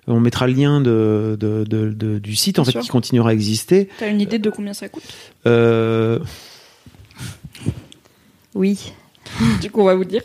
on 0.09 0.19
mettra 0.19 0.49
le 0.49 0.55
lien 0.55 0.81
de, 0.81 1.37
de, 1.39 1.63
de- 1.65 1.91
de- 1.93 2.19
du 2.19 2.35
site 2.35 2.59
en 2.59 2.65
fait 2.65 2.73
sûr. 2.73 2.81
qui 2.81 2.89
continuera 2.89 3.31
à 3.31 3.33
exister. 3.35 3.89
T'as 4.01 4.09
une 4.11 4.21
idée 4.21 4.41
de 4.41 4.51
combien 4.51 4.73
ça 4.75 4.89
coûte? 4.89 5.05
Euh, 5.47 6.19
Oui. 8.55 8.93
Du 9.61 9.71
coup, 9.71 9.83
on 9.83 9.85
va 9.85 9.95
vous 9.95 10.05
dire. 10.05 10.23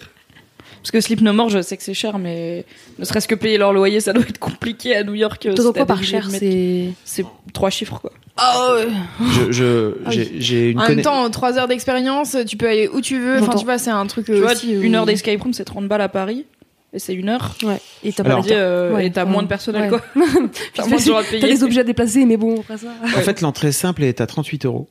Parce 0.84 0.92
que 0.92 1.00
Sleep 1.02 1.22
No 1.22 1.32
More, 1.34 1.50
je 1.50 1.62
sais 1.62 1.78
que 1.78 1.82
c'est 1.84 1.94
cher, 1.94 2.20
mais 2.20 2.66
ne 3.00 3.06
serait-ce 3.06 3.28
que 3.28 3.36
payer 3.36 3.58
leur 3.58 3.72
loyer, 3.74 4.02
ça 4.02 4.12
doit 4.14 4.24
être 4.28 4.38
compliqué 4.38 4.96
à 4.96 5.04
New 5.04 5.16
York. 5.16 5.46
euh, 5.46 5.54
t'as 5.56 5.64
quoi 5.72 5.86
par 5.86 6.04
cher, 6.04 6.30
c'est. 6.30 6.90
Trois 7.54 7.70
chiffres, 7.70 8.00
quoi. 8.02 8.12
je, 8.38 9.52
je- 9.52 9.94
Ah 10.06 10.10
oui. 10.10 10.16
j'ai, 10.16 10.32
j'ai 10.42 10.70
une 10.72 10.80
En 10.80 10.84
même 10.84 10.92
conna- 10.98 11.04
temps, 11.04 11.30
trois 11.30 11.58
heures 11.58 11.68
d'expérience, 11.68 12.36
tu 12.48 12.58
peux 12.58 12.68
aller 12.68 12.88
où 12.90 13.00
tu 13.02 13.18
veux. 13.20 13.40
Enfin, 13.42 13.56
tu 13.56 13.64
vois, 13.66 13.78
c'est 13.78 13.92
un 13.92 14.06
truc 14.08 14.26
Tu 14.26 14.34
euh, 14.34 14.42
vois, 14.42 14.52
aussi. 14.54 14.72
une 14.74 14.96
heure 14.96 15.06
d'escape 15.06 15.42
room, 15.42 15.54
c'est 15.54 15.64
30 15.66 15.88
balles 15.88 16.02
à 16.02 16.10
Paris. 16.10 16.46
Et 16.96 17.00
c'est 17.00 17.14
une 17.16 17.30
heure. 17.30 17.56
Ouais. 17.64 17.80
Et 18.04 18.12
t'as 18.14 18.24
Alors, 18.24 18.42
pas 18.42 18.48
Dit, 18.48 18.54
euh, 18.54 18.94
Ouais, 18.94 19.08
et 19.08 19.12
t'as 19.12 19.24
ouais. 19.26 19.32
moins 19.32 19.42
de 19.44 19.48
personnel, 19.48 19.84
Ouais. 19.84 19.90
quoi. 19.90 20.02
T'as 20.76 20.86
moins 20.86 20.98
de 20.98 21.02
gens 21.04 21.18
à 21.18 21.24
T'as 21.24 21.30
payer. 21.32 21.48
des 21.48 21.64
objets 21.64 21.80
à 21.82 21.84
déplacer, 21.84 22.26
mais 22.26 22.38
bon, 22.38 22.60
après 22.60 22.78
ça. 22.78 22.88
En 23.04 23.22
fait, 23.22 23.42
l'entrée 23.42 23.72
simple 23.72 24.04
est 24.04 24.20
à 24.22 24.28
38 24.28 24.66
euros. 24.66 24.88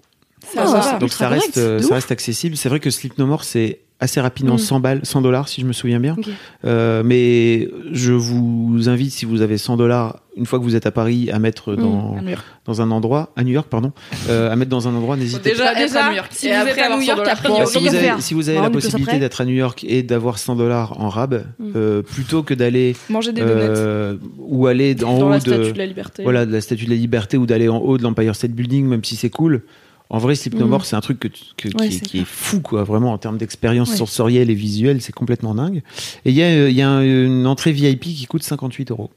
Ça, 0.53 0.67
ça 0.67 0.79
va. 0.81 0.99
Donc 0.99 1.13
ça 1.13 1.29
reste, 1.29 1.59
euh, 1.59 1.79
ça 1.81 1.95
reste 1.95 2.11
accessible. 2.11 2.57
C'est 2.57 2.69
vrai 2.69 2.81
que 2.81 2.91
Sleep 2.91 3.17
No 3.19 3.27
More, 3.27 3.45
c'est 3.45 3.79
assez 4.03 4.21
rapidement 4.21 4.57
Mm. 4.57 4.59
100 4.59 4.81
balles, 4.81 5.01
100 5.05 5.21
dollars 5.23 5.49
si 5.49 5.61
je 5.61 5.67
me 5.67 5.73
souviens 5.73 6.01
bien. 6.01 6.17
Euh, 6.65 7.03
mais 7.05 7.69
je 7.93 8.13
vous 8.13 8.89
invite, 8.89 9.13
si 9.13 9.25
vous 9.25 9.41
avez 9.43 9.59
100 9.59 9.77
dollars, 9.77 10.19
une 10.37 10.47
fois 10.47 10.59
que 10.59 10.65
vous 10.65 10.75
êtes 10.77 10.87
à 10.87 10.91
Paris, 10.91 11.31
à 11.31 11.39
mettre 11.39 11.75
dans, 11.77 12.17
À 12.17 12.23
New 12.23 12.31
York. 12.31 12.43
dans 12.65 12.81
un 12.83 12.91
endroit, 12.91 13.31
à 13.37 13.45
New 13.45 13.53
York, 13.53 13.69
pardon, 13.71 13.93
euh, 14.31 14.51
à 14.51 14.57
mettre 14.57 14.71
dans 14.71 14.89
un 14.89 14.95
endroit, 14.95 15.17
n'hésitez 15.17 15.53
Bah, 15.59 15.73
être 15.73 15.79
déjà, 15.87 16.07
à 16.07 16.11
New 16.11 16.17
York. 16.17 16.31
si 16.33 16.49
Et 16.49 16.51
vous 16.51 16.69
êtes 16.69 16.79
à 16.79 16.89
New 16.89 17.03
100 17.03 17.03
York, 17.17 17.29
jour. 17.47 17.67
si 17.69 17.79
vous, 17.79 17.89
avez, 17.89 17.99
faire. 17.99 18.21
si 18.23 18.35
vous 18.35 18.49
avez 18.49 18.59
Bah, 18.59 18.65
la 18.65 18.71
possibilité 18.71 19.19
d'être 19.19 19.41
à 19.41 19.45
New 19.45 19.55
York 19.55 19.85
et 19.89 20.03
d'avoir 20.03 20.39
100 20.39 20.57
dollars 20.57 21.01
en 21.01 21.09
rab, 21.09 21.45
Mm. 21.59 21.73
euh, 21.77 22.03
plutôt 22.03 22.43
que 22.43 22.55
d'aller 22.55 22.97
Manger 23.11 23.33
des 23.33 23.43
donuts. 23.43 23.53
euh, 23.55 24.17
ou 24.39 24.67
aller 24.67 24.97
en 25.05 25.19
Dans 25.19 25.27
haut 25.27 25.31
la 25.31 25.37
de, 25.39 25.41
statue 25.43 25.73
de 25.73 25.79
la 25.79 25.87
liberté. 25.87 26.23
voilà, 26.23 26.45
de 26.47 26.53
la 26.53 26.61
Statue 26.61 26.87
de 26.87 26.91
la 26.91 26.97
Liberté 26.97 27.37
ou 27.37 27.47
d'aller 27.47 27.69
en 27.69 27.79
haut 27.79 27.99
de 27.99 28.03
l'Empire 28.03 28.35
State 28.35 28.53
Building, 28.53 28.87
même 28.87 29.05
si 29.05 29.17
c'est 29.17 29.31
cool. 29.31 29.63
En 30.11 30.19
vrai, 30.19 30.35
Sleep 30.35 30.55
No 30.55 30.65
Mhm. 30.67 30.71
More, 30.71 30.85
c'est 30.85 30.97
un 30.97 31.01
truc 31.01 31.19
que, 31.21 31.29
tu- 31.29 31.45
que- 31.57 31.69
Ouais, 31.69 31.89
qui, 31.89 31.95
est- 31.97 31.99
c'est 31.99 32.05
qui 32.07 32.19
est 32.21 32.27
fou, 32.27 32.61
quoi. 32.61 32.85
Vraiment, 32.85 33.13
en 33.13 33.19
termes 33.19 33.39
d'expérience 33.39 33.91
Ouais. 33.91 33.97
sensorielle 33.97 34.51
et 34.51 34.55
visuelle, 34.55 35.01
c'est 35.01 35.13
complètement 35.13 35.55
dingue. 35.55 35.83
Et 36.27 36.31
il 36.31 36.35
y 36.37 36.43
a, 36.43 36.47
euh, 36.47 36.71
il 36.71 36.77
y 36.77 36.83
a 36.83 36.89
un- 36.91 37.03
une 37.03 37.47
entrée 37.47 37.73
VIP 37.73 38.03
qui 38.15 38.27
coûte 38.27 38.43
58 38.43 38.91
euros. 38.91 39.11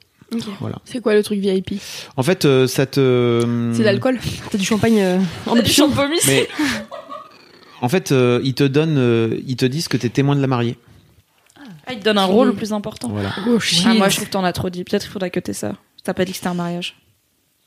Voilà. 0.59 0.77
C'est 0.85 1.01
quoi 1.01 1.13
le 1.13 1.21
truc 1.23 1.39
VIP 1.39 1.79
En 2.17 2.23
fait, 2.23 2.45
euh, 2.45 2.65
ça 2.67 2.85
te. 2.85 3.71
C'est 3.73 3.83
l'alcool. 3.83 4.17
T'as 4.51 4.57
du 4.57 4.65
champagne 4.65 4.99
euh, 4.99 5.19
en 5.45 5.53
Du 5.53 5.59
option. 5.59 5.87
champomis. 5.89 6.17
Mais. 6.27 6.47
En 7.81 7.89
fait, 7.89 8.11
euh, 8.11 8.39
ils 8.43 8.53
te 8.53 8.63
donnent, 8.63 8.97
euh, 8.97 9.37
ils 9.47 9.55
te 9.57 9.65
disent 9.65 9.87
que 9.87 9.97
t'es 9.97 10.09
témoin 10.09 10.35
de 10.35 10.41
la 10.41 10.47
mariée. 10.47 10.77
Ah, 11.87 11.93
il 11.93 11.99
te 11.99 12.03
donne 12.05 12.17
un 12.17 12.25
rôle 12.25 12.55
plus 12.55 12.73
important. 12.73 13.09
Voilà. 13.09 13.31
Ah, 13.37 13.41
moi, 13.93 14.09
je 14.09 14.15
trouve 14.15 14.27
que 14.27 14.31
t'en 14.33 14.43
as 14.43 14.53
trop 14.53 14.69
dit. 14.69 14.83
Peut-être 14.83 15.03
qu'il 15.03 15.11
faudrait 15.11 15.29
que 15.29 15.39
t'aies 15.39 15.53
ça. 15.53 15.73
T'as 16.03 16.13
pas 16.13 16.25
dit 16.25 16.31
que 16.31 16.37
c'était 16.37 16.47
un 16.47 16.53
mariage. 16.55 16.95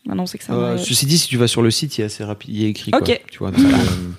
Maintenant, 0.09 0.25
c'est 0.27 0.39
que 0.39 0.45
Euh, 0.51 0.79
ceci 0.79 1.05
dit, 1.05 1.19
si 1.19 1.29
tu 1.29 1.37
vas 1.37 1.47
sur 1.47 1.61
le 1.61 1.71
site, 1.71 1.97
il 1.99 2.01
y 2.01 2.03
a 2.03 2.07
assez 2.07 2.25
rapide, 2.25 2.51
il 2.55 2.63
y 2.63 2.65
a 2.65 2.69
écrit 2.69 2.91
quoi. 2.91 3.01
Ok. 3.01 3.21
Tu 3.31 3.39
vois. 3.39 3.51
donc, 3.51 3.61
euh, 3.61 3.73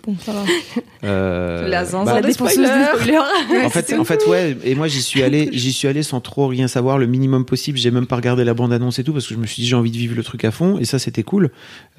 Bon, 0.06 0.16
ça 0.24 0.32
va. 0.34 0.44
euh, 1.04 1.68
La 1.68 1.80
bah, 1.82 1.86
zinzin 1.86 2.14
La 2.14 2.22
des 2.22 2.28
dépenseuse 2.28 2.64
spoilers. 2.64 2.86
des 2.94 3.00
spoilers. 3.00 3.66
en 3.66 3.70
fait, 3.72 3.94
en 4.00 4.04
fait, 4.04 4.28
ouais. 4.28 4.56
Et 4.64 4.76
moi, 4.76 4.88
j'y 4.88 5.02
suis 5.02 5.24
allé, 5.24 5.50
j'y 5.52 5.74
suis 5.74 5.88
allé 5.88 6.04
sans 6.04 6.22
trop 6.22 6.46
rien 6.48 6.68
savoir, 6.68 7.00
le 7.00 7.08
minimum 7.08 7.44
possible. 7.44 7.78
J'ai 7.80 7.90
même 7.90 8.06
pas 8.06 8.18
regardé 8.18 8.44
la 8.44 8.54
bande 8.54 8.72
annonce 8.72 9.00
et 9.00 9.04
tout 9.04 9.14
parce 9.14 9.26
que 9.28 9.34
je 9.34 9.40
me 9.40 9.48
suis 9.48 9.64
dit 9.64 9.68
j'ai 9.68 9.76
envie 9.76 9.90
de 9.92 9.98
vivre 9.98 10.16
le 10.16 10.24
truc 10.24 10.46
à 10.46 10.52
fond 10.52 10.78
et 10.80 10.86
ça 10.86 11.00
c'était 11.00 11.24
cool. 11.24 11.50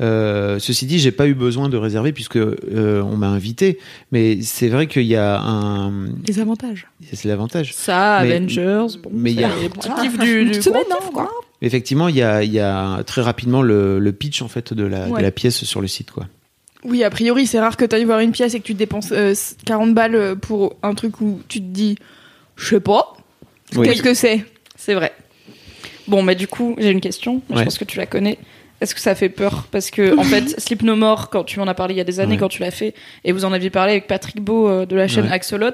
Euh, 0.01 0.61
ceci 0.61 0.86
dit, 0.86 1.01
j'ai 1.01 1.11
pas 1.12 1.26
eu 1.26 1.34
besoin 1.34 1.68
de 1.68 1.76
réserver 1.76 2.12
puisque 2.12 2.36
euh, 2.36 3.03
on 3.03 3.16
m'a 3.16 3.28
invité. 3.28 3.78
Mais 4.12 4.41
c'est 4.43 4.68
vrai 4.68 4.86
qu'il 4.86 5.03
y 5.03 5.16
a 5.16 5.41
un, 5.41 5.91
Les 6.28 6.38
avantages. 6.38 6.86
c'est 7.12 7.26
l'avantage. 7.26 7.74
Ça, 7.74 8.20
Mais- 8.22 8.34
Avengers. 8.36 8.86
Bon, 9.03 9.11
mais 9.12 9.32
il 9.32 9.41
y 9.41 9.45
a- 9.45 9.49
petits 9.51 9.88
kiffs 10.01 10.18
du, 10.18 10.45
du 10.45 10.62
semaine, 10.62 10.84
gros 10.88 10.95
hein, 10.95 11.01
kiff, 11.01 11.11
quoi. 11.12 11.30
Effectivement, 11.62 12.08
il 12.08 12.16
y 12.16 12.22
a, 12.22 12.42
il 12.42 12.52
y 12.52 12.58
a 12.61 13.02
très 13.04 13.20
rapidement 13.22 13.61
le, 13.62 13.98
le 13.98 14.12
pitch 14.12 14.40
en 14.42 14.48
fait 14.48 14.72
de 14.72 14.84
la, 14.84 15.06
de 15.06 15.11
Ouais. 15.11 15.22
la 15.22 15.30
pièce 15.30 15.64
sur 15.64 15.80
le 15.80 15.86
site 15.88 16.11
quoi. 16.11 16.26
Oui, 16.84 17.04
a 17.04 17.11
priori, 17.11 17.46
c'est 17.46 17.61
rare 17.61 17.76
que 17.76 17.84
tu 17.84 17.94
ailles 17.94 18.04
voir 18.06 18.20
une 18.20 18.32
pièce 18.32 18.54
et 18.54 18.61
que 18.61 18.64
tu 18.64 18.72
dépenses 18.72 19.12
euh, 19.12 19.34
40 19.66 19.94
balles 19.94 20.36
pour 20.40 20.76
un 20.82 20.94
truc 20.94 21.20
où 21.20 21.40
tu 21.48 21.58
te 21.61 21.66
dis, 21.66 21.96
je 22.56 22.66
sais 22.76 22.80
pas, 22.80 23.12
Oui. 23.76 23.86
qu'est-ce 23.86 24.02
que 24.02 24.14
c'est? 24.14 24.44
C'est 24.76 24.94
vrai. 24.94 25.12
Bon, 26.08 26.22
mais 26.22 26.34
du 26.34 26.48
coup, 26.48 26.74
j'ai 26.78 26.90
une 26.90 27.02
question. 27.02 27.42
Ouais. 27.50 27.58
Je 27.58 27.62
pense 27.64 27.76
que 27.76 27.84
tu 27.84 27.98
la 27.98 28.06
connais. 28.06 28.38
Est-ce 28.80 28.94
que 28.94 29.00
ça 29.02 29.14
fait 29.14 29.28
peur? 29.28 29.66
Parce 29.70 29.90
que, 29.90 30.16
en 30.18 30.22
fait, 30.24 30.58
Sleep 30.58 30.80
No 30.82 30.96
More, 30.96 31.28
quand 31.28 31.44
tu 31.44 31.58
m'en 31.58 31.66
as 31.66 31.74
parlé 31.74 31.92
il 31.92 31.98
y 31.98 32.00
a 32.00 32.04
des 32.04 32.18
années, 32.18 32.32
Ouais. 32.32 32.38
quand 32.38 32.48
tu 32.48 32.62
l'as 32.62 32.70
fait, 32.70 32.94
et 33.24 33.32
vous 33.32 33.44
en 33.44 33.52
aviez 33.52 33.68
parlé 33.68 33.92
avec 33.92 34.06
Patrick 34.06 34.40
Beau 34.40 34.66
euh, 34.66 34.86
de 34.86 34.96
la 34.96 35.06
chaîne 35.06 35.26
Ouais. 35.26 35.32
Axolot, 35.32 35.68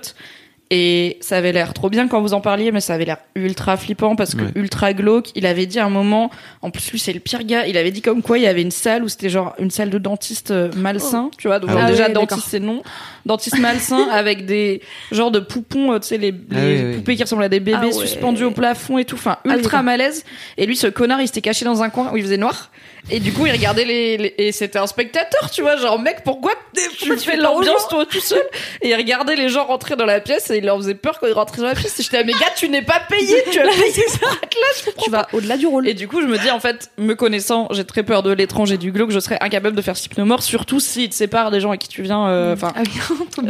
et 0.71 1.17
ça 1.21 1.37
avait 1.37 1.53
l'air 1.53 1.73
trop 1.75 1.89
bien 1.91 2.09
quand 2.09 2.21
vous 2.21 2.35
en 2.35 2.41
parliez, 2.41 2.73
mais 2.73 2.81
ça 2.81 2.95
avait 2.95 3.05
l'air 3.05 3.19
ultra 3.37 3.77
flippant 3.77 4.17
parce 4.17 4.35
que 4.35 4.43
Ouais. 4.43 4.51
ultra 4.57 4.93
glauque. 4.93 5.31
Il 5.37 5.47
avait 5.47 5.67
dit 5.67 5.79
à 5.79 5.85
un 5.87 5.91
moment, 5.91 6.31
en 6.63 6.71
plus 6.71 6.91
lui 6.91 6.99
c'est 6.99 7.13
le 7.13 7.21
pire 7.21 7.45
gars, 7.45 7.67
il 7.67 7.77
avait 7.77 7.93
dit 7.93 8.03
comme 8.03 8.21
quoi 8.23 8.39
il 8.39 8.43
y 8.45 8.47
avait 8.49 8.63
une 8.63 8.71
salle 8.73 9.05
où 9.05 9.09
c'était 9.09 9.29
genre 9.29 9.55
une 9.59 9.71
salle 9.71 9.91
de 9.91 9.99
dentiste 9.99 10.51
euh, 10.51 10.71
malsain, 10.77 11.31
tu 11.39 11.47
vois. 11.47 11.61
Donc 11.61 11.71
Ah 11.73 11.89
déjà 11.91 12.07
ouais, 12.09 12.13
dentiste 12.13 12.47
c'est 12.49 12.59
non, 12.61 12.83
dentiste 13.27 13.59
malsain 13.59 14.09
avec 14.13 14.47
des 14.47 14.81
genres 15.13 15.31
de 15.31 15.41
poupons, 15.41 15.93
euh, 15.93 15.99
tu 15.99 16.07
sais 16.09 16.19
les, 16.19 16.31
les 16.33 16.39
Ah 16.53 16.57
ouais. 16.89 16.93
poupées 16.97 17.17
qui 17.17 17.23
ressemblent 17.23 17.43
à 17.45 17.49
des 17.51 17.61
bébés 17.61 17.79
Ah 17.83 17.87
ouais. 17.87 17.93
suspendus 17.93 18.45
au 18.45 18.51
plafond 18.53 18.97
et 18.99 19.05
tout, 19.05 19.17
enfin 19.17 19.37
Ah 19.45 19.49
oui, 19.51 19.55
ultra 19.59 19.83
malaise. 19.83 20.25
Et 20.57 20.65
lui 20.67 20.77
ce 20.77 20.87
connard 20.87 21.21
il 21.21 21.27
s'était 21.27 21.43
caché 21.43 21.65
dans 21.65 21.83
un 21.83 21.91
coin 21.91 22.11
où 22.13 22.17
il 22.17 22.23
faisait 22.23 22.39
noir. 22.39 22.71
Et 23.09 23.21
du 23.21 23.33
coup, 23.33 23.47
il 23.47 23.53
regardait 23.53 23.85
les, 23.85 24.17
les- 24.17 24.35
et 24.37 24.51
c'était 24.51 24.81
un 24.81 24.89
spectateur, 24.89 25.49
tu 25.53 25.63
vois, 25.63 25.77
genre 25.77 25.97
mec, 26.01 26.25
pourquoi 26.25 26.51
tu 27.01 27.17
fais 27.19 27.37
l'ambiance 27.37 27.87
toi 27.89 28.05
tout 28.05 28.19
seul? 28.19 28.43
Et 28.83 28.89
il 28.89 28.95
regardait 28.97 29.37
les 29.37 29.49
gens 29.49 29.65
rentrer 29.65 29.95
dans 29.95 30.07
la 30.07 30.19
pièce 30.19 30.51
et 30.51 30.57
il 30.59 30.65
leur 30.65 30.77
faisait 30.79 30.97
peur 30.97 31.21
quand 31.21 31.29
ils 31.29 31.33
rentraient 31.33 31.63
dans 31.63 31.69
la 31.69 31.77
pièce. 31.77 32.01
Et 32.01 32.03
j'étais 32.03 32.17
là, 32.17 32.25
mais 32.27 32.33
gars, 32.33 32.51
tu 32.57 32.69
n'es 32.69 32.83
pas 32.83 33.01
payé, 33.09 33.45
tu 33.53 33.61
as 33.61 33.63
payé 33.69 33.87
être 33.87 34.21
là, 34.25 34.93
Tu 35.05 35.09
vas 35.11 35.29
au-delà 35.33 35.57
du 35.57 35.69
rôle. 35.69 35.87
et 35.87 35.95
du 35.95 36.09
coup, 36.09 36.21
je 36.21 36.27
me 36.27 36.37
dis, 36.37 36.51
en 36.51 36.59
fait, 36.59 36.91
me 36.99 37.15
connaissant, 37.15 37.69
j'ai 37.71 37.85
très 37.85 38.03
peur 38.03 38.25
de 38.25 38.33
l'étrange 38.33 38.73
et 38.73 38.77
du 38.77 38.91
glauque, 38.91 39.13
je 39.13 39.21
serais 39.21 39.39
incapable 39.41 39.77
de 39.77 39.83
faire 39.83 39.97
Sleep 39.97 40.19
No 40.19 40.25
More, 40.25 40.43
surtout 40.43 40.81
si 40.81 41.09
te 41.09 41.15
sépares 41.15 41.53
des 41.53 41.61
gens 41.61 41.69
avec 41.69 41.83
qui 41.83 41.89
tu 41.89 42.03
viens. 42.03 42.27
euh, 42.29 42.55
Enfin, 42.55 42.73
Ah 42.75 42.81
oui, 42.85 42.91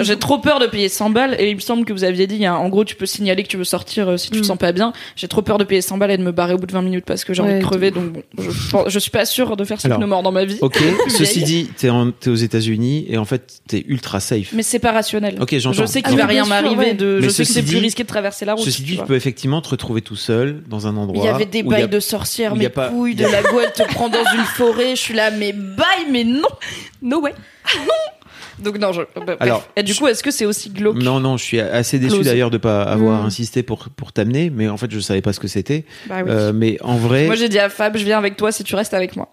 j'ai 0.01 0.19
trop 0.19 0.39
peur 0.39 0.59
de 0.59 0.67
payer 0.67 0.89
100 0.89 1.11
balles 1.11 1.37
et 1.39 1.51
il 1.51 1.57
me 1.57 1.61
semble 1.61 1.85
que 1.85 1.93
vous 1.93 2.05
aviez 2.05 2.27
dit, 2.27 2.45
un- 2.47 2.55
en 2.55 2.69
gros, 2.69 2.85
tu 2.85 2.95
peux 2.97 3.07
signaler 3.07 3.43
que 3.43 3.49
tu 3.49 3.57
veux 3.57 3.65
sortir 3.65 4.09
euh, 4.09 4.17
si 4.17 4.31
tu 4.31 4.37
te 4.39 4.43
Mm. 4.43 4.45
sens 4.45 4.59
pas 4.59 4.73
bien. 4.73 4.93
J'ai 5.17 5.29
trop 5.29 5.43
peur 5.43 5.59
de 5.59 5.65
payer 5.65 5.81
100 5.81 5.99
balles 5.99 6.11
et 6.13 6.17
de 6.19 6.23
me 6.23 6.33
barrer 6.33 6.55
au 6.55 6.59
bout 6.59 6.67
de 6.67 6.73
20 6.73 6.83
minutes 6.83 7.05
parce 7.05 7.25
que 7.25 7.35
j'ai 7.35 7.43
envie 7.43 7.59
de 7.59 7.63
crever, 7.65 7.91
donc 7.91 8.13
bon, 8.35 8.85
je, 8.89 8.99
suis 8.99 9.11
pas 9.11 9.25
sûre 9.25 9.57
de 9.57 9.65
faire 9.65 9.79
No 9.99 10.07
More 10.07 10.23
dans 10.23 10.33
ma 10.33 10.45
vie. 10.45 10.59
Ok. 10.61 10.79
Ceci 11.09 11.43
dit, 11.43 11.71
t'es 11.77 11.89
t'es 12.21 12.31
aux 12.31 12.35
États-Unis 12.35 13.07
et 13.09 13.19
en 13.19 13.25
fait 13.25 13.61
t'es 13.69 13.85
ultra 13.89 14.21
safe. 14.21 14.53
Mais 14.53 14.63
c'est 14.63 14.79
pas 14.79 14.93
rationnel. 14.93 15.37
Ok, 15.41 15.57
j'entends. 15.59 15.77
Je 15.81 15.87
sais 15.87 16.03
qu'il 16.03 16.15
Ah 16.15 16.23
va 16.23 16.27
rien 16.27 16.45
sûr, 16.45 16.51
m'arriver 16.55 16.77
ouais. 16.77 16.95
de, 16.95 17.19
Mais 17.21 17.27
je 17.27 17.31
sais 17.31 17.43
que 17.43 17.49
ceci 17.49 17.53
c'est 17.55 17.63
plus 17.63 17.77
dit- 17.77 17.81
risqué 17.81 18.03
de 18.03 18.09
traverser 18.09 18.45
la 18.45 18.55
route. 18.55 18.65
Ceci 18.65 18.83
dit, 18.83 18.97
tu 18.99 19.05
peux 19.05 19.15
effectivement 19.15 19.61
te 19.61 19.69
retrouver 19.69 20.03
tout 20.03 20.17
seul 20.17 20.63
dans 20.69 20.87
un 20.87 20.97
endroit. 20.97 21.23
Il 21.23 21.27
y 21.27 21.29
avait 21.29 21.45
des 21.47 21.63
bails 21.63 21.89
de 21.89 22.01
sorcières, 22.01 22.55
mes 22.57 22.69
couilles, 22.71 23.15
de 23.15 23.25
la 23.25 23.43
go, 23.43 23.61
elle 23.63 23.73
te 23.73 23.83
prend 23.93 24.09
dans 24.09 24.25
une 24.35 24.45
forêt, 24.45 24.97
je 24.97 25.01
suis 25.01 25.15
là, 25.15 25.31
mais 25.31 25.53
bail, 25.53 26.07
mais 26.11 26.25
non 26.25 26.49
No 27.03 27.21
way. 27.21 27.33
Donc 28.59 28.79
non, 28.79 28.93
je... 28.93 29.03
bah, 29.03 29.23
bref. 29.27 29.37
Alors, 29.41 29.67
Et 29.77 29.83
du 29.83 29.95
coup, 29.95 30.07
est-ce 30.07 30.23
que 30.23 30.31
c'est 30.31 30.47
aussi 30.47 30.71
glauque 30.71 30.97
Non, 30.97 31.21
non, 31.21 31.37
je 31.37 31.45
suis 31.45 31.61
assez 31.61 31.99
déçu 31.99 32.23
d'ailleurs 32.23 32.51
de 32.51 32.59
pas 32.59 32.83
avoir 32.83 33.23
Mm. 33.23 33.27
insisté 33.27 33.63
pour 33.63 33.89
pour 33.91 34.13
t'amener, 34.13 34.51
mais 34.51 34.69
en 34.69 34.77
fait 34.77 34.91
je 34.91 34.99
savais 35.01 35.23
pas 35.23 35.33
ce 35.33 35.41
que 35.41 35.49
c'était. 35.49 35.85
Bah 36.09 36.17
oui. 36.25 36.31
Euh, 36.31 36.53
mais 36.55 36.79
en 36.83 36.97
vrai, 36.97 37.27
Moi, 37.27 37.35
j'ai 37.35 37.49
dit 37.49 37.59
à 37.59 37.69
Fab, 37.69 37.97
je 37.97 38.05
viens 38.05 38.19
avec 38.19 38.37
toi 38.37 38.53
si 38.53 38.65
tu 38.65 38.75
restes 38.75 38.95
avec 38.95 39.17
moi. 39.17 39.29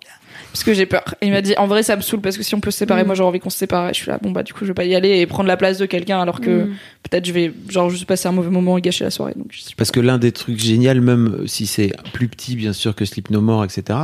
Parce 0.53 0.63
que 0.63 0.73
j'ai 0.73 0.85
peur. 0.85 1.03
Et 1.21 1.25
il 1.27 1.31
m'a 1.33 1.41
dit, 1.41 1.53
en 1.57 1.65
vrai, 1.67 1.83
ça 1.83 1.95
me 1.97 2.01
saoule 2.01 2.21
parce 2.21 2.37
que 2.37 2.43
si 2.43 2.53
on 2.55 2.59
peut 2.61 2.69
se 2.71 2.77
séparer, 2.77 3.03
Mm. 3.03 3.07
moi, 3.07 3.15
j'ai 3.15 3.23
envie 3.23 3.39
qu'on 3.39 3.49
se 3.49 3.57
sépare. 3.57 3.89
Et 3.89 3.93
je 3.93 3.99
suis 3.99 4.09
là, 4.09 4.19
bon, 4.21 4.29
bah, 4.31 4.43
du 4.43 4.53
coup, 4.53 4.59
je 4.61 4.67
vais 4.67 4.73
pas 4.75 4.85
y 4.85 4.93
aller 4.95 5.17
et 5.19 5.25
prendre 5.25 5.47
la 5.47 5.57
place 5.57 5.79
de 5.79 5.85
quelqu'un 5.87 6.21
alors 6.21 6.39
que 6.41 6.65
Mm. 6.65 6.69
peut-être 7.09 7.25
je 7.25 7.31
vais, 7.33 7.51
genre, 7.69 7.89
juste 7.89 8.05
passer 8.05 8.27
un 8.27 8.31
mauvais 8.33 8.51
moment 8.51 8.77
et 8.77 8.81
gâcher 8.81 9.03
la 9.03 9.09
soirée. 9.09 9.33
Donc, 9.35 9.51
parce 9.77 9.89
que 9.91 9.99
l'un 9.99 10.19
des 10.19 10.31
trucs 10.31 10.59
géniaux, 10.59 10.93
même 11.01 11.43
si 11.47 11.65
c'est 11.65 11.91
plus 12.13 12.27
petit 12.27 12.55
bien 12.55 12.71
sûr 12.71 12.93
que 12.95 13.03
Sleep 13.03 13.31
No 13.31 13.41
More, 13.41 13.63
etc., 13.65 13.97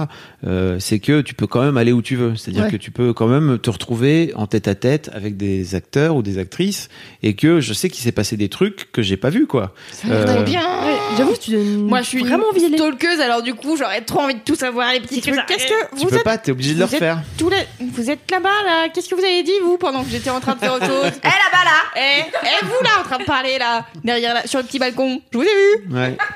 euh, 0.48 0.78
c'est 0.80 0.98
que 1.00 1.22
tu 1.22 1.36
peux 1.36 1.46
quand 1.48 1.62
même 1.62 1.78
aller 1.78 1.92
où 1.92 2.02
tu 2.02 2.16
veux. 2.16 2.36
C'est-à-dire 2.36 2.64
Ouais. 2.66 2.72
que 2.72 2.78
tu 2.78 2.90
peux 2.92 3.14
quand 3.14 3.28
même 3.28 3.60
te 3.60 3.70
retrouver 3.70 4.32
en 4.36 4.48
tête 4.48 4.68
à 4.68 4.74
tête 4.76 5.12
avec 5.14 5.38
des 5.38 5.76
acteurs 5.76 6.16
ou 6.16 6.24
des 6.24 6.40
actrices, 6.40 6.90
et 7.22 7.36
que 7.36 7.60
je 7.62 7.74
sais 7.74 7.90
qu'il 7.90 8.02
s'est 8.04 8.12
passé 8.12 8.38
des 8.38 8.50
trucs 8.50 8.92
que 8.92 9.02
j'ai 9.04 9.18
pas 9.18 9.30
vu 9.30 9.46
quoi. 9.46 9.76
Euh, 10.10 10.42
bien. 10.44 10.62
Ouais, 10.62 10.96
J'avoue, 11.18 11.34
tu 11.40 11.52
donnes 11.52 11.84
Moi, 11.88 12.02
je 12.02 12.08
suis 12.08 12.20
vraiment 12.22 12.46
une 12.56 12.76
stalkeuse, 12.76 13.20
alors 13.20 13.44
du 13.44 13.54
coup, 13.54 13.78
j'aurais 13.78 14.02
trop 14.02 14.22
envie 14.22 14.34
de 14.36 14.40
tout 14.46 14.56
savoir, 14.56 14.94
les 14.94 15.00
petits 15.00 15.22
trucs. 15.22 15.36
Qu'est-ce 15.48 15.66
que 15.68 15.96
Tu 15.96 16.04
vous 16.04 16.08
peux 16.10 16.16
êtes 16.18 16.24
pas 16.24 16.38
t'es 16.44 16.52
obligé 16.52 16.74
de 16.74 16.80
le 16.80 16.86
refaire. 16.86 17.20
Tous 17.38 17.50
les... 17.50 17.68
Vous 17.80 18.10
êtes 18.10 18.30
là-bas, 18.32 18.50
là 18.66 18.90
Qu'est-ce 18.90 19.10
que 19.10 19.16
vous 19.16 19.24
avez 19.24 19.44
dit, 19.44 19.52
vous, 19.64 19.78
pendant 19.78 20.04
que 20.04 20.10
j'étais 20.10 20.30
en 20.30 20.40
train 20.40 20.56
de 20.56 20.60
faire 20.60 20.74
autre 20.74 20.86
chose 20.88 21.12
Eh, 21.24 21.28
là-bas, 21.28 21.64
là 21.66 21.82
Eh, 21.96 22.24
eh, 22.44 22.66
vous, 22.66 22.84
là, 22.84 22.90
en 23.00 23.04
train 23.04 23.18
de 23.20 23.24
parler, 23.26 23.58
là 23.58 23.86
Derrière, 24.04 24.34
là, 24.34 24.42
sur 24.46 24.60
le 24.60 24.66
petit 24.66 24.80
balcon 24.80 25.22
Je 25.32 25.38
vous 25.38 25.44
ai 25.44 25.48
vu 25.48 25.94
Ouais. 25.96 26.18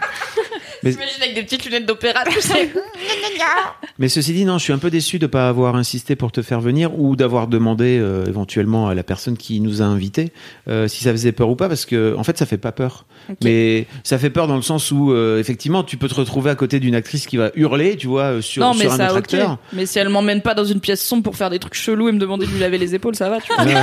J'imagine 0.91 1.21
avec 1.21 1.35
des 1.35 1.43
petites 1.43 1.65
lunettes 1.65 1.85
d'opéra, 1.85 2.23
tu 2.29 2.41
sais. 2.41 2.71
Mais 3.99 4.09
ceci 4.09 4.33
dit, 4.33 4.45
non, 4.45 4.57
je 4.57 4.63
suis 4.63 4.73
un 4.73 4.77
peu 4.77 4.89
déçu 4.89 5.19
de 5.19 5.27
pas 5.27 5.47
avoir 5.47 5.75
insisté 5.75 6.15
pour 6.15 6.31
te 6.31 6.41
faire 6.41 6.61
venir 6.61 6.99
ou 6.99 7.15
d'avoir 7.15 7.47
demandé 7.47 7.99
euh, 8.01 8.25
éventuellement 8.27 8.87
à 8.87 8.95
la 8.95 9.03
personne 9.03 9.37
qui 9.37 9.59
nous 9.59 9.81
a 9.81 9.85
invités 9.85 10.31
euh, 10.67 10.87
si 10.87 11.03
ça 11.03 11.11
faisait 11.11 11.31
peur 11.31 11.49
ou 11.49 11.55
pas, 11.55 11.67
parce 11.67 11.85
que 11.85 12.15
en 12.17 12.23
fait, 12.23 12.37
ça 12.37 12.45
fait 12.45 12.57
pas 12.57 12.71
peur. 12.71 13.05
Mais 13.43 13.85
ça 14.03 14.17
fait 14.17 14.29
peur 14.29 14.47
dans 14.47 14.55
le 14.55 14.61
sens 14.61 14.91
où 14.91 15.11
euh, 15.11 15.39
effectivement, 15.39 15.83
tu 15.83 15.97
peux 15.97 16.07
te 16.07 16.15
retrouver 16.15 16.49
à 16.49 16.55
côté 16.55 16.79
d'une 16.79 16.95
actrice 16.95 17.25
qui 17.27 17.37
va 17.37 17.51
hurler, 17.55 17.95
tu 17.95 18.07
vois, 18.07 18.41
sur, 18.41 18.63
non, 18.63 18.73
mais 18.73 18.81
sur 18.81 18.93
un 18.93 18.97
ça, 18.97 19.05
autre 19.05 19.19
ok. 19.19 19.33
acteur. 19.33 19.57
Mais 19.73 19.85
si 19.85 19.99
elle 19.99 20.09
m'emmène 20.09 20.41
pas 20.41 20.53
dans 20.53 20.65
une 20.65 20.79
pièce 20.79 21.03
sombre 21.03 21.23
pour 21.23 21.35
faire 21.35 21.49
des 21.49 21.59
trucs 21.59 21.75
chelous 21.75 22.09
et 22.09 22.11
me 22.11 22.19
demander 22.19 22.45
de 22.45 22.51
lui 22.51 22.59
laver 22.59 22.77
les 22.77 22.95
épaules, 22.95 23.15
ça 23.15 23.29
va, 23.29 23.39
tu 23.39 23.53
vois. 23.53 23.63
Ouais. 23.63 23.73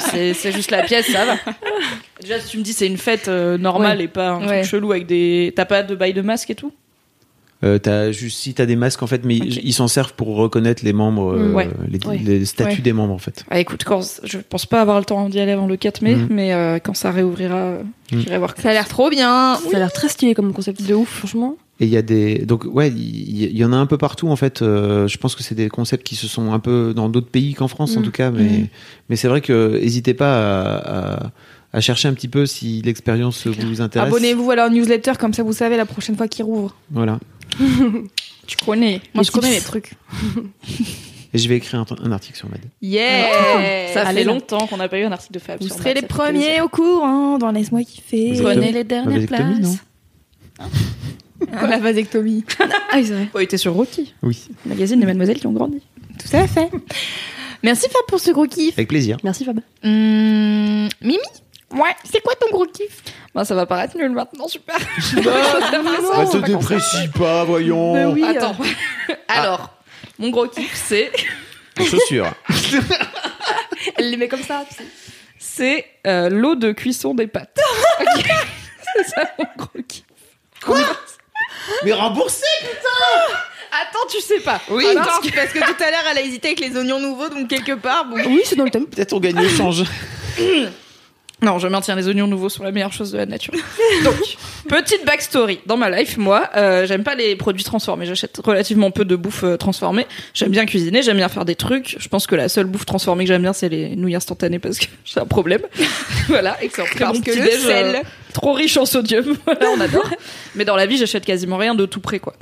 c'est, 0.34 0.52
juste 0.52 0.70
la 0.70 0.82
pièce, 0.82 1.06
ça 1.10 1.24
va. 1.24 1.34
Déjà, 2.20 2.40
si 2.40 2.48
tu 2.48 2.58
me 2.58 2.62
dis 2.64 2.72
c'est 2.72 2.86
une 2.88 2.96
fête 2.96 3.28
euh, 3.28 3.56
normale 3.58 4.00
et 4.00 4.08
pas 4.08 4.30
un 4.30 4.38
Ouais. 4.48 4.60
truc 4.60 4.70
chelou 4.70 4.90
avec 4.90 5.06
des. 5.06 5.52
T'as 5.54 5.64
pas 5.66 5.82
de 5.84 5.94
bail 5.94 6.12
de 6.14 6.20
masque 6.22 6.47
et 6.50 6.54
tout 6.54 6.72
Euh, 7.64 7.76
t'as 7.80 8.12
juste 8.12 8.38
si 8.38 8.54
t'as 8.54 8.66
des 8.66 8.76
masques 8.76 9.02
en 9.02 9.08
fait, 9.08 9.24
mais 9.24 9.34
ils- 9.36 9.66
ils 9.66 9.72
s'en 9.72 9.88
servent 9.88 10.12
pour 10.14 10.36
reconnaître 10.36 10.84
les 10.84 10.92
membres, 10.92 11.32
euh, 11.34 11.48
Mm. 11.48 11.54
Ouais. 11.56 11.68
les, 11.90 12.06
Ouais. 12.06 12.20
les 12.24 12.44
statuts 12.44 12.76
Ouais. 12.76 12.80
des 12.82 12.92
membres 12.92 13.12
en 13.12 13.18
fait. 13.18 13.44
Ah, 13.50 13.58
écoute, 13.58 13.82
quand, 13.84 14.00
je 14.22 14.38
pense 14.38 14.64
pas 14.64 14.80
avoir 14.80 15.00
le 15.00 15.04
temps 15.04 15.28
d'y 15.28 15.40
aller 15.40 15.50
avant 15.50 15.66
le 15.66 15.76
4 15.76 16.00
mai, 16.02 16.14
Mhm. 16.14 16.28
mais 16.30 16.52
euh, 16.52 16.78
quand 16.78 16.94
ça 16.94 17.10
réouvrira, 17.10 17.78
Mhm. 18.12 18.20
j'irai 18.20 18.38
voir. 18.38 18.54
Ça 18.56 18.70
a 18.70 18.72
l'air 18.74 18.86
trop 18.86 19.10
bien 19.10 19.56
Ça 19.56 19.76
a 19.76 19.78
l'air 19.80 19.92
très 19.92 20.08
stylé 20.08 20.34
comme 20.34 20.52
concept 20.52 20.86
de 20.86 20.94
ouf, 20.94 21.08
franchement. 21.08 21.56
Et 21.80 21.86
il 21.86 21.90
y 21.90 21.96
a 21.96 22.02
des 22.02 22.38
donc 22.46 22.64
ouais, 22.64 22.90
il 22.90 23.56
y, 23.56 23.64
en 23.64 23.72
a 23.72 23.76
un 23.76 23.86
peu 23.86 23.98
partout 23.98 24.28
en 24.28 24.36
fait. 24.36 24.62
Euh, 24.62 25.08
je 25.08 25.16
pense 25.18 25.34
que 25.34 25.42
c'est 25.42 25.54
des 25.56 25.68
concepts 25.68 26.04
qui 26.06 26.14
se 26.16 26.28
sont 26.28 26.52
un 26.52 26.58
peu 26.60 26.92
dans 26.94 27.08
d'autres 27.08 27.30
pays 27.30 27.54
qu'en 27.54 27.68
France 27.68 27.96
en 27.96 28.00
Mm. 28.00 28.04
tout 28.04 28.10
cas, 28.12 28.30
mais 28.30 28.42
Mm. 28.44 28.68
mais 29.08 29.16
c'est 29.16 29.26
vrai 29.28 29.40
que 29.40 29.78
n'hésitez 29.80 30.14
pas 30.14 30.36
à, 30.38 30.76
à, 31.24 31.30
à 31.72 31.80
chercher 31.80 32.08
un 32.08 32.14
petit 32.14 32.28
peu 32.28 32.46
si 32.46 32.80
l'expérience 32.82 33.46
vous 33.46 33.80
intéresse. 33.80 34.08
Abonnez-vous 34.08 34.50
à 34.50 34.56
leur 34.56 34.70
newsletter, 34.70 35.12
comme 35.18 35.34
ça 35.34 35.42
vous 35.42 35.52
savez 35.52 35.76
la 35.76 35.86
prochaine 35.86 36.16
fois 36.16 36.28
qu'ils 36.28 36.44
rouvrent. 36.44 36.74
Voilà. 36.90 37.18
Tu 38.46 38.56
connais. 38.64 39.02
Moi, 39.12 39.22
Les 39.22 39.24
je 39.24 39.30
connais 39.30 39.50
les 39.50 39.60
trucs. 39.60 39.92
Et 41.34 41.38
je 41.38 41.46
vais 41.50 41.56
écrire 41.58 41.80
un, 41.80 41.86
un 42.02 42.12
article 42.12 42.38
sur 42.38 42.48
Mad. 42.48 42.60
Yeah 42.80 43.92
Ça 43.92 44.06
Allez, 44.06 44.20
fait 44.20 44.24
longtemps 44.24 44.66
qu'on 44.66 44.78
n'a 44.78 44.88
pas 44.88 44.98
eu 44.98 45.02
un 45.02 45.12
article 45.12 45.34
de 45.34 45.38
Fab. 45.38 45.60
Vous 45.60 45.66
sur 45.68 45.76
serez 45.76 45.92
les 45.92 46.00
premiers 46.00 46.40
plaisir. 46.46 46.64
au 46.64 46.68
courant 46.70 47.36
dans 47.36 47.50
Laisse-moi 47.50 47.82
kiffer. 47.84 48.32
Vous 48.32 48.42
Prenez 48.44 48.72
les 48.72 48.84
dernières 48.84 49.26
places. 49.26 49.60
non 49.60 49.76
La 51.52 51.78
vasectomie. 51.78 52.44
Ah, 52.90 52.94
c'est 53.02 53.12
vrai. 53.12 53.28
Oh, 53.34 53.38
il 53.40 53.42
était 53.42 53.58
sur 53.58 53.74
Rocky, 53.74 54.14
Oui, 54.22 54.48
le 54.64 54.70
magazine 54.70 54.98
des 54.98 55.04
mademoiselles 55.04 55.38
qui 55.38 55.46
ont 55.46 55.52
grandi. 55.52 55.82
Tout 56.18 56.34
à 56.34 56.46
fait. 56.48 56.70
Merci 57.62 57.82
Fab 57.90 58.00
pour 58.08 58.18
ce 58.18 58.30
gros 58.30 58.46
kiff. 58.46 58.72
avec 58.78 58.88
plaisir. 58.88 59.18
Merci 59.22 59.44
Fab. 59.44 59.60
Hum, 59.84 60.88
Mimi? 61.02 61.18
Ouais, 61.72 61.94
c'est 62.10 62.22
quoi 62.22 62.34
ton 62.34 62.48
gros 62.50 62.64
kiff? 62.66 63.02
Bah, 63.34 63.44
ça 63.44 63.54
va 63.54 63.66
paraître 63.66 63.96
nul 63.96 64.10
maintenant, 64.10 64.48
super. 64.48 64.76
Bah, 65.16 65.20
te 66.32 66.46
déprécie 66.46 67.08
pas, 67.08 67.44
voyons. 67.44 67.92
Mais 67.94 68.04
oui. 68.06 68.24
Attends. 68.24 68.56
Alors, 69.28 69.70
mon 70.18 70.30
gros 70.30 70.48
kiff, 70.48 70.74
c'est. 70.74 71.12
Les 71.76 71.84
chaussures. 71.86 72.32
Elle 73.96 74.10
les 74.10 74.16
met 74.16 74.28
comme 74.28 74.42
ça, 74.42 74.64
tu 74.68 74.76
sais. 74.76 74.84
C'est 75.38 75.86
euh, 76.06 76.28
l'eau 76.30 76.54
de 76.56 76.72
cuisson 76.72 77.14
des 77.14 77.26
pâtes. 77.26 77.58
C'est 78.96 79.04
ça 79.04 79.30
mon 79.38 79.44
gros 79.56 79.82
kiff. 79.86 80.04
Mais 81.84 81.92
remboursé. 81.92 82.44
Attends, 83.70 84.06
tu 84.10 84.20
sais 84.20 84.40
pas. 84.40 84.60
Oui, 84.70 84.86
Attends, 84.86 85.04
parce 85.04 85.20
que- 85.20 85.34
parce 85.34 85.52
que 85.52 85.58
tout 85.58 85.82
à 85.84 85.90
l'heure 85.90 86.02
elle 86.10 86.18
a 86.18 86.22
hésité 86.22 86.48
avec 86.48 86.60
les 86.60 86.76
oignons 86.76 86.98
nouveaux, 86.98 87.28
donc 87.28 87.48
quelque 87.48 87.72
part, 87.72 88.06
bon. 88.06 88.16
Oui, 88.16 88.40
c'est 88.44 88.56
dans 88.56 88.64
le 88.64 88.70
thème. 88.70 88.86
Peut-être 88.86 89.12
on 89.12 89.20
gagne 89.20 89.40
le 89.40 89.48
change. 89.48 89.84
Non, 91.40 91.58
je 91.58 91.68
maintiens 91.68 91.94
les 91.94 92.08
oignons 92.08 92.26
nouveaux 92.26 92.48
sont 92.48 92.64
la 92.64 92.72
meilleure 92.72 92.92
chose 92.92 93.12
de 93.12 93.18
la 93.18 93.26
nature. 93.26 93.54
Donc, 94.04 94.16
petite 94.68 95.04
backstory. 95.06 95.60
Dans 95.66 95.76
ma 95.76 95.88
life, 95.88 96.16
moi, 96.16 96.50
euh, 96.56 96.84
j'aime 96.84 97.04
pas 97.04 97.14
les 97.14 97.36
produits 97.36 97.62
transformés. 97.62 98.06
J'achète 98.06 98.40
relativement 98.44 98.90
peu 98.90 99.04
de 99.04 99.14
bouffe 99.14 99.44
euh, 99.44 99.56
transformée. 99.56 100.06
J'aime 100.34 100.50
bien 100.50 100.66
cuisiner, 100.66 101.02
j'aime 101.02 101.16
bien 101.18 101.28
faire 101.28 101.44
des 101.44 101.54
trucs. 101.54 101.96
Je 101.98 102.08
pense 102.08 102.26
que 102.26 102.34
la 102.34 102.48
seule 102.48 102.66
bouffe 102.66 102.86
transformée 102.86 103.24
que 103.24 103.28
j'aime 103.28 103.42
bien, 103.42 103.52
c'est 103.52 103.68
les 103.68 103.94
nouilles 103.94 104.16
instantanées 104.16 104.58
parce 104.58 104.78
que 104.78 104.86
j'ai 105.04 105.20
un 105.20 105.26
problème. 105.26 105.62
voilà, 106.28 106.56
très 106.72 106.98
Parce 106.98 107.20
que 107.20 107.30
le 107.30 107.50
sel. 107.50 107.96
euh, 107.96 108.00
trop 108.32 108.52
riche 108.52 108.76
en 108.76 108.84
sodium. 108.84 109.36
voilà, 109.44 109.68
on 109.76 109.80
adore. 109.80 110.10
Mais 110.56 110.64
dans 110.64 110.76
la 110.76 110.86
vie, 110.86 110.96
j'achète 110.96 111.24
quasiment 111.24 111.56
rien 111.56 111.74
de 111.76 111.86
tout 111.86 112.00
près, 112.00 112.18
quoi. 112.18 112.34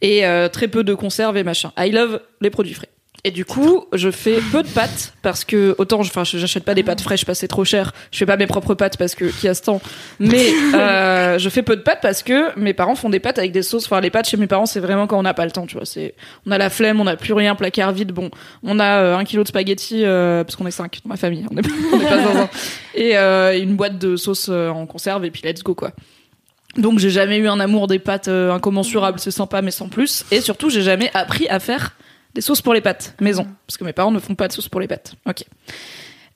Et 0.00 0.24
euh, 0.24 0.48
très 0.48 0.68
peu 0.68 0.84
de 0.84 0.94
conserves 0.94 1.36
et 1.36 1.42
machin. 1.42 1.72
I 1.76 1.90
love 1.90 2.20
les 2.40 2.50
produits 2.50 2.74
frais. 2.74 2.88
Et 3.24 3.32
du 3.32 3.44
coup, 3.44 3.84
je 3.92 4.10
fais 4.10 4.38
peu 4.52 4.62
de 4.62 4.68
pâtes 4.68 5.12
parce 5.22 5.44
que 5.44 5.74
autant, 5.78 5.98
enfin, 6.00 6.22
j'achète 6.24 6.64
pas 6.64 6.74
des 6.74 6.84
pâtes 6.84 7.00
fraîches, 7.00 7.24
parce 7.24 7.38
que 7.38 7.40
c'est 7.40 7.48
trop 7.48 7.64
cher. 7.64 7.92
Je 8.12 8.18
fais 8.18 8.26
pas 8.26 8.36
mes 8.36 8.46
propres 8.46 8.74
pâtes 8.74 8.96
parce 8.96 9.16
que 9.16 9.24
qui 9.24 9.48
a 9.48 9.54
ce 9.54 9.62
temps. 9.62 9.80
Mais 10.20 10.52
euh, 10.74 11.36
je 11.38 11.48
fais 11.48 11.62
peu 11.62 11.76
de 11.76 11.82
pâtes 11.82 11.98
parce 12.00 12.22
que 12.22 12.56
mes 12.58 12.74
parents 12.74 12.94
font 12.94 13.10
des 13.10 13.18
pâtes 13.18 13.38
avec 13.38 13.50
des 13.50 13.62
sauces. 13.62 13.86
Enfin, 13.86 14.00
les 14.00 14.10
pâtes 14.10 14.28
chez 14.28 14.36
mes 14.36 14.46
parents, 14.46 14.66
c'est 14.66 14.78
vraiment 14.78 15.08
quand 15.08 15.18
on 15.18 15.22
n'a 15.22 15.34
pas 15.34 15.44
le 15.44 15.50
temps, 15.50 15.66
tu 15.66 15.76
vois. 15.76 15.84
C'est, 15.84 16.14
on 16.46 16.52
a 16.52 16.58
la 16.58 16.70
flemme, 16.70 17.00
on 17.00 17.04
n'a 17.04 17.16
plus 17.16 17.32
rien, 17.32 17.56
placard 17.56 17.92
vide. 17.92 18.12
Bon, 18.12 18.30
on 18.62 18.78
a 18.78 19.02
euh, 19.02 19.16
un 19.16 19.24
kilo 19.24 19.42
de 19.42 19.48
spaghettis 19.48 20.04
euh, 20.04 20.44
parce 20.44 20.54
qu'on 20.54 20.66
est 20.66 20.70
cinq 20.70 21.00
dans 21.04 21.08
ma 21.08 21.16
famille. 21.16 21.44
On 21.50 21.56
est, 21.56 21.66
on 21.92 22.00
est 22.00 22.08
pas 22.08 22.22
zinzin. 22.22 22.48
Et 22.94 23.16
euh, 23.16 23.58
une 23.58 23.74
boîte 23.74 23.98
de 23.98 24.16
sauce 24.16 24.46
euh, 24.48 24.68
en 24.68 24.86
conserve 24.86 25.24
et 25.24 25.30
puis 25.30 25.42
let's 25.44 25.62
go 25.64 25.74
quoi. 25.74 25.90
Donc 26.76 27.00
j'ai 27.00 27.10
jamais 27.10 27.38
eu 27.38 27.48
un 27.48 27.58
amour 27.58 27.88
des 27.88 27.98
pâtes 27.98 28.28
incommensurable, 28.28 29.18
c'est 29.18 29.32
sympa 29.32 29.60
mais 29.62 29.72
sans 29.72 29.88
plus. 29.88 30.24
Et 30.30 30.40
surtout 30.40 30.70
j'ai 30.70 30.82
jamais 30.82 31.10
appris 31.14 31.48
à 31.48 31.58
faire 31.58 31.96
des 32.38 32.42
sauces 32.42 32.62
pour 32.62 32.72
les 32.72 32.80
pâtes 32.80 33.16
maison, 33.20 33.48
parce 33.66 33.76
que 33.76 33.82
mes 33.82 33.92
parents 33.92 34.12
ne 34.12 34.20
font 34.20 34.36
pas 34.36 34.46
de 34.46 34.52
sauce 34.52 34.68
pour 34.68 34.80
les 34.80 34.86
pâtes. 34.86 35.14
Ok. 35.28 35.42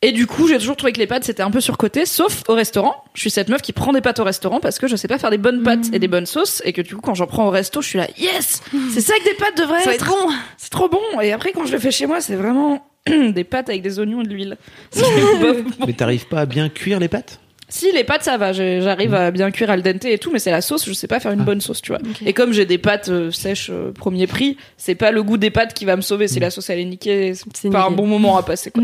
Et 0.05 0.11
du 0.11 0.27
coup 0.27 0.49
j'ai 0.49 0.59
toujours 0.59 0.74
trouvé 0.74 0.93
que 0.93 0.99
les 0.99 1.07
pâtes 1.07 1.23
c'était 1.23 1.45
un 1.45 1.51
peu 1.53 1.61
surcoté, 1.61 2.07
sauf 2.07 2.43
au 2.49 2.55
restaurant. 2.55 3.05
Je 3.15 3.20
suis 3.20 3.31
cette 3.31 3.49
meuf 3.49 3.62
qui 3.62 3.73
prend 3.73 3.93
des 3.93 4.01
pâtes 4.01 4.19
au 4.19 4.24
restaurant 4.24 4.59
parce 4.59 4.81
que 4.81 4.89
je 4.89 4.97
sais 4.97 5.07
pas 5.07 5.19
faire 5.19 5.31
des 5.31 5.39
bonnes 5.39 5.62
pâtes 5.62 5.91
et 5.93 6.01
des 6.01 6.09
bonnes 6.09 6.27
sauces, 6.27 6.61
et 6.65 6.73
que 6.73 6.83
du 6.83 6.97
coup 6.97 7.03
quand 7.03 7.15
j'en 7.15 7.29
prends 7.29 7.47
au 7.47 7.51
resto 7.51 7.81
je 7.83 7.87
suis 7.87 7.99
là 7.99 8.09
yes, 8.19 8.62
c'est 8.93 9.01
ça 9.01 9.15
que 9.16 9.24
des 9.24 9.35
pâtes 9.35 9.57
devraient 9.57 9.83
être. 9.83 9.91
être 9.91 10.07
bon. 10.07 10.33
C'est 10.57 10.70
trop 10.70 10.89
bon. 10.89 11.20
Et 11.20 11.33
après 11.33 11.53
quand 11.53 11.66
je 11.66 11.73
le 11.73 11.79
fais 11.79 11.93
chez 11.93 12.07
moi 12.07 12.20
c'est 12.20 12.35
vraiment 12.35 12.85
des 13.07 13.45
pâtes 13.45 13.69
avec 13.69 13.83
des 13.83 14.01
oignons 14.01 14.23
et 14.23 14.24
de 14.24 14.31
l'huile. 14.31 14.57
Mais 15.87 15.93
t'arrives 15.93 16.27
pas 16.27 16.41
à 16.41 16.47
bien 16.47 16.69
cuire 16.69 16.99
les 16.99 17.09
pâtes? 17.09 17.39
Si 17.73 17.90
les 17.90 18.05
pâtes 18.05 18.23
ça 18.23 18.36
va, 18.36 18.53
j'arrive 18.53 19.15
à 19.15 19.31
bien 19.31 19.51
cuire 19.51 19.70
al 19.70 19.81
dente 19.82 20.05
et 20.05 20.19
tout, 20.19 20.31
mais 20.31 20.39
c'est 20.39 20.51
la 20.51 20.61
sauce, 20.61 20.86
je 20.86 20.93
sais 20.93 21.07
pas 21.07 21.20
faire 21.20 21.32
une 21.32 21.43
bonne 21.43 21.62
sauce, 21.62 21.81
tu 21.81 21.93
vois. 21.93 22.03
Et 22.27 22.35
comme 22.35 22.53
j'ai 22.53 22.66
des 22.66 22.77
pâtes 22.77 23.09
euh, 23.09 23.31
sèches 23.31 23.70
euh, 23.70 23.93
premier 23.93 24.27
prix, 24.27 24.59
c'est 24.77 24.94
pas 24.94 25.11
le 25.11 25.23
goût 25.23 25.39
des 25.39 25.51
pâtes 25.51 25.73
qui 25.73 25.86
va 25.86 25.97
me 25.97 26.03
sauver, 26.03 26.28
si 26.28 26.39
la 26.39 26.51
sauce 26.51 26.69
elle 26.69 26.81
est 26.81 26.85
niquée, 26.85 27.32
c'est 27.32 27.47
C'est 27.57 27.70
pas 27.70 27.86
un 27.86 27.90
bon 27.90 28.07
moment 28.07 28.36
à 28.36 28.43
passer 28.43 28.70
quoi. 28.70 28.82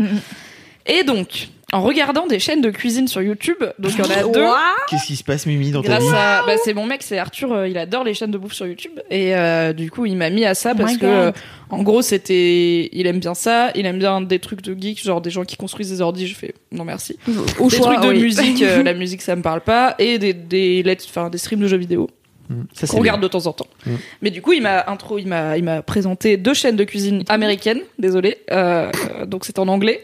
Et 0.87 1.03
donc, 1.03 1.49
en 1.71 1.81
regardant 1.81 2.25
des 2.27 2.39
chaînes 2.39 2.61
de 2.61 2.69
cuisine 2.71 3.07
sur 3.07 3.21
YouTube, 3.21 3.57
donc 3.79 3.91
il 3.93 3.99
y 3.99 4.01
en 4.01 4.11
a 4.11 4.23
deux. 4.31 4.45
Qu'est-ce 4.89 5.05
qui 5.05 5.15
se 5.15 5.23
passe, 5.23 5.45
Mimi, 5.45 5.71
dans 5.71 5.81
ta 5.81 5.87
Grâce 5.89 6.03
vie 6.03 6.09
à, 6.15 6.43
bah, 6.45 6.53
c'est 6.63 6.73
mon 6.73 6.85
mec, 6.85 7.03
c'est 7.03 7.17
Arthur, 7.17 7.51
euh, 7.53 7.67
il 7.67 7.77
adore 7.77 8.03
les 8.03 8.13
chaînes 8.13 8.31
de 8.31 8.37
bouffe 8.37 8.53
sur 8.53 8.65
YouTube 8.67 8.99
et 9.11 9.35
euh, 9.35 9.73
du 9.73 9.91
coup 9.91 10.05
il 10.05 10.15
m'a 10.17 10.29
mis 10.29 10.45
à 10.45 10.55
ça 10.55 10.73
parce 10.75 10.93
my 10.93 10.97
que 10.99 11.05
God. 11.05 11.09
euh, 11.13 11.31
en 11.69 11.83
gros 11.83 12.01
c'était, 12.01 12.89
il 12.91 13.05
aime 13.07 13.19
bien 13.19 13.33
ça, 13.35 13.71
il 13.75 13.85
aime 13.85 13.99
bien 13.99 14.21
des 14.21 14.39
trucs 14.39 14.61
de 14.61 14.75
geek, 14.79 15.03
genre 15.03 15.21
des 15.21 15.29
gens 15.29 15.43
qui 15.43 15.57
construisent 15.57 15.91
des 15.91 16.01
ordis, 16.01 16.27
je 16.27 16.35
fais 16.35 16.53
non 16.71 16.85
merci. 16.85 17.17
Au 17.59 17.69
des 17.69 17.75
choix, 17.77 17.93
trucs 17.93 18.03
de 18.03 18.09
oui. 18.09 18.21
musique, 18.23 18.61
euh, 18.63 18.81
la 18.83 18.93
musique 18.93 19.21
ça 19.21 19.35
me 19.35 19.41
parle 19.41 19.61
pas 19.61 19.95
et 19.99 20.17
des 20.17 20.33
des 20.33 20.81
let's- 20.83 21.05
enfin 21.07 21.29
des 21.29 21.37
streams 21.37 21.59
de 21.61 21.67
jeux 21.67 21.77
vidéo 21.77 22.09
Mm. 22.51 22.61
Ça, 22.73 22.87
c'est 22.87 22.93
qu'on 22.93 22.97
regarde 22.97 23.21
de 23.21 23.27
temps 23.27 23.45
en 23.45 23.53
temps. 23.53 23.67
Mm. 23.85 23.91
Mais 24.23 24.31
du 24.31 24.41
coup 24.41 24.53
il 24.53 24.63
m'a 24.63 24.83
intro, 24.87 25.19
il 25.19 25.27
m'a 25.27 25.55
il 25.55 25.63
m'a 25.63 25.83
présenté 25.83 26.35
deux 26.35 26.55
chaînes 26.55 26.75
de 26.77 26.83
cuisine 26.83 27.23
américaines, 27.29 27.81
désolé, 27.99 28.39
euh, 28.49 28.89
euh, 29.19 29.27
donc 29.27 29.45
c'est 29.45 29.59
en 29.59 29.67
anglais. 29.67 30.01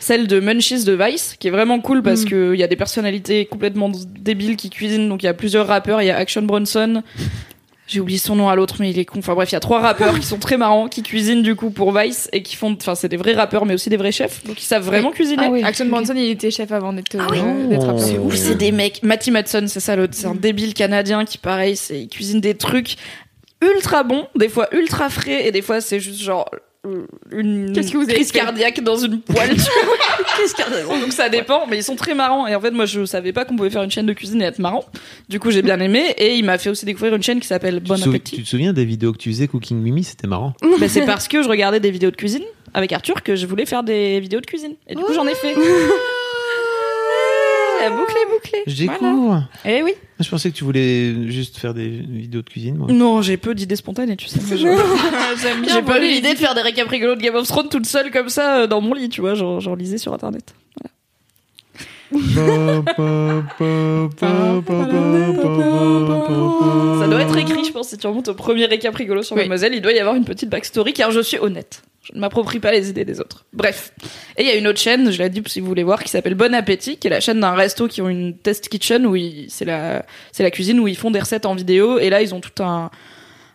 Celle 0.00 0.26
de 0.28 0.38
Munchies 0.40 0.84
de 0.84 0.92
Vice, 0.92 1.34
qui 1.38 1.48
est 1.48 1.50
vraiment 1.50 1.80
cool 1.80 2.02
parce 2.02 2.22
Mm. 2.22 2.28
que 2.28 2.54
il 2.54 2.60
y 2.60 2.62
a 2.62 2.68
des 2.68 2.76
personnalités 2.76 3.46
complètement 3.46 3.90
débiles 4.20 4.56
qui 4.56 4.70
cuisinent. 4.70 5.08
Donc 5.08 5.22
il 5.22 5.26
y 5.26 5.28
a 5.28 5.34
plusieurs 5.34 5.66
rappeurs, 5.66 6.00
il 6.02 6.06
y 6.06 6.10
a 6.10 6.16
Action 6.16 6.42
Bronson. 6.42 7.02
J'ai 7.86 8.00
oublié 8.00 8.18
son 8.18 8.36
nom 8.36 8.50
à 8.50 8.54
l'autre, 8.54 8.76
mais 8.80 8.90
il 8.90 8.98
est 8.98 9.06
con. 9.06 9.18
Enfin 9.20 9.32
bref, 9.34 9.50
il 9.50 9.54
y 9.54 9.56
a 9.56 9.60
trois 9.60 9.80
rappeurs 9.80 10.18
qui 10.20 10.26
sont 10.26 10.36
très 10.38 10.58
marrants, 10.58 10.88
qui 10.88 11.02
cuisinent 11.02 11.42
du 11.42 11.56
coup 11.56 11.70
pour 11.70 11.96
Vice 11.98 12.28
et 12.34 12.42
qui 12.42 12.54
font. 12.54 12.76
Enfin, 12.78 12.94
c'est 12.94 13.08
des 13.08 13.16
vrais 13.16 13.32
rappeurs, 13.32 13.64
mais 13.64 13.72
aussi 13.72 13.88
des 13.88 13.96
vrais 13.96 14.12
chefs. 14.12 14.44
Donc 14.44 14.60
ils 14.62 14.66
savent 14.66 14.84
vraiment 14.84 15.10
cuisiner. 15.10 15.44
Ah 15.46 15.50
oui. 15.50 15.62
Action 15.64 15.86
Bronson, 15.86 16.12
il 16.14 16.28
était 16.30 16.50
chef 16.50 16.70
avant 16.70 16.92
d'être 16.92 17.16
Ah 17.18 17.26
oui. 17.30 17.38
euh, 17.42 17.66
d'être 17.66 17.86
rappeur. 17.86 17.98
C'est 18.04 18.18
Ouf, 18.18 18.34
c'est 18.36 18.56
des 18.56 18.72
mecs. 18.72 19.02
Matty 19.02 19.30
Madson, 19.30 19.64
c'est 19.68 19.80
ça 19.80 19.96
l'autre. 19.96 20.12
C'est 20.14 20.26
un 20.26 20.34
débile 20.34 20.74
canadien 20.74 21.24
qui, 21.24 21.38
pareil, 21.38 21.76
c'est, 21.76 22.02
il 22.02 22.08
cuisine 22.08 22.42
des 22.42 22.54
trucs 22.54 22.96
ultra 23.62 24.02
bons, 24.04 24.26
des 24.36 24.50
fois 24.50 24.68
ultra 24.72 25.08
frais, 25.08 25.48
et 25.48 25.50
des 25.50 25.62
fois 25.62 25.80
c'est 25.80 25.98
juste 25.98 26.20
genre 26.20 26.48
une 27.32 27.72
Qu'est-ce 27.72 27.90
que 27.90 27.96
vous 27.96 28.04
avez 28.04 28.14
crise 28.14 28.30
fait 28.30 28.38
cardiaque 28.38 28.80
dans 28.82 28.96
une 28.96 29.20
poêle. 29.20 29.50
tu 29.50 29.56
vois. 29.56 30.24
crise 30.26 30.54
cardiaque. 30.54 30.86
Donc 30.86 31.12
ça 31.12 31.28
dépend, 31.28 31.66
mais 31.66 31.78
ils 31.78 31.82
sont 31.82 31.96
très 31.96 32.14
marrants. 32.14 32.46
Et 32.46 32.54
en 32.54 32.60
fait, 32.60 32.70
moi, 32.70 32.86
je 32.86 33.04
savais 33.04 33.32
pas 33.32 33.44
qu'on 33.44 33.56
pouvait 33.56 33.70
faire 33.70 33.82
une 33.82 33.90
chaîne 33.90 34.06
de 34.06 34.12
cuisine 34.12 34.40
et 34.42 34.44
être 34.44 34.58
marrant. 34.58 34.84
Du 35.28 35.40
coup, 35.40 35.50
j'ai 35.50 35.62
bien 35.62 35.80
aimé. 35.80 36.14
Et 36.18 36.36
il 36.36 36.44
m'a 36.44 36.56
fait 36.58 36.70
aussi 36.70 36.84
découvrir 36.84 37.14
une 37.14 37.22
chaîne 37.22 37.40
qui 37.40 37.46
s'appelle 37.48 37.80
Bon 37.80 37.96
tu, 37.96 38.08
Appétit. 38.08 38.36
tu 38.36 38.42
te 38.44 38.48
souviens 38.48 38.72
des 38.72 38.84
vidéos 38.84 39.12
que 39.12 39.18
tu 39.18 39.30
faisais 39.30 39.48
Cooking 39.48 39.78
Mimi? 39.78 40.04
C'était 40.04 40.28
marrant. 40.28 40.54
Ben, 40.78 40.88
c'est 40.88 41.04
parce 41.04 41.26
que 41.26 41.42
je 41.42 41.48
regardais 41.48 41.80
des 41.80 41.90
vidéos 41.90 42.12
de 42.12 42.16
cuisine 42.16 42.44
avec 42.72 42.92
Arthur 42.92 43.24
que 43.24 43.34
je 43.34 43.46
voulais 43.46 43.66
faire 43.66 43.82
des 43.82 44.20
vidéos 44.20 44.40
de 44.40 44.46
cuisine. 44.46 44.74
Et 44.86 44.94
du 44.94 45.02
coup, 45.02 45.12
j'en 45.12 45.26
ai 45.26 45.34
fait. 45.34 45.54
La 47.80 47.90
boucle 47.90 48.14
est 48.14 48.30
bouclée. 48.32 48.62
Je 48.66 48.84
Voilà. 48.84 48.98
découvre. 49.00 49.44
Eh 49.64 49.82
oui. 49.82 49.92
Je 50.20 50.28
pensais 50.28 50.50
que 50.50 50.56
tu 50.56 50.64
voulais 50.64 51.28
juste 51.30 51.58
faire 51.58 51.74
des 51.74 51.88
vidéos 51.88 52.42
de 52.42 52.48
cuisine. 52.48 52.76
Moi. 52.76 52.88
Non, 52.90 53.22
j'ai 53.22 53.36
peu 53.36 53.54
d'idées 53.54 53.76
spontanées, 53.76 54.16
tu 54.16 54.26
sais. 54.26 54.40
J'aime 54.56 55.64
J'ai 55.68 55.82
pas 55.82 55.98
eu 56.02 56.08
l'idée 56.08 56.32
de 56.34 56.38
faire 56.38 56.54
des 56.54 56.62
récaps 56.62 56.88
rigolos 56.90 57.14
de 57.14 57.20
Game 57.20 57.36
of 57.36 57.46
Thrones 57.46 57.68
toute 57.68 57.86
seule 57.86 58.10
comme 58.10 58.28
ça 58.28 58.60
euh, 58.62 58.66
dans 58.66 58.80
mon 58.80 58.94
lit, 58.94 59.08
tu 59.08 59.20
vois. 59.20 59.34
J'en 59.34 59.74
lisais 59.74 59.98
sur 59.98 60.12
internet. 60.12 60.54
Ça 62.12 62.18
doit 67.06 67.22
être 67.22 67.36
écrit, 67.36 67.64
je 67.64 67.72
pense, 67.72 67.88
si 67.88 67.98
tu 67.98 68.06
remontes 68.06 68.28
au 68.28 68.34
premier 68.34 68.66
récap 68.66 68.94
rigolo 68.94 69.22
sur 69.22 69.36
Oui. 69.36 69.42
Mademoiselle, 69.42 69.74
il 69.74 69.82
doit 69.82 69.92
y 69.92 69.98
avoir 69.98 70.14
une 70.14 70.24
petite 70.24 70.48
backstory 70.48 70.92
car 70.92 71.10
je 71.10 71.20
suis 71.20 71.38
honnête. 71.38 71.82
Je 72.02 72.14
ne 72.14 72.20
m'approprie 72.20 72.60
pas 72.60 72.72
les 72.72 72.88
idées 72.88 73.04
des 73.04 73.20
autres. 73.20 73.44
Bref. 73.52 73.92
Et 74.38 74.42
il 74.42 74.48
y 74.48 74.50
a 74.50 74.54
une 74.54 74.66
autre 74.66 74.78
chaîne, 74.78 75.10
je 75.10 75.22
l'ai 75.22 75.28
dit 75.28 75.42
si 75.46 75.60
vous 75.60 75.66
voulez 75.66 75.82
voir, 75.82 76.02
qui 76.02 76.08
s'appelle 76.08 76.34
Bon 76.34 76.54
Appétit, 76.54 76.96
qui 76.96 77.06
est 77.08 77.10
la 77.10 77.20
chaîne 77.20 77.40
d'un 77.40 77.52
resto 77.52 77.86
qui 77.86 78.00
ont 78.00 78.08
une 78.08 78.38
test 78.38 78.70
kitchen 78.70 79.04
où 79.06 79.14
c'est 79.48 79.66
la, 79.66 80.06
c'est 80.32 80.42
la 80.42 80.50
cuisine 80.50 80.80
où 80.80 80.88
ils 80.88 80.96
font 80.96 81.10
des 81.10 81.20
recettes 81.20 81.44
en 81.44 81.54
vidéo 81.54 81.98
et 81.98 82.08
là 82.08 82.22
ils 82.22 82.34
ont 82.34 82.40
tout 82.40 82.62
un, 82.62 82.90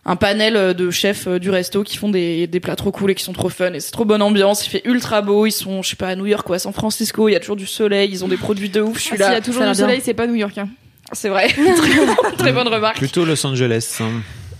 un 0.06 0.16
panel 0.16 0.74
de 0.74 0.90
chefs 0.90 1.26
euh, 1.26 1.38
du 1.38 1.48
resto 1.50 1.82
qui 1.82 1.96
font 1.96 2.08
des, 2.10 2.46
des 2.46 2.60
plats 2.60 2.76
trop 2.76 2.90
cool 2.92 3.10
et 3.10 3.14
qui 3.14 3.24
sont 3.24 3.32
trop 3.32 3.48
fun 3.48 3.72
et 3.72 3.80
c'est 3.80 3.90
trop 3.90 4.04
bonne 4.04 4.20
ambiance. 4.22 4.66
Il 4.66 4.70
fait 4.70 4.82
ultra 4.84 5.22
beau. 5.22 5.46
Ils 5.46 5.52
sont, 5.52 5.82
je 5.82 5.90
sais 5.90 5.96
pas, 5.96 6.08
à 6.08 6.16
New 6.16 6.26
York 6.26 6.48
ou 6.48 6.52
à 6.52 6.58
San 6.58 6.72
Francisco. 6.72 7.28
Il 7.28 7.32
y 7.32 7.36
a 7.36 7.40
toujours 7.40 7.56
du 7.56 7.66
soleil. 7.66 8.10
Ils 8.12 8.24
ont 8.24 8.28
des 8.28 8.36
produits 8.36 8.68
de 8.68 8.80
ouf. 8.82 8.98
Je 8.98 9.02
suis 9.02 9.10
Ah, 9.14 9.16
S'il 9.16 9.26
y 9.26 9.30
là. 9.30 9.36
a 9.36 9.40
toujours 9.40 9.64
du 9.66 9.74
soleil, 9.74 10.00
c'est 10.04 10.14
pas 10.14 10.26
New 10.26 10.34
York. 10.34 10.58
hein. 10.58 10.68
C'est 11.12 11.28
vrai. 11.28 11.48
très, 11.76 12.36
très 12.36 12.52
bonne 12.52 12.68
remarque. 12.68 12.98
Plutôt 12.98 13.24
Los 13.24 13.46
Angeles. 13.46 13.98
hein. 14.00 14.10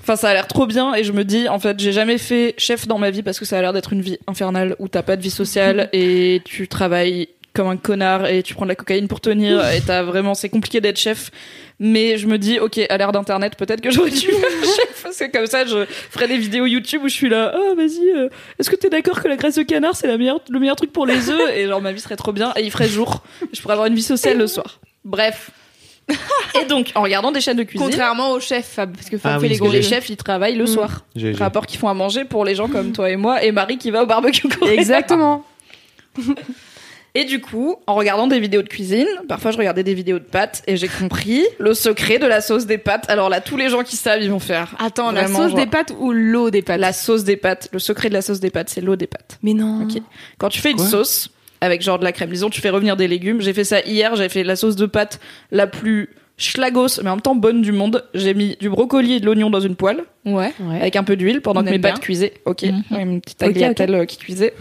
Enfin, 0.02 0.16
ça 0.16 0.28
a 0.28 0.34
l'air 0.34 0.46
trop 0.46 0.66
bien 0.66 0.94
et 0.94 1.02
je 1.04 1.12
me 1.12 1.24
dis, 1.24 1.48
en 1.48 1.58
fait, 1.58 1.78
j'ai 1.80 1.92
jamais 1.92 2.18
fait 2.18 2.54
chef 2.58 2.86
dans 2.86 2.98
ma 2.98 3.10
vie 3.10 3.22
parce 3.22 3.38
que 3.38 3.46
ça 3.46 3.56
a 3.58 3.60
l'air 3.62 3.72
d'être 3.72 3.92
une 3.94 4.02
vie 4.02 4.18
infernale 4.26 4.76
où 4.78 4.86
t'as 4.86 5.02
pas 5.02 5.16
de 5.16 5.22
vie 5.22 5.30
sociale 5.30 5.88
et 5.94 6.42
tu 6.44 6.68
travailles 6.68 7.28
comme 7.54 7.68
un 7.68 7.76
connard 7.76 8.26
et 8.26 8.42
tu 8.42 8.54
prends 8.54 8.64
de 8.64 8.70
la 8.70 8.74
cocaïne 8.74 9.06
pour 9.08 9.20
tenir 9.20 9.66
et 9.70 9.80
t'as 9.80 10.02
vraiment, 10.02 10.34
c'est 10.34 10.48
compliqué 10.48 10.80
d'être 10.80 10.98
chef. 10.98 11.30
Mais 11.80 12.18
je 12.18 12.26
me 12.26 12.36
dis, 12.38 12.58
ok, 12.60 12.78
à 12.88 12.96
l'ère 12.98 13.12
d'internet, 13.12 13.56
peut-être 13.56 13.80
que 13.80 13.90
j'aurais 13.90 14.10
dû 14.10 14.16
faire 14.26 14.50
chef 14.64 15.02
parce 15.02 15.16
que 15.18 15.30
comme 15.30 15.46
ça, 15.46 15.64
je 15.64 15.84
ferais 16.10 16.28
des 16.28 16.36
vidéos 16.36 16.66
YouTube 16.66 17.02
où 17.04 17.08
je 17.08 17.14
suis 17.14 17.28
là, 17.28 17.54
oh, 17.56 17.74
vas-y, 17.76 18.08
euh, 18.16 18.28
est-ce 18.58 18.70
que 18.70 18.76
t'es 18.76 18.88
d'accord 18.90 19.22
que 19.22 19.28
la 19.28 19.36
graisse 19.36 19.54
de 19.56 19.62
canard 19.62 19.94
c'est 19.96 20.06
la 20.06 20.18
meilleure, 20.18 20.40
le 20.50 20.58
meilleur 20.60 20.76
truc 20.76 20.92
pour 20.92 21.06
les 21.06 21.30
œufs? 21.30 21.50
Et 21.56 21.66
genre 21.66 21.80
ma 21.80 21.92
vie 21.92 22.00
serait 22.00 22.16
trop 22.16 22.32
bien 22.32 22.52
et 22.56 22.62
il 22.62 22.70
ferait 22.70 22.88
jour. 22.88 23.22
Je 23.52 23.60
pourrais 23.60 23.74
avoir 23.74 23.86
une 23.86 23.94
vie 23.94 24.02
sociale 24.02 24.36
le 24.38 24.46
soir. 24.46 24.80
Bref. 25.04 25.50
Et 26.60 26.66
donc, 26.66 26.92
en 26.96 27.02
regardant 27.02 27.32
des 27.32 27.40
chaînes 27.40 27.56
de 27.56 27.62
cuisine. 27.62 27.86
Contrairement 27.88 28.32
au 28.32 28.40
chef, 28.40 28.66
Fab, 28.66 28.94
parce 28.94 29.08
que 29.08 29.16
Fab 29.16 29.32
Ah 29.36 29.38
fait 29.38 29.44
oui, 29.46 29.52
les 29.52 29.56
gros 29.58 29.72
chefs, 29.80 30.10
ils 30.10 30.16
travaillent 30.18 30.54
le 30.56 30.66
soir. 30.66 31.06
J'ai- 31.16 31.32
j'ai- 31.32 31.38
Rapport 31.38 31.66
qu'ils 31.66 31.78
font 31.80 31.88
à 31.88 31.94
manger 31.94 32.24
pour 32.26 32.44
les 32.44 32.54
gens 32.54 32.68
comme 32.68 32.92
toi 32.92 33.08
et 33.10 33.16
moi, 33.16 33.42
et 33.42 33.52
Marie 33.52 33.78
qui 33.78 33.90
va 33.90 34.02
au 34.02 34.06
barbecue 34.06 34.46
coréen. 34.48 34.74
Exactement. 34.74 35.44
Et 37.16 37.24
du 37.24 37.40
coup, 37.40 37.76
en 37.86 37.94
regardant 37.94 38.26
des 38.26 38.40
vidéos 38.40 38.62
de 38.62 38.68
cuisine, 38.68 39.06
parfois 39.28 39.52
je 39.52 39.56
regardais 39.58 39.84
des 39.84 39.94
vidéos 39.94 40.18
de 40.18 40.24
pâtes 40.24 40.62
et 40.66 40.76
j'ai 40.76 40.88
compris 40.88 41.44
le 41.60 41.72
secret 41.72 42.18
de 42.18 42.26
la 42.26 42.40
sauce 42.40 42.66
des 42.66 42.76
pâtes. 42.78 43.04
Alors 43.08 43.28
là, 43.28 43.40
tous 43.40 43.56
les 43.56 43.68
gens 43.68 43.84
qui 43.84 43.94
savent, 43.94 44.20
ils 44.20 44.30
vont 44.30 44.40
faire. 44.40 44.74
Attends, 44.80 45.12
la 45.12 45.28
sauce 45.28 45.50
genre- 45.50 45.54
des 45.54 45.66
pâtes 45.66 45.92
ou 46.00 46.10
l'eau 46.10 46.50
des 46.50 46.60
pâtes? 46.62 46.80
La 46.80 46.92
sauce 46.92 47.22
des 47.22 47.36
pâtes. 47.36 47.68
Le 47.72 47.78
secret 47.78 48.08
de 48.08 48.14
la 48.14 48.22
sauce 48.22 48.40
des 48.40 48.50
pâtes, 48.50 48.68
c'est 48.68 48.80
l'eau 48.80 48.96
des 48.96 49.06
pâtes. 49.06 49.38
Mais 49.44 49.54
non. 49.54 49.82
Ok. 49.84 50.02
Quand 50.38 50.48
tu 50.48 50.60
fais 50.60 50.72
une 50.72 50.76
Quoi? 50.78 50.86
sauce 50.86 51.30
avec 51.60 51.82
genre 51.82 52.00
de 52.00 52.04
la 52.04 52.10
crème, 52.10 52.30
disons 52.30 52.50
tu 52.50 52.60
fais 52.60 52.70
revenir 52.70 52.96
des 52.96 53.06
légumes. 53.06 53.40
J'ai 53.40 53.52
fait 53.54 53.64
ça 53.64 53.80
hier, 53.82 54.16
j'ai 54.16 54.28
fait 54.28 54.42
la 54.42 54.56
sauce 54.56 54.74
de 54.74 54.86
pâtes 54.86 55.20
la 55.52 55.68
plus 55.68 56.10
schlagos, 56.36 57.00
mais 57.02 57.10
en 57.10 57.14
même 57.14 57.20
temps 57.20 57.34
bonne 57.34 57.62
du 57.62 57.72
monde. 57.72 58.04
J'ai 58.14 58.34
mis 58.34 58.56
du 58.60 58.68
brocoli 58.68 59.14
et 59.14 59.20
de 59.20 59.26
l'oignon 59.26 59.50
dans 59.50 59.60
une 59.60 59.76
poêle 59.76 60.04
Ouais. 60.24 60.52
Ouais. 60.60 60.80
avec 60.80 60.96
un 60.96 61.04
peu 61.04 61.16
d'huile 61.16 61.40
pendant 61.42 61.60
On 61.60 61.64
que 61.64 61.70
mes 61.70 61.78
bien. 61.78 61.90
pâtes 61.92 62.00
cuisaient. 62.00 62.32
Ok, 62.44 62.62
Mhm. 62.62 62.82
Une 62.98 63.20
petite 63.20 63.38
tagliatelle 63.38 63.94
euh, 63.94 64.04
qui 64.06 64.16
cuisait. 64.16 64.54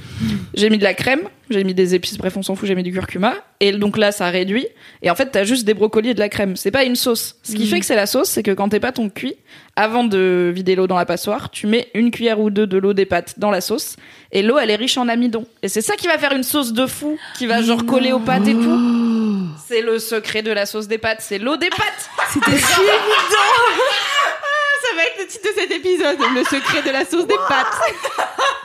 J'ai 0.53 0.69
mis 0.69 0.77
de 0.77 0.83
la 0.83 0.93
crème, 0.93 1.21
j'ai 1.49 1.63
mis 1.63 1.73
des 1.73 1.95
épices, 1.95 2.17
bref, 2.17 2.35
on 2.37 2.43
s'en 2.43 2.55
fout, 2.55 2.67
j'ai 2.67 2.75
mis 2.75 2.83
du 2.83 2.91
curcuma. 2.91 3.35
Et 3.59 3.71
donc 3.71 3.97
là, 3.97 4.11
ça 4.11 4.29
réduit. 4.29 4.67
Et 5.01 5.09
en 5.09 5.15
fait, 5.15 5.29
t'as 5.31 5.45
juste 5.45 5.65
des 5.65 5.73
brocolis 5.73 6.09
et 6.09 6.13
de 6.13 6.19
la 6.19 6.29
crème. 6.29 6.55
C'est 6.57 6.71
pas 6.71 6.83
une 6.83 6.95
sauce. 6.95 7.37
Ce 7.43 7.55
qui 7.55 7.65
fait 7.65 7.79
que 7.79 7.85
c'est 7.85 7.95
la 7.95 8.05
sauce, 8.07 8.29
c'est 8.29 8.43
que 8.43 8.51
quand 8.51 8.69
tes 8.69 8.79
pâtes 8.79 8.99
ont 8.99 9.09
cuit, 9.09 9.35
avant 9.75 10.03
de 10.03 10.51
vider 10.53 10.75
l'eau 10.75 10.85
dans 10.87 10.97
la 10.97 11.05
passoire, 11.05 11.49
tu 11.49 11.65
mets 11.65 11.89
une 11.93 12.11
cuillère 12.11 12.39
ou 12.39 12.49
deux 12.49 12.67
de 12.67 12.77
l'eau 12.77 12.93
des 12.93 13.05
pâtes 13.05 13.39
dans 13.39 13.49
la 13.49 13.61
sauce. 13.61 13.95
Et 14.31 14.43
l'eau, 14.43 14.57
elle 14.59 14.69
est 14.69 14.75
riche 14.75 14.97
en 14.97 15.07
amidon. 15.07 15.45
Et 15.63 15.67
c'est 15.67 15.81
ça 15.81 15.95
qui 15.95 16.07
va 16.07 16.17
faire 16.17 16.33
une 16.33 16.43
sauce 16.43 16.73
de 16.73 16.85
fou, 16.85 17.17
qui 17.37 17.47
va 17.47 17.61
genre 17.61 17.85
coller 17.85 18.11
aux 18.11 18.19
pâtes 18.19 18.47
et 18.47 18.53
tout. 18.53 19.47
C'est 19.67 19.81
le 19.81 19.97
secret 19.99 20.43
de 20.43 20.51
la 20.51 20.65
sauce 20.65 20.87
des 20.87 20.97
pâtes, 20.97 21.21
c'est 21.21 21.39
l'eau 21.39 21.57
des 21.57 21.69
pâtes. 21.69 22.09
C'était 22.33 22.57
si 22.57 22.73
évident 22.81 22.91
Ça 24.81 24.95
va 24.95 25.03
être 25.03 25.19
le 25.19 25.27
titre 25.27 25.47
de 25.49 25.59
cet 25.59 25.71
épisode, 25.71 26.17
le 26.35 26.43
secret 26.43 26.83
de 26.83 26.91
la 26.91 27.05
sauce 27.05 27.25
des 27.25 27.35
pâtes. 27.47 27.81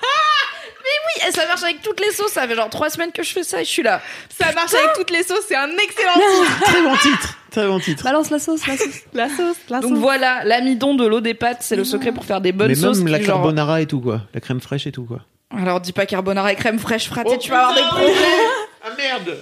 Oui, 1.07 1.29
et 1.29 1.33
ça 1.33 1.47
marche 1.47 1.63
avec 1.63 1.83
toutes 1.83 2.01
les 2.01 2.11
sauces. 2.13 2.33
Ça 2.33 2.47
fait 2.47 2.55
genre 2.55 2.71
trois 2.71 2.91
semaines 2.91 3.13
que 3.13 3.23
je 3.23 3.31
fais 3.33 3.43
ça 3.43 3.61
et 3.61 3.65
je 3.65 3.71
suis 3.71 3.83
là. 3.83 4.01
Ça 4.39 4.53
marche 4.53 4.75
avec 4.75 4.93
toutes 4.95 5.11
les 5.11 5.23
sauces, 5.23 5.45
c'est 5.49 5.57
un 5.57 5.69
excellent 5.71 6.15
titre. 6.15 6.61
Très 6.65 6.83
bon 6.83 6.97
titre. 6.97 7.35
Très 7.51 7.67
bon 7.67 7.81
titre. 7.81 8.05
Balance 8.05 8.31
la 8.31 8.39
sauce, 8.39 8.67
la 8.67 8.77
sauce. 8.77 8.87
La 9.15 9.29
sauce, 9.29 9.57
la 9.69 9.81
Donc 9.81 9.95
voilà, 9.97 10.45
l'amidon 10.45 10.95
de 10.95 11.07
l'eau 11.07 11.21
des 11.21 11.35
pâtes, 11.35 11.59
c'est 11.61 11.77
le 11.77 11.85
secret 11.85 12.13
pour 12.13 12.25
faire 12.25 12.41
des 12.41 12.53
bonnes 12.53 12.69
Mais 12.69 12.75
sauces. 12.75 12.99
même 12.99 13.09
la 13.09 13.19
qui, 13.19 13.25
genre- 13.25 13.37
carbonara 13.37 13.81
et 13.81 13.87
tout 13.87 14.01
quoi. 14.01 14.23
La 14.35 14.41
crème 14.41 14.61
fraîche 14.61 14.87
et 14.87 14.93
tout 14.93 15.05
quoi. 15.05 15.21
Alors 15.57 15.81
dis 15.81 15.93
pas 15.93 16.05
carbonara 16.07 16.53
et 16.53 16.57
crème 16.57 16.79
fraîche 16.79 17.09
frappée, 17.09 17.31
Oh, 17.33 17.37
tu 17.39 17.51
vas 17.51 17.69
avoir 17.69 17.75
des 17.75 17.83
problèmes. 17.83 18.15
Ah 18.85 18.89
merde. 18.97 19.39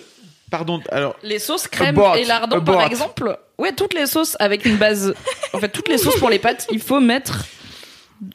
Pardon. 0.51 0.81
Alors. 0.93 1.17
Les 1.25 1.41
sauces 1.41 1.67
crème 1.67 1.89
Abort, 1.89 2.17
et 2.17 2.25
lardon 2.25 2.61
par 2.61 2.77
abort. 2.77 2.83
exemple. 2.83 3.37
Ouais, 3.59 3.73
toutes 3.73 3.95
les 3.95 4.07
sauces 4.07 4.37
avec 4.39 4.65
une 4.65 4.77
base. 4.77 5.13
En 5.53 5.59
fait, 5.59 5.69
toutes 5.69 5.89
les 5.89 5.99
sauces 5.99 6.19
pour 6.21 6.31
les 6.31 6.39
pâtes, 6.39 6.67
il 6.71 6.81
faut 6.81 7.01
mettre 7.01 7.45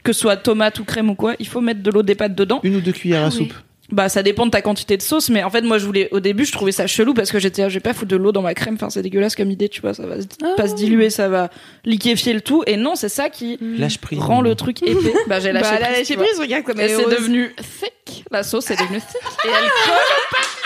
que 0.04 0.14
ce 0.14 0.22
soit 0.22 0.38
tomate 0.38 0.80
ou 0.80 0.84
crème 0.86 1.10
ou 1.10 1.16
quoi, 1.16 1.36
il 1.40 1.48
faut 1.48 1.62
mettre 1.62 1.82
de 1.82 1.92
l'eau 1.92 2.04
des 2.04 2.16
pâtes 2.16 2.36
dedans. 2.36 2.60
Une 2.64 2.76
ou 2.76 2.82
deux 2.82 2.92
cuillères 2.92 3.24
à 3.24 3.28
oui. 3.28 3.34
soupe. 3.34 3.54
Bah 3.92 4.08
ça 4.08 4.24
dépend 4.24 4.46
de 4.46 4.52
ta 4.52 4.62
quantité 4.62 4.96
de 4.96 5.02
sauce, 5.02 5.30
mais 5.30 5.44
en 5.44 5.50
fait 5.50 5.64
moi 5.64 5.78
je 5.78 5.86
voulais 5.86 6.08
au 6.12 6.22
début 6.22 6.46
je 6.46 6.54
trouvais 6.54 6.72
ça 6.72 6.88
chelou 6.88 7.14
parce 7.14 7.30
que 7.30 7.40
j'étais 7.40 7.70
je 7.70 7.74
vais 7.74 7.82
pas 7.82 7.94
foutre 7.94 8.08
de 8.12 8.16
l'eau 8.16 8.32
dans 8.32 8.42
ma 8.42 8.54
crème, 8.54 8.76
enfin 8.76 8.90
c'est 8.90 9.02
dégueulasse 9.02 9.36
comme 9.36 9.52
idée, 9.52 9.68
tu 9.68 9.82
vois, 9.82 9.94
ça 9.94 10.06
va 10.08 10.22
se- 10.22 10.28
Ah. 10.46 10.54
pas 10.56 10.70
se 10.70 10.76
diluer, 10.76 11.10
ça 11.10 11.28
va 11.28 11.50
liquéfier 11.84 12.32
le 12.32 12.40
tout 12.40 12.64
et 12.68 12.78
non 12.78 12.96
c'est 12.96 13.10
ça 13.10 13.30
qui 13.30 13.58
Lâche 13.60 13.98
prise. 13.98 14.18
rend 14.20 14.40
le 14.40 14.56
truc 14.56 14.82
épais. 14.88 15.12
Bah 15.28 15.42
j'ai 15.42 15.52
lâché 15.52 15.72
Bah, 15.72 15.80
la 15.82 15.88
prise, 15.88 15.98
lâché 16.10 16.16
prise, 16.16 16.40
regarde 16.40 16.64
comme 16.64 16.80
elle 16.80 16.92
est 16.92 16.96
c'est 16.96 17.02
heureuse. 17.02 17.18
devenu 17.18 17.54
thick. 17.58 18.24
La 18.32 18.44
sauce 18.44 18.72
est 18.72 18.78
devenue 18.82 19.00
thick. 19.02 19.18
Et 19.46 19.50
elle 19.50 19.54
colle. 19.86 20.61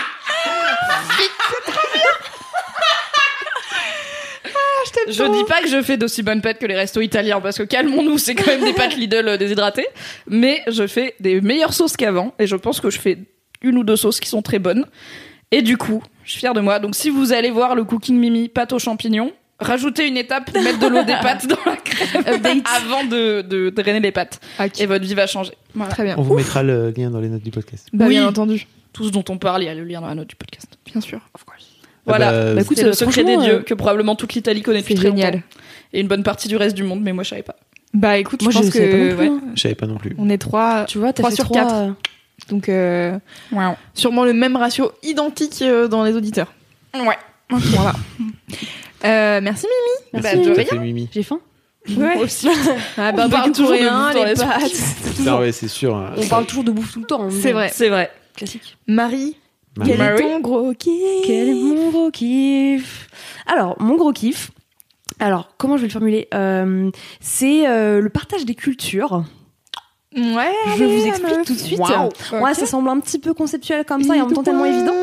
Je 5.08 5.24
dis 5.38 5.44
pas 5.48 5.62
que 5.62 5.68
je 5.68 5.82
fais 5.82 5.98
d'aussi 5.98 6.24
bonnes 6.24 6.42
pâtes 6.42 6.60
que 6.60 6.66
les 6.66 6.76
restos 6.76 7.02
italiens 7.02 7.42
parce 7.42 7.58
que 7.58 7.64
calmons-nous, 7.64 8.18
c'est 8.18 8.36
quand 8.36 8.48
même 8.48 8.64
des 8.64 8.74
pâtes 8.74 8.96
Lidl 8.96 9.28
euh, 9.28 9.38
déshydratées. 9.38 9.88
Mais 10.28 10.64
je 10.68 10.88
fais 10.88 11.16
des 11.20 11.42
meilleures 11.42 11.74
sauces 11.74 11.96
qu'avant 11.98 12.34
et 12.40 12.48
je 12.48 12.56
pense 12.56 12.80
que 12.82 12.90
je 12.90 13.00
fais 13.00 13.18
une 13.62 13.78
ou 13.78 13.84
deux 13.84 13.96
sauces 13.96 14.20
qui 14.20 14.30
sont 14.30 14.42
très 14.42 14.60
bonnes. 14.60 14.86
Et 15.52 15.62
du 15.62 15.78
coup, 15.78 16.02
je 16.24 16.32
suis 16.32 16.40
fière 16.40 16.54
de 16.54 16.62
moi. 16.62 16.80
Donc 16.80 16.96
si 16.96 17.10
vous 17.10 17.34
allez 17.34 17.52
voir 17.52 17.76
le 17.76 17.84
Cooking 17.84 18.18
Mimi 18.18 18.50
pâte 18.50 18.74
aux 18.74 18.80
champignons, 18.80 19.32
rajoutez 19.60 20.08
une 20.08 20.18
étape, 20.18 20.54
mettre 20.56 20.80
de 20.80 20.88
l'eau 20.88 21.04
des 21.04 21.14
pâtes 21.22 21.48
dans 21.48 21.58
la 21.66 21.78
crème 21.78 22.62
avant 22.66 23.04
de, 23.06 23.42
de 23.42 23.70
drainer 23.70 24.00
les 24.00 24.12
pâtes. 24.12 24.40
Et 24.80 24.86
votre 24.86 25.06
vie 25.06 25.14
va 25.14 25.28
changer. 25.28 25.54
Voilà. 25.74 25.92
Très 25.92 26.04
bien. 26.04 26.16
On 26.18 26.24
vous 26.24 26.36
mettra 26.36 26.64
le 26.64 26.90
lien 26.92 27.10
dans 27.10 27.20
les 27.20 27.30
notes 27.30 27.44
du 27.44 27.52
podcast. 27.52 27.88
Bah, 27.94 28.06
Oui. 28.08 28.16
bien 28.16 28.28
entendu. 28.28 28.68
Tout 28.92 29.06
ce 29.06 29.12
dont 29.12 29.26
on 29.30 29.38
parle, 29.38 29.64
il 29.64 29.66
y 29.66 29.70
a 29.70 29.74
le 29.76 29.84
lien 29.84 30.02
dans 30.02 30.08
la 30.08 30.16
note 30.16 30.28
du 30.30 30.36
podcast. 30.36 30.68
Bien 30.86 31.02
sûr. 31.02 31.20
Voilà. 32.06 32.28
Ah 32.30 32.32
bah, 32.32 32.54
Bah, 32.56 32.62
écoute, 32.62 32.78
C'est 32.78 32.84
le 32.86 32.94
secret 32.94 33.24
des 33.24 33.38
dieux 33.38 33.54
euh, 33.56 33.62
que 33.64 33.74
probablement 33.74 34.16
toute 34.16 34.34
l'Italie 34.34 34.62
connaît 34.62 34.82
depuis 34.82 34.94
C'est 34.96 35.00
très 35.02 35.10
génial. 35.10 35.34
longtemps. 35.36 35.46
Et 35.94 36.02
une 36.02 36.08
bonne 36.08 36.24
partie 36.24 36.48
du 36.48 36.58
reste 36.58 36.76
du 36.76 36.84
monde, 36.84 37.02
mais 37.02 37.14
moi 37.14 37.24
je 37.24 37.30
savais 37.30 37.44
pas. 37.44 37.56
Bah 37.94 38.18
écoute, 38.18 38.42
Moi, 38.44 38.52
je 38.52 38.58
je 38.58 38.64
pense 38.64 38.74
savais 38.74 38.90
pas 38.90 38.98
non 38.98 39.04
que 39.10 39.16
plus, 39.16 39.20
ouais, 39.22 39.28
hein. 39.28 39.42
Je 39.56 39.62
savais 39.62 39.76
pas 39.76 39.88
non 39.88 39.96
plus. 39.98 40.16
on 40.18 40.30
est 40.30 40.38
trois, 40.38 40.86
Tu 40.86 40.98
vois, 40.98 41.14
t'as 41.14 41.24
Trois 41.24 41.30
fait 41.30 41.36
sur 41.38 41.46
trois, 41.46 41.62
quatre. 41.62 41.74
euh, 41.74 41.92
donc 42.50 42.68
euh, 42.70 43.18
sûrement 43.94 44.26
le 44.26 44.34
même 44.34 44.56
ratio 44.58 44.92
identique 45.04 45.62
euh, 45.62 45.88
dans 45.88 46.04
les 46.04 46.14
auditeurs. 46.16 46.52
Ouais. 46.94 47.18
Voilà. 47.50 47.94
Euh, 49.06 49.40
merci 49.42 49.66
Mimi. 49.68 50.24
Bah, 50.24 50.30
Merci. 50.34 50.50
de 50.50 50.56
rien. 50.56 50.66
fait 50.66 50.80
Mimi. 50.80 51.10
J'ai 51.14 51.24
faim. 51.24 51.40
Ouais. 51.96 52.18
Aussi. 52.18 52.50
Ah, 52.98 53.12
On 53.14 53.16
barbecue 53.16 53.30
parle 53.32 53.52
toujours 53.52 53.72
de 53.72 53.78
coréen, 53.78 54.06
bouffe 54.06 54.14
dans 54.16 54.24
les 54.24 54.30
l'esprit. 54.32 54.48
pâtes. 54.50 55.28
Ah 55.28 55.38
ouais, 55.40 55.52
c'est 55.52 55.68
sûr. 55.68 55.96
hein. 55.96 56.14
On 56.18 56.26
parle 56.28 56.46
toujours 56.48 56.64
de 56.64 56.72
bouffe 56.72 56.92
tout 56.94 57.00
le 57.02 57.06
temps. 57.06 57.24
hein, 57.24 57.30
C'est 57.32 57.52
vrai. 57.52 57.70
C'est 57.72 57.90
vrai. 57.90 58.10
Classique. 58.36 58.78
Marie. 58.88 59.38
Quel 59.84 59.98
Marie. 59.98 60.24
est 60.24 60.28
ton 60.30 60.40
gros 60.40 60.74
kiff 60.74 61.26
Quel 61.26 61.50
est 61.50 61.54
mon 61.54 61.90
gros 61.90 62.12
kiff 62.12 63.08
Alors, 63.48 63.76
mon 63.82 63.96
gros 63.96 64.14
kiff. 64.14 64.52
Alors, 65.20 65.50
comment 65.58 65.78
je 65.78 65.82
vais 65.82 65.88
le 65.88 65.94
formuler 65.94 66.28
Euh, 66.34 66.90
C'est 67.20 67.68
euh, 67.68 68.02
le 68.02 68.10
partage 68.10 68.46
des 68.46 68.56
cultures. 68.56 69.24
Ouais. 70.16 70.54
Je 70.78 70.84
allez, 70.84 70.98
vous 71.00 71.08
explique 71.08 71.46
tout 71.46 71.54
de 71.54 71.60
suite. 71.60 71.80
Waouh. 71.80 72.10
Ouais, 72.42 72.54
ça 72.54 72.66
semble 72.66 72.90
un 72.90 73.00
petit 73.00 73.20
peu 73.20 73.34
conceptuel 73.34 73.84
comme 73.86 74.04
ça 74.04 74.16
et 74.16 74.22
en 74.22 74.26
même 74.28 74.36
temps 74.36 74.44
tellement 74.44 74.66
évident. 74.66 74.94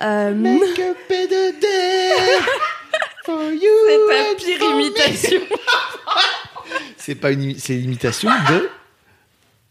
Euh, 0.00 0.34
Make 0.34 0.62
a 0.78 0.94
better 1.08 1.52
day 1.60 2.12
for 3.24 3.40
you 3.52 3.60
C'est 3.86 4.08
ta 4.08 4.44
pire 4.44 4.70
imitation. 4.76 5.40
C'est 6.96 7.14
pas 7.14 7.30
une, 7.30 7.54
c'est 7.58 7.74
l'imitation 7.74 8.28
de 8.50 8.68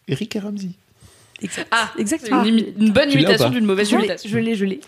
Eric 0.08 0.36
et 0.36 0.40
Ah, 1.72 1.92
exactement. 2.00 2.44
une, 2.44 2.56
imi- 2.58 2.74
une 2.80 2.92
bonne 2.92 3.10
Tu 3.10 3.18
l'as 3.18 3.24
ou 3.24 3.24
imitation 3.24 3.46
pas 3.50 3.54
d'une 3.56 3.66
mauvaise 3.66 3.90
Je 3.90 3.96
l'ai, 3.96 4.04
imitation. 4.06 4.30
je 4.32 4.38
l'ai, 4.38 4.56
je 4.56 4.66
l'ai. 4.66 4.80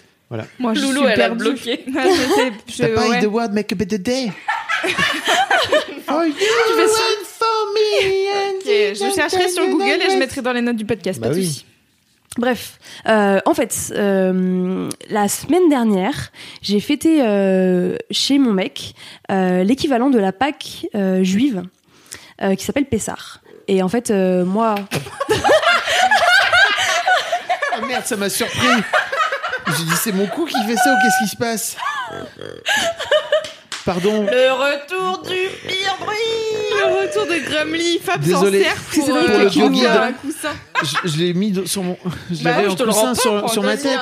Moi, 0.60 0.74
je 0.76 0.82
Loulou, 0.82 1.02
suis 1.02 1.06
elle 1.06 1.12
a 1.12 1.16
perdue. 1.16 1.44
bloqué. 1.44 1.86
Ah, 1.98 2.04
je 2.06 2.34
sais, 2.34 2.52
je- 2.68 2.78
T'as 2.78 2.88
pas 2.90 3.10
ouais. 3.10 3.18
eu 3.20 3.22
the 3.22 3.28
word 3.32 3.50
make 3.52 3.72
a 3.72 3.76
better 3.76 3.98
day? 3.98 4.32
For 6.06 6.26
you 6.26 6.34
fais 6.34 6.88
ça. 6.88 7.02
and 7.02 7.26
for 7.26 7.74
me 7.74 8.30
and 8.32 8.56
Ok, 8.60 8.96
je 9.12 9.16
chercherai 9.16 9.50
sur 9.50 9.66
Google 9.68 10.00
et 10.06 10.10
je 10.12 10.18
mettrai 10.18 10.42
dans 10.42 10.54
les 10.54 10.62
notes 10.62 10.76
du 10.76 10.86
podcast. 10.86 11.20
Bah 11.20 11.28
pas 11.30 11.34
de 11.34 11.40
oui. 11.40 11.46
souci. 11.46 11.66
Bref, 12.38 12.80
euh, 13.08 13.40
en 13.46 13.54
fait, 13.54 13.76
euh, 13.96 14.88
la 15.10 15.28
semaine 15.28 15.68
dernière, 15.70 16.32
j'ai 16.62 16.80
fêté 16.80 17.22
euh, 17.22 17.98
chez 18.12 18.38
mon 18.40 18.54
mec 18.54 18.94
euh, 19.32 19.64
l'équivalent 19.64 20.10
de 20.10 20.20
la 20.20 20.32
Pâque 20.32 20.86
euh, 20.96 21.24
juive 21.24 21.64
euh, 22.42 22.56
qui 22.56 22.64
s'appelle 22.66 22.86
Pessar. 22.86 23.42
Et 23.68 23.82
en 23.84 23.90
fait, 23.90 24.10
euh, 24.12 24.46
moi, 24.46 24.76
Ah 24.80 24.96
merde, 28.00 28.06
ça 28.08 28.16
m'a 28.18 28.30
surpris. 28.30 28.68
J'ai 29.78 29.84
dit, 29.84 29.96
c'est 30.04 30.12
mon 30.12 30.26
cou 30.28 30.46
qui 30.46 30.56
fait 30.66 30.76
ça 30.76 30.92
ou 30.94 30.96
qu'est-ce 31.04 31.24
qui 31.24 31.30
se 31.30 31.36
passe 31.38 31.76
Pardon. 33.86 34.24
Le 34.24 34.52
retour 34.52 35.24
du 35.24 35.36
pire 35.68 35.96
bruit 36.00 36.18
Le 36.80 37.02
retour 37.02 37.26
de 37.26 37.40
Grumly, 37.50 38.00
Fab 38.04 38.22
s'en 38.22 38.28
Désolé. 38.28 38.64
sert 38.64 38.76
C'est 38.92 39.00
pour, 39.02 39.16
euh, 39.16 39.50
pour 39.50 39.70
guide. 39.70 39.84
faire 39.84 40.04
un 40.04 40.12
coussin. 40.14 40.50
Je, 40.84 41.10
je 41.10 41.18
l'ai 41.18 41.34
mis 41.34 41.56
sur 41.68 41.84
mon. 41.84 41.98
Je 42.32 42.44
Bah 42.44 42.52
l'avais 42.52 42.68
en 42.68 42.76
le 42.76 42.76
coussin 42.86 43.14
pas, 43.16 43.48
sur, 43.48 43.64
ma 43.64 43.78
tête. 43.78 44.00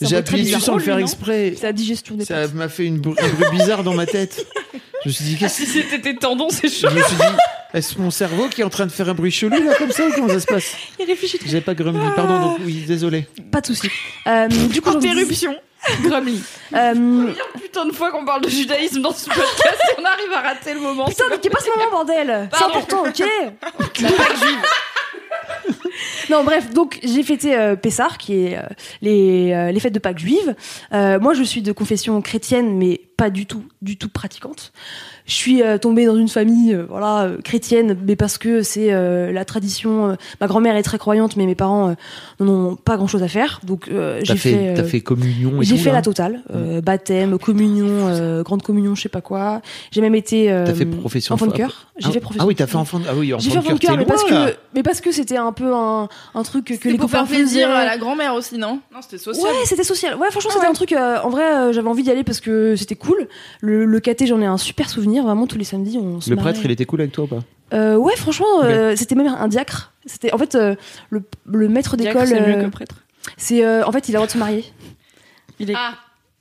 J'ai 0.00 0.16
appuyé 0.16 0.44
dessus 0.52 0.60
sans 0.64 0.74
le 0.76 0.80
faire 0.82 0.98
exprès. 0.98 1.54
la 1.62 1.72
digestion 1.72 2.14
des 2.14 2.24
Ça 2.24 2.46
m'a 2.54 2.68
fait 2.68 2.84
une 2.86 3.00
br- 3.00 3.16
un 3.20 3.28
bruit 3.28 3.58
bizarre 3.58 3.82
dans 3.82 3.94
ma 3.94 4.06
tête. 4.06 4.46
Je 5.04 5.08
me 5.08 5.12
suis 5.12 5.24
dit, 5.24 5.36
qu'est-ce 5.36 5.64
Si 5.64 5.66
c'était 5.66 6.00
tes 6.00 6.16
tendons, 6.16 6.48
c'est 6.50 6.68
chaud. 6.68 6.88
Je 6.90 6.94
me 6.96 7.02
suis 7.02 7.16
dit, 7.16 7.22
est-ce 7.74 7.98
mon 7.98 8.10
cerveau 8.10 8.48
qui 8.48 8.60
est 8.62 8.64
en 8.64 8.70
train 8.70 8.86
de 8.86 8.92
faire 8.92 9.08
un 9.08 9.14
bruit 9.14 9.30
chelou 9.30 9.62
là 9.62 9.74
comme 9.76 9.90
ça 9.90 10.06
ou 10.06 10.12
comment 10.12 10.28
ça 10.28 10.40
se 10.40 10.46
passe 10.46 10.74
Il 10.98 11.06
réfléchit. 11.06 11.38
J'avais 11.44 11.60
pas 11.60 11.74
grumblé, 11.74 12.02
pardon, 12.16 12.40
donc 12.40 12.58
oui, 12.64 12.84
désolé. 12.86 13.26
Pas 13.50 13.60
de 13.60 13.66
souci. 13.66 13.88
Euh, 14.26 14.48
du 14.48 14.80
coup, 14.80 14.90
Interruption. 14.90 15.54
Grumly. 16.02 16.42
Euh, 16.74 17.32
Putain 17.60 17.86
de 17.86 17.92
fois 17.92 18.10
qu'on 18.10 18.24
parle 18.24 18.42
de 18.42 18.48
judaïsme 18.48 19.00
dans 19.00 19.12
ce 19.12 19.26
podcast, 19.26 19.78
on 19.98 20.04
arrive 20.04 20.32
à 20.34 20.40
rater 20.40 20.74
le 20.74 20.80
moment. 20.80 21.06
Putain, 21.06 21.24
mais 21.30 21.38
pas 21.38 21.60
ce 21.60 21.78
moment, 21.78 21.90
bordel? 21.90 22.48
C'est 22.52 22.58
Pardon. 22.58 22.78
important, 22.78 23.04
ok 23.08 23.22
La. 24.00 24.10
Non, 26.30 26.44
bref, 26.44 26.70
donc 26.72 26.98
j'ai 27.02 27.22
fêté 27.22 27.56
euh, 27.56 27.74
Pessar, 27.76 28.18
qui 28.18 28.44
est 28.44 28.58
euh, 28.58 28.62
les, 29.00 29.52
euh, 29.52 29.72
les 29.72 29.80
fêtes 29.80 29.94
de 29.94 29.98
Pâques 29.98 30.18
juives. 30.18 30.54
Euh, 30.92 31.18
moi, 31.18 31.32
je 31.34 31.42
suis 31.42 31.62
de 31.62 31.72
confession 31.72 32.20
chrétienne, 32.20 32.76
mais 32.76 33.00
pas 33.16 33.30
du 33.30 33.46
tout, 33.46 33.64
du 33.80 33.96
tout 33.96 34.08
pratiquante. 34.10 34.72
Je 35.28 35.34
suis 35.34 35.62
euh, 35.62 35.76
tombée 35.78 36.06
dans 36.06 36.16
une 36.16 36.28
famille, 36.28 36.74
euh, 36.74 36.84
voilà, 36.88 37.24
euh, 37.24 37.36
chrétienne, 37.44 37.96
mais 38.06 38.16
parce 38.16 38.38
que 38.38 38.62
c'est 38.62 38.92
euh, 38.92 39.30
la 39.30 39.44
tradition. 39.44 40.08
euh, 40.08 40.14
ma 40.40 40.46
grand-mère 40.46 40.74
est 40.74 40.82
très 40.82 40.96
croyante, 40.98 41.36
mais 41.36 41.44
mes 41.44 41.54
parents 41.54 41.90
euh, 41.90 41.94
n'en 42.44 42.70
ont 42.70 42.76
pas 42.76 42.96
grand-chose 42.96 43.22
à 43.22 43.28
faire, 43.28 43.60
donc 43.62 43.88
euh, 43.88 44.20
j'ai 44.22 44.36
fait, 44.36 44.50
fait. 44.50 44.68
euh, 44.70 44.74
t'as 44.76 44.84
fait 44.84 45.00
communion 45.02 45.60
et 45.60 45.64
j'ai 45.66 45.76
fait 45.76 45.90
là 45.90 45.96
la 45.96 46.02
totale, 46.02 46.40
euh, 46.54 46.80
baptême, 46.80 47.38
communion, 47.38 47.86
euh, 48.08 48.42
grande 48.42 48.62
communion, 48.62 48.94
je 48.94 49.02
sais 49.02 49.08
pas 49.10 49.20
quoi. 49.20 49.60
J'ai 49.90 50.00
même 50.00 50.14
été 50.14 50.50
euh, 50.50 50.64
T'as 50.64 50.72
fait 50.74 50.86
profession 50.86 51.34
enfant 51.34 51.46
de 51.46 51.52
cœur. 51.52 51.88
J'ai 51.98 52.08
ah, 52.08 52.12
fait 52.12 52.20
profession. 52.20 52.44
Ah 52.44 52.48
oui, 52.48 52.54
t'as 52.54 52.66
fait 52.66 52.76
enfant. 52.76 53.00
Ah 53.06 53.12
oui, 53.14 53.34
J'ai 53.38 53.50
fait 53.50 53.58
enfant 53.58 53.74
de 53.74 53.78
cœur, 53.78 53.96
mais 53.98 54.06
parce 54.06 54.24
que, 54.24 54.54
mais 54.74 54.82
parce 54.82 55.02
que 55.02 55.12
c'était 55.12 55.36
un 55.36 55.52
peu 55.52 55.74
un, 55.74 56.08
un 56.34 56.42
truc 56.42 56.78
que, 56.80 56.88
les 56.88 56.96
pour 56.96 57.10
copains 57.10 57.26
faire 57.26 57.36
plaisir 57.36 57.68
faisaient. 57.68 57.78
à 57.80 57.84
la 57.84 57.98
grand-mère 57.98 58.34
aussi, 58.34 58.56
non? 58.56 58.80
Non, 58.94 59.00
c'était 59.02 59.18
social. 59.18 59.44
Ouais, 59.44 59.50
c'était 59.66 59.84
social. 59.84 60.16
Ouais, 60.16 60.30
franchement, 60.30 60.52
c'était 60.54 60.66
un 60.66 60.72
truc. 60.72 60.92
en 60.92 61.28
vrai, 61.28 61.72
j'avais 61.74 61.88
envie 61.88 62.02
d'y 62.02 62.10
aller 62.10 62.24
parce 62.24 62.40
que 62.40 62.76
c'était 62.76 62.94
cool. 62.94 63.28
Le, 63.60 63.84
le 63.84 64.00
caté, 64.00 64.26
j'en 64.26 64.40
ai 64.40 64.46
un 64.46 64.56
super 64.56 64.88
souvenir. 64.88 65.17
Vraiment, 65.22 65.46
tous 65.46 65.58
les 65.58 65.64
samedis, 65.64 65.98
on 65.98 66.20
se 66.20 66.30
Le 66.30 66.36
marrait. 66.36 66.52
prêtre, 66.52 66.64
il 66.64 66.70
était 66.70 66.84
cool 66.84 67.00
avec 67.00 67.12
toi 67.12 67.24
ou 67.24 67.26
pas 67.28 67.40
Euh, 67.74 67.96
ouais, 67.96 68.16
franchement, 68.16 68.62
euh, 68.62 68.94
c'était 68.96 69.14
même 69.14 69.26
un 69.28 69.48
diacre. 69.48 69.92
C'était 70.06 70.32
en 70.32 70.38
fait 70.38 70.54
euh, 70.54 70.74
le, 71.10 71.22
le 71.46 71.68
maître 71.68 71.96
d'école. 71.96 72.26
c'est 72.26 72.40
mieux 72.40 72.56
euh, 72.58 72.64
que 72.64 72.70
prêtre. 72.70 72.96
c'est 73.36 73.64
euh, 73.64 73.84
en 73.84 73.92
fait, 73.92 74.08
il 74.08 74.12
a 74.16 74.18
le 74.18 74.18
droit 74.20 74.26
de 74.26 74.32
se 74.32 74.38
marier. 74.38 74.64
Il 75.58 75.70
est. 75.70 75.74
Ah. 75.76 75.94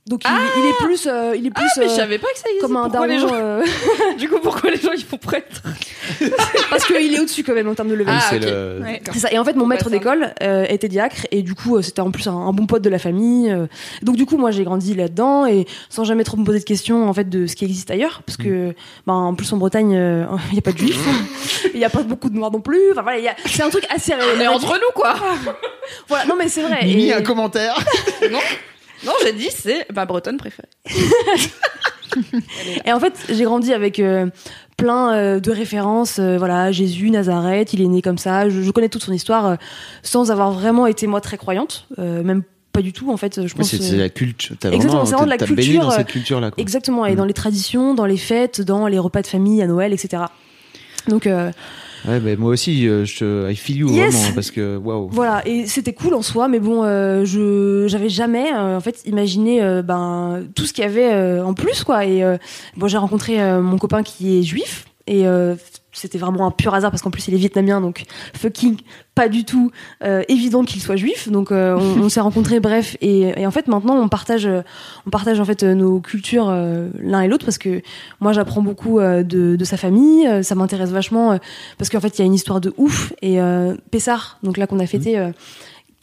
Donc 0.08 0.22
il, 0.26 0.32
il 0.64 0.70
est 0.70 0.86
plus, 0.86 1.06
euh, 1.08 1.36
il 1.38 1.46
est 1.46 1.52
plus 1.52 1.66
Ah, 1.68 1.80
mais 1.80 1.88
je 1.88 1.92
euh, 1.92 1.96
savais 1.96 2.18
pas 2.18 2.28
que 2.34 2.38
ça 2.40 2.46
existait. 2.48 2.62
comme 2.66 2.78
un 2.78 2.84
pourquoi 2.90 3.08
daron. 3.08 3.14
les 3.14 3.20
gens... 3.28 3.34
euh, 3.34 3.64
Du 4.18 4.30
coup, 4.30 4.40
pourquoi 4.42 4.70
les 4.72 4.78
gens 4.78 4.92
ils 4.94 5.04
font 5.04 5.18
prêtre 5.18 5.62
parce 6.70 6.86
qu'il 6.86 7.14
est 7.14 7.20
au-dessus 7.20 7.44
quand 7.44 7.54
même 7.54 7.68
en 7.68 7.76
termes 7.76 7.90
de 7.90 7.94
level. 7.96 8.14
Ah, 8.18 8.26
c'est 8.30 8.38
ok. 8.38 8.44
le. 8.46 8.80
Ouais. 8.84 9.02
C'est 9.12 9.20
ça. 9.20 9.32
Et 9.32 9.38
en 9.38 9.44
fait, 9.44 9.54
mon 9.56 9.66
maître 9.66 9.90
d'école 9.90 10.34
euh, 10.42 10.66
était 10.70 10.88
diacre 10.88 11.28
et 11.32 11.42
du 11.44 11.56
coup, 11.56 11.76
euh, 11.78 11.82
c'était 11.82 12.00
en 12.02 12.12
plus 12.12 12.28
un, 12.28 12.34
un 12.36 12.54
bon 12.54 12.66
pote 12.66 12.82
de 12.82 12.90
la 12.90 13.00
famille. 13.00 13.52
euh. 13.52 13.68
Donc 14.02 14.16
du 14.16 14.26
coup, 14.26 14.38
moi, 14.38 14.52
j'ai 14.52 14.64
grandi 14.64 14.94
là-dedans 14.96 15.46
et 15.46 15.66
sans 15.90 16.04
jamais 16.06 16.24
trop 16.24 16.38
me 16.38 16.46
poser 16.46 16.60
de 16.60 16.64
questions 16.64 17.08
en 17.10 17.14
fait 17.14 17.28
de 17.30 17.46
ce 17.46 17.56
qui 17.58 17.66
existe 17.66 17.92
ailleurs, 17.92 18.22
parce 18.26 18.38
que, 18.38 18.74
ben, 19.06 19.14
en 19.14 19.36
plus 19.36 19.52
en 19.52 19.58
Bretagne, 19.58 19.96
euh, 19.96 20.26
il 20.52 20.54
n'y 20.54 20.60
a 20.60 20.62
pas 20.62 20.72
de 20.72 20.78
juifs, 20.78 21.06
il 21.74 21.80
n'y 21.80 21.86
a 21.86 21.90
pas 21.90 22.04
beaucoup 22.04 22.30
de 22.30 22.36
noirs 22.38 22.52
non 22.52 22.62
plus. 22.62 22.92
Enfin 22.94 23.02
voilà, 23.02 23.32
a- 23.32 23.36
c'est 23.46 23.64
un 23.64 23.70
truc 23.70 23.86
assez. 23.94 24.14
On 24.38 24.40
est 24.40 24.48
entre 24.48 24.74
nous, 24.76 24.92
quoi. 24.96 25.16
Voilà, 26.08 26.26
non 26.26 26.36
mais 26.38 26.48
c'est 26.48 26.62
vrai. 26.62 26.86
Mimi, 26.86 27.08
Et- 27.10 27.14
un 27.14 27.22
commentaire. 27.22 27.78
non, 28.32 28.40
non, 29.06 29.14
j'ai 29.24 29.34
dit 29.34 29.50
c'est 29.52 29.86
ma 29.94 30.06
bretonne 30.06 30.38
préférée. 30.38 30.68
Et 32.86 32.92
en 32.94 33.00
fait, 33.00 33.14
j'ai 33.30 33.44
grandi 33.44 33.74
avec 33.74 34.00
euh, 34.00 34.28
plein 34.78 35.14
euh, 35.14 35.40
de 35.40 35.52
références. 35.52 36.20
euh, 36.20 36.38
voilà, 36.38 36.72
Jésus, 36.72 37.10
Nazareth, 37.12 37.74
il 37.74 37.82
est 37.82 37.88
né 37.88 38.02
comme 38.02 38.18
ça. 38.18 38.50
Je, 38.50 38.62
je 38.62 38.72
connais 38.72 38.90
toute 38.90 39.04
son 39.04 39.14
histoire 39.14 39.46
euh, 39.46 39.56
sans 40.04 40.32
avoir 40.32 40.52
vraiment 40.52 40.88
été 40.88 41.06
moi 41.06 41.22
très 41.22 41.38
croyante, 41.38 41.86
euh, 42.00 42.24
même 42.24 42.44
pas 42.72 42.82
du 42.82 42.94
tout 42.94 43.12
en 43.12 43.18
fait. 43.18 43.46
Je 43.46 43.54
pense. 43.54 43.68
c'est 43.76 43.98
la 43.98 44.10
culture. 44.10 44.56
Exactement, 44.72 45.06
c'est 45.06 45.12
vraiment 45.16 45.26
de 45.26 45.30
la 45.30 45.38
culture, 45.38 45.82
dans 45.82 45.92
cette 45.92 46.08
culture-là. 46.08 46.52
quoi. 46.52 46.62
Exactement, 46.62 47.06
et 47.06 47.14
Mm. 47.14 47.18
dans 47.18 47.26
les 47.26 47.34
traditions, 47.34 47.94
dans 47.94 48.06
les 48.06 48.18
fêtes, 48.18 48.62
dans 48.62 48.88
les 48.88 49.00
repas 49.00 49.22
de 49.22 49.28
famille 49.28 49.62
à 49.62 49.68
Noël, 49.68 49.94
etc. 49.94 50.24
Donc 51.08 51.28
euh, 51.28 51.52
Ouais, 52.08 52.20
mais 52.20 52.36
moi 52.36 52.52
aussi, 52.52 52.88
euh, 52.88 53.06
je 53.06 53.18
te, 53.20 53.52
I 53.52 53.56
feel 53.56 53.78
you 53.78 53.94
Yes. 53.94 54.14
vraiment 54.16 54.36
parce 54.36 54.52
que 54.52 54.78
waouh. 54.78 55.10
voilà, 55.12 55.42
et 55.48 55.66
c'était 55.68 55.94
cool 55.94 56.14
en 56.14 56.22
soi, 56.22 56.48
mais 56.48 56.60
bon, 56.60 56.84
euh, 56.84 57.26
je 57.26 57.86
j'avais 57.88 58.10
jamais 58.10 58.52
euh, 58.54 58.78
en 58.78 58.82
fait 58.82 59.02
imaginé 59.06 59.62
euh, 59.64 59.82
ben 59.82 60.44
tout 60.56 60.66
ce 60.66 60.74
qu'il 60.74 60.84
y 60.84 60.88
avait 60.88 61.40
en 61.42 61.54
plus 61.54 61.84
quoi. 61.84 62.06
Et 62.06 62.24
bon, 62.76 62.88
j'ai 62.88 62.98
rencontré 62.98 63.38
mon 63.62 63.78
copain 63.78 64.04
qui 64.04 64.40
est 64.40 64.44
juif 64.44 64.86
et 65.08 65.24
c'était 65.98 66.18
vraiment 66.18 66.48
un 66.48 66.52
pur 66.52 66.74
hasard 66.74 66.92
parce 66.92 67.02
qu'en 67.02 67.12
plus 67.12 67.28
il 67.28 67.34
est 67.34 67.38
vietnamien 67.38 67.82
donc 67.82 68.04
fucking 68.34 68.78
pas 69.16 69.30
du 69.30 69.46
tout 69.46 69.72
euh, 70.04 70.22
évident 70.28 70.64
qu'il 70.64 70.82
soit 70.82 70.96
juif. 70.96 71.30
Donc 71.30 71.52
euh, 71.52 71.76
on, 71.76 72.04
on 72.04 72.10
s'est 72.10 72.20
rencontrés 72.22 72.60
bref 72.60 72.96
et, 73.02 73.40
et 73.40 73.48
en 73.48 73.52
fait 73.52 73.68
maintenant 73.68 73.96
on 73.96 74.08
partage 74.10 74.46
euh, 74.46 74.62
on 75.06 75.10
partage 75.10 75.40
en 75.40 75.46
fait 75.46 75.64
nos 75.64 76.00
cultures 76.00 76.50
euh, 76.50 76.90
l'un 77.00 77.22
et 77.22 77.28
l'autre 77.28 77.46
parce 77.46 77.58
que 77.58 77.82
moi 78.20 78.32
j'apprends 78.32 78.62
beaucoup 78.62 79.00
de, 79.00 79.24
de 79.56 79.66
sa 79.66 79.78
famille 79.78 80.28
ça 80.44 80.56
m'intéresse 80.56 80.92
vachement 80.92 81.38
parce 81.78 81.90
qu'en 81.90 82.00
fait 82.00 82.18
il 82.18 82.22
y 82.22 82.24
a 82.24 82.26
une 82.26 82.34
histoire 82.34 82.62
de 82.62 82.74
ouf. 82.78 83.14
Et 83.22 83.40
Pessar 83.92 84.38
donc 84.44 84.58
là 84.58 84.68
qu'on 84.68 84.80
a 84.80 84.86
fêté 84.86 85.18
euh, 85.18 85.32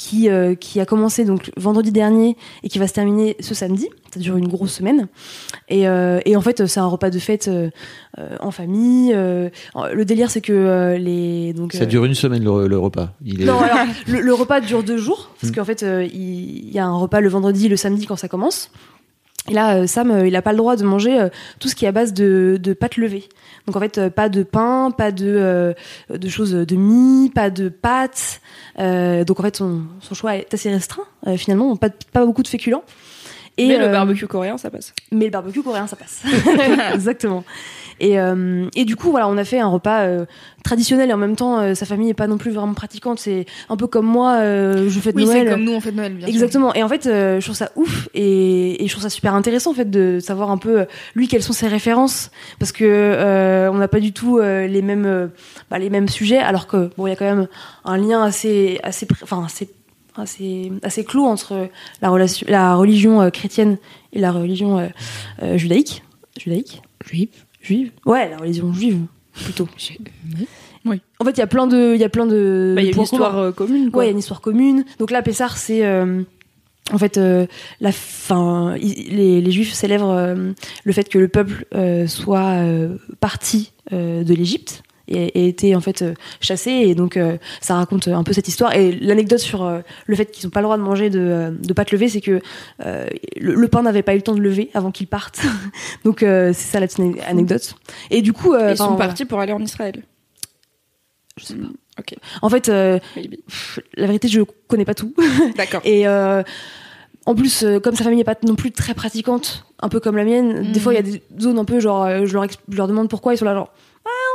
qui, 0.04 0.28
euh, 0.28 0.54
qui 0.54 0.80
a 0.80 0.84
commencé 0.84 1.24
donc 1.24 1.50
vendredi 1.56 1.90
dernier 1.90 2.36
et 2.62 2.68
qui 2.68 2.78
va 2.78 2.86
se 2.86 2.92
terminer 2.92 3.36
ce 3.40 3.54
samedi. 3.54 3.88
Ça 4.12 4.20
dure 4.20 4.36
une 4.36 4.48
grosse 4.48 4.72
semaine. 4.72 5.08
Et, 5.70 5.88
euh, 5.88 6.20
et 6.26 6.36
en 6.36 6.42
fait, 6.42 6.66
c'est 6.66 6.78
un 6.78 6.86
repas 6.86 7.08
de 7.08 7.18
fête 7.18 7.48
euh, 7.48 7.70
en 8.40 8.50
famille. 8.50 9.12
le 9.14 10.02
délire, 10.04 10.30
c'est 10.30 10.42
que 10.42 10.96
les 10.98 11.54
donc 11.54 11.72
Ça 11.72 11.86
dure 11.86 12.04
une 12.04 12.14
semaine 12.14 12.44
le, 12.44 12.68
le 12.68 12.78
repas. 12.78 13.14
Il 13.24 13.40
est... 13.40 13.44
non, 13.46 13.58
alors, 13.58 13.86
le, 14.06 14.20
le 14.20 14.34
repas 14.34 14.60
dure 14.60 14.82
deux 14.82 14.98
jours, 14.98 15.30
parce 15.40 15.50
Mm. 15.52 15.56
qu'en 15.56 15.64
fait, 15.64 15.82
il 15.82 16.64
il 16.66 16.72
y 16.72 16.78
a 16.78 16.84
un 16.84 16.96
repas 16.96 17.20
le 17.20 17.28
vendredi 17.30 17.66
et 17.66 17.68
le 17.68 17.76
samedi 17.76 18.04
quand 18.06 18.16
ça 18.16 18.28
commence. 18.28 18.70
Et 19.48 19.52
là, 19.52 19.76
euh, 19.76 19.86
Sam, 19.86 20.10
euh, 20.10 20.26
il 20.26 20.32
n'a 20.32 20.42
pas 20.42 20.52
le 20.52 20.58
droit 20.58 20.74
de 20.76 20.84
manger 20.84 21.20
euh, 21.20 21.28
tout 21.60 21.68
ce 21.68 21.74
qui 21.74 21.84
est 21.84 21.88
à 21.88 21.92
base 21.92 22.12
de, 22.14 22.58
de 22.60 22.72
pâtes 22.72 22.96
levées. 22.96 23.28
Donc 23.66 23.76
en 23.76 23.80
fait, 23.80 24.08
pas 24.08 24.28
de 24.28 24.42
pain, 24.42 24.90
pas 24.90 25.10
de, 25.12 25.74
de 26.10 26.28
choses 26.28 26.52
de 26.52 26.76
mie, 26.76 27.30
pas 27.34 27.50
de 27.50 27.68
pâtes. 27.68 28.40
Euh, 28.78 29.24
donc 29.24 29.40
en 29.40 29.42
fait, 29.42 29.56
son, 29.56 29.82
son 30.00 30.14
choix 30.14 30.36
est 30.36 30.52
assez 30.52 30.70
restreint, 30.70 31.04
euh, 31.26 31.36
finalement, 31.36 31.74
pas, 31.76 31.88
pas 32.12 32.24
beaucoup 32.24 32.42
de 32.42 32.48
féculents. 32.48 32.84
Et, 33.56 33.68
Mais 33.68 33.78
le 33.78 33.88
barbecue 33.88 34.26
coréen, 34.26 34.58
ça 34.58 34.68
passe. 34.68 34.92
mais 35.12 35.26
le 35.26 35.30
barbecue 35.30 35.62
coréen, 35.62 35.86
ça 35.86 35.96
passe. 35.96 36.22
Exactement. 36.94 37.44
Et, 38.00 38.18
euh, 38.18 38.68
et 38.74 38.84
du 38.84 38.96
coup, 38.96 39.10
voilà, 39.10 39.28
on 39.28 39.36
a 39.36 39.44
fait 39.44 39.60
un 39.60 39.68
repas 39.68 40.02
euh, 40.02 40.26
traditionnel 40.64 41.10
et 41.10 41.12
en 41.12 41.16
même 41.18 41.36
temps, 41.36 41.60
euh, 41.60 41.74
sa 41.74 41.86
famille 41.86 42.10
est 42.10 42.14
pas 42.14 42.26
non 42.26 42.38
plus 42.38 42.50
vraiment 42.50 42.74
pratiquante. 42.74 43.18
C'est 43.18 43.46
un 43.68 43.76
peu 43.76 43.86
comme 43.86 44.06
moi, 44.06 44.34
euh, 44.40 44.88
je 44.88 45.00
fête 45.00 45.14
Oui, 45.14 45.26
c'est 45.26 45.34
Noël. 45.34 45.50
comme 45.50 45.64
nous, 45.64 45.72
on 45.72 45.80
fait 45.80 45.92
de 45.92 45.96
Noël, 45.96 46.12
bien 46.14 46.26
sûr. 46.26 46.34
Exactement. 46.34 46.74
Et 46.74 46.82
en 46.82 46.88
fait, 46.88 47.06
euh, 47.06 47.40
je 47.40 47.44
trouve 47.44 47.56
ça 47.56 47.70
ouf 47.76 48.08
et, 48.14 48.82
et 48.82 48.86
je 48.86 48.92
trouve 48.92 49.02
ça 49.02 49.10
super 49.10 49.34
intéressant 49.34 49.70
en 49.70 49.74
fait 49.74 49.90
de 49.90 50.18
savoir 50.20 50.50
un 50.50 50.58
peu 50.58 50.86
lui 51.14 51.28
quelles 51.28 51.42
sont 51.42 51.52
ses 51.52 51.68
références 51.68 52.30
parce 52.58 52.72
que 52.72 52.84
euh, 52.84 53.70
on 53.70 53.74
n'a 53.76 53.88
pas 53.88 54.00
du 54.00 54.12
tout 54.12 54.38
euh, 54.38 54.66
les 54.66 54.82
mêmes 54.82 55.06
euh, 55.06 55.28
bah, 55.70 55.78
les 55.78 55.90
mêmes 55.90 56.08
sujets 56.08 56.38
alors 56.38 56.66
que 56.66 56.90
bon 56.96 57.06
il 57.06 57.10
y 57.10 57.12
a 57.12 57.16
quand 57.16 57.24
même 57.24 57.46
un 57.84 57.96
lien 57.96 58.22
assez 58.22 58.78
assez 58.82 59.06
enfin 59.22 59.44
assez 59.44 59.68
assez 60.16 60.72
assez 60.82 61.04
clos 61.04 61.24
entre 61.24 61.68
la 62.02 62.08
relation 62.10 62.46
la 62.50 62.74
religion 62.74 63.20
euh, 63.22 63.30
chrétienne 63.30 63.78
et 64.12 64.20
la 64.20 64.32
religion 64.32 64.78
euh, 64.78 64.86
euh, 65.42 65.56
judaïque 65.56 66.02
judaïque 66.38 66.82
Juive. 67.06 67.43
Juive 67.64 67.90
ouais 68.06 68.28
la 68.30 68.36
religion 68.36 68.72
juive 68.72 69.00
plutôt 69.44 69.68
Oui. 70.86 71.00
en 71.18 71.24
fait 71.24 71.30
il 71.30 71.38
y 71.38 71.42
a 71.42 71.46
plein 71.46 71.66
de 71.66 71.94
il 71.94 72.00
y 72.00 72.04
a 72.04 72.08
plein 72.10 72.26
de 72.26 72.74
Bah, 72.76 72.82
Il 72.82 72.88
y 72.88 72.92
a 72.92 72.94
une 72.94 73.02
histoire 73.02 73.38
euh, 73.38 73.52
commune, 73.52 73.90
quoi. 73.90 74.00
Ouais, 74.00 74.04
il 74.04 74.08
y 74.08 74.10
a 74.10 74.12
une 74.12 74.18
histoire 74.18 74.42
commune. 74.42 74.84
Donc 74.98 75.10
là, 75.10 75.22
Pessar, 75.22 75.56
c'est 75.56 75.84
euh, 75.86 76.22
en 76.92 76.98
fait 76.98 77.16
euh, 77.16 77.46
la 77.80 77.90
fin. 77.90 78.74
Les, 78.76 79.40
les 79.40 79.50
Juifs 79.50 79.72
célèbrent 79.72 80.14
le 80.84 80.92
fait 80.92 81.08
que 81.08 81.18
le 81.18 81.28
peuple 81.28 81.64
soit 82.06 82.62
parti 83.20 83.72
de 83.90 84.34
l'Égypte 84.34 84.82
et, 85.08 85.24
et 85.44 85.48
été 85.48 85.74
en 85.76 85.80
fait 85.80 86.02
euh, 86.02 86.14
chassé. 86.40 86.70
Et 86.70 86.94
donc 86.94 87.16
euh, 87.16 87.36
ça 87.60 87.74
raconte 87.76 88.08
un 88.08 88.22
peu 88.24 88.32
cette 88.32 88.48
histoire. 88.48 88.74
Et 88.74 88.92
l'anecdote 88.92 89.38
sur 89.40 89.62
euh, 89.64 89.80
le 90.06 90.16
fait 90.16 90.26
qu'ils 90.26 90.46
n'ont 90.46 90.50
pas 90.50 90.60
le 90.60 90.64
droit 90.64 90.76
de 90.76 90.82
manger 90.82 91.10
de, 91.10 91.18
euh, 91.20 91.50
de 91.50 91.72
pâte 91.72 91.90
levée, 91.92 92.08
c'est 92.08 92.20
que 92.20 92.40
euh, 92.84 93.06
le, 93.40 93.54
le 93.54 93.68
pain 93.68 93.82
n'avait 93.82 94.02
pas 94.02 94.14
eu 94.14 94.16
le 94.18 94.22
temps 94.22 94.34
de 94.34 94.40
lever 94.40 94.70
avant 94.74 94.90
qu'ils 94.90 95.06
partent. 95.06 95.40
donc 96.04 96.22
euh, 96.22 96.52
c'est 96.54 96.70
ça 96.72 96.80
la 96.80 96.86
petite 96.86 97.00
anecdote. 97.26 97.74
Et 98.10 98.22
du 98.22 98.32
coup, 98.32 98.54
euh, 98.54 98.70
Ils 98.72 98.76
sont 98.76 98.96
partis 98.96 99.24
pour 99.24 99.40
aller 99.40 99.52
en 99.52 99.60
Israël. 99.60 100.02
Je 101.36 101.44
sais 101.46 101.54
pas. 101.54 101.66
Ok. 101.98 102.14
En 102.42 102.48
fait, 102.48 102.68
euh, 102.68 102.98
pff, 103.14 103.80
la 103.94 104.06
vérité, 104.06 104.28
je 104.28 104.40
connais 104.68 104.84
pas 104.84 104.94
tout. 104.94 105.14
D'accord. 105.56 105.80
Et 105.84 106.06
euh, 106.08 106.42
en 107.26 107.34
plus, 107.34 107.62
euh, 107.62 107.78
comme 107.80 107.94
sa 107.94 108.04
famille 108.04 108.18
n'est 108.18 108.24
pas 108.24 108.36
non 108.46 108.54
plus 108.56 108.72
très 108.72 108.94
pratiquante, 108.94 109.64
un 109.80 109.88
peu 109.88 110.00
comme 110.00 110.16
la 110.16 110.24
mienne, 110.24 110.62
des 110.62 110.68
Mhm. 110.68 110.80
fois 110.80 110.92
il 110.92 110.96
y 110.96 110.98
a 110.98 111.02
des 111.02 111.22
zones 111.40 111.58
un 111.58 111.64
peu 111.64 111.80
genre, 111.80 112.04
euh, 112.04 112.26
je 112.26 112.34
leur, 112.34 112.46
je 112.68 112.76
leur 112.76 112.88
demande 112.88 113.08
pourquoi, 113.08 113.34
ils 113.34 113.38
sont 113.38 113.44
là 113.44 113.54
genre, 113.54 113.72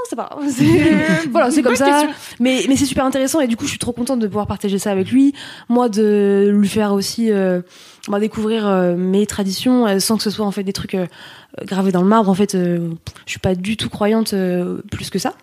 sait 0.10 0.16
pas. 0.16 0.30
C'est- 0.50 1.28
voilà, 1.32 1.52
c'est 1.52 1.62
comme 1.62 1.76
ça. 1.76 2.02
Mais, 2.40 2.66
mais 2.70 2.76
c'est 2.76 2.86
super 2.86 3.06
intéressant 3.06 3.40
et 3.42 3.48
du 3.48 3.56
coup, 3.58 3.66
je 3.66 3.70
suis 3.72 3.80
trop 3.80 3.92
contente 3.92 4.20
de 4.20 4.28
pouvoir 4.28 4.48
partager 4.48 4.78
ça 4.80 4.92
avec 4.92 5.12
lui. 5.12 5.34
Moi, 5.70 5.90
de 5.90 6.50
lui 6.54 6.68
faire 6.68 6.94
aussi 6.94 7.32
euh, 7.32 7.62
bah, 8.08 8.20
découvrir 8.20 8.68
euh, 8.68 8.96
mes 8.96 9.26
traditions 9.26 9.86
euh, 9.88 10.00
sans 10.00 10.18
que 10.18 10.24
ce 10.24 10.30
soit 10.30 10.46
en 10.46 10.52
fait 10.52 10.64
des 10.64 10.74
trucs 10.74 10.96
euh, 10.96 11.06
gravés 11.64 11.92
dans 11.92 12.02
le 12.02 12.08
marbre. 12.08 12.30
En 12.30 12.36
fait, 12.36 12.54
je 12.56 12.90
suis 13.26 13.40
pas 13.40 13.56
du 13.56 13.78
tout 13.78 13.90
croyante 13.90 14.34
plus 14.92 15.10
que 15.10 15.20
ça. 15.20 15.34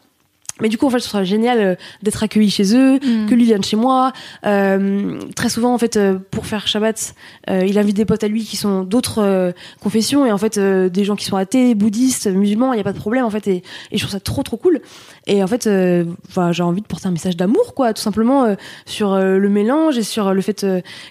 Mais 0.61 0.69
du 0.71 0.79
coup, 0.79 0.87
en 0.87 0.91
fait, 0.91 1.01
ce 1.01 1.09
sera 1.09 1.23
génial 1.25 1.59
euh, 1.61 1.75
d'être 2.03 2.23
accueilli 2.23 2.49
chez 2.51 2.75
eux, 2.75 2.95
Mm. 2.97 3.27
que 3.29 3.35
lui 3.35 3.45
vienne 3.45 3.63
chez 3.63 3.77
moi. 3.77 4.13
Euh, 4.47 5.19
très 5.35 5.49
souvent, 5.51 5.75
en 5.75 5.79
fait, 5.79 5.97
euh, 5.97 6.19
pour 6.31 6.47
faire 6.47 6.67
Shabbat, 6.67 7.15
euh, 7.51 7.65
il 7.67 7.79
invite 7.79 7.97
des 7.97 8.05
potes 8.07 8.25
à 8.25 8.29
lui 8.29 8.45
qui 8.45 8.57
sont 8.57 8.83
d'autres 8.83 9.19
euh, 9.23 9.53
confessions 9.83 10.25
et 10.25 10.33
en 10.33 10.39
fait, 10.39 10.59
des 10.59 11.05
gens 11.05 11.15
qui 11.17 11.25
sont 11.27 11.37
athées, 11.37 11.75
bouddhistes, 11.75 12.27
musulmans, 12.29 12.73
il 12.73 12.77
n'y 12.77 12.81
a 12.81 12.85
pas 12.85 12.93
de 12.95 12.99
problème 12.99 13.25
en 13.25 13.31
fait. 13.31 13.47
Et, 13.49 13.57
et 13.93 13.97
je 13.97 13.99
trouve 13.99 14.13
ça 14.13 14.21
trop 14.21 14.43
trop 14.43 14.57
cool. 14.57 14.81
Et 15.27 15.43
en 15.43 15.47
fait, 15.47 15.65
j'ai 15.69 16.63
envie 16.63 16.81
de 16.81 16.87
porter 16.87 17.09
un 17.09 17.11
message 17.13 17.37
d'amour, 17.37 17.75
quoi, 17.75 17.93
tout 17.93 18.03
simplement 18.03 18.57
sur 18.87 19.17
le 19.17 19.49
mélange 19.49 19.99
et 19.99 20.03
sur 20.05 20.33
le 20.33 20.41
fait 20.41 20.65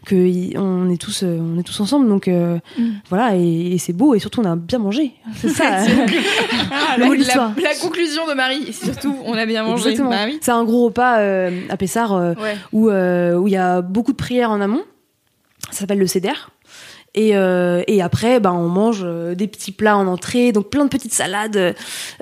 que 0.05 0.15
y- 0.15 0.55
on 0.57 0.89
est 0.89 0.97
tous, 0.99 1.23
on 1.23 1.59
est 1.59 1.63
tous 1.63 1.80
ensemble. 1.81 2.07
Donc 2.07 2.27
Mm. 2.27 2.59
voilà, 3.09 3.35
et, 3.35 3.73
et 3.73 3.77
c'est 3.77 3.93
beau 3.93 4.15
et 4.15 4.19
surtout 4.19 4.41
on 4.41 4.45
a 4.45 4.55
bien 4.55 4.80
mangé. 4.80 5.11
C'est 5.35 5.49
ça. 5.49 5.65
Ah, 6.72 6.95
Le 6.97 7.01
la, 7.01 7.05
mot 7.07 7.13
de 7.13 7.17
l'histoire. 7.19 7.51
la- 7.57 7.69
la 7.69 7.76
conclusion 7.76 8.27
de 8.27 8.34
Marie, 8.34 8.63
et 8.67 8.72
surtout, 8.72 9.15
on 9.26 9.35
a 9.38 9.45
bien 9.45 9.64
mangé. 9.64 9.95
Bah 9.98 10.26
oui. 10.26 10.38
C'est 10.41 10.52
un 10.52 10.64
gros 10.64 10.86
repas 10.86 11.20
euh, 11.20 11.62
à 11.70 11.78
Pessard 11.78 12.14
euh, 12.14 12.34
Ouais. 12.36 12.56
où 12.74 12.90
euh, 12.90 13.36
où 13.36 13.48
il 13.48 13.52
y 13.53 13.57
a 13.57 13.82
beaucoup 13.82 14.12
de 14.12 14.18
prières 14.18 14.52
en 14.52 14.62
amont. 14.62 14.84
Ça 15.72 15.80
s'appelle 15.82 15.99
le 15.99 16.07
Seder. 16.07 16.34
Et, 17.17 17.35
euh, 17.37 17.81
et 17.87 18.01
après, 18.01 18.41
ben, 18.41 18.51
on 18.51 18.67
mange 18.67 19.01
euh, 19.03 19.35
des 19.35 19.47
petits 19.47 19.71
plats 19.71 19.97
en 19.97 20.05
entrée, 20.05 20.51
donc 20.51 20.69
plein 20.69 20.83
de 20.83 20.89
petites 20.89 21.13
salades 21.13 21.73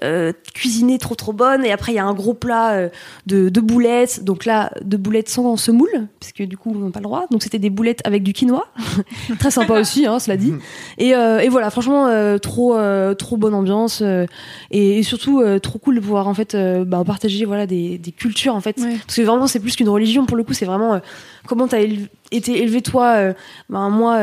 euh, 0.04 0.32
cuisinées 0.54 1.00
trop 1.00 1.16
trop 1.16 1.34
bonnes. 1.34 1.66
Et 1.66 1.72
après, 1.72 1.92
il 1.94 1.96
y 1.96 2.00
a 2.00 2.06
un 2.06 2.14
gros 2.14 2.36
plat 2.36 2.90
de, 3.26 3.50
de 3.50 3.62
boulettes. 3.62 4.24
Donc 4.24 4.46
là, 4.46 4.72
de 4.84 4.96
boulettes 4.96 5.30
sans 5.30 5.58
semoule, 5.58 5.90
puisque 6.20 6.44
du 6.44 6.58
coup, 6.58 6.72
on 6.76 6.80
n'a 6.80 6.92
pas 6.92 7.00
le 7.00 7.06
droit. 7.06 7.26
Donc 7.32 7.42
c'était 7.42 7.58
des 7.58 7.72
boulettes 7.72 8.02
avec 8.06 8.22
du 8.22 8.34
quinoa. 8.34 8.66
Très 9.40 9.50
sympa 9.50 9.80
aussi, 9.80 10.06
hein, 10.06 10.20
cela 10.20 10.38
dit. 10.38 10.54
Et, 11.00 11.16
euh, 11.16 11.40
et 11.40 11.50
voilà, 11.50 11.72
franchement, 11.72 12.08
trop 12.40 12.78
trop 13.18 13.38
bonne 13.38 13.56
ambiance. 13.56 14.04
et, 14.72 15.00
et 15.00 15.04
surtout, 15.04 15.42
trop 15.60 15.80
cool 15.80 15.96
de 15.96 16.02
pouvoir 16.02 16.28
en 16.28 16.36
fait 16.36 16.56
ben, 16.56 17.04
partager 17.04 17.46
voilà, 17.46 17.66
des, 17.66 17.98
des 17.98 18.12
cultures 18.12 18.54
en 18.54 18.62
fait. 18.62 18.78
Ouais. 18.80 18.96
Parce 19.08 19.18
que 19.18 19.24
vraiment, 19.24 19.48
c'est 19.48 19.60
plus 19.60 19.76
qu'une 19.76 19.90
religion 19.90 20.28
pour 20.28 20.38
le 20.38 20.44
coup, 20.44 20.54
c'est 20.54 20.66
vraiment 20.66 21.02
comment 21.48 21.68
t'as 21.68 21.80
élevé- 21.80 22.10
été 22.32 22.62
élevé 22.62 22.82
toi, 22.84 23.34
ben, 23.70 23.90
moi, 23.90 24.20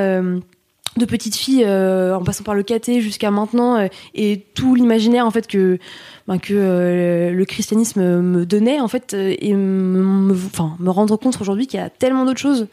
de 0.97 1.05
petite 1.05 1.37
fille, 1.37 1.63
euh, 1.65 2.17
en 2.17 2.23
passant 2.25 2.43
par 2.45 2.55
le 2.55 2.63
caté 2.63 3.01
jusqu'à 3.01 3.31
maintenant, 3.31 3.77
euh, 3.77 3.87
et 4.15 4.45
tout 4.55 4.75
l'imaginaire 4.75 5.25
en 5.27 5.31
fait 5.31 5.47
que 5.47 5.79
ben, 6.27 6.39
que 6.39 6.53
euh, 6.55 7.31
le 7.31 7.45
christianisme 7.45 8.21
me 8.21 8.45
donnait 8.45 8.81
en 8.81 8.89
fait, 8.89 9.15
euh, 9.15 9.35
et 9.39 9.55
me, 9.55 10.33
enfin, 10.33 10.77
me 10.81 10.91
rendre 10.91 11.17
compte 11.17 11.41
aujourd'hui 11.41 11.67
qu'il 11.67 11.79
y 11.79 11.83
a 11.83 11.91
tellement 11.91 12.25
d'autres 12.25 12.41
choses 12.41 12.67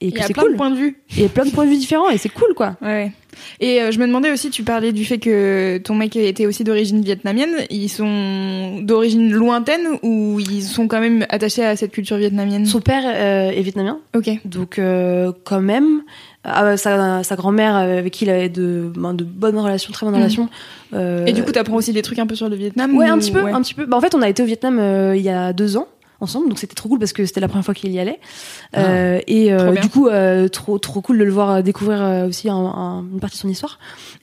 et 0.00 0.08
Il 0.08 0.12
que 0.14 0.18
y 0.18 0.22
a 0.22 0.26
c'est 0.26 0.32
plein 0.32 0.42
cool. 0.44 0.52
de 0.52 0.56
points 0.56 0.70
de 0.70 0.76
vue. 0.76 0.98
Et 1.16 1.28
plein 1.28 1.44
de 1.44 1.50
points 1.50 1.64
de 1.64 1.70
vue 1.70 1.76
différents 1.78 2.10
et 2.10 2.18
c'est 2.18 2.28
cool 2.28 2.54
quoi. 2.54 2.76
Ouais. 2.82 3.12
Et 3.60 3.80
euh, 3.80 3.90
je 3.90 3.98
me 3.98 4.06
demandais 4.06 4.30
aussi, 4.30 4.50
tu 4.50 4.62
parlais 4.62 4.92
du 4.92 5.04
fait 5.04 5.18
que 5.18 5.78
ton 5.78 5.94
mec 5.94 6.16
était 6.16 6.46
aussi 6.46 6.64
d'origine 6.64 7.02
vietnamienne. 7.02 7.50
Ils 7.70 7.88
sont 7.88 8.80
d'origine 8.82 9.30
lointaine 9.32 9.86
ou 10.02 10.38
ils 10.40 10.62
sont 10.62 10.88
quand 10.88 11.00
même 11.00 11.26
attachés 11.28 11.64
à 11.64 11.76
cette 11.76 11.92
culture 11.92 12.16
vietnamienne? 12.16 12.66
Son 12.66 12.80
père 12.80 13.02
euh, 13.06 13.50
est 13.50 13.62
vietnamien. 13.62 13.98
Ok. 14.16 14.30
Donc 14.44 14.78
euh, 14.78 15.32
quand 15.44 15.60
même, 15.60 16.02
ah, 16.44 16.76
sa, 16.76 17.22
sa 17.22 17.36
grand-mère 17.36 17.76
avec 17.76 18.12
qui 18.12 18.24
il 18.24 18.30
avait 18.30 18.48
de, 18.48 18.90
ben, 18.96 19.14
de 19.14 19.24
bonnes 19.24 19.58
relations, 19.58 19.92
très 19.92 20.06
bonnes 20.06 20.14
Mhm. 20.14 20.20
relations. 20.22 20.48
Et 21.26 21.32
du 21.32 21.42
coup, 21.44 21.52
t'apprends 21.52 21.76
aussi 21.76 21.92
des 21.92 22.02
trucs 22.02 22.18
un 22.18 22.26
peu 22.26 22.34
sur 22.34 22.48
le 22.48 22.56
Vietnam 22.56 22.96
ouais, 22.96 23.08
ou- 23.08 23.12
un 23.12 23.18
petit 23.18 23.30
peu, 23.30 23.42
ouais. 23.42 23.52
un 23.52 23.62
petit 23.62 23.74
peu. 23.74 23.86
Bah, 23.86 23.96
en 23.96 24.00
fait, 24.00 24.14
on 24.14 24.22
a 24.22 24.28
été 24.28 24.42
au 24.42 24.46
Vietnam 24.46 24.80
il 25.14 25.22
y 25.22 25.28
a 25.30 25.52
deux 25.52 25.76
ans 25.76 25.86
ensemble, 26.20 26.48
donc 26.48 26.58
c'était 26.58 26.74
trop 26.74 26.88
cool 26.88 26.98
parce 26.98 27.12
que 27.12 27.24
c'était 27.26 27.40
la 27.40 27.48
première 27.48 27.64
fois 27.64 27.74
qu'il 27.74 27.90
y 27.92 27.98
allait. 27.98 28.20
Euh, 28.76 29.20
et 29.26 29.52
Ah. 29.52 29.60
Euh, 29.60 29.72
du 29.72 29.88
coup, 29.88 30.06
euh, 30.08 30.48
trop 30.48 30.78
trop 30.78 31.00
cool 31.00 31.18
de 31.18 31.24
le 31.24 31.30
voir 31.30 31.50
euh, 31.50 31.62
découvrir 31.62 32.02
euh, 32.02 32.28
aussi 32.28 32.48
un- 32.48 32.54
un- 32.56 33.00
une 33.12 33.20
partie 33.20 33.36
de 33.36 33.40
son 33.40 33.48
histoire. 33.48 33.78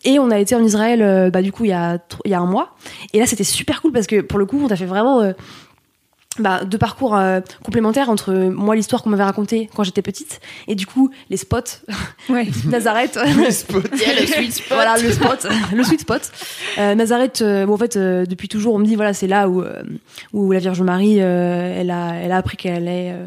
Et 0.05 0.19
on 0.19 0.29
a 0.31 0.39
été 0.39 0.55
en 0.55 0.63
Israël, 0.63 1.01
euh, 1.01 1.29
bah 1.29 1.41
du 1.41 1.51
coup 1.51 1.65
il 1.65 1.69
y 1.69 1.73
a 1.73 1.97
il 2.25 2.31
y 2.31 2.33
a 2.33 2.39
un 2.39 2.45
mois. 2.45 2.75
Et 3.13 3.19
là, 3.19 3.25
c'était 3.25 3.43
super 3.43 3.81
cool 3.81 3.91
parce 3.91 4.07
que 4.07 4.21
pour 4.21 4.39
le 4.39 4.45
coup, 4.45 4.59
on 4.61 4.67
a 4.67 4.75
fait 4.75 4.85
vraiment 4.85 5.21
euh, 5.21 5.33
bah, 6.39 6.63
deux 6.65 6.77
parcours 6.77 7.15
euh, 7.15 7.39
complémentaires 7.63 8.09
entre 8.09 8.33
moi 8.33 8.75
l'histoire 8.75 9.01
qu'on 9.03 9.09
m'avait 9.09 9.23
racontée 9.23 9.69
quand 9.75 9.83
j'étais 9.83 10.01
petite 10.01 10.39
et 10.67 10.75
du 10.75 10.85
coup 10.85 11.09
les 11.29 11.37
spots 11.37 11.57
Ouais. 12.29 12.47
Nazareth 12.65 13.17
le 13.37 13.51
sweet 13.51 14.53
spot. 14.53 14.67
voilà 14.71 14.97
le 14.97 15.11
spot 15.11 15.47
le 15.73 15.83
sweet 15.83 16.01
spot 16.01 16.31
euh, 16.77 16.95
Nazareth 16.95 17.41
euh, 17.41 17.65
bon, 17.65 17.73
en 17.73 17.77
fait 17.77 17.95
euh, 17.97 18.25
depuis 18.25 18.47
toujours 18.47 18.75
on 18.75 18.79
me 18.79 18.85
dit 18.85 18.95
voilà 18.95 19.13
c'est 19.13 19.27
là 19.27 19.47
où 19.49 19.61
euh, 19.61 19.83
où 20.33 20.51
la 20.51 20.59
Vierge 20.59 20.81
Marie 20.81 21.17
euh, 21.21 21.75
elle 21.79 21.91
a 21.91 22.13
elle 22.15 22.31
a 22.31 22.37
appris 22.37 22.57
qu'elle 22.57 22.75
allait 22.75 23.11
euh, 23.13 23.25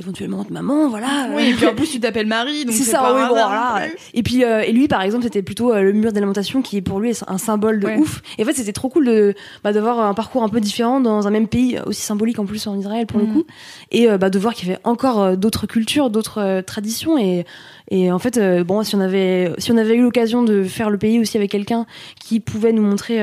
éventuellement 0.00 0.42
être 0.42 0.50
maman 0.50 0.88
voilà 0.88 1.28
Oui, 1.34 1.50
et 1.50 1.54
puis 1.54 1.66
en 1.66 1.74
plus, 1.76 1.88
tu 1.90 2.00
t'appelles 2.00 2.26
Marie, 2.26 2.64
donc 2.64 2.74
c'est 2.74 2.84
ça, 2.90 2.98
pas 2.98 3.14
oui, 3.14 3.20
bon, 3.22 3.28
voilà. 3.28 3.86
Et 4.14 4.22
puis, 4.22 4.42
euh, 4.44 4.62
et 4.62 4.72
lui, 4.72 4.88
par 4.88 5.02
exemple, 5.02 5.22
c'était 5.24 5.42
plutôt 5.42 5.72
euh, 5.72 5.82
le 5.82 5.92
mur 5.92 6.12
d'alimentation 6.12 6.62
qui 6.62 6.78
est 6.78 6.80
pour 6.82 6.98
lui 7.00 7.12
un 7.28 7.38
symbole 7.38 7.78
de 7.80 7.86
Ouais. 7.86 7.96
ouf. 7.98 8.22
Et 8.38 8.42
en 8.42 8.46
fait, 8.46 8.54
c'était 8.54 8.72
trop 8.72 8.88
cool 8.88 9.06
de 9.06 9.34
bah, 9.62 9.72
d'avoir 9.72 10.00
un 10.00 10.14
parcours 10.14 10.42
un 10.42 10.48
peu 10.48 10.60
différent 10.60 11.00
dans 11.00 11.26
un 11.26 11.30
même 11.30 11.48
pays, 11.48 11.78
aussi 11.86 12.02
symbolique 12.02 12.38
en 12.38 12.46
plus 12.46 12.66
en 12.66 12.78
Israël 12.78 13.06
pour 13.06 13.18
le 13.20 13.26
Mhm. 13.26 13.32
coup, 13.34 13.44
et 13.90 14.10
euh, 14.10 14.18
bah, 14.18 14.30
de 14.30 14.38
voir 14.38 14.54
qu'il 14.54 14.68
y 14.68 14.72
avait 14.72 14.80
encore 14.84 15.36
d'autres 15.36 15.66
cultures, 15.66 16.10
d'autres 16.10 16.62
traditions. 16.62 17.18
Et, 17.18 17.44
et 17.90 18.10
en 18.10 18.18
fait, 18.18 18.38
bon, 18.64 18.82
si 18.82 18.94
on 18.96 19.00
avait 19.00 19.52
si 19.58 19.70
on 19.72 19.76
avait 19.76 19.94
eu 19.94 20.02
l'occasion 20.02 20.42
de 20.42 20.62
faire 20.64 20.90
le 20.90 20.98
pays 20.98 21.18
aussi 21.20 21.36
avec 21.36 21.50
quelqu'un 21.50 21.86
qui 22.20 22.40
pouvait 22.40 22.72
nous 22.72 22.82
montrer 22.82 23.18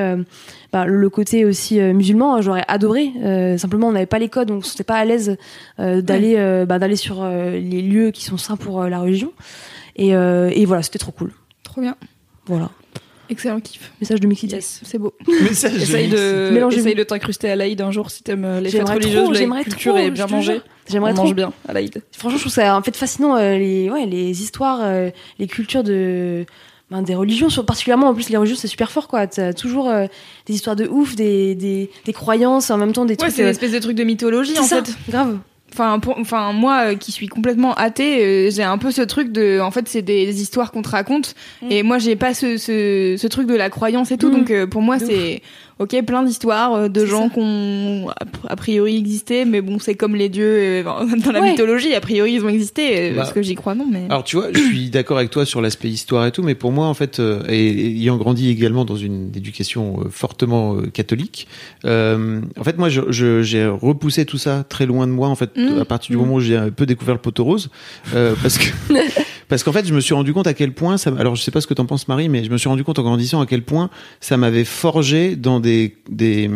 bah, 0.74 0.86
le 0.86 1.10
côté 1.10 1.46
aussi 1.46 1.80
euh, 1.80 1.94
musulman, 1.94 2.42
j'aurais 2.42 2.64
adoré. 2.68 3.12
Euh, 3.24 3.58
simplement, 3.58 3.88
on 3.88 3.92
n'avait 3.94 4.06
pas 4.06 4.20
les 4.20 4.30
codes, 4.30 4.48
donc 4.50 4.64
on 4.66 4.68
n'était 4.70 4.84
pas 4.84 4.96
à 4.98 5.06
l'aise 5.06 5.38
euh, 5.80 6.02
d'aller 6.02 6.36
euh, 6.38 6.66
bah, 6.66 6.78
d'aller 6.80 6.96
sur 6.96 7.24
euh, 7.24 7.52
les 7.52 7.82
lieux 7.82 8.12
qui 8.12 8.24
sont 8.24 8.38
saints 8.38 8.58
pour 8.58 8.82
euh, 8.82 8.90
la 8.90 9.00
religion. 9.00 9.32
Et, 9.96 10.16
euh, 10.16 10.50
et 10.54 10.66
voilà, 10.66 10.84
c'était 10.84 11.00
trop 11.00 11.12
cool. 11.12 11.32
Trop 11.64 11.82
bien. 11.82 11.96
Voilà. 12.46 12.70
Excellent 13.30 13.60
kiff. 13.60 13.92
Message 14.00 14.22
de 14.22 14.28
Mixity. 14.28 14.56
Yes, 14.56 14.80
c'est 14.84 14.98
beau. 14.98 15.14
Message 15.28 15.74
de 15.74 15.80
Essaye 15.82 16.08
de, 16.08 16.50
Mélangez-vous. 16.54 16.82
essaye 16.84 16.96
de 16.96 17.04
t'incruster 17.04 17.50
à 17.50 17.56
l'Aïd 17.58 17.82
un 17.82 17.92
jour 17.92 18.10
si 18.10 18.24
t'aimes 18.24 18.60
les 18.62 18.70
fêtes 18.70 18.88
religieuses, 18.88 19.30
la 19.32 19.34
j'aimerais 19.38 19.64
culture 19.64 19.96
trop, 19.96 20.02
et 20.02 20.12
bien 20.12 20.28
manger. 20.28 20.62
J'aimerais 20.90 21.12
On 21.12 21.16
trop. 21.16 21.24
mange 21.26 21.36
bien 21.36 21.52
à 21.68 21.74
l'Aïd. 21.74 22.02
Franchement, 22.14 22.38
je 22.38 22.44
trouve 22.44 22.54
ça 22.54 22.78
en 22.78 22.82
fait 22.82 22.96
fascinant 22.96 23.36
euh, 23.36 23.58
les 23.58 23.90
ouais 23.90 24.06
les 24.06 24.42
histoires, 24.42 24.80
euh, 24.82 25.10
les 25.40 25.48
cultures 25.48 25.84
de 25.84 26.46
ben, 26.90 27.02
des 27.02 27.16
religions, 27.16 27.48
particulièrement 27.66 28.08
en 28.08 28.14
plus 28.14 28.30
les 28.30 28.38
religions 28.38 28.58
c'est 28.60 28.68
super 28.68 28.92
fort 28.92 29.08
quoi. 29.08 29.28
T'as 29.28 29.54
toujours 29.54 29.90
euh, 29.90 30.06
des 30.46 30.54
histoires 30.54 30.76
de 30.76 30.88
ouf, 30.88 31.16
des, 31.16 31.54
des, 31.56 31.90
des 32.06 32.14
croyances 32.14 32.70
en 32.72 32.78
même 32.78 32.94
temps 32.94 33.06
des 33.06 33.14
Ouais, 33.14 33.18
trucs. 33.18 33.32
c'est 33.32 33.42
une 33.42 33.48
euh, 33.48 33.52
espèce 33.52 33.72
de 33.74 33.80
truc 33.80 33.96
de 33.98 34.04
mythologie 34.04 34.58
en 34.58 34.64
ça, 34.64 34.84
fait. 34.84 34.94
grave. 35.10 35.38
Enfin, 35.74 36.00
pour, 36.00 36.18
enfin, 36.18 36.54
moi 36.54 36.92
euh, 36.92 36.96
qui 36.96 37.12
suis 37.12 37.28
complètement 37.28 37.74
athée, 37.74 38.24
euh, 38.48 38.50
j'ai 38.50 38.64
un 38.64 38.78
peu 38.78 38.90
ce 38.92 39.02
truc 39.02 39.34
de, 39.34 39.60
en 39.60 39.70
fait, 39.70 39.88
c'est 39.90 40.02
des 40.02 40.42
histoires 40.42 40.72
qu'on 40.72 40.82
te 40.82 40.88
raconte, 40.90 41.36
et 41.70 41.84
moi 41.84 41.98
j'ai 42.00 42.16
pas 42.16 42.34
ce, 42.34 42.56
ce, 42.58 43.16
ce 43.20 43.28
truc 43.28 43.48
de 43.48 43.54
la 43.54 43.70
croyance 43.70 44.10
et 44.12 44.18
tout, 44.18 44.30
Mm. 44.30 44.32
donc 44.38 44.50
euh, 44.52 44.66
pour 44.66 44.82
moi 44.82 44.98
c'est, 44.98 45.42
ok, 45.80 46.04
plein 46.06 46.24
d'histoires 46.24 46.74
euh, 46.74 46.88
de 46.90 47.06
gens 47.06 47.30
qui 47.30 47.40
ont 47.40 48.08
a 48.48 48.56
priori 48.56 48.98
existé, 48.98 49.46
mais 49.46 49.62
bon, 49.62 49.80
c'est 49.80 49.96
comme 49.96 50.16
les 50.16 50.30
dieux 50.30 50.46
euh, 50.46 50.84
dans 51.26 51.32
la 51.32 51.42
Ouais. 51.42 51.52
mythologie, 51.52 51.94
a 51.94 52.02
priori 52.02 52.34
ils 52.34 52.44
ont 52.44 52.50
existé, 52.50 52.98
euh, 52.98 53.10
Bah, 53.12 53.18
parce 53.22 53.34
que 53.34 53.42
j'y 53.42 53.56
crois 53.56 53.76
non, 53.76 53.86
mais. 53.90 54.06
Alors 54.10 54.24
tu 54.24 54.36
vois, 54.38 54.48
je 54.54 54.58
suis 54.60 54.90
d'accord 54.90 55.18
avec 55.18 55.30
toi 55.30 55.46
sur 55.46 55.62
l'aspect 55.62 55.90
histoire 55.90 56.26
et 56.26 56.32
tout, 56.32 56.42
mais 56.44 56.56
pour 56.56 56.72
moi 56.72 56.88
en 56.88 56.94
fait, 56.94 57.20
euh, 57.20 57.44
et, 57.48 57.68
et 57.68 57.88
ayant 57.98 58.18
grandi 58.18 58.50
également 58.50 58.86
dans 58.86 58.96
une 58.96 59.32
éducation 59.36 60.02
euh, 60.02 60.10
fortement 60.10 60.76
euh, 60.76 60.88
catholique, 60.88 61.48
euh, 61.86 62.42
en 62.60 62.64
fait 62.64 62.78
moi 62.78 62.90
je- 62.90 63.02
je- 63.12 63.42
j'ai 63.44 63.66
repoussé 63.68 64.26
tout 64.26 64.38
ça 64.38 64.64
très 64.68 64.86
loin 64.86 65.06
de 65.08 65.12
moi 65.12 65.28
en 65.30 65.36
fait 65.36 65.52
Mm. 65.56 65.80
à 65.80 65.86
partir 65.86 66.12
du 66.12 66.18
moment 66.18 66.36
où 66.36 66.40
j'ai 66.40 66.58
un 66.58 66.70
peu 66.70 66.86
découvert 66.86 67.16
le 67.16 67.22
poteau 67.22 67.44
rose, 67.44 67.70
euh, 68.16 68.34
parce 68.42 68.58
que 68.58 68.68
parce 69.48 69.64
qu'en 69.64 69.72
fait 69.72 69.86
je 69.86 69.94
me 69.94 70.00
suis 70.00 70.14
rendu 70.14 70.34
compte 70.34 70.48
à 70.48 70.54
quel 70.54 70.74
point 70.74 70.98
ça, 70.98 71.12
alors 71.18 71.36
je 71.36 71.42
sais 71.42 71.52
pas 71.52 71.62
ce 71.62 71.68
que 71.68 71.74
t'en 71.74 71.86
penses 71.86 72.08
Marie, 72.08 72.30
mais 72.30 72.44
je 72.44 72.52
me 72.52 72.58
suis 72.58 72.70
rendu 72.70 72.84
compte 72.84 73.00
en 73.00 73.04
grandissant 73.04 73.42
à 73.42 73.46
quel 73.46 73.64
point 73.64 73.90
ça 74.20 74.38
m'avait 74.38 74.66
forgé 74.66 75.36
dans 75.36 75.60
des 75.60 75.96
des 76.10 76.50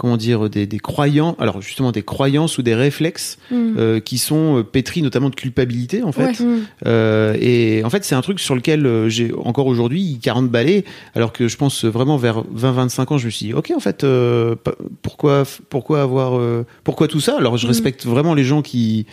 comment 0.00 0.16
dire 0.16 0.48
des, 0.48 0.66
des 0.66 0.78
croyants, 0.78 1.36
alors 1.38 1.60
justement 1.60 1.92
des 1.92 2.02
croyances 2.02 2.56
ou 2.58 2.62
des 2.62 2.74
réflexes 2.74 3.36
Mm. 3.50 3.56
euh, 3.78 4.00
qui 4.00 4.16
sont 4.18 4.58
euh, 4.58 4.62
pétris 4.62 5.02
notamment 5.02 5.28
de 5.30 5.34
culpabilité 5.34 6.02
en 6.02 6.12
fait. 6.12 6.40
Ouais. 6.40 6.46
Mm. 6.46 6.60
Euh, 6.86 7.36
et 7.40 7.82
en 7.84 7.90
fait, 7.90 8.02
c'est 8.04 8.14
un 8.14 8.20
truc 8.22 8.40
sur 8.40 8.54
lequel 8.54 9.08
j'ai 9.08 9.32
encore 9.34 9.66
aujourd'hui 9.66 10.18
40 10.22 10.48
balais, 10.48 10.84
alors 11.14 11.32
que 11.32 11.46
je 11.48 11.56
pense 11.56 11.84
vraiment 11.84 12.16
vers 12.16 12.42
20-25 12.44 13.12
ans, 13.14 13.18
je 13.18 13.26
me 13.26 13.30
suis 13.30 13.46
dit, 13.46 13.52
ok, 13.54 13.72
en 13.76 13.80
fait, 13.80 14.02
euh, 14.04 14.54
pourquoi, 15.02 15.42
pourquoi 15.68 16.00
avoir, 16.02 16.40
pourquoi 16.84 17.06
tout 17.08 17.20
ça? 17.20 17.36
Alors, 17.38 17.56
je 17.58 17.66
Mhm. 17.66 17.70
respecte 17.72 18.06
vraiment 18.06 18.34
les 18.34 18.44
gens 18.44 18.62
qui 18.62 19.06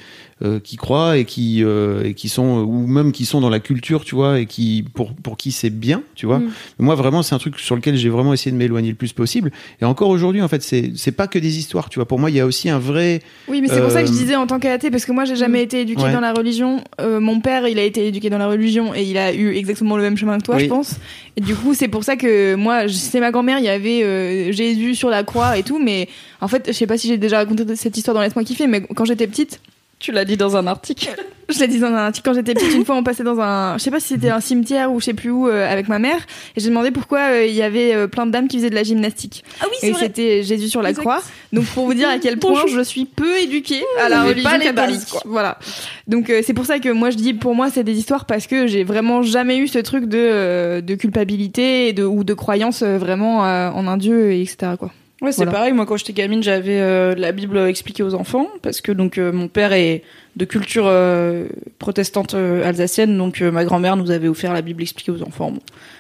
qui 0.64 0.76
croient 0.78 1.18
et 1.18 1.26
qui 1.26 1.64
et 1.64 2.14
qui 2.14 2.30
sont 2.30 2.60
ou 2.60 2.86
même 2.86 3.12
qui 3.12 3.26
sont 3.26 3.42
dans 3.42 3.50
la 3.50 3.60
culture, 3.60 4.06
tu 4.06 4.14
vois, 4.14 4.40
et 4.40 4.46
qui 4.46 4.86
pour 4.94 5.16
pour 5.16 5.36
qui 5.36 5.52
c'est 5.52 5.72
bien, 5.72 6.04
tu 6.14 6.28
vois. 6.28 6.38
Mhm. 6.38 6.50
Moi, 6.78 6.94
vraiment, 6.94 7.24
c'est 7.24 7.34
un 7.34 7.40
truc 7.40 7.58
sur 7.60 7.76
lequel 7.76 7.96
j'ai 7.96 8.10
vraiment 8.10 8.34
essayé 8.34 8.52
de 8.52 8.58
m'éloigner 8.58 8.90
le 8.90 8.96
plus 8.96 9.14
possible. 9.14 9.52
Et 9.82 9.86
encore 9.86 10.10
aujourd'hui, 10.10 10.44
en 10.44 10.48
fait, 10.48 10.62
c'est 10.62 10.77
c'est 10.96 11.12
pas 11.12 11.28
que 11.28 11.40
des 11.40 11.58
histoires, 11.58 11.90
tu 11.90 12.00
vois. 12.00 12.08
Pour 12.08 12.20
moi, 12.20 12.30
il 12.30 12.36
y 12.36 12.40
a 12.40 12.46
aussi 12.46 12.70
un 12.70 12.80
vrai. 12.80 13.22
Oui, 13.48 13.62
mais 13.62 13.68
c'est 13.68 13.82
pour 13.82 13.92
ça 13.92 14.02
que 14.02 14.08
je 14.08 14.12
Euh, 14.14 14.16
disais 14.16 14.36
en 14.36 14.48
tant 14.48 14.60
qu'athée, 14.60 14.90
parce 14.92 15.06
que 15.06 15.12
moi 15.12 15.26
j'ai 15.26 15.36
jamais 15.36 15.62
été 15.64 15.82
éduquée 15.82 16.04
Ouais. 16.04 16.12
dans 16.14 16.20
la 16.20 16.34
religion. 16.34 16.84
Euh, 17.02 17.20
mon 17.20 17.40
père, 17.40 17.68
il 17.68 17.78
a 17.80 17.84
été 17.84 18.08
éduqué 18.08 18.30
dans 18.30 18.38
la 18.38 18.48
religion 18.48 18.94
et 18.96 19.04
il 19.04 19.18
a 19.18 19.34
eu 19.34 19.56
exactement 19.56 19.98
le 19.98 20.04
même 20.04 20.18
chemin 20.18 20.38
que 20.38 20.44
toi, 20.44 20.56
Oui. 20.56 20.64
je 20.64 20.70
pense. 20.70 20.96
Et 21.36 21.42
du 21.42 21.56
coup, 21.56 21.74
c'est 21.74 21.88
pour 21.88 22.04
ça 22.04 22.16
que 22.16 22.56
moi, 22.56 22.88
c'est 22.88 23.20
ma 23.20 23.32
grand-mère, 23.32 23.60
il 23.60 23.66
y 23.66 23.70
avait 23.70 24.04
euh, 24.04 24.52
Jésus 24.52 24.96
sur 24.96 25.10
la 25.10 25.24
croix 25.24 25.58
et 25.58 25.64
tout, 25.64 25.80
mais 25.80 26.08
en 26.42 26.48
fait, 26.48 26.64
je 26.68 26.72
sais 26.74 26.88
pas 26.88 26.98
si 26.98 27.08
j'ai 27.08 27.18
déjà 27.18 27.38
raconté 27.38 27.64
cette 27.76 27.96
histoire 27.98 28.16
dans 28.16 28.22
Laisse-moi 28.22 28.44
kiffer, 28.44 28.68
mais 28.68 28.82
quand 28.82 29.06
j'étais 29.06 29.28
petite, 29.28 29.60
Tu 30.00 30.12
l'as 30.12 30.26
dit 30.26 30.38
dans 30.38 30.56
un 30.56 30.68
article. 30.68 31.10
je 31.50 31.60
l'ai 31.60 31.68
dit 31.68 31.80
dans 31.80 31.88
un 31.88 31.96
article, 31.96 32.24
quand 32.30 32.36
j'étais 32.36 32.54
petite, 32.54 32.74
une 32.76 32.86
fois 32.86 32.96
on 32.96 33.04
passait 33.04 33.24
dans 33.24 33.40
un, 33.40 33.78
je 33.80 33.84
sais 33.84 33.90
pas 33.90 34.00
si 34.00 34.10
c'était 34.10 34.30
un 34.30 34.40
cimetière 34.42 34.92
ou 34.92 35.00
je 35.00 35.06
sais 35.06 35.14
plus 35.16 35.32
où, 35.32 35.48
euh, 35.48 35.68
avec 35.68 35.88
ma 35.88 35.98
mère, 35.98 36.20
et 36.56 36.60
j'ai 36.60 36.70
demandé 36.70 36.92
pourquoi 36.92 37.20
euh, 37.32 37.46
il 37.46 37.56
y 37.56 37.64
avait 37.64 37.96
euh, 37.96 38.08
plein 38.08 38.26
de 38.28 38.32
dames 38.32 38.48
qui 38.48 38.58
faisaient 38.58 38.70
de 38.70 38.76
la 38.76 38.84
gymnastique. 38.84 39.44
Ah 39.60 39.66
oui, 39.70 39.90
Et 39.90 39.94
c'était 39.96 40.44
Jésus 40.44 40.70
sur 40.70 40.82
la 40.84 40.90
Exact. 40.90 41.02
croix. 41.02 41.22
Donc 41.54 41.66
pour 41.66 41.86
vous 41.86 41.96
dire 41.96 42.10
à 42.10 42.20
quel 42.20 42.38
point 42.40 42.66
je 42.68 42.82
suis 42.82 43.06
peu 43.06 43.38
éduquée 43.40 43.82
à 44.00 44.08
la 44.10 44.24
religion 44.24 44.50
pas 44.50 44.58
les 44.60 44.66
catholique. 44.66 45.00
bases, 45.00 45.06
quoi. 45.06 45.22
Voilà. 45.26 45.58
Donc 46.08 46.32
c'est 46.46 46.54
pour 46.54 46.66
ça 46.66 46.78
que 46.80 46.90
moi 46.90 47.10
je 47.10 47.16
dis 47.18 47.34
pour 47.34 47.56
moi 47.56 47.70
c'est 47.72 47.84
des 47.84 47.98
histoires 47.98 48.26
parce 48.26 48.46
que 48.46 48.68
j'ai 48.68 48.84
vraiment 48.84 49.24
jamais 49.24 49.58
eu 49.58 49.68
ce 49.68 49.80
truc 49.80 50.06
de 50.06 50.82
de 50.82 50.96
culpabilité 50.96 51.88
et 51.88 51.94
de 51.94 52.04
ou 52.04 52.24
de 52.24 52.34
croyance 52.34 52.84
vraiment 52.84 53.40
en 53.40 53.88
un 53.88 53.98
dieu 53.98 54.32
et 54.32 54.42
etc 54.42 54.74
quoi. 54.78 54.92
Ouais, 55.20 55.32
c'est 55.32 55.38
Voilà. 55.38 55.52
pareil. 55.52 55.74
Moi, 55.74 55.88
quand 55.88 55.98
j'étais 55.98 56.14
gamine, 56.14 56.44
j'avais 56.44 56.80
euh, 56.80 57.16
la 57.16 57.32
Bible 57.32 57.58
expliquée 57.58 58.04
aux 58.04 58.14
enfants 58.14 58.48
parce 58.62 58.82
que 58.82 58.92
donc 58.92 59.18
euh, 59.18 59.32
mon 59.32 59.48
père 59.48 59.74
est 59.74 60.04
de 60.36 60.46
culture 60.46 60.84
euh, 60.86 61.48
protestante 61.80 62.36
euh, 62.36 62.64
alsacienne, 62.64 63.18
donc 63.18 63.42
euh, 63.42 63.50
ma 63.50 63.66
grand-mère 63.66 63.98
nous 63.98 64.12
avait 64.12 64.28
offert 64.28 64.54
la 64.54 64.62
Bible 64.62 64.84
expliquée 64.84 65.12
aux 65.12 65.24
enfants. 65.24 65.50
Bon, 65.52 65.60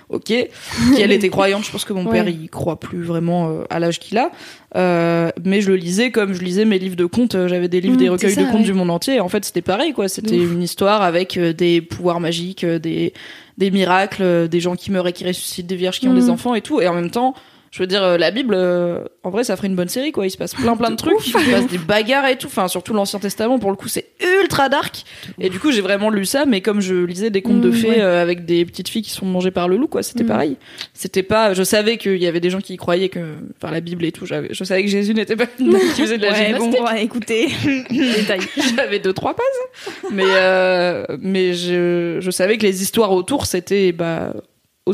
ok. 0.09 0.25
Qui 0.95 1.01
elle 1.01 1.11
était 1.11 1.29
croyante. 1.29 1.65
Je 1.65 1.71
pense 1.71 1.83
que 1.83 1.93
mon 1.93 2.05
Ouais. 2.05 2.11
père 2.11 2.27
il 2.29 2.47
croit 2.49 2.79
plus 2.79 3.01
vraiment 3.01 3.49
euh, 3.49 3.63
à 3.71 3.79
l'âge 3.79 3.97
qu'il 3.99 4.19
a, 4.19 4.29
Euh, 4.75 5.31
mais 5.43 5.61
je 5.61 5.69
le 5.69 5.77
lisais 5.77 6.11
comme 6.11 6.33
je 6.33 6.41
lisais 6.43 6.65
mes 6.65 6.77
livres 6.77 6.95
de 6.95 7.05
contes. 7.05 7.33
Euh, 7.33 7.47
J'avais 7.47 7.67
des 7.69 7.81
livres, 7.81 7.95
Mmh, 7.95 7.97
des 7.97 8.05
c'est 8.05 8.09
recueils 8.11 8.31
ça, 8.35 8.41
de 8.43 8.47
contes 8.51 8.59
ouais. 8.59 8.65
du 8.65 8.73
monde 8.73 8.91
entier. 8.91 9.15
Et 9.15 9.19
en 9.19 9.29
fait, 9.29 9.43
c'était 9.45 9.63
pareil, 9.63 9.93
quoi. 9.93 10.07
C'était 10.09 10.37
une 10.37 10.61
histoire 10.61 11.01
avec 11.01 11.37
euh, 11.37 11.53
des 11.53 11.81
pouvoirs 11.81 12.19
magiques, 12.19 12.63
euh, 12.63 12.77
des 12.77 13.13
des 13.57 13.71
miracles, 13.71 14.21
euh, 14.21 14.47
des 14.47 14.59
gens 14.59 14.75
qui 14.75 14.91
meurent 14.91 15.07
et 15.07 15.13
qui 15.13 15.25
ressuscitent, 15.25 15.65
des 15.65 15.75
vierges 15.77 15.99
qui 15.99 16.07
ont 16.07 16.13
des 16.13 16.29
enfants 16.29 16.53
et 16.53 16.61
tout. 16.61 16.79
Et 16.81 16.87
en 16.87 16.93
même 16.93 17.09
temps, 17.09 17.33
je 17.71 17.79
veux 17.83 17.87
dire, 17.87 18.03
euh, 18.03 18.17
la 18.17 18.31
Bible, 18.31 18.53
euh, 18.55 19.03
en 19.23 19.29
vrai, 19.29 19.43
ça 19.43 19.55
ferait 19.55 19.67
une 19.67 19.75
bonne 19.75 19.89
série, 19.89 20.11
quoi. 20.11 20.25
Il 20.25 20.31
se 20.31 20.37
passe 20.37 20.55
plein, 20.55 20.75
plein 20.77 20.89
de 20.91 20.95
trucs, 20.95 21.25
il 21.25 21.31
se 21.33 21.51
passe 21.51 21.67
des 21.67 21.77
bagarres 21.77 22.27
et 22.27 22.37
tout. 22.37 22.47
Enfin, 22.47 22.67
surtout 22.67 22.93
l'Ancien 22.93 23.19
Testament, 23.19 23.59
pour 23.59 23.69
le 23.71 23.75
coup, 23.75 23.87
c'est 23.87 24.07
ultra 24.41 24.69
dark. 24.69 25.03
Et 25.39 25.49
du 25.49 25.59
coup, 25.59 25.71
j'ai 25.71 25.81
vraiment 25.81 26.09
lu 26.09 26.25
ça, 26.25 26.45
mais 26.45 26.61
comme 26.61 26.79
je 26.81 26.95
lisais 26.95 27.29
des 27.29 27.41
contes 27.41 27.61
de 27.61 27.67
Mhm, 27.69 27.73
fées 27.73 27.87
ouais. 27.89 28.01
euh, 28.01 28.21
avec 28.21 28.45
des 28.45 28.65
petites 28.65 28.89
filles 28.89 29.01
qui 29.01 29.09
se 29.11 29.19
font 29.19 29.25
manger 29.25 29.51
par 29.51 29.67
le 29.67 29.75
loup, 29.77 29.87
quoi. 29.87 30.01
C'était 30.03 30.23
Mhm. 30.23 30.29
pareil. 30.29 30.57
C'était 30.93 31.23
pas, 31.23 31.53
je 31.53 31.63
savais 31.63 31.97
qu'il 31.97 32.17
y 32.17 32.27
avait 32.27 32.39
des 32.39 32.49
gens 32.49 32.61
qui 32.61 32.73
y 32.73 32.77
croyaient 32.77 33.09
que, 33.09 33.35
par 33.59 33.71
la 33.71 33.81
Bible 33.81 34.05
et 34.05 34.11
tout, 34.11 34.25
je 34.25 34.63
savais 34.63 34.83
que 34.83 34.89
Jésus 34.89 35.13
n'était 35.13 35.35
pas 35.35 35.45
qui 35.47 36.01
faisait 36.01 36.17
de 36.17 36.23
la 36.23 36.31
Ouais, 36.37 36.53
bon, 36.53 36.71
gymnastique. 36.71 36.85
ouais, 36.85 37.03
écoutez, 37.03 37.47
détail. 37.89 38.39
J'avais 38.75 38.99
deux 38.99 39.13
trois 39.13 39.35
pages, 39.35 40.03
mais 40.11 40.23
euh, 40.25 41.05
mais 41.19 41.53
je, 41.53 42.17
je 42.19 42.31
savais 42.31 42.57
que 42.57 42.63
les 42.63 42.81
histoires 42.81 43.11
autour 43.11 43.45
c'était 43.45 43.91
bah 43.91 44.33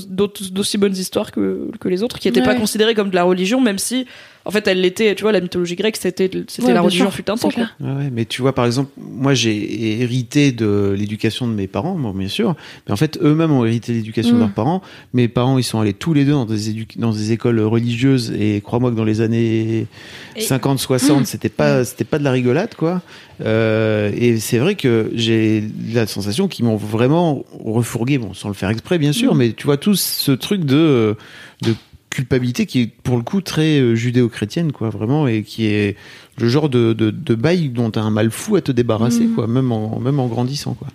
d'aussi 0.08 0.78
bonnes 0.78 0.96
histoires 0.96 1.32
que, 1.32 1.70
que 1.80 1.88
les 1.88 2.04
autres 2.04 2.20
qui 2.20 2.28
n'étaient 2.28 2.44
pas 2.44 2.56
considérées 2.56 2.96
comme 2.96 3.10
de 3.10 3.16
la 3.16 3.24
religion 3.24 3.62
même 3.62 3.78
si 3.78 4.06
en 4.46 4.52
fait 4.52 4.68
elle 4.68 4.82
l'était 4.82 5.16
tu 5.16 5.24
vois 5.24 5.32
la 5.32 5.42
mythologie 5.42 5.76
grecque 5.76 5.98
c'était 5.98 6.30
c'était 6.48 6.68
Ouais, 6.68 6.74
la 6.74 6.82
religion 6.82 7.06
sûr, 7.06 7.14
fut 7.14 7.30
un 7.30 7.36
temps 7.38 7.50
quoi. 7.50 7.64
Ouais, 7.80 8.10
mais 8.12 8.26
tu 8.26 8.42
vois, 8.42 8.54
par 8.54 8.66
exemple, 8.66 8.92
moi 8.98 9.34
j'ai 9.34 10.02
hérité 10.02 10.52
de 10.52 10.96
l'éducation 10.98 11.48
de 11.48 11.54
mes 11.54 11.68
parents, 11.68 11.96
bon, 11.96 12.12
bien 12.12 12.28
sûr, 12.28 12.56
mais 12.88 12.94
en 12.94 12.98
fait 12.98 13.18
eux-mêmes 13.22 13.52
ont 13.52 13.66
hérité 13.66 13.92
de 13.94 13.98
l'éducation 13.98 14.32
de 14.34 14.38
Mm. 14.38 14.40
leurs 14.40 14.52
parents. 14.54 14.82
Mes 15.14 15.28
parents, 15.28 15.58
ils 15.58 15.64
sont 15.64 15.80
allés 15.80 15.94
tous 15.94 16.14
les 16.14 16.26
deux 16.26 16.32
dans 16.34 16.46
des, 16.46 16.70
édu- 16.72 16.88
dans 16.98 17.12
des 17.12 17.32
écoles 17.32 17.60
religieuses 17.62 18.32
et 18.38 18.62
crois-moi 18.62 18.92
que 18.92 18.96
dans 18.96 19.04
les 19.06 19.22
années 19.22 19.88
Et- 20.36 20.42
50, 20.42 20.80
60, 20.80 21.26
c'était 21.26 21.50
pas, 21.50 21.84
c'était 21.86 22.04
pas 22.04 22.20
de 22.20 22.24
la 22.24 22.32
rigolade, 22.32 22.74
quoi. 22.76 23.02
Euh, 23.42 24.12
et 24.16 24.38
c'est 24.40 24.58
vrai 24.58 24.76
que 24.76 25.12
j'ai 25.16 25.64
la 25.94 26.06
sensation 26.08 26.48
qu'ils 26.48 26.66
m'ont 26.66 26.76
vraiment 26.76 27.44
refourgué, 27.64 28.18
bon, 28.18 28.34
sans 28.34 28.48
le 28.48 28.54
faire 28.54 28.70
exprès, 28.70 28.98
bien 29.00 29.12
sûr, 29.14 29.36
mais 29.36 29.54
tu 29.54 29.66
vois, 29.66 29.78
tout 29.78 29.96
ce 29.96 30.32
truc 30.32 30.64
de, 30.66 31.16
de 31.62 31.74
culpabilité 32.14 32.66
qui 32.66 32.82
est 32.82 32.88
pour 32.88 33.18
le 33.18 33.24
coup 33.24 33.42
très 33.42 33.80
euh, 33.80 33.96
judéo-chrétienne, 33.96 34.72
quoi, 34.72 34.90
vraiment, 34.90 35.28
et 35.28 35.44
qui 35.44 35.66
est 35.66 35.98
le 36.38 36.48
genre 36.48 36.70
de, 36.70 36.94
de, 36.94 37.10
de 37.10 37.36
bail 37.36 37.70
dont 37.70 37.90
t'as 37.92 38.02
un 38.02 38.12
mal 38.12 38.32
fou 38.32 38.56
à 38.56 38.62
te 38.62 38.72
débarrasser, 38.72 39.26
quoi, 39.36 39.48
même 39.48 39.72
en, 39.72 40.00
même 40.00 40.20
en 40.20 40.28
grandissant, 40.28 40.76
quoi. 40.76 40.88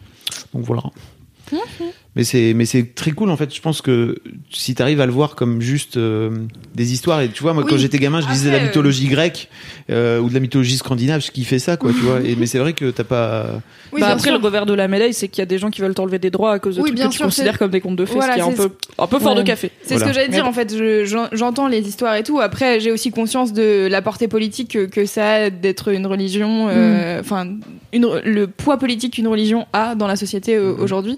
Donc 0.54 0.64
voilà. 0.64 0.82
Mais 2.18 2.24
c'est 2.24 2.52
mais 2.52 2.66
c'est 2.66 2.94
très 2.96 3.12
cool 3.12 3.30
en 3.30 3.36
fait. 3.36 3.54
Je 3.54 3.60
pense 3.60 3.80
que 3.80 4.18
si 4.50 4.74
t'arrives 4.74 5.00
à 5.00 5.06
le 5.06 5.12
voir 5.12 5.36
comme 5.36 5.60
juste 5.62 5.96
euh, 5.96 6.30
des 6.74 6.92
histoires 6.92 7.20
et 7.20 7.28
tu 7.28 7.42
vois 7.44 7.54
moi 7.54 7.64
quand 7.66 7.76
j'étais 7.76 7.98
gamin 7.98 8.20
je 8.20 8.26
lisais 8.28 8.50
de 8.50 8.56
la 8.56 8.60
euh, 8.60 8.66
mythologie 8.66 9.06
grecque 9.06 9.48
euh, 9.88 10.18
ou 10.18 10.28
de 10.28 10.34
la 10.34 10.40
mythologie 10.40 10.76
scandinave 10.78 11.20
je 11.24 11.30
kiffais 11.30 11.60
ça 11.60 11.76
quoi 11.76 11.92
tu 11.92 12.00
vois. 12.00 12.20
Et 12.24 12.34
mais 12.34 12.46
c'est 12.46 12.58
vrai 12.58 12.72
que 12.72 12.90
t'as 12.90 13.04
pas 13.04 13.60
Oui, 13.92 14.00
bah 14.00 14.08
après 14.08 14.30
sûr. 14.30 14.38
le 14.38 14.44
revers 14.44 14.66
de 14.66 14.74
la 14.74 14.88
médaille 14.88 15.14
c'est 15.14 15.28
qu'il 15.28 15.38
y 15.40 15.42
a 15.42 15.46
des 15.46 15.58
gens 15.58 15.70
qui 15.70 15.80
veulent 15.80 15.94
t'enlever 15.94 16.18
des 16.18 16.30
droits 16.30 16.52
à 16.54 16.58
cause 16.58 16.74
de 16.74 16.80
Oui, 16.80 16.88
trucs 16.88 16.96
bien 16.96 17.06
que 17.06 17.12
tu 17.12 17.18
sûr, 17.18 17.26
considères 17.26 17.52
c'est- 17.52 17.58
comme 17.60 17.70
des 17.70 17.80
contes 17.80 17.94
de 17.94 18.04
fées 18.04 18.14
Voilà, 18.14 18.32
ce 18.32 18.38
qui 18.38 18.40
est 18.40 18.42
un 18.42 18.50
c'est 18.50 18.68
peu 18.68 18.70
un 18.98 19.06
peu 19.06 19.18
fort 19.20 19.34
Ouais. 19.36 19.42
de 19.42 19.46
café 19.46 19.70
C'est 19.82 19.94
Voilà. 19.94 20.06
ce 20.06 20.10
que 20.10 20.14
j'allais 20.16 20.28
dire 20.32 20.44
en 20.46 20.52
fait. 20.52 20.76
Je- 20.76 21.04
j'en- 21.04 21.28
J'entends 21.30 21.68
les 21.68 21.86
histoires 21.86 22.16
et 22.16 22.24
tout. 22.24 22.40
Après, 22.40 22.80
j'ai 22.80 22.90
aussi 22.90 23.12
conscience 23.12 23.52
de 23.52 23.86
la 23.88 24.02
portée 24.02 24.26
politique 24.26 24.72
que, 24.72 24.86
que 24.86 25.06
ça 25.06 25.30
a 25.34 25.50
d'être 25.50 25.92
une 25.92 26.06
religion. 26.06 26.66
euh, 26.68 27.20
Enfin, 27.20 27.46
le 27.92 28.46
poids 28.46 28.76
politique 28.78 29.14
qu'une 29.14 29.28
religion 29.28 29.66
a 29.72 29.94
dans 29.94 30.08
la 30.08 30.16
société 30.16 30.56
euh, 30.56 30.74
aujourd'hui. 30.78 31.16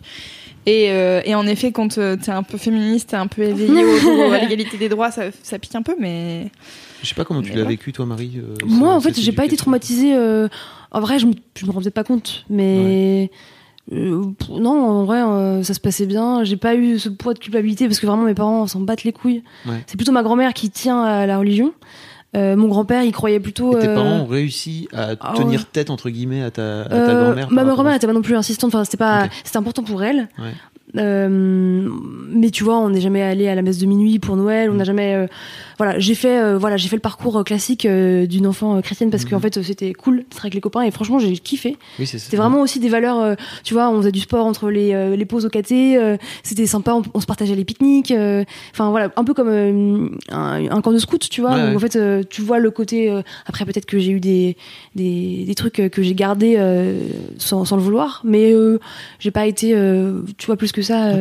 Et, 0.67 0.91
euh, 0.91 1.23
et 1.25 1.35
en 1.35 1.47
effet, 1.47 1.73
quand 1.73 1.97
euh, 1.99 2.17
t'es 2.17 2.31
un 2.31 2.43
peu 2.43 2.59
féministe, 2.59 3.11
t'es 3.11 3.17
un 3.17 3.27
peu 3.27 3.43
éveillé 3.43 3.83
au- 3.85 4.31
à 4.33 4.39
l'égalité 4.43 4.77
des 4.77 4.89
droits, 4.89 5.11
ça, 5.11 5.25
ça 5.43 5.59
pique 5.59 5.75
un 5.75 5.83
peu, 5.83 5.95
mais 5.99 6.51
je 7.03 7.09
sais 7.09 7.15
pas 7.15 7.25
comment 7.25 7.41
tu 7.43 7.53
l'as 7.53 7.65
vécu 7.65 7.93
toi 7.93 8.05
Marie. 8.05 8.33
euh, 8.39 8.55
Moi, 8.67 8.93
en 8.95 9.01
fait, 9.01 9.19
j'ai 9.19 9.33
pas 9.33 9.47
été 9.47 9.57
traumatisée. 9.57 10.15
euh, 10.15 10.49
En 10.93 11.01
vrai, 11.01 11.19
je 11.19 11.27
me, 11.27 11.33
je 11.57 11.65
me 11.67 11.71
rendais 11.71 11.91
pas 11.91 12.05
compte. 12.05 12.45
Mais. 12.51 13.31
euh, 13.93 14.23
non, 14.51 14.71
en 14.85 15.05
vrai, 15.05 15.23
euh, 15.23 15.63
ça 15.63 15.73
se 15.73 15.81
passait 15.81 16.05
bien. 16.07 16.45
J'ai 16.45 16.57
pas 16.59 16.75
eu 16.75 16.99
ce 16.99 17.09
poids 17.09 17.33
de 17.35 17.39
culpabilité 17.39 17.87
parce 17.87 17.99
que 17.99 18.07
vraiment 18.07 18.25
mes 18.25 18.35
parents 18.35 18.67
s'en 18.67 18.81
battent 18.81 19.05
les 19.05 19.13
couilles. 19.13 19.43
Ouais. 19.67 19.83
C'est 19.87 19.97
plutôt 19.97 20.13
ma 20.13 20.23
grand-mère 20.23 20.53
qui 20.53 20.69
tient 20.71 21.03
à 21.03 21.27
la 21.27 21.39
religion. 21.39 21.73
Euh, 22.37 22.55
mon 22.57 22.69
grand-père, 22.69 23.03
il 23.03 23.11
croyait 23.13 23.41
plutôt. 23.41 23.77
Et 23.77 23.81
tes 23.81 23.89
euh, 23.89 23.95
parents 23.97 24.21
ont 24.21 24.27
réussi 24.27 24.87
à 24.93 25.15
ah 25.21 25.33
tenir 25.37 25.61
ouais. 25.61 25.67
tête 25.73 25.91
entre 25.91 26.11
guillemets 26.11 26.43
à 26.43 26.51
ta, 26.53 26.83
à 26.83 26.89
ta 26.89 26.95
Euh, 26.95 27.25
grand-mère. 27.25 27.51
ma 27.51 27.65
grand-mère 27.65 27.93
ça 27.93 27.97
était 27.97 28.07
pas 28.07 28.13
non 28.13 28.23
plus 28.23 28.37
insistante. 28.37 28.69
Enfin, 28.75 28.85
c'était 28.85 28.97
pas, 28.99 29.29
c'était 29.45 29.57
important 29.59 29.83
pour 29.83 30.03
elle. 30.05 30.29
Ouais. 30.39 30.53
Mais 30.95 32.51
tu 32.51 32.65
vois, 32.65 32.79
on 32.79 32.91
n'est 32.91 33.01
jamais 33.01 33.23
allé 33.23 33.49
à 33.49 33.55
la 33.55 33.63
messe 33.63 33.79
de 33.79 33.87
minuit 33.87 34.19
pour 34.19 34.37
Noël. 34.37 34.71
On 34.71 34.75
Mm. 34.75 34.77
n'a 34.77 34.85
jamais. 34.85 35.29
Voilà, 35.81 35.99
j'ai 35.99 36.15
fait, 36.15 36.39
euh, 36.39 36.59
voilà, 36.59 36.77
j'ai 36.77 36.89
fait 36.91 36.97
le 36.97 37.01
parcours 37.01 37.39
euh, 37.39 37.43
classique 37.43 37.87
euh, 37.87 38.27
d'une 38.27 38.47
enfant 38.47 38.83
chrétienne 38.83 39.09
parce 39.11 39.25
Mhm. 39.25 39.31
qu'en 39.31 39.41
fait, 39.41 39.57
euh, 39.57 39.63
c'était 39.63 39.95
cool 39.95 40.19
d'être 40.19 40.41
avec 40.41 40.53
les 40.53 40.61
copains 40.61 40.83
et 40.83 40.91
franchement, 40.91 41.19
j'ai 41.19 41.33
kiffé. 41.39 41.79
Oui, 41.99 42.07
C'était 42.07 42.37
vraiment 42.37 42.61
aussi 42.61 42.81
des 42.81 42.91
valeurs. 42.91 43.35
tu 43.65 43.73
vois, 43.73 43.89
on 43.89 43.97
faisait 43.97 44.13
du 44.13 44.21
sport 44.21 44.45
entre 44.45 44.69
les, 44.71 45.17
les 45.17 45.25
pauses 45.25 45.47
au 45.47 45.49
caté. 45.49 45.99
c'était 46.43 46.67
sympa. 46.67 46.93
On, 46.93 47.03
on 47.15 47.21
se 47.21 47.25
partageait 47.25 47.55
les 47.55 47.65
pique-niques. 47.65 48.13
Enfin 48.73 48.91
voilà, 48.91 49.11
un 49.17 49.25
peu 49.25 49.33
comme 49.33 49.49
un, 49.49 50.71
un 50.71 50.81
camp 50.83 50.93
de 50.93 50.99
scout, 50.99 51.27
tu 51.31 51.41
vois. 51.41 51.55
Ouais. 51.55 51.75
En 51.75 51.79
fait, 51.79 51.99
tu 52.29 52.43
vois 52.43 52.59
le 52.59 52.71
côté. 52.71 53.11
après, 53.47 53.65
peut-être 53.65 53.87
que 53.87 53.99
j'ai 53.99 54.11
eu 54.13 54.21
des, 54.21 54.59
des, 54.95 55.45
des 55.47 55.55
trucs 55.55 55.81
que 55.91 56.03
j'ai 56.03 56.15
gardés 56.15 56.59
sans, 57.39 57.65
sans 57.65 57.77
le 57.77 57.83
vouloir, 57.83 58.21
mais 58.25 58.53
j'ai 59.19 59.31
pas 59.31 59.47
été, 59.47 59.69
tu 60.37 60.47
vois, 60.47 60.57
plus 60.57 60.73
que 60.73 60.83
ça, 60.83 61.15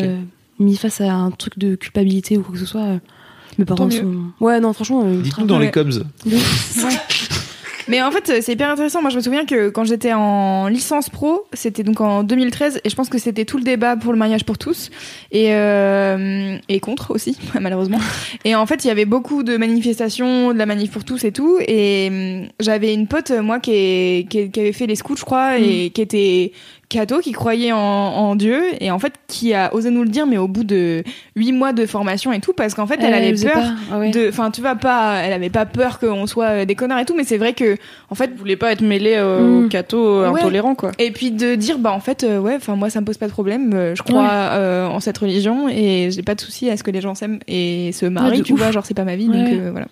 mis 0.59 0.75
face 0.75 0.99
à 0.99 1.13
un 1.13 1.31
truc 1.31 1.57
de 1.57 1.75
culpabilité 1.75 2.37
ou 2.37 2.41
quoi 2.41 2.51
que 2.53 2.59
ce 2.59 2.65
soit. 2.65 2.99
Euh. 3.59 3.63
Mes 3.63 3.65
parents 3.65 3.89
sont. 3.89 4.15
Ouais, 4.39 4.59
non, 4.59 4.73
franchement. 4.73 5.03
euh, 5.05 5.21
Dites-nous 5.21 5.45
dans 5.45 5.59
les 5.59 5.71
coms. 5.71 5.89
Mais 7.87 8.03
en 8.03 8.11
fait, 8.11 8.41
c'est 8.43 8.51
hyper 8.53 8.69
intéressant. 8.69 9.01
Moi, 9.01 9.09
je 9.09 9.15
me 9.15 9.21
souviens 9.21 9.45
que 9.45 9.69
quand 9.69 9.83
j'étais 9.83 10.13
en 10.13 10.67
licence 10.67 11.09
pro, 11.09 11.45
c'était 11.53 11.81
donc 11.81 12.01
en 12.01 12.21
2013, 12.21 12.81
et 12.83 12.89
je 12.89 12.95
pense 12.95 13.09
que 13.09 13.17
c'était 13.17 13.45
tout 13.45 13.57
le 13.57 13.63
débat 13.63 13.95
pour 13.97 14.11
le 14.13 14.19
mariage 14.19 14.45
pour 14.45 14.59
tous, 14.59 14.91
et, 15.31 15.55
euh, 15.55 16.55
et 16.69 16.79
contre 16.81 17.09
aussi, 17.15 17.35
malheureusement. 17.59 17.97
Et 18.45 18.53
en 18.53 18.67
fait, 18.67 18.83
il 18.85 18.89
y 18.89 18.91
avait 18.91 19.05
beaucoup 19.05 19.41
de 19.41 19.57
manifestations, 19.57 20.53
de 20.53 20.57
la 20.59 20.67
manif 20.67 20.91
pour 20.91 21.03
tous 21.03 21.23
et 21.23 21.31
tout, 21.31 21.57
et 21.67 22.09
hum, 22.43 22.47
j'avais 22.59 22.93
une 22.93 23.07
pote, 23.07 23.31
moi, 23.31 23.59
qui, 23.59 23.71
est- 23.71 24.29
qui, 24.29 24.37
est- 24.37 24.49
qui 24.49 24.59
avait 24.59 24.71
fait 24.73 24.85
les 24.85 24.95
scouts, 24.95 25.15
je 25.17 25.25
crois, 25.25 25.57
et 25.57 25.89
qui 25.89 26.01
était 26.01 26.51
catho, 26.89 27.19
qui 27.19 27.31
croyait 27.31 27.71
en, 27.71 27.77
en 27.77 28.35
Dieu, 28.35 28.61
et 28.81 28.89
en 28.91 28.97
fait, 28.99 29.13
qui 29.27 29.53
a 29.53 29.73
osé 29.75 29.91
nous 29.91 30.01
le 30.03 30.09
dire, 30.09 30.25
mais 30.25 30.37
au 30.37 30.47
bout 30.47 30.63
de 30.63 31.03
huit 31.35 31.51
mois 31.51 31.71
de 31.71 31.85
formation 31.85 32.33
et 32.33 32.39
tout, 32.39 32.51
parce 32.53 32.73
qu'en 32.73 32.87
fait, 32.87 32.99
elle, 33.01 33.13
avait 33.13 33.33
peur 33.33 33.53
pas- 33.53 33.73
ah 33.93 33.99
ouais. 33.99 34.09
de 34.11 34.27
enfin 34.29 34.49
tu 34.51 34.61
vas 34.61 34.75
pas 34.75 35.17
elle 35.23 35.33
avait 35.33 35.49
pas 35.51 35.65
peur 35.65 35.99
qu'on 35.99 36.25
soit 36.27 36.65
des 36.65 36.75
connards 36.75 36.99
et 36.99 37.05
tout 37.05 37.15
mais 37.15 37.23
c'est 37.23 37.37
vrai 37.37 37.53
que 37.53 37.77
en 38.09 38.15
fait 38.15 38.31
Vous 38.31 38.37
voulez 38.37 38.55
pas 38.55 38.71
être 38.71 38.81
mêlé 38.81 39.13
euh, 39.15 39.39
Mm. 39.39 39.65
aux 39.65 39.67
cathos 39.69 39.97
euh, 40.05 40.29
Ouais. 40.31 40.39
intolérants 40.39 40.75
quoi 40.75 40.91
et 40.99 41.11
puis 41.11 41.31
de 41.31 41.55
dire 41.55 41.77
bah 41.79 41.91
en 41.91 41.99
fait 41.99 42.23
euh, 42.23 42.39
ouais 42.39 42.55
enfin 42.55 42.75
moi 42.75 42.89
ça 42.89 43.01
me 43.01 43.05
pose 43.05 43.17
pas 43.17 43.27
de 43.27 43.31
problème 43.31 43.71
euh, 43.73 43.95
je 43.95 44.01
crois 44.03 44.21
Ouais. 44.23 44.27
euh, 44.31 44.87
en 44.87 44.99
cette 44.99 45.17
religion 45.17 45.69
et 45.69 46.09
j'ai 46.11 46.23
pas 46.23 46.35
de 46.35 46.41
souci 46.41 46.69
à 46.69 46.77
ce 46.77 46.83
que 46.83 46.91
les 46.91 47.01
gens 47.01 47.15
s'aiment 47.15 47.39
et 47.47 47.91
se 47.93 48.05
marient 48.05 48.31
Ouais, 48.31 48.37
de 48.39 48.43
tu 48.43 48.53
ouf. 48.53 48.59
vois 48.59 48.71
genre 48.71 48.85
c'est 48.85 48.93
pas 48.93 49.03
ma 49.05 49.15
vie 49.15 49.27
donc 49.27 49.35
euh, 49.47 49.69
voilà 49.71 49.87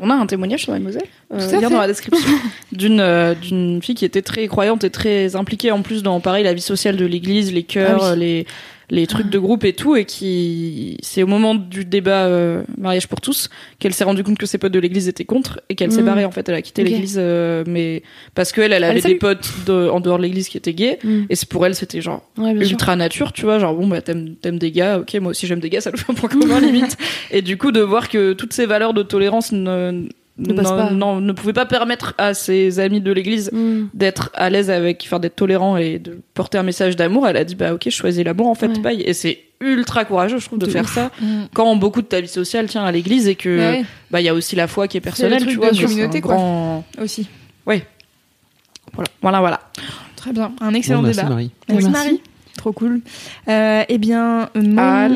On 0.00 0.10
a 0.10 0.14
un 0.14 0.26
témoignage 0.26 0.62
sur 0.64 0.72
Mademoiselle, 0.72 1.06
euh, 1.32 1.38
fait. 1.38 1.60
dans 1.60 1.78
la 1.78 1.86
description, 1.86 2.28
d'une 2.72 3.00
euh, 3.00 3.34
d'une 3.34 3.80
fille 3.82 3.94
qui 3.94 4.04
était 4.04 4.22
très 4.22 4.46
croyante 4.48 4.82
et 4.84 4.90
très 4.90 5.36
impliquée 5.36 5.70
en 5.70 5.82
plus 5.82 6.02
dans 6.02 6.18
pareil 6.20 6.44
la 6.44 6.54
vie 6.54 6.60
sociale 6.60 6.96
de 6.96 7.06
l'Église, 7.06 7.52
les 7.52 7.62
chœurs, 7.62 8.00
Ah 8.02 8.12
oui. 8.14 8.18
les 8.18 8.46
les 8.90 9.06
trucs 9.06 9.30
de 9.30 9.38
groupe 9.38 9.64
et 9.64 9.72
tout, 9.72 9.96
et 9.96 10.04
qui 10.04 10.96
c'est 11.02 11.22
au 11.22 11.26
moment 11.26 11.54
du 11.54 11.84
débat 11.84 12.26
euh, 12.26 12.62
mariage 12.78 13.08
pour 13.08 13.20
tous 13.20 13.48
qu'elle 13.78 13.92
s'est 13.94 14.04
rendue 14.04 14.22
compte 14.22 14.38
que 14.38 14.46
ses 14.46 14.58
potes 14.58 14.72
de 14.72 14.78
l'église 14.78 15.08
étaient 15.08 15.24
contre 15.24 15.60
et 15.68 15.74
qu'elle 15.74 15.90
s'est 15.92 16.02
Mm. 16.02 16.06
barrée 16.06 16.24
en 16.24 16.30
fait. 16.30 16.48
Elle 16.48 16.54
a 16.54 16.62
quitté 16.62 16.84
l'église, 16.84 17.16
euh, 17.18 17.64
mais 17.66 18.02
parce 18.34 18.52
qu'elle 18.52 18.72
elle 18.72 18.84
avait 18.84 19.00
des 19.00 19.16
potes 19.16 19.50
de- 19.66 19.88
en 19.88 20.00
dehors 20.00 20.18
de 20.18 20.22
l'église 20.22 20.48
qui 20.48 20.56
étaient 20.56 20.74
gays, 20.74 20.98
Mm. 21.02 21.22
et 21.30 21.34
c'est 21.34 21.48
pour 21.48 21.66
elle 21.66 21.74
c'était 21.74 22.00
genre 22.00 22.22
Ouais, 22.38 22.52
bien 22.54 22.62
sûr. 22.62 22.72
ultra 22.72 22.94
nature, 22.96 23.32
tu 23.32 23.42
vois, 23.42 23.58
genre 23.58 23.74
bon 23.74 23.86
bah 23.88 24.00
t'aimes 24.02 24.36
t'aimes 24.40 24.58
des 24.58 24.70
gars, 24.70 24.98
ok 25.00 25.14
moi 25.20 25.30
aussi 25.30 25.46
j'aime 25.46 25.60
des 25.60 25.70
gars, 25.70 25.80
ça 25.80 25.90
nous 25.90 25.96
fait 25.98 26.10
un 26.12 26.14
point 26.14 26.28
commun 26.28 26.60
limite. 26.60 26.96
Et 27.32 27.42
du 27.42 27.56
coup 27.58 27.72
de 27.72 27.80
voir 27.80 28.08
que 28.08 28.32
toutes 28.34 28.52
ces 28.52 28.66
valeurs 28.66 28.94
de 28.94 29.02
tolérance 29.02 29.50
ne 29.52 30.08
Ne 30.38 30.52
non- 30.52 30.62
pas. 30.62 30.90
non, 30.90 31.20
ne 31.20 31.32
pouvaient 31.32 31.54
pas 31.54 31.64
permettre 31.64 32.12
à 32.18 32.34
ses 32.34 32.78
amis 32.78 33.00
de 33.00 33.10
l'église 33.10 33.50
Mm. 33.52 33.86
d'être 33.94 34.30
à 34.34 34.50
l'aise 34.50 34.70
avec, 34.70 35.02
enfin 35.06 35.18
d'être 35.18 35.36
tolérant 35.36 35.78
et 35.78 35.98
de 35.98 36.20
porter 36.34 36.58
un 36.58 36.62
message 36.62 36.94
d'amour, 36.94 37.26
elle 37.26 37.38
a 37.38 37.44
dit 37.44 37.54
bah 37.54 37.72
ok 37.72 37.82
je 37.86 37.90
choisis 37.90 38.22
l'amour 38.22 38.46
en 38.48 38.54
fait, 38.54 38.68
Ouais. 38.68 38.78
bye. 38.80 39.00
Et 39.00 39.14
c'est 39.14 39.38
ultra 39.60 40.04
courageux 40.04 40.36
je 40.38 40.44
trouve 40.44 40.58
de, 40.58 40.66
De 40.66 40.70
faire 40.70 40.84
ouf. 40.84 40.94
ça 40.94 41.10
Mm. 41.22 41.44
quand 41.54 41.74
beaucoup 41.76 42.02
de 42.02 42.06
ta 42.06 42.20
vie 42.20 42.28
sociale 42.28 42.66
tient 42.66 42.84
à 42.84 42.92
l'église 42.92 43.28
et 43.28 43.34
que 43.34 43.56
Bah 43.58 43.70
ouais, 43.70 43.84
bah 44.10 44.20
il 44.20 44.24
y 44.24 44.28
a 44.28 44.34
aussi 44.34 44.56
la 44.56 44.66
foi 44.68 44.88
qui 44.88 44.98
est 44.98 45.00
personnelle, 45.00 45.38
truc 45.40 45.50
tu 45.52 45.56
de 45.56 45.60
vois, 45.62 45.72
c'est 45.72 45.82
communauté, 45.84 46.18
un 46.18 46.20
quoi. 46.20 46.34
grand- 46.34 46.84
aussi. 47.00 47.26
Voilà, 48.92 49.08
voilà, 49.22 49.40
voilà. 49.40 49.60
Très 50.16 50.32
bien. 50.32 50.52
Un 50.60 50.72
excellent 50.74 50.98
Bon, 51.00 51.04
merci 51.06 51.18
débat. 51.20 51.28
Marie. 51.30 51.50
Merci, 51.68 51.88
Merci. 51.88 52.04
Marie. 52.06 52.20
Trop 52.56 52.72
cool. 52.72 53.00
Euh, 53.48 53.82
eh 53.88 53.98
bien, 53.98 54.48
mon 54.54 54.76
Ah, 54.78 55.08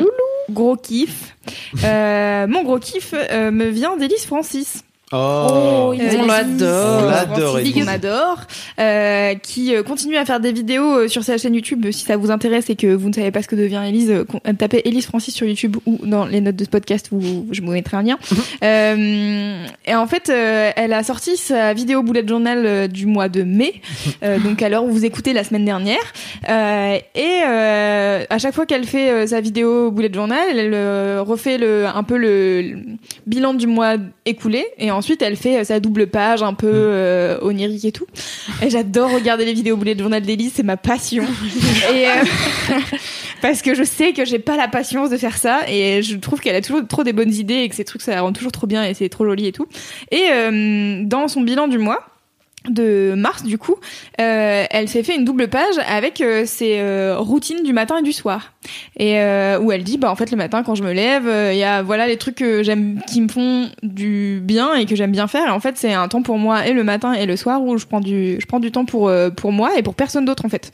gros 0.49 0.75
kiff. 0.75 1.35
euh, 1.83 2.47
mon 2.47 2.63
gros 2.63 2.79
kiff 2.79 3.13
euh, 3.15 3.49
me 3.51 3.65
vient 3.65 3.97
d'Élise 3.97 4.25
Francis. 4.25 4.83
Oh, 5.13 5.93
Euh, 5.99 6.09
on 6.19 6.25
l'adore. 6.25 7.03
On 7.03 7.09
l'adore. 7.09 7.59
On 7.75 7.87
adore. 7.87 8.37
Euh, 8.79 9.35
qui 9.35 9.75
euh, 9.75 9.83
continue 9.83 10.15
à 10.17 10.25
faire 10.25 10.39
des 10.39 10.51
vidéos 10.51 10.99
euh, 10.99 11.07
sur 11.07 11.23
sa 11.23 11.37
chaîne 11.37 11.53
YouTube. 11.53 11.85
Si 11.91 12.05
ça 12.05 12.17
vous 12.17 12.31
intéresse 12.31 12.69
et 12.69 12.75
que 12.75 12.93
vous 12.93 13.09
ne 13.09 13.13
savez 13.13 13.31
pas 13.31 13.41
ce 13.41 13.47
que 13.47 13.55
devient 13.55 13.81
euh, 14.09 14.23
euh, 14.47 14.53
tapez 14.53 14.81
Élise 14.85 15.05
Francis 15.05 15.33
sur 15.35 15.45
YouTube 15.47 15.77
ou 15.85 15.99
dans 16.05 16.25
les 16.25 16.39
notes 16.41 16.55
de 16.55 16.63
ce 16.63 16.69
podcast 16.69 17.09
où 17.11 17.45
je 17.51 17.61
vous 17.61 17.71
mettrai 17.71 17.97
un 17.97 18.03
lien. 18.03 18.17
Euh, 18.63 19.65
et 19.85 19.95
en 19.95 20.07
fait, 20.07 20.29
euh, 20.29 20.71
elle 20.75 20.93
a 20.93 21.03
sorti 21.03 21.37
sa 21.37 21.73
vidéo 21.73 22.03
bullet 22.03 22.25
journal 22.27 22.65
euh, 22.65 22.87
du 22.87 23.05
mois 23.05 23.29
de 23.29 23.43
mai, 23.43 23.81
euh, 24.23 24.39
donc 24.39 24.61
à 24.61 24.69
l'heure 24.69 24.83
où 24.85 24.91
vous 24.91 25.05
écoutez 25.05 25.33
la 25.33 25.43
semaine 25.43 25.65
dernière. 25.65 25.97
Euh, 26.49 26.97
et 27.15 27.39
euh, 27.47 28.23
à 28.29 28.37
chaque 28.37 28.53
fois 28.53 28.65
qu'elle 28.65 28.85
fait 28.85 29.09
euh, 29.11 29.27
sa 29.27 29.41
vidéo 29.41 29.91
bullet 29.91 30.11
journal, 30.13 30.39
elle 30.57 30.73
euh, 30.73 31.21
refait 31.21 31.57
le, 31.57 31.85
un 31.85 32.03
peu 32.03 32.17
le, 32.17 32.61
le 32.61 32.77
bilan 33.27 33.53
du 33.53 33.67
mois 33.67 33.95
écoulé 34.25 34.65
et 34.77 34.91
ensuite 35.01 35.23
elle 35.23 35.35
fait 35.35 35.57
euh, 35.57 35.63
sa 35.63 35.79
double 35.79 36.05
page 36.05 36.43
un 36.43 36.53
peu 36.53 36.69
euh, 36.71 37.39
onirique 37.41 37.85
et 37.85 37.91
tout. 37.91 38.05
Et 38.61 38.69
j'adore 38.69 39.11
regarder 39.11 39.45
les 39.45 39.53
vidéos 39.53 39.75
bullet 39.75 39.97
journal 39.97 40.21
d'Élise, 40.21 40.53
c'est 40.55 40.63
ma 40.63 40.77
passion. 40.77 41.23
et 41.93 42.05
euh, 42.05 42.11
parce 43.41 43.63
que 43.63 43.73
je 43.73 43.83
sais 43.83 44.13
que 44.13 44.25
j'ai 44.25 44.37
pas 44.37 44.57
la 44.57 44.67
patience 44.67 45.09
de 45.09 45.17
faire 45.17 45.37
ça 45.37 45.61
et 45.67 46.03
je 46.03 46.17
trouve 46.17 46.39
qu'elle 46.39 46.55
a 46.55 46.61
toujours 46.61 46.87
trop 46.87 47.03
des 47.03 47.13
bonnes 47.13 47.33
idées 47.33 47.63
et 47.63 47.69
que 47.69 47.73
ces 47.75 47.83
trucs 47.83 48.03
ça 48.03 48.13
la 48.13 48.21
rend 48.21 48.31
toujours 48.31 48.51
trop 48.51 48.67
bien 48.67 48.83
et 48.83 48.93
c'est 48.93 49.09
trop 49.09 49.25
joli 49.25 49.47
et 49.47 49.51
tout. 49.51 49.65
Et 50.11 50.27
euh, 50.31 51.01
dans 51.03 51.27
son 51.27 51.41
bilan 51.41 51.67
du 51.67 51.79
mois 51.79 52.05
de 52.69 53.13
mars 53.17 53.43
du 53.43 53.57
coup, 53.57 53.75
euh, 54.19 54.65
elle 54.69 54.87
s'est 54.87 55.03
fait 55.03 55.15
une 55.15 55.25
double 55.25 55.47
page 55.47 55.75
avec 55.87 56.21
euh, 56.21 56.45
ses 56.45 56.79
euh, 56.79 57.17
routines 57.17 57.63
du 57.63 57.73
matin 57.73 57.97
et 57.97 58.03
du 58.03 58.13
soir. 58.13 58.53
Et 58.97 59.19
euh, 59.19 59.59
où 59.59 59.71
elle 59.71 59.83
dit 59.83 59.97
bah 59.97 60.11
en 60.11 60.15
fait 60.15 60.29
le 60.29 60.37
matin 60.37 60.61
quand 60.61 60.75
je 60.75 60.83
me 60.83 60.93
lève, 60.93 61.23
il 61.51 61.57
y 61.57 61.63
a 61.63 61.81
voilà 61.81 62.05
les 62.05 62.17
trucs 62.17 62.35
que 62.35 62.61
j'aime 62.61 63.01
qui 63.07 63.21
me 63.21 63.27
font 63.27 63.69
du 63.81 64.39
bien 64.43 64.75
et 64.75 64.85
que 64.85 64.95
j'aime 64.95 65.11
bien 65.11 65.27
faire 65.27 65.47
et 65.47 65.51
en 65.51 65.59
fait 65.59 65.77
c'est 65.77 65.93
un 65.93 66.07
temps 66.07 66.21
pour 66.21 66.37
moi 66.37 66.67
et 66.67 66.73
le 66.73 66.83
matin 66.83 67.13
et 67.13 67.25
le 67.25 67.35
soir 67.35 67.63
où 67.63 67.77
je 67.77 67.85
prends 67.85 68.01
du 68.01 68.37
je 68.39 68.45
prends 68.45 68.59
du 68.59 68.71
temps 68.71 68.85
pour 68.85 69.07
euh, 69.07 69.29
pour 69.29 69.51
moi 69.51 69.77
et 69.77 69.81
pour 69.81 69.95
personne 69.95 70.25
d'autre 70.25 70.45
en 70.45 70.49
fait. 70.49 70.71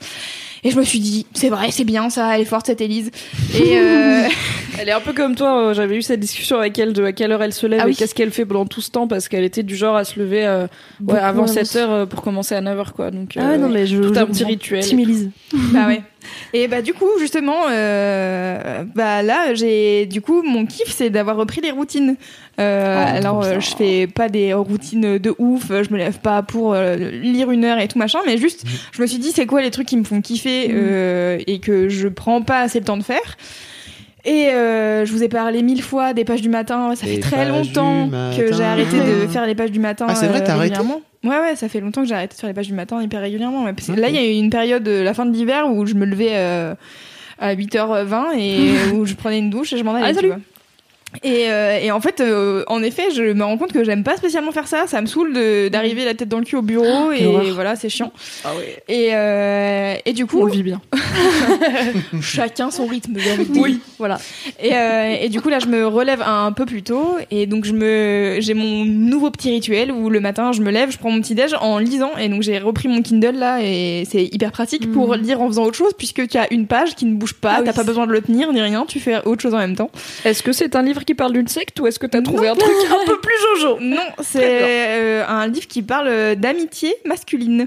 Et 0.64 0.70
je 0.70 0.76
me 0.76 0.84
suis 0.84 1.00
dit 1.00 1.26
c'est 1.34 1.48
vrai, 1.48 1.70
c'est 1.70 1.84
bien 1.84 2.10
ça, 2.10 2.34
elle 2.34 2.42
est 2.42 2.46
forte 2.46 2.66
cette 2.66 2.80
Élise. 2.80 3.10
Et 3.54 3.78
euh, 3.78 4.28
Elle 4.80 4.88
est 4.88 4.92
un 4.92 5.00
peu 5.00 5.12
comme 5.12 5.34
toi, 5.34 5.58
euh, 5.58 5.74
j'avais 5.74 5.96
eu 5.96 6.02
cette 6.02 6.20
discussion 6.20 6.58
avec 6.58 6.78
elle 6.78 6.92
de 6.92 7.02
à 7.02 7.12
quelle 7.12 7.32
heure 7.32 7.42
elle 7.42 7.52
se 7.52 7.66
lève 7.66 7.80
Ah 7.84 7.88
et 7.88 7.94
qu'est-ce 7.94 8.14
qu'elle 8.14 8.30
fait 8.30 8.44
pendant 8.44 8.64
tout 8.64 8.80
ce 8.80 8.90
temps 8.90 9.08
parce 9.08 9.28
qu'elle 9.28 9.42
était 9.42 9.64
du 9.64 9.74
genre 9.74 9.96
à 9.96 10.04
se 10.04 10.20
lever 10.20 10.46
euh, 10.46 10.68
ouais, 11.04 11.18
avant 11.18 11.44
à 11.44 11.46
7 11.48 11.76
heures 11.76 11.90
euh, 11.90 12.06
pour 12.06 12.22
commencer 12.22 12.54
à 12.54 12.60
9 12.60 12.78
heures 12.78 12.92
quoi. 12.92 13.10
Donc 13.10 13.32
Ah 13.36 13.40
ouais, 13.40 13.54
euh, 13.54 13.58
non, 13.58 13.68
mais 13.68 13.86
je. 13.86 13.96
tout 13.96 14.14
je 14.14 14.20
un 14.20 14.26
petit 14.26 14.44
rituel. 14.44 14.84
Team 14.84 15.00
Élise. 15.00 15.30
bah 15.52 15.88
ouais. 15.88 16.02
Et 16.52 16.68
bah 16.68 16.82
du 16.82 16.94
coup 16.94 17.08
justement 17.18 17.56
euh, 17.70 18.84
bah 18.94 19.22
là 19.22 19.54
j'ai 19.54 20.06
du 20.06 20.20
coup 20.20 20.42
mon 20.42 20.66
kiff 20.66 20.90
c'est 20.94 21.10
d'avoir 21.10 21.36
repris 21.36 21.60
les 21.60 21.70
routines. 21.72 22.16
Euh, 22.58 22.96
Oh, 22.98 23.16
alors 23.16 23.44
euh, 23.44 23.60
je 23.60 23.76
fais 23.76 24.06
pas 24.08 24.28
des 24.28 24.52
routines 24.52 25.18
de 25.18 25.34
ouf, 25.38 25.68
je 25.68 25.92
me 25.92 25.96
lève 25.98 26.18
pas 26.18 26.42
pour 26.42 26.74
euh, 26.74 26.96
lire 26.96 27.50
une 27.52 27.64
heure 27.64 27.78
et 27.78 27.86
tout 27.86 27.98
machin, 27.98 28.18
mais 28.26 28.36
juste 28.36 28.64
je 28.92 29.00
me 29.00 29.06
suis 29.06 29.18
dit 29.18 29.30
c'est 29.30 29.46
quoi 29.46 29.62
les 29.62 29.70
trucs 29.70 29.86
qui 29.86 29.96
me 29.96 30.02
font 30.04 30.20
kiffer 30.20 30.68
euh, 30.72 31.38
et 31.46 31.60
que 31.60 31.88
je 31.88 32.08
prends 32.08 32.42
pas 32.42 32.60
assez 32.60 32.80
le 32.80 32.84
temps 32.84 32.96
de 32.96 33.04
faire. 33.04 33.36
Et 34.24 34.48
euh, 34.48 35.06
je 35.06 35.12
vous 35.12 35.22
ai 35.22 35.28
parlé 35.28 35.62
mille 35.62 35.82
fois 35.82 36.12
des 36.12 36.24
pages 36.24 36.42
du 36.42 36.48
matin. 36.48 36.94
Ça 36.96 37.06
Les 37.06 37.14
fait 37.14 37.20
très 37.20 37.48
longtemps 37.48 38.10
que 38.36 38.52
j'ai 38.52 38.64
arrêté 38.64 38.98
de 38.98 39.26
faire 39.28 39.46
les 39.46 39.54
pages 39.54 39.70
du 39.70 39.78
matin. 39.78 40.06
Ah, 40.08 40.14
c'est 40.14 40.26
vrai, 40.26 40.42
euh, 40.42 40.44
t'as 40.44 40.54
arrêté. 40.54 40.76
Ouais, 41.24 41.30
ouais, 41.40 41.56
ça 41.56 41.68
fait 41.68 41.80
longtemps 41.80 42.02
que 42.02 42.08
j'ai 42.08 42.14
arrêté 42.14 42.34
de 42.34 42.40
faire 42.40 42.48
les 42.48 42.54
pages 42.54 42.66
du 42.66 42.74
matin 42.74 43.00
hyper 43.02 43.20
régulièrement. 43.20 43.64
ouais. 43.64 43.72
Parce 43.72 43.86
que 43.88 43.92
là, 43.92 44.08
il 44.08 44.14
y 44.16 44.18
a 44.18 44.24
eu 44.24 44.32
une 44.34 44.50
période, 44.50 44.86
euh, 44.86 45.02
la 45.04 45.14
fin 45.14 45.24
de 45.24 45.32
l'hiver, 45.32 45.70
où 45.70 45.86
je 45.86 45.94
me 45.94 46.04
levais 46.04 46.32
euh, 46.32 46.74
à 47.38 47.54
8h20 47.54 48.36
et 48.36 48.92
où 48.94 49.06
je 49.06 49.14
prenais 49.14 49.38
une 49.38 49.50
douche 49.50 49.72
et 49.72 49.78
je 49.78 49.84
m'en 49.84 49.94
allais. 49.94 50.06
Ah, 50.10 50.14
salut. 50.14 50.32
Et, 51.24 51.50
euh, 51.50 51.78
et 51.80 51.90
en 51.90 52.00
fait, 52.00 52.20
euh, 52.20 52.64
en 52.66 52.82
effet, 52.82 53.04
je 53.14 53.22
me 53.32 53.42
rends 53.42 53.56
compte 53.56 53.72
que 53.72 53.82
j'aime 53.82 54.04
pas 54.04 54.16
spécialement 54.16 54.52
faire 54.52 54.68
ça. 54.68 54.86
Ça 54.86 55.00
me 55.00 55.06
saoule 55.06 55.32
de- 55.32 55.68
d'arriver 55.68 56.04
la 56.04 56.14
tête 56.14 56.28
dans 56.28 56.38
le 56.38 56.44
cul 56.44 56.56
au 56.56 56.62
bureau 56.62 57.12
et 57.12 57.24
horreur. 57.26 57.54
voilà, 57.54 57.76
c'est 57.76 57.88
chiant. 57.88 58.12
Ah 58.44 58.50
ouais. 58.56 58.76
Et, 58.88 59.08
euh, 59.14 59.94
et 60.04 60.12
du 60.12 60.26
coup, 60.26 60.40
On 60.42 60.46
vit 60.46 60.62
bien. 60.62 60.80
chacun 62.20 62.70
son 62.70 62.86
rythme. 62.86 63.14
dire. 63.14 63.76
Voilà. 63.98 64.18
Et, 64.62 64.74
euh, 64.74 65.16
et 65.20 65.28
du 65.28 65.40
coup 65.40 65.48
là, 65.48 65.58
je 65.58 65.66
me 65.66 65.86
relève 65.86 66.22
un 66.22 66.52
peu 66.52 66.66
plus 66.66 66.82
tôt 66.82 67.16
et 67.30 67.46
donc 67.46 67.64
je 67.64 67.72
me, 67.72 68.36
j'ai 68.40 68.54
mon 68.54 68.84
nouveau 68.84 69.30
petit 69.30 69.50
rituel 69.50 69.90
où 69.92 70.10
le 70.10 70.20
matin 70.20 70.52
je 70.52 70.60
me 70.62 70.70
lève, 70.70 70.90
je 70.90 70.98
prends 70.98 71.10
mon 71.10 71.20
petit 71.20 71.34
déj 71.34 71.54
en 71.60 71.78
lisant 71.78 72.16
et 72.18 72.28
donc 72.28 72.42
j'ai 72.42 72.58
repris 72.58 72.88
mon 72.88 73.02
Kindle 73.02 73.34
là 73.36 73.58
et 73.62 74.04
c'est 74.08 74.24
hyper 74.24 74.52
pratique 74.52 74.92
pour 74.92 75.14
lire 75.14 75.40
en 75.40 75.48
faisant 75.48 75.64
autre 75.64 75.76
chose 75.76 75.92
puisque 75.96 76.26
tu 76.28 76.36
as 76.38 76.52
une 76.52 76.66
page 76.66 76.94
qui 76.94 77.06
ne 77.06 77.14
bouge 77.14 77.34
pas, 77.34 77.54
Ah 77.56 77.58
oui, 77.60 77.64
t'as 77.66 77.72
pas 77.72 77.84
besoin 77.84 78.06
de 78.06 78.12
le 78.12 78.20
tenir 78.20 78.52
ni 78.52 78.60
rien, 78.60 78.84
tu 78.86 79.00
fais 79.00 79.16
autre 79.24 79.42
chose 79.42 79.54
en 79.54 79.58
même 79.58 79.74
temps. 79.76 79.90
Est-ce 80.24 80.42
que 80.42 80.52
c'est 80.52 80.76
un 80.76 80.82
livre 80.82 80.97
qui 81.04 81.14
parle 81.14 81.32
d'une 81.32 81.48
secte 81.48 81.78
ou 81.80 81.86
est-ce 81.86 81.98
que 81.98 82.06
t'as 82.06 82.22
trouvé 82.22 82.48
un 82.48 82.54
truc 82.54 82.70
un 82.90 83.06
peu 83.06 83.18
plus 83.20 83.34
jojo? 83.60 83.78
Non, 83.80 84.02
c'est 84.22 84.40
euh, 84.62 85.24
un 85.26 85.46
livre 85.46 85.66
qui 85.66 85.82
parle 85.82 86.36
d'amitié 86.36 86.94
masculine. 87.04 87.66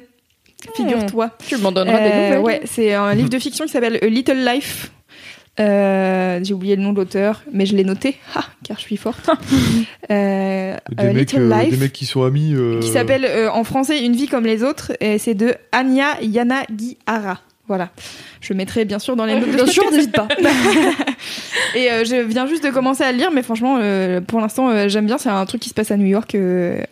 Figure-toi. 0.76 1.32
Tu 1.48 1.58
m'en 1.58 1.72
donneras 1.72 1.98
des 2.00 2.04
Euh, 2.10 2.26
nouvelles. 2.28 2.40
Ouais, 2.44 2.62
c'est 2.66 2.94
un 2.94 3.14
livre 3.16 3.30
de 3.30 3.40
fiction 3.40 3.66
qui 3.66 3.72
s'appelle 3.72 3.98
A 4.02 4.06
Little 4.06 4.46
Life. 4.46 4.92
Euh, 5.60 6.40
J'ai 6.44 6.54
oublié 6.54 6.76
le 6.76 6.82
nom 6.82 6.94
de 6.94 6.98
l'auteur, 6.98 7.42
mais 7.52 7.66
je 7.66 7.76
l'ai 7.76 7.84
noté, 7.84 8.16
car 8.64 8.78
je 8.78 8.82
suis 8.84 8.96
forte. 8.98 9.30
euh, 10.12 10.76
Des, 10.90 11.04
A 11.04 11.04
mecs, 11.14 11.32
Little 11.34 11.52
euh, 11.52 11.62
Life, 11.62 11.70
des 11.72 11.78
mecs 11.78 11.94
qui 11.94 12.06
sont 12.06 12.24
amis. 12.24 12.54
euh, 12.54 12.80
qui 12.80 12.88
s'appelle 12.90 13.26
euh, 13.26 13.50
en 13.52 13.64
français 13.64 14.04
Une 14.06 14.16
vie 14.16 14.28
comme 14.28 14.46
les 14.46 14.64
autres, 14.64 14.92
et 15.02 15.18
c'est 15.18 15.34
de 15.34 15.56
Anya 15.72 16.18
Yanagihara. 16.22 17.42
Voilà. 17.72 17.88
Je 18.42 18.52
mettrai 18.54 18.84
bien 18.84 19.00
sûr 19.00 19.16
dans 19.16 19.24
les 19.24 19.40
notes 19.40 19.50
Bien 19.50 19.66
sûr, 19.66 19.90
n'hésite 19.90 20.12
pas. 20.12 20.28
Et 21.76 21.90
euh, 21.90 22.04
je 22.04 22.22
viens 22.22 22.46
juste 22.48 22.66
de 22.66 22.70
commencer 22.70 23.02
à 23.02 23.14
le 23.14 23.18
lire, 23.18 23.32
mais 23.32 23.44
franchement, 23.44 23.78
euh, 23.80 24.20
pour 24.20 24.42
l'instant, 24.42 24.68
euh, 24.68 24.90
j'aime 24.90 25.06
bien. 25.06 25.18
C'est 25.18 25.30
un 25.30 25.46
truc 25.46 25.62
qui 25.62 25.70
se 25.70 25.74
passe 25.74 25.90
à 25.90 25.96
New 25.96 26.06
York 26.06 26.36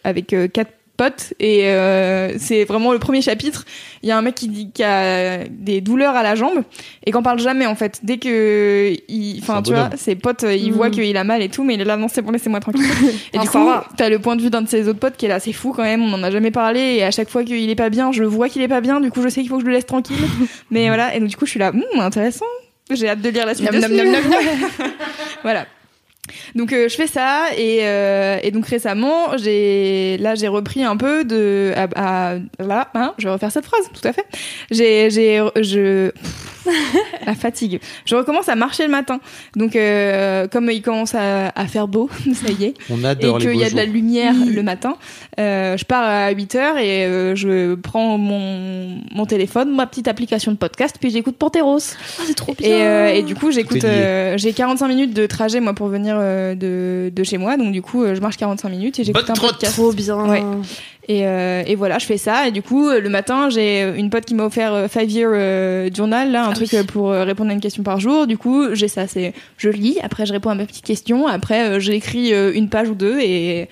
avec 0.06 0.34
quatre 0.54 0.72
potes, 1.00 1.34
et 1.40 1.68
euh, 1.68 2.34
c'est 2.38 2.66
vraiment 2.66 2.92
le 2.92 3.00
premier 3.00 3.22
chapitre. 3.22 3.64
Il 4.04 4.10
y 4.10 4.12
a 4.12 4.18
un 4.18 4.22
mec 4.22 4.36
qui 4.36 4.50
dit 4.50 4.70
qu'il 4.72 4.84
a 4.86 5.46
des 5.50 5.80
douleurs 5.80 6.16
à 6.16 6.24
la 6.24 6.36
jambe 6.36 6.64
et 7.06 7.12
qu'on 7.12 7.24
parle 7.24 7.40
jamais 7.40 7.66
en 7.66 7.76
fait. 7.76 8.00
Dès 8.04 8.18
que, 8.18 8.94
enfin, 9.40 9.62
tu 9.62 9.72
vois, 9.74 9.90
ses 9.96 10.16
potes, 10.16 10.44
euh, 10.44 10.54
ils 10.54 10.70
Mhm. 10.72 10.76
voient 10.76 10.90
qu'il 10.90 11.16
a 11.16 11.24
mal 11.24 11.42
et 11.42 11.48
tout, 11.50 11.64
mais 11.64 11.76
il 11.76 11.82
est 11.82 11.86
là, 11.86 11.96
non, 11.96 12.08
c'est 12.10 12.22
bon, 12.22 12.32
laissez-moi 12.32 12.60
tranquille. 12.60 12.84
et 13.34 13.40
du 13.40 13.48
coup, 13.50 13.58
t'as 13.98 14.10
le 14.10 14.20
point 14.20 14.36
de 14.36 14.42
vue 14.42 14.50
d'un 14.50 14.62
de 14.62 14.68
ses 14.70 14.88
autres 14.90 15.00
potes 15.00 15.16
qui 15.18 15.26
est 15.26 15.30
là, 15.30 15.40
c'est 15.40 15.54
fou 15.54 15.74
quand 15.76 15.84
même. 15.84 16.04
On 16.04 16.14
en 16.14 16.22
a 16.24 16.32
jamais 16.32 16.52
parlé, 16.52 16.80
et 16.98 17.04
à 17.04 17.12
chaque 17.12 17.30
fois 17.30 17.44
qu'il 17.46 17.70
est 17.70 17.76
pas 17.76 17.90
bien, 17.90 18.12
je 18.12 18.24
vois 18.26 18.50
qu'il 18.50 18.62
est 18.62 18.68
pas 18.68 18.82
bien. 18.82 19.00
Du 19.00 19.10
coup, 19.10 19.22
je 19.24 19.30
sais 19.30 19.40
qu'il 19.42 19.50
faut 19.50 19.56
que 19.58 19.64
je 19.64 19.68
le 19.68 19.74
laisse 19.74 19.86
tranquille. 19.86 20.18
mais 20.72 20.88
voilà, 20.88 21.16
et 21.16 21.20
donc 21.20 21.30
du 21.30 21.38
coup, 21.38 21.46
je 21.46 21.52
suis 21.52 21.60
là, 21.60 21.72
Hum, 21.74 22.00
intéressant. 22.00 22.46
J'ai 22.92 23.08
hâte 23.08 23.22
de 23.22 23.30
lire 23.30 23.46
la 23.46 23.54
suite. 23.56 23.72
Nam, 23.72 23.80
nam, 23.82 23.92
livre. 24.06 24.18
voilà. 25.44 25.66
Donc 26.56 26.74
euh, 26.74 26.88
je 26.90 26.96
fais 26.96 27.08
ça 27.08 27.48
et, 27.58 27.80
euh, 27.84 28.38
et 28.44 28.52
donc 28.52 28.66
récemment 28.68 29.38
j'ai 29.38 30.18
là 30.20 30.36
j'ai 30.36 30.48
repris 30.48 30.84
un 30.84 30.98
peu 30.98 31.24
de 31.26 31.74
à, 31.76 31.88
à- 32.34 32.38
là 32.60 32.90
hein, 32.96 33.14
je 33.18 33.26
vais 33.28 33.32
refaire 33.34 33.52
cette 33.52 33.66
phrase 33.66 33.90
tout 33.94 34.08
à 34.08 34.14
fait. 34.14 34.26
J'ai 34.72 35.10
j'ai 35.10 35.44
je 35.62 36.12
la 37.26 37.36
fatigue 37.36 37.80
je 38.06 38.16
recommence 38.16 38.50
à 38.50 38.56
marcher 38.56 38.84
le 38.84 38.90
matin 38.92 39.20
donc 39.56 39.76
euh, 39.76 40.48
comme 40.48 40.70
il 40.70 40.82
commence 40.82 41.16
à, 41.16 41.50
à 41.50 41.68
faire 41.68 41.88
beau 41.88 42.10
ça 42.34 42.52
y 42.52 42.66
est 42.66 42.74
On 42.90 43.04
et 43.04 43.06
adore 43.08 43.40
les 43.40 43.46
qu'il 43.48 43.56
y 43.60 43.64
a 43.64 43.70
de 43.70 43.76
la 43.76 43.86
lumière 43.86 44.34
le 44.48 44.64
matin, 44.64 44.96
euh, 45.40 45.78
je 45.78 45.86
pars 45.86 46.04
à 46.04 46.32
8 46.32 46.56
heures 46.56 46.78
et 46.78 47.06
euh, 47.06 47.36
je 47.36 47.76
prends 47.76 48.18
mon, 48.18 49.00
mon 49.14 49.26
téléphone, 49.26 49.76
ma 49.76 49.86
petite 49.88 50.08
application 50.08 50.52
de 50.52 50.58
podcast, 50.58 50.98
puis 51.00 51.10
j'écoute 51.12 51.36
Panteros. 51.38 51.80
Ah, 52.20 52.24
c'est 52.26 52.34
trop 52.36 52.54
bien. 52.54 52.68
Et, 52.70 52.82
euh, 52.82 53.14
et 53.14 53.24
du 53.24 53.36
coup, 53.36 53.52
j'écoute. 53.52 53.84
Euh, 53.84 54.38
j'ai 54.38 54.54
45 54.54 54.88
minutes 54.88 55.14
de 55.14 55.26
trajet 55.26 55.60
moi 55.60 55.74
pour 55.74 55.88
venir 55.88 56.16
euh, 56.18 56.56
de, 56.56 57.10
de 57.14 57.24
chez 57.24 57.38
moi, 57.38 57.58
donc 57.58 57.72
du 57.72 57.82
coup, 57.82 58.04
euh, 58.04 58.16
je 58.16 58.22
marche 58.22 58.38
45 58.38 58.70
minutes 58.70 59.00
et 59.00 59.04
j'écoute 59.04 59.22
Bonne 59.24 59.32
un 59.32 59.36
trotte. 59.36 59.52
podcast. 59.54 59.74
Trop 59.76 59.92
bien. 59.94 60.18
Ouais. 60.30 60.44
Et, 61.10 61.26
euh, 61.26 61.64
et 61.66 61.74
voilà, 61.74 61.98
je 61.98 62.06
fais 62.06 62.20
ça. 62.20 62.48
Et 62.48 62.52
du 62.52 62.62
coup, 62.62 62.88
euh, 62.88 63.02
le 63.02 63.10
matin, 63.10 63.50
j'ai 63.50 63.82
une 63.82 64.12
pote 64.12 64.26
qui 64.26 64.36
m'a 64.36 64.46
offert 64.46 64.74
euh, 64.76 64.88
Five 64.88 65.10
Year 65.10 65.32
euh, 65.34 65.90
Journal, 65.92 66.32
là, 66.32 66.46
un 66.46 66.54
truc 66.54 66.72
euh, 66.76 66.84
pour 66.84 67.12
euh, 67.12 67.24
répondre 67.24 67.50
à 67.50 67.54
une 67.54 67.60
question 67.60 67.82
par 67.82 68.00
jour. 68.00 68.28
Du 68.28 68.38
coup, 68.38 68.76
j'ai 68.76 68.88
ça. 68.88 69.08
C'est, 69.08 69.34
je 69.58 69.70
lis, 69.70 69.98
après 70.04 70.28
je 70.28 70.34
réponds 70.34 70.52
à 70.52 70.56
ma 70.56 70.68
petite 70.68 70.86
question, 70.86 71.26
après 71.26 71.68
euh, 71.68 71.80
j'écris 71.80 72.32
euh, 72.32 72.54
une 72.54 72.70
page 72.70 72.90
ou 72.90 72.94
deux, 72.94 73.20
et 73.20 73.70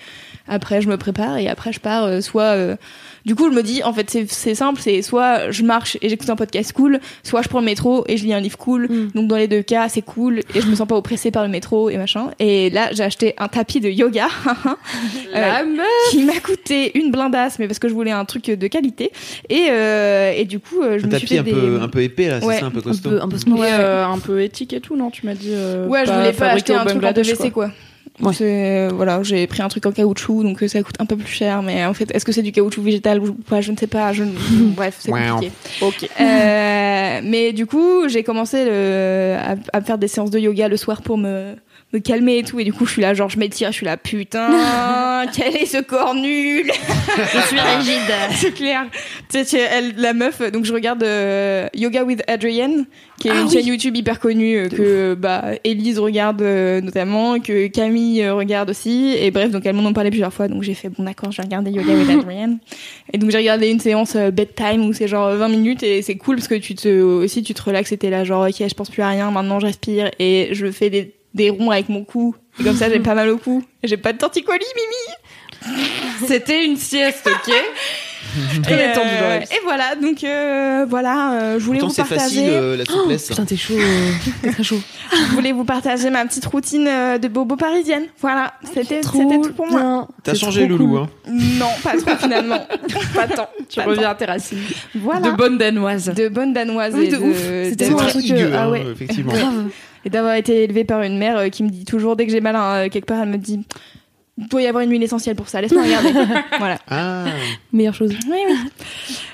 après 0.48 0.82
je 0.82 0.88
me 0.88 0.96
prépare, 0.96 1.38
et 1.38 1.48
après 1.48 1.72
je 1.72 1.78
pars 1.78 2.06
euh, 2.06 2.20
soit. 2.20 2.76
Euh, 3.18 3.26
du 3.26 3.34
coup, 3.34 3.50
je 3.50 3.54
me 3.56 3.62
dis, 3.62 3.82
en 3.82 3.92
fait, 3.92 4.08
c'est 4.10 4.26
c'est 4.30 4.54
simple, 4.54 4.80
c'est 4.80 5.02
soit 5.02 5.50
je 5.50 5.62
marche 5.62 5.96
et 6.02 6.08
j'écoute 6.08 6.30
un 6.30 6.36
podcast 6.36 6.72
cool, 6.72 7.00
soit 7.22 7.42
je 7.42 7.48
prends 7.48 7.60
le 7.60 7.64
métro 7.66 8.04
et 8.08 8.16
je 8.16 8.24
lis 8.24 8.32
un 8.34 8.40
livre 8.40 8.56
cool. 8.58 8.84
Mm. 8.88 9.10
Donc 9.14 9.28
dans 9.28 9.36
les 9.36 9.48
deux 9.48 9.62
cas, 9.62 9.88
c'est 9.88 10.02
cool 10.02 10.40
et 10.54 10.60
je 10.60 10.66
me 10.66 10.74
sens 10.74 10.86
pas 10.88 10.96
oppressée 10.96 11.30
par 11.30 11.42
le 11.42 11.48
métro 11.48 11.90
et 11.90 11.96
machin. 11.96 12.30
Et 12.38 12.70
là, 12.70 12.88
j'ai 12.92 13.02
acheté 13.02 13.34
un 13.38 13.48
tapis 13.48 13.80
de 13.80 13.88
yoga 13.88 14.28
La 15.32 15.60
euh, 15.60 15.64
qui 16.10 16.24
m'a 16.24 16.38
coûté 16.40 16.96
une 16.98 17.10
blindasse, 17.10 17.58
mais 17.58 17.66
parce 17.66 17.78
que 17.78 17.88
je 17.88 17.94
voulais 17.94 18.10
un 18.10 18.24
truc 18.24 18.46
de 18.46 18.66
qualité. 18.66 19.12
Et, 19.48 19.66
euh, 19.70 20.32
et 20.34 20.44
du 20.44 20.58
coup, 20.60 20.82
euh, 20.82 20.98
je 20.98 21.04
Un 21.04 21.08
me 21.08 21.18
suis 21.18 21.26
tapis 21.28 21.34
fait 21.34 21.38
un 21.38 21.42
des... 21.42 21.52
peu, 21.52 21.78
un 21.82 21.88
peu 21.88 22.02
épais, 22.02 22.28
là, 22.28 22.40
c'est 22.40 22.46
Ouais, 22.46 22.58
ça, 22.60 22.66
un 22.66 22.70
peu 22.70 22.78
Un 22.78 22.82
costaud. 22.82 23.10
peu, 23.10 23.20
un 23.22 23.28
peu. 23.28 23.36
Ouais, 23.52 23.68
euh, 23.72 24.04
un 24.06 24.18
peu 24.18 24.40
éthique 24.42 24.72
et 24.72 24.80
tout, 24.80 24.96
non 24.96 25.10
Tu 25.10 25.26
m'as 25.26 25.34
dit. 25.34 25.50
euh, 25.52 25.86
Ouais, 25.86 26.04
je 26.06 26.12
voulais 26.12 26.32
pas 26.32 26.48
acheter 26.50 26.74
un 26.74 26.84
truc 26.84 27.02
en 27.04 27.12
PVC 27.12 27.50
quoi. 27.50 27.70
Ouais. 28.20 28.32
C'est- 28.32 28.88
Voilà, 28.88 29.22
j'ai 29.22 29.46
pris 29.46 29.62
un 29.62 29.68
truc 29.68 29.86
en 29.86 29.92
caoutchouc, 29.92 30.42
donc 30.42 30.62
euh, 30.62 30.68
ça 30.68 30.82
coûte 30.82 30.96
un 30.98 31.06
peu 31.06 31.16
plus 31.16 31.26
cher. 31.32 31.62
Mais 31.62 31.84
en 31.84 31.94
fait, 31.94 32.10
est-ce 32.14 32.24
que 32.24 32.32
c'est 32.32 32.42
du 32.42 32.52
caoutchouc 32.52 32.82
végétal 32.82 33.20
ou 33.20 33.32
pas 33.34 33.60
Je 33.60 33.70
ne 33.72 33.76
sais 33.76 33.86
pas. 33.86 34.12
Je... 34.12 34.24
Bref, 34.76 34.96
c'est 34.98 35.10
compliqué. 35.36 35.52
Ok. 35.82 36.08
Euh, 36.20 37.20
mais 37.24 37.52
du 37.52 37.66
coup, 37.66 38.08
j'ai 38.08 38.22
commencé 38.22 38.64
le- 38.64 39.36
à, 39.38 39.56
à 39.76 39.80
faire 39.82 39.98
des 39.98 40.08
séances 40.08 40.30
de 40.30 40.38
yoga 40.38 40.68
le 40.68 40.76
soir 40.76 41.02
pour 41.02 41.18
me, 41.18 41.54
me 41.92 41.98
calmer 42.00 42.38
et 42.38 42.42
tout. 42.42 42.60
Et 42.60 42.64
du 42.64 42.72
coup, 42.72 42.84
je 42.86 42.92
suis 42.92 43.02
là, 43.02 43.14
genre, 43.14 43.28
je 43.30 43.38
m'étire, 43.38 43.68
je 43.70 43.76
suis 43.76 43.86
là, 43.86 43.96
putain, 43.96 44.48
quel 45.34 45.56
est 45.56 45.66
ce 45.66 45.80
corps 45.82 46.14
nul 46.14 46.70
Je 47.16 47.38
suis 47.46 47.60
rigide. 47.60 48.00
C'est 48.32 48.52
clair. 48.54 48.86
Tu 49.30 49.38
sais, 49.38 49.44
tu- 49.44 49.56
elle, 49.56 49.94
la 49.96 50.12
meuf, 50.12 50.40
donc 50.52 50.64
je 50.64 50.72
regarde 50.72 51.02
euh, 51.02 51.66
Yoga 51.74 52.04
with 52.04 52.22
Adrienne, 52.28 52.86
qui 53.20 53.28
est 53.28 53.32
Ah 53.32 53.40
une 53.40 53.46
oui. 53.46 53.52
chaîne 53.52 53.66
YouTube 53.66 53.96
hyper 53.96 54.20
connue 54.20 54.56
euh, 54.58 54.68
que 54.68 55.14
bah 55.14 55.44
Elise 55.64 55.98
regarde 55.98 56.40
euh, 56.42 56.80
notamment, 56.80 57.40
que 57.40 57.66
Camille 57.68 58.22
euh, 58.22 58.34
regarde 58.34 58.70
aussi. 58.70 59.14
Et 59.18 59.30
bref, 59.30 59.50
donc 59.50 59.66
elles 59.66 59.74
m'en 59.74 59.88
ont 59.88 59.92
parlé 59.92 60.10
plusieurs 60.10 60.32
fois, 60.32 60.46
donc 60.48 60.62
j'ai 60.62 60.74
fait 60.74 60.88
bon 60.88 61.02
d'accord, 61.04 61.32
je 61.32 61.38
vais 61.38 61.44
regarder 61.44 61.70
Yoga 61.70 61.92
with 61.94 62.10
Adrienne. 62.20 62.58
Et 63.12 63.18
donc 63.18 63.30
j'ai 63.30 63.38
regardé 63.38 63.68
une 63.70 63.80
séance 63.80 64.14
euh, 64.14 64.30
bedtime 64.30 64.84
où 64.86 64.92
c'est 64.92 65.08
genre 65.08 65.30
20 65.34 65.48
minutes 65.48 65.82
et 65.82 66.02
c'est 66.02 66.16
cool 66.16 66.36
parce 66.36 66.48
que 66.48 66.54
tu 66.54 66.74
te 66.74 66.88
aussi 67.02 67.42
tu 67.42 67.54
te 67.54 67.62
relaxes 67.62 67.92
et 67.92 67.96
t'es 67.98 68.10
là 68.10 68.24
genre 68.24 68.46
ok 68.46 68.54
je 68.68 68.74
pense 68.74 68.90
plus 68.90 69.02
à 69.02 69.08
rien, 69.08 69.30
maintenant 69.30 69.58
je 69.58 69.66
respire 69.66 70.10
et 70.18 70.50
je 70.52 70.70
fais 70.70 70.90
des 70.90 71.12
des 71.34 71.50
ronds 71.50 71.70
avec 71.70 71.88
mon 71.88 72.04
cou. 72.04 72.34
Et 72.60 72.64
comme 72.64 72.76
ça 72.76 72.88
j'ai 72.90 73.00
pas 73.00 73.14
mal 73.14 73.28
au 73.30 73.38
cou. 73.38 73.62
J'ai 73.84 73.96
pas 73.96 74.12
de 74.12 74.18
torticolis, 74.18 74.64
Mimi. 74.76 75.76
C'était 76.26 76.64
une 76.64 76.76
sieste, 76.76 77.26
ok 77.28 77.52
Très 78.62 78.74
Et, 78.74 78.98
euh, 78.98 79.34
Loris. 79.36 79.50
et 79.50 79.60
voilà, 79.64 79.94
donc 79.94 80.22
euh, 80.22 80.84
voilà, 80.88 81.32
euh, 81.32 81.58
je 81.58 81.64
voulais 81.64 81.78
Pourtant, 81.78 82.02
vous 82.02 82.08
c'est 82.08 82.14
facile, 82.16 82.40
partager, 82.42 82.56
euh, 82.56 82.76
la 82.76 82.84
souplesse. 82.84 83.28
Putain, 83.28 83.44
t'es 83.46 83.56
chaud. 83.56 83.74
euh, 83.78 84.50
très 84.52 84.62
chaud. 84.62 84.80
je 85.12 85.34
voulais 85.34 85.52
vous 85.52 85.64
partager 85.64 86.10
ma 86.10 86.26
petite 86.26 86.44
routine 86.44 86.86
euh, 86.86 87.16
de 87.18 87.26
bobo 87.28 87.56
parisienne. 87.56 88.04
Voilà, 88.20 88.52
c'était 88.74 89.00
c'était 89.02 89.40
tout 89.40 89.52
pour 89.54 89.66
moi. 89.68 90.06
T'as 90.22 90.34
changé, 90.34 90.66
Loulou, 90.66 90.88
cool. 90.88 90.98
hein. 90.98 91.08
Non, 91.58 91.68
pas 91.82 91.96
trop 91.96 92.16
finalement. 92.20 92.66
Pas 93.14 93.26
tant. 93.28 93.48
Tu 93.68 93.76
Pas 93.80 93.86
reviens 93.86 94.10
à 94.10 94.14
tes 94.14 94.26
racines. 94.26 94.58
Voilà. 94.94 95.30
De 95.30 95.36
bonne 95.36 95.56
danoise. 95.56 96.12
de 96.14 96.28
bonne 96.28 96.52
danoise 96.52 96.94
Oui, 96.94 97.06
et 97.06 97.08
de 97.08 97.16
ouf. 97.16 97.76
Tellement 97.76 98.00
un 98.00 98.02
Très 98.04 98.10
truc, 98.20 98.30
euh, 98.32 98.52
ah 98.54 98.62
hein, 98.64 98.70
ouais. 98.70 98.84
effectivement. 98.92 99.32
Et 100.04 100.10
d'avoir 100.10 100.34
été 100.34 100.64
élevée 100.64 100.84
par 100.84 101.02
une 101.02 101.18
mère 101.18 101.38
euh, 101.38 101.48
qui 101.48 101.62
me 101.62 101.68
dit 101.68 101.84
toujours 101.84 102.16
dès 102.16 102.26
que 102.26 102.32
j'ai 102.32 102.40
mal 102.40 102.56
à 102.56 102.88
quelque 102.88 103.06
part, 103.06 103.20
elle 103.22 103.28
me 103.28 103.36
dit 103.38 103.60
il 104.40 104.46
doit 104.46 104.62
y 104.62 104.66
avoir 104.68 104.84
une 104.84 104.90
huile 104.92 105.02
essentielle 105.02 105.34
pour 105.34 105.48
ça, 105.48 105.60
laisse-moi 105.60 105.82
regarder. 105.82 106.12
voilà. 106.58 106.78
Ah, 106.88 107.24
Meilleure 107.72 107.94
chose. 107.94 108.12
Oui, 108.30 108.38
oui. 108.48 108.54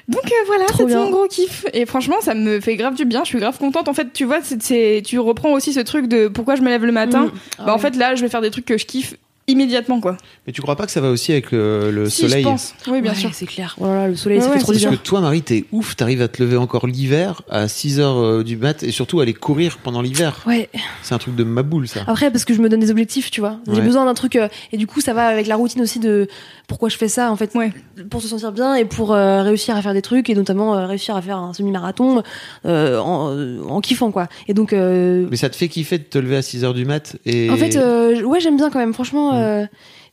Donc 0.08 0.24
euh, 0.24 0.34
voilà, 0.46 0.64
c'était 0.74 0.94
mon 0.96 1.10
gros 1.10 1.26
kiff. 1.28 1.66
Et 1.74 1.84
franchement, 1.84 2.16
ça 2.22 2.34
me 2.34 2.58
fait 2.60 2.76
grave 2.76 2.94
du 2.94 3.04
bien. 3.04 3.22
Je 3.22 3.28
suis 3.28 3.38
grave 3.38 3.58
contente. 3.58 3.88
En 3.88 3.92
fait, 3.94 4.12
tu 4.14 4.24
vois, 4.24 4.38
c'est, 4.42 4.62
c'est- 4.62 5.02
tu 5.04 5.18
reprends 5.18 5.52
aussi 5.52 5.74
ce 5.74 5.80
truc 5.80 6.06
de 6.06 6.28
pourquoi 6.28 6.54
je 6.56 6.62
me 6.62 6.68
lève 6.70 6.86
le 6.86 6.92
matin. 6.92 7.26
Mm. 7.26 7.64
bah, 7.66 7.74
en 7.74 7.78
fait, 7.78 7.96
là, 7.96 8.14
je 8.14 8.22
vais 8.22 8.30
faire 8.30 8.40
des 8.40 8.50
trucs 8.50 8.64
que 8.64 8.78
je 8.78 8.86
kiffe 8.86 9.14
immédiatement, 9.46 10.00
quoi. 10.00 10.16
mais 10.46 10.52
tu 10.52 10.62
crois 10.62 10.74
pas 10.76 10.86
que 10.86 10.92
ça 10.92 11.00
va 11.00 11.10
aussi 11.10 11.32
avec 11.32 11.50
le, 11.52 11.90
le 11.90 12.08
si, 12.08 12.22
soleil 12.22 12.42
je 12.44 12.48
pense. 12.48 12.74
Oui, 12.88 13.02
bien 13.02 13.12
Ouais, 13.12 13.18
sûr. 13.18 13.30
C'est 13.34 13.46
clair. 13.46 13.76
Oh 13.78 13.84
là 13.86 13.94
là, 13.94 14.08
le 14.08 14.16
soleil, 14.16 14.38
Ouais, 14.38 14.44
ça 14.44 14.48
ouais, 14.50 14.56
fait 14.56 14.62
trop 14.62 14.72
Parce 14.72 14.84
que 14.84 14.94
toi, 15.02 15.20
Marie, 15.20 15.42
t'es 15.42 15.64
ouf, 15.72 15.96
t'arrives 15.96 16.22
à 16.22 16.28
te 16.28 16.42
lever 16.42 16.56
encore 16.56 16.86
l'hiver 16.86 17.42
à 17.50 17.68
6 17.68 18.00
heures 18.00 18.16
euh, 18.18 18.42
du 18.42 18.56
mat 18.56 18.82
et 18.82 18.90
surtout 18.90 19.20
aller 19.20 19.34
courir 19.34 19.78
pendant 19.82 20.00
l'hiver. 20.02 20.40
Ouais. 20.46 20.68
C'est 21.02 21.14
un 21.14 21.18
truc 21.18 21.34
de 21.36 21.44
ma 21.44 21.62
boule, 21.62 21.86
ça. 21.88 22.00
Après, 22.06 22.30
parce 22.30 22.44
que 22.44 22.54
je 22.54 22.60
me 22.62 22.68
donne 22.68 22.80
des 22.80 22.90
objectifs, 22.90 23.30
tu 23.30 23.40
vois. 23.40 23.58
J'ai 23.66 23.74
Ouais. 23.74 23.80
besoin 23.82 24.04
d'un 24.06 24.14
truc. 24.14 24.36
euh, 24.36 24.48
et 24.72 24.76
du 24.78 24.86
coup, 24.86 25.00
ça 25.00 25.12
va 25.12 25.26
avec 25.26 25.46
la 25.46 25.56
routine 25.56 25.82
aussi 25.82 25.98
de 25.98 26.26
pourquoi 26.66 26.88
je 26.88 26.96
fais 26.96 27.08
ça, 27.08 27.30
en 27.30 27.36
fait. 27.36 27.54
Ouais. 27.54 27.72
Pour 28.10 28.22
se 28.22 28.28
sentir 28.28 28.50
bien 28.52 28.74
et 28.74 28.84
pour 28.86 29.12
euh, 29.12 29.42
réussir 29.42 29.76
à 29.76 29.82
faire 29.82 29.92
des 29.92 30.02
trucs 30.02 30.30
et 30.30 30.34
notamment 30.34 30.74
euh, 30.76 30.86
réussir 30.86 31.16
à 31.16 31.22
faire 31.22 31.36
un 31.38 31.52
semi-marathon 31.52 32.22
euh, 32.64 32.98
en, 32.98 33.30
euh, 33.30 33.60
en 33.68 33.80
kiffant, 33.82 34.10
quoi. 34.10 34.28
Et 34.48 34.54
donc. 34.54 34.72
euh, 34.72 35.26
Mais 35.30 35.36
ça 35.36 35.50
te 35.50 35.56
fait 35.56 35.68
kiffer 35.68 35.98
de 35.98 36.04
te 36.04 36.18
lever 36.18 36.36
à 36.36 36.42
6 36.42 36.64
heures 36.64 36.74
du 36.74 36.84
mat 36.86 37.16
et... 37.26 37.50
En 37.50 37.56
fait, 37.56 37.76
euh, 37.76 38.22
ouais, 38.22 38.40
j'aime 38.40 38.56
bien 38.56 38.70
quand 38.70 38.78
même, 38.78 38.94
franchement. 38.94 39.32
Mm. 39.34 39.38
euh, 39.42 39.66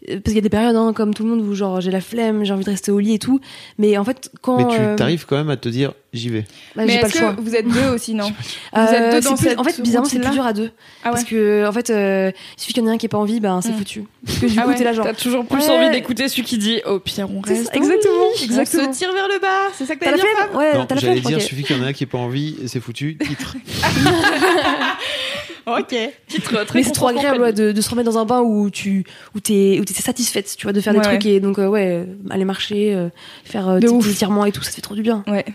parce 0.07 0.23
qu'il 0.23 0.33
y 0.35 0.37
a 0.39 0.41
des 0.41 0.49
périodes, 0.49 0.75
hein, 0.75 0.93
comme 0.95 1.13
tout 1.13 1.21
le 1.23 1.29
monde, 1.29 1.41
où 1.41 1.53
genre 1.53 1.79
j'ai 1.79 1.91
la 1.91 2.01
flemme, 2.01 2.43
j'ai 2.43 2.51
envie 2.53 2.63
de 2.65 2.69
rester 2.71 2.91
au 2.91 2.97
lit 2.99 3.13
et 3.15 3.19
tout. 3.19 3.39
Mais 3.77 3.97
en 3.99 4.03
fait, 4.03 4.31
quand. 4.41 4.57
Mais 4.57 4.75
tu 4.75 4.81
euh, 4.81 4.95
t'arrives 4.95 5.27
quand 5.27 5.35
même 5.37 5.51
à 5.51 5.57
te 5.57 5.69
dire 5.69 5.93
j'y 6.11 6.29
vais. 6.29 6.41
bah, 6.75 6.83
Mais 6.87 6.93
j'ai 6.93 6.99
pas 7.01 7.07
est-ce 7.07 7.17
le 7.19 7.23
choix. 7.25 7.33
que 7.35 7.41
vous 7.41 7.55
êtes 7.55 7.67
deux 7.67 7.87
aussi, 7.93 8.15
non 8.15 8.25
Euh, 8.75 8.83
vous 8.85 8.93
êtes 8.93 9.13
deux 9.13 9.21
dans 9.29 9.35
plus- 9.35 9.47
cette 9.49 9.59
En 9.59 9.63
fait, 9.63 9.79
bizarrement, 9.79 10.09
c'est 10.09 10.19
plus 10.19 10.31
dur 10.31 10.43
à 10.43 10.53
deux. 10.53 10.71
Ah 11.03 11.09
ouais. 11.09 11.11
Parce 11.13 11.23
que, 11.23 11.67
en 11.67 11.71
fait, 11.71 11.91
euh, 11.91 12.31
il 12.57 12.61
suffit 12.61 12.73
qu'il 12.73 12.81
y 12.83 12.85
en 12.87 12.89
ait 12.89 12.95
un 12.95 12.97
qui 12.97 13.05
ait 13.05 13.09
pas 13.09 13.19
envie, 13.19 13.39
ben 13.39 13.61
c'est 13.61 13.69
Mm. 13.73 13.77
foutu. 13.77 14.03
Parce 14.25 14.39
que 14.39 14.45
du 14.47 14.53
Ah 14.57 14.63
coup, 14.63 14.69
ouais, 14.69 14.75
t'es 14.75 14.83
là 14.83 14.93
genre. 14.93 15.05
T'as 15.05 15.13
toujours 15.13 15.45
plus 15.45 15.59
Ouais. 15.63 15.69
envie 15.69 15.91
d'écouter 15.91 16.27
celui 16.29 16.43
qui 16.43 16.57
dit 16.57 16.81
au 16.87 16.99
pire 16.99 17.27
on 17.29 17.39
reste. 17.41 17.67
ça, 17.67 17.73
exactement, 17.75 18.13
On 18.39 18.43
exactement. 18.43 18.91
se 18.93 18.97
tire 18.97 19.13
vers 19.13 19.27
le 19.27 19.39
bas, 19.39 19.69
c'est 19.77 19.85
ça 19.85 19.95
que 19.95 19.99
T'as 19.99 20.05
t'as 20.05 20.11
la 20.11 20.17
dit 20.17 20.23
flemme 20.23 20.55
Ouais, 20.57 20.73
non, 20.79 20.85
t'as 20.87 20.95
la 20.95 21.01
j'allais 21.01 21.13
flemme 21.21 21.27
dire, 21.33 21.37
ok. 21.37 21.43
suffit 21.43 21.63
qu'il 21.63 21.77
y 21.77 21.79
en 21.79 21.83
a 21.83 21.87
un 21.87 21.93
qui 21.93 22.05
ait 22.05 22.07
pas 22.07 22.17
envie 22.17 22.55
c'est 22.65 22.79
foutu. 22.79 23.17
Titre. 23.23 23.55
Ok. 25.67 25.95
Titre 26.27 26.63
très 26.65 26.79
Mais 26.79 26.83
c'est 26.83 26.91
trop 26.91 27.07
agréable 27.07 27.41
ouais, 27.41 27.53
de, 27.53 27.71
de 27.71 27.81
se 27.81 27.89
remettre 27.89 28.09
dans 28.11 28.17
un 28.17 28.25
bain 28.25 28.41
où 28.41 28.69
tu 28.69 29.03
où 29.35 29.39
t'es 29.39 29.77
où 29.79 29.85
t'es 29.85 29.93
satisfaite, 29.93 30.53
tu 30.57 30.63
vois, 30.65 30.73
de 30.73 30.81
faire 30.81 30.93
des 30.93 30.99
trucs 31.01 31.25
et 31.25 31.39
donc 31.39 31.59
euh, 31.59 31.67
ouais, 31.67 31.87
euh, 31.91 32.05
aller 32.29 32.45
marcher, 32.45 32.93
euh, 32.95 33.09
faire 33.45 33.69
euh, 33.69 33.79
De 33.79 33.87
des 33.87 34.09
étirements 34.11 34.45
et 34.45 34.51
tout, 34.51 34.63
ça 34.63 34.71
te 34.71 34.75
fait 34.75 34.81
trop 34.81 34.95
du 34.95 35.01
bien. 35.01 35.23
Ouais. 35.27 35.45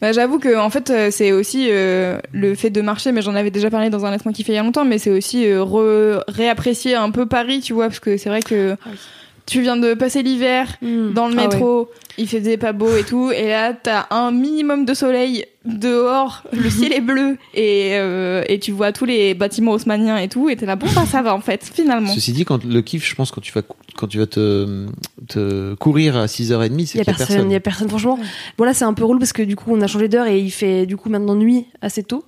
Bah, 0.00 0.12
j'avoue 0.12 0.38
que 0.38 0.56
en 0.58 0.70
fait 0.70 0.92
c'est 1.10 1.30
aussi 1.32 1.68
euh, 1.70 2.18
le 2.32 2.54
fait 2.56 2.68
de 2.70 2.80
marcher 2.82 3.12
mais 3.12 3.22
j'en 3.22 3.34
avais 3.36 3.50
déjà 3.52 3.70
parlé 3.70 3.90
dans 3.90 4.04
un 4.04 4.10
laisse-moi 4.10 4.32
kiffer 4.34 4.52
il 4.52 4.56
y 4.56 4.58
a 4.58 4.62
longtemps 4.62 4.84
mais 4.84 4.98
c'est 4.98 5.10
aussi 5.10 5.46
euh, 5.46 5.60
re- 5.62 6.20
réapprécier 6.28 6.94
un 6.96 7.10
peu 7.10 7.26
Paris 7.26 7.60
tu 7.60 7.72
vois 7.74 7.86
parce 7.86 8.00
que 8.00 8.16
c'est 8.16 8.28
vrai 8.28 8.42
que 8.42 8.72
Ah 8.84 8.88
oui. 8.90 8.96
Tu 9.46 9.60
viens 9.60 9.76
de 9.76 9.94
passer 9.94 10.22
l'hiver 10.22 10.76
dans 10.80 11.28
le 11.28 11.34
Ah 11.38 11.42
ouais. 11.42 11.48
métro 11.48 11.90
il 12.16 12.28
faisait 12.28 12.56
pas 12.56 12.72
beau 12.72 12.96
et 12.96 13.02
tout 13.04 13.30
et 13.32 13.48
là 13.48 13.72
t'as 13.74 14.06
un 14.10 14.30
minimum 14.30 14.84
de 14.84 14.94
soleil 14.94 15.44
dehors 15.64 16.42
le 16.52 16.70
ciel 16.70 16.92
est 16.92 17.00
bleu 17.00 17.36
et, 17.54 17.90
euh, 17.94 18.42
et 18.48 18.58
tu 18.60 18.70
vois 18.72 18.92
tous 18.92 19.04
les 19.04 19.34
bâtiments 19.34 19.72
haussmanniens 19.72 20.16
et 20.18 20.28
tout 20.28 20.48
et 20.48 20.56
t'es 20.56 20.64
là 20.66 20.76
bon 20.76 20.86
bah 20.94 21.04
ça 21.06 21.22
va 21.22 21.34
en 21.34 21.40
fait 21.40 21.62
finalement 21.74 22.12
Ceci 22.14 22.32
dit, 22.32 22.44
quand 22.44 22.64
le 22.64 22.80
kiff, 22.82 23.04
je 23.08 23.14
pense, 23.14 23.30
quand 23.32 23.40
tu 23.40 23.52
vas, 23.52 23.62
quand 23.96 24.06
tu 24.06 24.18
vas 24.18 24.26
te, 24.26 24.86
te 25.28 25.74
courir 25.74 26.16
à 26.16 26.26
6h30, 26.26 26.70
Il 26.78 26.86
c'est 26.86 26.98
qu'il 26.98 26.98
y 26.98 27.00
a 27.02 27.04
personne, 27.04 27.50
il 27.50 27.52
y 27.52 27.56
a 27.56 27.60
personne 27.60 27.88
franchement. 27.88 28.18
Bon 28.56 28.64
là 28.64 28.72
c'est 28.74 28.84
un 28.84 28.94
peu 28.94 29.04
relou 29.04 29.18
parce 29.18 29.32
que 29.32 29.42
du 29.42 29.56
coup 29.56 29.70
on 29.74 29.80
a 29.80 29.86
changé 29.88 30.08
d'heure 30.08 30.26
et 30.26 30.38
il 30.38 30.50
fait 30.50 30.86
du 30.86 30.96
coup 30.96 31.08
maintenant 31.10 31.34
nuit 31.34 31.66
assez 31.82 32.02
tôt. 32.02 32.24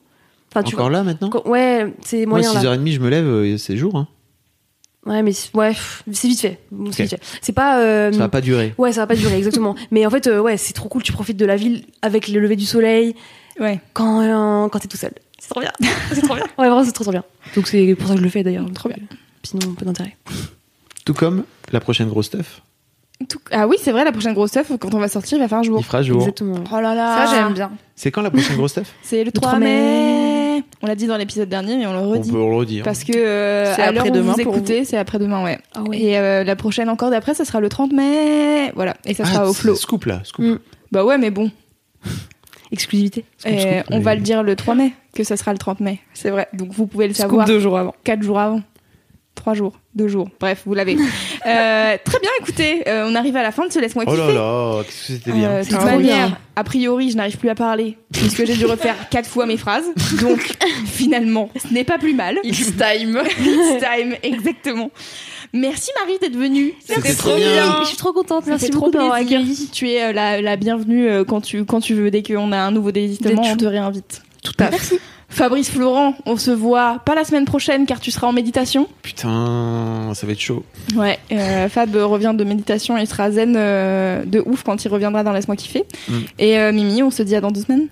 Enfin 0.52 0.62
tu 0.62 0.74
Encore 0.74 0.90
là 0.90 1.02
maintenant? 1.04 1.30
Vois. 1.30 1.48
Ouais, 1.48 1.94
c'est 2.04 2.26
Moi, 2.26 2.40
moyen 2.40 2.52
là. 2.54 2.60
6h30, 2.76 2.92
je 2.92 3.00
me 3.00 3.08
lève, 3.10 3.26
euh, 3.26 3.56
c'est 3.58 3.76
jour. 3.76 3.96
Hein. 3.96 4.08
Ouais, 5.06 5.22
mais 5.22 5.32
c'est- 5.32 5.54
ouais, 5.56 5.72
c'est 6.12 6.26
vite 6.28 6.40
fait. 6.40 6.58
Bon, 6.72 6.90
c'est 7.40 7.52
pas 7.52 7.78
euh, 7.80 8.10
Ça 8.12 8.18
va 8.18 8.28
pas 8.28 8.40
durer. 8.40 8.74
Ouais, 8.76 8.92
ça 8.92 9.00
va 9.02 9.06
pas 9.06 9.14
durer 9.14 9.36
exactement. 9.36 9.74
mais 9.92 10.04
en 10.04 10.10
fait 10.10 10.26
euh, 10.26 10.40
ouais, 10.40 10.56
c'est 10.56 10.72
trop 10.72 10.88
cool, 10.88 11.02
tu 11.02 11.12
profites 11.12 11.36
de 11.36 11.46
la 11.46 11.56
ville 11.56 11.84
avec 12.02 12.26
le 12.28 12.40
lever 12.40 12.56
du 12.56 12.66
soleil 12.66 13.14
ouais 13.60 13.80
quand 13.92 14.20
euh, 14.20 14.68
quand 14.68 14.80
t'es 14.80 14.88
tout 14.88 14.96
seul. 14.96 15.12
C'est 15.38 15.48
trop 15.50 15.60
bien. 15.60 15.70
c'est 16.12 16.22
trop 16.22 16.34
bien. 16.34 16.44
Ouais, 16.58 16.66
vraiment 16.68 16.84
c'est 16.84 16.92
trop 16.92 17.04
trop 17.04 17.12
bien. 17.12 17.24
Donc 17.54 17.68
c'est 17.68 17.94
pour 17.94 18.08
ça 18.08 18.14
que 18.14 18.18
je 18.20 18.24
le 18.24 18.30
fais 18.30 18.42
d'ailleurs. 18.42 18.66
Trop 18.74 18.88
bien. 18.88 18.98
Sinon 19.44 19.74
pas 19.74 19.84
d'intérêt. 19.84 20.16
Tout 21.04 21.14
comme 21.14 21.44
la 21.70 21.78
prochaine 21.80 22.08
grosse 22.08 22.26
stuff. 22.26 22.62
Tout- 23.28 23.38
ah 23.52 23.66
oui 23.68 23.76
c'est 23.80 23.92
vrai 23.92 24.04
la 24.04 24.12
prochaine 24.12 24.34
grosse 24.34 24.50
stuff 24.50 24.72
quand 24.80 24.92
on 24.92 24.98
va 24.98 25.08
sortir 25.08 25.38
il 25.38 25.40
va 25.40 25.48
faire 25.48 25.62
jour 25.62 25.78
Il 25.78 25.84
fera 25.84 26.02
jour. 26.02 26.20
Exactement. 26.20 26.64
oh 26.70 26.80
là 26.80 26.94
là 26.94 27.26
Ça 27.26 27.34
j'aime 27.34 27.54
bien. 27.54 27.70
C'est 27.94 28.10
quand 28.10 28.22
la 28.22 28.30
prochaine 28.30 28.56
grosse 28.56 28.72
stuff 28.72 28.92
c'est 29.02 29.22
le 29.24 29.30
3 29.32 29.50
3 29.50 29.58
mai, 29.60 29.66
mai. 29.66 30.35
On 30.82 30.86
l'a 30.86 30.94
dit 30.94 31.06
dans 31.06 31.16
l'épisode 31.16 31.48
dernier 31.48 31.76
mais 31.76 31.86
on 31.86 31.92
le 31.92 31.98
On 31.98 32.10
redit 32.10 32.30
peut 32.30 32.36
le 32.38 32.44
redire. 32.54 32.84
Parce 32.84 33.04
que 33.04 33.16
euh, 33.16 33.74
C'est 33.74 33.82
à 33.82 33.92
l'heure 33.92 34.04
où 34.04 34.08
après-demain 34.08 34.32
vous 34.36 34.42
pour 34.42 34.54
écoutez, 34.56 34.84
c'est 34.84 34.96
après-demain, 34.96 35.44
ouais. 35.44 35.58
Ah 35.74 35.82
ouais. 35.82 35.98
Et 36.00 36.18
euh, 36.18 36.44
la 36.44 36.56
prochaine 36.56 36.88
encore 36.88 37.10
d'après, 37.10 37.34
ça 37.34 37.44
sera 37.44 37.60
le 37.60 37.68
30 37.68 37.92
mai. 37.92 38.72
Voilà. 38.74 38.96
Et 39.04 39.14
ça 39.14 39.24
Ah, 39.26 39.32
sera 39.32 39.48
au 39.50 39.52
flow. 39.52 39.74
Scoop 39.74 40.04
là, 40.06 40.20
scoop. 40.24 40.44
Mm. 40.44 40.58
Bah 40.92 41.04
ouais, 41.04 41.18
mais 41.18 41.30
bon. 41.30 41.50
Exclusivité. 42.72 43.24
Scoop, 43.38 43.52
Et 43.52 43.60
scoop, 43.60 43.84
on 43.92 44.00
va 44.00 44.14
le 44.14 44.20
dire 44.20 44.42
le 44.42 44.56
3 44.56 44.74
mai, 44.74 44.92
que 45.14 45.24
ça 45.24 45.36
sera 45.36 45.52
le 45.52 45.58
30 45.58 45.80
mai. 45.80 46.00
C'est 46.14 46.30
vrai. 46.30 46.48
Donc 46.52 46.72
vous 46.72 46.86
pouvez 46.86 47.06
le 47.08 47.14
Scoop 47.14 47.28
savoir 47.30 47.46
deux 47.46 47.60
jours 47.60 47.78
avant. 47.78 47.94
4 48.04 48.22
jours 48.22 48.38
avant. 48.40 48.60
3 49.36 49.54
jours, 49.54 49.78
2 49.94 50.08
jours. 50.08 50.28
Bref, 50.40 50.62
vous 50.66 50.74
l'avez. 50.74 50.96
Euh, 51.46 51.96
très 52.04 52.18
bien, 52.20 52.30
écoutez, 52.40 52.82
euh, 52.88 53.06
on 53.08 53.14
arrive 53.14 53.36
à 53.36 53.42
la 53.42 53.52
fin 53.52 53.66
de 53.66 53.72
ce 53.72 53.78
Laisse-moi 53.78 54.04
Oh 54.06 54.10
kiffer. 54.10 54.26
là 54.26 54.32
là, 54.34 54.82
qu'est-ce 54.84 55.06
que 55.06 55.12
c'était 55.14 55.32
bien. 55.32 55.48
Euh, 55.50 55.58
de 55.58 55.62
toute 55.62 55.70
C'est 55.72 55.76
trop 55.78 55.86
manière, 55.86 56.26
bien. 56.28 56.38
a 56.56 56.64
priori, 56.64 57.10
je 57.10 57.16
n'arrive 57.16 57.36
plus 57.38 57.48
à 57.48 57.54
parler 57.54 57.96
puisque 58.12 58.44
j'ai 58.44 58.56
dû 58.56 58.66
refaire 58.66 58.96
quatre 59.10 59.28
fois 59.28 59.46
mes 59.46 59.56
phrases. 59.56 59.84
Donc, 60.20 60.56
finalement, 60.86 61.50
ce 61.66 61.72
n'est 61.72 61.84
pas 61.84 61.98
plus 61.98 62.14
mal. 62.14 62.38
It's 62.44 62.72
time. 62.76 63.20
It's 63.40 63.82
time, 63.84 64.14
exactement. 64.22 64.90
Merci 65.52 65.90
Marie 66.02 66.18
d'être 66.20 66.36
venue. 66.36 66.74
C'était 66.84 67.14
trop 67.14 67.36
bien. 67.36 67.80
Je 67.82 67.88
suis 67.88 67.96
trop 67.96 68.12
contente. 68.12 68.46
Merci 68.46 68.70
beaucoup 68.70 68.90
d'avoir 68.90 69.14
accueilli. 69.14 69.68
Tu 69.72 69.88
es 69.90 70.02
euh, 70.04 70.12
la, 70.12 70.40
la 70.42 70.56
bienvenue 70.56 71.24
quand 71.26 71.40
tu, 71.40 71.64
quand 71.64 71.80
tu 71.80 71.94
veux. 71.94 72.10
Dès 72.10 72.22
qu'on 72.22 72.50
a 72.52 72.58
un 72.58 72.70
nouveau 72.72 72.90
désistement, 72.92 73.42
on 73.44 73.56
te 73.56 73.64
réinvite. 73.66 74.22
Tout 74.42 74.52
à 74.58 74.70
fait. 74.72 74.98
Fabrice 75.28 75.70
Florent, 75.70 76.14
on 76.24 76.36
se 76.36 76.50
voit 76.50 77.00
pas 77.04 77.14
la 77.14 77.24
semaine 77.24 77.44
prochaine 77.44 77.84
car 77.84 78.00
tu 78.00 78.10
seras 78.10 78.26
en 78.28 78.32
méditation. 78.32 78.88
Putain, 79.02 80.12
ça 80.14 80.26
va 80.26 80.32
être 80.32 80.40
chaud. 80.40 80.64
Ouais, 80.94 81.18
euh, 81.32 81.68
Fab 81.68 81.94
revient 81.96 82.32
de 82.36 82.44
méditation 82.44 82.96
et 82.96 83.04
sera 83.06 83.30
zen 83.30 83.54
euh, 83.56 84.24
de 84.24 84.42
ouf 84.46 84.62
quand 84.62 84.84
il 84.84 84.88
reviendra 84.88 85.24
dans 85.24 85.32
Laisse-moi 85.32 85.56
kiffer. 85.56 85.84
Mm. 86.08 86.14
Et 86.38 86.58
euh, 86.58 86.72
Mimi, 86.72 87.02
on 87.02 87.10
se 87.10 87.22
dit 87.22 87.34
à 87.36 87.40
dans 87.40 87.50
deux 87.50 87.62
semaines 87.62 87.88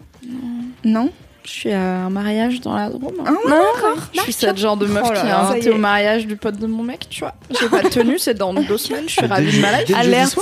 Non 0.84 1.10
Je 1.44 1.50
suis 1.50 1.72
à 1.72 2.04
un 2.04 2.10
mariage 2.10 2.60
dans 2.60 2.74
la 2.76 2.88
Drôme. 2.88 3.14
Ah 3.26 3.32
ouais, 3.32 3.38
d'accord. 3.50 3.98
Je 4.14 4.20
suis 4.20 4.32
cette 4.32 4.56
genre 4.56 4.76
de 4.76 4.86
meuf 4.86 5.04
Oh 5.06 5.12
là 5.12 5.20
qui 5.20 5.26
là, 5.26 5.40
a 5.40 5.42
ça 5.46 5.48
y 5.50 5.52
invité 5.56 5.68
est. 5.70 5.72
au 5.72 5.78
mariage 5.78 6.26
du 6.26 6.36
pote 6.36 6.56
de 6.58 6.66
mon 6.66 6.82
mec, 6.84 7.06
tu 7.10 7.20
vois. 7.20 7.34
J'ai 7.60 7.68
pas 7.68 7.82
de 7.82 7.88
tenue, 7.88 8.18
c'est 8.18 8.34
dans 8.34 8.54
deux 8.54 8.78
semaines, 8.78 9.04
je 9.08 9.12
suis 9.12 9.26
ravie 9.26 9.54
de 9.56 9.60
ma 9.60 9.82
life. 9.82 9.94
Alerte. 9.94 10.38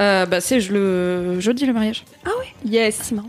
Euh, 0.00 0.24
bah 0.24 0.40
c'est 0.40 0.60
je 0.60 0.72
le 0.72 1.40
jeudi 1.40 1.66
le 1.66 1.74
mariage. 1.74 2.04
Yes. 2.64 2.98
C'est 3.02 3.14
marrant. 3.14 3.28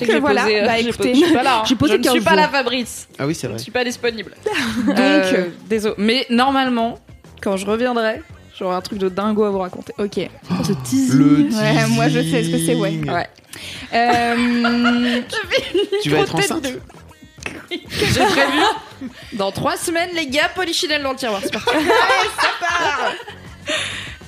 Donc 0.00 0.08
euh, 0.10 0.20
voilà, 0.20 0.42
posé, 0.42 0.60
euh, 0.62 0.66
bah 0.66 0.78
écoutez, 0.78 1.14
je 1.14 1.24
suis 1.24 1.32
pas 1.34 1.42
là. 1.42 1.62
hein. 1.68 1.74
Posé 1.78 1.92
je 1.94 1.98
ne 1.98 2.02
15 2.04 2.12
suis 2.12 2.20
pas 2.22 2.34
là 2.36 2.48
Fabrice. 2.48 3.08
Ah 3.18 3.26
oui, 3.26 3.34
c'est 3.34 3.42
Je 3.42 3.46
vrai. 3.48 3.54
ne 3.56 3.62
suis 3.62 3.72
pas 3.72 3.84
disponible. 3.84 4.32
Donc, 4.86 4.98
Euh, 4.98 5.48
désolé. 5.66 5.94
Mais 5.98 6.26
normalement, 6.30 6.98
quand 7.42 7.56
je 7.56 7.66
reviendrai, 7.66 8.22
j'aurai 8.58 8.74
un 8.76 8.80
truc 8.80 8.98
de 8.98 9.08
dingo 9.08 9.44
à 9.44 9.50
vous 9.50 9.58
raconter. 9.58 9.92
ok. 9.98 10.28
Ce 10.64 10.72
teasing. 10.84 11.18
Le 11.18 11.56
Ouais, 11.56 11.86
moi, 11.88 12.08
je 12.08 12.20
sais 12.22 12.42
ce 12.44 12.50
que 12.50 12.58
c'est, 12.58 12.74
ouais. 12.74 13.00
Ouais. 13.06 13.28
Euh, 13.94 15.20
Tu 16.02 16.08
vas 16.08 16.20
être 16.20 16.34
enceinte 16.34 16.66
J'ai 17.70 17.78
prévu. 18.24 18.58
Dans 19.34 19.52
trois 19.52 19.76
semaines, 19.76 20.08
les 20.14 20.26
gars, 20.28 20.48
polichinelle 20.54 21.02
dans 21.02 21.10
le 21.10 21.16
tiroir. 21.16 21.40
C'est 21.42 21.52
parti. 21.52 21.76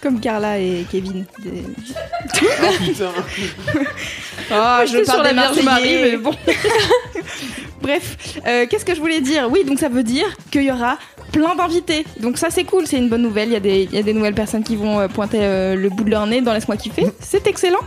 Comme 0.05 0.20
Carla 0.20 0.59
et 0.60 0.85
Kevin. 0.93 1.24
Des- 1.43 1.64
Putain. 2.86 3.10
Oh, 4.52 4.81
je 4.82 4.86
J'étais 4.93 5.05
parle 5.05 5.16
sur 5.16 5.22
la 5.22 5.31
des 5.31 5.35
Vierge 5.55 5.62
Marie, 5.64 5.97
mais 6.02 6.16
bon. 6.18 6.32
Bref, 7.82 8.39
euh, 8.47 8.66
qu'est-ce 8.68 8.85
que 8.85 8.94
je 8.94 9.01
voulais 9.01 9.20
dire? 9.22 9.48
Oui, 9.51 9.64
donc 9.64 9.78
ça 9.78 9.89
veut 9.89 10.02
dire 10.02 10.26
qu'il 10.51 10.64
y 10.64 10.70
aura 10.70 10.98
plein 11.32 11.55
d'invités. 11.55 12.05
Donc 12.20 12.36
ça 12.39 12.48
c'est 12.51 12.64
cool, 12.64 12.86
c'est 12.86 12.98
une 12.98 13.09
bonne 13.09 13.22
nouvelle. 13.22 13.48
Il 13.48 13.52
y 13.52 13.56
a 13.56 13.60
des, 13.60 13.82
il 13.90 13.94
y 13.94 13.98
a 13.98 14.02
des 14.02 14.12
nouvelles 14.12 14.35
personnes 14.35 14.62
qui 14.62 14.76
vont 14.76 15.01
euh, 15.01 15.09
pointer 15.09 15.39
euh, 15.40 15.74
le 15.76 15.89
bout 15.89 16.05
de 16.05 16.10
leur 16.10 16.26
nez 16.26 16.43
dans 16.43 16.52
Laisse-moi 16.52 16.76
kiffer. 16.76 17.06
C'est 17.20 17.47
excellent. 17.47 17.81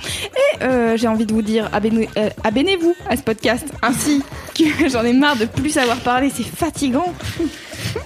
Et 0.59 0.63
euh, 0.63 0.97
j'ai 0.97 1.07
envie 1.07 1.25
de 1.27 1.33
vous 1.33 1.41
dire, 1.43 1.69
abonnez- 1.73 2.09
abonnez-vous 2.43 2.95
à 3.07 3.15
ce 3.17 3.21
podcast. 3.21 3.65
Ainsi 3.83 4.23
que 4.57 4.89
j'en 4.89 5.03
ai 5.03 5.13
marre 5.13 5.35
de 5.37 5.45
plus 5.45 5.69
savoir 5.71 5.97
parler, 5.97 6.31
c'est 6.35 6.43
fatigant. 6.45 7.13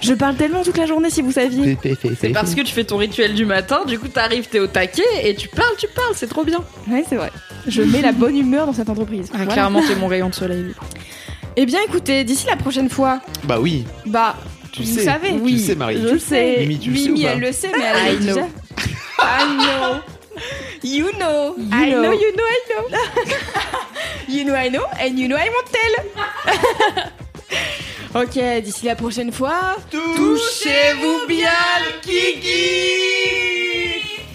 Je 0.00 0.14
parle 0.14 0.36
tellement 0.36 0.62
toute 0.62 0.76
la 0.78 0.86
journée 0.86 1.10
si 1.10 1.22
vous 1.22 1.32
saviez. 1.32 1.76
C'est 2.20 2.30
parce 2.30 2.54
que 2.54 2.60
tu 2.62 2.72
fais 2.72 2.84
ton 2.84 2.96
rituel 2.96 3.34
du 3.34 3.44
matin, 3.44 3.82
du 3.86 3.98
coup 3.98 4.08
t'arrives, 4.08 4.48
t'es 4.48 4.58
au 4.60 4.66
taquet 4.66 5.02
et 5.22 5.34
tu 5.34 5.48
parles, 5.48 5.74
tu 5.78 5.86
parles, 5.88 6.12
c'est 6.14 6.28
trop 6.28 6.44
bien. 6.44 6.58
Ouais, 6.88 7.04
c'est 7.08 7.16
vrai. 7.16 7.30
Je 7.66 7.82
mets 7.82 8.02
la 8.02 8.12
bonne 8.12 8.36
humeur 8.36 8.66
dans 8.66 8.72
cette 8.72 8.88
entreprise. 8.90 9.28
Voilà. 9.30 9.46
Ah, 9.48 9.52
Clairement, 9.52 9.82
t'es 9.86 9.94
mon 10.00 10.08
rayon 10.08 10.28
de 10.28 10.34
soleil. 10.34 10.66
Eh 11.56 11.66
bien 11.66 11.80
écoutez, 11.86 12.24
d'ici 12.24 12.46
la 12.46 12.56
prochaine 12.56 12.88
fois, 12.88 13.20
Bah 13.44 13.58
oui, 13.60 13.84
bah 14.06 14.36
tu 14.72 14.82
vous 14.82 14.94
sais. 14.98 15.04
savez. 15.04 15.28
Tu 15.34 15.40
oui, 15.40 15.52
le 15.52 15.58
sais, 15.58 15.74
Marie. 15.74 15.98
Je 16.02 16.08
le 16.14 16.18
sais. 16.18 16.56
Mimi, 16.60 16.78
tu 16.78 16.90
le 16.90 16.96
sais 16.96 17.10
ou 17.10 17.14
pas 17.22 17.28
elle 17.30 17.40
le 17.40 17.52
sait, 17.52 17.70
mais 17.76 17.84
elle 17.84 18.14
I 18.14 18.16
know. 18.24 18.34
déjà. 18.34 18.46
I 19.20 19.44
know. 19.58 20.00
You 20.82 21.10
know. 21.18 21.56
I 21.70 21.90
know. 21.90 22.02
know, 22.02 22.12
you 22.12 22.32
know, 22.34 22.44
I 22.48 22.60
know. 22.68 22.98
you 24.28 24.44
know, 24.44 24.54
I 24.56 24.68
know, 24.70 24.84
and 25.00 25.18
you 25.18 25.28
know, 25.28 25.36
I 25.36 25.48
won't 25.50 25.70
tell. 25.70 27.04
ok, 28.14 28.62
d'ici 28.62 28.86
la 28.86 28.94
prochaine 28.96 29.32
fois, 29.32 29.76
touchez-vous 29.90 31.26
bien 31.26 31.50
le 31.84 32.00
kiki. 32.02 33.22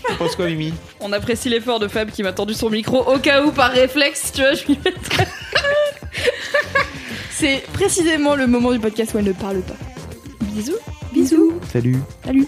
Tu 0.08 0.16
penses 0.16 0.36
quoi, 0.36 0.48
Mimi? 0.48 0.74
On 1.00 1.12
apprécie 1.14 1.50
l'effort 1.50 1.80
de 1.80 1.88
Fab 1.88 2.12
qui 2.12 2.24
m'a 2.24 2.34
tendu 2.34 2.54
son 2.54 2.70
micro 2.70 3.00
au 3.14 3.20
cas 3.20 3.44
où 3.44 3.52
par 3.52 3.72
réflexe, 3.72 4.32
tu 4.34 4.42
vois, 4.42 4.54
je 4.54 4.66
lui 4.66 4.80
mettrais. 4.84 5.28
C'est 7.30 7.64
précisément 7.74 8.36
le 8.36 8.48
moment 8.48 8.72
du 8.72 8.80
podcast 8.80 9.14
où 9.14 9.20
elle 9.20 9.26
ne 9.26 9.34
parle 9.34 9.62
pas. 9.62 9.76
Bisous. 10.42 10.78
Bisous. 11.14 11.54
Salut. 11.72 11.98
Salut. 12.26 12.48